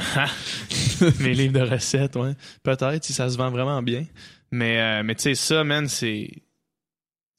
Mes 1.20 1.34
livres 1.34 1.54
de 1.60 1.70
recettes, 1.70 2.16
ouais. 2.16 2.34
Peut-être 2.64 3.04
si 3.04 3.14
ça 3.14 3.30
se 3.30 3.38
vend 3.38 3.50
vraiment 3.52 3.82
bien. 3.82 4.06
Mais, 4.52 4.80
euh, 4.80 5.04
mais 5.04 5.16
tu 5.16 5.24
sais, 5.24 5.36
ça, 5.36 5.64
man, 5.64 5.88
c'est. 5.88 6.30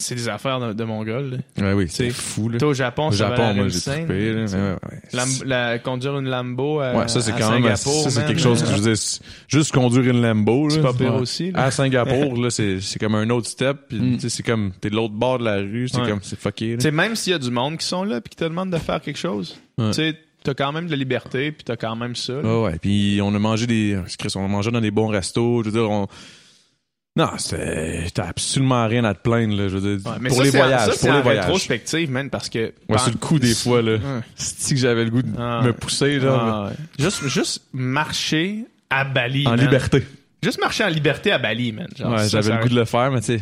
C'est 0.00 0.14
des 0.14 0.28
affaires 0.28 0.60
de, 0.60 0.72
de 0.74 0.84
Mongols. 0.84 1.40
là. 1.56 1.64
Ouais, 1.66 1.72
oui, 1.72 1.86
C'est- 1.88 2.10
fou, 2.10 2.48
là. 2.48 2.58
Toi, 2.58 2.68
au 2.68 2.74
Japon, 2.74 3.08
Au 3.08 3.12
Japon, 3.12 3.52
moi, 3.52 3.64
j'ai 3.68 3.78
scène, 3.80 4.06
trippé, 4.06 4.32
là. 4.32 4.42
tu 4.42 4.48
sais. 4.48 4.56
Ouais, 4.56 4.62
ouais, 4.62 4.76
ouais. 4.92 4.98
Lam- 5.12 5.28
la- 5.44 5.78
conduire 5.80 6.18
une 6.20 6.28
Lambo 6.28 6.78
à, 6.78 6.92
Ouais, 6.94 7.08
ça, 7.08 7.20
c'est 7.20 7.32
à 7.32 7.38
quand 7.38 7.50
même, 7.50 7.62
Singapour, 7.64 8.02
ça, 8.04 8.10
c'est 8.10 8.20
man. 8.20 8.28
quelque 8.28 8.40
chose 8.40 8.62
que 8.62 8.68
je 8.68 8.74
veux 8.74 8.80
dire, 8.80 8.96
c'est- 8.96 9.20
juste 9.48 9.72
conduire 9.72 10.08
une 10.14 10.22
Lambo, 10.22 10.70
C'est 10.70 10.80
pas 10.82 10.92
pire 10.94 11.14
aussi. 11.16 11.50
là. 11.50 11.64
À 11.64 11.70
Singapour, 11.72 12.36
là, 12.40 12.50
c'est, 12.50 12.80
c'est 12.80 13.00
comme 13.00 13.16
un 13.16 13.28
autre 13.30 13.48
step, 13.48 13.76
puis, 13.88 13.98
Mm. 13.98 14.20
c'est 14.20 14.42
comme, 14.44 14.70
t'es 14.80 14.88
de 14.88 14.94
l'autre 14.94 15.14
bord 15.14 15.40
de 15.40 15.44
la 15.44 15.56
rue, 15.56 15.88
c'est 15.88 16.00
comme, 16.06 16.20
c'est 16.22 16.38
fucké, 16.38 16.76
là. 16.76 16.90
Même 16.92 17.16
s'il 17.16 17.32
y 17.32 17.34
a 17.34 17.38
du 17.40 17.50
monde 17.50 17.76
qui 17.78 17.86
sont 17.86 18.04
là 18.04 18.20
puis 18.20 18.30
qui 18.30 18.36
te 18.36 18.44
demandent 18.44 18.70
de 18.72 18.78
faire 18.78 19.00
quelque 19.00 19.18
chose, 19.18 19.58
tu 19.78 19.92
sais, 19.94 20.14
t'as 20.44 20.54
quand 20.54 20.70
même 20.70 20.86
de 20.86 20.92
la 20.92 20.96
liberté 20.96 21.50
puis 21.50 21.64
t'as 21.64 21.76
quand 21.76 21.96
même 21.96 22.14
ça. 22.14 22.34
là. 22.34 22.42
Ouais, 22.42 22.64
ouais. 22.70 22.78
Puis 22.80 23.18
on 23.20 23.34
a 23.34 23.38
mangé 23.40 23.66
des. 23.66 23.98
On 24.36 24.44
a 24.44 24.48
mangé 24.48 24.70
dans 24.70 24.80
des 24.80 24.92
bons 24.92 25.08
restos. 25.08 25.62
Je 25.64 25.70
veux 25.70 25.80
dire, 25.80 25.90
on. 25.90 26.06
Non, 27.18 27.30
c'est. 27.38 28.04
T'as 28.14 28.28
absolument 28.28 28.86
rien 28.86 29.04
à 29.04 29.12
te 29.12 29.20
plaindre, 29.20 29.56
là. 29.56 29.68
Je 29.68 29.76
veux 29.76 29.96
dire. 29.96 30.06
Ouais, 30.10 30.18
mais 30.20 30.28
pour 30.28 30.38
ça, 30.38 30.44
les 30.44 30.50
voyages. 30.50 30.90
ça, 30.92 31.06
pour 31.08 31.16
les 31.16 31.22
voyages. 31.22 31.44
rétrospective, 31.46 32.10
man, 32.10 32.30
parce 32.30 32.48
que. 32.48 32.72
Ouais, 32.88 32.98
sur 32.98 33.10
le 33.10 33.18
coup, 33.18 33.38
des 33.40 33.54
fois, 33.54 33.82
là. 33.82 33.92
Ouais. 33.94 34.20
C'est 34.36 34.74
que 34.74 34.80
j'avais 34.80 35.04
le 35.04 35.10
goût 35.10 35.22
de 35.22 35.28
Ah, 35.36 35.60
me 35.62 35.66
ouais. 35.68 35.72
pousser, 35.72 36.20
genre. 36.20 36.40
Ah, 36.40 36.68
ouais. 36.68 36.76
Juste, 36.98 37.26
juste 37.28 37.62
marcher 37.72 38.64
à 38.88 39.04
Bali. 39.04 39.46
en 39.46 39.50
man. 39.50 39.60
liberté. 39.60 40.06
Juste 40.42 40.60
marcher 40.60 40.84
en 40.84 40.88
liberté 40.88 41.32
à 41.32 41.38
Bali, 41.38 41.72
man. 41.72 41.88
Genre, 41.98 42.12
ouais, 42.12 42.28
j'avais 42.28 42.54
le 42.54 42.62
goût 42.62 42.68
de 42.68 42.76
le 42.76 42.84
faire, 42.84 43.10
mais 43.10 43.20
tu 43.20 43.38
sais. 43.38 43.40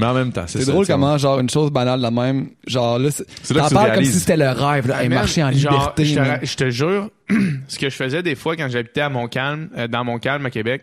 Mais 0.00 0.06
en 0.06 0.14
même 0.14 0.32
temps, 0.32 0.44
c'est 0.46 0.62
ça, 0.62 0.72
drôle 0.72 0.86
comment, 0.86 1.18
genre, 1.18 1.38
une 1.38 1.50
chose 1.50 1.70
banale 1.70 2.00
de 2.00 2.08
même, 2.08 2.48
genre, 2.66 2.98
là, 2.98 3.10
c'est- 3.10 3.26
t'en 3.54 3.68
parles 3.68 3.94
comme 3.94 4.04
si 4.04 4.18
c'était 4.18 4.38
le 4.38 4.48
rêve, 4.48 4.88
là, 4.88 4.96
man, 5.02 5.10
marcher 5.10 5.44
en 5.44 5.52
genre, 5.52 5.92
liberté. 5.94 6.40
te, 6.40 6.46
je 6.46 6.56
te 6.56 6.70
jure, 6.70 7.10
ce 7.68 7.78
que 7.78 7.90
je 7.90 7.94
faisais 7.94 8.22
des 8.22 8.34
fois 8.34 8.56
quand 8.56 8.68
j'habitais 8.70 9.02
à 9.02 9.10
Montcalm, 9.10 9.68
euh, 9.76 9.86
dans 9.88 10.02
Montcalm 10.02 10.44
à 10.46 10.50
Québec, 10.50 10.82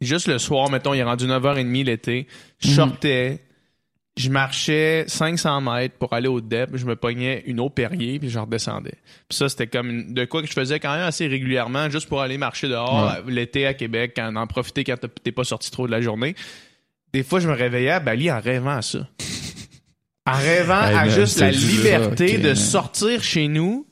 juste 0.00 0.26
le 0.28 0.38
soir, 0.38 0.70
mettons, 0.70 0.94
il 0.94 0.98
est 1.00 1.04
rendu 1.04 1.26
9h30 1.26 1.84
l'été, 1.84 2.26
je 2.60 2.68
Mhm. 2.68 2.74
sortais, 2.74 3.40
je 4.16 4.30
marchais 4.30 5.04
500 5.08 5.60
mètres 5.60 5.96
pour 5.98 6.12
aller 6.12 6.28
au 6.28 6.40
DEP, 6.40 6.76
je 6.76 6.84
me 6.86 6.94
pognais 6.94 7.42
une 7.46 7.58
eau 7.60 7.68
Perrier, 7.70 8.18
puis 8.18 8.28
je 8.30 8.38
redescendais. 8.38 8.94
Puis 9.28 9.36
ça, 9.38 9.48
c'était 9.48 9.66
comme 9.66 9.90
une- 9.90 10.14
de 10.14 10.24
quoi 10.24 10.40
que 10.42 10.46
je 10.48 10.52
faisais 10.52 10.78
quand 10.78 10.92
même 10.92 11.02
assez 11.06 11.26
régulièrement, 11.26 11.90
juste 11.90 12.08
pour 12.08 12.20
aller 12.20 12.38
marcher 12.38 12.68
dehors 12.68 13.10
euh, 13.10 13.20
l'été 13.28 13.66
à 13.66 13.74
Québec, 13.74 14.12
quand, 14.16 14.34
en 14.36 14.46
profiter 14.46 14.84
quand 14.84 14.96
t'es 15.22 15.32
pas 15.32 15.44
sorti 15.44 15.70
trop 15.70 15.86
de 15.86 15.92
la 15.92 16.00
journée. 16.00 16.34
Des 17.12 17.22
fois, 17.22 17.40
je 17.40 17.48
me 17.48 17.54
réveillais 17.54 17.90
à 17.90 18.00
Bali 18.00 18.30
en 18.30 18.40
rêvant 18.40 18.76
à 18.76 18.82
ça. 18.82 19.08
En 20.26 20.32
rêvant 20.32 20.82
Hey, 20.82 20.96
à 20.96 21.08
juste 21.08 21.38
la 21.40 21.50
liberté 21.50 22.38
de 22.38 22.46
man. 22.48 22.56
sortir 22.56 23.22
chez 23.22 23.46
nous, 23.48 23.86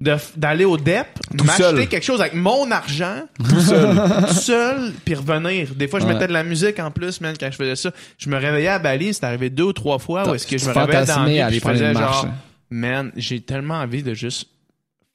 d'aller 0.00 0.64
au 0.64 0.76
DEP, 0.76 1.06
m'acheter 1.44 1.86
quelque 1.88 2.04
chose 2.04 2.20
avec 2.20 2.34
mon 2.34 2.70
argent, 2.70 3.22
Tout 3.36 3.60
seul. 3.60 3.96
tout 4.28 4.34
seul, 4.34 4.92
puis 5.04 5.14
revenir. 5.16 5.74
Des 5.74 5.88
fois, 5.88 5.98
je 5.98 6.06
Ouais. 6.06 6.14
mettais 6.14 6.28
de 6.28 6.32
la 6.32 6.44
musique 6.44 6.78
en 6.78 6.90
plus, 6.92 7.20
man, 7.20 7.34
quand 7.38 7.50
je 7.50 7.56
faisais 7.56 7.74
ça. 7.74 7.90
Je 8.16 8.30
me 8.30 8.36
réveillais 8.36 8.68
à 8.68 8.78
Bali, 8.78 9.12
c'est 9.12 9.24
arrivé 9.24 9.50
deux 9.50 9.64
ou 9.64 9.72
trois 9.72 9.98
fois 9.98 10.28
où 10.30 10.34
est-ce 10.34 10.46
que 10.46 10.56
je 10.56 10.66
me 10.66 10.72
réveillais 10.72 11.04
dans 11.04 11.22
à 11.22 11.24
puis 11.26 11.40
aller 11.40 11.56
je 11.56 11.60
prendre 11.60 11.76
faisais 11.76 11.86
une 11.88 11.98
marche. 11.98 12.22
genre, 12.22 12.32
man, 12.70 13.10
j'ai 13.16 13.40
tellement 13.40 13.74
envie 13.80 14.04
de 14.04 14.14
juste 14.14 14.48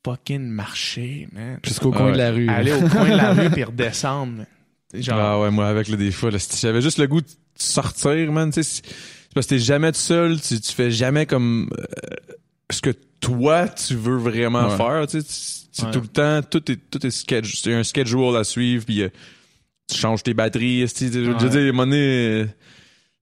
fucking 0.05 0.41
marcher, 0.41 1.29
man. 1.31 1.59
Jusqu'au 1.63 1.91
Ah 1.95 1.97
coin 1.99 2.11
de 2.11 2.17
la 2.17 2.31
rue. 2.31 2.49
Aller 2.49 2.73
au 2.73 2.81
coin 2.89 3.09
de 3.09 3.15
la 3.15 3.31
rue 3.33 3.49
puis 3.53 3.63
redescendre. 3.63 4.33
man. 4.33 4.45
Genre, 4.93 5.17
Ah 5.17 5.39
ouais, 5.39 5.49
moi, 5.49 5.67
avec 5.67 5.87
le 5.87 5.95
des 5.95 6.11
fois, 6.11 6.29
j'avais 6.61 6.81
juste 6.81 6.97
le 6.97 7.07
goût 7.07 7.21
de 7.21 7.27
sortir, 7.55 8.31
man, 8.33 8.51
tu 8.51 8.61
sais, 8.63 8.81
parce 9.33 9.47
que 9.47 9.55
t'es 9.55 9.59
jamais 9.59 9.93
tout 9.93 9.97
seul, 9.99 10.41
tu, 10.41 10.59
tu 10.59 10.73
fais 10.73 10.91
jamais 10.91 11.25
comme 11.25 11.69
euh, 11.79 11.85
ce 12.69 12.81
que 12.81 12.91
toi, 13.23 13.67
tu 13.69 13.95
veux 13.95 14.17
vraiment 14.17 14.67
Ouais. 14.69 14.77
faire, 14.77 15.07
tu 15.07 15.21
sais, 15.21 15.27
c'est 15.71 15.85
Ouais. 15.85 15.91
tout 15.91 16.01
le 16.01 16.07
temps, 16.07 16.41
tout 16.47 16.71
est, 16.71 16.75
tout 16.91 17.05
est 17.05 17.09
sketch, 17.11 17.61
c'est 17.61 17.73
un 17.73 17.83
schedule 17.83 18.35
à 18.35 18.43
suivre, 18.43 18.85
puis 18.85 19.01
euh, 19.01 19.09
tu 19.89 19.97
changes 19.97 20.21
tes 20.23 20.33
batteries, 20.33 20.83
tu 20.89 21.07
sais, 21.07 21.11
je 21.11 21.19
veux 21.19 21.33
Ouais. 21.35 21.49
dire, 21.49 21.59
à 21.59 21.63
un 21.63 21.65
moment 21.71 21.85
donné, 21.85 22.45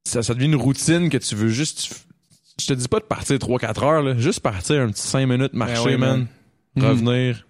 ça, 0.04 0.22
ça 0.24 0.34
devient 0.34 0.46
une 0.48 0.56
routine 0.56 1.10
que 1.10 1.18
tu 1.18 1.36
veux 1.36 1.48
juste, 1.50 1.82
tu- 1.88 1.94
je 2.60 2.68
te 2.68 2.74
dis 2.74 2.88
pas 2.88 3.00
de 3.00 3.06
partir 3.06 3.38
3-4 3.40 3.84
heures, 3.84 4.02
là, 4.02 4.18
juste 4.18 4.40
partir 4.42 4.82
un 4.82 4.90
petit 4.90 5.02
5 5.08 5.26
minutes, 5.28 5.54
marcher, 5.54 5.82
oui, 5.86 5.98
man, 5.98 6.28
revenir, 6.76 7.46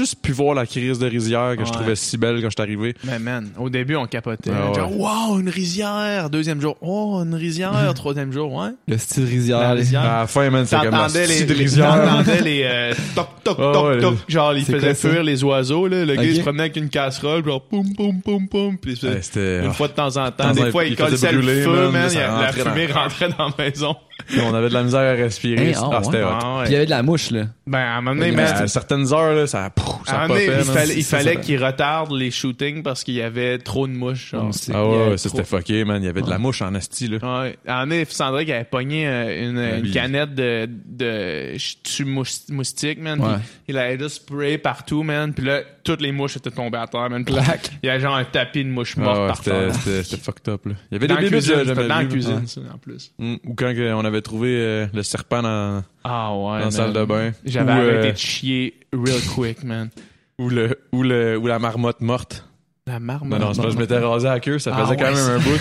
juste 0.00 0.16
puis 0.22 0.32
voir 0.32 0.54
la 0.54 0.66
crise 0.66 0.98
de 0.98 1.06
rizière 1.06 1.56
que 1.56 1.64
je 1.64 1.72
trouvais 1.72 1.94
si 1.94 2.16
belle 2.16 2.36
quand 2.40 2.48
je 2.48 2.54
suis 2.56 2.62
arrivé. 2.62 2.94
Mais 3.04 3.18
man, 3.18 3.50
au 3.58 3.68
début, 3.68 3.96
on 3.96 4.06
capotait. 4.06 4.50
Ah 4.54 4.70
ouais. 4.70 4.74
Genre, 4.74 4.98
wow, 4.98 5.38
une 5.40 5.48
rizière. 5.50 6.30
Deuxième 6.30 6.60
jour, 6.60 6.76
oh, 6.80 7.20
une 7.24 7.34
rizière. 7.34 7.72
Troisième 7.94 8.32
jour, 8.32 8.52
ouais. 8.54 8.70
Le 8.88 8.96
style 8.98 9.24
rizière. 9.24 9.60
La 9.60 9.72
rizière. 9.72 10.00
À 10.02 10.20
la 10.20 10.26
fin, 10.26 10.48
man, 10.50 10.64
c'est 10.66 10.76
comme 10.76 10.90
la 10.90 10.98
T'entendais 11.00 11.26
les, 11.26 11.44
rizière. 11.52 11.94
t'entendais 12.04 12.40
les 12.40 12.62
euh, 12.64 12.94
toc 13.14 13.28
toc 13.44 13.56
Ah 13.58 13.70
toc 13.72 13.84
ouais, 13.88 14.00
toc 14.00 14.14
genre 14.28 14.54
il 14.54 14.64
c'est 14.64 14.72
faisait 14.72 14.86
quoi 14.88 14.94
ça? 14.94 15.08
fuir 15.10 15.22
les 15.22 15.44
oiseaux 15.44 15.86
là 15.88 16.04
le 16.04 16.14
gars 16.14 16.22
il 16.24 16.36
se 16.36 16.40
promenait 16.40 16.62
avec 16.64 16.76
une 16.76 16.88
casserole 16.88 17.44
genre 17.44 17.62
poum 17.62 17.94
poum 17.94 18.20
poum 18.22 18.48
poum 18.48 18.78
puis 18.78 18.94
une 19.02 19.72
fois 19.72 19.88
de 19.88 19.92
temps 19.92 20.16
en 20.16 20.30
temps 20.30 20.52
des 20.52 20.62
un- 20.62 20.70
fois 20.70 20.84
il 20.84 20.96
collait 20.96 21.10
le 21.32 21.62
feu 21.62 21.90
man, 21.90 22.08
la 22.14 22.52
fumée 22.52 22.86
rentrait 22.86 23.28
dans 23.36 23.48
la 23.48 23.64
maison 23.64 23.96
on 24.42 24.54
avait 24.54 24.68
de 24.68 24.74
la 24.74 24.82
misère 24.82 25.00
à 25.00 25.12
respirer. 25.12 25.74
Hein, 25.74 25.80
ah, 25.82 25.90
Ah, 25.92 26.00
c'était 26.02 26.18
ouais. 26.18 26.24
hot. 26.24 26.28
Ah 26.42 26.56
ouais. 26.58 26.62
Puis 26.64 26.70
il 26.70 26.72
y 26.72 26.76
avait 26.76 26.84
de 26.86 26.90
la 26.90 27.02
mouche, 27.02 27.30
là. 27.30 27.44
ben 27.66 27.78
à 27.78 27.96
un 27.96 28.00
moment 28.00 28.16
donné 28.16 28.32
Mais 28.32 28.42
à 28.42 28.66
certaines 28.66 29.12
heures, 29.12 29.34
là, 29.34 29.46
ça, 29.46 29.70
donné, 29.76 30.26
popait, 30.46 30.46
il 30.58 30.64
fallait, 30.64 30.94
il 30.96 31.04
Ça, 31.04 31.18
fallait 31.18 31.34
ça- 31.34 31.40
qu'il 31.40 31.64
retarde 31.64 32.12
les 32.12 32.30
shootings 32.30 32.82
parce 32.82 33.04
qu'il 33.04 33.14
y 33.14 33.22
avait 33.22 33.58
trop 33.58 33.86
de 33.86 33.92
mouches 33.92 34.30
genre. 34.30 34.50
Ah 34.72 34.86
ouais, 34.86 35.18
ça 35.18 35.28
c'était 35.28 35.44
fucké, 35.44 35.84
man. 35.84 36.02
Il 36.02 36.06
y 36.06 36.08
avait 36.08 36.22
de 36.22 36.30
la 36.30 36.38
mouche 36.38 36.62
en 36.62 36.74
asti, 36.74 37.08
là. 37.08 37.18
Ouais. 37.22 37.58
À 37.66 37.74
un 37.74 37.86
moment 37.86 37.90
donné, 37.96 38.04
Sandra 38.08 38.44
qui 38.44 38.52
avait 38.52 38.64
pogné 38.64 39.06
euh, 39.08 39.80
une, 39.80 39.90
canette 39.90 40.34
de, 40.34 40.68
de 40.68 41.56
tue 41.82 42.04
moustique, 42.04 43.00
man. 43.00 43.20
Ouais. 43.20 43.34
Puis 43.36 43.74
il 43.74 43.78
avait 43.78 43.98
juste 43.98 44.16
spray 44.16 44.58
partout, 44.58 45.02
man. 45.02 45.32
Puis 45.32 45.44
là, 45.44 45.60
toutes 45.82 46.00
les 46.00 46.12
mouches 46.12 46.36
étaient 46.36 46.50
tombées 46.50 46.78
à 46.78 46.86
terre, 46.86 47.08
man. 47.10 47.24
Clac. 47.24 47.70
Il 47.82 47.86
y 47.86 47.90
avait 47.90 48.00
genre 48.00 48.16
un 48.16 48.24
tapis 48.24 48.64
de 48.64 48.68
mouches 48.70 48.94
Ah 48.98 49.00
mortes 49.00 49.18
ouais, 49.20 49.26
par 49.28 49.36
c'était, 49.36 49.50
terre. 49.50 50.04
c'était, 50.04 50.16
fucked 50.22 50.48
up, 50.48 50.66
là. 50.66 50.72
Il 50.90 50.94
y 50.94 50.96
avait 50.96 51.06
Dans 51.06 51.14
des 51.16 51.20
bébés 51.22 51.36
cuisine, 51.38 51.54
c'était 51.66 51.74
dans 51.88 51.98
la 51.98 52.04
cuisine, 52.04 52.46
ça, 52.46 52.60
en 52.74 52.78
plus. 52.78 53.12
Mm. 53.18 53.34
Ou 53.46 53.54
quand 53.54 53.72
on 53.76 54.04
avait 54.04 54.22
trouvé 54.22 54.48
euh, 54.50 54.86
le 54.92 55.02
serpent 55.02 55.42
dans, 55.42 55.82
Ah 56.04 56.34
ouais. 56.34 56.58
dans 56.60 56.64
la 56.66 56.70
salle 56.70 56.92
de 56.92 57.04
bain. 57.04 57.32
J'avais 57.44 57.72
arrêté 57.72 58.08
euh, 58.08 58.12
de 58.12 58.16
chier 58.18 58.74
real 58.92 59.20
quick, 59.34 59.64
man. 59.64 59.90
ou 60.38 60.48
le, 60.48 60.78
ou 60.92 61.02
le, 61.02 61.36
ou 61.36 61.46
la 61.46 61.58
marmotte 61.58 62.00
morte. 62.00 62.46
La 62.86 62.98
marmotte. 62.98 63.38
Non, 63.38 63.46
non, 63.46 63.54
c'est 63.54 63.62
pas, 63.62 63.70
je 63.70 63.76
m'étais 63.76 63.98
rasé 63.98 64.26
à 64.28 64.34
la 64.34 64.40
queue, 64.40 64.58
ça 64.58 64.72
Ah 64.74 64.84
faisait 64.84 64.96
quand 64.96 65.12
même 65.12 65.16
un 65.16 65.38
bout. 65.38 65.60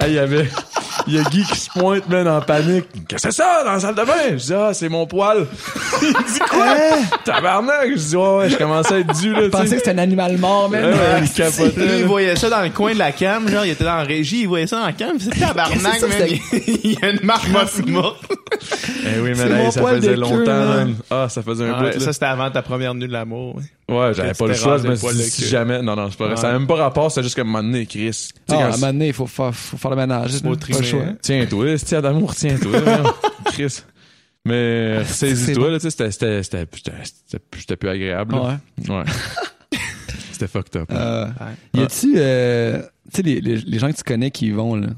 Il 0.06 0.12
y 0.12 0.18
avait, 0.18 0.48
il 1.10 1.16
y 1.16 1.18
a 1.18 1.22
Guy 1.28 1.44
qui 1.44 1.58
se 1.58 1.70
pointe, 1.70 2.08
man, 2.08 2.26
en 2.28 2.40
panique. 2.40 2.84
Qu'est-ce 3.08 3.28
que 3.28 3.32
c'est 3.32 3.42
ça, 3.42 3.62
dans 3.64 3.72
la 3.72 3.80
salle 3.80 3.94
de 3.94 4.02
bain? 4.04 4.12
Je 4.32 4.34
dis, 4.36 4.54
ah, 4.54 4.70
c'est 4.72 4.88
mon 4.88 5.06
poil. 5.06 5.46
il 6.02 6.08
dit 6.08 6.38
quoi? 6.48 6.66
Tabarnak! 7.24 7.88
Je 7.90 7.94
dis, 7.96 8.16
ouais, 8.16 8.36
ouais, 8.36 8.50
je 8.50 8.56
commençais 8.56 8.94
à 8.94 8.98
être 9.00 9.20
dû, 9.20 9.32
là, 9.32 9.38
Je 9.40 9.44
tu 9.46 9.50
pensais 9.50 9.66
sais. 9.66 9.70
que 9.76 9.78
c'était 9.78 9.90
un 9.90 9.98
animal 9.98 10.38
mort, 10.38 10.70
Ouais, 10.70 10.80
même. 10.80 10.92
ouais, 10.92 10.98
il 11.18 11.22
Lui, 11.22 11.28
capotait. 11.30 11.98
il 12.00 12.04
voyait 12.06 12.36
ça 12.36 12.48
dans 12.50 12.62
le 12.62 12.70
coin 12.70 12.92
de 12.94 12.98
la 12.98 13.12
cam, 13.12 13.48
genre, 13.48 13.64
il 13.64 13.70
était 13.72 13.84
dans 13.84 13.96
la 13.96 14.02
régie, 14.04 14.42
il 14.42 14.48
voyait 14.48 14.66
ça 14.66 14.80
dans 14.80 14.86
la 14.86 14.92
cam, 14.92 15.16
c'est 15.18 15.30
tabarnak, 15.40 15.78
que 15.78 15.82
man. 15.82 15.92
c'est 16.10 16.40
Il 16.84 16.92
y 16.92 16.98
a 17.04 17.10
une 17.10 17.20
marmotte 17.22 17.86
morte. 17.86 18.24
Eh 19.04 19.20
oui, 19.20 19.30
C'est 19.34 19.48
man, 19.48 19.58
hey, 19.58 19.64
mon 19.64 19.70
ça 19.70 19.80
poil 19.80 19.96
faisait 19.96 20.14
de 20.14 20.20
longtemps, 20.20 20.44
man. 20.46 20.94
Ah, 21.10 21.26
ça 21.28 21.42
faisait 21.42 21.68
un 21.68 21.82
bout, 21.82 22.00
ça, 22.00 22.12
c'était 22.12 22.26
avant 22.26 22.50
ta 22.50 22.62
première 22.62 22.94
nuit 22.94 23.08
de 23.08 23.12
l'amour. 23.12 23.56
ouais. 23.56 23.62
Ouais, 23.90 24.14
j'avais 24.14 24.30
Que 24.30 24.38
pas 24.38 24.46
le 24.46 24.54
choix, 24.54 24.78
mais 24.84 24.94
si 24.94 25.46
jamais. 25.48 25.82
Non, 25.82 25.96
non, 25.96 26.08
c'est 26.10 26.16
pas 26.16 26.26
vrai. 26.28 26.36
Ça 26.36 26.52
n'a 26.52 26.52
même 26.60 26.68
pas 26.68 26.76
rapport, 26.76 27.10
c'est 27.10 27.24
juste 27.24 27.34
comme 27.34 27.50
m'amener, 27.50 27.86
Chris. 27.86 28.04
Tu 28.10 28.10
sais, 28.12 28.32
Ah, 28.50 28.66
un 28.66 28.70
moment 28.70 28.86
donné, 28.86 29.08
il 29.08 29.12
faut 29.12 29.26
faire, 29.26 29.52
faut 29.52 29.76
faire 29.76 29.90
le 29.90 29.96
ménage. 29.96 30.32
là. 30.34 30.48
Pas 30.50 30.56
trimer, 30.56 30.78
le 30.78 30.84
choix. 30.84 30.99
Tiens-toi, 31.22 31.78
si 31.78 31.84
tiens 31.84 32.00
d'amour, 32.00 32.34
tiens-toi. 32.34 32.80
Chris. 33.46 33.82
Mais 34.46 35.04
C'est 35.04 35.34
saisis-toi, 35.34 35.70
là, 35.70 35.78
tu 35.78 35.82
sais, 35.82 35.90
c'était, 35.90 36.10
c'était, 36.10 36.42
c'était, 36.42 36.66
c'était, 36.72 36.92
c'était- 37.04 37.38
c'était 37.58 37.76
plus 37.76 37.90
agréable. 37.90 38.34
là. 38.34 38.58
Ouais. 38.88 38.96
Ouais. 38.96 39.04
c'était 40.32 40.46
fucked 40.48 40.76
up. 40.80 40.88
Euh, 40.92 41.26
Ouais. 41.26 41.80
y 41.80 41.82
a-tu, 41.82 42.14
euh, 42.16 42.80
tu 43.12 43.16
sais, 43.16 43.22
les, 43.22 43.40
les, 43.40 43.56
les 43.56 43.78
gens 43.78 43.90
que 43.90 43.96
tu 43.96 44.02
connais 44.02 44.30
qui 44.30 44.46
y 44.46 44.50
vont, 44.50 44.76
là, 44.76 44.88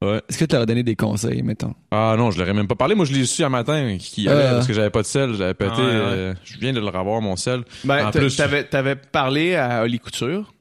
Ouais. 0.00 0.20
est-ce 0.28 0.38
que 0.38 0.44
tu 0.44 0.52
leur 0.54 0.62
as 0.62 0.66
donné 0.66 0.82
des 0.84 0.94
conseils, 0.94 1.42
mettons? 1.42 1.74
Ah 1.90 2.14
non, 2.16 2.30
je 2.30 2.38
leur 2.38 2.48
ai 2.48 2.52
même 2.52 2.68
pas 2.68 2.76
parlé. 2.76 2.94
Moi, 2.94 3.04
je 3.04 3.12
l'ai 3.12 3.24
su 3.26 3.42
un 3.42 3.48
matin 3.48 3.96
qui 3.98 4.28
allait 4.28 4.42
Euh. 4.42 4.52
parce 4.54 4.66
que 4.68 4.72
j'avais 4.72 4.90
pas 4.90 5.02
de 5.02 5.06
sel. 5.06 5.34
J'avais 5.34 5.54
pété. 5.54 5.72
Ah 5.76 5.80
ouais, 5.80 5.86
ouais. 5.86 5.92
euh, 5.92 6.34
je 6.44 6.56
viens 6.58 6.72
de 6.72 6.78
le 6.78 6.86
revoir, 6.86 7.20
mon 7.20 7.34
sel. 7.34 7.62
Ben, 7.84 8.06
En 8.06 8.10
t'a- 8.12 8.20
plus- 8.20 8.36
t'avais, 8.36 8.62
t'avais 8.64 8.94
parlé 8.94 9.56
à 9.56 9.82
Oli 9.82 9.98
Couture. 9.98 10.54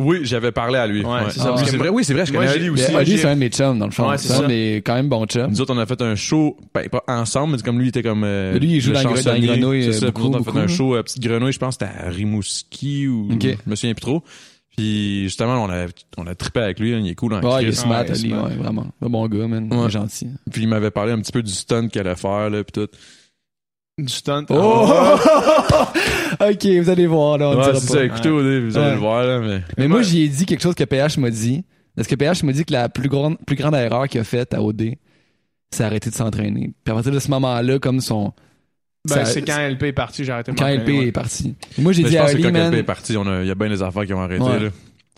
Oui, 0.00 0.20
j'avais 0.22 0.52
parlé 0.52 0.78
à 0.78 0.86
lui. 0.86 1.04
Ouais, 1.04 1.20
c'est 1.30 1.40
ça, 1.40 1.46
Oui, 1.46 1.50
parce 1.56 1.64
c'est 1.70 1.72
que 1.72 1.76
vrai. 1.80 1.88
Oui, 1.88 2.04
c'est 2.04 2.14
vrai. 2.14 2.24
Je 2.24 2.32
moi, 2.32 2.46
connais 2.46 2.60
mais 2.60 2.68
aussi. 2.68 2.94
Oli, 2.94 3.18
c'est 3.18 3.26
un 3.26 3.34
de 3.34 3.40
mes 3.40 3.48
chums, 3.48 3.78
dans 3.80 3.86
le 3.86 3.90
fond. 3.90 4.08
Ouais, 4.08 4.16
c'est 4.16 4.28
ça, 4.28 4.36
ça. 4.36 4.46
mais 4.46 4.76
quand 4.76 4.94
même 4.94 5.08
bon 5.08 5.26
chum. 5.26 5.50
Nous 5.50 5.60
autres, 5.60 5.74
on 5.74 5.78
a 5.78 5.86
fait 5.86 6.00
un 6.02 6.14
show, 6.14 6.56
ben, 6.72 6.88
pas 6.88 7.02
ensemble, 7.08 7.56
mais 7.56 7.62
comme 7.62 7.78
lui, 7.78 7.86
il 7.86 7.88
était 7.88 8.04
comme. 8.04 8.22
euh, 8.24 8.56
Lui, 8.60 8.74
il 8.74 8.80
joue 8.80 8.92
dans 8.92 9.02
dans 9.02 9.10
la 9.12 9.40
grenouille, 9.40 9.84
C'est 9.92 9.92
ça. 9.94 10.06
euh, 10.06 10.12
Puis 10.12 10.22
nous 10.22 10.28
autres, 10.28 10.30
on 10.30 10.34
a 10.34 10.38
beaucoup, 10.38 10.52
fait 10.52 10.58
un 10.58 10.62
beaucoup, 10.66 10.74
show 10.76 10.94
à 10.94 11.02
Petite 11.02 11.20
Grenouille, 11.22 11.52
je 11.52 11.58
pense, 11.58 11.74
c'était 11.74 11.86
à 11.92 12.10
Rimouski 12.10 13.08
ou. 13.08 13.28
Ok. 13.32 13.42
Je 13.42 13.70
me 13.70 13.74
souviens 13.74 13.94
plus 13.94 14.02
trop. 14.02 14.22
Puis 14.76 15.24
justement, 15.24 15.64
on 15.64 15.68
a, 15.70 15.86
on 16.16 16.26
a 16.28 16.34
trippé 16.36 16.60
avec 16.60 16.78
lui, 16.78 16.92
il 16.92 17.08
est 17.08 17.14
cool 17.16 17.34
en 17.34 17.40
Ouais, 17.42 17.64
il 17.64 17.68
est 17.70 17.72
smart, 17.72 18.02
Ouais, 18.04 18.10
Ali, 18.12 18.32
ouais, 18.32 18.54
vraiment. 18.56 18.86
Un 19.02 19.08
bon 19.08 19.26
gars, 19.26 19.48
man. 19.48 19.68
Il 19.72 19.76
Ouais. 19.76 19.86
est 19.86 19.90
gentil. 19.90 20.28
Puis 20.52 20.62
il 20.62 20.68
m'avait 20.68 20.92
parlé 20.92 21.10
un 21.10 21.18
petit 21.20 21.32
peu 21.32 21.42
du 21.42 21.50
stunt 21.50 21.88
qu'elle 21.88 22.06
allait 22.06 22.14
faire, 22.14 22.48
là, 22.50 22.62
puis 22.62 22.70
tout. 22.82 22.88
Du 23.98 24.12
stunt. 24.12 24.44
Oh! 24.50 24.88
ok, 26.40 26.66
vous 26.80 26.88
allez 26.90 27.06
voir, 27.06 27.36
là, 27.38 27.48
on 27.48 27.56
Ouais, 27.56 27.64
dira 27.64 27.74
c'est 27.80 27.86
pas. 27.88 27.94
ça, 27.94 28.04
écoutez, 28.04 28.28
au 28.28 28.42
début, 28.42 28.68
vous 28.68 28.76
allez 28.78 28.86
Ouais. 28.88 28.92
le 28.94 28.98
voir, 29.00 29.24
là, 29.24 29.40
mais. 29.40 29.62
Mais 29.76 29.88
moi, 29.88 30.02
j'y 30.02 30.22
ai 30.22 30.28
dit 30.28 30.46
quelque 30.46 30.60
chose 30.62 30.74
que 30.76 30.84
PH 30.84 31.18
m'a 31.18 31.30
dit. 31.30 31.64
Parce 31.96 32.06
que 32.06 32.14
PH 32.14 32.44
m'a 32.44 32.52
dit 32.52 32.64
que 32.64 32.72
la 32.72 32.88
plus 32.88 33.08
grande, 33.08 33.36
plus 33.44 33.56
grande 33.56 33.74
erreur 33.74 34.06
qu'il 34.06 34.20
a 34.20 34.24
faite 34.24 34.54
à 34.54 34.62
OD, 34.62 34.94
c'est 35.72 35.82
arrêter 35.82 36.10
de 36.10 36.14
s'entraîner. 36.14 36.72
Puis 36.84 36.92
à 36.92 36.94
partir 36.94 37.10
de 37.12 37.18
ce 37.18 37.28
moment-là, 37.30 37.78
comme 37.80 38.00
son. 38.00 38.32
Ben, 39.08 39.16
ça- 39.16 39.24
c'est 39.24 39.42
quand 39.42 39.58
LP 39.58 39.84
est 39.88 39.92
parti, 39.92 40.24
j'ai 40.24 40.30
arrêté 40.32 40.52
de 40.52 40.56
Quand 40.58 40.66
LP 40.68 40.88
ouais. 40.98 41.06
est 41.08 41.12
parti. 41.12 41.56
Moi, 41.78 41.92
j'ai 41.92 42.02
Mais 42.04 42.08
dit 42.10 42.14
je 42.14 42.20
à 42.20 42.26
que 42.26 42.30
Ali, 42.30 42.42
quand 42.42 42.52
man. 42.52 42.70
LP 42.72 42.78
est 42.78 42.82
parti, 42.84 43.14
il 43.14 43.46
y 43.46 43.50
a 43.50 43.54
bien 43.54 43.68
des 43.68 43.82
affaires 43.82 44.06
qui 44.06 44.14
ont 44.14 44.20
arrêté, 44.20 44.42
Ouais. 44.44 44.60
là. 44.60 44.68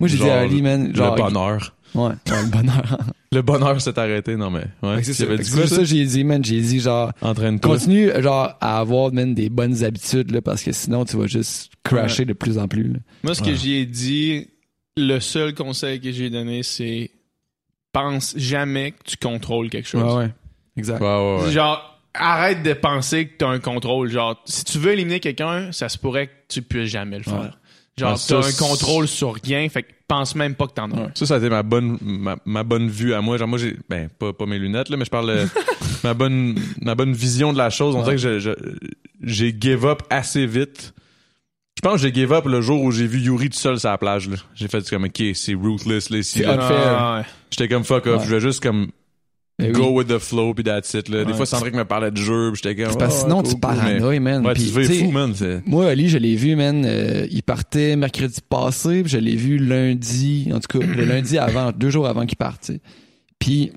Moi, 0.01 0.09
j'ai 0.09 0.17
dit 0.17 0.29
à 0.31 0.41
Ali, 0.41 0.63
man. 0.63 0.95
Genre, 0.95 1.17
le 1.17 1.23
bonheur. 1.23 1.77
Ouais, 1.95 2.03
ouais, 2.07 2.13
le 2.27 2.51
bonheur. 2.51 2.99
Le 3.33 3.43
bonheur 3.43 3.81
s'est 3.81 3.97
arrêté, 3.99 4.37
non 4.37 4.51
mais. 4.51 4.65
Ouais. 4.83 4.97
Que 4.99 5.05
c'est 5.05 5.15
ça. 5.15 5.27
Que 5.27 5.37
dit 5.41 5.51
quoi, 5.53 5.67
ça, 5.69 5.77
ça? 5.77 5.85
j'ai 5.85 6.05
dit, 6.05 6.25
man, 6.25 6.45
j'ai 6.45 6.61
dit 6.61 6.81
genre, 6.81 7.13
Entraîne-toi. 7.23 7.71
continue 7.77 8.11
genre 8.21 8.57
à 8.61 8.81
avoir 8.81 9.13
man, 9.13 9.35
des 9.35 9.49
bonnes 9.49 9.85
habitudes 9.85 10.33
là, 10.33 10.43
parce 10.43 10.63
que 10.65 10.73
sinon 10.73 11.05
tu 11.05 11.17
vas 11.17 11.27
juste 11.29 11.71
crasher 11.85 12.25
de 12.25 12.33
plus 12.33 12.59
en 12.59 12.67
plus. 12.67 12.93
là. 12.93 12.99
Moi, 13.23 13.35
ce 13.37 13.41
que 13.43 13.51
Ouais. 13.51 13.55
j'y 13.57 13.75
ai 13.75 13.87
dit, 13.87 14.49
le 14.97 15.21
seul 15.21 15.55
conseil 15.55 16.01
que 16.01 16.11
j'ai 16.11 16.29
donné, 16.29 16.63
c'est 16.65 17.11
pense 17.93 18.35
jamais 18.37 18.93
que 18.93 18.99
tu 19.05 19.17
contrôles 19.17 19.71
quelque 19.71 19.89
chose. 19.89 20.03
Ouais, 20.03 20.25
ouais. 20.25 20.31
Exact. 20.77 21.01
Ouais, 21.01 21.07
ouais, 21.07 21.45
ouais. 21.45 21.53
Genre, 21.53 22.01
arrête 22.15 22.65
de 22.65 22.73
penser 22.73 23.27
que 23.29 23.37
t'as 23.39 23.49
un 23.49 23.61
contrôle. 23.61 24.11
Genre, 24.11 24.41
si 24.45 24.65
tu 24.65 24.79
veux 24.79 24.93
éliminer 24.93 25.21
quelqu'un, 25.21 25.71
ça 25.71 25.89
se 25.89 25.99
pourrait 25.99 26.27
que 26.27 26.33
tu 26.49 26.63
puisses 26.63 26.91
jamais 26.91 27.19
le 27.19 27.25
faire. 27.25 27.59
Genre, 28.01 28.19
Ah, 28.19 28.25
t'as 28.27 28.49
un 28.49 28.53
contrôle 28.53 29.07
sur 29.07 29.35
rien, 29.35 29.69
fait 29.69 29.83
que 29.83 29.93
pense 30.09 30.35
même 30.35 30.55
pas 30.55 30.67
que 30.67 30.73
t'en 30.73 30.91
as 30.91 31.01
un. 31.01 31.11
Ça, 31.15 31.27
ça 31.27 31.35
a 31.35 31.39
été 31.39 31.51
ma 31.51 31.63
bonne, 31.63 31.99
ma, 32.01 32.37
ma 32.47 32.65
bonne 32.65 32.89
vue 32.89 33.13
à 33.13 33.21
moi. 33.21 33.37
Genre, 33.37 33.47
moi, 33.47 33.59
j'ai, 33.59 33.77
ben, 33.89 34.09
pas, 34.09 34.33
pas 34.33 34.47
mes 34.47 34.59
lunettes, 34.59 34.89
là, 34.89 34.97
mais 34.97 35.05
je 35.05 35.11
parle 35.11 35.29
de 35.29 35.47
ma 36.05 36.15
bonne, 36.15 36.59
ma 36.81 36.95
bonne 36.95 37.13
vision 37.13 37.53
de 37.53 37.59
la 37.59 37.69
chose. 37.69 37.95
On 37.95 38.03
dirait 38.03 38.17
que 38.17 38.39
j'ai 39.23 39.57
give 39.61 39.85
up 39.85 40.03
assez 40.09 40.47
vite. 40.47 40.95
Je 41.77 41.83
pense 41.83 42.01
que 42.01 42.09
j'ai 42.09 42.15
give 42.15 42.33
up 42.33 42.47
le 42.47 42.61
jour 42.61 42.83
où 42.83 42.91
j'ai 42.91 43.07
vu 43.07 43.21
Yuri 43.21 43.51
tout 43.51 43.59
seul 43.59 43.79
sur 43.79 43.91
la 43.91 43.99
plage, 43.99 44.29
là. 44.29 44.37
J'ai 44.55 44.69
fait 44.69 44.89
comme, 44.89 45.05
ok, 45.05 45.23
c'est 45.35 45.55
ruthless, 45.55 46.11
ouais. 46.11 46.23
J'étais 47.51 47.69
comme 47.69 47.85
fuck 47.85 48.07
off. 48.07 48.21
Ouais. 48.21 48.27
Je 48.27 48.35
vais 48.35 48.41
juste 48.41 48.63
comme 48.63 48.89
Oui. 49.69 49.73
go 49.73 49.91
with 49.91 50.09
the 50.09 50.19
flow 50.19 50.55
pis 50.55 50.63
that's 50.65 50.93
it, 50.95 51.09
là. 51.09 51.25
Des 51.25 51.31
Ouais. 51.33 51.37
fois, 51.37 51.47
Sandrick 51.47 51.75
me 51.75 51.85
parlait 51.85 52.11
de 52.11 52.17
jeu 52.17 52.51
pis 52.53 52.61
j'étais 52.63 52.83
comme, 52.83 52.93
C'est 52.93 52.99
parce 52.99 53.15
que 53.15 53.21
oh, 53.21 53.25
sinon 53.25 53.37
cool, 53.43 53.49
tu 53.49 53.55
mais- 53.55 53.61
paranoïes, 53.61 54.21
man. 54.21 54.47
Ouais, 54.47 54.55
Puis, 54.55 54.73
tu 54.73 54.83
fou, 55.05 55.11
man. 55.11 55.35
Moi, 55.67 55.87
Ali, 55.89 56.09
je 56.09 56.19
l'ai 56.19 56.35
vu, 56.37 56.57
man. 56.57 56.85
euh, 56.87 57.27
il 57.31 57.43
partait 57.43 57.97
mercredi 57.97 58.41
passé, 58.49 59.03
puis 59.03 59.11
je 59.13 59.19
l'ai 59.19 59.37
vu 59.37 59.59
lundi, 59.59 60.51
en 60.55 60.61
tout 60.61 60.79
cas, 60.79 60.85
le 60.87 61.05
lundi 61.05 61.39
avant, 61.39 61.73
deux 61.73 61.91
jours 61.91 62.07
avant 62.07 62.27
qu'il 62.27 62.37
parte. 62.39 62.71
Puis, 63.39 63.73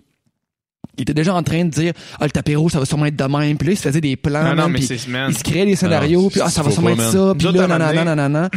il 0.97 1.01
était 1.01 1.13
déjà 1.13 1.33
en 1.33 1.41
train 1.41 1.65
de 1.65 1.69
dire 1.69 1.93
Ah, 2.19 2.25
le 2.25 2.31
tapis 2.31 2.55
rouge, 2.55 2.73
ça 2.73 2.79
va 2.79 2.85
sûrement 2.85 3.05
être 3.07 3.15
de 3.15 3.23
même. 3.23 3.57
Puis 3.57 3.67
là, 3.67 3.73
il 3.73 3.77
se 3.77 3.81
faisait 3.81 4.01
des 4.01 4.15
plans. 4.15 4.43
Non, 4.43 4.49
non, 4.49 4.55
man, 4.55 4.71
mais 4.73 4.79
puis 4.79 4.87
il 5.29 5.37
se 5.37 5.43
créait 5.43 5.65
des 5.65 5.75
scénarios, 5.75 6.23
non, 6.23 6.29
puis 6.29 6.41
ah, 6.43 6.49
ça 6.49 6.61
va 6.61 6.69
sûrement 6.71 6.89
être 6.89 7.01
ça, 7.11 7.33
puis 7.37 7.47
là, 7.51 7.67
nanana, 7.67 8.03
nanana. 8.03 8.49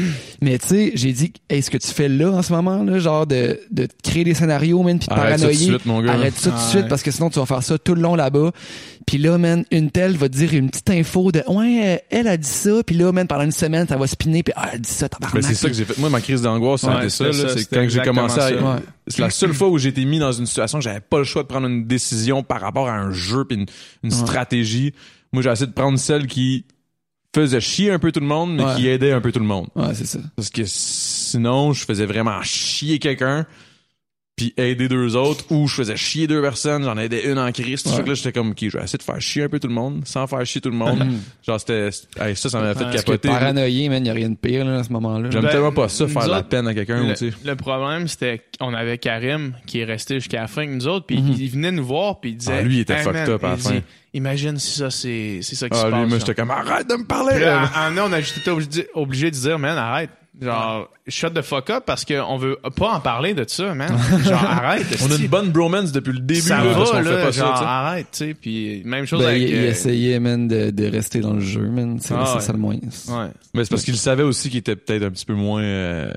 Mais 0.43 0.59
tu 0.59 0.69
sais, 0.69 0.93
j'ai 0.95 1.13
dit, 1.13 1.33
hey, 1.49 1.63
ce 1.63 1.71
que 1.71 1.79
tu 1.79 1.89
fais 1.89 2.09
là 2.09 2.31
en 2.31 2.43
ce 2.43 2.53
moment, 2.53 2.83
là, 2.83 2.99
genre 2.99 3.27
de, 3.27 3.61
de 3.71 3.89
créer 4.03 4.25
des 4.25 4.35
scénarios, 4.35 4.83
man, 4.83 4.99
puis 4.99 5.09
de 5.09 5.13
Arrête 5.15 5.39
ça 5.41 5.47
tout 5.47 5.53
de 5.53 5.57
paranoïer. 5.57 5.71
suite, 5.71 5.87
mon 5.87 6.03
gars. 6.03 6.13
Arrête 6.13 6.35
ça 6.37 6.51
tout 6.51 6.57
de 6.57 6.61
suite 6.63 6.89
parce 6.89 7.03
que 7.03 7.11
sinon 7.11 7.31
tu 7.31 7.39
vas 7.39 7.47
faire 7.47 7.63
ça 7.63 7.79
tout 7.79 7.95
le 7.95 8.03
long 8.03 8.15
là-bas. 8.15 8.51
Puis 9.07 9.19
là, 9.19 9.39
man, 9.39 9.65
une 9.71 9.93
telle 9.93 10.17
va 10.17 10.29
te 10.29 10.35
dire 10.37 10.53
une 10.53 10.69
petite 10.69 10.91
info 10.91 11.31
de 11.31 11.41
ouais, 11.49 11.95
euh, 11.95 11.99
elle 12.11 12.27
a 12.27 12.37
dit 12.37 12.49
ça, 12.49 12.83
puis 12.85 12.97
là, 12.97 13.13
man, 13.13 13.29
pendant 13.29 13.45
une 13.45 13.53
semaine, 13.53 13.87
ça 13.87 13.97
va 13.97 14.09
spinner, 14.09 14.43
puis 14.43 14.53
ah, 14.57 14.71
elle 14.73 14.81
dit 14.81 14.91
ça, 14.91 15.09
tabarnak. 15.09 15.35
Mais 15.43 15.49
c'est 15.49 15.55
ça 15.55 15.69
que 15.69 15.75
j'ai 15.75 15.85
fait. 15.85 15.97
Moi, 15.99 16.11
ma 16.11 16.21
crise 16.21 16.43
d'angoisse, 16.43 16.83
Ouais, 16.83 17.09
ça, 17.09 17.33
c'était 17.33 17.49
ça, 17.49 17.57
C'est 17.57 17.71
quand 17.73 17.89
j'ai 17.89 18.03
commencé 18.03 18.41
à. 18.41 18.51
Ouais. 18.51 18.81
C'est 19.07 19.21
la 19.23 19.31
seule 19.31 19.55
fois 19.55 19.69
où 19.69 19.79
j'ai 19.79 19.91
été 19.91 20.05
mis 20.05 20.19
dans 20.19 20.33
une 20.33 20.47
situation 20.47 20.79
que 20.79 20.85
j'avais 20.85 20.99
pas 21.01 21.19
le 21.19 21.25
choix 21.25 21.45
de 21.45 21.49
prendre 21.49 21.69
une 21.69 21.87
décision 21.87 22.43
par 22.43 22.61
rapport 22.61 22.89
à 22.89 22.95
un 22.99 23.13
jeu 23.13 23.45
puis 23.45 23.57
une, 23.59 23.67
une 24.03 24.13
Ouais. 24.13 24.19
stratégie. 24.19 24.93
Moi, 25.33 25.41
j'ai 25.43 25.51
essayé 25.51 25.67
de 25.69 25.73
prendre 25.73 25.99
celle 26.01 26.27
qui 26.27 26.65
faisait 27.33 27.61
chier 27.61 27.93
un 27.93 28.01
peu 28.01 28.11
tout 28.11 28.19
le 28.21 28.27
monde, 28.27 28.57
mais 28.57 28.65
Ouais. 28.65 28.75
qui 28.75 28.89
aidait 28.89 29.13
un 29.13 29.21
peu 29.21 29.31
tout 29.31 29.39
le 29.39 29.45
monde. 29.47 29.69
Ouais, 29.77 29.95
c'est 29.95 30.07
ça. 30.07 30.19
Parce 30.35 30.51
que 30.51 30.63
sinon, 30.65 31.73
je 31.73 31.85
faisais 31.85 32.07
vraiment 32.07 32.43
chier 32.43 32.99
quelqu'un 32.99 33.47
puis 34.37 34.53
aider 34.59 34.87
deux 34.87 35.17
autres 35.17 35.47
ou 35.51 35.67
je 35.67 35.77
faisais 35.77 35.97
chier 35.97 36.27
deux 36.27 36.43
personnes, 36.43 36.85
j'en 36.85 36.99
aidais 36.99 37.25
une 37.33 37.39
en 37.39 37.51
crise. 37.53 37.83
Tout 37.83 37.89
Ouais. 37.89 38.03
que 38.03 38.09
là, 38.11 38.15
j'étais 38.15 38.33
comme, 38.33 38.51
OK, 38.51 38.59
je 38.61 38.77
vais 38.77 38.85
essayer 38.85 38.99
de 38.99 39.03
faire 39.03 39.19
chier 39.19 39.45
un 39.45 39.49
peu 39.49 39.59
tout 39.59 39.67
le 39.69 39.73
monde 39.73 40.03
sans 40.05 40.27
faire 40.27 40.45
chier 40.45 40.61
tout 40.61 40.69
le 40.69 40.77
monde. 40.77 41.03
Genre, 41.43 41.59
c'était, 41.59 41.89
hey, 42.21 42.37
ça, 42.37 42.51
ça 42.51 42.61
m'avait 42.61 42.79
fait 42.79 42.85
que 42.91 42.97
capoter. 42.99 43.29
paranoïer, 43.29 43.89
man, 43.89 44.05
y 44.05 44.11
a 44.11 44.13
rien 44.13 44.29
de 44.29 44.35
pire, 44.37 44.67
là, 44.67 44.81
à 44.81 44.85
ce 44.85 44.93
moment-là. 44.93 45.31
J'aime 45.31 45.41
Ben, 45.41 45.49
tellement 45.49 45.73
pas 45.73 45.89
ça, 45.89 46.07
faire 46.07 46.25
de 46.27 46.31
la 46.31 46.39
autres, 46.41 46.49
peine 46.49 46.69
à 46.69 46.75
quelqu'un, 46.75 47.03
le, 47.07 47.15
tu 47.15 47.31
sais. 47.31 47.37
le 47.47 47.57
problème, 47.57 48.09
c'était 48.09 48.43
qu'on 48.61 48.75
avait 48.75 48.99
Karim 48.99 49.55
qui 49.67 49.81
est 49.81 49.85
resté 49.85 50.17
jusqu'à 50.17 50.43
la 50.43 50.49
fin 50.49 50.67
que 50.67 50.71
nous 50.73 50.87
autres, 50.87 51.07
puis 51.07 51.17
Mhm. 51.23 51.35
il 51.39 51.51
venait 51.51 51.73
nous 51.73 51.87
voir, 51.87 52.21
puis 52.21 52.33
il 52.33 52.37
disait. 52.37 52.59
Ah, 52.59 52.63
lui, 52.63 52.77
il 52.77 52.81
était 52.81 52.93
Hey, 52.93 53.05
fucked 53.05 53.15
man, 53.21 53.31
up 53.31 53.43
à 53.45 53.49
la 53.53 53.57
fin. 53.57 53.81
Imagine 54.13 54.59
si 54.59 54.79
ça, 54.79 54.91
c'est 54.91 55.39
c'est 55.43 55.57
ça 55.57 55.69
qui 55.71 55.77
Ah, 55.79 55.83
se 55.83 55.87
lui, 55.87 55.93
passe. 55.93 56.09
moi, 56.11 56.19
j'étais 56.19 56.35
comme, 56.35 56.51
arrête 56.51 56.89
de 56.91 56.95
me 56.97 57.05
parler! 57.07 57.39
Là, 57.39 57.71
en- 57.75 57.99
en- 57.99 58.09
on 58.11 58.13
a 58.13 58.21
juste 58.21 58.37
été 58.39 58.51
obligé, 58.51 58.87
obligé 58.95 59.31
de 59.31 59.37
dire, 59.37 59.59
man, 59.59 59.79
arrête. 59.79 60.11
Genre, 60.41 60.89
shut 61.09 61.33
the 61.33 61.41
fuck 61.41 61.71
up 61.71 61.85
parce 61.87 62.05
qu'on 62.05 62.37
veut 62.37 62.59
pas 62.77 62.91
en 62.93 63.01
parler 63.01 63.33
de 63.33 63.45
ça, 63.49 63.75
man. 63.75 63.89
Genre, 64.25 64.35
arrête. 64.45 64.85
On 65.03 65.11
a 65.11 65.17
une 65.17 65.29
bonne 65.29 65.51
bromance 65.51 65.93
depuis 65.93 66.13
le 66.13 66.19
début, 66.21 66.41
ça 66.41 66.63
là, 66.63 66.75
parce 66.75 66.91
va, 66.91 66.99
qu'on 66.99 67.05
fait 67.09 67.23
pas 67.23 67.31
genre, 67.31 67.63
arrête, 67.63 68.07
tu 68.13 68.19
sais. 68.19 68.35
Puis 68.35 68.83
même 68.85 69.07
chose 69.07 69.21
Ben, 69.23 69.29
avec... 69.29 69.43
il, 69.43 69.49
il 69.49 69.57
euh, 69.57 69.69
essayait, 69.71 70.21
man, 70.21 70.47
de, 70.47 70.71
de 70.71 70.87
rester 70.91 71.21
dans 71.21 71.33
le 71.33 71.41
jeu, 71.41 71.63
man. 71.63 71.99
C'est 72.01 72.13
Ah, 72.15 72.35
ouais. 72.35 72.41
ça 72.41 72.53
le 72.53 72.59
moins. 72.59 72.75
Ouais. 72.75 73.29
Mais 73.55 73.65
c'est 73.65 73.71
parce 73.71 73.83
qu'il 73.83 73.97
savait 73.97 74.25
aussi 74.25 74.51
qu'il 74.51 74.59
était 74.59 74.77
peut-être 74.77 75.05
un 75.05 75.11
petit 75.11 75.25
peu 75.27 75.35
moins. 75.35 75.63
Euh... 75.63 76.13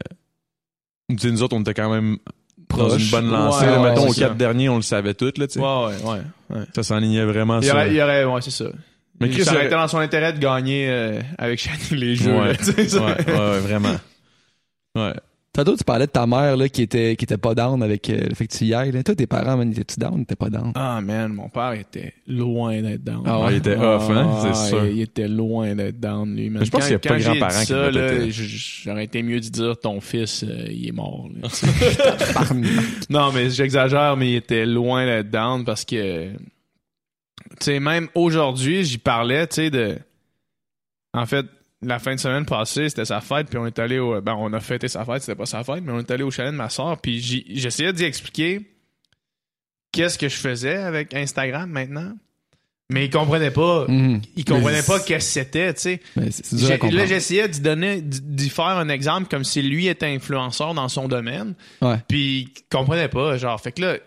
Tu 1.09 1.17
sais, 1.19 1.31
nous 1.31 1.41
autres, 1.41 1.55
on 1.55 1.61
était 1.61 1.73
quand 1.73 1.89
même 1.89 2.17
dans 2.69 2.87
Proche. 2.87 3.01
une 3.01 3.09
bonne 3.11 3.31
lancée. 3.31 3.65
Ouais, 3.65 3.71
là. 3.71 3.81
ouais, 3.81 3.89
mettons, 3.91 4.07
aux 4.09 4.13
ça. 4.13 4.21
quatre 4.25 4.35
derniers, 4.37 4.67
on 4.69 4.75
le 4.75 4.81
savait 4.81 5.13
tout, 5.13 5.31
là, 5.37 5.47
tu 5.47 5.53
sais. 5.53 5.59
Ouais, 5.59 5.65
ouais, 5.85 5.93
ouais. 6.03 6.57
ouais. 6.57 6.65
Ça 6.75 6.83
s'enlignait 6.83 7.23
vraiment 7.25 7.59
Il 7.59 7.63
y 7.63 7.67
sur. 7.67 7.75
aurait, 7.75 7.87
il 7.89 7.95
y 7.95 8.01
aurait, 8.01 8.25
ouais, 8.25 8.41
c'est 8.41 8.51
ça. 8.51 8.65
Mais 9.21 9.29
Chris, 9.29 9.43
ça 9.43 9.53
aurait 9.53 9.65
été 9.65 9.75
dans 9.75 9.87
son 9.89 9.97
intérêt 9.97 10.31
de 10.31 10.39
gagner 10.39 10.87
euh, 10.89 11.19
avec 11.37 11.59
Shani 11.59 11.99
les 11.99 12.15
jeux. 12.15 12.31
Là, 12.31 12.51
ouais, 12.51 12.55
ouais, 13.27 13.59
vraiment. 13.59 13.95
Ouais. 14.95 15.13
Tantôt, 15.51 15.75
tu 15.75 15.83
parlais 15.83 16.05
de 16.05 16.11
ta 16.11 16.27
mère, 16.27 16.55
là, 16.55 16.69
qui 16.69 16.83
était, 16.83 17.15
qui 17.15 17.25
était 17.25 17.37
pas 17.37 17.55
down 17.55 17.81
avec 17.81 18.07
euh, 18.11 18.27
le 18.29 18.35
fait 18.35 18.45
que 18.47 18.55
tu 18.55 18.65
y 18.65 18.73
ailles. 18.73 18.91
là. 18.91 19.01
Toi, 19.01 19.15
tes 19.15 19.25
parents, 19.25 19.57
man, 19.57 19.71
étaient-tu 19.71 19.99
down? 19.99 20.19
T'étais 20.19 20.35
pas 20.35 20.49
down? 20.51 20.71
Ah, 20.75 21.01
man, 21.01 21.33
mon 21.33 21.49
père 21.49 21.71
était 21.73 22.13
loin 22.27 22.79
d'être 22.83 23.03
down. 23.03 23.23
Ah 23.25 23.39
ouais, 23.41 23.53
il 23.53 23.57
était 23.57 23.75
off, 23.75 24.09
hein, 24.11 24.39
c'est 24.43 24.49
Ah, 24.49 24.53
sûr. 24.53 24.85
Il 24.85 25.01
était 25.01 25.27
loin 25.27 25.73
d'être 25.75 25.99
down, 25.99 26.33
lui. 26.35 26.51
Mais 26.51 26.63
je 26.63 26.69
pense 26.69 26.83
qu'il 26.83 26.91
y 26.91 26.95
a 26.95 26.99
pas 26.99 27.17
de 27.17 27.23
grands-parents 27.23 27.63
qui 27.65 27.73
là, 27.73 28.29
j- 28.29 28.81
J'aurais 28.85 29.05
été 29.05 29.23
mieux 29.23 29.39
de 29.39 29.47
dire 29.49 29.77
ton 29.79 29.99
fils, 29.99 30.43
euh, 30.47 30.65
il 30.69 30.87
est 30.87 30.91
mort. 30.91 31.27
là. 31.41 31.49
non, 33.09 33.31
mais 33.33 33.49
j'exagère, 33.49 34.15
mais 34.17 34.31
il 34.31 34.35
était 34.35 34.67
loin 34.67 35.05
d'être 35.05 35.31
down 35.31 35.65
parce 35.65 35.83
que, 35.83 36.31
tu 36.31 36.37
sais, 37.59 37.79
même 37.79 38.07
aujourd'hui, 38.13 38.83
j'y 38.85 38.99
parlais, 38.99 39.47
tu 39.47 39.55
sais, 39.55 39.69
de. 39.71 39.97
En 41.13 41.25
fait, 41.25 41.47
la 41.81 41.99
fin 41.99 42.13
de 42.15 42.19
semaine 42.19 42.45
passée, 42.45 42.89
c'était 42.89 43.05
sa 43.05 43.21
fête, 43.21 43.47
puis 43.47 43.57
on 43.57 43.65
est 43.65 43.79
allé 43.79 43.99
au. 43.99 44.19
Ben, 44.21 44.33
on 44.37 44.51
a 44.53 44.59
fêté 44.59 44.87
sa 44.87 45.05
fête, 45.05 45.21
c'était 45.21 45.35
pas 45.37 45.45
sa 45.45 45.63
fête, 45.63 45.81
mais 45.83 45.91
on 45.93 45.99
est 45.99 46.11
allé 46.11 46.23
au 46.23 46.31
chalet 46.31 46.51
de 46.51 46.57
ma 46.57 46.69
soeur, 46.69 46.99
puis 46.99 47.19
j'essayais 47.49 47.93
d'y 47.93 48.03
expliquer 48.03 48.69
qu'est-ce 49.91 50.17
que 50.17 50.27
je 50.29 50.35
faisais 50.37 50.75
avec 50.75 51.13
Instagram 51.13 51.69
maintenant. 51.69 52.13
Mais 52.91 53.05
il 53.05 53.11
comprenait 53.11 53.51
pas. 53.51 53.85
Mhm. 53.87 54.21
Il 54.35 54.45
comprenait 54.45 54.81
pas 54.81 54.99
qu'est-ce 54.99 55.27
que 55.35 55.45
c'était, 55.45 55.73
tu 55.75 55.81
sais. 55.81 56.01
Là, 56.97 57.05
j'essayais 57.05 57.47
d'y 57.47 57.59
donner, 57.61 58.01
d'y- 58.01 58.49
faire 58.49 58.65
un 58.65 58.89
exemple 58.89 59.27
comme 59.29 59.43
si 59.43 59.61
lui 59.61 59.87
était 59.87 60.07
influenceur 60.07 60.73
dans 60.73 60.89
son 60.89 61.07
domaine. 61.07 61.53
Puis 62.07 62.39
il 62.57 62.63
comprenait 62.71 63.07
pas, 63.07 63.37
genre. 63.37 63.61
Fait 63.61 63.71
que 63.73 63.81
là, 63.83 63.97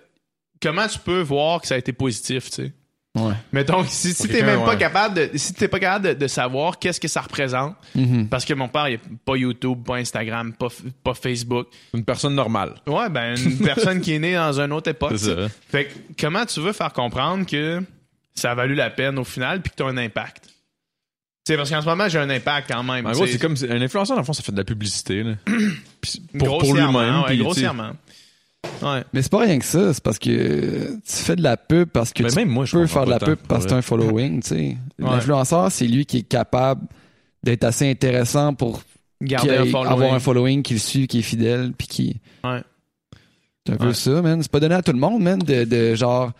comment 0.60 0.88
tu 0.88 0.98
peux 0.98 1.20
voir 1.20 1.60
que 1.60 1.68
ça 1.68 1.76
a 1.76 1.78
été 1.78 1.92
positif, 1.92 2.50
tu 2.50 2.56
sais? 2.56 2.72
Ouais. 3.14 3.34
Mettons, 3.52 3.82
que 3.84 3.90
si, 3.90 4.14
si 4.14 4.26
t'es 4.26 4.42
même 4.42 4.60
pas 4.64 4.70
ouais. 4.70 4.78
capable 4.78 5.14
de, 5.16 5.30
si 5.36 5.52
t'es 5.52 5.68
pas 5.68 5.78
capable 5.78 6.08
de, 6.08 6.12
de 6.14 6.26
savoir 6.26 6.78
qu'est-ce 6.78 6.98
que 6.98 7.08
ça 7.08 7.20
représente, 7.20 7.76
Mhm. 7.94 8.28
parce 8.28 8.46
que 8.46 8.54
mon 8.54 8.68
père, 8.68 8.88
il 8.88 8.94
a 8.94 8.98
pas 9.26 9.36
YouTube, 9.36 9.84
pas 9.84 9.96
Instagram, 9.96 10.54
pas, 10.54 10.68
pas 11.04 11.12
Facebook. 11.12 11.66
Une 11.92 12.04
personne 12.06 12.34
normale. 12.34 12.74
Ouais, 12.86 13.10
ben, 13.10 13.36
une 13.36 13.58
personne 13.64 14.00
qui 14.00 14.14
est 14.14 14.18
née 14.18 14.34
dans 14.34 14.58
une 14.58 14.72
autre 14.72 14.90
époque. 14.90 15.12
C'est 15.16 15.34
ça. 15.34 15.48
Fait 15.68 15.84
que, 15.86 15.92
comment 16.18 16.46
tu 16.46 16.60
veux 16.60 16.72
faire 16.72 16.92
comprendre 16.94 17.44
que 17.44 17.82
ça 18.34 18.52
a 18.52 18.54
valu 18.54 18.74
la 18.74 18.88
peine 18.88 19.18
au 19.18 19.24
final 19.24 19.60
puis 19.60 19.70
que 19.72 19.76
t'as 19.76 19.86
un 19.88 19.98
impact? 19.98 20.44
Tu 21.44 21.52
sais, 21.52 21.56
parce 21.56 21.68
qu'en 21.70 21.80
ce 21.82 21.86
moment, 21.86 22.08
j'ai 22.08 22.18
un 22.20 22.30
impact 22.30 22.70
quand 22.72 22.84
même. 22.84 23.04
En 23.04 23.10
gros, 23.10 23.26
c'est 23.26 23.36
comme. 23.38 23.56
Un 23.68 23.82
influenceur, 23.82 24.14
dans 24.16 24.22
le 24.22 24.24
fond, 24.24 24.32
ça 24.32 24.44
fait 24.44 24.52
de 24.52 24.56
la 24.56 24.64
publicité, 24.64 25.24
là. 25.24 25.32
Pour, 26.38 26.62
lui-même. 26.62 27.22
ouais, 27.28 27.36
grossièrement. 27.36 27.90
Ouais. 28.82 29.04
Mais 29.12 29.22
c'est 29.22 29.30
pas 29.30 29.40
rien 29.40 29.58
que 29.58 29.64
ça, 29.64 29.92
c'est 29.94 30.02
parce 30.02 30.18
que 30.18 30.96
tu 30.96 31.12
fais 31.12 31.36
de 31.36 31.42
la 31.42 31.56
pub 31.56 31.88
parce 31.88 32.12
que 32.12 32.22
Mais 32.22 32.28
tu 32.30 32.36
même 32.36 32.48
moi, 32.48 32.64
je 32.64 32.72
peux 32.76 32.86
faire 32.86 33.04
de 33.04 33.10
la 33.10 33.18
pub 33.18 33.38
parce 33.48 33.64
que 33.64 33.70
t'as 33.70 33.76
un 33.76 33.82
following, 33.82 34.40
tu 34.42 34.48
sais. 34.48 34.54
Ouais. 34.56 34.76
L'influenceur, 34.98 35.70
c'est 35.70 35.86
lui 35.86 36.06
qui 36.06 36.18
est 36.18 36.22
capable 36.28 36.86
d'être 37.42 37.64
assez 37.64 37.88
intéressant 37.90 38.54
pour 38.54 38.82
Garder 39.20 39.48
qu'il 39.48 39.56
un 39.58 39.64
ait- 39.64 39.70
following. 39.70 39.92
avoir 39.92 40.14
un 40.14 40.18
following 40.20 40.62
qui 40.62 40.74
le 40.74 40.80
suit, 40.80 41.06
qui 41.06 41.20
est 41.20 41.22
fidèle, 41.22 41.72
puis 41.76 41.86
qui... 41.86 42.20
Ouais. 42.44 42.62
C'est 43.66 43.74
un 43.74 43.76
peu 43.76 43.86
Ouais. 43.88 43.94
ça, 43.94 44.20
man. 44.22 44.42
C'est 44.42 44.50
pas 44.50 44.58
donné 44.60 44.74
à 44.74 44.82
tout 44.82 44.92
le 44.92 44.98
monde, 44.98 45.22
man, 45.22 45.38
de, 45.38 45.62
de 45.64 45.94
genre 45.94 46.32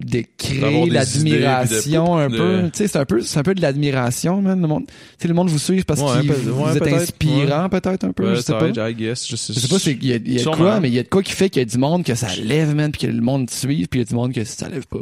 de 0.00 0.22
créer 0.38 0.88
l'admiration 0.90 2.16
un 2.18 2.30
peu. 2.30 2.62
de- 2.62 2.68
Tu 2.68 2.78
sais, 2.78 2.88
c'est 2.88 2.98
un 2.98 3.04
peu, 3.04 3.20
c'est 3.20 3.38
un 3.38 3.42
peu 3.42 3.54
de 3.54 3.60
l'admiration, 3.60 4.40
man. 4.40 4.60
Le 4.60 4.66
monde, 4.68 4.84
tu 4.86 4.92
sais, 5.18 5.28
le 5.28 5.34
monde 5.34 5.48
vous 5.48 5.58
suit 5.58 5.82
parce 5.82 6.00
Ouais, 6.00 6.26
peut- 6.26 6.34
vous 6.34 6.62
ouais, 6.64 6.76
êtes 6.76 6.86
inspirant, 7.02 7.68
peut-être 7.68 8.04
un 8.04 8.12
peu. 8.12 8.34
je 8.34 8.40
sais 8.40 8.52
pas. 8.52 8.60
Peut-être, 8.60 8.90
I 8.90 8.94
guess. 8.94 9.26
Je 9.28 9.36
sais, 9.36 9.52
Je 9.52 9.58
sais 9.60 9.68
pas, 9.68 9.78
c'est- 9.78 9.92
il 10.00 10.06
y 10.06 10.12
a, 10.12 10.16
il 10.16 10.32
y 10.34 10.40
a 10.40 10.44
de 10.44 10.56
quoi, 10.56 10.80
mais 10.80 10.88
il 10.88 10.94
y 10.94 10.98
a 10.98 11.02
de 11.02 11.08
quoi 11.08 11.22
qui 11.22 11.32
fait 11.32 11.50
qu'il 11.50 11.60
y 11.60 11.62
a 11.62 11.68
du 11.68 11.78
monde 11.78 12.04
que 12.04 12.14
ça 12.14 12.28
lève, 12.36 12.74
man, 12.74 12.92
puis 12.92 13.02
que 13.02 13.12
le 13.12 13.20
monde 13.20 13.48
te 13.48 13.54
suive, 13.54 13.88
puis 13.88 14.00
il 14.00 14.02
y 14.02 14.06
a 14.06 14.08
du 14.08 14.14
monde 14.14 14.32
que 14.32 14.44
ça 14.44 14.68
lève 14.68 14.86
pas. 14.86 15.00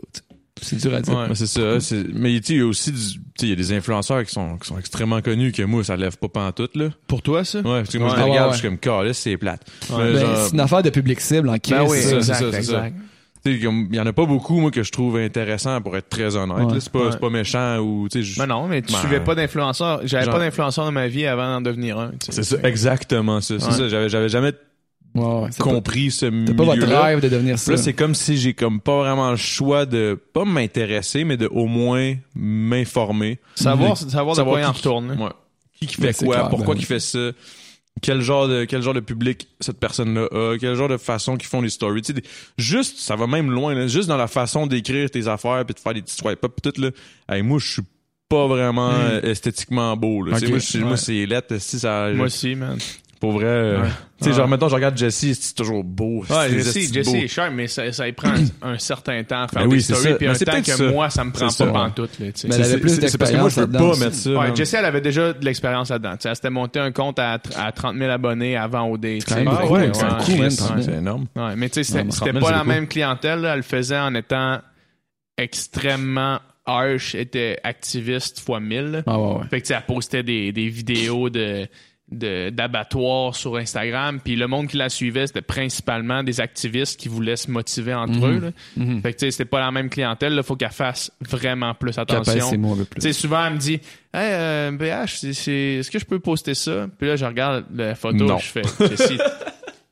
C'est 0.62 0.76
dur 0.80 0.94
à 0.94 1.02
dire. 1.02 1.14
Ouais. 1.14 1.26
Mais 1.28 1.34
c'est 1.34 1.46
ça. 1.46 1.78
c'est- 1.80 2.06
Mais 2.14 2.40
tu 2.40 2.46
sais, 2.46 2.52
il 2.54 2.58
y 2.60 2.62
a 2.62 2.66
aussi 2.66 2.90
du- 2.90 2.96
tu 2.98 3.04
sais, 3.12 3.18
il 3.42 3.48
y 3.50 3.52
a 3.52 3.56
des 3.56 3.72
influenceurs 3.74 4.24
qui 4.24 4.32
sont, 4.32 4.56
qui 4.56 4.66
sont 4.66 4.78
extrêmement 4.78 5.20
connus 5.20 5.52
que 5.52 5.62
moi, 5.62 5.84
ça 5.84 5.96
lève 5.96 6.16
pas 6.16 6.28
pantoute, 6.28 6.74
là. 6.74 6.88
Pour 7.06 7.20
toi, 7.20 7.44
ça? 7.44 7.58
Ouais, 7.58 7.64
parce 7.82 7.90
que 7.90 7.98
moi, 7.98 8.08
Ouais. 8.08 8.16
je 8.16 8.22
ouais, 8.22 8.30
regarde, 8.30 8.48
ouais. 8.52 8.54
je 8.56 8.66
suis 8.66 8.78
comme, 8.78 9.12
c'est 9.12 9.36
plate. 9.36 9.60
Mais 9.90 9.96
Ben, 10.14 10.18
genre, 10.20 10.46
c'est 10.46 10.54
une 10.54 10.60
affaire 10.60 10.82
de 10.82 10.88
public 10.88 11.20
cible 11.20 11.50
en 11.50 11.58
crise. 11.58 11.76
Ben 11.76 11.84
oui, 11.86 11.98
c'est 12.00 12.08
ça, 12.08 12.16
exact, 12.16 12.34
c'est 12.38 12.44
ça, 12.44 12.50
c'est 12.52 12.56
exact. 12.56 12.96
Il 13.52 13.94
y 13.94 14.00
en 14.00 14.06
a 14.06 14.12
pas 14.12 14.26
beaucoup, 14.26 14.58
moi, 14.60 14.70
que 14.70 14.82
je 14.82 14.90
trouve 14.92 15.16
intéressant 15.16 15.80
pour 15.80 15.96
être 15.96 16.08
très 16.08 16.36
honnête. 16.36 16.66
Ouais. 16.66 16.80
C'est 16.80 16.92
pas, 16.92 17.08
Ouais. 17.10 17.16
pas 17.18 17.30
méchant 17.30 17.78
ou, 17.78 18.08
tu 18.10 18.18
sais, 18.18 18.24
je- 18.24 18.38
Ben 18.38 18.46
non, 18.46 18.66
mais 18.66 18.82
tu 18.82 18.92
Ben, 18.92 18.98
suivais 19.00 19.20
pas 19.20 19.34
d'influenceur. 19.34 20.00
J'avais 20.04 20.24
genre- 20.24 20.34
pas 20.34 20.40
d'influenceur 20.40 20.84
dans 20.84 20.92
ma 20.92 21.08
vie 21.08 21.26
avant 21.26 21.54
d'en 21.54 21.60
devenir 21.60 21.98
un. 21.98 22.12
C'est 22.20 22.42
ça, 22.42 22.56
exactement 22.64 23.40
ça. 23.40 23.58
C'est 23.58 23.66
Ouais. 23.66 23.72
ça. 23.72 23.88
J'avais, 23.88 24.08
j'avais 24.08 24.28
jamais 24.28 24.52
c'est 25.14 25.58
pas- 25.58 25.64
compris 25.64 26.10
ce 26.10 26.26
T'as 26.26 26.52
pas 26.54 26.64
votre 26.64 26.86
rêve 26.86 27.20
de 27.20 27.28
devenir 27.28 27.58
ça. 27.58 27.70
Là, 27.72 27.76
c'est 27.78 27.94
comme 27.94 28.14
si 28.14 28.36
j'ai 28.36 28.52
comme 28.52 28.80
pas 28.80 28.98
vraiment 28.98 29.30
le 29.30 29.36
choix 29.36 29.86
de 29.86 30.20
pas 30.34 30.44
m'intéresser, 30.44 31.24
mais 31.24 31.36
de 31.38 31.46
au 31.46 31.66
moins 31.66 32.14
m'informer. 32.34 33.38
Savoir, 33.54 33.96
savoir 33.96 34.30
de 34.34 34.36
Savoir 34.36 34.54
quoi 34.56 34.60
il 34.60 34.66
en 34.66 34.72
qui- 34.72 34.78
retourne. 34.78 35.10
hein. 35.12 35.24
Ouais. 35.24 35.30
Qui 35.78 35.86
qui 35.86 36.00
Ben, 36.00 36.12
fait 36.12 36.24
quoi, 36.24 36.36
clair, 36.36 36.48
pourquoi 36.48 36.74
ben 36.74 36.80
qui 36.80 36.86
fait 36.86 37.00
ça, 37.00 37.30
quel 38.02 38.20
genre 38.20 38.46
de 38.48 38.64
quel 38.64 38.82
genre 38.82 38.94
de 38.94 39.00
public 39.00 39.48
cette 39.60 39.78
personne-là 39.78 40.26
a, 40.30 40.56
quel 40.58 40.74
genre 40.76 40.88
de 40.88 40.96
façon 40.98 41.36
qu'ils 41.36 41.48
font 41.48 41.60
les 41.62 41.70
stories. 41.70 42.02
Tu 42.02 42.14
sais, 42.14 42.22
juste, 42.58 42.98
ça 42.98 43.16
va 43.16 43.26
même 43.26 43.50
loin, 43.50 43.74
là, 43.74 43.86
juste 43.86 44.08
dans 44.08 44.16
la 44.16 44.26
façon 44.28 44.66
d'écrire 44.66 45.10
tes 45.10 45.28
affaires 45.28 45.64
puis 45.64 45.74
de 45.74 45.80
faire 45.80 45.94
des 45.94 46.02
petits 46.02 46.16
swipe 46.16 46.44
up 46.44 46.52
tout 46.62 46.72
là. 46.80 46.90
Hey, 47.28 47.42
moi, 47.42 47.58
je 47.58 47.72
suis 47.72 47.82
pas 48.28 48.46
vraiment 48.46 48.92
euh, 48.92 49.20
esthétiquement 49.22 49.96
beau. 49.96 50.22
Là. 50.24 50.32
Tu 50.34 50.38
sais, 50.40 50.44
Ok. 50.46 50.50
Moi, 50.50 50.60
suis- 50.60 50.78
moi, 50.80 50.90
Ouais. 50.92 50.96
c'est 50.96 51.26
lettre. 51.26 51.56
Si 51.58 51.78
ça, 51.78 52.10
Moi 52.12 52.26
aussi, 52.26 52.54
man. 52.54 52.76
Pour 53.20 53.32
vrai. 53.32 53.44
euh, 53.46 53.82
Ouais. 53.82 53.88
Tu 54.18 54.24
sais, 54.30 54.32
genre 54.32 54.48
mettons, 54.48 54.68
je 54.70 54.74
regarde 54.74 54.96
Jesse, 54.96 55.34
c'est 55.38 55.54
toujours 55.54 55.84
beau. 55.84 56.24
Ouais, 56.30 56.48
Jesse, 56.48 56.90
Jesse 56.90 57.06
beau. 57.06 57.14
est 57.16 57.28
cher, 57.28 57.50
mais 57.52 57.66
ça, 57.66 57.92
ça 57.92 58.08
y 58.08 58.12
prend 58.12 58.32
un, 58.62 58.78
certain 58.78 59.22
temps 59.24 59.42
à 59.42 59.48
faire 59.48 59.62
Ben 59.62 59.68
des 59.68 59.74
oui, 59.74 59.82
c'est 59.82 59.92
stories, 59.94 60.12
ça. 60.12 60.16
puis 60.16 60.26
Mais 60.26 60.32
un 60.32 60.38
temps 60.38 60.62
que 60.62 60.76
ça. 60.76 60.90
moi, 60.90 61.10
ça 61.10 61.22
me 61.24 61.32
prend 61.32 61.48
pas 61.50 61.66
pantoute, 61.66 62.18
là, 62.18 62.26
tu 62.26 62.32
sais. 62.34 62.48
Mais 62.48 62.54
elle 62.54 62.62
avait 62.62 62.70
C'est- 62.72 62.78
plus 62.80 62.88
c'est- 62.94 63.08
c'est 63.08 63.18
parce 63.18 63.30
que 63.30 63.36
moi, 63.36 63.50
je 63.50 63.54
peux 63.56 63.66
d'expérience 63.66 63.98
pas 63.98 64.04
mettre 64.06 64.16
ça. 64.16 64.30
Ouais, 64.30 64.36
man. 64.48 64.56
Jessie, 64.56 64.76
elle 64.76 64.84
avait 64.86 65.00
déjà 65.02 65.32
de 65.34 65.44
l'expérience 65.44 65.90
là-dedans. 65.90 66.12
Tu 66.12 66.22
sais, 66.22 66.28
Elle 66.30 66.34
s'était 66.36 66.50
monté 66.50 66.78
un 66.80 66.92
compte 66.92 67.18
à, 67.18 67.38
à 67.56 67.72
30 67.72 67.96
000 67.98 68.10
abonnés 68.10 68.56
avant 68.56 68.88
Ah 69.46 69.50
beaucoup, 69.60 69.74
ouais, 69.74 69.90
c'est 69.92 70.02
ouais, 70.04 70.08
30 70.08 70.26
000. 70.26 70.50
c'est 70.80 70.92
énorme. 70.94 71.26
Ouais, 71.36 71.54
mais 71.56 71.68
tu 71.68 71.74
sais, 71.74 71.84
c'était 71.84 72.04
Non, 72.04 72.10
c'était 72.10 72.30
30 72.30 72.40
000, 72.40 72.46
pas 72.46 72.52
la 72.56 72.64
même 72.64 72.88
clientèle. 72.88 73.40
là. 73.40 73.50
Elle 73.52 73.56
le 73.58 73.62
faisait 73.62 73.98
en 73.98 74.14
étant 74.14 74.60
extrêmement 75.36 76.38
harsh, 76.64 77.14
était 77.14 77.58
activiste 77.62 78.40
fois 78.40 78.60
1000. 78.60 78.80
là. 78.86 79.02
Ah 79.06 79.18
ouais, 79.20 79.34
ouais. 79.34 79.44
Fait 79.50 79.60
que 79.60 79.66
tu 79.66 79.68
sais, 79.68 79.74
elle 79.78 79.86
postait 79.86 80.22
des, 80.22 80.52
des 80.52 80.68
vidéos 80.68 81.28
de 81.30 81.68
d'abattoirs 82.08 83.34
sur 83.34 83.56
Instagram 83.56 84.20
puis 84.22 84.36
le 84.36 84.46
monde 84.46 84.68
qui 84.68 84.76
la 84.76 84.88
suivait 84.88 85.26
c'était 85.26 85.42
principalement 85.42 86.22
des 86.22 86.40
activistes 86.40 87.00
qui 87.00 87.08
voulaient 87.08 87.34
se 87.36 87.50
motiver 87.50 87.94
entre 87.94 88.12
Mhm. 88.14 88.24
eux 88.36 88.40
là. 88.40 88.50
Mhm. 88.76 89.02
fait 89.02 89.12
que 89.12 89.30
c'était 89.30 89.44
pas 89.44 89.58
la 89.58 89.72
même 89.72 89.90
clientèle 89.90 90.34
il 90.36 90.42
faut 90.44 90.54
qu'elle 90.54 90.70
fasse 90.70 91.10
vraiment 91.20 91.74
plus 91.74 91.98
attention 91.98 92.48
sais, 92.98 93.12
souvent, 93.12 93.44
elle 93.46 93.54
me 93.54 93.58
dit 93.58 93.80
Hey, 94.14 94.30
euh, 94.32 94.70
BH, 94.70 95.18
c'est- 95.18 95.32
c'est- 95.34 95.74
est-ce 95.80 95.90
que 95.90 95.98
je 95.98 96.04
peux 96.06 96.20
poster 96.20 96.54
ça 96.54 96.86
Puis 96.98 97.08
là, 97.08 97.16
je 97.16 97.24
regarde 97.26 97.66
la 97.74 97.94
photo, 97.94 98.24
Non. 98.24 98.38
je 98.38 98.46
fais 98.46 98.62
Si 98.96 99.18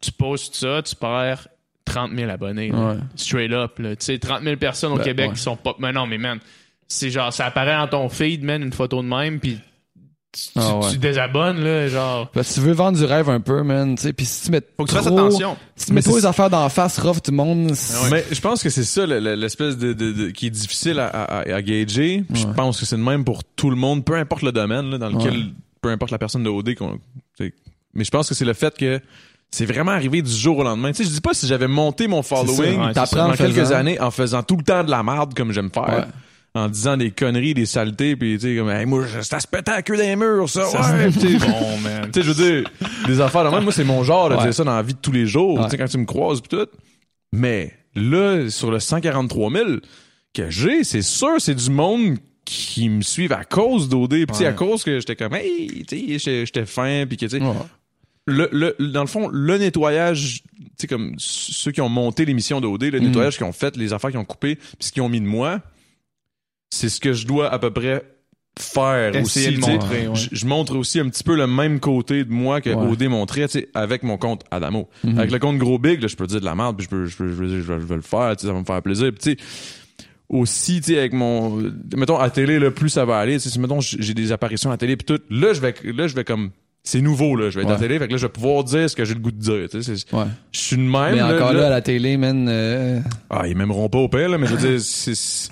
tu 0.00 0.12
postes 0.12 0.54
ça, 0.54 0.80
tu 0.82 0.94
perds 0.96 1.48
30 1.84 2.12
000 2.16 2.30
abonnés. 2.30 2.70
là. 2.70 2.90
Ouais. 2.92 2.96
Straight 3.16 3.52
up. 3.52 3.78
là. 3.80 3.96
Tu 3.96 4.04
sais, 4.06 4.18
30 4.18 4.42
000 4.42 4.56
personnes 4.56 4.92
au 4.92 4.96
Ben, 4.96 5.04
Québec 5.04 5.28
ouais. 5.30 5.34
qui 5.34 5.40
sont 5.42 5.56
pas. 5.56 5.74
Mais 5.78 5.92
non, 5.92 6.06
mais 6.06 6.16
man, 6.16 6.38
c'est 6.88 7.10
genre, 7.10 7.32
ça 7.34 7.44
apparaît 7.46 7.76
dans 7.76 7.88
ton 7.88 8.08
feed, 8.08 8.42
man, 8.44 8.62
une 8.62 8.72
photo 8.72 9.02
de 9.02 9.08
même, 9.08 9.40
puis 9.40 9.58
tu, 10.34 10.48
Ah 10.56 10.76
ouais. 10.76 10.90
tu 10.90 10.98
désabonnes, 10.98 11.62
là, 11.62 11.88
genre. 11.88 12.28
Parce 12.30 12.48
que 12.50 12.54
tu 12.54 12.60
veux 12.60 12.72
vendre 12.72 12.98
du 12.98 13.04
rêve 13.04 13.28
un 13.30 13.40
peu, 13.40 13.62
man, 13.62 13.94
tu 13.96 14.02
sais, 14.02 14.12
puis 14.12 14.26
si 14.26 14.44
tu 14.44 14.50
mets 14.50 14.60
Faut 14.76 14.84
que 14.84 14.90
tu 14.90 14.94
fasses 14.96 15.06
trop- 15.06 15.18
attention. 15.18 15.56
Si 15.76 15.86
tu 15.86 15.92
mets 15.92 16.02
trop 16.02 16.16
les 16.16 16.26
affaires 16.26 16.50
d'en 16.50 16.68
face, 16.68 16.98
rough 16.98 17.20
tout 17.22 17.30
le 17.30 17.36
monde, 17.36 17.72
Mais 18.10 18.24
je 18.30 18.40
pense 18.40 18.62
que 18.62 18.68
c'est 18.70 18.84
ça 18.84 19.06
le- 19.06 19.20
le- 19.20 19.34
l'espèce 19.34 19.76
de, 19.78 19.92
de- 19.92 20.12
de- 20.12 20.30
qui 20.30 20.46
est 20.46 20.50
difficile 20.50 20.98
à, 20.98 21.06
à, 21.08 21.38
à 21.54 21.62
gager. 21.62 22.24
Puis 22.32 22.42
Je 22.42 22.46
pense 22.48 22.78
que 22.80 22.86
c'est 22.86 22.96
le 22.96 23.02
même 23.02 23.24
pour 23.24 23.42
tout 23.44 23.70
le 23.70 23.76
monde, 23.76 24.04
peu 24.04 24.14
importe 24.16 24.42
le 24.42 24.52
domaine 24.52 24.90
là, 24.90 24.98
dans 24.98 25.08
lequel, 25.08 25.34
Ouais. 25.36 25.44
peu 25.80 25.88
importe 25.90 26.10
la 26.10 26.18
personne 26.18 26.42
de 26.42 26.48
OD. 26.50 26.74
qu'on-. 26.74 26.98
Mais 27.94 28.04
je 28.04 28.10
pense 28.10 28.28
que 28.28 28.34
c'est 28.34 28.44
le 28.44 28.54
fait 28.54 28.76
que 28.76 29.00
c'est 29.50 29.66
vraiment 29.66 29.92
arrivé 29.92 30.20
du 30.20 30.32
jour 30.32 30.58
au 30.58 30.64
lendemain. 30.64 30.90
Tu 30.90 30.96
sais, 30.96 31.04
je 31.04 31.14
dis 31.14 31.20
pas 31.20 31.32
si 31.32 31.46
j'avais 31.46 31.68
monté 31.68 32.08
mon 32.08 32.22
following 32.22 32.78
ouais, 32.80 32.98
en 32.98 33.32
quelques 33.36 33.54
faisant. 33.54 33.74
années 33.76 34.00
en 34.00 34.10
faisant 34.10 34.42
tout 34.42 34.56
le 34.56 34.64
temps 34.64 34.82
de 34.82 34.90
la 34.90 35.02
merde 35.04 35.32
comme 35.34 35.52
j'aime 35.52 35.70
faire. 35.72 36.08
En 36.56 36.68
disant 36.68 36.96
des 36.96 37.10
conneries, 37.10 37.52
des 37.54 37.66
saletés, 37.66 38.14
puis 38.14 38.34
tu 38.38 38.48
sais, 38.48 38.56
comme, 38.56 38.70
hey, 38.70 38.86
moi, 38.86 39.04
ça 39.22 39.40
se 39.40 39.46
pète 39.48 39.68
à 39.68 39.76
la 39.76 39.82
queue 39.82 39.96
des 39.96 40.14
murs, 40.14 40.48
ça, 40.48 40.64
Ça, 40.66 40.94
ouais, 40.96 41.10
tu 41.12 41.18
sais. 41.38 41.46
bon, 41.48 41.78
man. 41.78 42.08
Tu 42.12 42.20
sais, 42.20 42.22
je 42.26 42.30
veux 42.32 42.44
dire, 42.60 42.70
des 43.08 43.20
affaires 43.20 43.50
même, 43.50 43.64
moi, 43.64 43.72
c'est 43.72 43.82
mon 43.82 44.04
genre 44.04 44.28
de 44.28 44.36
Ouais. 44.36 44.44
dire 44.44 44.54
ça 44.54 44.62
dans 44.62 44.76
la 44.76 44.82
vie 44.82 44.94
de 44.94 44.98
tous 45.00 45.10
les 45.10 45.26
jours, 45.26 45.58
Ouais. 45.58 45.64
tu 45.64 45.70
sais, 45.72 45.78
quand 45.78 45.88
tu 45.88 45.98
me 45.98 46.04
croises 46.04 46.40
pis 46.40 46.50
tout. 46.50 46.66
Mais 47.32 47.72
là, 47.96 48.48
sur 48.50 48.70
le 48.70 48.78
143 48.78 49.50
000 49.50 49.64
que 50.32 50.48
j'ai, 50.48 50.84
c'est 50.84 51.02
sûr, 51.02 51.40
c'est 51.40 51.56
du 51.56 51.70
monde 51.70 52.18
qui 52.44 52.88
me 52.88 53.00
suivent 53.02 53.32
à 53.32 53.44
cause 53.44 53.88
d'OD. 53.88 54.10
Puis 54.10 54.26
Ouais. 54.38 54.46
à 54.46 54.52
cause 54.52 54.84
que 54.84 55.00
j'étais 55.00 55.16
comme, 55.16 55.34
hey, 55.34 55.84
tu 55.88 56.18
sais, 56.20 56.44
j'étais- 56.46 56.66
fin, 56.66 57.04
puis 57.08 57.16
que, 57.16 57.26
tu 57.26 57.30
sais, 57.40 57.44
le, 58.26 58.48
le, 58.52 58.76
dans 58.92 59.00
le 59.00 59.08
fond, 59.08 59.28
le 59.28 59.58
nettoyage, 59.58 60.42
tu 60.44 60.62
sais, 60.78 60.86
comme 60.86 61.14
ceux 61.18 61.72
qui 61.72 61.80
ont 61.80 61.88
monté 61.88 62.24
l'émission 62.24 62.60
d'OD, 62.60 62.84
le 62.84 63.00
Mhm. 63.00 63.06
nettoyage 63.08 63.36
qu'ils 63.38 63.46
ont 63.46 63.52
fait, 63.52 63.76
les 63.76 63.92
affaires 63.92 64.10
qu'ils 64.10 64.20
ont 64.20 64.24
coupées, 64.24 64.54
puis 64.54 64.76
ce 64.78 64.92
qu'ils 64.92 65.02
ont 65.02 65.08
mis 65.08 65.20
de 65.20 65.26
moi, 65.26 65.60
c'est 66.74 66.88
ce 66.88 67.00
que 67.00 67.12
je 67.12 67.26
dois 67.26 67.50
à 67.52 67.58
peu 67.58 67.70
près 67.70 68.02
faire 68.58 69.14
Essayer 69.16 69.48
aussi. 69.48 69.56
de 69.56 69.60
montrer, 69.60 70.08
ouais. 70.08 70.14
Je, 70.14 70.46
montre 70.46 70.76
aussi 70.76 71.00
un 71.00 71.08
petit 71.08 71.24
peu 71.24 71.34
le 71.36 71.46
même 71.46 71.80
côté 71.80 72.24
de 72.24 72.32
moi 72.32 72.60
que 72.60 72.70
Ouais. 72.70 72.86
OD 72.86 73.04
montrait, 73.08 73.48
tu 73.48 73.58
sais, 73.60 73.68
avec 73.74 74.02
mon 74.02 74.16
compte 74.16 74.44
Adamo. 74.50 74.88
Mhm. 75.02 75.18
Avec 75.18 75.30
le 75.32 75.38
compte 75.40 75.58
Gros 75.58 75.78
Big, 75.78 76.00
là, 76.00 76.06
je 76.08 76.14
peux 76.16 76.26
dire 76.26 76.40
de 76.40 76.44
la 76.44 76.54
merde, 76.54 76.76
puis 76.76 76.84
je 76.84 76.90
peux, 76.90 77.06
je 77.06 77.16
peux, 77.16 77.28
je 77.28 77.34
peux 77.34 77.46
dire, 77.46 77.62
je 77.62 77.72
vais, 77.72 77.80
je 77.80 77.86
vais 77.86 77.96
le 77.96 78.00
faire, 78.02 78.34
ça 78.38 78.52
va 78.52 78.58
me 78.60 78.64
faire 78.64 78.80
plaisir. 78.82 79.10
Puis, 79.12 79.36
tu 79.36 79.42
sais, 79.42 80.06
aussi, 80.28 80.80
tu 80.80 80.92
sais, 80.92 80.98
avec 80.98 81.12
mon, 81.12 81.62
mettons, 81.96 82.18
à 82.18 82.30
télé, 82.30 82.58
là, 82.58 82.70
plus 82.70 82.88
ça 82.90 83.04
va 83.04 83.18
aller, 83.18 83.34
tu 83.34 83.40
sais, 83.40 83.50
si, 83.50 83.58
mettons, 83.58 83.80
j'ai 83.80 84.14
des 84.14 84.30
apparitions 84.32 84.70
à 84.70 84.76
télé, 84.76 84.96
puis 84.96 85.04
tout, 85.04 85.20
là, 85.30 85.52
je 85.52 85.60
vais, 85.60 85.74
là, 85.92 86.06
je 86.06 86.14
vais 86.14 86.24
comme, 86.24 86.50
c'est 86.86 87.00
nouveau, 87.00 87.34
là, 87.34 87.48
je 87.48 87.56
vais 87.58 87.64
être 87.64 87.70
à 87.70 87.74
Ouais. 87.74 87.80
télé, 87.80 87.98
fait 87.98 88.06
que 88.06 88.12
là, 88.12 88.18
je 88.18 88.26
vais 88.26 88.32
pouvoir 88.32 88.62
dire 88.62 88.88
ce 88.90 88.94
que 88.94 89.04
j'ai 89.06 89.14
le 89.14 89.20
goût 89.20 89.30
de 89.32 89.38
dire, 89.40 89.68
tu 89.70 89.82
sais, 89.82 89.92
Ouais. 90.14 90.24
je 90.52 90.58
suis 90.60 90.76
de 90.76 90.82
même, 90.82 91.12
Mais 91.12 91.16
là, 91.16 91.34
encore 91.34 91.54
là. 91.54 91.60
là, 91.60 91.66
à 91.68 91.70
la 91.70 91.80
télé, 91.80 92.18
man, 92.18 92.46
euh, 92.48 93.00
ah, 93.30 93.48
ils 93.48 93.56
m'aimeront 93.56 93.88
pas 93.88 93.98
au 93.98 94.08
pire, 94.08 94.28
là, 94.28 94.36
mais 94.36 94.46
je 94.46 94.54
veux 94.54 94.76
dire, 94.76 94.80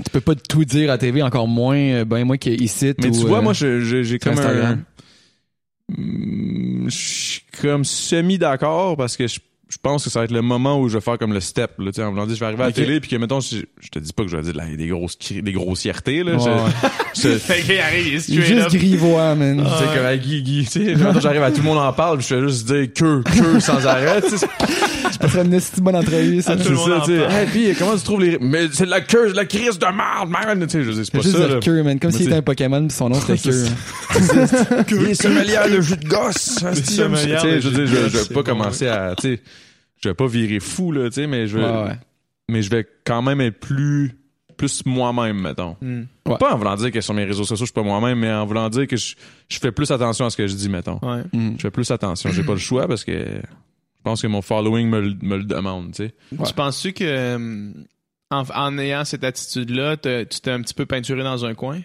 tu 0.05 0.11
peux 0.11 0.21
pas 0.21 0.35
tout 0.35 0.65
dire 0.67 0.91
à 0.91 0.99
TV, 0.99 1.23
encore 1.23 1.49
moins, 1.49 1.77
euh, 1.79 2.05
ben 2.05 2.25
moi 2.25 2.37
qui 2.37 2.51
est 2.51 2.57
ici. 2.61 2.93
mais 2.99 3.07
ou, 3.09 3.13
tu 3.13 3.27
vois, 3.27 3.39
euh, 3.39 3.43
moi, 3.43 3.53
j'ai 3.55 4.19
comme 4.19 4.35
un, 4.35 4.37
Instagram. 4.39 4.83
Hmm, 5.97 6.89
je 6.89 6.97
suis 6.97 7.41
comme 7.61 7.85
semi 7.85 8.39
d'accord 8.39 8.97
parce 8.97 9.17
que 9.17 9.27
je, 9.27 9.41
je 9.73 9.79
pense 9.83 10.05
que 10.05 10.11
ça 10.11 10.19
va 10.19 10.27
être 10.27 10.33
le 10.33 10.43
moment 10.43 10.79
où 10.79 10.87
je 10.91 10.99
vais 10.99 11.01
faire 11.01 11.17
comme 11.17 11.33
le 11.33 11.41
step 11.41 11.71
là, 11.79 11.87
tu 11.87 11.93
sais, 11.97 12.03
en 12.05 12.11
voulant 12.11 12.27
dire 12.27 12.35
je 12.35 12.41
vais 12.41 12.47
arriver 12.47 12.63
à 12.65 12.67
la 12.67 12.73
télé 12.73 13.01
puis 13.01 13.09
que 13.09 13.17
mettons 13.17 13.41
je, 13.41 13.57
je 13.81 13.89
te 13.89 13.99
dis 13.99 14.13
pas 14.13 14.23
que 14.25 14.29
je 14.29 14.37
vais 14.37 14.43
dire 14.43 14.55
la- 14.55 14.67
des 14.67 14.87
grosses 14.89 15.17
cri- 15.17 15.41
des 15.41 15.53
grossièretés 15.53 16.23
là, 16.25 16.33
Ouais, 16.35 16.39
je- 17.15 17.27
ouais. 17.29 17.39
je- 17.39 17.79
arrive, 17.81 18.23
il 18.29 18.39
est 18.41 18.45
juste 18.45 18.69
grivois, 18.77 19.35
man. 19.35 19.65
tu 19.65 19.65
sais 19.85 19.97
comme 19.97 20.05
à 20.05 20.17
Guy 20.19 20.43
Guy 20.43 20.65
tu 20.71 20.85
sais 20.85 20.95
mettons, 20.95 21.21
j'arrive 21.21 21.43
à 21.43 21.51
tout 21.51 21.59
le 21.63 21.63
monde 21.65 21.79
en 21.79 21.93
parle 21.95 22.19
puis 22.19 22.27
je 22.29 22.35
fais 22.35 22.43
juste 22.43 22.67
dire 22.67 22.93
que 22.93 23.23
que 23.23 23.61
sans 23.61 23.87
arrêt 23.87 24.21
tu 24.21 24.37
sais 24.37 24.47
Ça 25.23 25.29
serait 25.29 25.45
une 25.45 25.55
esti 25.55 25.81
bonne 25.81 25.95
entrevue, 25.95 26.43
ça. 26.43 26.57
tout 26.57 26.69
le 26.69 26.75
monde 26.75 26.91
ça 27.01 27.07
sais 27.07 27.13
hey 27.15 27.47
puis 27.47 27.75
comment 27.79 27.97
tu 27.97 28.03
trouves 28.03 28.21
les 28.21 28.39
mais 28.41 28.67
c'est 28.73 28.87
de 28.87 28.91
la 28.91 29.01
queue 29.01 29.31
de 29.31 29.37
la 29.37 29.45
crise 29.45 29.79
de 29.79 29.87
merde 29.87 30.29
man 30.29 30.61
tu 30.67 30.69
sais 30.69 30.83
je 30.83 30.89
veux 30.89 30.95
dire, 30.95 31.05
c'est 31.05 31.13
pas 31.13 31.21
Juste 31.21 31.37
ça 31.37 31.47
le 31.47 31.61
cœur, 31.61 31.85
man. 31.85 32.01
Comme 32.01 32.11
s'il 32.11 32.27
était 32.27 32.35
un 32.35 32.43
Pokémon 32.43 32.87
pis 32.89 32.95
son 32.95 33.09
nom 33.09 33.21
c'était 33.21 33.37
C'est 33.53 34.87
cœur. 34.87 35.03
Il 35.03 35.11
est 35.11 35.15
sommelier 35.15 35.59
de 35.71 35.81
jus 35.81 35.97
de 35.97 36.09
gosse. 36.09 36.57
tu 36.75 36.83
sais, 36.83 36.97
je 36.97 37.05
veux 37.05 37.61
jus 37.61 37.71
de 37.71 37.87
dire, 37.87 38.09
je, 38.09 38.19
vais 38.19 38.35
pas 38.35 38.43
commencer 38.43 38.89
à, 38.89 39.15
tu 39.17 39.37
sais, 39.37 39.43
je 40.03 40.09
vais 40.09 40.15
pas 40.15 40.27
virer 40.27 40.59
fou 40.59 40.91
là, 40.91 41.09
tu 41.09 41.15
sais, 41.15 41.27
mais 41.29 41.47
je 41.47 41.59
vais, 41.59 41.97
mais 42.49 42.63
je 42.63 42.71
vais 42.71 42.85
quand 43.05 43.23
même 43.23 43.41
être 43.41 43.61
plus, 43.61 44.17
plus 44.57 44.85
moi-même, 44.85 45.41
mettons. 45.41 45.77
Hmm. 45.81 46.03
Ouais. 46.27 46.39
Pas 46.39 46.55
en 46.55 46.59
voulant 46.59 46.77
dire 46.77 46.91
que 46.91 47.01
sur 47.01 47.15
mes 47.15 47.25
réseaux 47.25 47.45
sociaux 47.45 47.67
je 47.67 47.71
suis 47.71 47.75
pas 47.75 47.83
moi-même, 47.83 48.19
mais 48.19 48.33
en 48.33 48.47
voulant 48.47 48.69
dire 48.69 48.87
que 48.87 48.97
je, 48.97 49.15
je 49.49 49.59
fais 49.59 49.73
plus 49.73 49.91
attention 49.91 50.27
à 50.27 50.31
ce 50.31 50.37
que 50.37 50.47
je 50.47 50.55
dis, 50.55 50.69
mettons. 50.69 50.99
Ouais. 51.03 51.23
Mm. 51.33 51.55
Je 51.57 51.63
fais 51.63 51.71
plus 51.71 51.91
attention. 51.91 52.31
J'ai 52.33 52.43
pas 52.45 52.53
le 52.53 52.59
choix 52.59 52.87
parce 52.87 53.05
que 53.05 53.27
je 54.05 54.11
pense 54.11 54.21
que 54.23 54.27
mon 54.27 54.43
following 54.43 54.89
me, 54.89 55.01
le- 55.01 55.17
me 55.23 55.37
le 55.37 55.45
demande, 55.45 55.93
tu 55.93 56.07
sais. 56.07 56.15
Ouais. 56.37 56.45
Tu 56.47 56.55
penses-tu 56.55 56.93
que 56.93 57.05
euh, 57.05 57.71
en, 58.33 58.43
en 58.55 58.79
ayant 58.79 59.05
cette 59.05 59.23
attitude-là, 59.23 59.97
t'as- 59.97 60.25
tu 60.25 60.41
t'es 60.41 60.51
un 60.51 60.61
petit 60.61 60.75
peu 60.75 60.87
peinturé 60.87 61.23
dans 61.23 61.45
un 61.45 61.55
coin? 61.55 61.81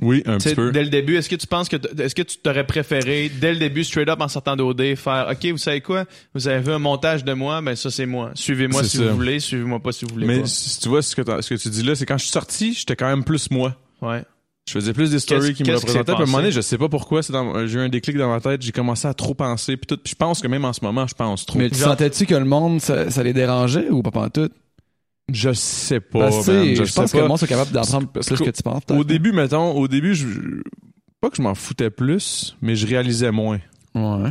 Oui, 0.00 0.22
un 0.26 0.38
Tu 0.38 0.44
sais, 0.44 0.48
petit 0.50 0.54
peu. 0.54 0.70
Dès 0.70 0.84
le 0.84 0.90
début, 0.90 1.16
est-ce 1.16 1.28
que 1.28 1.34
tu 1.34 1.48
penses 1.48 1.68
que 1.68 1.74
t- 1.76 2.00
est-ce 2.00 2.14
que 2.14 2.22
tu 2.22 2.38
t'aurais 2.38 2.64
préféré 2.64 3.28
dès 3.40 3.52
le 3.52 3.58
début 3.58 3.82
straight 3.82 4.08
up 4.08 4.20
en 4.20 4.28
sortant 4.28 4.54
d'OD 4.54 4.94
faire 4.94 5.26
OK, 5.32 5.44
vous 5.50 5.58
savez 5.58 5.80
quoi? 5.80 6.04
Vous 6.34 6.46
avez 6.46 6.60
vu 6.60 6.70
un 6.70 6.78
montage 6.78 7.24
de 7.24 7.32
moi, 7.32 7.60
ben 7.60 7.74
ça 7.74 7.90
c'est 7.90 8.06
moi. 8.06 8.30
Suivez-moi 8.36 8.84
C'est 8.84 8.90
si 8.90 8.96
ça. 8.98 9.08
vous 9.08 9.16
voulez, 9.16 9.40
suivez-moi 9.40 9.80
pas 9.80 9.90
si 9.90 10.04
vous 10.04 10.12
voulez 10.14 10.26
Mais 10.28 10.40
pas. 10.42 10.46
si 10.46 10.78
tu 10.78 10.88
vois 10.88 11.02
ce 11.02 11.16
que, 11.16 11.22
t'as- 11.22 11.42
ce 11.42 11.52
que 11.52 11.60
tu 11.60 11.68
dis 11.70 11.82
là, 11.82 11.96
c'est 11.96 12.06
quand 12.06 12.16
je 12.16 12.22
suis 12.22 12.30
sorti, 12.32 12.74
j'étais 12.74 12.94
quand 12.94 13.08
même 13.08 13.24
plus 13.24 13.50
moi. 13.50 13.74
Ouais. 14.00 14.22
Je 14.68 14.72
faisais 14.74 14.92
plus 14.92 15.10
des 15.10 15.18
stories 15.18 15.54
qui 15.54 15.64
me 15.64 15.74
représentaient. 15.74 16.04
Puis 16.04 16.14
à 16.14 16.16
un 16.22 16.26
moment 16.26 16.38
donné, 16.38 16.52
je 16.52 16.60
sais 16.60 16.76
pas 16.76 16.88
pourquoi, 16.90 17.22
c'est 17.22 17.32
dans- 17.32 17.66
j'ai 17.66 17.78
eu 17.78 17.80
un 17.80 17.88
déclic 17.88 18.16
dans 18.18 18.28
ma 18.28 18.38
tête, 18.40 18.60
j'ai 18.60 18.72
commencé 18.72 19.08
à 19.08 19.14
trop 19.14 19.32
penser, 19.34 19.76
puis 19.78 19.86
tout. 19.86 19.96
Puis 19.96 20.10
je 20.10 20.14
pense 20.16 20.40
que 20.42 20.46
même 20.48 20.64
en 20.66 20.72
ce 20.74 20.84
moment, 20.84 21.06
je 21.06 21.14
pense 21.14 21.46
trop. 21.46 21.58
Mais 21.58 21.70
tu 21.70 21.76
Genre- 21.78 21.88
sentais-tu 21.90 22.26
que 22.26 22.34
le 22.34 22.44
monde, 22.44 22.80
ça, 22.82 23.10
ça 23.10 23.22
les 23.22 23.32
dérangeait 23.32 23.88
ou 23.88 24.02
pas 24.02 24.10
pas 24.10 24.28
tout? 24.28 24.50
Je 25.32 25.52
sais 25.52 26.00
pas, 26.00 26.30
man, 26.30 26.42
je, 26.42 26.74
je 26.74 26.84
sais 26.84 27.00
pense 27.00 27.12
que 27.12 27.18
le 27.18 27.28
monde 27.28 27.38
soit 27.38 27.48
capable 27.48 27.70
d'en 27.72 27.82
prendre 27.82 28.08
plus 28.08 28.20
Parce 28.26 28.28
que 28.40 28.50
tu 28.50 28.62
penses. 28.62 28.82
Au 28.90 29.04
début, 29.04 29.32
mettons, 29.32 29.72
au 29.72 29.88
début, 29.88 30.14
je, 30.14 30.26
je- 30.28 30.40
pas 31.20 31.30
que 31.30 31.36
je 31.36 31.42
m'en 31.42 31.54
foutais 31.54 31.90
plus, 31.90 32.56
mais 32.62 32.76
je 32.76 32.86
réalisais 32.86 33.30
moins. 33.30 33.58
Ouais. 33.94 34.30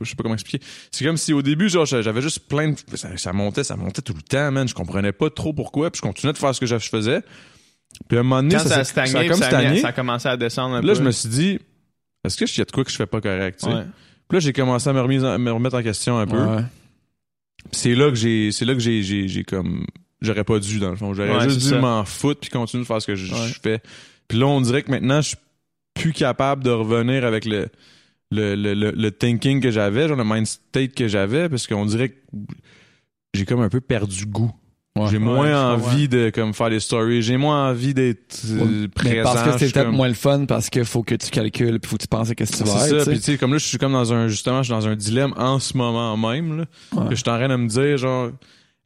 Je 0.00 0.08
sais 0.08 0.16
pas 0.16 0.22
comment 0.24 0.34
expliquer. 0.34 0.64
C'est 0.90 1.04
comme 1.04 1.16
si 1.16 1.32
au 1.32 1.42
début, 1.42 1.68
genre, 1.68 1.86
j'avais 1.86 2.22
juste 2.22 2.40
plein 2.48 2.70
de, 2.70 2.76
ça, 2.96 3.08
ça 3.16 3.32
montait, 3.32 3.62
ça 3.62 3.76
montait 3.76 4.02
tout 4.02 4.14
le 4.14 4.22
temps, 4.22 4.50
man. 4.50 4.66
Je 4.66 4.74
comprenais 4.74 5.12
pas 5.12 5.30
trop 5.30 5.52
pourquoi, 5.52 5.90
puis 5.92 5.98
je 5.98 6.02
continuais 6.02 6.32
de 6.32 6.38
faire 6.38 6.52
ce 6.54 6.58
que 6.60 6.66
je 6.66 6.76
faisais. 6.76 7.20
Puis 8.08 8.16
à 8.16 8.20
un 8.20 8.22
moment 8.24 8.42
donné, 8.42 8.54
Quand 8.56 8.64
ça, 8.68 8.78
a 8.78 8.84
stagné, 8.84 9.10
ça 9.10 9.18
a 9.18 9.20
puis 9.20 9.28
comme 9.30 9.38
ça, 9.38 9.46
a 9.46 9.50
mis- 9.60 9.64
stagné. 9.66 9.80
ça 9.80 9.88
a 9.88 9.92
commencé 9.92 10.28
à 10.28 10.36
descendre 10.36 10.74
un 10.76 10.78
Puis 10.80 10.88
là, 10.88 10.92
peu. 10.94 10.98
je 11.00 11.04
me 11.04 11.10
suis 11.10 11.28
dit, 11.28 11.58
est-ce 12.24 12.36
que 12.36 12.46
je 12.46 12.58
y 12.58 12.62
a 12.62 12.64
de 12.64 12.70
quoi 12.70 12.84
que 12.84 12.90
je 12.90 12.96
fais 12.96 13.06
pas 13.06 13.20
correct, 13.20 13.60
tu 13.60 13.66
sais? 13.66 13.72
Ouais. 13.74 13.84
Puis 14.28 14.36
là, 14.36 14.40
j'ai 14.40 14.52
commencé 14.52 14.88
à 14.88 14.92
me, 14.92 15.00
remise 15.00 15.24
en- 15.24 15.38
me 15.38 15.50
remettre 15.52 15.76
en 15.76 15.82
question 15.82 16.18
un 16.18 16.26
peu. 16.26 16.38
Ouais. 16.42 16.62
Puis 17.70 17.80
c'est 17.80 17.94
là 17.94 18.08
que 18.08 18.14
j'ai 18.16 18.50
c'est 18.50 18.64
là 18.64 18.74
que 18.74 18.80
j'ai 18.80 19.02
j'ai 19.02 19.28
j'ai 19.28 19.44
comme 19.44 19.86
j'aurais 20.20 20.42
pas 20.44 20.58
dû 20.58 20.78
dans 20.80 20.90
le 20.90 20.96
fond 20.96 21.14
j'aurais 21.14 21.36
Ouais, 21.36 21.44
juste 21.44 21.60
dû 21.60 21.68
ça. 21.68 21.78
m'en 21.78 22.04
foutre 22.04 22.40
puis 22.40 22.50
continuer 22.50 22.82
de 22.82 22.86
faire 22.88 23.00
ce 23.00 23.06
que 23.06 23.14
je, 23.14 23.32
Ouais. 23.32 23.48
je 23.48 23.60
fais 23.62 23.80
puis 24.26 24.36
là 24.38 24.46
on 24.46 24.60
dirait 24.60 24.82
que 24.82 24.90
maintenant 24.90 25.20
je 25.20 25.28
suis 25.28 25.36
plus 25.94 26.12
capable 26.12 26.64
de 26.64 26.70
revenir 26.70 27.24
avec 27.24 27.44
le 27.44 27.68
le, 28.32 28.56
le, 28.56 28.74
le, 28.74 28.90
le 28.92 29.10
thinking 29.12 29.60
que 29.60 29.70
j'avais, 29.70 30.08
genre 30.08 30.16
le 30.16 30.24
mind 30.24 30.46
state 30.46 30.94
que 30.94 31.06
j'avais, 31.06 31.48
parce 31.50 31.66
qu'on 31.68 31.84
dirait 31.86 32.08
que 32.08 32.16
j'ai 33.34 33.44
comme 33.44 33.60
un 33.60 33.68
peu 33.68 33.80
perdu 33.82 34.24
goût. 34.26 34.50
Ouais. 34.94 35.06
j'ai 35.10 35.18
moins 35.18 35.72
envie 35.72 36.06
de 36.06 36.28
comme 36.28 36.52
faire 36.52 36.68
des 36.68 36.78
stories, 36.80 37.22
j'ai 37.22 37.38
moins 37.38 37.70
envie 37.70 37.94
d'être 37.94 38.36
euh, 38.50 38.82
Mais 38.82 38.88
présent. 38.88 39.22
parce 39.22 39.42
que 39.42 39.52
c'est 39.58 39.72
peut-être 39.72 39.86
comme- 39.86 39.96
moins 39.96 40.08
le 40.08 40.12
fun 40.14 40.44
parce 40.44 40.68
qu'il 40.68 40.84
faut 40.84 41.02
que 41.02 41.14
tu 41.14 41.30
calcules 41.30 41.80
puis 41.80 41.88
faut 41.88 41.96
que 41.96 42.02
tu 42.02 42.08
penses 42.08 42.28
à 42.30 42.34
qu'est-ce 42.34 42.52
que 42.52 42.56
tu 42.58 42.64
vas 42.64 42.78
C'est 42.80 42.98
ça, 43.00 43.10
puis 43.10 43.18
tu 43.18 43.24
sais, 43.24 43.38
comme 43.38 43.52
là, 43.52 43.58
je 43.58 43.64
suis 43.66 43.78
comme 43.78 43.92
dans 43.92 44.12
un, 44.12 44.28
justement, 44.28 44.58
je 44.62 44.72
suis 44.72 44.74
dans 44.78 44.86
un 44.88 44.94
dilemme 44.94 45.32
en 45.38 45.58
ce 45.60 45.76
moment 45.78 46.14
même, 46.18 46.58
là, 46.58 46.64
Ouais. 46.94 47.08
que 47.08 47.14
je 47.14 47.22
suis 47.22 47.30
en 47.30 47.36
train 47.38 47.48
de 47.48 47.56
me 47.56 47.68
dire, 47.68 47.96
genre, 47.96 48.32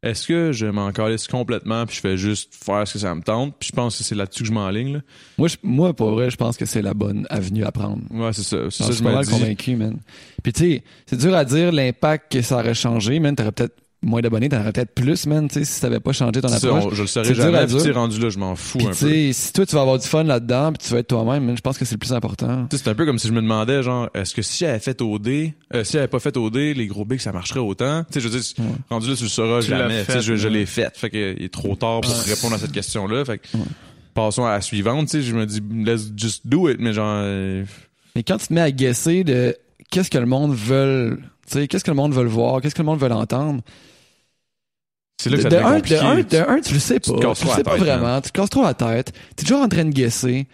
est-ce 0.01 0.27
que 0.27 0.51
je 0.53 0.67
m'en 0.67 0.91
calisse 0.93 1.27
complètement 1.27 1.85
puis 1.85 1.97
je 1.97 2.01
fais 2.01 2.15
juste 2.15 2.53
faire 2.55 2.87
ce 2.87 2.93
que 2.93 2.99
ça 2.99 3.13
me 3.13 3.21
tente, 3.21 3.55
puis 3.59 3.67
je 3.71 3.75
pense 3.75 3.97
que 3.97 4.03
c'est 4.05 4.15
là-dessus 4.15 4.43
que 4.43 4.47
je 4.47 4.53
m'enligne, 4.53 4.93
là. 4.93 4.99
Moi, 5.37 5.49
je- 5.49 5.57
moi, 5.61 5.93
pour 5.93 6.11
vrai, 6.11 6.29
je 6.29 6.37
pense 6.37 6.55
que 6.55 6.65
c'est 6.65 6.81
la 6.83 6.93
bonne 6.93 7.27
avenue 7.29 7.65
à 7.65 7.71
prendre. 7.73 8.01
Ouais, 8.11 8.31
c'est 8.31 8.43
ça, 8.43 8.57
c'est 8.57 8.63
Non, 8.63 8.69
ça, 8.69 8.85
je 8.87 8.91
suis 8.93 9.03
pas 9.03 9.11
mal 9.11 9.25
convaincu, 9.27 9.75
man. 9.75 9.97
Puis 10.41 10.53
tu 10.53 10.59
sais, 10.75 10.83
c'est 11.05 11.17
dur 11.17 11.35
à 11.35 11.43
dire 11.43 11.73
l'impact 11.73 12.31
que 12.31 12.41
ça 12.41 12.55
aurait 12.59 12.75
changé, 12.75 13.19
man. 13.19 13.35
T'aurais 13.35 13.51
peut-être 13.51 13.75
moins 14.03 14.21
d'abonnés, 14.21 14.47
t'en 14.47 14.59
aurais 14.61 14.71
peut-être 14.71 14.93
plus, 14.93 15.25
man, 15.25 15.47
tu 15.47 15.55
sais, 15.55 15.65
si 15.65 15.81
t'avais 15.81 15.99
pas 15.99 16.11
changé 16.13 16.39
ton 16.39 16.47
approche. 16.51 16.85
on- 16.85 16.89
je 16.93 17.01
le 17.01 17.07
saurais 17.07 17.25
dur 17.33 17.35
jamais, 17.35 17.65
tu 17.65 17.91
rendu 17.91 18.19
là, 18.19 18.29
je 18.29 18.37
m'en 18.37 18.55
fous 18.55 18.77
un 18.83 18.91
peu. 18.93 19.31
si 19.33 19.53
toi 19.53 19.65
tu 19.65 19.73
vas 19.75 19.81
avoir 19.81 19.97
du 19.97 20.07
fun 20.07 20.23
là-dedans, 20.23 20.71
puis 20.71 20.87
tu 20.87 20.93
vas 20.93 20.99
être 20.99 21.07
toi-même, 21.07 21.43
man, 21.45 21.57
je 21.57 21.61
pense 21.61 21.77
que 21.79 21.83
c'est 21.85 21.95
le 21.95 21.99
plus 21.99 22.13
important. 22.13 22.67
Tu 22.69 22.77
sais, 22.77 22.83
c'est 22.83 22.89
un 22.91 22.95
peu 22.95 23.05
comme 23.05 23.17
si 23.17 23.27
je 23.27 23.33
me 23.33 23.41
demandais, 23.41 23.81
genre, 23.81 24.07
est-ce 24.13 24.35
que 24.35 24.41
si 24.43 24.63
elle 24.65 24.71
avait 24.71 24.79
fait 24.79 25.01
OD, 25.01 25.51
euh, 25.73 25.83
si 25.83 25.95
elle 25.95 26.01
avait 26.03 26.07
pas 26.07 26.19
fait 26.19 26.37
OD, 26.37 26.55
les 26.75 26.87
gros 26.87 27.05
bigs, 27.05 27.19
ça 27.19 27.31
marcherait 27.31 27.59
autant? 27.59 28.03
Tu 28.03 28.13
sais, 28.13 28.19
je 28.21 28.27
veux 28.29 28.39
dire, 28.39 28.49
Ouais. 28.59 28.65
rendu 28.89 29.09
là, 29.09 29.15
tu 29.15 29.23
le 29.23 29.29
sauras 29.29 29.61
Tu 29.61 29.69
jamais. 29.69 29.99
Tu 30.05 30.11
sais, 30.11 30.21
fait, 30.21 30.37
je, 30.37 30.47
l'ai 30.47 30.65
fait. 30.67 30.95
Fait 30.95 31.09
que 31.09 31.35
il 31.37 31.43
est 31.45 31.51
trop 31.53 31.75
tard 31.75 32.01
pour 32.01 32.11
Ouais. 32.11 32.33
répondre 32.33 32.53
à 32.53 32.59
cette 32.59 32.71
question-là. 32.71 33.25
Fait 33.25 33.39
que, 33.39 33.57
Ouais. 33.57 33.63
passons 34.13 34.45
à 34.45 34.51
la 34.51 34.61
suivante, 34.61 35.07
tu 35.09 35.17
sais, 35.17 35.21
je 35.23 35.35
me 35.35 35.45
dis, 35.47 35.61
let's 35.85 36.11
just 36.15 36.45
do 36.47 36.69
it, 36.69 36.77
mais 36.79 36.93
genre, 36.93 37.17
euh, 37.23 37.65
Mais 38.15 38.21
quand 38.23 38.37
tu 38.37 38.47
te 38.47 38.53
mets 38.53 38.61
à 38.61 38.71
guesser 38.71 39.23
de 39.23 39.55
qu'est-ce 39.89 40.09
que 40.11 40.17
le 40.19 40.25
monde 40.27 40.53
veut, 40.55 41.19
tu 41.49 41.53
sais, 41.59 41.67
qu'est-ce 41.67 41.83
que 41.83 41.91
le 41.91 41.95
monde 41.97 42.13
veut 42.13 42.25
voir, 42.25 42.61
qu'est-ce 42.61 42.75
que 42.75 42.81
le 42.81 42.85
monde 42.87 42.99
veut 42.99 43.11
entendre. 43.11 43.61
C'est 45.19 45.29
là 45.29 45.37
que 45.37 45.43
ça 45.43 45.49
de, 45.49 45.55
devient 45.55 45.65
un, 45.65 45.79
de, 45.79 45.95
un, 45.95 46.21
de 46.23 46.49
un, 46.57 46.61
tu 46.61 46.73
le 46.73 46.79
sais 46.79 46.99
pas. 46.99 47.13
Tu 47.13 47.45
le 47.45 47.51
sais 47.51 47.63
pas 47.63 47.71
tête, 47.75 47.79
vraiment. 47.83 48.21
Tu 48.21 48.29
te 48.31 48.37
casses 48.39 48.49
trop 48.49 48.63
la 48.63 48.73
tête. 48.73 49.13
T'es 49.35 49.43
toujours 49.45 49.61
en 49.61 49.67
train 49.69 49.85
de 49.85 49.91
guesser. 49.91 50.47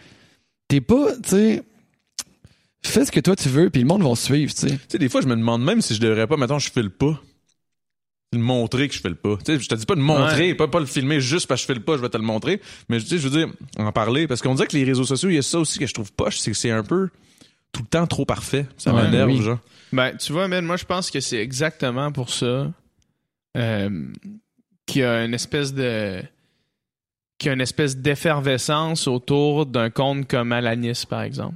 T'es 0.67 0.79
pas, 0.81 1.13
tu 1.23 1.29
sais, 1.29 1.63
fais 2.83 3.05
ce 3.05 3.11
que 3.11 3.19
toi 3.19 3.35
tu 3.35 3.49
veux, 3.49 3.69
puis 3.69 3.81
le 3.81 3.87
monde 3.87 4.03
va 4.03 4.15
suivre, 4.15 4.53
tu 4.53 4.59
sais. 4.61 4.67
Tu 4.69 4.79
sais, 4.89 4.97
des 4.97 5.09
fois, 5.09 5.21
je 5.21 5.27
me 5.27 5.35
demande 5.35 5.63
même 5.63 5.81
si 5.81 5.93
je 5.95 5.99
devrais 5.99 6.27
pas, 6.27 6.37
mettons, 6.37 6.59
je 6.59 6.71
file 6.71 6.89
pas. 6.89 7.19
Le 8.31 8.39
montrer 8.39 8.87
que 8.87 8.95
je 8.95 8.99
fais 8.99 9.09
le 9.09 9.15
pas. 9.15 9.37
Tu 9.45 9.53
sais, 9.53 9.59
je 9.59 9.69
te 9.69 9.75
dis 9.75 9.85
pas 9.85 9.93
de 9.93 9.99
montrer, 10.01 10.55
pas, 10.55 10.67
pas 10.67 10.79
le 10.79 10.87
filmer 10.87 11.19
juste 11.21 11.45
parce 11.45 11.61
que 11.61 11.63
je 11.63 11.67
fais 11.67 11.77
le 11.77 11.83
pas, 11.85 11.97
je 11.97 12.01
vais 12.01 12.09
te 12.09 12.17
le 12.17 12.23
montrer. 12.23 12.61
Mais 12.89 12.99
tu 12.99 13.05
sais, 13.05 13.17
je 13.19 13.27
veux 13.27 13.37
dire, 13.45 13.53
en 13.77 13.91
parler. 13.91 14.25
Parce 14.27 14.41
qu'on 14.41 14.55
dirait 14.55 14.67
que 14.67 14.75
les 14.75 14.83
réseaux 14.85 15.03
sociaux, 15.03 15.29
il 15.29 15.35
y 15.35 15.37
a 15.37 15.43
ça 15.43 15.59
aussi 15.59 15.77
que 15.77 15.85
je 15.85 15.93
trouve 15.93 16.11
poche, 16.13 16.39
c'est 16.39 16.49
que 16.49 16.57
c'est 16.57 16.71
un 16.71 16.81
peu 16.83 17.09
tout 17.73 17.83
le 17.83 17.87
temps 17.87 18.07
trop 18.07 18.25
parfait. 18.25 18.65
Ça 18.77 18.91
Ouais, 18.91 19.03
m'énerve, 19.03 19.29
oui. 19.29 19.39
genre. 19.41 19.59
Ben, 19.91 20.17
tu 20.17 20.31
vois, 20.33 20.47
man, 20.47 20.65
moi, 20.65 20.77
je 20.77 20.85
pense 20.85 21.11
que 21.11 21.19
c'est 21.19 21.37
exactement 21.37 22.11
pour 22.11 22.31
ça 22.31 22.71
euh, 23.55 23.89
qu'il 24.85 25.01
y 25.01 25.05
a 25.05 25.23
une 25.25 25.33
espèce 25.33 25.73
de. 25.73 26.21
qu'il 27.37 27.47
y 27.47 27.49
a 27.49 27.53
une 27.53 27.61
espèce 27.61 27.97
d'effervescence 27.97 29.07
autour 29.07 29.65
d'un 29.65 29.89
compte 29.89 30.27
comme 30.27 30.51
Alanis, 30.51 31.03
par 31.09 31.21
exemple. 31.23 31.55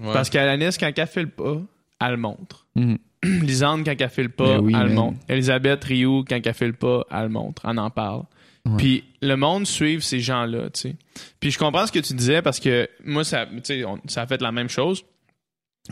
Ouais. 0.00 0.12
Parce 0.12 0.30
qu'Alanis, 0.30 0.76
quand 0.78 0.90
elle 0.96 1.06
fait 1.06 1.22
le 1.22 1.28
pas, 1.28 1.60
elle 2.00 2.10
le 2.12 2.16
montre. 2.16 2.66
Mhm. 2.74 2.98
Lisande, 3.24 3.84
quand 3.84 3.94
elle 3.98 4.08
fait 4.08 4.22
le 4.24 4.28
pas, 4.30 4.56
Ben 4.58 4.60
oui, 4.60 4.74
elle 4.76 4.90
montre. 4.90 5.18
Elisabeth 5.28 5.84
Rioux, 5.84 6.24
quand 6.28 6.40
elle 6.44 6.54
fait 6.54 6.66
le 6.66 6.72
pas, 6.72 7.04
elle 7.10 7.22
le 7.24 7.28
montre. 7.28 7.62
On 7.64 7.76
en 7.78 7.90
parle. 7.90 8.24
Ouais. 8.66 8.76
Puis 8.78 9.04
le 9.20 9.36
monde 9.36 9.66
suit 9.66 10.00
ces 10.00 10.20
gens-là, 10.20 10.70
tu 10.70 10.80
sais. 10.80 10.96
Puis 11.40 11.50
je 11.50 11.58
comprends 11.58 11.86
ce 11.86 11.92
que 11.92 11.98
tu 12.00 12.14
disais 12.14 12.42
parce 12.42 12.58
que 12.60 12.88
moi, 13.04 13.22
ça, 13.24 13.46
tu 13.46 13.60
sais, 13.64 13.84
on- 13.84 14.00
ça 14.06 14.22
a 14.22 14.26
fait 14.26 14.40
la 14.40 14.50
même 14.52 14.68
chose. 14.68 15.04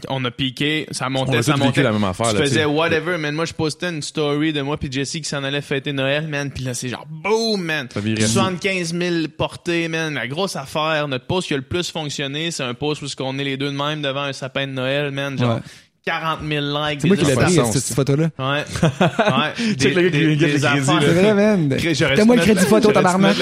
On 0.08 0.24
a 0.24 0.30
piqué, 0.30 0.86
ça 0.92 1.08
on 1.08 1.10
montait, 1.10 1.38
a 1.38 1.42
ça 1.42 1.56
montait. 1.56 1.82
la 1.82 1.90
même 1.90 2.04
affaire. 2.04 2.28
Tu 2.30 2.36
là, 2.36 2.40
faisais 2.42 2.64
whatever, 2.64 3.18
man. 3.18 3.34
Moi, 3.34 3.44
je 3.44 3.52
postais 3.52 3.88
une 3.90 4.02
story 4.02 4.52
de 4.52 4.62
moi 4.62 4.76
puis 4.76 4.90
Jessie 4.90 5.20
qui 5.20 5.28
s'en 5.28 5.42
allait 5.42 5.60
fêter 5.60 5.92
Noël, 5.92 6.28
man. 6.28 6.52
Puis 6.52 6.62
là, 6.62 6.74
c'est 6.74 6.88
genre, 6.88 7.06
boom, 7.08 7.60
man. 7.60 7.88
Ça 7.92 7.98
virait 7.98 8.22
fou. 8.22 8.28
75 8.28 8.94
000 8.94 9.28
portées, 9.36 9.88
man. 9.88 10.14
La 10.14 10.28
grosse 10.28 10.54
affaire. 10.54 11.08
Notre 11.08 11.26
post 11.26 11.48
qui 11.48 11.54
a 11.54 11.56
le 11.56 11.64
plus 11.64 11.90
fonctionné, 11.90 12.52
c'est 12.52 12.62
un 12.62 12.74
post 12.74 13.02
où 13.02 13.06
on 13.18 13.38
est 13.40 13.44
les 13.44 13.56
deux 13.56 13.72
de 13.72 13.76
même 13.76 14.00
devant 14.00 14.22
un 14.22 14.32
sapin 14.32 14.68
de 14.68 14.72
Noël, 14.72 15.10
man. 15.10 15.36
Genre, 15.36 15.56
Ouais. 15.56 15.62
40 16.06 16.40
000 16.48 16.64
likes. 16.64 17.00
C'est 17.02 17.08
moi 17.08 17.16
qui 17.16 17.24
l'ai 17.24 17.34
pris, 17.34 17.52
cette, 17.52 17.94
photo-là. 17.94 18.30
Ouais. 18.38 18.64
ouais. 18.64 19.74
Check 19.78 19.94
le 19.94 20.02
gars 20.02 20.10
qui 20.10 20.18
vient 20.18 20.28
le 20.28 20.36
crédit, 20.36 20.60
C'est 20.60 21.12
vrai, 21.12 21.34
man. 21.34 21.68
Dû 21.68 21.76
le 21.76 22.36
crédit 22.40 22.64
photo, 22.66 22.92
tabarnak. 22.92 23.36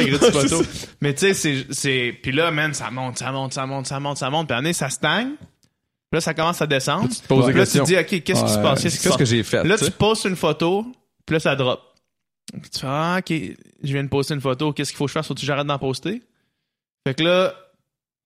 Mais 1.00 1.14
tu 1.14 1.26
sais, 1.26 1.34
c'est, 1.34 1.66
c'est, 1.70 2.14
puis 2.20 2.32
là, 2.32 2.50
man, 2.50 2.74
ça 2.74 2.90
monte, 2.90 3.18
ça 3.18 3.30
monte, 3.30 3.52
ça 3.52 3.66
monte, 3.66 3.86
ça 3.86 4.00
monte, 4.00 4.18
ça 4.18 4.30
monte. 4.30 4.48
Puis 4.48 4.56
donné, 4.56 4.72
ça 4.72 4.90
stagne. 4.90 5.34
Là, 6.12 6.20
ça 6.20 6.32
commence 6.34 6.62
à 6.62 6.66
descendre. 6.66 7.02
Là, 7.02 7.08
tu 7.14 7.20
te 7.20 7.26
poses 7.26 7.44
Puis 7.44 7.52
des 7.54 7.58
là, 7.60 7.66
tu 7.66 7.72
te 7.72 7.78
questions. 7.78 7.84
dis, 7.84 7.96
OK, 8.16 8.22
qu'est-ce 8.24 8.44
qui 8.44 8.50
se 8.52 8.58
passe? 8.58 8.82
Qu'est-ce 8.82 8.96
qui 8.96 9.02
se 9.02 9.08
Qu'est-ce 9.08 9.14
que 9.14 9.18
passe? 9.18 9.28
j'ai 9.28 9.42
fait? 9.42 9.64
Là, 9.64 9.76
tu 9.76 9.90
postes 9.90 10.24
une 10.24 10.36
photo, 10.36 10.86
puis 11.26 11.34
là, 11.34 11.40
ça 11.40 11.54
drop. 11.56 11.80
Puis 12.62 12.70
tu 12.70 12.80
fais, 12.80 12.86
ah, 12.88 13.16
OK, 13.18 13.30
je 13.30 13.92
viens 13.92 14.04
de 14.04 14.08
poster 14.08 14.32
une 14.34 14.40
photo. 14.40 14.72
Qu'est-ce 14.72 14.90
qu'il 14.90 14.96
faut 14.96 15.04
que 15.04 15.10
je 15.10 15.12
fasse? 15.14 15.26
Faut-tu 15.26 15.40
que 15.42 15.46
j'arrête 15.46 15.66
d'en 15.66 15.78
poster? 15.78 16.22
Fait 17.06 17.14
que 17.14 17.22
là, 17.22 17.54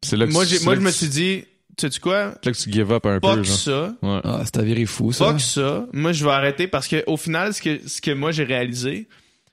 C'est 0.05 0.17
là 0.17 0.27
que 0.29 0.33
moi, 0.33 0.45
tu- 0.45 0.51
j'ai, 0.51 0.59
c'est 0.59 0.65
moi, 0.65 0.75
là 0.75 0.81
je 0.81 0.85
que 0.85 0.87
me 0.87 0.93
tu- 0.93 0.99
suis 0.99 1.09
dit, 1.09 1.45
tu 1.77 1.91
sais 1.91 2.01
quoi? 2.01 2.35
c'est 2.41 2.47
là 2.47 2.53
que 2.53 2.59
tu 2.59 2.73
give 2.73 2.93
up 2.93 3.05
un 3.07 3.19
peu, 3.19 3.29
Fuck 3.29 3.43
genre. 3.45 3.57
ça. 3.57 3.95
Ouais. 4.01 4.21
Ah, 4.23 4.43
c'est 4.45 4.85
fou, 4.87 5.13
ça. 5.13 5.25
Fuck 5.27 5.41
ça. 5.41 5.87
Moi, 5.93 6.13
je 6.13 6.25
vais 6.25 6.31
arrêter 6.31 6.69
parce 6.69 6.87
que 6.87 7.03
au 7.09 7.17
final, 7.17 7.53
ce 7.53 7.61
que, 7.61 7.81
ce 7.89 8.01
que 8.01 8.13
moi 8.13 8.31
j'ai 8.31 8.45
réalisé, 8.45 9.09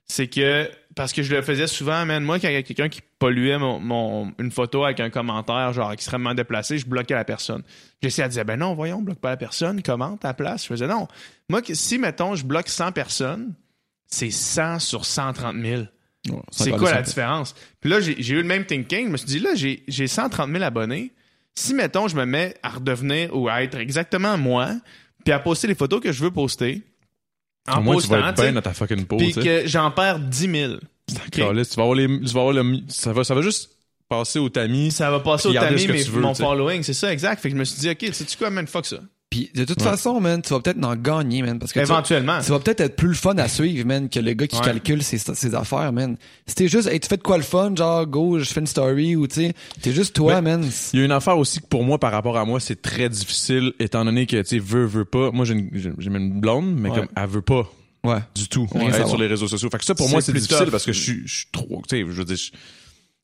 c'est 0.05 0.27
que 0.27 0.69
parce 0.95 1.13
que 1.13 1.21
je 1.23 1.33
le 1.33 1.41
faisais 1.41 1.67
souvent, 1.67 2.05
man, 2.05 2.23
moi, 2.23 2.39
quand 2.39 2.47
il 2.49 2.53
y 2.53 2.57
a 2.57 2.63
quelqu'un 2.63 2.89
qui 2.89 3.01
polluait 3.19 3.57
mon, 3.57 3.79
mon- 3.79 4.33
une 4.39 4.51
photo 4.51 4.83
avec 4.85 4.99
un 4.99 5.09
commentaire 5.09 5.71
genre 5.73 5.91
extrêmement 5.91 6.33
déplacé, 6.33 6.77
je 6.77 6.85
bloquais 6.87 7.13
la 7.13 7.23
personne. 7.25 7.63
J'essayais 8.01 8.27
de 8.27 8.33
dire, 8.33 8.45
ben 8.45 8.57
non, 8.59 8.73
voyons, 8.73 9.01
bloque 9.01 9.19
pas 9.19 9.29
la 9.29 9.37
personne, 9.37 9.81
commente 9.83 10.25
à 10.25 10.29
la 10.29 10.33
place. 10.33 10.63
Je 10.63 10.67
faisais 10.67 10.87
non. 10.87 11.07
Moi, 11.49 11.61
si, 11.73 11.97
mettons, 11.99 12.35
je 12.35 12.43
bloque 12.45 12.67
100 12.69 12.91
personnes, 12.91 13.53
c'est 14.07 14.31
100 14.31 14.79
sur 14.79 15.05
130 15.05 15.55
000. 15.55 15.81
Ouais, 16.29 16.37
C'est 16.51 16.71
quoi 16.71 16.91
la 16.91 17.01
différence? 17.03 17.55
Puis 17.79 17.89
là, 17.89 17.99
j'ai 18.01 18.33
eu 18.33 18.37
le 18.37 18.43
même 18.43 18.65
thinking. 18.65 19.05
Je 19.07 19.11
me 19.11 19.17
suis 19.17 19.27
dit, 19.27 19.39
là, 19.39 19.51
j'ai 19.55 19.83
j'ai 19.87 20.07
130 20.07 20.51
000 20.51 20.63
abonnés. 20.63 21.13
Si, 21.55 21.73
mettons, 21.73 22.07
je 22.07 22.15
me 22.15 22.25
mets 22.25 22.55
à 22.63 22.69
redevenir 22.69 23.35
ou 23.35 23.47
à 23.47 23.63
être 23.63 23.77
exactement 23.77 24.37
moi, 24.37 24.71
puis 25.23 25.33
à 25.33 25.39
poster 25.39 25.67
les 25.67 25.75
photos 25.75 26.01
que 26.01 26.11
je 26.11 26.23
veux 26.23 26.31
poster, 26.31 26.81
en 27.67 27.79
Au 27.79 27.81
moins, 27.81 27.97
tu 27.97 28.07
vas 28.07 28.19
être 28.19 28.35
tu 28.35 28.41
sais, 28.41 28.47
bien 28.47 28.53
dans 28.53 28.61
ta 28.61 28.73
fucking 28.73 29.05
peau, 29.05 29.17
puis 29.17 29.33
tu 29.33 29.41
sais. 29.41 29.63
que 29.63 29.67
j'en 29.67 29.91
perds 29.91 30.19
10 30.19 30.51
000. 30.51 30.73
Caliste, 31.31 31.71
Tu 31.71 31.77
vas 31.77 31.83
avoir 31.83 31.95
les, 31.95 32.07
tu 32.07 32.33
vas 32.33 32.41
avoir 32.41 32.53
le, 32.53 32.79
ça 32.87 33.13
va, 33.13 33.23
ça 33.23 33.33
va 33.35 33.41
juste 33.41 33.71
passer 34.07 34.39
au 34.39 34.49
tamis. 34.49 34.91
Ça 34.91 35.09
va 35.11 35.19
passer 35.19 35.49
au 35.49 35.53
tamis, 35.53 35.87
mais 35.87 36.03
tu 36.03 36.11
veux, 36.11 36.21
mon 36.21 36.31
tu 36.31 36.37
sais. 36.37 36.43
following, 36.43 36.83
c'est 36.83 36.93
ça, 36.93 37.11
exact. 37.11 37.41
Fait 37.41 37.49
que 37.49 37.55
je 37.55 37.59
me 37.59 37.65
suis 37.65 37.79
dit, 37.79 37.89
OK, 37.89 38.13
sais-tu 38.13 38.37
quoi, 38.37 38.49
man, 38.49 38.67
fuck 38.67 38.85
ça. 38.85 38.99
Puis 39.29 39.51
de 39.53 39.63
toute 39.63 39.79
Ouais. 39.81 39.89
façon, 39.89 40.19
man, 40.19 40.41
tu 40.41 40.49
vas 40.53 40.59
peut-être 40.59 40.83
en 40.83 40.95
gagner, 40.95 41.43
man, 41.43 41.59
parce 41.59 41.71
que 41.71 41.79
tu, 41.79 41.85
Éventuellement. 41.85 42.39
tu 42.41 42.49
vas 42.49 42.59
peut-être 42.59 42.81
être 42.81 42.95
plus 42.95 43.09
le 43.09 43.13
fun 43.13 43.37
à 43.37 43.47
suivre, 43.47 43.85
man, 43.85 44.09
que 44.09 44.19
le 44.19 44.33
gars 44.33 44.47
qui 44.47 44.55
Ouais. 44.57 44.63
calcule 44.65 45.03
ses, 45.03 45.19
ses 45.19 45.53
affaires, 45.53 45.93
man. 45.93 46.17
Si 46.47 46.55
t'es 46.55 46.67
juste, 46.67 46.87
hey, 46.87 46.99
tu 46.99 47.07
fais 47.07 47.17
de 47.17 47.21
quoi 47.21 47.37
le 47.37 47.43
fun, 47.43 47.75
genre, 47.75 48.07
go, 48.07 48.39
je 48.39 48.45
fais 48.45 48.59
une 48.59 48.65
story, 48.67 49.15
ou 49.15 49.27
tu 49.27 49.35
sais, 49.35 49.53
t'es 49.81 49.91
juste 49.91 50.15
toi, 50.15 50.41
man. 50.41 50.67
Il 50.93 50.99
y 50.99 51.01
a 51.03 51.05
une 51.05 51.11
affaire 51.11 51.37
aussi 51.37 51.59
que 51.61 51.67
pour 51.67 51.83
moi, 51.83 51.99
par 51.99 52.11
rapport 52.11 52.37
à 52.37 52.45
moi, 52.45 52.59
c'est 52.59 52.81
très 52.81 53.07
difficile, 53.07 53.73
étant 53.79 54.03
donné 54.03 54.25
que, 54.25 54.37
tu 54.41 54.47
sais, 54.47 54.57
veut, 54.59 54.85
veut 54.85 55.05
pas. 55.05 55.29
Moi, 55.31 55.45
j'ai 55.45 55.53
une, 55.53 55.69
une 55.99 56.39
blonde, 56.41 56.75
mais 56.75 56.89
Ouais. 56.89 56.95
comme, 57.01 57.07
elle 57.15 57.27
veut 57.29 57.41
pas 57.43 57.71
Ouais. 58.03 58.19
du 58.33 58.47
tout 58.47 58.65
Rien 58.73 58.91
être 58.93 59.07
sur 59.09 59.17
les 59.19 59.27
réseaux 59.27 59.47
sociaux. 59.47 59.69
Fait 59.69 59.77
que 59.77 59.85
ça, 59.85 59.93
pour 59.93 60.09
moi, 60.09 60.21
c'est 60.21 60.31
plus 60.31 60.41
difficile 60.41 60.65
tough. 60.65 60.71
parce 60.71 60.85
que 60.85 60.93
je 60.93 60.99
suis, 61.01 61.21
je 61.27 61.35
suis 61.35 61.45
trop, 61.51 61.83
tu 61.87 61.97
sais, 61.97 61.99
je 61.99 62.05
veux 62.13 62.25
dire, 62.25 62.35
je, 62.37 62.51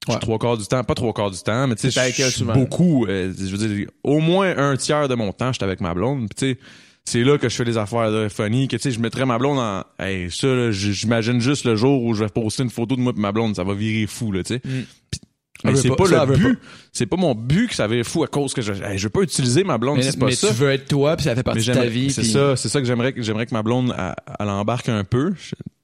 je 0.06 0.12
Ouais. 0.12 0.18
suis 0.18 0.20
trois 0.22 0.38
quarts 0.38 0.58
du 0.58 0.66
temps, 0.66 0.84
pas 0.84 0.94
trois 0.94 1.14
quarts 1.14 1.32
du 1.32 1.40
temps, 1.40 1.68
mais 1.68 1.76
tu 1.76 1.90
sais, 1.92 2.12
je 2.12 2.30
suis 2.30 2.44
beaucoup, 2.46 3.06
euh, 3.08 3.34
je 3.38 3.56
veux 3.56 3.68
dire, 3.68 3.88
au 4.04 4.20
moins 4.20 4.56
un 4.58 4.76
tiers 4.78 5.08
de 5.08 5.16
mon 5.16 5.32
temps, 5.32 5.52
j'étais 5.52 5.66
avec 5.66 5.82
ma 5.82 5.94
blonde, 5.94 6.28
puis 6.30 6.36
tu 6.36 6.54
sais, 6.54 6.60
c'est 7.06 7.24
là 7.24 7.38
que 7.38 7.50
je 7.50 7.56
fais 7.56 7.66
des 7.66 7.78
affaires 7.78 8.12
de 8.12 8.30
funny, 8.30 8.68
que 8.68 8.76
tu 8.78 8.82
sais, 8.84 8.92
je 8.92 9.00
mettrais 9.00 9.26
ma 9.26 9.38
blonde 9.38 9.60
en, 9.60 9.84
hey, 10.04 10.30
ça, 10.32 10.72
j'imagine 10.72 11.40
juste 11.40 11.66
le 11.66 11.76
jour 11.76 12.04
où 12.04 12.14
je 12.14 12.24
vais 12.24 12.30
poster 12.30 12.64
une 12.64 12.70
photo 12.70 12.96
de 12.96 13.02
moi 13.02 13.14
et 13.16 13.20
ma 13.20 13.32
blonde, 13.32 13.56
ça 13.56 13.64
va 13.64 13.74
virer 13.74 14.08
fou, 14.08 14.32
là, 14.32 14.44
tu 14.44 14.56
sais. 14.56 14.62
Mm. 14.64 14.84
Mais 15.64 15.76
c'est 15.76 15.90
pas, 15.90 15.96
pas, 15.96 16.26
le 16.26 16.36
but. 16.36 16.60
C'est 16.92 17.06
pas 17.06 17.16
mon 17.16 17.34
but 17.34 17.70
que 17.70 17.76
ça 17.76 17.88
vire 17.88 18.06
fou 18.06 18.24
à 18.24 18.28
cause 18.28 18.54
que 18.54 18.62
je, 18.62 18.74
hey, 18.74 18.98
je 18.98 19.04
veux 19.04 19.10
pas 19.10 19.22
utiliser 19.22 19.64
ma 19.64 19.78
blonde, 19.78 19.98
Mais, 19.98 20.04
si 20.04 20.12
c'est 20.12 20.20
pas 20.20 20.26
mais 20.28 20.36
ça. 20.36 20.50
tu 20.50 20.54
veux 20.54 20.70
être 20.70 20.88
toi, 20.88 21.16
puis 21.16 21.24
ça 21.24 21.34
fait 21.34 21.44
partie 21.44 21.66
de 21.68 21.74
ta 21.74 21.86
vie. 21.86 22.12
C'est 22.12 22.24
ça, 22.24 22.56
c'est 22.56 22.70
ça 22.70 22.80
que 22.82 22.86
j'aimerais 22.86 23.14
que 23.14 23.22
j'aimerais 23.24 23.46
que 23.46 23.54
ma 23.54 23.64
blonde 23.64 23.96
elle, 23.98 24.14
elle 24.40 24.50
embarque 24.50 24.90
un 24.90 25.04
peu. 25.04 25.34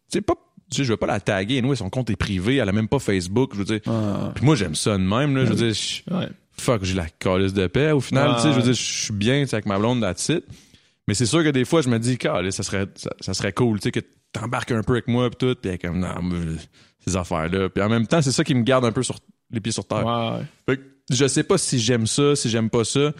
Sais 0.09 0.21
pas, 0.21 0.33
tu 0.71 0.77
sais, 0.77 0.83
je 0.85 0.91
veux 0.93 0.97
pas 0.97 1.07
la 1.07 1.19
taguer. 1.19 1.61
Nous, 1.61 1.75
son 1.75 1.89
compte 1.89 2.09
est 2.09 2.15
privé, 2.15 2.55
elle 2.55 2.69
a 2.69 2.71
même 2.71 2.87
pas 2.87 2.99
Facebook. 2.99 3.51
Je 3.53 3.59
veux 3.59 3.65
dire. 3.65 3.79
Ah. 3.87 4.31
Puis 4.33 4.43
moi, 4.45 4.55
j'aime 4.55 4.73
ça 4.75 4.97
de 4.97 5.03
même. 5.03 5.35
Là, 5.35 5.45
je 5.45 5.49
veux 5.53 5.55
dire, 5.55 5.73
je- 5.73 6.13
Ouais. 6.15 6.29
fuck, 6.57 6.83
j'ai 6.83 6.95
la 6.95 7.07
calice 7.09 7.53
de 7.53 7.67
paix. 7.67 7.91
Au 7.91 7.99
final, 7.99 8.35
tu 8.37 8.41
sais, 8.43 8.49
je 8.51 8.55
veux 8.55 8.63
dire, 8.63 8.73
je 8.73 8.81
suis 9.03 9.13
bien 9.13 9.41
tu 9.43 9.49
sais, 9.49 9.55
avec 9.55 9.65
ma 9.67 9.77
blonde 9.77 10.01
that's 10.01 10.29
it. 10.29 10.43
Mais 11.07 11.13
c'est 11.13 11.25
sûr 11.25 11.43
que 11.43 11.49
des 11.49 11.65
fois, 11.65 11.81
je 11.81 11.89
me 11.89 11.99
dis, 11.99 12.17
calice, 12.17 12.55
ça 12.55 12.63
serait, 12.63 12.87
ça, 12.95 13.09
ça 13.19 13.33
serait 13.33 13.51
cool, 13.53 13.79
tu 13.79 13.85
sais, 13.85 13.91
que 13.91 13.99
t'embarques 14.31 14.71
un 14.71 14.81
peu 14.83 14.93
avec 14.93 15.07
moi, 15.07 15.29
puis 15.29 15.37
tout, 15.47 15.55
puis 15.61 15.77
comme, 15.77 15.99
non, 15.99 16.15
ces 17.05 17.17
affaires-là. 17.17 17.69
Puis 17.69 17.83
en 17.83 17.89
même 17.89 18.07
temps, 18.07 18.21
c'est 18.21 18.31
ça 18.31 18.43
qui 18.43 18.55
me 18.55 18.61
garde 18.63 18.85
un 18.85 18.91
peu 18.91 19.03
sur 19.03 19.17
les 19.51 19.59
pieds 19.59 19.73
sur 19.73 19.85
terre. 19.85 20.05
Ouais, 20.05 20.37
ouais. 20.37 20.45
Fait 20.69 20.77
que 20.77 20.83
je 21.09 21.27
sais 21.27 21.43
pas 21.43 21.57
si 21.57 21.79
j'aime 21.79 22.07
ça, 22.07 22.35
si 22.35 22.49
j'aime 22.49 22.69
pas 22.69 22.85
ça. 22.85 23.11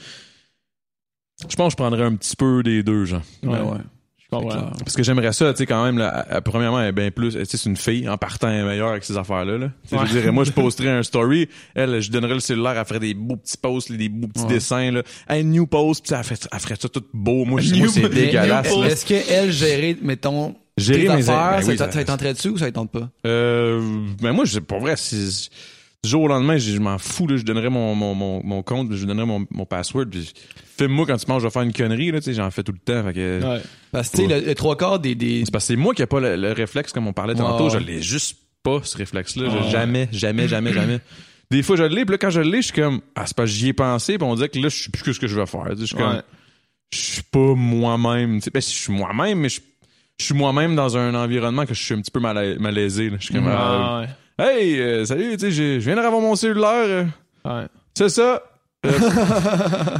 Je 1.49 1.56
pense 1.56 1.68
que 1.68 1.72
je 1.72 1.76
prendrais 1.78 2.03
un 2.03 2.15
petit 2.15 2.36
peu 2.36 2.61
des 2.64 2.84
deux, 2.84 3.06
genre. 3.06 3.23
Ouais, 3.44 3.60
ouais. 3.60 3.80
Parce 4.31 4.95
que 4.95 5.03
j'aimerais 5.03 5.33
ça, 5.33 5.51
tu 5.51 5.57
sais, 5.57 5.65
quand 5.65 5.83
même, 5.83 5.97
là, 5.97 6.25
premièrement, 6.43 6.79
elle 6.79 6.87
est 6.87 6.91
bien 6.93 7.11
plus, 7.11 7.33
tu 7.33 7.45
sais, 7.45 7.57
c'est 7.57 7.69
une 7.69 7.75
fille, 7.75 8.07
en 8.07 8.17
partant, 8.17 8.47
elle 8.49 8.61
est 8.61 8.63
meilleure 8.65 8.89
avec 8.91 9.03
ces 9.03 9.17
affaires-là, 9.17 9.57
là. 9.57 9.67
Tu 9.83 9.89
sais, 9.89 9.95
Ouais. 9.97 10.07
Je 10.07 10.11
dirais, 10.13 10.31
moi, 10.31 10.45
je 10.45 10.51
posterais 10.53 10.89
un 10.89 11.03
story, 11.03 11.49
elle, 11.75 11.99
je 12.01 12.09
donnerais 12.11 12.35
le 12.35 12.39
cellulaire, 12.39 12.77
elle 12.77 12.85
ferait 12.85 12.99
des 12.99 13.13
beaux 13.13 13.35
petits 13.35 13.57
posts, 13.57 13.91
des 13.91 14.07
beaux 14.09 14.27
petits 14.27 14.43
Ouais. 14.45 14.53
dessins, 14.53 14.91
là. 14.91 15.03
Hey, 15.29 15.43
new 15.43 15.67
post, 15.67 16.05
pis 16.05 16.13
elle, 16.13 16.23
fait, 16.23 16.47
elle 16.51 16.59
ferait 16.59 16.75
ça 16.79 16.87
tout 16.87 17.03
beau. 17.13 17.43
Moi, 17.45 17.59
je- 17.61 17.75
c'est 17.87 18.07
dégueulasse. 18.09 18.67
Est-ce 18.85 19.05
qu'elle 19.05 19.51
gérait, 19.51 19.97
mettons, 20.01 20.55
Gérer 20.77 21.01
tes 21.07 21.15
mes 21.15 21.29
affaires, 21.29 21.57
ben 21.57 21.61
ça, 21.63 21.67
oui, 21.71 21.77
ça, 21.77 21.85
ça- 21.87 21.91
ça 21.91 21.99
lui 21.99 22.05
tenterait 22.05 22.33
dessus 22.33 22.47
ou 22.49 22.57
ça 22.57 22.71
tente 22.71 22.91
pas? 22.91 23.09
Euh, 23.27 23.81
ben 24.21 24.31
moi, 24.31 24.45
je 24.45 24.59
pour 24.59 24.79
vrai, 24.79 24.95
si, 24.95 25.49
du 26.03 26.10
jour 26.10 26.23
au 26.23 26.28
lendemain, 26.28 26.57
je, 26.57 26.72
je 26.72 26.80
m'en 26.80 26.98
fous, 26.98 27.28
là, 27.28 27.38
je 27.38 27.44
donnerais 27.44 27.69
mon, 27.69 27.94
mon, 27.94 28.15
mon, 28.15 28.41
mon 28.44 28.64
compte, 28.64 28.91
je 28.94 29.06
donnerais 29.06 29.26
mon, 29.28 29.45
mon 29.52 29.65
password, 29.65 30.06
puis 30.10 30.32
filme-moi 30.78 31.06
quand 31.06 31.18
tu 31.18 31.26
penses, 31.28 31.41
je 31.44 31.48
vais 31.48 31.52
faire 31.52 31.61
une 31.61 31.73
connerie, 31.73 32.11
là, 32.11 32.19
tu 32.19 32.26
sais, 32.26 32.34
j'en 32.34 32.49
fais 32.49 32.64
tout 32.64 32.72
le 32.72 32.80
temps, 32.80 33.03
fait 33.03 33.14
que, 33.14 33.41
Ouais. 33.44 33.61
Parce 33.91 34.10
que, 34.10 34.18
tu 34.18 34.28
sais, 34.28 34.40
le, 34.41 34.45
le 34.48 34.56
trois 34.56 34.76
quarts 34.76 34.99
des, 34.99 35.14
des, 35.14 35.44
c'est 35.45 35.52
parce 35.52 35.65
que 35.65 35.73
c'est 35.73 35.76
moi 35.76 35.94
qui 35.94 36.02
ai 36.02 36.07
pas 36.07 36.19
le, 36.19 36.36
le 36.38 36.52
réflexe, 36.53 36.91
comme 36.91 37.07
on 37.07 37.14
parlait 37.14 37.36
tantôt, 37.36 37.69
je 37.69 37.78
l'ai 37.78 38.02
juste 38.02 38.38
pas, 38.64 38.80
ce 38.84 38.98
réflexe-là, 38.98 39.69
jamais, 39.69 40.07
jamais, 40.11 40.48
jamais, 40.48 40.73
jamais. 40.73 40.99
Des 41.52 41.61
fois, 41.64 41.76
je 41.76 41.84
l'ai, 41.84 42.06
puis 42.06 42.14
là, 42.14 42.18
quand 42.18 42.30
je 42.30 42.40
l'ai, 42.41 42.61
je 42.61 42.68
suis 42.68 42.73
comme, 42.82 43.02
ah, 43.15 43.26
c'est 43.28 43.36
parce 43.36 43.52
que 43.52 43.56
j'y 43.57 43.68
ai 43.68 43.73
pensé, 43.73 44.18
puis 44.18 44.26
on 44.26 44.34
dirait 44.36 44.49
que 44.49 44.57
là, 44.57 44.69
je 44.69 44.84
sais 44.84 44.90
plus 44.90 45.03
que 45.03 45.11
ce 45.14 45.19
que 45.19 45.28
je 45.28 45.36
vais 45.40 45.45
faire, 45.45 45.68
je 45.78 45.84
suis 45.86 45.95
comme, 45.95 46.14
Ouais. 46.15 46.22
je 46.94 46.98
suis 46.99 47.23
pas 47.23 47.53
moi-même, 47.56 48.38
tu 48.40 48.45
sais, 48.45 48.52
ben, 48.52 48.61
si 48.61 48.73
je 48.73 48.80
suis 48.82 48.94
moi-même, 48.94 49.40
mais 49.40 49.49
je, 49.49 49.60
suis 50.19 50.34
moi-même 50.34 50.76
dans 50.76 50.98
un 50.98 51.14
environnement 51.14 51.65
que 51.65 51.73
je 51.73 51.82
suis 51.84 51.94
un 51.94 51.99
petit 52.02 52.11
peu 52.11 52.19
mal, 52.22 52.57
malaisé, 52.60 53.11
je 53.19 53.26
suis 53.26 53.34
comme, 53.34 53.48
ah, 53.48 53.57
Ah, 53.60 53.99
ouais. 54.02 54.07
Hey, 54.39 54.79
euh, 54.79 55.05
salut, 55.05 55.37
tu 55.37 55.39
sais, 55.39 55.51
je 55.51 55.79
viens 55.79 55.95
de 55.95 56.01
revoir 56.01 56.21
mon 56.21 56.35
cellulaire. 56.35 56.85
euh, 56.87 57.05
Ouais. 57.45 57.67
c'est 57.93 58.09
ça. 58.09 58.41
Euh, 58.85 58.91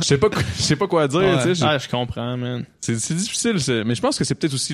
Je 0.02 0.06
sais 0.08 0.18
pas, 0.18 0.30
quoi- 0.30 0.42
je 0.58 0.62
sais 0.62 0.76
pas 0.76 0.88
quoi 0.88 1.08
dire, 1.08 1.20
Ouais. 1.20 1.44
tu 1.44 1.54
sais. 1.56 1.64
Ah, 1.66 1.78
je 1.78 1.88
comprends, 1.88 2.36
man. 2.38 2.66
C'est 2.80 2.96
difficile, 3.16 3.60
c'est- 3.60 3.84
mais 3.84 3.94
je 3.94 4.02
pense 4.02 4.18
que 4.18 4.24
c'est 4.24 4.34
peut-être 4.34 4.56
aussi, 4.56 4.74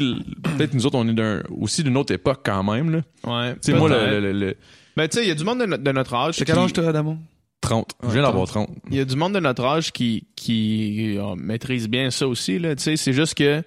peut-être 0.58 0.74
nous 0.74 0.86
autres, 0.86 0.98
on 0.98 1.08
est 1.10 1.14
d'un, 1.14 1.44
aussi 1.60 1.84
d'une 1.84 1.98
autre 1.98 2.14
époque 2.14 2.40
quand 2.46 2.64
même, 2.64 2.90
là. 2.92 3.02
Ouais. 3.26 3.54
Tu 3.56 3.72
sais, 3.72 3.78
moi, 3.78 3.90
le, 3.90 4.20
le, 4.20 4.32
le- 4.32 4.40
le 4.48 4.56
Ben, 4.96 5.08
tu 5.10 5.18
sais, 5.18 5.26
il 5.26 5.28
y 5.28 5.32
a 5.32 5.36
du 5.36 5.44
monde 5.44 5.60
de, 5.60 5.66
no- 5.66 5.78
de 5.78 5.92
notre 5.92 6.14
âge. 6.14 6.42
Quel 6.44 6.58
âge, 6.58 6.72
toi, 6.74 6.88
Adamo? 6.88 7.18
30. 7.62 7.92
Je 8.04 8.08
viens 8.10 8.22
d'avoir 8.24 8.48
30. 8.48 8.70
Il 8.90 8.96
y 8.98 9.00
a 9.02 9.06
du 9.06 9.16
monde 9.16 9.34
de 9.34 9.40
notre 9.40 9.64
âge 9.66 9.92
qui, 9.92 10.26
qui 10.36 11.18
maîtrise 11.38 11.90
bien 11.90 12.10
ça 12.10 12.28
aussi. 12.28 12.60
Là, 12.60 12.76
tu 12.76 12.84
sais, 12.84 12.96
c'est 12.96 13.14
juste 13.14 13.36
que 13.36 13.62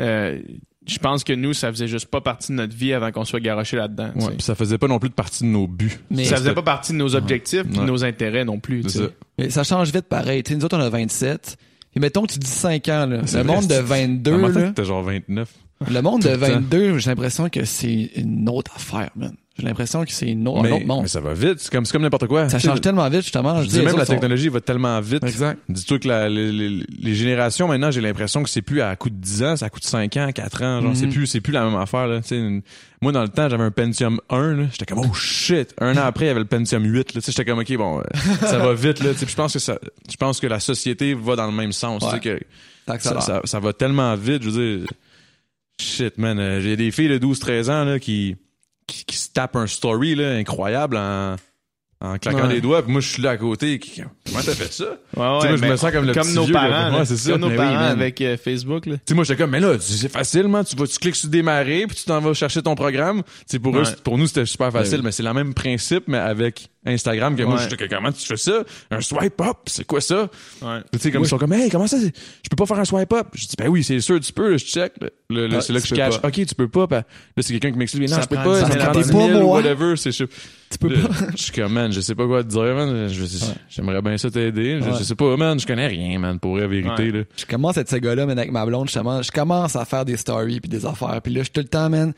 euh, 0.00 0.40
je 0.86 0.98
pense 0.98 1.22
que 1.24 1.32
nous, 1.32 1.54
ça 1.54 1.70
faisait 1.70 1.86
juste 1.88 2.06
pas 2.06 2.20
partie 2.20 2.52
de 2.52 2.56
notre 2.56 2.74
vie 2.76 2.92
avant 2.92 3.10
qu'on 3.12 3.24
soit 3.24 3.40
garoché 3.40 3.76
là-dedans. 3.76 4.10
Ouais, 4.16 4.32
puis 4.32 4.42
ça 4.42 4.54
faisait 4.54 4.78
pas 4.78 4.88
non 4.88 4.98
plus 4.98 5.08
de 5.10 5.14
partie 5.14 5.44
de 5.44 5.48
nos 5.48 5.66
buts. 5.66 5.98
Mais 6.10 6.24
ça 6.24 6.36
faisait 6.36 6.54
pas 6.54 6.62
partie 6.62 6.92
de 6.92 6.98
nos 6.98 7.14
objectifs 7.14 7.60
et 7.60 7.64
de 7.64 7.78
Ouais. 7.78 7.84
nos 7.86 8.04
intérêts 8.04 8.44
non 8.44 8.58
plus. 8.58 8.82
ça. 8.88 9.02
Mais 9.38 9.50
ça 9.50 9.64
change 9.64 9.92
vite 9.92 10.06
pareil. 10.08 10.42
Tu 10.42 10.50
sais, 10.52 10.56
nous 10.58 10.64
autres, 10.64 10.76
on 10.76 10.80
a 10.80 10.88
27. 10.90 11.56
Et 11.94 12.00
mettons 12.00 12.22
que 12.26 12.32
tu 12.32 12.38
dis 12.38 12.46
5 12.48 12.88
ans, 12.88 13.06
là. 13.06 13.20
C'est 13.26 13.38
Le 13.38 13.44
vrai, 13.44 13.54
monde 13.54 13.66
de 13.66 13.74
c'est- 13.74 13.82
22, 13.82 14.30
Dans 14.30 14.38
ma 14.38 14.50
tête, 14.50 14.78
là. 14.78 14.84
genre 14.84 15.02
29. 15.02 15.48
Le 15.90 16.00
monde 16.00 16.22
de 16.22 16.28
Tout 16.28 16.32
le 16.34 16.38
temps. 16.40 16.46
22, 16.54 16.98
j'ai 16.98 17.10
l'impression 17.10 17.48
que 17.48 17.64
c'est 17.64 18.10
une 18.16 18.48
autre 18.48 18.70
affaire, 18.76 19.10
man. 19.16 19.34
J'ai 19.58 19.66
l'impression 19.66 20.02
que 20.04 20.10
c'est 20.12 20.28
une 20.30 20.48
autre, 20.48 20.60
un 20.60 20.62
mais, 20.62 20.72
autre 20.72 20.86
monde. 20.86 21.02
mais 21.02 21.08
ça 21.08 21.20
va 21.20 21.34
vite. 21.34 21.58
C'est 21.58 21.70
comme, 21.70 21.84
c'est 21.84 21.92
comme 21.92 22.00
n'importe 22.02 22.26
quoi. 22.26 22.48
Ça 22.48 22.58
change 22.58 22.80
tellement 22.80 23.06
vite, 23.10 23.20
justement. 23.20 23.58
Je 23.58 23.64
Je 23.64 23.68
dis 23.68 23.82
même 23.82 23.96
la 23.98 24.06
sont- 24.06 24.12
technologie 24.14 24.48
va 24.48 24.62
tellement 24.62 24.98
vite. 25.02 25.22
Exact. 25.24 25.58
Dis-toi 25.68 25.98
que 25.98 26.08
la- 26.08 26.28
les, 26.30 26.50
les- 26.50 26.84
les 26.98 27.14
générations 27.14 27.68
maintenant, 27.68 27.90
j'ai 27.90 28.00
l'impression 28.00 28.42
que 28.42 28.48
c'est 28.48 28.62
plus 28.62 28.80
à 28.80 28.96
coup 28.96 29.10
de 29.10 29.14
10 29.16 29.42
ans, 29.42 29.54
coup 29.70 29.78
de 29.78 29.84
5 29.84 30.16
ans, 30.16 30.30
4 30.34 30.62
ans, 30.62 30.80
genre 30.80 30.90
Mhm. 30.90 30.94
c'est 30.96 31.06
plus 31.08 31.26
c'est 31.26 31.40
plus 31.42 31.52
la 31.52 31.64
même 31.66 31.76
affaire 31.76 32.06
là, 32.06 32.20
une- 32.30 32.62
Moi 33.02 33.12
dans 33.12 33.20
le 33.22 33.28
temps, 33.28 33.48
j'avais 33.50 33.64
un 33.64 33.70
Pentium 33.70 34.20
1 34.30 34.54
là, 34.54 34.64
j'étais 34.70 34.86
comme 34.86 35.00
oh 35.04 35.12
shit. 35.12 35.74
Un 35.80 35.96
an 35.98 36.04
après, 36.06 36.24
il 36.24 36.28
y 36.28 36.30
avait 36.30 36.40
le 36.40 36.46
Pentium 36.46 36.84
8 36.84 37.14
là, 37.14 37.20
tu 37.20 37.26
sais, 37.26 37.32
j'étais 37.32 37.44
comme 37.44 37.58
OK, 37.58 37.76
bon, 37.76 37.98
euh, 38.00 38.02
ça 38.46 38.58
va 38.58 38.72
vite 38.74 39.00
là, 39.02 39.12
tu 39.12 39.18
sais, 39.18 39.26
puis 39.26 39.32
je 39.32 39.36
pense 39.36 39.52
que 39.52 39.58
ça 39.58 39.78
je 40.10 40.16
pense 40.16 40.40
que 40.40 40.46
la 40.46 40.60
société 40.60 41.12
va 41.12 41.36
dans 41.36 41.46
le 41.46 41.52
même 41.52 41.72
sens, 41.72 42.02
Ouais. 42.10 42.20
que 42.20 42.40
Ça 42.86 42.98
ça, 42.98 43.20
ça, 43.20 43.40
ça 43.44 43.60
va 43.60 43.72
tellement 43.74 44.14
vite, 44.16 44.42
je 44.44 44.48
veux 44.50 44.76
dire 44.78 44.86
shit 45.80 46.16
man, 46.16 46.38
euh, 46.38 46.60
j'ai 46.60 46.76
des 46.76 46.90
filles 46.90 47.08
de 47.08 47.18
12 47.18 47.38
13 47.38 47.68
ans 47.70 47.84
là 47.84 47.98
qui 47.98 48.36
qui, 48.92 49.04
qui 49.04 49.16
se 49.16 49.30
tapent 49.30 49.56
un 49.56 49.66
story 49.66 50.14
là 50.14 50.32
incroyable 50.36 50.96
en 50.96 51.36
en 52.04 52.18
claquant 52.18 52.48
Ouais. 52.48 52.54
des 52.54 52.60
doigts, 52.60 52.82
puis 52.82 52.90
moi 52.90 53.00
je 53.00 53.08
suis 53.08 53.22
là 53.22 53.30
à 53.30 53.36
côté, 53.36 53.78
qui- 53.78 54.02
comment 54.26 54.40
t'as 54.44 54.54
fait 54.56 54.72
ça? 54.72 54.84
Ouais, 54.84 54.96
moi, 55.16 55.56
je 55.56 55.64
me 55.64 55.76
sens 55.76 55.92
comme 55.92 56.04
le 56.04 56.12
comme 56.12 56.24
petit 56.24 56.34
nos 56.34 56.42
vieux, 56.46 56.52
parents, 56.52 56.88
là. 56.98 57.04
ça. 57.04 57.30
Comme 57.30 57.40
nos 57.42 57.46
Mais 57.46 57.52
oui, 57.52 57.58
parents 57.58 57.78
avec 57.78 58.20
euh, 58.20 58.36
Facebook. 58.36 58.86
Là. 58.86 58.96
Tu 58.96 59.02
sais, 59.06 59.14
moi, 59.14 59.22
j'étais 59.22 59.40
comme, 59.40 59.50
mais 59.52 59.60
là, 59.60 59.76
c'est 59.78 60.08
facile, 60.08 60.48
man. 60.48 60.64
Tu 60.64 60.74
vas, 60.74 60.88
tu 60.88 60.98
cliques 60.98 61.14
sur 61.14 61.28
démarrer, 61.28 61.86
puis 61.86 61.96
tu 61.96 62.02
t'en 62.04 62.18
vas 62.20 62.34
chercher 62.34 62.60
ton 62.60 62.74
programme. 62.74 63.22
Pour 63.62 63.76
eux, 63.78 63.84
pour 64.02 64.18
nous, 64.18 64.26
c'était 64.26 64.46
super 64.46 64.72
facile, 64.72 64.94
Ouais, 64.94 64.98
oui. 64.98 65.04
mais 65.04 65.12
c'est 65.12 65.22
le 65.22 65.32
même 65.32 65.54
principe, 65.54 66.08
mais 66.08 66.18
avec 66.18 66.70
Instagram, 66.84 67.36
que 67.36 67.42
moi, 67.44 67.54
Ouais. 67.56 67.62
je 67.70 67.76
dis, 67.76 67.88
comment 67.88 68.10
tu 68.10 68.26
fais 68.26 68.36
ça? 68.36 68.64
Un 68.90 69.00
swipe 69.00 69.40
up? 69.40 69.56
C'est 69.66 69.86
quoi 69.86 70.00
ça? 70.00 70.28
Ouais. 70.60 70.80
Tu 70.92 70.98
sais, 70.98 71.10
comme 71.10 71.22
ils 71.22 71.28
sont 71.28 71.38
comme, 71.38 71.52
hey, 71.52 71.70
comment 71.70 71.86
ça? 71.86 71.96
Je 72.00 72.48
peux 72.50 72.56
pas 72.56 72.66
faire 72.66 72.78
un 72.80 72.84
swipe 72.84 73.12
up? 73.12 73.28
Je 73.34 73.46
dis, 73.46 73.54
ben 73.56 73.68
oui, 73.68 73.84
c'est 73.84 74.00
sûr, 74.00 74.18
tu 74.20 74.32
peux, 74.32 74.50
là, 74.50 74.56
je 74.56 74.64
check. 74.64 74.92
Là, 75.00 75.08
Là, 75.30 75.48
là, 75.48 75.54
Ah, 75.58 75.60
c'est 75.62 75.72
là 75.72 75.78
que 75.80 75.84
tu 75.86 75.90
je 75.90 75.94
cache. 75.94 76.14
Ok, 76.22 76.32
tu 76.46 76.54
peux 76.54 76.68
pas. 76.68 76.86
Ben, 76.86 76.96
là, 77.36 77.42
c'est 77.42 77.52
quelqu'un 77.54 77.72
qui 77.72 77.78
m'explique, 77.78 78.10
non, 78.10 78.16
Ça 78.16 78.22
je 78.22 78.26
peux 78.26 78.36
pas, 78.36 78.60
ça 78.60 78.66
prend 78.68 78.80
abonnements. 78.80 79.00
10 79.00 79.08
000 79.08 79.18
Pas 79.18 79.36
ou 79.38 79.46
moi. 79.46 79.56
whatever. 79.58 79.96
C'est, 79.96 80.12
je, 80.12 80.24
Tu 80.24 80.78
peux 80.78 80.88
Là, 80.88 81.08
pas. 81.08 81.14
je 81.36 81.42
suis 81.42 81.52
comme, 81.52 81.72
man, 81.72 81.92
je 81.92 82.00
sais 82.00 82.14
pas 82.14 82.26
quoi 82.26 82.42
te 82.42 82.48
dire, 82.48 82.74
man. 82.74 83.08
J'aimerais 83.70 84.02
bien 84.02 84.18
ça 84.18 84.30
t'aider. 84.30 84.80
Je, 84.80 84.84
Ouais. 84.90 84.96
je 84.98 85.04
sais 85.04 85.14
pas, 85.14 85.36
man. 85.36 85.58
Je 85.58 85.66
connais 85.66 85.86
rien, 85.86 86.18
man, 86.18 86.38
pour 86.38 86.56
la 86.58 86.66
vérité, 86.66 87.04
Ouais. 87.10 87.18
là. 87.18 87.24
Je 87.36 87.46
commence 87.46 87.78
à 87.78 87.82
être 87.82 87.90
ce 87.90 87.96
gars-là, 87.96 88.26
man, 88.26 88.38
avec 88.38 88.50
ma 88.52 88.66
blonde, 88.66 88.88
justement. 88.88 89.22
Je 89.22 89.30
commence 89.30 89.76
à 89.76 89.84
faire 89.84 90.04
des 90.04 90.16
stories 90.16 90.60
puis 90.60 90.68
des 90.68 90.84
affaires. 90.84 91.20
Puis 91.22 91.32
là, 91.32 91.40
je 91.40 91.44
suis 91.44 91.52
tout 91.52 91.60
le 91.60 91.68
temps, 91.68 91.88
man. 91.88 92.12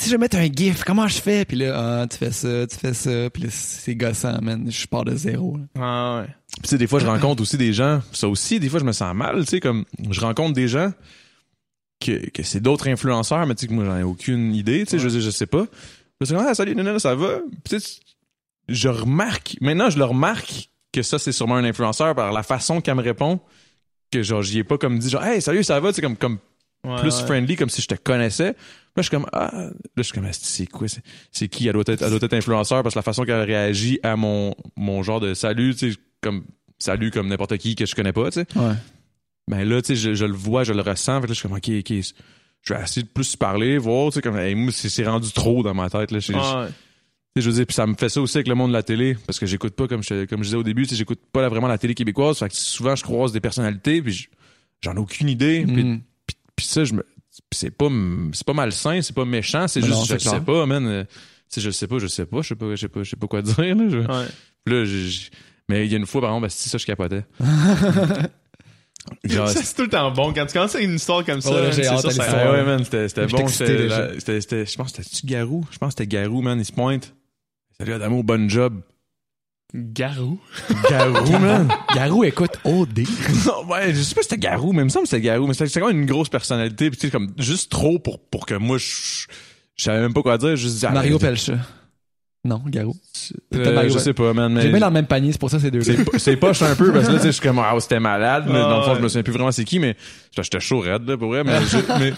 Si 0.00 0.08
je 0.08 0.16
mets 0.16 0.34
un 0.34 0.46
gif, 0.46 0.82
comment 0.84 1.06
je 1.08 1.20
fais? 1.20 1.44
Puis 1.44 1.58
là, 1.58 2.00
ah, 2.02 2.06
tu 2.06 2.16
fais 2.16 2.32
ça, 2.32 2.66
tu 2.66 2.76
fais 2.76 2.94
ça. 2.94 3.28
Puis 3.28 3.42
là, 3.42 3.48
c'est 3.52 3.94
gossant, 3.94 4.40
man. 4.40 4.70
Je 4.70 4.86
pars 4.86 5.04
de 5.04 5.14
zéro. 5.14 5.58
là. 5.58 5.64
Ah, 5.78 6.20
ouais. 6.22 6.28
Puis, 6.54 6.62
tu 6.62 6.68
sais, 6.70 6.78
des 6.78 6.86
fois, 6.86 7.00
je 7.00 7.06
rencontre 7.06 7.42
aussi 7.42 7.58
des 7.58 7.74
gens. 7.74 8.00
Ça 8.12 8.26
aussi, 8.26 8.58
des 8.60 8.70
fois, 8.70 8.80
je 8.80 8.84
me 8.86 8.92
sens 8.92 9.14
mal. 9.14 9.40
Tu 9.40 9.46
sais, 9.50 9.60
comme, 9.60 9.84
je 10.10 10.20
rencontre 10.20 10.54
des 10.54 10.68
gens 10.68 10.92
que, 12.00 12.30
que 12.30 12.42
c'est 12.42 12.60
d'autres 12.60 12.88
influenceurs, 12.88 13.46
mais 13.46 13.54
tu 13.54 13.62
sais, 13.62 13.66
que 13.66 13.74
moi, 13.74 13.84
j'en 13.84 13.96
ai 13.98 14.02
aucune 14.02 14.54
idée. 14.54 14.84
Tu 14.86 14.92
sais, 14.92 14.98
je 14.98 15.04
veux 15.04 15.10
dire, 15.10 15.20
je 15.20 15.30
sais 15.30 15.46
pas. 15.46 15.66
Je 16.20 16.26
suis 16.26 16.34
comme, 16.34 16.46
ah, 16.48 16.54
salut, 16.54 16.74
non, 16.74 16.98
ça 16.98 17.14
va? 17.14 17.38
Puis, 17.64 17.78
tu 17.78 17.80
sais, 17.80 18.00
je 18.68 18.88
remarque, 18.88 19.56
maintenant, 19.60 19.90
je 19.90 19.98
le 19.98 20.04
remarque 20.04 20.70
que 20.92 21.02
ça, 21.02 21.18
c'est 21.18 21.32
sûrement 21.32 21.56
un 21.56 21.64
influenceur 21.64 22.14
par 22.14 22.32
la 22.32 22.42
façon 22.42 22.80
qu'elle 22.80 22.94
me 22.94 23.02
répond. 23.02 23.38
Que, 24.10 24.22
genre, 24.22 24.40
j'y 24.42 24.60
ai 24.60 24.64
pas 24.64 24.78
comme 24.78 24.98
dit, 24.98 25.10
genre, 25.10 25.24
hey, 25.24 25.42
salut, 25.42 25.62
ça 25.62 25.78
va? 25.78 25.90
Tu 25.90 25.96
sais, 25.96 26.02
comme, 26.02 26.16
comme 26.16 26.38
Ouais, 26.82 26.96
plus 27.00 27.14
ouais. 27.14 27.26
friendly, 27.26 27.56
comme 27.56 27.68
si 27.68 27.82
je 27.82 27.88
te 27.88 27.94
connaissais. 27.94 28.56
Là, 28.96 29.02
je 29.02 29.02
suis 29.02 29.10
comme, 29.10 29.26
ah, 29.32 29.50
là, 29.54 29.70
je 29.96 30.02
suis 30.02 30.12
comme, 30.12 30.24
Asti, 30.24 30.46
c'est 30.46 30.66
quoi, 30.66 30.86
c'est, 31.30 31.48
qui? 31.48 31.66
Elle 31.68 31.74
doit 31.74 31.84
être, 31.86 32.02
elle 32.02 32.10
doit 32.10 32.18
être 32.22 32.34
influenceur 32.34 32.82
parce 32.82 32.94
que 32.94 32.98
la 32.98 33.02
façon 33.02 33.24
qu'elle 33.24 33.40
réagit 33.42 34.00
à 34.02 34.16
mon, 34.16 34.54
mon 34.76 35.02
genre 35.02 35.20
de 35.20 35.32
salut, 35.34 35.74
tu 35.76 35.92
sais, 35.92 35.98
comme, 36.20 36.44
salut 36.78 37.10
comme 37.10 37.28
n'importe 37.28 37.56
qui 37.58 37.74
que 37.76 37.86
je 37.86 37.94
connais 37.94 38.12
pas, 38.12 38.30
tu 38.30 38.40
sais. 38.40 38.46
Ouais. 38.58 38.74
Ben 39.48 39.68
là, 39.68 39.80
tu 39.82 39.88
sais, 39.88 39.96
je, 39.96 40.14
je 40.14 40.24
le 40.24 40.32
vois, 40.34 40.64
je 40.64 40.72
le 40.72 40.80
ressens. 40.82 41.20
Fait 41.20 41.26
que 41.26 41.28
là, 41.28 41.34
je 41.34 41.38
suis 41.38 41.48
comme, 41.48 41.56
ok, 41.56 41.68
ok, 41.68 42.14
je 42.62 42.74
vais 42.74 42.82
essayer 42.82 43.02
de 43.02 43.08
plus 43.08 43.36
parler, 43.36 43.78
voir, 43.78 44.10
tu 44.10 44.16
sais, 44.16 44.22
comme, 44.22 44.36
hey, 44.38 44.54
moi, 44.54 44.72
c'est, 44.72 44.88
c'est 44.88 45.06
rendu 45.06 45.30
trop 45.32 45.62
dans 45.62 45.74
ma 45.74 45.88
tête, 45.88 46.10
là. 46.10 46.18
Je- 46.18 46.32
je- 46.32 46.36
Ouais. 46.38 46.66
tu 46.68 46.72
sais, 47.36 47.40
je 47.42 47.48
veux 47.50 47.56
dire, 47.56 47.66
puis 47.66 47.74
ça 47.74 47.86
me 47.86 47.94
fait 47.94 48.08
ça 48.08 48.20
aussi 48.20 48.36
avec 48.38 48.48
le 48.48 48.54
monde 48.56 48.70
de 48.70 48.76
la 48.76 48.82
télé, 48.82 49.16
parce 49.26 49.38
que 49.38 49.46
j'écoute 49.46 49.74
pas, 49.74 49.86
comme 49.88 50.02
je, 50.02 50.24
comme 50.26 50.40
je 50.40 50.48
disais 50.48 50.56
au 50.56 50.62
début, 50.64 50.82
tu 50.82 50.90
sais, 50.90 50.96
j'écoute 50.96 51.20
pas 51.32 51.40
la- 51.42 51.48
vraiment 51.48 51.68
la 51.68 51.78
télé 51.78 51.94
québécoise. 51.94 52.38
Fait 52.38 52.48
que 52.48 52.56
souvent, 52.56 52.96
je 52.96 53.02
croise 53.04 53.32
des 53.32 53.40
personnalités, 53.40 54.02
puis 54.02 54.12
je- 54.12 54.28
j'en 54.82 54.94
ai 54.94 54.98
aucune 54.98 55.28
idée. 55.28 55.64
Puis 55.64 55.84
Mhm. 55.84 56.00
puis 56.56 56.66
ça 56.66 56.84
je 56.84 56.92
me 56.94 57.04
c'est 57.52 57.70
pas 57.70 57.88
c'est 58.32 58.46
pas 58.46 58.52
malsain 58.54 59.02
c'est 59.02 59.14
pas 59.14 59.24
méchant 59.24 59.66
c'est 59.68 59.80
juste 59.80 59.92
non, 59.92 60.04
je 60.04 60.16
sais 60.18 60.40
pas 60.40 60.66
man. 60.66 60.86
Euh, 60.86 61.04
tu 61.04 61.10
sais 61.48 61.60
je 61.60 61.70
sais 61.70 61.86
pas 61.88 61.98
je 61.98 62.06
sais 62.06 62.26
pas 62.26 62.42
je 62.42 62.48
sais 62.48 62.54
pas 62.54 62.70
je 62.70 62.76
sais 62.76 62.88
pas 62.88 63.02
je 63.02 63.10
sais 63.10 63.16
pas 63.16 63.26
quoi 63.26 63.42
dire 63.42 63.56
là, 63.58 63.88
Je- 63.88 63.98
Ouais. 63.98 64.26
Puis 64.64 64.74
là 64.74 64.84
je- 64.84 65.30
mais 65.68 65.86
il 65.86 65.90
y 65.92 65.94
a 65.94 65.98
une 65.98 66.06
fois 66.06 66.20
par 66.20 66.30
exemple 66.30 66.46
ben, 66.46 66.50
c'est 66.50 66.68
ça 66.68 66.78
je 66.78 66.86
capotais. 66.86 67.24
Genre, 69.24 69.48
Ça, 69.48 69.62
c'est 69.62 69.74
tout 69.74 69.82
le 69.82 69.88
temps 69.88 70.10
bon. 70.12 70.32
Quand 70.34 70.44
tu 70.44 70.52
commences 70.52 70.74
une 70.78 70.94
histoire 70.96 71.24
comme 71.24 71.40
ça, 71.40 71.50
Ouais, 71.50 71.62
man, 71.62 71.72
j'ai 71.72 71.86
hâte 71.86 72.00
ça, 72.02 72.10
ça- 72.10 72.52
ouais 72.52 72.64
man 72.64 72.84
c'était 72.84 73.26
bon 73.26 73.46
c'était- 73.48 74.66
je 74.66 74.76
pense 74.76 74.92
que 74.92 75.02
c'était 75.02 75.26
Garou? 75.26 75.64
Je 75.70 75.78
pense 75.78 75.94
que 75.94 76.00
c'était 76.02 76.16
Garou 76.16 76.42
man 76.42 76.58
il 76.58 76.64
se 76.66 76.72
pointe. 76.72 77.14
Salut 77.78 77.94
Adamo 77.94 78.22
bonne 78.22 78.50
job 78.50 78.80
Garou. 79.74 80.38
Garou 80.90 81.38
man 81.38 81.68
Garou 81.94 82.24
écoute 82.24 82.58
OD. 82.64 83.00
non 83.46 83.66
ouais 83.68 83.94
je 83.94 84.00
sais 84.02 84.14
pas 84.14 84.22
si 84.22 84.28
c'était 84.30 84.38
Garou 84.38 84.72
mais 84.72 84.82
il 84.82 84.86
me 84.86 84.88
semble 84.88 85.04
que 85.04 85.10
c'était 85.10 85.22
Garou 85.22 85.46
mais 85.46 85.54
c'était 85.54 85.80
quand 85.80 85.86
même 85.88 86.00
une 86.00 86.06
grosse 86.06 86.28
personnalité 86.28 86.90
puis 86.90 86.98
tu 86.98 87.06
sais 87.06 87.10
comme 87.12 87.32
juste 87.38 87.70
trop 87.70 87.98
pour 87.98 88.18
pour 88.18 88.46
que 88.46 88.54
moi 88.54 88.78
je 88.78 89.26
je 89.76 89.84
savais 89.84 90.00
même 90.00 90.12
pas 90.12 90.22
quoi 90.22 90.36
dire 90.38 90.56
juste 90.56 90.82
Mario 90.90 91.18
Pelcha. 91.18 91.54
Non, 92.42 92.62
Garou. 92.66 92.94
Euh, 93.54 93.74
Mario 93.74 93.92
je 93.92 93.98
sais 93.98 94.14
pas, 94.14 94.32
man. 94.32 94.50
Mais 94.54 94.62
J'ai 94.62 94.72
mis 94.72 94.80
dans 94.80 94.86
le 94.88 94.94
même 94.94 95.06
panier, 95.06 95.30
c'est 95.30 95.38
pour 95.38 95.50
ça 95.50 95.58
ces 95.60 95.70
deux-là. 95.70 95.84
c'est, 95.84 96.18
c'est 96.18 96.36
poche 96.36 96.62
un 96.62 96.74
peu 96.74 96.90
parce 96.90 97.06
que 97.06 97.12
là, 97.12 97.18
tu 97.18 97.24
sais, 97.24 97.26
je 97.28 97.32
suis 97.32 97.42
comme, 97.42 97.58
ah, 97.58 97.74
c'était 97.80 98.00
malade. 98.00 98.44
Mais 98.46 98.54
dans 98.60 98.78
le 98.78 98.82
fond, 98.84 98.94
je 98.94 99.00
me 99.02 99.08
souviens 99.08 99.22
plus 99.22 99.32
vraiment 99.34 99.52
c'est 99.52 99.64
qui, 99.64 99.78
mais 99.78 99.94
j'étais 100.34 100.58
chaud 100.58 100.80
raide, 100.80 101.06
là, 101.06 101.18
pour 101.18 101.28
vrai. 101.28 101.44
Mais, 101.44 101.60
je- 101.70 101.98
mais, 101.98 102.12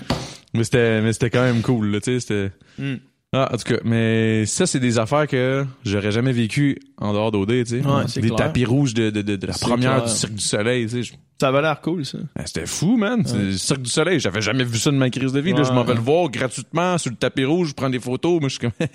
mais 0.54 0.62
c'était, 0.62 1.00
mais 1.02 1.12
c'était 1.12 1.30
quand 1.30 1.42
même 1.42 1.60
cool, 1.60 1.88
là, 1.90 2.00
tu 2.00 2.12
sais, 2.12 2.20
c'était. 2.20 2.52
Hmm. 2.78 2.96
Ah, 3.34 3.48
en 3.50 3.56
tout 3.56 3.64
cas, 3.64 3.80
mais 3.82 4.44
ça, 4.44 4.66
c'est 4.66 4.78
des 4.78 4.98
affaires 4.98 5.26
que 5.26 5.64
j'aurais 5.86 6.12
jamais 6.12 6.32
vécu 6.32 6.78
en 6.98 7.14
dehors 7.14 7.30
d'OD, 7.32 7.48
tu 7.48 7.64
sais. 7.66 7.76
Ouais, 7.80 8.04
des 8.14 8.20
clair. 8.28 8.36
tapis 8.36 8.66
rouges 8.66 8.92
de, 8.92 9.08
de, 9.08 9.22
de, 9.22 9.36
de 9.36 9.46
la 9.46 9.54
première 9.54 9.94
clair. 9.96 10.04
du 10.04 10.10
Cirque 10.12 10.34
du 10.34 10.42
Soleil, 10.42 10.86
tu 10.86 11.02
sais. 11.02 11.12
Ça 11.40 11.48
avait 11.48 11.62
l'air 11.62 11.80
cool, 11.80 12.04
ça. 12.04 12.18
ben, 12.36 12.44
c'était 12.44 12.66
fou, 12.66 12.96
man. 12.98 13.24
Le 13.34 13.52
Cirque 13.56 13.80
du 13.82 13.90
Soleil. 13.90 14.20
J'avais 14.20 14.42
jamais 14.42 14.64
vu 14.64 14.76
ça 14.78 14.90
de 14.90 14.96
ma 14.96 15.08
crise 15.08 15.32
de 15.32 15.40
vie. 15.40 15.54
Là, 15.54 15.62
je 15.62 15.72
m'en 15.72 15.82
vais 15.82 15.94
le 15.94 16.00
voir 16.00 16.28
gratuitement 16.30 16.98
sur 16.98 17.10
le 17.10 17.16
tapis 17.16 17.44
rouge, 17.46 17.70
je 17.70 17.74
prends 17.74 17.88
des 17.90 17.98
photos. 18.00 18.38
Moi, 18.38 18.50
je 18.50 18.58
suis 18.58 18.60
comme, 18.60 18.72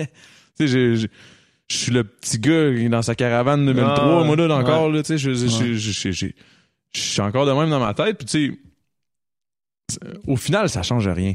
tu 0.57 0.67
sais, 0.67 0.95
je 0.95 1.07
suis 1.67 1.91
le 1.91 2.03
petit 2.03 2.37
gars 2.37 2.71
dans 2.89 3.01
sa 3.01 3.15
caravane 3.15 3.65
2003, 3.65 4.19
Ouais. 4.21 4.25
moi, 4.27 4.35
là, 4.35 4.55
encore, 4.55 4.89
là, 4.91 5.01
tu 5.01 5.17
sais, 5.17 5.33
je 5.33 6.33
suis 6.93 7.21
encore 7.21 7.45
de 7.47 7.51
même 7.53 7.71
dans 7.71 7.79
ma 7.79 7.93
tête. 7.95 8.17
Puis, 8.19 8.27
tu 8.27 8.59
sais, 9.91 9.99
au 10.27 10.35
final, 10.35 10.69
ça 10.69 10.83
change 10.83 11.07
rien. 11.07 11.33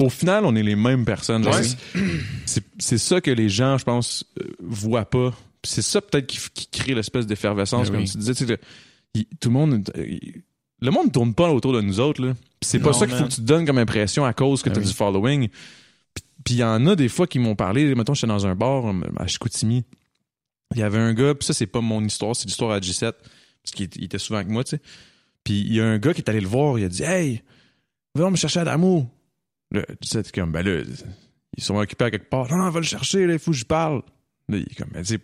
Au 0.00 0.10
final, 0.10 0.44
on 0.44 0.54
est 0.54 0.62
les 0.62 0.76
mêmes 0.76 1.04
personnes. 1.04 1.44
Ouais. 1.46 1.62
c'est- 2.46 2.98
ça 2.98 3.20
que 3.20 3.30
les 3.32 3.48
gens, 3.48 3.78
je 3.78 3.84
pense, 3.84 4.24
euh, 4.40 4.44
voient 4.60 5.08
pas. 5.10 5.34
C'est 5.64 5.82
ça 5.82 6.00
peut-être 6.00 6.26
qui, 6.26 6.68
crée 6.70 6.94
l'espèce 6.94 7.26
d'effervescence, 7.26 7.88
Ben 7.88 7.94
comme 7.94 8.04
oui. 8.04 8.10
tu 8.10 8.18
disais. 8.18 8.34
tu 8.34 8.46
sais, 8.46 8.50
le, 8.52 8.58
il- 9.14 9.26
tout 9.40 9.48
le 9.48 9.54
monde, 9.54 9.90
euh, 9.96 10.06
il- 10.06 10.42
le 10.80 10.90
monde 10.92 11.12
tourne 11.12 11.34
pas 11.34 11.50
autour 11.50 11.72
de 11.72 11.80
nous 11.80 11.98
autres. 11.98 12.32
C'est 12.62 12.78
pas 12.78 12.90
Non, 12.90 12.92
ça 12.92 13.06
qu'il 13.08 13.16
faut 13.16 13.24
que 13.24 13.30
tu 13.30 13.36
te 13.36 13.40
donnes 13.46 13.66
comme 13.66 13.78
impression 13.78 14.24
à 14.24 14.32
cause 14.32 14.62
que 14.62 14.68
Ben 14.68 14.74
tu 14.74 14.78
as 14.78 14.82
oui. 14.82 14.88
du 14.88 14.94
following. 14.94 15.48
Puis- 16.44 16.54
il 16.54 16.56
y 16.58 16.64
en 16.64 16.86
a 16.86 16.94
des 16.94 17.08
fois 17.08 17.26
qui 17.26 17.40
m'ont 17.40 17.56
parlé. 17.56 17.92
Mettons, 17.96 18.14
j'étais 18.14 18.28
dans 18.28 18.46
un 18.46 18.54
bar 18.54 18.86
euh, 18.86 19.00
à 19.16 19.26
Chicoutimi. 19.26 19.84
Il 20.74 20.78
y 20.80 20.82
avait 20.84 20.98
un 20.98 21.12
gars, 21.12 21.34
puis 21.34 21.44
ça, 21.44 21.52
c'est 21.54 21.66
pas 21.66 21.80
mon 21.80 22.04
histoire, 22.04 22.36
c'est 22.36 22.44
l'histoire 22.46 22.70
à 22.70 22.78
G7, 22.78 23.12
parce 23.62 23.74
qu'il 23.74 23.88
il 23.96 24.04
était 24.04 24.18
souvent 24.18 24.38
avec 24.38 24.48
moi, 24.50 24.62
tu 24.62 24.70
sais. 24.76 24.80
Puis 25.42 25.58
il 25.60 25.74
y 25.74 25.80
a 25.80 25.86
un 25.86 25.98
gars 25.98 26.14
qui 26.14 26.20
est 26.20 26.30
allé 26.30 26.40
le 26.40 26.46
voir, 26.46 26.78
il 26.78 26.84
a 26.84 26.88
dit 26.88 27.02
Hey, 27.02 27.42
va 28.14 28.30
me 28.30 28.36
chercher 28.36 28.60
Adamo. 28.60 29.10
Là, 29.70 29.82
G7 30.02 30.18
est 30.20 30.32
comme, 30.34 30.52
ben 30.52 30.62
là, 30.66 30.82
ils 31.56 31.62
sont 31.62 31.76
occupés 31.76 32.06
à 32.06 32.10
quelque 32.10 32.28
part. 32.30 32.48
Non, 32.50 32.56
non, 32.56 32.70
va 32.70 32.80
le 32.80 32.86
chercher, 32.86 33.26
là, 33.26 33.34
il 33.34 33.38
faut 33.38 33.50
que 33.50 33.56
je 33.56 33.64
parle. 33.64 34.02
Là, 34.48 34.56
il 34.58 34.62
est 34.62 34.74
comme, 34.74 34.88
ben, 34.92 35.02
tu 35.02 35.14
sais, 35.14 35.20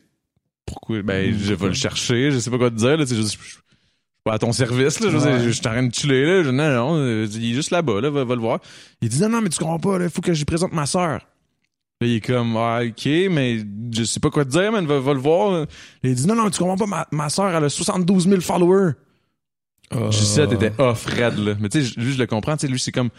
pourquoi 0.67 1.03
Ben, 1.03 1.35
je 1.37 1.55
vais 1.55 1.69
le 1.69 1.75
chercher, 1.75 2.31
je 2.31 2.39
sais 2.39 2.51
pas 2.51 2.59
quoi 2.59 2.71
te 2.71 2.77
dire, 2.77 2.97
là, 2.97 3.05
tu 3.07 3.15
sais, 3.15 3.17
je, 3.17 3.23
je- 3.23 3.27
je 3.43 3.49
suis 3.51 3.59
pas 4.25 4.35
à 4.35 4.39
ton 4.39 4.53
service, 4.53 5.01
là, 5.01 5.11
je 5.11 5.19
je 5.47 5.51
suis 5.51 5.61
en 5.67 5.71
train 5.71 5.83
de 5.83 5.95
chiller, 5.95 6.25
là. 6.27 6.43
Je- 6.43 6.51
non, 6.51 6.69
non, 6.75 6.97
euh, 6.97 7.27
il 7.31 7.51
est 7.51 7.55
juste 7.55 7.71
là-bas, 7.71 8.01
là, 8.01 8.11
va, 8.11 8.25
va 8.25 8.35
le 8.35 8.41
voir. 8.41 8.61
Il 9.03 9.09
dit, 9.09 9.21
non, 9.21 9.29
non, 9.29 9.41
mais 9.41 9.49
tu 9.49 9.59
comprends 9.59 9.79
pas, 9.79 9.99
là, 9.99 10.05
il 10.07 10.11
faut 10.11 10.23
que 10.23 10.33
j'y 10.35 10.45
présente 10.45 10.73
ma 10.73 10.87
sœur. 10.87 11.21
Là, 12.01 12.07
il 12.09 12.15
est 12.17 12.21
comme, 12.21 12.57
ah, 12.57 12.81
ok, 12.85 13.07
mais 13.31 13.61
je 13.93 14.05
sais 14.05 14.21
pas 14.21 14.29
quoi 14.31 14.45
te 14.45 14.51
dire, 14.51 14.73
man, 14.73 14.85
va, 14.87 14.99
va 15.01 15.15
le 15.15 15.21
voir. 15.21 15.67
Il 16.03 16.15
dit, 16.15 16.27
non, 16.27 16.35
non, 16.35 16.51
tu 16.51 16.59
comprends 16.59 16.77
pas, 16.77 16.87
ma, 16.87 17.07
ma 17.13 17.29
sœur, 17.31 17.55
elle 17.55 17.65
a 17.65 17.69
72 17.69 18.29
000 18.29 18.41
followers. 18.41 18.93
Ah. 19.91 20.11
Gisette 20.11 20.53
était 20.53 20.73
off 20.79 21.05
red 21.07 21.37
là. 21.39 21.55
Mais 21.61 21.69
tu 21.69 21.85
sais, 21.85 22.01
lui 22.01 22.15
je 22.15 22.19
le 22.19 22.27
comprends, 22.27 22.57
tu 22.57 22.67
sais, 22.67 22.73
lui 22.73 22.81
c'est 22.81 22.91
comme 22.91 23.11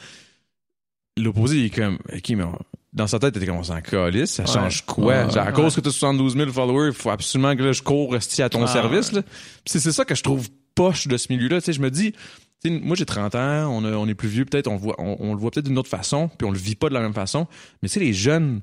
l'opposé, 1.18 1.58
il 1.60 1.66
est 1.66 1.70
comme 1.70 1.98
OK, 2.14 2.30
mais 2.30 2.44
on- 2.44 2.58
dans 2.94 3.08
sa 3.08 3.20
tête, 3.20 3.34
il 3.36 3.38
était 3.40 3.48
comme 3.48 3.58
on 3.58 3.64
s'en 3.64 3.82
calisse, 3.82 4.32
ça 4.32 4.46
change 4.46 4.86
quoi? 4.86 5.06
Ouais, 5.26 5.30
Genre, 5.34 5.38
À 5.40 5.48
ouais. 5.48 5.52
cause 5.54 5.76
que 5.76 5.82
tu 5.82 5.90
as 5.90 5.92
72 5.92 6.36
000 6.38 6.52
followers, 6.52 6.88
il 6.88 6.94
faut 6.94 7.10
absolument 7.10 7.54
que 7.56 7.62
là, 7.64 7.72
je 7.74 7.82
cours 7.82 8.14
rester 8.14 8.42
à 8.42 8.50
ton 8.50 8.64
Ah, 8.64 8.68
service 8.68 9.12
là. 9.12 9.22
C'est 9.66 9.80
c'est 9.80 9.92
ça 9.92 10.06
que 10.06 10.16
je 10.16 10.24
trouve 10.24 10.48
poche 10.76 11.08
de 11.08 11.18
ce 11.18 11.28
milieu-là, 11.32 11.60
tu 11.62 11.66
sais, 11.66 11.74
je 11.74 11.82
me 11.82 11.92
dis 11.92 12.14
tu 12.64 12.70
sais, 12.70 12.70
moi 12.70 12.96
j'ai 12.96 13.06
30 13.06 13.36
ans, 13.36 13.68
on, 13.70 13.84
a- 13.84 13.92
on 13.98 14.08
est 14.08 14.14
plus 14.16 14.30
vieux 14.30 14.46
peut-être, 14.46 14.68
on, 14.68 14.78
voit, 14.78 14.96
on, 14.98 15.18
on 15.20 15.34
le 15.34 15.40
voit 15.40 15.52
peut-être 15.52 15.66
d'une 15.68 15.78
autre 15.78 15.90
façon, 15.90 16.30
puis 16.38 16.48
on 16.48 16.52
le 16.52 16.58
vit 16.58 16.76
pas 16.76 16.88
de 16.90 16.94
la 16.94 17.02
même 17.02 17.14
façon. 17.14 17.48
Mais 17.84 17.90
tu 17.90 17.94
sais, 17.96 18.00
les 18.00 18.14
jeunes, 18.14 18.62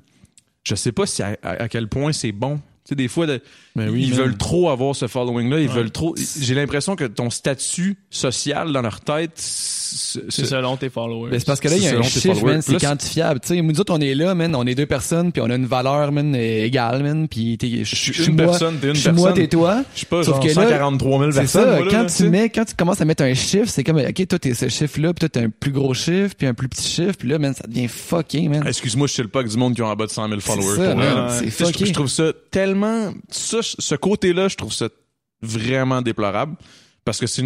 je 0.63 0.73
sais 0.75 0.91
pas 0.91 1.05
si 1.05 1.21
à, 1.21 1.37
à- 1.43 1.63
à 1.63 1.67
quel 1.69 1.87
point 1.87 2.11
c'est 2.11 2.31
bon. 2.31 2.57
Tu 2.57 2.89
sais, 2.89 2.95
des 2.95 3.07
fois, 3.07 3.27
de- 3.27 3.41
Ben 3.75 3.89
oui, 3.89 4.03
ils 4.03 4.09
man. 4.11 4.19
veulent 4.19 4.37
trop 4.37 4.69
avoir 4.69 4.95
ce 4.95 5.07
following-là. 5.07 5.59
Ils 5.59 5.67
Ouais. 5.67 5.73
veulent 5.73 5.91
trop. 5.91 6.15
J'ai 6.39 6.53
l'impression 6.53 6.95
que 6.95 7.05
ton 7.05 7.29
statut 7.31 7.97
social 8.11 8.71
dans 8.71 8.81
leur 8.83 9.01
tête, 9.01 9.31
C'est 9.35 10.45
selon 10.45 10.77
tes 10.77 10.89
followers. 10.89 11.31
Ben, 11.31 11.39
c'est 11.39 11.45
parce 11.45 11.59
que 11.59 11.67
là, 11.69 11.75
il 11.77 11.83
y 11.83 11.87
a 11.87 11.91
C'est 11.91 11.97
un 11.97 12.03
chiffre, 12.03 12.45
man, 12.45 12.61
c'est 12.61 12.77
c'est- 12.79 12.85
quantifiable. 12.85 13.39
Tu 13.39 13.47
sais, 13.55 13.61
nous 13.61 13.79
autres, 13.79 13.93
on 13.93 13.99
est 13.99 14.13
là, 14.15 14.33
man, 14.35 14.55
on 14.55 14.65
est 14.65 14.75
deux 14.75 14.85
personnes, 14.85 15.31
puis 15.31 15.41
on 15.41 15.49
a 15.49 15.55
une 15.55 15.65
valeur, 15.65 16.11
man, 16.11 16.35
égale, 16.35 17.03
man, 17.03 17.27
puis 17.27 17.57
t'es, 17.57 17.83
je 17.83 17.95
suis 17.95 18.25
une 18.25 18.35
personne, 18.35 18.77
t'es 18.79 18.89
une 18.89 18.95
je 18.95 19.01
suis 19.01 19.11
moi, 19.11 19.29
personne. 19.29 19.43
t'es 19.43 19.47
toi. 19.49 19.83
je 19.95 19.99
sais 20.01 20.05
pas, 20.05 20.23
Sauf 20.23 20.35
genre 20.35 20.39
que 20.43 20.47
là, 20.47 20.53
143 20.53 21.19
000 21.19 21.31
C'est 21.31 21.39
personnes. 21.39 21.63
ça, 21.63 21.67
moi, 21.75 21.85
là, 21.85 21.91
quand 21.91 22.03
là, 22.03 22.09
tu 22.09 22.29
mets, 22.29 22.49
quand 22.49 22.65
tu 22.65 22.75
commences 22.75 23.01
à 23.01 23.05
mettre 23.05 23.23
un 23.23 23.33
chiffre, 23.33 23.67
c'est 23.69 23.83
comme, 23.83 23.97
ok, 23.97 24.27
toi, 24.27 24.39
t'es 24.39 24.53
ce 24.53 24.69
chiffre-là, 24.69 25.13
puis 25.13 25.27
toi, 25.27 25.29
t'as 25.29 25.41
un 25.47 25.49
plus 25.49 25.71
gros 25.71 25.93
chiffre, 25.93 26.35
puis 26.37 26.47
un 26.47 26.53
plus 26.53 26.69
petit 26.69 26.87
chiffre, 26.87 27.13
puis 27.17 27.27
là, 27.29 27.39
man, 27.39 27.53
ça 27.53 27.65
devient 27.67 27.87
fucking, 27.87 28.49
man. 28.49 28.63
Excuse-moi, 28.67 29.07
je 29.07 29.13
sais 29.13 29.23
pas 29.23 29.43
que 29.43 29.49
du 29.49 29.57
monde 29.57 29.75
qui 29.75 29.81
ont 29.81 29.87
en 29.87 29.95
bas 29.95 30.05
de 30.05 30.11
100 30.11 30.27
000 30.29 30.39
followers. 30.41 30.77
ça, 30.77 30.89
pour 30.89 30.97
man, 30.97 31.27
c'est 31.31 31.45
Tu 31.45 31.51
sais, 31.51 31.63
je- 31.65 31.71
fucké. 31.71 31.85
Je 31.87 31.93
trouve 31.93 32.07
ça 32.07 32.31
tellement. 32.51 33.13
Ça, 33.29 33.61
ce 33.63 33.95
côté-là, 33.95 34.47
je 34.47 34.55
trouve 34.55 34.73
ça 34.73 34.89
vraiment 35.41 36.01
déplorable. 36.01 36.55
Parce 37.05 37.19
que 37.19 37.27
c'est, 37.27 37.43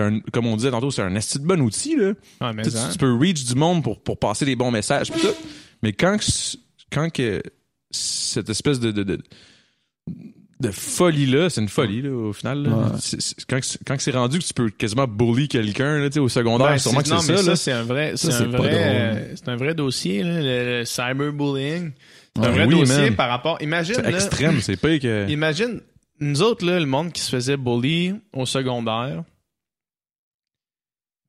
un, 0.00 0.20
comme 0.32 0.46
on 0.46 0.56
disait 0.56 0.70
tantôt, 0.70 0.90
c'est 0.90 1.02
un 1.02 1.10
de 1.10 1.46
bon 1.46 1.60
outil, 1.60 1.94
là. 1.96 2.12
Mais 2.54 2.62
Tu, 2.62 2.70
hein. 2.74 2.88
tu 2.90 2.96
peux 2.96 3.12
reach 3.14 3.44
du 3.44 3.54
monde 3.54 3.82
pour, 3.82 4.00
pour 4.02 4.18
passer 4.18 4.46
des 4.46 4.56
bons 4.56 4.70
messages 4.70 5.12
pis 5.12 5.20
tout. 5.20 5.26
Mais 5.82 5.92
quand 5.92 6.16
que- 6.18 6.56
quand 6.90 7.10
que 7.12 7.42
cette 7.90 8.48
espèce 8.48 8.80
de 8.80 8.90
de, 8.90 9.02
de, 9.02 9.18
de 10.60 10.70
folie 10.70 11.26
là, 11.26 11.50
c'est 11.50 11.60
une 11.60 11.68
folie 11.68 12.00
là 12.02 12.10
au 12.12 12.32
final. 12.32 12.62
là. 12.62 12.70
Ouais. 12.70 12.84
Quand 13.48 13.60
que 13.60 13.66
c'est- 13.66 13.84
quand 13.84 13.96
que 13.96 14.02
c'est 14.02 14.12
rendu 14.12 14.38
que 14.38 14.44
tu 14.44 14.54
peux 14.54 14.70
quasiment 14.70 15.06
bully 15.06 15.48
quelqu'un 15.48 15.98
là, 15.98 16.08
tu 16.08 16.14
sais, 16.14 16.20
au 16.20 16.28
secondaire, 16.30 16.68
Ben, 16.68 16.78
sûrement 16.78 17.00
que 17.02 17.08
c'est 17.08 17.36
ça. 17.36 17.42
là. 17.42 17.56
c'est 17.56 17.72
un 17.72 17.82
vrai, 17.82 18.12
c'est 18.16 18.30
Ça, 18.30 18.44
un 18.44 18.46
vrai, 18.46 18.70
euh, 18.74 19.34
c'est 19.36 19.48
un 19.50 19.56
vrai 19.56 19.74
dossier, 19.74 20.22
là, 20.22 20.40
le, 20.40 20.78
le 20.78 20.84
cyberbullying. 20.86 21.90
C'est 22.36 22.46
un 22.46 22.50
vrai 22.50 22.64
oui, 22.66 22.80
dossier 22.80 23.02
man. 23.10 23.16
par 23.16 23.28
rapport. 23.28 23.60
Imagine, 23.60 23.94
C'est 23.96 24.08
extrême, 24.14 24.60
c'est 24.60 24.76
pas 24.76 24.98
que. 24.98 25.28
imagine, 25.28 25.80
nous 26.20 26.42
autres, 26.42 26.64
là, 26.64 26.78
le 26.80 26.86
monde 26.86 27.12
qui 27.12 27.20
se 27.20 27.30
faisait 27.30 27.56
bully 27.56 28.14
au 28.32 28.46
secondaire, 28.46 29.22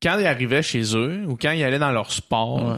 quand 0.02 0.18
ils 0.20 0.26
arrivaient 0.26 0.64
chez 0.64 0.96
eux 0.96 1.24
ou 1.28 1.36
quand 1.38 1.52
ils 1.52 1.64
allaient 1.64 1.80
dans 1.80 1.92
leur 1.92 2.12
sport, 2.12 2.66
Ouais. 2.74 2.78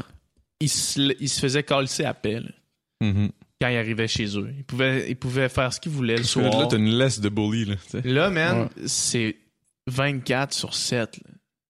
ils, 0.59 0.69
se, 0.69 1.15
ils 1.19 1.29
se 1.29 1.39
faisaient 1.39 1.63
calcer 1.63 2.05
à 2.05 2.13
pelle 2.13 2.53
Mhm. 3.01 3.29
quand 3.61 3.67
ils 3.67 3.77
arrivaient 3.77 4.07
chez 4.07 4.37
eux. 4.37 4.51
Ils 4.57 4.63
pouvaient, 4.63 5.09
ils 5.09 5.15
pouvaient 5.15 5.49
faire 5.49 5.73
ce 5.73 5.79
qu'ils 5.79 5.91
voulaient 5.91 6.17
le 6.17 6.23
que 6.23 6.39
Là, 6.41 6.51
soir. 6.51 6.67
t'as 6.67 6.77
une 6.77 6.97
laisse 6.97 7.19
de 7.19 7.29
bully 7.29 7.65
là. 7.65 7.75
Là, 8.03 8.29
man, 8.29 8.61
Ouais. 8.61 8.69
c'est 8.87 9.35
24 9.87 10.53
sur 10.53 10.73
7. 10.73 11.19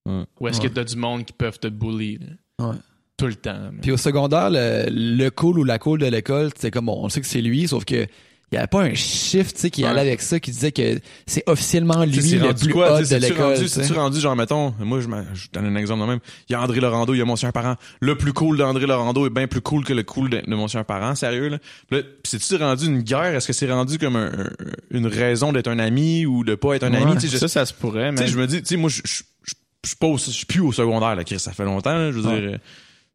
là. 0.06 0.11
Ouais. 0.19 0.26
Où 0.40 0.48
est-ce 0.48 0.61
que 0.61 0.68
t'as 0.68 0.84
du 0.84 0.95
monde 0.98 1.26
qui 1.26 1.34
peuvent 1.34 1.60
te 1.60 1.68
bully? 1.68 2.19
là? 2.19 2.68
Ouais. 2.69 2.76
Tout 3.17 3.27
le 3.27 3.35
temps. 3.35 3.71
Puis 3.81 3.91
au 3.91 3.97
secondaire, 3.97 4.49
le, 4.51 4.85
le 4.89 5.29
cool 5.29 5.59
ou 5.59 5.63
la 5.63 5.79
cool 5.79 5.99
de 5.99 6.05
l'école, 6.07 6.49
c'est 6.59 6.69
comme, 6.71 6.87
bon, 6.87 6.99
on 7.01 7.09
sait 7.09 7.21
que 7.21 7.27
c'est 7.27 7.41
lui, 7.41 7.67
sauf 7.67 7.85
que 7.85 8.05
il 8.51 8.55
y 8.55 8.57
avait 8.59 8.67
pas 8.67 8.81
un 8.83 8.93
chiffre, 8.93 9.51
tu 9.53 9.59
sais, 9.59 9.69
qui 9.71 9.83
Ouais. 9.83 9.89
allait 9.89 10.01
avec 10.01 10.21
ça, 10.21 10.39
qui 10.39 10.51
disait 10.51 10.71
que 10.71 10.99
c'est 11.25 11.41
officiellement 11.47 12.05
lui 12.05 12.15
le 12.37 12.53
plus 12.53 12.71
quoi, 12.71 12.99
hot 12.99 13.03
de 13.03 13.15
l'école. 13.15 13.57
C'est-tu 13.67 13.93
rendu, 13.93 14.19
genre, 14.19 14.35
mettons, 14.35 14.71
moi, 14.79 14.99
je, 15.01 15.07
m'en- 15.07 15.23
je 15.33 15.47
donne 15.51 15.65
un 15.65 15.75
exemple 15.75 16.01
de 16.01 16.05
même. 16.07 16.19
Il 16.47 16.53
y 16.53 16.55
a 16.55 16.61
André 16.61 16.79
Laurando, 16.79 17.13
il 17.15 17.17
y 17.17 17.21
a 17.21 17.25
Monsieur 17.25 17.51
Parent. 17.51 17.75
Le 18.01 18.15
plus 18.15 18.33
cool 18.33 18.57
d'André 18.57 18.85
Laurando 18.85 19.25
est 19.25 19.31
bien 19.31 19.47
plus 19.47 19.61
cool 19.61 19.83
que 19.83 19.93
le 19.93 20.03
cool 20.03 20.29
de, 20.29 20.41
de 20.45 20.55
Monsieur 20.55 20.83
Parent, 20.83 21.15
sérieux, 21.15 21.47
là. 21.49 21.57
Puis 21.89 21.97
là, 21.99 22.03
pis 22.03 22.29
c'est-tu 22.29 22.55
rendu 22.61 22.85
une 22.85 23.01
guerre? 23.01 23.33
Est-ce 23.35 23.47
que 23.47 23.53
c'est 23.53 23.69
rendu 23.71 23.97
comme 23.97 24.15
un- 24.15 24.27
un- 24.31 24.49
une 24.91 25.07
raison 25.07 25.51
d'être 25.51 25.67
un 25.67 25.79
ami 25.79 26.27
ou 26.27 26.43
de 26.43 26.53
pas 26.53 26.75
être 26.75 26.83
un 26.83 26.91
Ouais. 26.93 27.01
ami? 27.01 27.15
Je, 27.19 27.35
ça, 27.37 27.47
ça 27.47 27.65
se 27.65 27.73
pourrait, 27.73 28.11
tu 28.11 28.17
sais, 28.17 28.23
mais 28.25 28.29
je 28.29 28.37
me 28.37 28.45
dis, 28.45 28.59
tu 28.61 28.67
sais, 28.67 28.77
moi, 28.77 28.91
je, 28.91 29.01
je, 29.03 29.23
je, 29.43 29.53
je 29.83 29.89
suis 29.89 30.31
je 30.39 30.45
plus 30.45 30.61
au 30.61 30.71
secondaire, 30.71 31.15
là, 31.15 31.23
Chris. 31.23 31.39
Ça 31.39 31.51
fait 31.51 31.65
longtemps, 31.65 31.97
là, 31.97 32.11
je 32.11 32.19
veux 32.19 32.29
Ouais. 32.29 32.41
dire. 32.49 32.59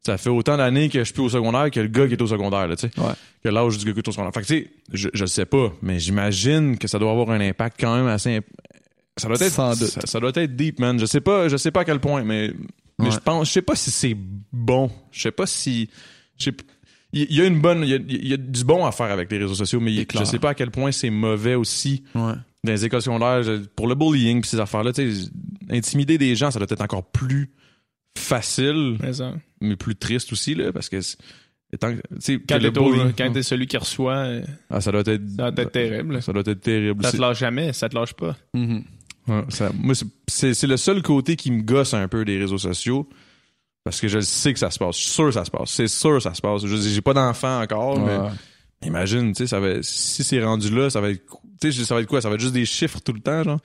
Ça 0.03 0.17
fait 0.17 0.29
autant 0.29 0.57
d'années 0.57 0.89
que 0.89 0.99
je 0.99 1.03
suis 1.03 1.13
plus 1.13 1.21
au 1.23 1.29
secondaire 1.29 1.69
que 1.69 1.79
le 1.79 1.87
gars 1.87 2.07
qui 2.07 2.13
est 2.13 2.21
au 2.21 2.27
secondaire, 2.27 2.67
là, 2.67 2.75
tu 2.75 2.87
sais. 2.87 2.99
Ouais. 2.99 3.13
Que 3.43 3.49
l'âge 3.49 3.77
du 3.77 3.85
gars 3.85 3.93
qui 3.93 3.99
est 3.99 4.07
au 4.07 4.11
secondaire. 4.11 4.33
Fait 4.33 4.41
que, 4.41 4.47
tu 4.47 4.53
sais, 4.63 4.71
je, 4.91 5.09
je 5.13 5.25
sais 5.25 5.45
pas, 5.45 5.71
mais 5.83 5.99
j'imagine 5.99 6.77
que 6.79 6.87
ça 6.87 6.97
doit 6.97 7.11
avoir 7.11 7.29
un 7.29 7.39
impact 7.39 7.77
quand 7.79 7.95
même 7.95 8.07
assez, 8.07 8.37
imp- 8.37 8.45
ça 9.17 9.27
doit 9.27 9.37
être, 9.39 9.51
Sans 9.51 9.71
doute. 9.77 9.89
Ça, 9.89 10.01
ça 10.05 10.19
doit 10.19 10.31
être 10.35 10.55
deep, 10.55 10.79
man. 10.79 10.99
Je 10.99 11.05
sais 11.05 11.21
pas, 11.21 11.49
je 11.49 11.57
sais 11.57 11.69
pas 11.69 11.81
à 11.81 11.85
quel 11.85 11.99
point, 11.99 12.23
mais, 12.23 12.51
mais 12.97 13.11
je 13.11 13.19
pense, 13.19 13.47
je 13.49 13.53
sais 13.53 13.61
pas 13.61 13.75
si 13.75 13.91
c'est 13.91 14.17
bon. 14.51 14.89
Je 15.11 15.21
sais 15.21 15.31
pas 15.31 15.45
si, 15.45 15.87
il 17.13 17.35
y 17.35 17.41
a 17.41 17.45
une 17.45 17.59
bonne, 17.61 17.83
il 17.83 17.89
y 17.89 17.93
a, 17.93 17.99
y 18.29 18.33
a 18.33 18.37
du 18.37 18.63
bon 18.63 18.85
à 18.85 18.91
faire 18.91 19.11
avec 19.11 19.31
les 19.31 19.37
réseaux 19.37 19.53
sociaux, 19.55 19.79
mais 19.79 19.91
je 19.93 20.23
sais 20.23 20.39
pas 20.39 20.49
à 20.49 20.53
quel 20.55 20.71
point 20.71 20.91
c'est 20.91 21.09
mauvais 21.11 21.53
aussi 21.55 22.03
Ouais. 22.15 22.33
dans 22.63 22.71
les 22.71 22.85
écoles 22.85 23.01
secondaires 23.03 23.43
pour 23.75 23.87
le 23.87 23.93
bullying 23.95 24.41
pis 24.41 24.47
ces 24.49 24.59
affaires-là. 24.59 24.93
Tu 24.93 25.13
sais, 25.13 25.29
intimider 25.69 26.17
des 26.17 26.35
gens, 26.35 26.49
ça 26.49 26.57
doit 26.57 26.67
être 26.71 26.81
encore 26.81 27.03
plus 27.03 27.51
facile, 28.17 28.97
mais 29.01 29.13
ça. 29.13 29.33
Mais 29.61 29.75
plus 29.75 29.95
triste 29.95 30.31
aussi 30.33 30.55
là, 30.55 30.71
parce 30.73 30.89
que 30.89 30.99
Quand 31.79 33.31
t'es 33.31 33.43
celui 33.43 33.67
qui 33.67 33.77
reçoit, 33.77 34.15
euh, 34.17 34.41
ah, 34.69 34.81
ça 34.81 34.91
doit 34.91 35.01
être, 35.05 35.21
ça 35.37 35.51
doit 35.51 35.63
être 35.63 35.71
terrible. 35.71 36.21
ça 36.21 36.33
doit 36.33 36.43
être 36.45 36.59
terrible. 36.61 37.05
Ça 37.05 37.11
te 37.11 37.17
lâche 37.17 37.39
jamais, 37.39 37.73
ça 37.73 37.87
te 37.89 37.95
lâche 37.95 38.13
pas. 38.13 38.35
Mhm. 38.53 38.83
Ouais, 39.27 39.43
ça- 39.49 39.71
moi, 39.73 39.93
c'est- 40.27 40.63
le 40.67 40.77
seul 40.77 41.01
côté 41.01 41.35
qui 41.35 41.51
me 41.51 41.61
gosse 41.61 41.93
un 41.93 42.07
peu 42.07 42.25
des 42.25 42.37
réseaux 42.37 42.57
sociaux. 42.57 43.07
Parce 43.83 43.99
que 43.99 44.07
je 44.07 44.19
sais 44.19 44.53
que 44.53 44.59
ça 44.59 44.69
se 44.69 44.77
passe. 44.77 44.95
Je 44.97 45.01
suis 45.03 45.11
sûr 45.11 45.25
que 45.25 45.31
ça 45.31 45.43
se 45.45 45.49
passe. 45.49 45.71
C'est 45.71 45.87
sûr 45.87 46.13
que 46.15 46.19
ça 46.19 46.35
se 46.35 46.41
passe. 46.41 46.63
J'ai 46.65 47.01
pas 47.01 47.13
d'enfant 47.15 47.61
encore, 47.61 47.97
Ouais. 47.97 48.15
mais 48.81 48.87
imagine, 48.87 49.31
tu 49.33 49.37
sais, 49.43 49.47
ça 49.47 49.59
va, 49.59 49.81
si 49.81 50.23
c'est 50.23 50.43
rendu 50.43 50.69
là, 50.69 50.89
ça 50.91 51.01
va 51.01 51.09
être, 51.09 51.23
tu 51.59 51.71
sais, 51.71 51.83
ça 51.85 51.95
va 51.95 52.01
être 52.01 52.07
quoi? 52.07 52.21
Ça 52.21 52.29
va 52.29 52.35
être 52.35 52.41
juste 52.41 52.53
des 52.53 52.65
chiffres 52.65 52.99
tout 52.99 53.13
le 53.13 53.21
temps, 53.21 53.43
genre. 53.43 53.59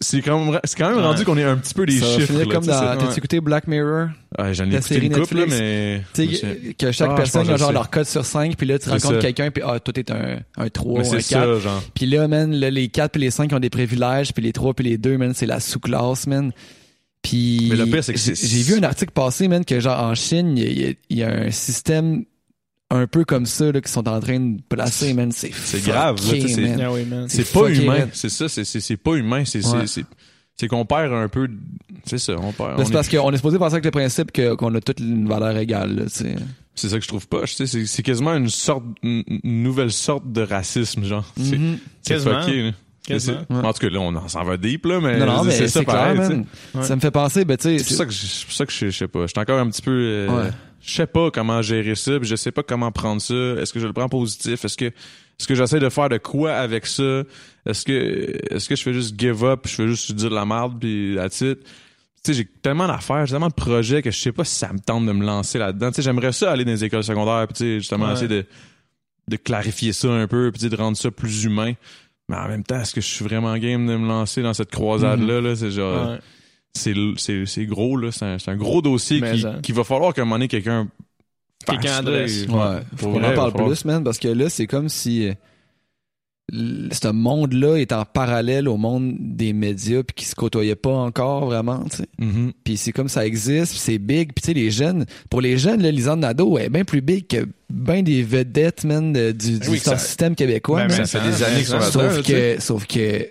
C'est- 0.00 0.22
quand 0.22 0.42
même, 0.42 0.58
c'est 0.64 0.78
quand 0.78 0.88
même 0.88 0.96
Ouais. 0.96 1.02
rendu 1.02 1.24
qu'on 1.26 1.36
est 1.36 1.44
un 1.44 1.56
petit 1.58 1.74
peu 1.74 1.84
des 1.84 1.98
Ça 1.98 2.06
chiffres. 2.06 2.26
finir 2.28 2.46
là, 2.46 2.54
comme 2.54 2.64
dans. 2.64 2.96
T'as-tu 2.96 3.18
écouté 3.18 3.40
Black 3.40 3.66
Mirror? 3.66 4.08
Ouais, 4.38 4.54
j'en 4.54 4.64
ai 4.64 4.70
la 4.70 4.78
écouté 4.78 4.94
série 4.94 5.06
une 5.08 5.12
couple, 5.12 5.34
là, 5.34 5.40
Netflix? 5.46 5.60
mais. 5.60 6.02
Tu 6.14 6.22
je 6.22 6.26
me 6.26 6.32
sais, 6.32 6.38
souviens- 6.56 6.72
que 6.78 6.92
chaque 6.92 7.10
Ah, 7.10 7.14
personne 7.16 7.50
a 7.50 7.56
genre 7.58 7.72
leur 7.72 7.90
code 7.90 8.06
sur 8.06 8.24
5, 8.24 8.56
puis 8.56 8.66
là, 8.66 8.78
tu 8.78 8.88
rencontres 8.88 9.18
quelqu'un, 9.18 9.50
puis 9.50 9.62
ah, 9.66 9.78
toi, 9.80 9.92
t'es 9.92 10.10
un, 10.10 10.38
un 10.56 10.68
3 10.70 11.00
Mais 11.02 11.08
ou 11.08 11.14
un 11.14 11.20
c'est 11.20 11.34
4. 11.34 11.54
ça, 11.54 11.60
genre. 11.60 11.82
Puis 11.94 12.06
là, 12.06 12.26
man, 12.28 12.54
là, 12.54 12.70
les 12.70 12.88
4 12.88 13.12
puis 13.12 13.20
les 13.20 13.30
5 13.30 13.52
ont 13.52 13.60
des 13.60 13.68
privilèges, 13.68 14.32
puis 14.32 14.42
les 14.42 14.52
3 14.54 14.72
puis 14.72 14.86
les 14.86 14.96
2, 14.96 15.18
man, 15.18 15.32
c'est 15.34 15.44
la 15.46 15.60
sous-classe, 15.60 16.26
man. 16.28 16.52
Puis 17.22 17.68
Mais 17.70 17.76
le 17.76 17.86
pire, 17.86 18.04
c'est 18.04 18.12
que 18.14 18.18
j'ai 18.18 18.62
vu 18.62 18.74
un 18.78 18.82
article 18.82 19.12
passer, 19.12 19.48
man, 19.48 19.64
que 19.64 19.80
genre 19.80 19.98
en 20.02 20.14
Chine, 20.14 20.56
il 20.56 20.78
y, 20.80 20.86
a- 20.86 20.92
il 21.10 21.18
y 21.18 21.22
a 21.22 21.28
un 21.30 21.50
système 21.50 22.24
un 22.90 23.06
peu 23.06 23.24
comme 23.24 23.46
ça 23.46 23.72
là, 23.72 23.80
qui 23.80 23.90
sont 23.90 24.06
en 24.08 24.20
train 24.20 24.38
de 24.38 24.60
placer, 24.68 25.14
man. 25.14 25.32
C'est 25.32 25.52
C'est 25.54 25.84
grave, 25.84 26.16
c'est- 26.20 26.32
oui, 26.32 26.40
pas 27.52 27.68
humain. 27.70 28.08
C'est 28.12 28.28
ça, 28.28 28.48
c'est- 28.48 28.96
pas 28.96 29.14
humain. 29.14 29.44
C'est 29.44 29.64
Ouais. 30.62 30.68
qu'on 30.68 30.84
perd 30.86 31.12
un 31.12 31.28
peu. 31.28 31.48
de- 31.48 31.54
C'est 32.04 32.18
ça, 32.18 32.34
on 32.38 32.52
perd. 32.52 32.78
C'est 32.84 32.90
est- 32.90 32.92
parce 32.92 33.08
qu'on 33.08 33.32
est 33.32 33.36
supposé 33.36 33.58
penser 33.58 33.74
avec 33.74 33.84
le 33.86 33.90
principe 33.90 34.30
qu'on 34.32 34.74
a 34.74 34.80
toute 34.80 35.00
une 35.00 35.26
valeur 35.26 35.56
égale. 35.56 36.06
C'est 36.76 36.88
ça 36.88 36.96
que 36.98 37.02
je 37.02 37.08
trouve 37.08 37.26
pas. 37.26 37.42
C'est 37.46 37.66
c'est 37.66 38.02
quasiment 38.02 38.34
une 38.34 38.48
sorte, 38.48 38.84
une 39.02 39.24
nouvelle 39.44 39.90
sorte 39.92 40.30
de 40.30 40.42
racisme, 40.42 41.04
genre. 41.04 41.24
C'est 41.36 41.56
Mhm. 41.58 41.78
c'est 42.02 42.14
Quasiment. 42.14 42.40
fucké, 42.42 42.72
En 43.50 43.72
tout 43.72 43.80
cas, 43.80 43.90
là, 43.90 44.00
on 44.00 44.28
s'en 44.28 44.44
va 44.44 44.56
deep, 44.56 44.86
là, 44.86 44.98
mais, 45.00 45.18
non, 45.18 45.26
non, 45.26 45.44
mais 45.44 45.50
c'est 45.52 45.58
c'est 45.68 45.80
ça, 45.80 45.84
clair, 45.84 46.14
pareil. 46.16 46.44
Ouais. 46.74 46.82
Ça 46.82 46.96
me 46.96 47.00
fait 47.00 47.10
penser, 47.10 47.44
ben, 47.44 47.56
tu 47.56 47.64
sais, 47.64 47.78
C'est 47.78 47.84
pour 47.88 47.96
ça 47.96 48.06
que 48.06 48.12
je, 48.12 48.26
c'est 48.26 48.44
pour 48.46 48.54
ça 48.54 48.66
que 48.66 48.72
je, 48.72 48.86
je 48.86 48.90
sais 48.96 49.08
pas. 49.08 49.22
Je 49.22 49.26
suis 49.28 49.38
encore 49.40 49.58
un 49.58 49.68
petit 49.68 49.82
peu. 49.82 49.90
euh, 49.90 50.28
Ouais. 50.28 50.50
Je 50.86 50.92
sais 50.94 51.06
pas 51.06 51.30
comment 51.30 51.62
gérer 51.62 51.94
ça, 51.94 52.18
puis 52.18 52.28
je 52.28 52.36
sais 52.36 52.52
pas 52.52 52.62
comment 52.62 52.92
prendre 52.92 53.20
ça. 53.22 53.34
Est-ce 53.34 53.72
que 53.72 53.80
je 53.80 53.86
le 53.86 53.92
prends 53.92 54.08
positif? 54.08 54.64
Est-ce 54.64 54.76
que 54.76 54.86
est-ce 54.86 55.48
que 55.48 55.54
j'essaie 55.54 55.80
de 55.80 55.88
faire 55.88 56.08
de 56.08 56.18
quoi 56.18 56.52
avec 56.54 56.86
ça? 56.86 57.22
Est-ce 57.66 57.84
que 57.84 58.54
est-ce 58.54 58.68
que 58.68 58.76
je 58.76 58.82
fais 58.82 58.92
juste 58.92 59.18
give 59.18 59.44
up, 59.44 59.62
je 59.66 59.74
fais 59.74 59.88
juste 59.88 60.12
dire 60.12 60.30
de 60.30 60.34
la 60.34 60.44
merde, 60.44 60.78
puis 60.78 61.14
la 61.14 61.28
titre 61.28 61.62
tu 62.22 62.32
sais, 62.32 62.38
j'ai 62.38 62.46
tellement 62.46 62.86
d'affaires, 62.86 63.26
j'ai 63.26 63.32
tellement 63.32 63.48
de 63.48 63.52
projets 63.52 64.00
que 64.00 64.10
je 64.10 64.18
sais 64.18 64.32
pas 64.32 64.44
si 64.44 64.54
ça 64.54 64.72
me 64.72 64.78
tente 64.78 65.04
de 65.04 65.12
me 65.12 65.22
lancer 65.26 65.58
là-dedans. 65.58 65.90
Tu 65.90 65.96
sais, 65.96 66.02
j'aimerais 66.02 66.32
ça 66.32 66.52
aller 66.52 66.64
dans 66.64 66.70
les 66.70 66.82
écoles 66.82 67.04
secondaires, 67.04 67.46
puis 67.46 67.54
tu 67.54 67.64
sais, 67.64 67.78
justement 67.80 68.06
Ouais. 68.06 68.12
essayer 68.14 68.28
de, 68.28 68.46
de 69.28 69.36
clarifier 69.36 69.92
ça 69.92 70.08
un 70.10 70.26
peu, 70.26 70.50
puis 70.50 70.66
de 70.66 70.74
rendre 70.74 70.96
ça 70.96 71.10
plus 71.10 71.44
humain. 71.44 71.74
Mais 72.30 72.36
en 72.36 72.48
même 72.48 72.64
temps, 72.64 72.80
est-ce 72.80 72.94
que 72.94 73.02
je 73.02 73.06
suis 73.08 73.26
vraiment 73.26 73.54
game 73.58 73.86
de 73.86 73.96
me 73.96 74.08
lancer 74.08 74.40
dans 74.40 74.54
cette 74.54 74.70
croisade-là? 74.70 75.42
Là? 75.42 75.54
C'est 75.54 75.70
genre 75.70 76.12
Ouais. 76.12 76.18
C'est 76.76 76.94
c'est 77.16 77.46
c'est 77.46 77.66
gros 77.66 77.96
là 77.96 78.10
c'est 78.12 78.24
un, 78.24 78.38
c'est 78.38 78.50
un 78.50 78.56
gros 78.56 78.82
dossier 78.82 79.20
qui, 79.20 79.44
qui 79.62 79.72
va 79.72 79.84
falloir 79.84 80.12
qu'à 80.12 80.22
un 80.22 80.24
moment 80.24 80.36
donné 80.36 80.48
quelqu'un 80.48 80.88
Quelqu'un 81.66 81.94
adresse. 81.94 82.46
Ouais, 82.46 82.80
faut 82.96 83.10
qu'on 83.10 83.18
en 83.24 83.32
parle 83.34 83.52
falloir- 83.52 83.68
plus, 83.70 83.84
man, 83.86 84.04
parce 84.04 84.18
que 84.18 84.28
là, 84.28 84.50
c'est 84.50 84.66
comme 84.66 84.90
si 84.90 85.28
euh, 85.28 85.32
ce 86.92 87.08
monde-là 87.08 87.76
est 87.76 87.90
en 87.92 88.04
parallèle 88.04 88.68
au 88.68 88.76
monde 88.76 89.14
des 89.18 89.54
médias 89.54 90.02
puis 90.02 90.12
qui 90.14 90.24
se 90.26 90.34
côtoyait 90.34 90.76
pas 90.76 90.92
encore 90.92 91.46
vraiment, 91.46 91.82
tu 91.84 91.96
sais. 91.98 92.08
Mhm. 92.18 92.52
Puis 92.64 92.76
c'est 92.76 92.92
comme 92.92 93.08
ça 93.08 93.24
existe, 93.26 93.70
puis 93.72 93.78
c'est 93.80 93.96
big, 93.98 94.34
puis 94.34 94.42
tu 94.42 94.46
sais 94.48 94.52
les 94.52 94.70
jeunes, 94.70 95.06
pour 95.30 95.40
les 95.40 95.56
jeunes, 95.56 95.80
là, 95.82 95.90
Lisanne 95.90 96.20
Nadeau 96.20 96.58
est 96.58 96.68
bien 96.68 96.84
plus 96.84 97.00
big 97.00 97.26
que 97.26 97.48
ben 97.70 98.02
des 98.04 98.22
vedettes, 98.22 98.84
man, 98.84 99.14
de- 99.14 99.32
du, 99.32 99.58
du 99.58 99.68
Oui, 99.70 99.78
ça- 99.78 99.96
système 99.96 100.34
québécois. 100.34 100.84
Ben, 100.86 101.06
ça 101.06 101.18
fait 101.18 101.26
des 101.26 101.42
années 101.42 101.64
sont 101.64 101.78
là-dedans 101.78 102.10
sauf 102.10 102.22
que 102.26 102.60
sauf 102.60 102.86
que 102.86 103.26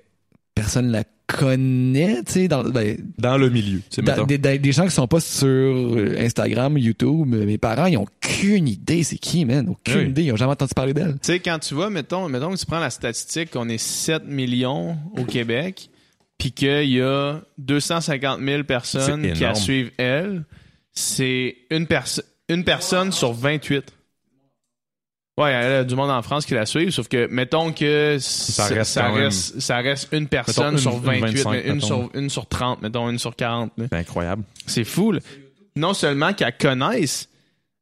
personne 0.55 0.87
la 0.91 1.03
connaît, 1.27 2.23
tu 2.23 2.31
sais, 2.33 2.47
dans 2.47 2.63
ben, 2.63 2.97
dans 3.17 3.37
le 3.37 3.49
milieu 3.49 3.81
dans- 3.97 4.25
des, 4.25 4.71
gens 4.71 4.85
qui 4.85 4.91
sont 4.91 5.07
pas 5.07 5.19
sur 5.19 5.47
euh, 5.47 6.15
Instagram, 6.19 6.77
YouTube, 6.77 7.27
mes 7.27 7.57
parents, 7.57 7.85
ils 7.85 7.97
ont 7.97 8.05
aucune 8.23 8.67
idée 8.67 9.03
c'est 9.03 9.17
qui, 9.17 9.45
man, 9.45 9.69
aucune 9.69 9.97
Oui. 10.01 10.09
idée, 10.09 10.23
ils 10.23 10.31
ont 10.33 10.37
jamais 10.37 10.51
entendu 10.51 10.73
parler 10.75 10.93
d'elle. 10.93 11.13
Tu 11.13 11.19
sais, 11.23 11.39
quand 11.39 11.59
tu 11.59 11.73
vois, 11.73 11.89
mettons, 11.89 12.27
mettons 12.29 12.51
que 12.51 12.57
tu 12.57 12.65
prends 12.65 12.79
la 12.79 12.89
statistique 12.89 13.51
qu'on 13.51 13.69
est 13.69 13.77
7 13.77 14.25
millions 14.27 14.97
au 15.17 15.23
Québec, 15.23 15.89
puis 16.37 16.51
qu'il 16.51 16.89
y 16.89 17.01
a 17.01 17.41
250 17.57 18.39
000 18.41 18.63
personnes 18.63 19.31
qui 19.33 19.41
la 19.41 19.55
suivent 19.55 19.91
elle, 19.97 20.43
c'est 20.91 21.55
une, 21.71 21.87
une 22.49 22.63
personne 22.63 23.11
sur 23.11 23.33
28. 23.33 23.83
Ouais, 25.39 25.49
elle 25.51 25.71
a 25.73 25.83
du 25.83 25.95
monde 25.95 26.11
en 26.11 26.21
France 26.21 26.45
qui 26.45 26.53
la 26.53 26.65
suivent, 26.67 26.91
sauf 26.91 27.07
que, 27.07 27.25
mettons 27.31 27.71
que 27.73 28.17
ça 28.19 28.67
reste 28.67 28.91
ça, 28.91 29.01
quand 29.01 29.13
même- 29.15 29.23
reste, 29.25 29.59
ça 29.59 29.77
reste 29.77 30.09
une 30.11 30.27
personne 30.27 30.73
une- 30.73 30.77
sur 30.77 30.91
une 30.93 31.01
28, 31.01 31.21
25, 31.21 31.51
mais 31.51 31.61
une, 31.67 31.81
sur, 31.81 32.09
une 32.13 32.29
sur 32.29 32.47
30, 32.47 32.81
mettons 32.83 33.09
une 33.09 33.17
sur 33.17 33.35
40. 33.35 33.71
là. 33.77 33.85
c'est 33.91 33.97
incroyable 33.97 34.43
C'est 34.67 34.83
fou, 34.83 35.11
là. 35.11 35.19
Non 35.75 35.95
seulement 35.95 36.33
qu'elle 36.33 36.55
connaisse, 36.55 37.29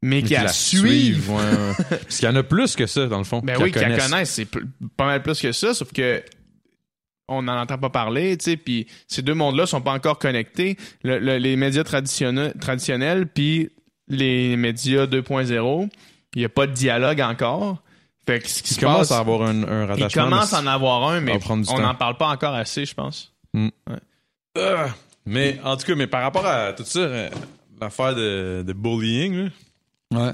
mais 0.01 0.21
Mais 0.21 0.29
qu'elle 0.29 0.47
suive. 0.49 1.29
ouais, 1.29 1.35
ouais. 1.35 1.73
parce 1.89 2.19
qu'il 2.19 2.25
y 2.29 2.31
en 2.31 2.35
a 2.37 2.43
plus 2.43 2.73
que 2.77 2.85
ça 2.85 3.07
dans 3.07 3.17
le 3.17 3.25
fond 3.25 3.41
Ben 3.43 3.57
oui, 3.61 3.71
qu'elle 3.73 3.83
connaissent. 3.83 4.09
connaisse, 4.09 4.29
c'est 4.29 4.47
pas 4.95 5.05
mal 5.05 5.21
plus 5.21 5.41
que 5.41 5.51
ça, 5.51 5.73
sauf 5.73 5.91
que 5.91 6.23
on 7.27 7.41
n'en 7.41 7.57
entend 7.61 7.77
pas 7.77 7.89
parler, 7.89 8.37
tu 8.37 8.45
sais, 8.51 8.57
puis 8.57 8.87
ces 9.07 9.21
deux 9.21 9.33
mondes-là 9.33 9.65
sont 9.65 9.81
pas 9.81 9.91
encore 9.91 10.19
connectés. 10.19 10.77
Le- 11.03 11.19
le- 11.19 11.37
les 11.37 11.57
médias 11.57 11.83
traditionnels, 11.83 12.53
traditionnels 12.61 13.27
puis 13.27 13.69
les 14.07 14.55
médias 14.57 15.05
2.0, 15.05 15.89
il 16.35 16.39
n'y 16.39 16.45
a 16.45 16.49
pas 16.49 16.67
de 16.67 16.73
dialogue 16.73 17.21
encore. 17.21 17.77
Fait 18.25 18.39
que 18.39 18.47
ce 18.47 18.61
qui 18.61 18.71
ils 18.71 18.75
se 18.75 18.79
commencent 18.79 19.09
passe, 19.09 19.11
à 19.11 19.19
avoir 19.19 19.41
un, 19.43 19.63
un 19.63 19.83
il 19.83 19.87
rattachement 19.87 20.23
commence 20.25 20.51
mais 20.51 20.57
à 20.57 20.61
en 20.61 20.67
avoir 20.67 21.09
un, 21.09 21.21
mais 21.21 21.39
on 21.49 21.79
n'en 21.79 21.95
parle 21.95 22.17
pas 22.17 22.27
encore 22.27 22.53
assez, 22.53 22.85
je 22.85 22.93
pense. 22.93 23.33
Ah, 24.57 24.87
mais 25.25 25.59
en 25.63 25.77
tout 25.77 25.85
cas 25.85 25.95
mais 25.95 26.07
par 26.07 26.21
rapport 26.23 26.45
à 26.45 26.73
tout 26.73 26.83
ça 26.83 26.99
euh, 26.99 27.29
l'affaire 27.79 28.15
de, 28.15 28.63
de 28.65 28.73
bullying 28.73 29.45
là, 29.45 29.49
Ouais. 30.25 30.31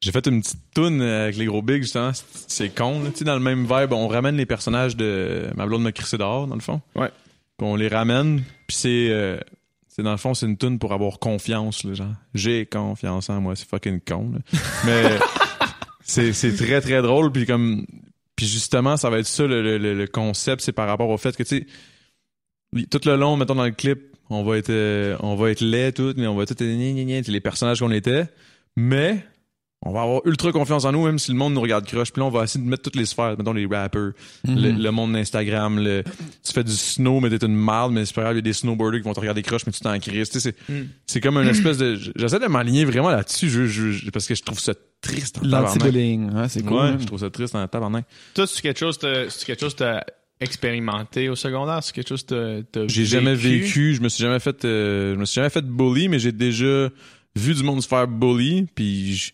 J'ai 0.00 0.12
fait 0.12 0.26
une 0.26 0.40
petite 0.42 0.60
toune 0.74 1.00
avec 1.02 1.36
les 1.36 1.46
gros 1.46 1.62
bigs, 1.62 1.82
justement. 1.82 2.12
C'est- 2.12 2.24
C'est 2.48 2.68
con, 2.74 3.02
là. 3.02 3.10
Tu 3.10 3.18
sais, 3.18 3.24
dans 3.24 3.34
le 3.34 3.40
même 3.40 3.62
vibe, 3.64 3.92
on 3.92 4.06
ramène 4.08 4.36
les 4.36 4.44
personnages 4.46 4.96
de 4.96 5.50
Ma 5.56 5.64
blonde 5.66 5.82
me 5.82 5.90
crissé 5.92 6.18
dehors, 6.18 6.46
dans 6.46 6.54
le 6.54 6.60
fond. 6.60 6.80
Ouais. 6.94 7.08
Puis 7.58 7.66
on 7.66 7.74
les 7.76 7.88
ramène, 7.88 8.42
puis 8.66 8.76
c'est... 8.76 9.08
euh, 9.10 9.38
c'est 9.94 10.02
dans 10.02 10.10
le 10.10 10.16
fond, 10.16 10.34
c'est 10.34 10.46
une 10.46 10.56
toune 10.56 10.80
pour 10.80 10.92
avoir 10.92 11.20
confiance, 11.20 11.84
là, 11.84 11.94
genre. 11.94 12.14
J'ai 12.34 12.66
confiance 12.66 13.30
en 13.30 13.40
moi, 13.40 13.54
c'est 13.54 13.68
fucking 13.68 14.00
con, 14.00 14.32
là. 14.32 14.58
Mais 14.84 15.18
c'est 16.02 16.32
c'est 16.32 16.56
très, 16.56 16.80
très 16.80 17.00
drôle, 17.00 17.30
puis 17.30 17.46
comme... 17.46 17.86
Puis 18.34 18.46
justement, 18.46 18.96
ça 18.96 19.08
va 19.08 19.20
être 19.20 19.26
ça, 19.26 19.46
le, 19.46 19.62
le- 19.62 19.94
le- 19.94 20.06
concept, 20.08 20.62
c'est 20.62 20.72
par 20.72 20.88
rapport 20.88 21.08
au 21.08 21.16
fait 21.16 21.36
que, 21.36 21.44
tu 21.44 21.68
sais, 22.74 22.86
tout 22.90 23.00
le 23.04 23.14
long, 23.14 23.36
mettons, 23.36 23.54
dans 23.54 23.64
le 23.64 23.70
clip, 23.70 24.16
on 24.30 24.42
va 24.42 24.58
être, 24.58 24.70
euh, 24.70 25.16
on 25.20 25.36
va 25.36 25.52
être 25.52 25.60
laid, 25.60 25.92
tout, 25.92 26.12
mais 26.16 26.26
on 26.26 26.34
va 26.34 26.44
tout 26.44 26.60
être 26.60 27.28
les 27.28 27.40
personnages 27.40 27.78
qu'on 27.78 27.92
était. 27.92 28.24
Mais 28.76 29.24
on 29.86 29.92
va 29.92 30.00
avoir 30.02 30.22
ultra 30.24 30.50
confiance 30.50 30.86
en 30.86 30.92
nous, 30.92 31.04
même 31.04 31.18
si 31.18 31.30
le 31.30 31.36
monde 31.36 31.52
nous 31.52 31.60
regarde 31.60 31.84
croche. 31.86 32.10
Puis 32.10 32.20
là, 32.20 32.26
on 32.26 32.30
va 32.30 32.44
essayer 32.44 32.64
de 32.64 32.68
mettre 32.70 32.82
toutes 32.84 32.96
les 32.96 33.04
sphères, 33.04 33.36
mettons 33.36 33.52
les 33.52 33.66
rappers, 33.66 34.12
le, 34.44 34.72
Mhm. 34.72 34.82
le 34.82 34.90
monde 34.90 35.12
d'Instagram, 35.12 35.78
le, 35.78 36.02
tu 36.42 36.52
fais 36.54 36.64
du 36.64 36.72
snow, 36.72 37.20
mais 37.20 37.28
t'es 37.28 37.44
une 37.44 37.54
marde, 37.54 37.92
mais 37.92 38.06
c'est 38.06 38.14
pas 38.14 38.22
grave, 38.22 38.34
il 38.34 38.36
y 38.36 38.38
a 38.38 38.42
des 38.42 38.54
snowboarders 38.54 39.00
qui 39.00 39.04
vont 39.04 39.12
te 39.12 39.20
regarder 39.20 39.42
croche, 39.42 39.66
mais 39.66 39.72
tu 39.72 39.80
t'en 39.80 39.98
crises. 39.98 40.30
Tu 40.30 40.40
sais, 40.40 40.54
c'est, 40.66 40.72
Mm. 40.72 40.86
c'est 41.06 41.20
comme 41.20 41.36
une 41.36 41.48
espèce 41.48 41.76
de. 41.76 41.98
J'essaie 42.16 42.38
de 42.38 42.46
m'aligner 42.46 42.86
vraiment 42.86 43.10
là-dessus, 43.10 43.50
je, 43.50 43.66
je- 43.66 44.10
parce 44.10 44.26
que 44.26 44.34
je 44.34 44.42
trouve 44.42 44.58
ça 44.58 44.72
triste 45.02 45.38
en. 45.42 45.46
L'anti-bullying, 45.46 46.32
ouais, 46.32 46.48
c'est 46.48 46.62
cool. 46.64 46.76
Ouais, 46.78 46.96
je 46.98 47.04
trouve 47.04 47.20
ça 47.20 47.28
triste 47.28 47.54
en 47.54 47.68
tabarnak. 47.68 48.06
Toi, 48.34 48.46
c'est 48.46 48.62
quelque 48.62 48.78
chose, 48.80 48.96
que- 48.96 49.28
c'est 49.28 49.44
quelque 49.44 49.60
chose 49.60 49.74
que 49.74 49.80
t'as 49.80 50.00
expérimenté 50.40 51.28
au 51.28 51.36
secondaire, 51.36 51.80
c'est 51.82 51.94
quelque 51.94 52.08
chose 52.08 52.22
que 52.24 52.62
t'as- 52.62 52.86
J'ai 52.88 53.04
jamais 53.04 53.34
vécu, 53.34 53.94
je 53.94 54.00
me 54.00 54.08
suis 54.08 54.22
jamais 54.22 54.40
fait, 54.40 54.64
euh, 54.64 55.14
je 55.14 55.18
me 55.20 55.24
suis 55.26 55.34
jamais 55.36 55.50
fait 55.50 55.64
bully, 55.66 56.08
mais 56.08 56.18
j'ai 56.18 56.32
déjà 56.32 56.88
vu 57.36 57.54
du 57.54 57.62
monde 57.62 57.82
se 57.82 57.88
faire 57.88 58.06
bully, 58.08 58.66
puis 58.74 59.14
je- 59.16 59.32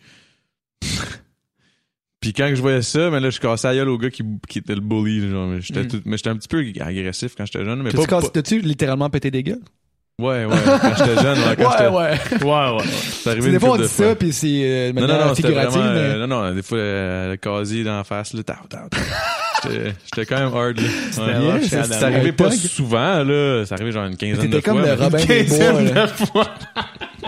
puis 2.20 2.32
quand 2.34 2.50
je 2.54 2.60
voyais 2.60 2.82
ça, 2.82 3.08
mais 3.10 3.18
là 3.20 3.30
je 3.30 3.40
cassais 3.40 3.68
la 3.68 3.74
gueule 3.76 3.88
au 3.88 3.96
gars 3.98 4.10
qui, 4.10 4.22
qui 4.48 4.58
était 4.58 4.74
le 4.74 4.80
bully, 4.82 5.28
genre, 5.30 5.46
mais 5.46 5.60
j'étais 5.62 5.84
Mm. 5.84 5.88
tout- 5.88 6.02
mais 6.04 6.16
j'étais 6.18 6.28
un 6.30 6.36
petit 6.36 6.48
peu 6.48 6.64
agressif 6.80 7.32
quand 7.36 7.46
j'étais 7.46 7.64
jeune, 7.64 7.82
mais 7.82 7.90
pas, 7.92 8.04
cassé- 8.04 8.30
T'as-tu 8.32 8.60
littéralement 8.60 9.08
pété 9.08 9.30
des 9.30 9.42
gars? 9.42 9.54
pas- 9.54 10.24
ouais 10.26 10.44
ouais, 10.44 10.54
quand 10.82 10.94
j'étais 10.98 11.22
jeune, 11.22 11.38
ouais, 11.38 11.56
quand 11.56 11.70
j'étais, 11.70 11.88
ouais. 11.88 12.18
Ouais, 12.44 12.76
ouais. 12.76 12.84
c'est 13.22 13.30
arrivé 13.30 13.52
Des 13.52 13.58
fois, 13.58 13.70
on 13.70 13.76
dit 13.76 13.82
de 13.84 13.88
fois. 13.88 14.06
ça, 14.08 14.14
puis 14.16 14.32
c'est 14.34 14.48
euh, 14.48 14.92
Non, 14.92 15.00
maintenant 15.00 15.18
non, 15.18 15.26
non, 15.28 15.34
c'était 15.34 15.48
figuratif, 15.48 15.76
vraiment, 15.78 15.92
mais... 15.94 15.98
euh, 16.00 16.26
non, 16.26 16.42
non, 16.44 16.54
des 16.54 16.62
fois, 16.62 16.78
euh, 16.78 17.30
le 17.30 17.36
casier 17.38 17.84
dans 17.84 17.96
la 17.96 18.04
face, 18.04 18.34
là, 18.34 18.42
tao, 18.42 18.66
tao, 18.68 18.88
tao. 18.90 19.70
J'étais 20.04 20.26
quand 20.26 20.38
même 20.38 20.54
hard, 20.54 20.78
là. 20.78 21.54
Ouais. 21.54 21.60
C'est 21.62 22.02
arrivé 22.04 22.32
pas 22.32 22.50
souvent, 22.50 23.22
là. 23.24 23.64
C'est 23.64 23.72
arrivé 23.74 23.92
genre 23.92 24.04
une 24.06 24.16
quinzaine 24.16 24.50
de 24.50 24.56
T'étais 24.58 24.70
fois. 24.70 24.74
comme 24.74 24.82
le 24.84 24.92
Robin 24.92 25.18
des 25.18 25.24
Bois, 25.44 25.56
Quinzaine 25.56 25.94
là. 25.94 26.06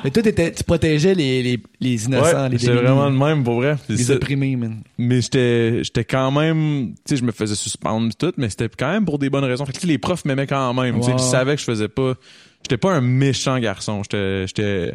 Mais 0.05 0.11
toi, 0.11 0.23
t'étais- 0.23 0.53
tu 0.53 0.65
protégeais 0.65 1.15
les, 1.15 1.43
les, 1.43 1.62
les 1.81 2.05
innocents, 2.07 2.43
Ouais, 2.45 2.49
les 2.51 2.59
j'étais 2.59 2.73
vraiment 2.74 3.09
le 3.09 3.16
même, 3.16 3.45
pour 3.45 3.57
vrai. 3.57 3.77
Les 3.89 3.97
ça. 3.99 4.15
opprimés, 4.15 4.57
man. 4.57 4.83
Mais 4.99 5.20
j'étais 5.20 5.85
j'étais 5.85 6.05
quand 6.05 6.31
même, 6.31 6.95
tu 6.97 7.01
sais, 7.11 7.16
je 7.16 7.24
me 7.24 7.33
faisais 7.33 7.55
suspendre 7.55 8.12
tout, 8.16 8.33
mais 8.37 8.49
c'était 8.51 8.69
quand 8.69 8.91
même 8.91 9.05
pour 9.05 9.19
des 9.19 9.31
bonnes 9.31 9.45
raisons. 9.45 9.65
Fait 9.66 9.73
que 9.79 9.87
les 9.87 9.99
profs 9.99 10.24
m'aimaient 10.24 10.47
quand 10.47 10.74
même, 10.74 10.97
tu 10.97 11.03
sais, 11.07 11.12
Wow. 11.12 11.19
ils 11.19 11.23
savaient 11.23 11.55
que 11.55 11.61
je 11.61 11.66
faisais 11.66 11.89
pas, 11.89 12.15
j'étais 12.62 12.77
pas 12.79 12.93
un 12.95 13.01
méchant 13.01 13.59
garçon, 13.59 14.03
j'étais, 14.03 14.47
j'étais, 14.47 14.93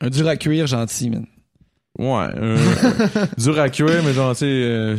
Un 0.00 0.10
dur 0.10 0.26
à 0.28 0.36
cuire 0.36 0.66
gentil, 0.66 1.10
man. 1.10 1.26
ouais, 1.98 2.06
un- 2.06 2.56
dur 3.36 3.58
à 3.60 3.68
cuire, 3.68 4.02
mais 4.04 4.12
genre, 4.12 4.32
tu 4.32 4.40
sais, 4.40 4.46
euh, 4.46 4.96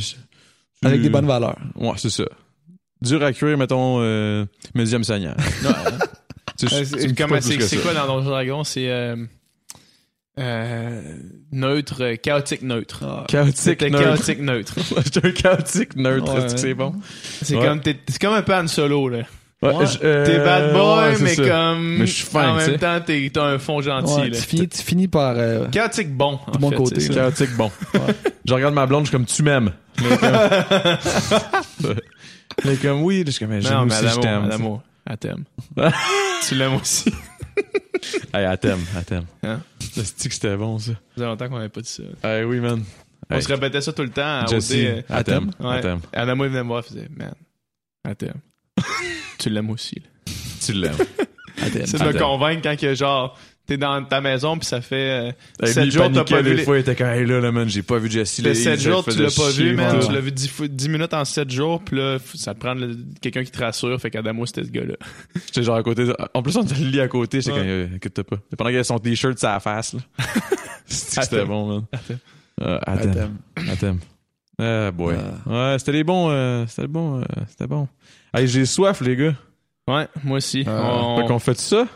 Avec 0.83 1.01
des 1.01 1.09
bonnes 1.09 1.27
valeurs. 1.27 1.57
Ouais, 1.75 1.93
c'est 1.97 2.09
ça. 2.09 2.23
Dur 3.01 3.21
à 3.23 3.31
cuire, 3.33 3.57
mettons, 3.57 3.97
euh, 4.01 4.45
médium 4.75 5.03
saignant. 5.03 5.35
Sais, 6.57 6.65
Euh, 6.73 6.83
c'est- 6.83 7.77
quoi 7.81 7.93
dans 7.93 8.05
Donjon 8.05 8.29
Dragon? 8.31 8.63
C'est 8.65 8.89
euh, 8.89 9.15
euh, 10.39 11.01
neutre, 11.51 12.01
euh, 12.03 12.15
chaotique 12.15 12.61
neutre. 12.61 13.03
Chaotique 13.27 13.57
C'était 13.57 13.89
neutre. 13.89 14.03
chaotique 14.03 14.39
neutre. 14.41 14.75
J'étais 15.03 15.27
un 15.27 15.31
chaotique 15.31 15.95
neutre, 15.95 16.33
Ouais. 16.33 16.45
est-ce 16.45 16.55
que 16.55 16.59
c'est 16.61 16.73
bon? 16.73 16.93
C'est 17.41 17.55
Ouais. 17.55 17.65
comme, 17.65 17.81
t'es- 17.81 17.99
c'est 18.07 18.19
comme 18.21 18.33
un 18.33 18.41
peu 18.41 18.53
Han 18.55 18.67
Solo, 18.67 19.09
là. 19.09 19.19
Ouais, 19.61 19.75
Ouais. 19.75 19.85
je- 19.87 19.97
euh, 20.05 20.25
T'es 20.25 20.37
bad 20.39 20.71
boy, 20.73 21.15
mais 21.21 21.35
ça. 21.35 21.43
comme. 21.45 21.97
Mais 21.97 22.05
je 22.07 22.13
suis 22.13 22.25
fin, 22.25 22.51
En 22.51 22.55
même 22.55 22.77
temps, 22.77 23.01
t'es- 23.05 23.29
t'as 23.33 23.43
un 23.43 23.59
fond 23.59 23.81
gentil, 23.81 24.13
Ouais, 24.13 24.29
là. 24.29 24.37
tu, 24.37 24.41
finis, 24.43 24.69
tu 24.69 24.81
finis 24.81 25.07
par... 25.09 25.33
euh, 25.37 25.67
Chaotique 25.67 26.15
bon, 26.15 26.39
en 26.47 26.51
Du 26.51 26.59
bon 26.59 26.69
fait, 26.69 26.75
côté. 26.77 27.07
Chaotique 27.09 27.55
bon. 27.57 27.69
Je 28.45 28.53
regarde 28.53 28.73
ma 28.73 28.85
blonde, 28.85 29.03
je 29.05 29.09
suis 29.09 29.17
comme 29.17 29.25
tu 29.25 29.43
m'aimes. 29.43 29.73
Mais 30.01 30.17
comme, 30.17 31.93
mais 32.65 32.75
comme 32.77 33.03
oui, 33.03 33.23
je 33.25 33.31
suis 33.31 33.39
comme 33.45 33.53
mais 33.53 33.61
j'aime 33.61 33.73
Non, 33.73 33.85
mais 33.85 33.93
aussi, 33.95 34.15
je 34.15 34.19
t'aime. 34.21 34.49
Elle 35.05 35.17
t'aime. 35.17 35.43
tu 36.47 36.55
l'aimes 36.55 36.75
aussi. 36.75 37.11
Hey, 38.33 38.45
elle 38.45 38.57
t'aime, 38.57 38.79
elle 38.97 39.05
t'aime. 39.05 39.25
Hein? 39.43 39.59
C'est 39.79 40.29
que 40.29 40.33
c'était 40.33 40.55
bon 40.55 40.79
ça. 40.79 40.91
Ça 40.91 40.97
faisait 41.15 41.25
longtemps 41.25 41.49
qu'on 41.49 41.57
n'avait 41.57 41.69
pas 41.69 41.81
dit 41.81 41.89
ça. 41.89 42.03
Hey, 42.23 42.43
oui 42.45 42.59
man. 42.59 42.83
On 43.29 43.35
Hey, 43.35 43.43
se 43.43 43.47
répétait 43.49 43.81
ça 43.81 43.93
tout 43.93 44.01
le 44.03 44.09
temps 44.09 44.21
à 44.41 44.45
Jessie, 44.47 44.87
OD, 44.87 44.87
euh, 44.87 45.01
elle 45.09 45.23
t'aime, 45.23 45.51
Ouais. 45.59 45.81
Adamo, 46.13 46.45
il 46.45 46.49
venait 46.49 46.63
me 46.63 46.67
voir, 46.67 46.83
il 46.85 46.89
faisait, 46.93 47.07
man, 47.15 47.33
elle 48.05 48.15
t'aime. 48.15 48.39
tu 49.37 49.49
l'aimes 49.49 49.69
aussi, 49.69 49.95
là. 49.95 50.33
Tu 50.65 50.73
l'aimes. 50.73 50.95
à 51.61 51.69
thème. 51.69 51.85
C'est 51.85 51.99
de 51.99 52.03
me 52.05 52.17
convaincre 52.17 52.61
quand 52.63 52.77
que 52.79 52.93
genre 52.95 53.37
t'es 53.69 53.77
dans 53.77 54.03
ta 54.03 54.19
maison 54.21 54.57
puis 54.57 54.65
ça 54.67 54.81
fait 54.81 54.95
euh, 55.29 55.31
Hey, 55.65 55.73
7 55.73 55.77
lui, 55.83 55.87
il 55.87 55.91
jours 55.93 56.11
t'as 56.11 56.23
pas 56.23 56.41
vu 56.41 56.49
des 56.49 56.55
les... 56.57 56.63
fois, 56.63 56.77
il 56.77 56.81
était 56.81 56.95
quand 56.95 57.05
hey, 57.09 57.25
là, 57.25 57.39
là, 57.39 57.51
man, 57.51 57.69
j'ai 57.69 57.81
pas 57.83 57.97
vu 57.97 58.09
Jesse. 58.11 58.39
Là, 58.41 58.53
7 58.53 58.79
il 58.79 58.83
jours, 58.83 59.03
tu 59.05 59.21
l'as 59.21 59.33
pas 59.35 59.49
vu, 59.51 59.75
man. 59.75 59.99
Tu 60.05 60.11
l'as 60.11 60.19
vu 60.19 60.31
10, 60.31 60.47
fois- 60.49 60.67
10 60.67 60.89
minutes 60.89 61.13
en 61.13 61.23
7 61.23 61.49
jours, 61.49 61.81
puis 61.83 61.97
là, 61.97 62.17
ça 62.35 62.53
te 62.53 62.59
prend 62.59 62.73
le- 62.73 62.97
quelqu'un 63.21 63.43
qui 63.43 63.51
te 63.51 63.59
rassure. 63.59 63.99
Fait 64.01 64.09
qu'Adamo, 64.11 64.45
c'était 64.45 64.63
ce 64.63 64.71
gars-là. 64.71 64.95
J'étais 65.45 65.63
genre 65.63 65.75
à 65.77 65.83
côté. 65.83 66.05
de- 66.05 66.15
En 66.33 66.41
plus, 66.43 66.57
on 66.57 66.63
était 66.63 66.75
le 66.75 66.87
lit 66.89 66.99
à 67.01 67.07
côté. 67.07 67.39
J'étais 67.41 67.51
Ouais. 67.57 67.61
quand 67.61 67.67
euh, 67.67 67.87
écoute 67.95 68.21
pas. 68.23 68.37
Pendant 68.57 68.69
qu'il 68.69 68.75
avait 68.75 68.83
son 68.83 68.99
t-shirt 68.99 69.41
la 69.43 69.59
face, 69.59 69.93
là. 69.93 69.99
C'était 70.85 71.45
bon, 71.45 71.67
man. 71.67 71.83
Attends. 71.93 72.13
Euh. 72.61 72.79
Attends. 72.85 73.29
Attends. 73.71 73.97
Ah, 74.61 74.91
boy. 74.91 75.15
Ah. 75.47 75.71
Ouais, 75.71 75.79
c'était 75.79 75.93
les 75.93 76.03
bons. 76.03 76.29
euh, 76.31 76.65
c'était 76.67 76.87
bon. 76.87 77.21
euh, 77.21 77.23
c'était 77.47 77.67
bon. 77.67 77.87
Hey, 78.33 78.47
j'ai 78.47 78.65
soif, 78.65 78.99
les 79.01 79.15
gars. 79.15 79.35
Ouais, 79.87 80.07
moi 80.23 80.37
aussi. 80.37 80.65
On 80.67 81.17
Fait 81.21 81.27
qu'on 81.27 81.39
fait 81.39 81.57
ça? 81.59 81.87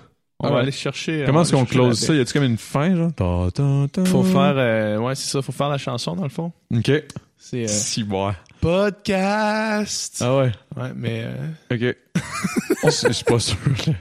On 0.43 0.53
va 0.53 0.59
aller 0.59 0.71
chercher. 0.71 1.23
Comment 1.25 1.39
on 1.39 1.41
est-ce 1.43 1.51
qu'on 1.51 1.65
close 1.65 1.99
ça? 1.99 2.13
Y 2.13 2.19
a-tu 2.19 2.33
comme 2.33 2.43
une 2.43 2.57
fin, 2.57 2.95
genre? 2.95 3.13
Ta, 3.13 3.51
ta, 3.53 3.63
ta. 3.91 4.05
Faut 4.05 4.23
faire, 4.23 4.53
euh, 4.57 4.97
ouais, 4.97 5.15
c'est 5.15 5.29
ça, 5.29 5.41
faut 5.41 5.51
faire 5.51 5.69
la 5.69 5.77
chanson 5.77 6.15
dans 6.15 6.23
le 6.23 6.29
fond. 6.29 6.51
Ok. 6.75 6.91
C'est 7.37 7.63
euh, 7.63 7.67
Si, 7.67 8.03
ouais. 8.03 8.31
podcast. 8.61 10.17
Ah 10.21 10.37
ouais. 10.37 10.51
Ouais, 10.77 10.91
mais 10.95 11.23
euh, 11.25 11.35
Ok. 11.71 11.95
Je 12.83 13.07
je 13.07 13.13
suis 13.13 13.23
pas 13.25 13.39
sûr. 13.39 13.57
là. 13.87 13.93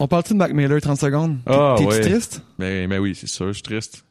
On 0.00 0.06
parle-tu 0.06 0.32
de 0.32 0.38
Mac 0.38 0.52
Miller 0.52 0.80
30 0.80 0.98
secondes? 1.00 1.38
Ah, 1.46 1.74
T'es-tu 1.76 1.90
ouais. 1.90 2.00
triste? 2.00 2.42
Mais, 2.58 2.86
mais 2.86 2.98
oui, 2.98 3.14
c'est 3.18 3.26
sûr, 3.28 3.48
je 3.48 3.52
suis 3.54 3.62
triste. 3.62 4.04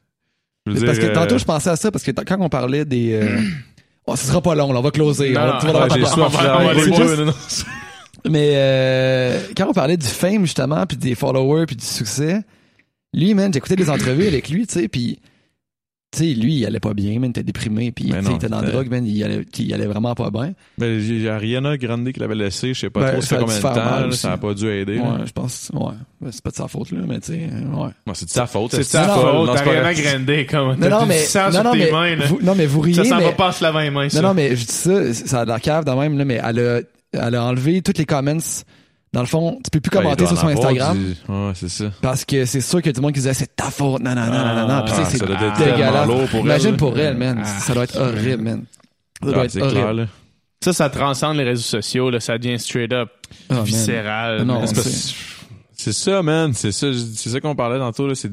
Je 0.68 0.74
veux 0.74 0.86
parce 0.86 1.00
que 1.00 1.06
tantôt, 1.14 1.36
euh, 1.36 1.38
je 1.38 1.46
pensais 1.46 1.70
à 1.70 1.76
ça, 1.78 1.92
parce 1.92 2.04
que 2.04 2.12
quand 2.12 2.38
on 2.42 2.50
parlait 2.50 2.84
des... 2.84 3.14
euh, 3.14 3.40
oh, 4.06 4.16
ce 4.16 4.28
sera 4.28 4.42
pas 4.42 4.54
long, 4.54 4.74
là, 4.74 4.80
on 4.80 4.84
va 4.84 4.92
closer. 4.92 5.32
Non, 5.32 5.42
on 5.64 5.72
va- 5.72 5.88
non, 5.88 5.96
j'ai 5.96 6.06
soif. 6.06 6.44
là. 6.44 7.34
Mais 8.30 8.52
euh, 8.56 9.40
quand 9.56 9.68
on 9.70 9.74
parlait 9.74 9.98
du 9.98 10.08
fame, 10.08 10.42
justement, 10.46 10.86
puis 10.86 10.98
des 10.98 11.16
followers, 11.16 11.66
puis 11.66 11.76
du 11.76 11.86
succès, 11.86 12.42
lui, 13.14 13.34
man, 13.34 13.54
j'écoutais 13.54 13.76
des 13.76 13.90
entrevues 13.90 14.28
avec 14.28 14.50
lui, 14.50 14.66
tu 14.68 14.80
sais, 14.80 14.88
puis... 14.88 15.20
Tu 16.10 16.20
sais, 16.20 16.34
lui, 16.34 16.54
il 16.56 16.66
allait 16.66 16.80
pas 16.80 16.94
bien, 16.94 17.20
man, 17.20 17.26
il 17.26 17.30
était 17.32 17.44
déprimé, 17.44 17.92
puis 17.92 18.06
Mais 18.14 18.20
tu 18.22 18.28
sais, 18.28 18.32
il 18.32 18.36
était 18.38 18.48
dans 18.48 18.62
la 18.62 18.70
drogue, 18.72 18.90
man, 18.90 19.06
il 19.06 19.22
allait, 19.26 19.44
il 19.60 19.74
allait 19.74 19.88
vraiment 19.88 20.16
pas 20.16 20.32
bien. 20.32 20.54
Ben, 20.78 20.98
il 21.02 21.22
y 21.22 21.28
a 21.28 21.36
Ariana 21.36 21.78
Grande 21.78 22.10
qui 22.14 22.20
l'avait 22.22 22.34
laissé, 22.34 22.74
je 22.74 22.80
sais 22.80 22.90
pas 22.90 23.02
Ben, 23.02 23.12
trop, 23.12 23.22
ça 23.22 23.28
fait 23.36 23.42
combien 23.42 23.58
de 23.58 23.62
temps, 23.62 23.76
mal 23.76 24.06
là, 24.06 24.12
ça 24.14 24.32
a 24.32 24.38
pas 24.38 24.54
dû 24.54 24.70
aider. 24.70 25.00
Ouais, 25.00 25.26
je 25.26 25.32
pense, 25.34 25.70
ouais. 25.74 25.92
Ben, 26.22 26.32
C'est 26.32 26.42
pas 26.42 26.52
de 26.52 26.56
sa 26.56 26.70
faute, 26.70 26.92
là, 26.92 27.00
mais 27.06 27.20
tu 27.20 27.34
sais, 27.34 27.34
ouais. 27.34 27.82
Ouais, 27.84 28.14
c'est 28.14 28.24
de 28.26 28.30
sa 28.32 28.48
faute. 28.48 28.72
c'est 28.72 28.78
de 28.78 28.84
sa 28.84 29.04
faute. 29.04 29.50
Agrandé 29.50 30.46
comme 30.46 30.70
Non, 30.70 30.78
t'as 30.80 30.90
non, 30.90 31.02
du 31.02 31.08
mais, 31.10 31.20
sang 31.20 31.46
non, 31.48 31.52
sur 31.52 31.64
non, 31.66 31.74
mais, 31.76 31.92
mains. 31.92 32.16
là. 32.16 32.26
vous, 32.28 32.40
non, 32.42 32.56
mais 32.56 32.66
vous 32.68 32.80
riez, 32.80 32.96
Ça 32.96 33.04
s'en 33.04 33.18
mais, 33.18 33.26
va 33.26 33.32
pas 33.34 33.52
se 33.52 33.62
laver 33.62 33.84
les 33.84 33.90
mains, 33.90 34.08
ça. 34.08 34.22
non, 34.22 34.30
non, 34.30 34.34
mais 34.34 34.56
je 34.56 34.66
dis 34.66 34.72
ça, 34.74 35.14
ça 35.14 35.42
a 35.42 35.44
de 35.46 35.50
la 35.50 35.60
cave 35.60 35.84
de 35.84 35.92
même, 35.92 36.18
là, 36.18 36.24
mais 36.24 36.40
elle 36.42 36.60
a, 36.60 36.80
elle 37.14 37.36
a 37.36 37.44
enlevé 37.44 37.82
toutes 37.82 37.98
les 37.98 38.06
comments. 38.06 38.38
Dans 39.14 39.22
le 39.22 39.28
fond, 39.28 39.60
tu 39.64 39.70
peux 39.72 39.80
plus 39.80 39.90
commenter 39.90 40.26
sur 40.28 40.38
son 40.38 40.48
Instagram 40.48 40.98
du- 40.98 41.32
Ouais, 41.32 41.52
c'est 41.56 41.70
ça. 41.70 41.86
parce 42.02 42.26
que 42.26 42.46
c'est 42.46 42.60
sûr 42.62 42.80
qu'il 42.80 42.88
y 42.88 42.90
a 42.90 42.94
du 42.94 43.02
monde 43.02 43.14
qui 43.14 43.20
disait 43.20 43.34
c'est 43.34 43.56
ta 43.56 43.72
faute, 43.72 44.02
non, 44.02 44.14
non, 44.14 44.26
non, 44.28 44.56
non, 44.56 44.68
non. 44.68 44.84
Puis 44.84 44.94
Ah, 44.98 45.06
c'est 45.10 45.18
ça 45.18 45.26
doit 45.26 45.36
être 45.36 45.54
tellement 45.58 45.76
dégueulasse. 45.78 46.30
pour 46.32 46.40
Imagine 46.42 46.70
elle, 46.72 46.78
pour 46.78 47.00
elle, 47.00 47.18
man. 47.18 47.42
Ah. 47.42 47.46
Ça 47.46 47.74
doit 47.74 47.84
être 47.86 47.98
horrible, 47.98 48.44
man. 48.44 48.64
Ça 49.24 49.32
doit 49.32 49.42
Ah, 49.42 49.46
être 49.46 49.52
clair, 49.70 49.86
horrible. 49.86 50.10
Ça, 50.64 50.74
ça 50.74 50.90
transcende 50.90 51.38
les 51.38 51.44
réseaux 51.46 51.62
sociaux, 51.62 52.10
là. 52.10 52.20
Ça 52.20 52.38
devient 52.38 52.60
straight 52.60 52.92
up 52.92 53.10
Ah, 53.50 53.62
viscéral. 53.62 54.44
Non, 54.44 54.64
C'est 55.74 55.94
ça, 55.94 56.22
man. 56.22 56.54
C'est 56.54 56.72
ça, 56.72 56.88
c'est 57.16 57.30
ça 57.30 57.40
qu'on 57.40 57.56
parlait 57.56 57.80
tantôt, 57.80 58.08
là. 58.08 58.16
C'est, 58.16 58.32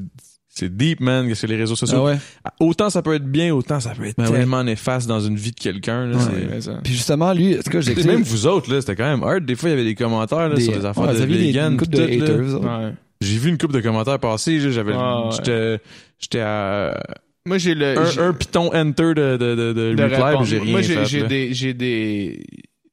c'est 0.54 0.74
deep, 0.76 1.00
man, 1.00 1.26
que 1.28 1.34
c'est 1.34 1.46
les 1.46 1.56
réseaux 1.56 1.74
sociaux. 1.76 1.98
Ah 1.98 2.04
ouais. 2.04 2.18
Autant 2.60 2.88
ça 2.90 3.02
peut 3.02 3.14
être 3.14 3.26
bien, 3.30 3.52
autant 3.52 3.80
ça 3.80 3.90
peut 3.90 4.04
être 4.06 4.16
Ben 4.16 4.30
tellement 4.30 4.62
néfaste 4.62 5.08
dans 5.08 5.20
une 5.20 5.36
vie 5.36 5.50
de 5.50 5.58
quelqu'un, 5.60 6.06
là. 6.06 6.16
Ouais. 6.16 6.22
c'est- 6.22 6.46
Mais 6.54 6.60
ça- 6.60 6.80
Puis 6.84 6.92
justement, 6.92 7.32
lui, 7.32 7.58
en 7.58 7.62
tout 7.62 7.70
cas, 7.70 7.80
même 8.06 8.22
vous 8.22 8.46
autres, 8.46 8.72
là, 8.72 8.80
c'était 8.80 8.94
quand 8.96 9.04
même 9.10 9.22
hard. 9.22 9.44
Des 9.44 9.56
fois, 9.56 9.68
il 9.68 9.72
y 9.72 9.74
avait 9.74 9.84
des 9.84 9.94
commentaires, 9.96 10.48
là, 10.48 10.54
des, 10.54 10.62
sur 10.62 10.72
les 10.72 10.84
affaires 10.84 11.04
ouais, 11.08 11.14
de 11.14 11.24
des- 11.24 11.36
vegan. 11.36 11.76
pis 11.76 11.88
de 11.88 12.02
haters. 12.02 12.92
J'ai 13.20 13.38
vu 13.38 13.48
une 13.50 13.58
couple 13.58 13.74
de 13.74 13.80
commentaires 13.80 14.18
passer, 14.18 14.60
j'avais, 14.72 14.92
Ah, 14.94 15.26
ouais. 15.26 15.30
j'étais, 15.36 15.78
j'étais 16.20 16.40
à 16.40 17.00
Moi, 17.46 17.58
j'ai 17.58 17.74
le. 17.74 17.94
j'ai- 18.12 18.20
un, 18.20 18.28
un 18.28 18.32
piton 18.32 18.66
enter 18.74 19.02
de, 19.14 19.36
de, 19.36 19.54
de, 19.54 19.72
de, 19.72 19.94
de 19.94 20.02
reply, 20.02 20.44
j'ai 20.46 20.58
rien 20.58 20.70
Moi, 20.72 20.82
j'ai 20.82 20.94
fait, 20.94 21.04
j'ai 21.06 21.20
là. 21.20 21.26
des, 21.26 21.54
j'ai 21.54 21.74
des, 21.74 22.44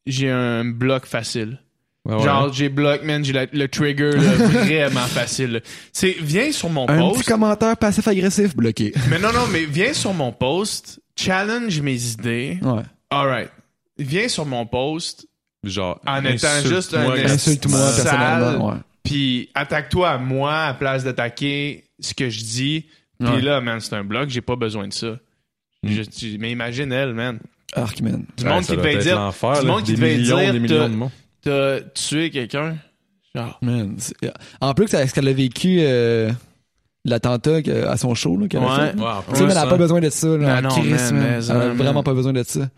j'ai 0.06 0.30
un 0.30 0.66
bloc 0.66 1.06
facile. 1.06 1.60
Ouais, 2.04 2.16
ouais. 2.16 2.24
Genre, 2.24 2.52
j'ai 2.52 2.70
bloc, 2.70 3.04
man, 3.04 3.24
j'ai 3.24 3.34
le 3.54 3.68
trigger 3.68 4.12
là, 4.14 4.22
vraiment 4.48 5.02
facile. 5.06 5.62
C'est, 5.94 6.16
viens 6.20 6.52
sur 6.52 6.70
mon 6.70 6.90
Un 6.90 6.98
petit 7.10 7.18
post. 7.18 7.28
commentaire 7.28 7.78
passif-agressif 7.78 8.56
bloqué. 8.56 8.92
Mais 9.10 9.20
non, 9.20 9.32
non, 9.32 9.46
mais 9.52 9.66
viens 9.66 9.94
sur 9.94 10.14
mon 10.14 10.32
post, 10.32 11.00
challenge 11.16 11.80
mes 11.82 12.04
idées. 12.14 12.58
Ouais. 12.64 12.82
Alright. 13.12 13.52
Viens 14.00 14.28
sur 14.28 14.46
mon 14.46 14.66
post, 14.66 15.28
Genre, 15.64 16.02
En 16.08 16.26
étant 16.26 16.48
juste 16.66 16.96
un. 16.96 17.08
Insulte-moi 17.12 17.80
personnellement. 17.96 18.80
Puis 19.04 19.50
attaque-toi 19.54 20.10
à 20.10 20.18
moi 20.18 20.64
à 20.64 20.74
place 20.74 21.04
d'attaquer 21.04 21.84
ce 22.00 22.16
que 22.16 22.32
je 22.32 22.40
dis. 22.40 22.86
Puis 23.24 23.42
là, 23.44 23.62
man, 23.62 23.80
c'est 23.80 23.94
un 23.94 24.04
bloc, 24.04 24.30
j'ai 24.30 24.42
pas 24.42 24.56
besoin 24.56 24.88
de 24.88 24.94
ça. 24.94 25.20
Je- 25.84 26.02
tu- 26.02 26.38
mais 26.40 26.50
imagine 26.52 26.92
elle, 26.92 27.14
man. 27.14 27.38
Arc, 27.74 28.02
man. 28.02 28.26
Du 28.38 28.44
Ouais, 28.44 28.50
monde 28.50 28.64
qui 28.66 28.76
devait 28.76 28.98
dire, 28.98 29.16
l'enfer, 29.16 29.60
du 29.62 29.68
là. 29.68 29.72
monde 29.72 29.84
qui 29.84 29.92
des 29.92 29.98
devait 29.98 30.18
millions, 30.18 30.38
dire, 30.40 30.54
des 30.54 30.60
millions 30.60 30.90
de 30.90 30.96
monde. 30.96 31.12
T'as 31.44 31.80
tué 31.94 32.30
quelqu'un? 32.30 32.78
Genre, 33.36 33.58
Man, 33.62 33.96
c'est- 33.98 34.16
en 34.60 34.74
plus, 34.74 34.94
est-ce 34.94 35.14
qu'elle 35.14 35.28
a 35.28 35.34
vécu 35.34 35.78
euh, 35.82 36.30
l'attentat 37.06 37.58
à 37.88 37.98
son 37.98 38.14
show 38.14 38.38
là, 38.38 38.48
qu'elle 38.48 38.62
a 38.62 38.66
Ouais. 38.66 38.92
fait? 38.92 38.98
Ouais, 38.98 39.06
en 39.06 39.22
Tu 39.30 39.36
sais, 39.38 39.44
mais 39.46 39.52
elle 39.52 39.58
a 39.58 39.64
hein. 39.64 39.68
pas 39.70 39.78
besoin 39.78 40.02
de 40.02 40.10
ça. 40.10 40.28
Là, 40.28 40.58
en 40.58 40.62
non, 40.64 40.70
Christ, 40.70 41.12
man, 41.12 41.14
man. 41.14 41.20
mais 41.22 41.28
Elle 41.30 41.36
a 41.38 41.42
ça, 41.42 41.54
vraiment 41.70 41.94
man. 41.94 42.04
pas 42.04 42.14
besoin 42.14 42.34
de 42.34 42.44
ça. 42.44 42.70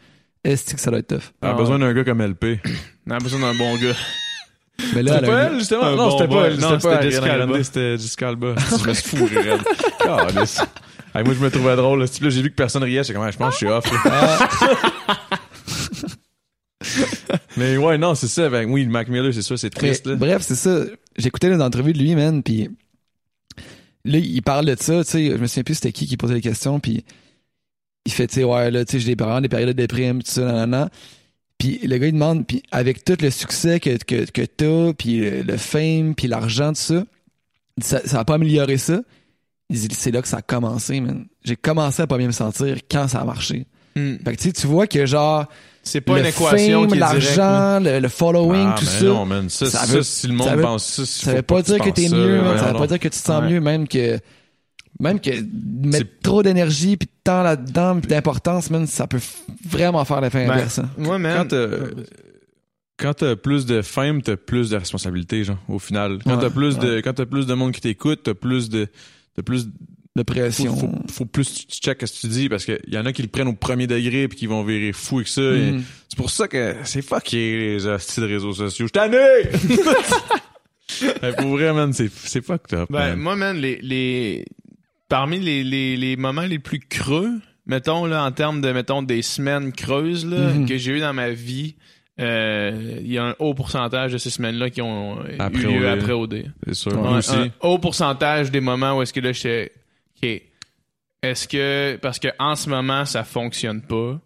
Est-ce 0.43 0.75
que 0.75 0.79
ça 0.81 0.89
doit 0.91 0.99
être 0.99 1.07
tough? 1.07 1.31
Elle 1.41 1.49
a 1.49 1.51
Ah 1.51 1.55
besoin 1.55 1.79
d'un 1.79 1.93
gars 1.93 2.03
comme 2.03 2.21
LP. 2.21 2.59
on 3.07 3.11
a 3.11 3.17
besoin 3.19 3.39
d'un 3.39 3.57
bon 3.57 3.75
gars. 3.77 3.95
Mais 4.95 5.03
là, 5.03 5.13
C'était 5.15 5.25
elle 5.27 5.33
a 5.33 5.53
justement? 5.59 5.83
un 5.85 5.91
Non, 5.95 6.09
bon 6.09 6.11
c'était 6.17 6.27
boy. 6.27 6.37
pas 6.37 6.47
elle. 6.47 6.59
Non, 6.59 6.69
C'était 6.69 6.81
pas 6.87 6.93
c'était 7.01 7.11
Jessica 7.11 7.33
Alba. 7.33 7.63
C'était 7.63 7.97
Jessica 7.97 8.27
Alba. 8.29 8.55
Je 8.83 8.87
me 8.87 8.93
suis 8.93 9.17
fourré, 9.17 9.35
raide. 9.51 9.61
Calisse. 9.99 10.61
Hey, 11.15 11.23
moi, 11.23 11.33
je 11.35 11.43
me 11.43 11.51
trouvais 11.51 11.75
drôle. 11.75 11.99
Là, 11.99 12.05
là 12.21 12.29
j'ai 12.29 12.41
vu 12.41 12.49
que 12.49 12.55
personne 12.55 12.83
riait. 12.83 13.03
Comme, 13.13 13.21
ah, 13.23 13.29
je 13.31 13.37
pense 13.37 13.49
que 13.49 13.53
je 13.53 13.57
suis 13.65 13.67
off. 13.67 13.85
là. 14.05 14.39
Mais 17.57 17.77
ouais, 17.77 17.97
non, 17.97 18.15
c'est 18.15 18.27
ça. 18.27 18.49
Ben, 18.49 18.69
oui, 18.69 18.85
Mac 18.85 19.07
Miller, 19.07 19.33
c'est 19.33 19.41
ça, 19.41 19.57
c'est 19.57 19.69
triste. 19.69 20.07
Là. 20.07 20.15
bref, 20.15 20.41
c'est 20.41 20.55
ça. 20.55 20.85
J'écoutais 21.17 21.49
les 21.49 21.61
entrevues 21.61 21.93
de 21.93 21.99
lui, 21.99 22.15
man, 22.15 22.43
puis 22.43 22.69
là, 24.05 24.17
il 24.17 24.41
parle 24.41 24.65
de 24.65 24.75
ça, 24.79 25.03
tu 25.03 25.11
sais, 25.11 25.25
je 25.31 25.37
me 25.37 25.47
souviens 25.47 25.63
plus 25.63 25.75
c'était 25.75 25.91
qui 25.91 26.07
qui 26.07 26.17
posait 26.17 26.35
les 26.35 26.41
questions, 26.41 26.79
puis 26.79 27.03
il 28.05 28.11
fait, 28.11 28.27
tu 28.27 28.35
sais, 28.35 28.43
ouais, 28.43 28.71
là, 28.71 28.83
tu 28.85 28.93
sais, 28.93 28.99
j'ai 28.99 29.07
des 29.07 29.15
parents, 29.15 29.41
des 29.41 29.49
périodes 29.49 29.69
de 29.69 29.73
déprime, 29.73 30.21
tout 30.21 30.31
ça, 30.31 30.41
nanana. 30.41 30.89
Puis 31.57 31.79
le 31.83 31.97
gars, 31.97 32.07
il 32.07 32.13
demande, 32.13 32.45
puis 32.45 32.63
avec 32.71 33.05
tout 33.05 33.15
le 33.21 33.29
succès 33.29 33.79
que, 33.79 33.97
que, 34.03 34.29
que 34.29 34.41
t'as, 34.41 34.93
puis 34.93 35.19
le, 35.19 35.43
le 35.43 35.57
fame, 35.57 36.15
puis 36.15 36.27
l'argent, 36.27 36.69
tout 36.69 36.81
ça, 36.81 37.05
ça, 37.81 38.01
ça 38.05 38.19
a 38.19 38.25
pas 38.25 38.35
amélioré 38.35 38.77
ça. 38.77 39.01
Il 39.69 39.79
dit, 39.79 39.95
c'est 39.95 40.11
là 40.11 40.21
que 40.21 40.27
ça 40.27 40.37
a 40.37 40.41
commencé, 40.41 40.99
man. 40.99 41.25
J'ai 41.43 41.55
commencé 41.55 42.01
à 42.01 42.07
pas 42.07 42.17
bien 42.17 42.27
me 42.27 42.33
sentir 42.33 42.77
quand 42.89 43.07
ça 43.07 43.21
a 43.21 43.25
marché. 43.25 43.65
Hmm. 43.95 44.17
Fait 44.23 44.35
que 44.35 44.41
tu 44.41 44.49
sais, 44.49 44.51
tu 44.51 44.67
vois 44.67 44.87
que 44.87 45.05
genre, 45.05 45.47
C'est 45.85 45.99
pas 46.01 46.13
le 46.13 46.19
une 46.21 46.25
équation 46.27 46.89
fame, 46.89 46.97
l'argent, 46.99 47.79
le, 47.83 47.99
le 47.99 48.07
following, 48.07 48.67
Ah, 48.69 48.75
tout 48.79 48.85
mais 48.85 48.99
ça. 48.99 49.05
non, 49.05 49.25
man. 49.25 49.49
Ça, 49.49 49.65
ça 49.65 49.79
ça, 49.79 49.93
veut- 49.97 50.01
si 50.03 50.27
le 50.27 50.33
monde 50.33 50.47
ça 50.47 50.55
veut- 50.55 50.61
pense 50.61 50.85
ça, 50.85 51.05
Ça 51.05 51.33
veut 51.35 51.41
pas 51.41 51.61
dire 51.61 51.77
que 51.79 51.89
t'es 51.89 52.07
mieux, 52.09 52.41
man. 52.41 52.57
ça 52.57 52.71
veut 52.71 52.79
pas 52.79 52.87
dire 52.87 52.99
que 52.99 53.07
tu 53.09 53.09
te 53.09 53.15
sens 53.25 53.41
Ouais. 53.43 53.49
mieux, 53.51 53.59
même 53.59 53.87
que 53.87 54.17
même 54.99 55.19
que 55.19 55.31
mettre 55.85 56.09
trop 56.21 56.41
d'énergie 56.43 56.95
puis 56.97 57.07
de 57.07 57.11
temps 57.23 57.41
là-dedans 57.43 57.99
puis 57.99 58.07
d'importance, 58.07 58.69
man, 58.69 58.87
ça 58.87 59.07
peut 59.07 59.19
vraiment 59.67 60.05
faire 60.05 60.21
l'effet 60.21 60.45
Ben, 60.47 60.53
inverse. 60.53 60.79
hein. 60.79 60.89
Ouais, 60.99 61.17
man. 61.17 61.35
Quand 61.39 61.47
t'as, 61.49 61.67
quand 62.97 63.13
t'as 63.15 63.35
plus 63.35 63.65
de 63.65 63.81
fame, 63.81 64.21
t'as 64.21 64.37
plus 64.37 64.69
de 64.69 64.77
responsabilité, 64.77 65.43
genre, 65.43 65.57
au 65.67 65.79
final. 65.79 66.19
Quand 66.23 66.35
Ouais, 66.35 66.41
t'as 66.41 66.49
plus 66.49 66.77
de, 66.77 67.01
quand 67.01 67.13
t'as 67.13 67.25
plus 67.25 67.45
de 67.47 67.53
monde 67.55 67.71
qui 67.71 67.81
t'écoute, 67.81 68.21
t'as 68.23 68.33
plus 68.35 68.69
de, 68.69 68.87
t'as 69.35 69.41
plus, 69.43 69.67
De 70.15 70.21
faut, 70.21 70.25
pression. 70.25 70.75
faut, 70.75 70.91
faut 71.11 71.25
plus 71.25 71.49
que 71.49 71.71
tu 71.73 71.79
checkes 71.81 72.05
ce 72.07 72.13
que 72.13 72.19
tu 72.21 72.27
dis 72.27 72.47
parce 72.49 72.65
que 72.65 72.79
y 72.87 72.99
en 72.99 73.05
a 73.07 73.13
qui 73.13 73.23
le 73.23 73.29
prennent 73.29 73.47
au 73.47 73.53
premier 73.53 73.87
degré 73.87 74.27
puis 74.27 74.37
qui 74.37 74.45
vont 74.45 74.63
virer 74.63 74.93
fou 74.93 75.15
avec 75.17 75.27
ça. 75.27 75.41
et 75.41 75.71
Mhm. 75.71 75.83
C'est 76.07 76.17
pour 76.17 76.29
ça 76.29 76.47
que 76.47 76.75
c'est 76.83 77.01
fucké 77.01 77.57
les 77.77 77.87
hosties 77.87 78.21
de 78.21 78.27
réseaux 78.27 78.53
sociaux. 78.53 78.85
Je 78.85 78.91
tanné! 78.91 79.17
Pour 81.37 81.49
vrai, 81.57 81.73
man, 81.73 81.91
c'est, 81.93 82.11
c'est 82.13 82.45
fucked 82.45 82.77
up, 82.77 82.87
Ben, 82.91 83.09
man. 83.09 83.19
moi, 83.19 83.35
man, 83.35 83.57
les, 83.57 83.79
les, 83.81 84.45
parmi 85.09 85.39
les, 85.39 85.63
les, 85.63 85.97
les 85.97 86.15
moments 86.17 86.43
les 86.43 86.59
plus 86.59 86.79
creux, 86.79 87.31
mettons, 87.65 88.05
là, 88.05 88.23
en 88.23 88.31
termes 88.31 88.61
de, 88.61 88.71
mettons, 88.71 89.01
des 89.01 89.21
semaines 89.23 89.71
creuses, 89.71 90.25
là, 90.25 90.53
Mhm. 90.53 90.67
que 90.67 90.77
j'ai 90.77 90.91
eu 90.91 90.99
dans 90.99 91.13
ma 91.13 91.29
vie, 91.31 91.75
euh, 92.19 92.99
il 93.01 93.11
y 93.11 93.17
a 93.17 93.25
un 93.25 93.35
haut 93.39 93.55
pourcentage 93.55 94.11
de 94.13 94.17
ces 94.19 94.29
semaines-là 94.29 94.69
qui 94.69 94.81
ont 94.83 95.19
euh, 95.21 95.35
Après 95.39 95.63
eu 95.63 95.79
lieu 95.79 95.87
OD. 95.91 95.99
après 95.99 96.13
OD. 96.13 96.45
C'est 96.67 96.73
sûr. 96.75 96.99
Aussi. 97.01 97.31
un 97.35 97.49
haut 97.61 97.79
pourcentage 97.79 98.51
des 98.51 98.61
moments 98.61 98.97
où 98.97 99.01
est-ce 99.01 99.13
que 99.13 99.19
là, 99.19 99.31
j'étais, 99.31 99.71
OK, 100.23 100.41
est-ce 101.21 101.47
que, 101.47 101.97
parce 102.01 102.19
que 102.19 102.29
en 102.39 102.55
ce 102.55 102.69
moment, 102.69 103.05
ça 103.05 103.23
fonctionne 103.23 103.81
pas, 103.81 104.19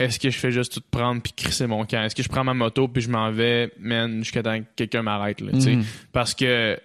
est-ce 0.00 0.18
que 0.18 0.30
je 0.30 0.38
fais 0.38 0.50
juste 0.50 0.74
tout 0.74 0.82
prendre 0.90 1.22
puis 1.22 1.32
crisser 1.32 1.66
mon 1.66 1.84
camp? 1.84 2.02
Est-ce 2.02 2.14
que 2.14 2.22
je 2.22 2.28
prends 2.28 2.44
ma 2.44 2.54
moto 2.54 2.88
puis 2.88 3.02
je 3.02 3.10
m'en 3.10 3.30
vais, 3.30 3.72
man, 3.78 4.18
jusqu'à 4.18 4.42
temps 4.42 4.58
que 4.58 4.66
quelqu'un 4.76 5.02
m'arrête, 5.02 5.40
là, 5.40 5.52
tu 5.52 5.60
sais? 5.60 5.76
Mhm. 5.76 5.84
Parce 6.12 6.34
que 6.34 6.78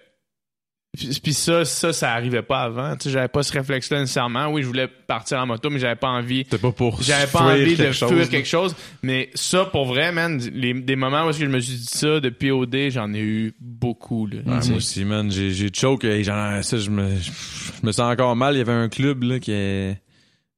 Puis 0.96 1.20
puis 1.22 1.34
ça, 1.34 1.64
ça, 1.64 1.92
ça 1.92 2.12
arrivait 2.12 2.42
pas 2.42 2.62
avant. 2.62 2.96
Tu 2.96 3.04
sais, 3.04 3.10
j'avais 3.10 3.28
pas 3.28 3.44
ce 3.44 3.52
réflexe-là 3.52 4.00
nécessairement. 4.00 4.48
Oui, 4.48 4.62
je 4.62 4.66
voulais 4.66 4.88
partir 4.88 5.38
en 5.38 5.46
moto, 5.46 5.70
mais 5.70 5.78
j'avais 5.78 5.94
pas 5.94 6.08
envie. 6.08 6.44
C'était 6.44 6.58
pas 6.58 6.72
pour 6.72 7.00
J'avais 7.00 7.28
pas 7.30 7.42
envie 7.42 7.76
de 7.76 7.92
chose, 7.92 8.10
fuir 8.10 8.28
quelque 8.28 8.48
chose. 8.48 8.74
Mais 9.02 9.30
ça, 9.34 9.66
pour 9.66 9.86
vrai, 9.86 10.10
man, 10.10 10.38
les, 10.52 10.74
des 10.74 10.96
moments 10.96 11.26
où 11.26 11.32
je 11.32 11.44
me 11.44 11.60
suis 11.60 11.76
dit 11.76 11.86
ça 11.86 12.18
depuis 12.18 12.50
OD, 12.50 12.90
j'en 12.90 13.14
ai 13.14 13.20
eu 13.20 13.54
beaucoup, 13.60 14.26
là. 14.26 14.38
Ouais, 14.38 14.66
moi 14.68 14.76
aussi, 14.78 15.04
man. 15.04 15.30
J'ai, 15.30 15.52
j'ai 15.52 15.70
choke. 15.72 16.04
et 16.04 16.24
genre, 16.24 16.62
ça, 16.64 16.76
je 16.76 16.90
me, 16.90 17.08
je 17.16 17.86
me 17.86 17.92
sens 17.92 18.12
encore 18.12 18.34
mal. 18.34 18.54
Il 18.54 18.58
y 18.58 18.62
avait 18.62 18.72
un 18.72 18.88
club, 18.88 19.22
là, 19.22 19.38
qui 19.38 19.52
est, 19.52 19.96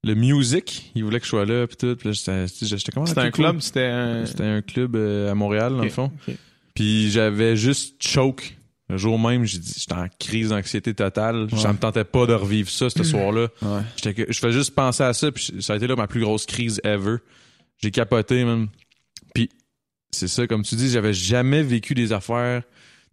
le 0.03 0.15
Music. 0.15 0.93
Il 0.95 1.05
voulait 1.05 1.19
que 1.21 1.27
je 1.27 1.31
sois 1.31 1.45
là, 1.45 1.67
pis 1.67 1.77
tout. 1.77 1.99
Là, 2.05 2.13
j'étais, 2.13 2.47
j'étais 2.47 2.91
comment? 2.91 3.05
C'était 3.05 3.21
un 3.21 3.31
club, 3.31 3.61
c'était 3.61 3.85
un... 3.85 4.25
C'était 4.25 4.45
un 4.45 4.63
club 4.63 4.97
euh, 4.97 5.31
à 5.31 5.35
Montréal, 5.35 5.77
dans 5.77 5.85
le 5.85 5.91
fond. 5.91 6.11
ok. 6.27 6.35
Puis 6.75 7.11
j'avais 7.11 7.55
juste 7.55 8.03
choke. 8.03 8.57
Le 8.93 8.99
jour 8.99 9.19
même, 9.19 9.45
j'ai 9.47 9.57
dit, 9.59 9.73
j'étais 9.79 9.95
en 9.95 10.07
crise 10.19 10.51
d'anxiété 10.51 10.93
totale. 10.93 11.49
Ça 11.57 11.73
me 11.73 11.79
tentait 11.79 12.05
pas 12.05 12.27
de 12.27 12.35
revivre 12.35 12.69
ça, 12.69 12.91
ce 12.91 13.03
soir-là. 13.03 13.49
Ouais. 13.63 13.81
Je 14.29 14.39
fais 14.39 14.53
juste 14.53 14.75
penser 14.75 15.03
à 15.03 15.15
ça, 15.15 15.33
puis 15.33 15.51
ça 15.61 15.73
a 15.73 15.77
été 15.77 15.87
là 15.87 15.97
ma 15.97 16.07
plus 16.07 16.21
grosse 16.21 16.45
crise 16.45 16.79
ever. 16.85 17.17
J'ai 17.83 17.91
capoté, 17.91 18.45
man. 18.45 18.69
Puis 19.35 19.49
c'est 20.11 20.29
ça, 20.29 20.47
comme 20.47 20.63
tu 20.63 20.75
dis, 20.75 20.91
j'avais 20.91 21.15
jamais 21.15 21.63
vécu 21.63 21.95
des 21.95 22.13
affaires. 22.13 22.63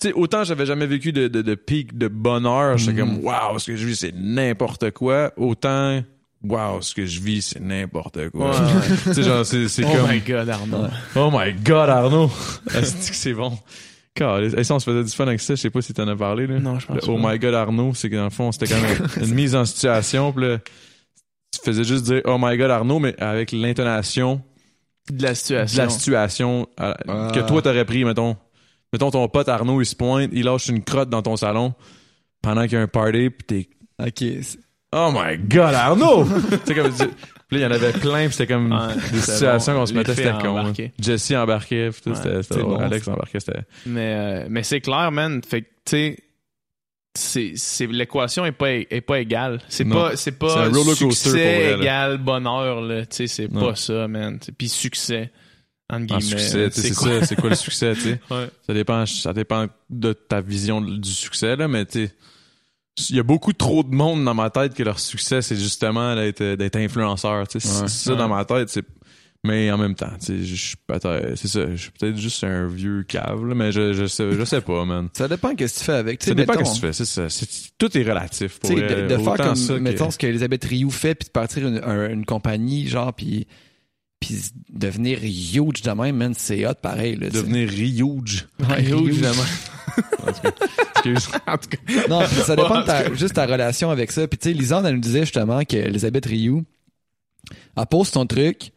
Tu 0.02 0.10
sais, 0.10 0.14
autant 0.14 0.44
j'avais 0.44 0.66
jamais 0.66 0.86
vécu 0.86 1.14
de, 1.14 1.30
de, 1.30 1.42
de 1.42 1.56
pic 1.56 1.98
de 1.98 2.10
bonheur, 2.10 2.78
j'étais 2.78 2.92
Mhm. 2.92 2.98
comme 3.00 3.24
waouh, 3.24 3.58
ce 3.58 3.68
que 3.68 3.78
je 3.78 3.86
vis 3.86 3.96
c'est 3.96 4.14
n'importe 4.14 4.92
quoi. 4.92 5.32
Autant 5.38 6.04
waouh, 6.44 6.82
ce 6.82 6.94
que 6.94 7.06
je 7.06 7.22
vis 7.22 7.42
c'est 7.42 7.60
n'importe 7.62 8.30
quoi. 8.32 8.52
Ouais, 8.52 8.58
ouais. 8.76 8.98
tu 9.06 9.14
sais, 9.14 9.24
genre 9.24 9.46
c'est 9.46 9.68
c'est 9.70 9.84
Oh 9.86 9.92
comme 9.92 10.10
my 10.12 10.20
god, 10.20 10.50
Arnaud. 10.50 10.88
oh 11.16 11.30
my 11.34 11.54
god 11.54 11.90
Arnaud, 11.90 12.32
c'est 12.84 13.34
bon? 13.34 13.58
Et 14.22 14.64
ça, 14.64 14.76
on 14.76 14.80
se 14.80 14.86
faisait 14.90 15.04
du 15.04 15.12
fun 15.12 15.28
avec 15.28 15.40
ça, 15.40 15.56
je 15.56 15.62
sais 15.62 15.70
pas 15.70 15.82
si 15.82 15.94
t'en 15.94 16.08
as 16.08 16.16
parlé 16.16 16.48
là. 16.48 16.60
Non, 16.60 16.80
je 16.80 16.86
pense 16.88 16.96
Le 16.96 17.02
pas. 17.02 17.12
Oh 17.12 17.18
my 17.22 17.40
god 17.40 17.54
Arnaud, 17.54 17.94
c'est 17.94 18.10
que 18.10 18.16
dans 18.16 18.26
le 18.26 18.30
fond, 18.30 18.52
c'était 18.52 18.68
quand 18.68 18.82
même 18.82 19.08
une 19.22 19.34
mise 19.34 19.56
en 19.56 19.66
situation. 19.66 20.32
Puis 20.34 20.46
là, 20.48 20.58
tu 21.52 21.60
faisais 21.64 21.84
juste 21.84 22.06
dire 22.06 22.22
Oh 22.26 22.38
my 22.40 22.58
god 22.58 22.72
Arnaud, 22.72 23.00
mais 23.00 23.20
avec 23.22 23.52
l'intonation 23.52 24.42
De 25.12 25.24
la 25.24 25.30
de 25.30 25.34
situation. 25.36 25.84
la 25.84 25.90
situation 25.90 26.68
euh, 26.80 26.94
Ah. 27.08 27.32
que 27.34 27.40
toi 27.40 27.62
t'aurais 27.62 27.86
pris, 27.86 28.04
mettons. 28.06 28.36
Mettons 28.92 29.12
ton 29.12 29.28
pote 29.28 29.48
Arnaud, 29.50 29.82
il 29.82 29.86
se 29.86 29.96
pointe, 29.96 30.30
il 30.34 30.44
lâche 30.46 30.68
une 30.70 30.84
crotte 30.84 31.10
dans 31.10 31.22
ton 31.22 31.36
salon 31.36 31.74
pendant 32.42 32.64
qu'il 32.64 32.74
y 32.74 32.76
a 32.78 32.82
un 32.82 32.88
party, 32.88 33.30
puis 33.30 33.46
t'es 33.48 34.06
Ok. 34.06 34.24
Oh 34.94 35.12
my 35.14 35.38
god 35.38 35.74
Arnaud! 35.76 36.26
comme 36.66 36.92
puis 37.50 37.58
là, 37.60 37.60
il 37.60 37.62
y 37.64 37.66
en 37.66 37.72
avait 37.76 37.92
plein, 37.92 38.26
puis 38.28 38.34
c'était 38.34 38.54
comme 38.54 38.72
Ouais, 38.72 38.96
des 39.12 39.20
situations 39.20 39.74
qu'on 39.74 39.86
se 39.86 39.94
mettait, 39.94 40.16
c'était 40.16 40.32
con. 40.42 40.58
hein. 40.58 40.74
Jesse 41.00 41.32
embarquait, 41.32 41.90
puis 41.90 42.02
tout, 42.04 42.10
Ouais, 42.12 42.42
c'était, 42.44 42.62
bon, 42.62 42.78
Alex 42.78 43.08
embarquait, 43.08 43.40
c'était. 43.42 43.62
Mais, 43.86 44.14
euh, 44.16 44.48
mais 44.50 44.64
c'est 44.64 44.80
clair, 44.82 45.12
man. 45.12 45.42
Fait 45.44 45.64
que, 45.64 45.68
tu 45.86 46.18
sais, 47.16 47.54
c'est, 47.56 47.88
l'équation 47.88 48.46
est 48.46 48.52
pas, 48.52 48.72
est 48.72 49.02
pas 49.02 49.20
égale. 49.20 49.60
C'est 49.68 49.84
pas, 49.86 50.12
c'est 50.12 50.18
C'est 50.18 50.32
pas 50.34 50.60
un 50.66 50.70
roller 50.70 50.84
pour 50.86 50.96
succès 51.14 51.76
égal 51.80 52.18
bonheur, 52.20 52.82
là. 52.82 53.06
Tu 53.08 53.16
sais, 53.16 53.28
c'est 53.28 53.48
pas 53.48 53.76
ça, 53.76 54.08
man. 54.08 54.40
Puis 54.58 54.70
succès, 54.70 55.32
En 55.92 56.02
guillemets. 56.02 56.22
succès, 56.22 56.70
c'est 56.72 56.94
quoi? 56.94 57.20
ça, 57.22 57.26
c'est 57.26 57.36
quoi 57.36 57.50
le 57.50 57.56
succès, 57.56 57.94
tu 57.96 58.02
sais? 58.02 58.20
Ouais. 58.32 58.48
Ça 58.68 58.74
dépend, 58.74 59.06
ça 59.08 59.34
dépend 59.34 59.66
de 59.90 60.14
ta 60.14 60.40
vision 60.40 60.82
du 60.82 61.10
succès, 61.10 61.56
là, 61.56 61.68
mais 61.68 61.86
tu 61.86 62.10
il 63.10 63.16
y 63.16 63.20
a 63.20 63.24
beaucoup 63.24 63.54
trop 63.54 63.84
de 63.84 63.94
monde 63.96 64.24
dans 64.26 64.34
ma 64.34 64.50
tête 64.50 64.74
que 64.74 64.84
leur 64.84 65.00
succès, 65.00 65.42
c'est 65.42 65.56
justement 65.56 66.16
d'être, 66.16 66.76
influenceur, 66.76 67.48
tu 67.48 67.60
sais. 67.60 67.82
Ouais. 67.82 67.88
Ça 67.88 68.12
Ouais. 68.12 68.18
dans 68.18 68.28
ma 68.30 68.46
tête, 68.46 68.70
c'est, 68.70 68.86
mais 69.44 69.72
en 69.72 69.78
même 69.78 69.96
temps, 69.96 70.12
tu 70.20 70.26
sais, 70.26 70.44
je 70.44 70.56
suis 70.56 70.76
peut-être, 70.86 71.36
c'est 71.36 71.48
ça, 71.48 71.62
je 71.72 71.76
suis 71.78 71.92
peut-être 71.92 72.18
juste 72.18 72.44
un 72.44 72.68
vieux 72.68 73.04
cave, 73.04 73.46
là, 73.46 73.56
mais 73.56 73.72
je, 73.72 73.94
je 73.94 74.06
sais, 74.06 74.32
je 74.34 74.44
sais 74.44 74.62
pas, 74.62 74.84
man. 74.86 75.08
Ça 75.14 75.28
dépend 75.28 75.56
qu'est-ce 75.56 75.76
que 75.76 75.80
tu 75.80 75.86
fais 75.86 75.94
avec. 75.94 76.24
Ça 76.24 76.34
dépend 76.34 76.54
mettons, 76.54 76.66
ce 76.66 76.72
que 76.72 76.76
tu 76.76 76.82
fais, 76.88 76.94
c'est 76.94 77.06
ça. 77.06 77.30
C'est, 77.30 77.48
tout 77.78 77.98
est 77.98 78.04
relatif 78.04 78.60
pour 78.60 78.72
de, 78.72 78.76
de 79.08 79.18
faire 79.18 79.36
comme, 79.36 79.54
que- 79.56 79.78
mettons, 79.80 80.12
ce 80.12 80.18
qu'Elisabeth 80.18 80.66
Rioux 80.66 80.90
fait, 80.92 81.16
puis 81.16 81.28
de 81.28 81.32
partir 81.32 81.68
une, 81.68 81.82
un- 81.84 82.10
une 82.10 82.26
compagnie, 82.26 82.88
genre, 82.88 83.14
puis 83.14 83.48
puis 84.20 84.36
devenir 84.70 85.20
huge 85.24 85.82
de 85.82 85.92
même, 85.92 86.16
man, 86.18 86.34
c'est 86.38 86.66
hot 86.68 86.74
pareil. 86.82 87.16
Là, 87.16 87.30
devenir 87.30 87.70
huge. 87.72 88.48
Ouais, 88.70 88.82
Huge, 88.84 88.90
huge. 88.92 89.08
évidemment. 89.10 89.44
Excuse. 90.96 91.30
En 91.48 91.58
tout 91.58 91.70
cas, 91.70 92.08
Non, 92.10 92.22
ça 92.28 92.56
dépend 92.56 92.82
de 92.82 92.86
ta, 92.86 93.14
juste 93.14 93.34
ta 93.36 93.46
relation 93.46 93.90
avec 93.90 94.12
ça. 94.12 94.28
Puis 94.28 94.38
tu 94.38 94.50
sais, 94.50 94.54
Lisande, 94.54 94.86
elle 94.86 94.96
nous 94.96 95.02
disait 95.02 95.22
justement 95.22 95.62
qu'Elisabeth 95.64 96.26
Rioux, 96.26 96.64
elle 97.78 97.86
pose 97.86 98.10
son 98.10 98.26
truc, 98.26 98.72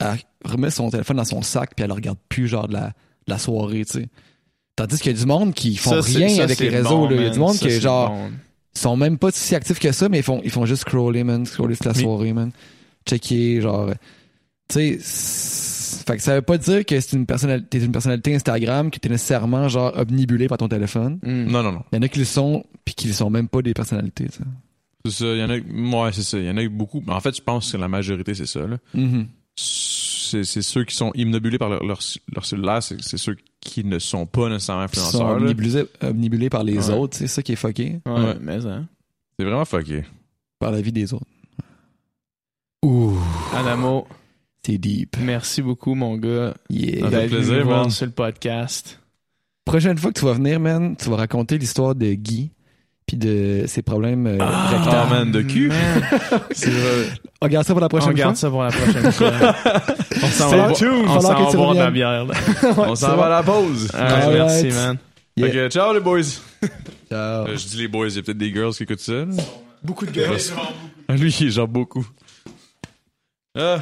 elle 0.00 0.18
remet 0.44 0.70
son 0.70 0.90
téléphone 0.90 1.16
dans 1.18 1.24
son 1.24 1.42
sac, 1.42 1.70
puis 1.76 1.82
elle 1.84 1.88
le 1.88 1.94
regarde 1.94 2.18
plus, 2.28 2.48
genre, 2.48 2.68
de 2.68 2.74
la, 2.74 2.88
de 2.88 2.92
la 3.28 3.38
soirée, 3.38 3.84
tu 3.84 4.00
sais. 4.00 4.08
Tandis 4.76 4.98
qu'il 4.98 5.12
y 5.12 5.14
a 5.14 5.18
du 5.18 5.26
monde 5.26 5.54
qui 5.54 5.76
font 5.76 6.00
ça, 6.02 6.12
rien 6.18 6.28
ça, 6.28 6.44
avec 6.44 6.58
les 6.60 6.68
réseaux. 6.68 6.88
bon, 6.90 7.08
là. 7.08 7.16
Il 7.16 7.22
y 7.22 7.26
a 7.26 7.30
du 7.30 7.38
monde 7.38 7.54
Ça, 7.54 7.66
qui, 7.68 7.80
genre, 7.80 8.10
bon. 8.10 8.30
sont 8.74 8.96
même 8.96 9.18
pas 9.18 9.30
si 9.32 9.54
actifs 9.54 9.78
que 9.80 9.90
ça, 9.92 10.08
mais 10.08 10.18
ils 10.18 10.22
font, 10.24 10.40
ils 10.44 10.50
font 10.50 10.66
juste 10.66 10.82
scroller, 10.82 11.24
man. 11.24 11.44
Scroller 11.46 11.76
toute 11.76 11.86
la 11.86 11.92
Mais- 11.94 12.02
soirée, 12.02 12.32
man. 12.32 12.50
Checker, 13.08 13.60
genre. 13.60 13.90
Tu 14.68 14.98
sais, 15.00 16.04
fait 16.06 16.16
que 16.16 16.22
ça 16.22 16.34
veut 16.36 16.42
pas 16.42 16.58
dire 16.58 16.84
que 16.84 16.98
c'est 17.00 17.16
une 17.16 17.26
personnalité, 17.26 17.78
t'es 17.78 17.84
une 17.84 17.92
personnalité 17.92 18.34
Instagram, 18.34 18.90
que 18.90 18.98
t'es 18.98 19.08
nécessairement, 19.08 19.68
genre, 19.68 19.92
omnibulé 19.96 20.46
par 20.48 20.58
ton 20.58 20.68
téléphone. 20.68 21.18
Mm. 21.22 21.44
Non, 21.50 21.62
non, 21.62 21.72
non. 21.72 21.82
Il 21.92 21.96
y 21.96 21.98
en 21.98 22.02
a 22.02 22.08
qui 22.08 22.18
le 22.18 22.24
sont, 22.24 22.64
puis 22.84 22.94
qui 22.94 23.08
ne 23.08 23.12
sont 23.12 23.30
même 23.30 23.48
pas 23.48 23.62
des 23.62 23.72
personnalités, 23.74 24.26
tu 24.26 24.38
sais. 24.38 24.44
C'est 25.04 25.10
ça. 25.12 25.24
Il 25.26 25.38
y 25.38 25.44
en 25.44 25.48
a, 25.50 26.04
ouais, 26.04 26.12
c'est 26.12 26.22
ça. 26.22 26.38
Il 26.38 26.44
y 26.44 26.50
en 26.50 26.56
a 26.56 26.68
beaucoup. 26.68 27.02
En 27.08 27.20
fait, 27.20 27.34
je 27.36 27.40
pense 27.42 27.72
que 27.72 27.76
la 27.78 27.88
majorité, 27.88 28.34
c'est 28.34 28.46
ça, 28.46 28.66
là. 28.66 28.76
Mhm. 28.94 29.26
c'est 29.56 30.44
c'est 30.44 30.60
ceux 30.62 30.84
qui 30.84 30.94
sont 30.94 31.10
imnobulés 31.14 31.56
par 31.56 31.70
leur, 31.70 31.82
leur, 31.84 32.00
leur 32.34 32.44
cellulaire, 32.44 32.82
c'est 32.82 33.00
c'est 33.00 33.16
ceux 33.16 33.36
qui 33.60 33.82
ne 33.84 33.98
sont 33.98 34.26
pas 34.26 34.48
nécessairement 34.50 34.86
sont 34.88 34.98
influenceurs. 35.00 35.28
là. 35.38 35.42
omnibulés, 35.42 35.84
omnibulés 36.02 36.50
par 36.50 36.64
les 36.64 36.90
Ouais. 36.90 36.94
autres, 36.94 37.16
c'est 37.16 37.26
ça 37.28 37.42
qui 37.42 37.52
est 37.52 37.56
fucké, 37.56 38.00
Ouais, 38.04 38.12
Ouais. 38.12 38.36
mais 38.40 38.66
hein. 38.66 38.86
C'est 39.38 39.44
vraiment 39.46 39.64
fucké. 39.64 40.04
par 40.58 40.70
la 40.72 40.80
vie 40.82 40.92
des 40.92 41.14
autres. 41.14 41.24
Ouh, 42.84 43.16
Adamo, 43.54 44.06
deep. 44.76 45.16
merci 45.20 45.62
beaucoup, 45.62 45.94
mon 45.94 46.16
gars, 46.18 46.52
Yeah. 46.68 47.00
Ça 47.04 47.10
fait 47.10 47.16
d'être 47.16 47.30
venu 47.30 47.46
plaisir, 47.46 47.66
man. 47.66 47.90
sur 47.90 48.04
le 48.06 48.12
podcast. 48.12 49.00
Prochaine 49.64 49.96
fois 49.96 50.12
que 50.12 50.18
tu 50.18 50.24
vas 50.26 50.32
venir, 50.34 50.60
man, 50.60 50.96
tu 50.96 51.08
vas 51.08 51.16
raconter 51.16 51.56
l'histoire 51.58 51.94
de 51.94 52.12
Guy, 52.12 52.50
puis 53.06 53.16
de 53.16 53.64
ses 53.66 53.80
problèmes 53.82 54.26
euh, 54.26 54.38
Ah, 54.40 55.06
man, 55.10 55.30
de 55.30 55.40
cul. 55.42 55.68
Man. 55.68 56.02
C'est. 56.50 56.70
On 57.40 57.44
regarde 57.46 57.66
ça 57.66 57.72
pour 57.72 57.80
la 57.80 57.86
On 57.86 57.88
prochaine 57.88 58.12
garde 58.14 58.36
fois? 58.36 58.40
ça 58.40 58.50
pour 58.50 58.62
la 58.62 58.70
prochaine 58.70 59.12
fois. 59.12 59.32
on 60.22 60.26
s'en 60.26 60.48
va, 60.50 60.68
on 60.70 60.74
s'en 61.20 61.34
va 61.34 61.50
tu 61.50 61.56
boire 61.56 61.74
de 61.74 61.78
la 61.78 61.86
reviennes. 61.86 61.92
bière. 61.92 62.24
là. 62.26 62.34
On 62.90 62.94
s'en 62.94 63.16
va 63.16 63.26
à 63.26 63.28
la 63.28 63.42
pause. 63.42 63.90
Merci, 63.94 64.68
man. 64.68 64.98
Yeah. 65.36 65.70
Ciao 65.70 65.94
les 65.94 66.00
boys. 66.00 66.22
Ciao. 67.08 67.46
Euh, 67.46 67.56
je 67.56 67.66
dis 67.68 67.76
les 67.76 67.88
boys, 67.88 68.08
il 68.08 68.16
y 68.16 68.18
a 68.18 68.22
peut-être 68.22 68.36
des 68.38 68.52
girls 68.52 68.74
qui 68.74 68.82
écoutent 68.82 68.98
ça. 69.00 69.12
là. 69.12 69.26
Beaucoup 69.82 70.04
de 70.04 70.12
Ah, 71.08 71.14
Lui, 71.14 71.30
il 71.40 71.46
est 71.46 71.50
genre 71.50 71.68
beaucoup. 71.68 72.06
Ah. 73.56 73.78